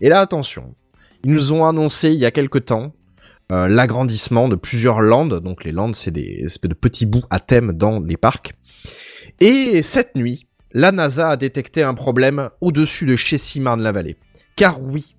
Et 0.00 0.08
là, 0.08 0.20
attention, 0.20 0.74
ils 1.24 1.32
nous 1.32 1.52
ont 1.52 1.66
annoncé 1.66 2.08
il 2.08 2.18
y 2.18 2.26
a 2.26 2.30
quelque 2.30 2.58
temps 2.58 2.92
euh, 3.50 3.68
l'agrandissement 3.68 4.48
de 4.48 4.56
plusieurs 4.56 5.00
landes. 5.00 5.40
Donc 5.40 5.64
les 5.64 5.72
landes, 5.72 5.94
c'est 5.94 6.10
des 6.10 6.44
espèces 6.44 6.70
de 6.70 6.74
petits 6.74 7.06
bouts 7.06 7.24
à 7.30 7.40
thème 7.40 7.72
dans 7.72 8.00
les 8.00 8.16
parcs. 8.16 8.54
Et 9.40 9.82
cette 9.82 10.16
nuit, 10.16 10.46
la 10.72 10.92
NASA 10.92 11.30
a 11.30 11.36
détecté 11.36 11.82
un 11.82 11.94
problème 11.94 12.50
au-dessus 12.60 13.04
de 13.04 13.16
chez 13.16 13.38
Marne-la-Vallée. 13.60 14.16
Car 14.56 14.80
oui, 14.80 15.16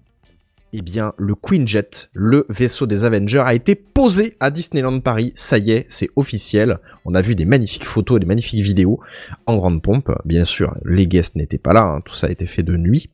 eh 0.73 0.81
bien, 0.81 1.13
le 1.17 1.35
Quinjet, 1.35 1.89
le 2.13 2.45
vaisseau 2.49 2.87
des 2.87 3.05
Avengers, 3.05 3.43
a 3.45 3.53
été 3.53 3.75
posé 3.75 4.35
à 4.39 4.49
Disneyland 4.49 4.99
Paris. 4.99 5.31
Ça 5.35 5.59
y 5.59 5.71
est, 5.71 5.85
c'est 5.87 6.09
officiel. 6.15 6.79
On 7.05 7.13
a 7.13 7.21
vu 7.21 7.35
des 7.35 7.45
magnifiques 7.45 7.85
photos, 7.85 8.19
des 8.19 8.25
magnifiques 8.25 8.63
vidéos 8.63 8.99
en 9.45 9.55
grande 9.55 9.81
pompe. 9.81 10.11
Bien 10.25 10.45
sûr, 10.45 10.73
les 10.83 11.07
guests 11.07 11.35
n'étaient 11.35 11.59
pas 11.59 11.73
là, 11.73 11.83
hein. 11.83 12.01
tout 12.03 12.13
ça 12.13 12.27
a 12.27 12.29
été 12.31 12.47
fait 12.47 12.63
de 12.63 12.75
nuit. 12.75 13.09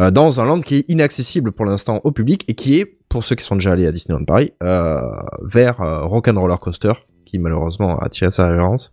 Euh, 0.00 0.10
dans 0.10 0.40
un 0.40 0.44
land 0.44 0.60
qui 0.60 0.76
est 0.76 0.84
inaccessible 0.88 1.52
pour 1.52 1.64
l'instant 1.64 2.00
au 2.04 2.12
public 2.12 2.44
et 2.48 2.54
qui 2.54 2.78
est, 2.80 2.86
pour 3.08 3.24
ceux 3.24 3.36
qui 3.36 3.44
sont 3.44 3.56
déjà 3.56 3.72
allés 3.72 3.86
à 3.86 3.92
Disneyland 3.92 4.24
Paris, 4.24 4.52
euh, 4.62 5.00
vers 5.42 5.80
euh, 5.80 6.04
Rock'n'Roller 6.04 6.56
Coaster, 6.60 6.92
qui 7.24 7.38
malheureusement 7.38 7.98
a 7.98 8.08
tiré 8.08 8.30
sa 8.30 8.48
révérence, 8.48 8.92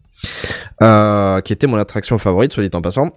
euh, 0.82 1.42
qui 1.42 1.54
était 1.54 1.68
mon 1.68 1.78
attraction 1.78 2.18
favorite, 2.18 2.54
soit 2.54 2.64
dit 2.64 2.76
en 2.76 2.82
passant. 2.82 3.12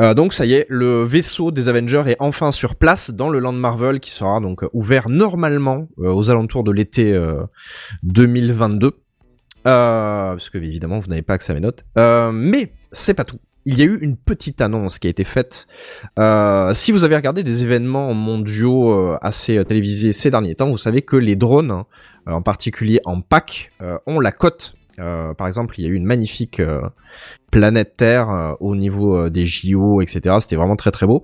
Euh, 0.00 0.14
donc 0.14 0.34
ça 0.34 0.46
y 0.46 0.52
est, 0.52 0.66
le 0.68 1.04
vaisseau 1.04 1.50
des 1.50 1.68
Avengers 1.68 2.04
est 2.06 2.16
enfin 2.20 2.50
sur 2.50 2.74
place 2.76 3.10
dans 3.10 3.28
le 3.28 3.38
Land 3.38 3.52
Marvel 3.52 4.00
qui 4.00 4.10
sera 4.10 4.40
donc 4.40 4.64
ouvert 4.72 5.08
normalement 5.08 5.88
euh, 5.98 6.12
aux 6.12 6.30
alentours 6.30 6.64
de 6.64 6.72
l'été 6.72 7.12
euh, 7.12 7.42
2022. 8.02 8.92
Euh, 9.66 10.30
parce 10.30 10.48
que 10.48 10.58
évidemment 10.58 10.98
vous 10.98 11.08
n'avez 11.08 11.22
pas 11.22 11.34
accès 11.34 11.52
à 11.52 11.54
mes 11.54 11.60
notes. 11.60 11.84
Euh, 11.98 12.32
mais 12.32 12.72
c'est 12.92 13.14
pas 13.14 13.24
tout. 13.24 13.38
Il 13.66 13.78
y 13.78 13.82
a 13.82 13.84
eu 13.84 13.98
une 14.00 14.16
petite 14.16 14.62
annonce 14.62 14.98
qui 14.98 15.06
a 15.06 15.10
été 15.10 15.24
faite. 15.24 15.66
Euh, 16.18 16.72
si 16.72 16.92
vous 16.92 17.04
avez 17.04 17.14
regardé 17.14 17.42
des 17.42 17.62
événements 17.62 18.14
mondiaux 18.14 18.90
euh, 18.90 19.18
assez 19.20 19.58
euh, 19.58 19.64
télévisés 19.64 20.14
ces 20.14 20.30
derniers 20.30 20.54
temps, 20.54 20.70
vous 20.70 20.78
savez 20.78 21.02
que 21.02 21.16
les 21.16 21.36
drones, 21.36 21.70
hein, 21.70 21.86
en 22.26 22.40
particulier 22.40 23.00
en 23.04 23.20
euh, 23.82 23.98
ont 24.06 24.18
la 24.18 24.32
cote. 24.32 24.74
Euh, 25.00 25.34
par 25.34 25.46
exemple, 25.46 25.74
il 25.78 25.84
y 25.84 25.86
a 25.86 25.90
eu 25.90 25.94
une 25.94 26.04
magnifique 26.04 26.60
euh, 26.60 26.82
planète 27.50 27.96
Terre 27.96 28.30
euh, 28.30 28.52
au 28.60 28.76
niveau 28.76 29.30
des 29.30 29.46
JO, 29.46 30.00
etc. 30.00 30.36
C'était 30.40 30.56
vraiment 30.56 30.76
très 30.76 30.90
très 30.90 31.06
beau. 31.06 31.22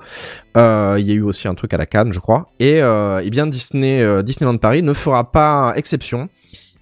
Il 0.55 0.61
y 1.05 1.11
a 1.11 1.15
eu 1.15 1.23
aussi 1.23 1.49
un 1.49 1.55
truc 1.55 1.75
à 1.75 1.77
la 1.77 1.87
Cannes, 1.87 2.13
je 2.13 2.21
crois. 2.21 2.49
Et 2.59 2.79
eh 2.79 3.31
bien 3.31 3.47
Disney, 3.47 4.23
Disneyland 4.23 4.59
Paris 4.59 4.83
ne 4.83 4.93
fera 4.93 5.31
pas 5.31 5.73
exception. 5.77 6.29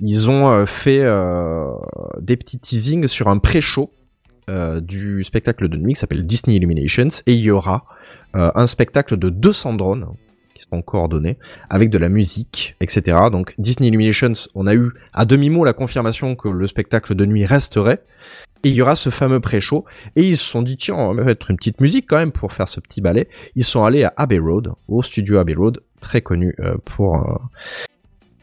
Ils 0.00 0.30
ont 0.30 0.66
fait 0.66 1.04
des 2.20 2.36
petits 2.36 2.58
teasings 2.58 3.08
sur 3.08 3.28
un 3.28 3.38
pré-show 3.38 3.90
du 4.80 5.22
spectacle 5.24 5.68
de 5.68 5.76
nuit 5.76 5.94
qui 5.94 6.00
s'appelle 6.00 6.24
Disney 6.24 6.56
Illuminations 6.56 7.08
et 7.26 7.32
il 7.32 7.40
y 7.40 7.50
aura 7.50 7.84
un 8.34 8.66
spectacle 8.66 9.16
de 9.16 9.28
200 9.30 9.74
drones 9.74 10.06
qui 10.54 10.62
seront 10.62 10.82
coordonnés 10.82 11.38
avec 11.68 11.90
de 11.90 11.98
la 11.98 12.08
musique, 12.08 12.76
etc. 12.80 13.16
Donc 13.30 13.54
Disney 13.58 13.88
Illuminations, 13.88 14.32
on 14.54 14.66
a 14.66 14.74
eu 14.74 14.92
à 15.12 15.24
demi-mot 15.24 15.64
la 15.64 15.72
confirmation 15.72 16.36
que 16.36 16.48
le 16.48 16.66
spectacle 16.66 17.14
de 17.14 17.26
nuit 17.26 17.44
resterait. 17.44 18.02
Et 18.62 18.70
il 18.70 18.74
y 18.74 18.82
aura 18.82 18.94
ce 18.94 19.10
fameux 19.10 19.40
pré-show. 19.40 19.84
Et 20.16 20.22
ils 20.22 20.38
se 20.38 20.44
sont 20.44 20.62
dit, 20.62 20.78
tiens, 20.78 20.94
on 20.94 21.12
va 21.12 21.24
mettre 21.24 21.50
une 21.50 21.58
petite 21.58 21.82
musique 21.82 22.06
quand 22.08 22.16
même 22.16 22.32
pour 22.32 22.52
faire 22.52 22.66
ce 22.66 22.80
petit 22.80 23.02
ballet. 23.02 23.28
Ils 23.56 23.64
sont 23.64 23.84
allés 23.84 24.04
à 24.04 24.14
Abbey 24.16 24.38
Road, 24.38 24.72
au 24.88 25.02
studio 25.02 25.38
Abbey 25.38 25.54
Road, 25.54 25.82
très 26.00 26.22
connu 26.22 26.54
euh, 26.60 26.76
pour... 26.84 27.16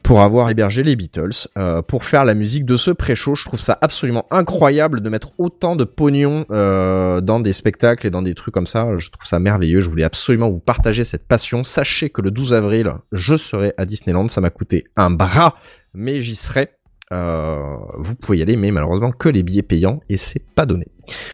pour 0.03 0.21
avoir 0.21 0.49
hébergé 0.49 0.83
les 0.83 0.95
Beatles, 0.95 1.47
euh, 1.57 1.81
pour 1.81 2.03
faire 2.03 2.25
la 2.25 2.33
musique 2.33 2.65
de 2.65 2.75
ce 2.75 2.91
pré-show. 2.91 3.35
Je 3.35 3.45
trouve 3.45 3.59
ça 3.59 3.77
absolument 3.81 4.25
incroyable 4.31 5.01
de 5.01 5.09
mettre 5.09 5.31
autant 5.37 5.75
de 5.75 5.83
pognon 5.83 6.45
euh, 6.51 7.21
dans 7.21 7.39
des 7.39 7.53
spectacles 7.53 8.07
et 8.07 8.09
dans 8.09 8.21
des 8.21 8.33
trucs 8.33 8.53
comme 8.53 8.67
ça. 8.67 8.87
Je 8.97 9.09
trouve 9.09 9.25
ça 9.25 9.39
merveilleux. 9.39 9.81
Je 9.81 9.89
voulais 9.89 10.03
absolument 10.03 10.49
vous 10.49 10.59
partager 10.59 11.03
cette 11.03 11.27
passion. 11.27 11.63
Sachez 11.63 12.09
que 12.09 12.21
le 12.21 12.31
12 12.31 12.53
avril, 12.53 12.93
je 13.11 13.35
serai 13.35 13.73
à 13.77 13.85
Disneyland. 13.85 14.27
Ça 14.27 14.41
m'a 14.41 14.49
coûté 14.49 14.85
un 14.95 15.11
bras, 15.11 15.55
mais 15.93 16.21
j'y 16.21 16.35
serai. 16.35 16.69
Euh, 17.13 17.57
vous 17.97 18.15
pouvez 18.15 18.37
y 18.37 18.41
aller, 18.41 18.55
mais 18.55 18.71
malheureusement 18.71 19.11
que 19.11 19.27
les 19.27 19.43
billets 19.43 19.63
payants 19.63 19.99
et 20.07 20.15
c'est 20.15 20.39
pas 20.55 20.65
donné. 20.65 20.85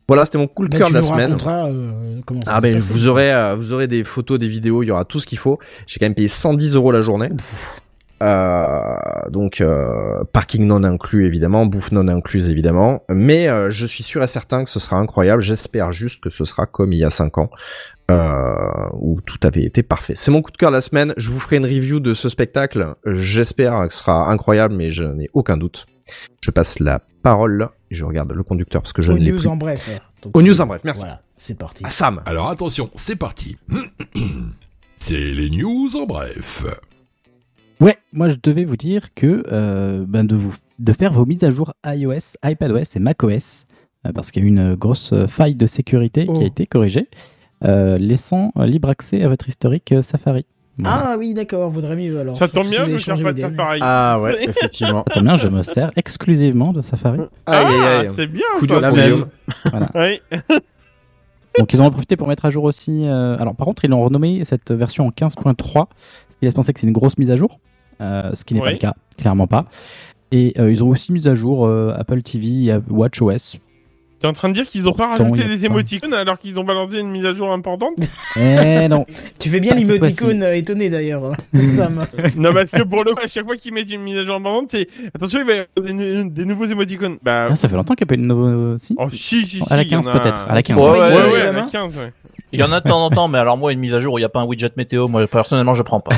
Voilà, 0.08 0.26
c'était 0.26 0.40
mon 0.40 0.48
coup 0.48 0.66
de 0.66 0.70
Bah, 0.72 0.80
cœur 0.80 0.90
de 0.90 0.96
la 0.96 1.04
semaine. 1.04 1.38
euh, 1.40 2.20
ça 2.44 2.54
Ah 2.56 2.62
ben 2.62 2.80
vous 2.80 3.06
aurez 3.06 3.32
euh, 3.32 3.54
vous 3.54 3.74
aurez 3.74 3.88
des 3.88 4.04
photos, 4.04 4.40
des 4.40 4.48
vidéos, 4.48 4.82
il 4.82 4.88
y 4.88 4.92
aura 4.92 5.06
tout 5.06 5.20
ce 5.20 5.28
qu'il 5.28 5.38
faut. 5.38 5.60
J'ai 5.86 6.00
quand 6.00 6.08
même 6.08 6.16
payé 6.16 6.28
110 6.28 6.76
euros 6.76 6.92
la 6.92 7.04
journée. 7.04 7.30
Euh, 8.24 8.96
donc 9.30 9.62
euh, 9.62 10.24
parking 10.34 10.66
non 10.66 10.84
inclus 10.84 11.26
évidemment, 11.26 11.66
bouffe 11.68 11.92
non 11.92 12.08
incluse 12.08 12.50
évidemment, 12.50 13.04
mais 13.10 13.48
euh, 13.48 13.70
je 13.70 13.86
suis 13.86 14.02
sûr 14.04 14.24
et 14.24 14.28
certain 14.28 14.64
que 14.64 14.70
ce 14.70 14.80
sera 14.80 14.98
incroyable. 14.98 15.42
J'espère 15.42 15.92
juste 15.92 16.24
que 16.24 16.30
ce 16.30 16.44
sera 16.46 16.66
comme 16.66 16.94
il 16.94 17.00
y 17.00 17.04
a 17.04 17.10
5 17.12 17.38
ans 17.38 17.50
euh, 18.10 18.56
où 18.94 19.22
tout 19.22 19.38
avait 19.44 19.64
été 19.64 19.84
parfait. 19.84 20.14
C'est 20.16 20.32
mon 20.32 20.42
coup 20.42 20.52
de 20.52 20.58
cœur 20.58 20.72
de 20.72 20.76
la 20.76 20.82
semaine. 20.82 21.14
Je 21.18 21.30
vous 21.30 21.40
ferai 21.40 21.58
une 21.58 21.66
review 21.66 22.00
de 22.00 22.14
ce 22.14 22.28
spectacle. 22.30 22.96
J'espère 23.06 23.88
que 23.88 23.94
ce 23.94 24.00
sera 24.00 24.32
incroyable, 24.32 24.74
mais 24.74 24.90
je 24.90 25.04
n'ai 25.04 25.30
aucun 25.34 25.58
doute. 25.58 25.86
Je 26.42 26.50
passe 26.52 26.80
la 26.80 27.02
parole. 27.22 27.70
Je 27.92 28.04
regarde 28.04 28.32
le 28.32 28.44
conducteur 28.44 28.82
parce 28.82 28.94
que 28.94 29.02
je 29.02 29.12
Aux 29.12 29.16
ne 29.18 29.24
l'ai 29.24 29.32
news 29.32 29.40
plus. 29.40 29.48
en 29.48 29.58
bref. 29.58 29.90
Donc, 30.24 30.36
Aux 30.36 30.42
news 30.42 30.60
en 30.62 30.66
bref, 30.66 30.82
merci. 30.84 31.02
Voilà, 31.02 31.22
c'est 31.36 31.58
parti. 31.58 31.86
À 31.86 31.90
Sam. 31.90 32.22
Alors 32.26 32.50
attention, 32.50 32.90
c'est 32.96 33.16
parti. 33.16 33.58
C'est 35.00 35.16
les 35.20 35.52
news 35.52 35.96
en 35.96 36.08
bref. 36.08 36.66
Ouais, 37.80 37.98
moi 38.14 38.28
je 38.28 38.36
devais 38.42 38.66
vous 38.66 38.78
dire 38.78 39.14
que 39.14 39.44
euh, 39.52 40.04
ben 40.08 40.24
de 40.26 40.36
vous 40.36 40.54
de 40.80 40.94
faire 40.94 41.14
vos 41.14 41.26
mises 41.26 41.44
à 41.44 41.52
jour 41.52 41.74
iOS, 41.86 42.36
iPadOS 42.44 42.96
et 42.96 43.00
macOS 43.00 43.66
euh, 44.06 44.12
parce 44.14 44.32
qu'il 44.32 44.42
y 44.42 44.46
a 44.46 44.48
eu 44.48 44.50
une 44.50 44.76
grosse 44.76 45.12
euh, 45.14 45.28
faille 45.28 45.56
de 45.56 45.66
sécurité 45.68 46.26
qui 46.26 46.32
Oh. 46.36 46.42
a 46.42 46.46
été 46.46 46.66
corrigée, 46.66 47.08
euh, 47.64 47.98
laissant 47.98 48.52
libre 48.58 48.90
accès 48.90 49.22
à 49.24 49.28
votre 49.28 49.48
historique 49.48 49.94
Safari. 50.02 50.46
Voilà. 50.80 51.04
Ah 51.14 51.16
oui, 51.18 51.34
d'accord, 51.34 51.72
vaudrait 51.72 51.96
mieux 51.96 52.20
alors. 52.20 52.38
Ça 52.38 52.48
tombe 52.48 52.68
bien, 52.68 52.86
je 52.86 52.92
avez 52.92 53.00
cherche 53.00 53.24
pas 53.24 53.34
de. 53.34 53.42
Safari. 53.42 53.80
Ah 53.82 54.20
ouais, 54.22 54.44
effectivement. 54.48 55.04
Attends 55.08 55.22
bien, 55.24 55.36
je 55.36 55.48
me 55.48 55.64
sers 55.64 55.92
exclusivement 55.96 56.72
de 56.72 56.82
Safari. 56.82 57.20
Ah, 57.48 58.04
c'est 58.10 58.28
bien 58.28 58.46
Coup 58.60 58.68
ça. 58.68 58.80
La 58.80 58.92
même. 58.92 59.26
Voilà. 59.72 59.90
Oui. 59.96 60.22
Donc 61.58 61.74
ils 61.74 61.82
ont 61.82 61.86
en 61.86 61.90
profité 61.92 62.16
pour 62.16 62.28
mettre 62.28 62.46
à 62.46 62.52
jour 62.52 62.64
aussi. 62.64 63.08
euh, 63.08 63.36
Alors 63.40 63.56
par 63.56 63.66
contre, 63.66 63.86
ils 63.86 63.90
l'ont 63.90 64.04
renommé 64.04 64.44
cette 64.46 64.72
version 64.72 65.08
en 65.08 65.10
15.3, 65.10 65.86
ce 66.30 66.38
qui 66.38 66.46
laisse 66.46 66.54
penser 66.54 66.72
que 66.74 66.80
c'est 66.80 66.86
une 66.86 66.94
grosse 66.94 67.18
mise 67.18 67.32
à 67.32 67.36
jour, 67.36 67.54
euh, 67.54 67.67
ce 68.00 68.44
qui 68.44 68.54
n'est 68.54 68.62
pas 68.62 68.72
le 68.72 68.78
cas, 68.78 68.94
clairement 69.18 69.48
pas. 69.48 69.66
Et 70.32 70.54
euh, 70.60 70.72
ils 70.72 70.84
ont 70.84 70.90
aussi 70.90 71.14
mis 71.14 71.28
à 71.28 71.36
jour 71.36 71.66
euh, 71.66 71.94
Apple 71.98 72.22
TV 72.22 72.66
et 72.66 72.76
WatchOS. 72.90 73.60
T'es 74.20 74.26
en 74.26 74.34
train 74.34 74.50
de 74.50 74.56
dire 74.56 74.66
qu'ils 74.66 74.88
ont 74.90 74.94
pas 74.94 75.16
rajouté 75.16 75.44
des 75.44 75.58
pas. 75.60 75.66
émoticônes 75.68 76.14
alors 76.16 76.40
qu'ils 76.40 76.58
ont 76.58 76.64
balancé 76.64 76.98
une 77.00 77.10
mise 77.12 77.24
à 77.26 77.34
jour 77.34 77.52
importante 77.54 77.94
Eh 78.36 78.88
non. 78.88 79.06
Tu 79.40 79.48
fais 79.48 79.60
bien 79.60 79.76
l'emoticône 79.76 80.42
euh, 80.42 80.56
étonné 80.58 80.90
d'ailleurs, 80.90 81.32
Sam. 81.70 82.08
Non, 82.38 82.52
parce 82.52 82.72
que 82.72 82.82
pour 82.82 83.04
le 83.04 83.14
coup, 83.14 83.22
à 83.24 83.28
chaque 83.28 83.46
fois 83.46 83.56
qu'ils 83.56 83.74
mettent 83.76 83.92
une 83.92 84.02
mise 84.02 84.18
à 84.18 84.26
jour 84.26 84.36
importante, 84.36 84.70
c'est 84.72 84.88
attention, 85.14 85.40
il 85.40 85.46
va 85.46 85.54
y 85.54 85.60
avoir 85.60 86.26
des, 86.30 86.46
nouveaux 86.46 86.66
émoticônes. 86.66 87.18
Bah, 87.22 87.50
Ah, 87.52 87.56
ça 87.56 87.70
fait 87.70 87.76
longtemps 87.76 87.94
qu'il 87.94 88.06
n'y 88.06 88.08
a 88.08 88.14
pas 88.16 88.16
eu 88.16 88.24
de 88.24 88.28
nouveau 88.28 88.74
aussi. 88.74 88.96
oh, 88.98 89.08
si, 89.12 89.46
si, 89.46 89.58
si. 89.60 89.64
à 89.70 89.78
la 89.78 89.84
il 89.84 89.92
y 89.92 89.96
en 89.96 90.02
15 90.02 90.08
a- 90.16 90.20
peut-être. 90.20 90.46
À 90.50 90.56
la 90.56 90.64
15. 90.64 90.78
Ouais, 90.78 90.84
Ouais, 90.84 90.90
ouais, 90.92 91.00
ouais, 91.00 91.14
ouais, 91.14 91.32
ouais, 91.34 91.42
à 91.42 91.46
la 91.46 91.52
la 91.52 91.62
main. 91.62 91.68
15, 91.72 92.02
ouais. 92.02 92.12
Il 92.54 92.60
y 92.60 92.64
en 92.64 92.72
a 92.72 92.80
de 92.80 92.88
temps 92.88 93.04
en 93.06 93.10
temps, 93.10 93.28
mais 93.28 93.38
alors 93.40 93.58
moi, 93.58 93.74
une 93.74 93.80
mise 93.80 93.94
à 93.94 94.00
jour 94.00 94.14
où 94.14 94.18
il 94.18 94.22
n'y 94.22 94.26
a 94.26 94.30
pas 94.30 94.40
un 94.40 94.46
widget 94.46 94.72
météo, 94.78 95.08
moi 95.08 95.28
personnellement, 95.28 95.76
je 95.76 95.84
prends 95.84 96.00
pas. 96.00 96.16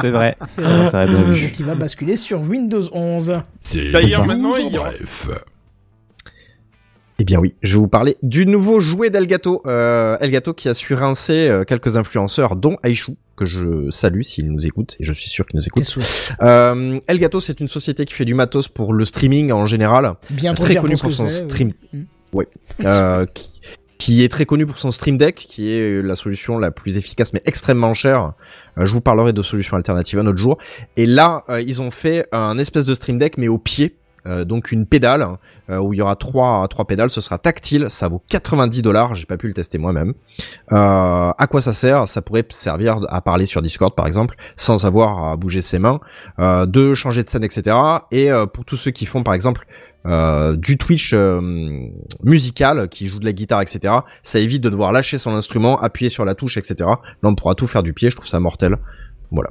C'est 0.00 0.10
vrai. 0.10 0.36
C'est 0.46 0.60
vrai, 0.62 0.90
ça 0.90 1.06
bien 1.06 1.22
vu. 1.22 1.52
Il 1.58 1.64
va 1.64 1.74
basculer 1.74 2.16
sur 2.16 2.40
Windows 2.40 2.82
11. 2.92 3.40
C'est 3.60 3.90
D'ailleurs, 3.90 4.24
maintenant, 4.26 4.54
il 4.56 4.72
y 4.72 4.78
aura- 4.78 4.90
bref. 4.90 5.28
Eh 7.18 7.24
bien 7.24 7.38
oui, 7.38 7.54
je 7.62 7.74
vais 7.74 7.78
vous 7.80 7.88
parler 7.88 8.16
du 8.22 8.46
nouveau 8.46 8.80
jouet 8.80 9.10
d'Elgato. 9.10 9.62
Euh, 9.66 10.16
Elgato 10.20 10.54
qui 10.54 10.68
a 10.68 10.74
su 10.74 10.94
rincer 10.94 11.48
euh, 11.48 11.62
quelques 11.64 11.96
influenceurs, 11.96 12.56
dont 12.56 12.78
Aishu, 12.82 13.12
que 13.36 13.44
je 13.44 13.90
salue 13.90 14.22
s'il 14.22 14.50
nous 14.50 14.66
écoute, 14.66 14.96
et 14.98 15.04
je 15.04 15.12
suis 15.12 15.28
sûr 15.28 15.46
qu'il 15.46 15.56
nous 15.58 15.64
écoute. 15.66 15.98
Euh, 16.42 16.98
Elgato, 17.06 17.40
c'est 17.40 17.60
une 17.60 17.68
société 17.68 18.06
qui 18.06 18.14
fait 18.14 18.24
du 18.24 18.34
matos 18.34 18.66
pour 18.68 18.92
le 18.92 19.04
streaming 19.04 19.52
en 19.52 19.66
général. 19.66 20.14
Bien 20.30 20.54
trop 20.54 20.64
très 20.64 20.72
cher 20.74 20.82
connu 20.82 20.96
pour 20.96 21.12
son 21.12 21.28
stream. 21.28 21.72
Oui. 22.32 22.44
Euh, 22.84 23.26
qui, 23.26 23.50
qui 24.02 24.24
est 24.24 24.28
très 24.28 24.46
connu 24.46 24.66
pour 24.66 24.78
son 24.78 24.90
Stream 24.90 25.16
Deck, 25.16 25.36
qui 25.36 25.72
est 25.72 26.02
la 26.02 26.16
solution 26.16 26.58
la 26.58 26.72
plus 26.72 26.98
efficace 26.98 27.32
mais 27.32 27.40
extrêmement 27.44 27.94
chère. 27.94 28.32
Euh, 28.76 28.84
je 28.84 28.92
vous 28.92 29.00
parlerai 29.00 29.32
de 29.32 29.42
solutions 29.42 29.76
alternatives 29.76 30.18
un 30.18 30.26
autre 30.26 30.38
jour. 30.38 30.58
Et 30.96 31.06
là, 31.06 31.44
euh, 31.48 31.60
ils 31.60 31.80
ont 31.80 31.92
fait 31.92 32.26
un 32.32 32.58
espèce 32.58 32.84
de 32.84 32.96
Stream 32.96 33.18
Deck 33.18 33.38
mais 33.38 33.46
au 33.46 33.58
pied. 33.58 33.96
Euh, 34.26 34.44
donc 34.44 34.70
une 34.70 34.86
pédale 34.86 35.26
euh, 35.68 35.78
où 35.78 35.92
il 35.92 35.96
y 35.96 36.02
aura 36.02 36.14
trois 36.14 36.66
trois 36.68 36.84
pédales, 36.84 37.10
ce 37.10 37.20
sera 37.20 37.38
tactile, 37.38 37.86
ça 37.88 38.06
vaut 38.06 38.22
90 38.28 38.80
dollars, 38.80 39.16
j'ai 39.16 39.26
pas 39.26 39.36
pu 39.36 39.48
le 39.48 39.54
tester 39.54 39.78
moi-même. 39.78 40.14
Euh, 40.70 41.32
à 41.36 41.46
quoi 41.48 41.60
ça 41.60 41.72
sert? 41.72 42.06
Ça 42.06 42.22
pourrait 42.22 42.44
servir 42.50 43.00
à 43.08 43.20
parler 43.20 43.46
sur 43.46 43.62
Discord 43.62 43.94
par 43.94 44.06
exemple, 44.06 44.36
sans 44.56 44.86
avoir 44.86 45.24
à 45.24 45.36
bouger 45.36 45.60
ses 45.60 45.78
mains, 45.80 46.00
euh, 46.38 46.66
de 46.66 46.94
changer 46.94 47.24
de 47.24 47.30
scène, 47.30 47.44
etc. 47.44 47.76
Et 48.12 48.30
euh, 48.30 48.46
pour 48.46 48.64
tous 48.64 48.76
ceux 48.76 48.92
qui 48.92 49.06
font 49.06 49.22
par 49.24 49.34
exemple 49.34 49.66
euh, 50.06 50.56
du 50.56 50.78
Twitch 50.78 51.12
euh, 51.14 51.40
musical, 52.22 52.88
qui 52.88 53.06
joue 53.06 53.18
de 53.18 53.24
la 53.24 53.32
guitare, 53.32 53.62
etc. 53.62 53.94
Ça 54.22 54.38
évite 54.38 54.62
de 54.62 54.70
devoir 54.70 54.92
lâcher 54.92 55.18
son 55.18 55.32
instrument, 55.32 55.80
appuyer 55.80 56.08
sur 56.08 56.24
la 56.24 56.34
touche, 56.34 56.56
etc. 56.56 56.74
Là, 56.80 56.98
on 57.22 57.34
pourra 57.34 57.54
tout 57.54 57.66
faire 57.66 57.82
du 57.82 57.92
pied. 57.92 58.10
Je 58.10 58.16
trouve 58.16 58.28
ça 58.28 58.40
mortel. 58.40 58.76
Voilà. 59.30 59.50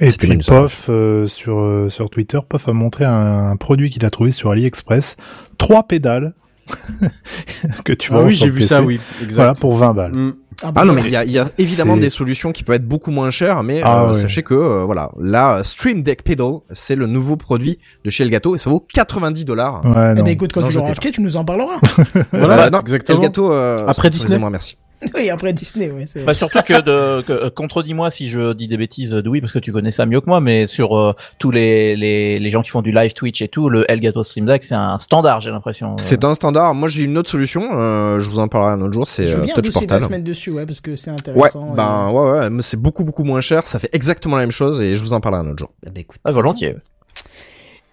Et 0.00 0.08
puis. 0.08 0.38
Pof 0.38 0.86
euh, 0.88 1.26
sur 1.26 1.60
euh, 1.60 1.90
sur 1.90 2.08
Twitter, 2.08 2.38
Pof 2.48 2.68
a 2.68 2.72
montré 2.72 3.04
un, 3.04 3.50
un 3.50 3.56
produit 3.56 3.90
qu'il 3.90 4.04
a 4.04 4.10
trouvé 4.10 4.30
sur 4.30 4.50
AliExpress, 4.50 5.16
trois 5.58 5.82
pédales 5.82 6.34
que 7.84 7.92
tu 7.92 8.10
Ah 8.12 8.16
vois 8.16 8.24
oui, 8.24 8.34
j'ai 8.34 8.50
vu 8.50 8.62
ça, 8.62 8.82
oui, 8.82 9.00
exact. 9.22 9.34
Voilà 9.36 9.52
pour 9.54 9.74
20 9.76 9.94
balles. 9.94 10.12
Mm. 10.12 10.34
Ah 10.76 10.84
non 10.84 10.92
mais 10.92 11.02
il 11.02 11.10
y 11.10 11.16
a, 11.16 11.24
il 11.24 11.32
y 11.32 11.38
a 11.40 11.46
évidemment 11.58 11.96
des 11.96 12.08
solutions 12.08 12.52
qui 12.52 12.62
peuvent 12.62 12.76
être 12.76 12.86
beaucoup 12.86 13.10
moins 13.10 13.32
chères, 13.32 13.64
mais 13.64 13.80
Ah 13.82 14.04
euh, 14.04 14.12
sachez 14.14 14.44
que 14.44 14.54
euh, 14.54 14.84
voilà, 14.84 15.10
la 15.20 15.64
Stream 15.64 16.04
Deck 16.04 16.22
Pedal, 16.22 16.58
c'est 16.70 16.94
le 16.94 17.06
nouveau 17.06 17.36
produit 17.36 17.80
de 18.04 18.10
chez 18.10 18.22
Elgato 18.22 18.54
et 18.54 18.58
ça 18.58 18.70
vaut 18.70 18.86
90 18.94 19.44
dollars. 19.44 19.84
Ouais, 19.84 20.14
Eh 20.16 20.22
ben 20.22 20.28
écoute, 20.28 20.52
quand 20.52 20.60
Non, 20.60 20.68
tu 20.68 20.74
l'auras 20.74 20.90
acheté, 20.90 21.10
tu 21.10 21.20
nous 21.20 21.36
en 21.36 21.44
parleras. 21.44 21.80
Voilà, 22.32 22.70
non, 22.70 22.78
exactement. 22.78 23.18
Elgato, 23.18 23.52
euh, 23.52 23.84
Après 23.88 24.08
Disney. 24.08 24.38
moi 24.38 24.50
merci. 24.50 24.76
oui, 25.14 25.30
après 25.30 25.52
Disney, 25.52 25.90
ouais. 25.90 26.06
c'est- 26.06 26.24
Bah 26.24 26.34
surtout 26.34 26.60
que, 26.62 26.80
de, 26.80 27.22
que- 27.22 27.32
euh, 27.32 27.50
contredis-moi 27.50 28.10
si 28.10 28.28
je 28.28 28.52
dis 28.52 28.68
des 28.68 28.76
bêtises, 28.76 29.10
de 29.10 29.28
oui, 29.28 29.40
parce 29.40 29.52
que 29.52 29.58
tu 29.58 29.72
connais 29.72 29.90
ça 29.90 30.06
mieux 30.06 30.20
que 30.20 30.26
moi, 30.26 30.40
mais 30.40 30.66
sur 30.66 30.96
euh, 30.98 31.12
tous 31.38 31.50
les, 31.50 31.96
les, 31.96 32.38
les 32.38 32.50
gens 32.50 32.62
qui 32.62 32.70
font 32.70 32.82
du 32.82 32.92
live 32.92 33.12
Twitch 33.12 33.42
et 33.42 33.48
tout, 33.48 33.68
le 33.68 33.90
Elgato 33.90 34.22
Stream 34.22 34.46
Deck, 34.46 34.64
c'est 34.64 34.74
un 34.74 34.98
standard, 34.98 35.40
j'ai 35.40 35.50
l'impression. 35.50 35.96
C'est 35.98 36.24
un 36.24 36.34
standard. 36.34 36.74
Moi 36.74 36.88
j'ai 36.88 37.04
une 37.04 37.18
autre 37.18 37.30
solution. 37.30 37.68
euh, 37.72 38.20
je 38.20 38.28
vous 38.30 38.38
en 38.38 38.48
parlerai 38.48 38.72
un 38.72 38.80
autre 38.82 38.92
jour. 38.94 39.06
C'est 39.06 39.28
Je 39.28 39.36
euh, 39.36 39.46
Touch 39.54 39.70
Portal. 39.72 40.02
semaine 40.02 40.24
dessus, 40.24 40.50
ouais, 40.50 40.66
parce 40.66 40.80
que 40.80 40.96
c'est 40.96 41.10
Ouais, 41.10 41.16
intéressant. 41.18 41.72
et- 41.72 41.76
ben 41.76 42.10
ouais, 42.10 42.30
ouais, 42.30 42.50
mais 42.50 42.62
c'est 42.62 42.76
beaucoup 42.80 43.04
beaucoup 43.04 43.24
moins 43.24 43.40
cher. 43.40 43.66
Ça 43.66 43.78
fait 43.78 43.90
exactement 43.92 44.36
la 44.36 44.42
même 44.42 44.50
chose 44.52 44.80
et 44.80 44.96
je 44.96 45.02
vous 45.02 45.12
en 45.12 45.20
parlerai 45.20 45.42
un 45.42 45.50
autre 45.50 45.58
jour. 45.58 45.70
Bah, 45.84 45.90
écoute. 45.96 46.18
Ah, 46.24 46.32
volontiers. 46.32 46.76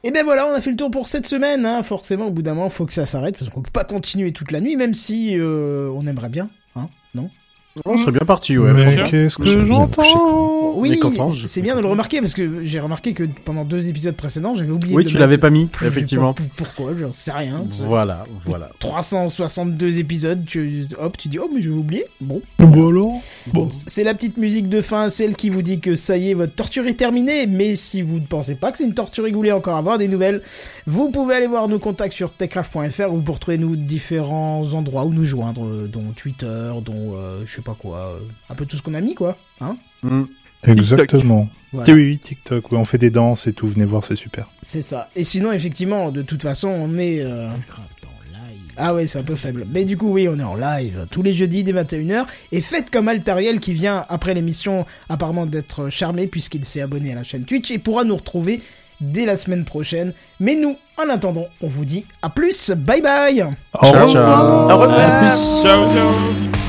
Et 0.03 0.11
ben 0.11 0.23
voilà, 0.23 0.47
on 0.47 0.53
a 0.53 0.61
fait 0.61 0.69
le 0.69 0.77
tour 0.77 0.89
pour 0.91 1.07
cette 1.09 1.25
semaine. 1.27 1.65
Hein. 1.65 1.83
Forcément, 1.83 2.27
au 2.27 2.31
bout 2.31 2.41
d'un 2.41 2.53
moment, 2.53 2.69
faut 2.69 2.85
que 2.85 2.93
ça 2.93 3.05
s'arrête 3.05 3.37
parce 3.37 3.51
qu'on 3.51 3.61
peut 3.61 3.71
pas 3.73 3.83
continuer 3.83 4.31
toute 4.31 4.51
la 4.53 4.61
nuit, 4.61 4.77
même 4.77 4.93
si 4.93 5.37
euh, 5.37 5.89
on 5.93 6.07
aimerait 6.07 6.29
bien, 6.29 6.49
On 7.85 7.97
serait 7.97 8.11
bien 8.11 8.25
parti, 8.25 8.57
ouais. 8.57 8.73
Mais 8.73 9.03
qu'est-ce 9.09 9.37
que 9.37 9.65
j'entends 9.65 10.73
Oui, 10.75 10.99
je- 11.35 11.47
c'est 11.47 11.61
bien 11.61 11.75
de 11.75 11.81
le 11.81 11.87
remarquer 11.87 12.19
parce 12.21 12.33
que 12.33 12.63
j'ai 12.63 12.79
remarqué 12.79 13.13
que 13.13 13.23
pendant 13.45 13.65
deux 13.65 13.89
épisodes 13.89 14.15
précédents, 14.15 14.55
j'avais 14.55 14.71
oublié. 14.71 14.95
Oui, 14.95 15.03
de 15.03 15.09
tu 15.09 15.17
l'avais 15.17 15.37
pas 15.37 15.49
mis, 15.49 15.67
effectivement. 15.85 16.33
Pour- 16.33 16.45
Pourquoi 16.55 16.91
J'en 16.99 17.11
sais 17.11 17.31
rien. 17.31 17.65
Voilà, 17.79 18.25
voilà. 18.45 18.69
362 18.79 19.99
épisodes, 19.99 20.45
tu, 20.45 20.85
hop, 20.99 21.17
tu 21.17 21.27
dis 21.27 21.39
oh 21.39 21.49
mais 21.53 21.61
j'ai 21.61 21.69
oublié. 21.69 22.05
Bon, 22.21 22.41
Bon 22.59 22.87
alors 22.89 23.21
Bon, 23.53 23.69
c'est 23.87 24.03
la 24.03 24.13
petite 24.13 24.37
musique 24.37 24.69
de 24.69 24.81
fin, 24.81 25.09
celle 25.09 25.35
qui 25.35 25.49
vous 25.49 25.61
dit 25.61 25.79
que 25.79 25.95
ça 25.95 26.17
y 26.17 26.31
est, 26.31 26.33
votre 26.33 26.53
torture 26.53 26.85
est 26.87 26.93
terminée. 26.93 27.47
Mais 27.47 27.75
si 27.75 28.01
vous 28.01 28.15
ne 28.19 28.25
pensez 28.25 28.55
pas 28.55 28.71
que 28.71 28.77
c'est 28.77 28.83
une 28.85 28.93
torture 28.93 29.25
et 29.25 29.29
que 29.29 29.33
vous 29.33 29.39
voulez 29.39 29.51
encore 29.51 29.75
avoir 29.77 29.97
des 29.97 30.07
nouvelles, 30.07 30.41
vous 30.87 31.09
pouvez 31.09 31.35
aller 31.35 31.47
voir 31.47 31.67
nos 31.67 31.79
contacts 31.79 32.13
sur 32.13 32.31
techcraft.fr 32.31 33.11
où 33.11 33.17
vous 33.17 33.21
pourrez 33.21 33.39
trouver 33.39 33.57
nous 33.57 33.75
différents 33.75 34.73
endroits 34.73 35.05
où 35.05 35.13
nous 35.13 35.25
joindre, 35.25 35.65
euh, 35.65 35.87
dont 35.91 36.03
Twitter, 36.15 36.71
dont 36.85 37.13
euh, 37.15 37.41
je 37.45 37.55
sais 37.55 37.61
pas 37.61 37.68
quoi, 37.75 37.97
euh, 37.97 38.19
un 38.49 38.55
peu 38.55 38.65
tout 38.65 38.77
ce 38.77 38.81
qu'on 38.81 38.93
a 38.93 39.01
mis 39.01 39.15
quoi, 39.15 39.37
hein 39.61 39.75
Mm. 40.03 40.23
Exactement. 40.63 41.47
Voilà. 41.73 41.93
Oui, 41.93 42.03
oui, 42.05 42.19
TikTok, 42.19 42.71
ouais, 42.71 42.77
on 42.77 42.85
fait 42.85 42.97
des 42.97 43.09
danses 43.11 43.47
et 43.47 43.53
tout, 43.53 43.67
venez 43.67 43.85
voir, 43.85 44.03
c'est 44.03 44.15
super. 44.15 44.49
C'est 44.61 44.81
ça. 44.81 45.09
Et 45.15 45.23
sinon, 45.23 45.51
effectivement, 45.51 46.11
de 46.11 46.21
toute 46.21 46.41
façon, 46.41 46.67
on 46.69 46.97
est. 46.97 47.19
euh, 47.21 47.49
Ah 48.77 48.93
ouais, 48.93 49.07
c'est 49.07 49.19
un 49.19 49.23
peu 49.23 49.35
faible. 49.35 49.65
Mais 49.69 49.83
du 49.85 49.97
coup, 49.97 50.09
oui, 50.11 50.27
on 50.29 50.39
est 50.39 50.43
en 50.43 50.55
live 50.55 51.05
tous 51.11 51.21
les 51.21 51.33
jeudis 51.33 51.63
dès 51.63 51.73
21h. 51.73 52.25
Et 52.53 52.61
faites 52.61 52.89
comme 52.89 53.07
Altariel 53.09 53.59
qui 53.59 53.73
vient 53.73 54.05
après 54.09 54.33
l'émission, 54.33 54.85
apparemment 55.09 55.45
d'être 55.45 55.89
charmé 55.89 56.27
puisqu'il 56.27 56.63
s'est 56.65 56.81
abonné 56.81 57.11
à 57.11 57.15
la 57.15 57.23
chaîne 57.23 57.43
Twitch 57.45 57.71
et 57.71 57.77
pourra 57.77 58.03
nous 58.05 58.15
retrouver 58.15 58.61
dès 59.01 59.25
la 59.25 59.35
semaine 59.37 59.65
prochaine. 59.65 60.13
Mais 60.39 60.55
nous, 60.55 60.77
en 60.97 61.09
attendant, 61.09 61.47
on 61.61 61.67
vous 61.67 61.83
dit 61.85 62.05
à 62.21 62.29
plus. 62.29 62.71
Bye 62.71 63.01
bye. 63.01 63.43
Au 63.43 63.85
Ciao, 63.85 63.91
revoir. 64.05 64.07
ciao. 64.09 64.69
Au 64.69 64.77
revoir. 64.77 65.63
Ciao, 65.63 65.87
ciao. 65.93 66.68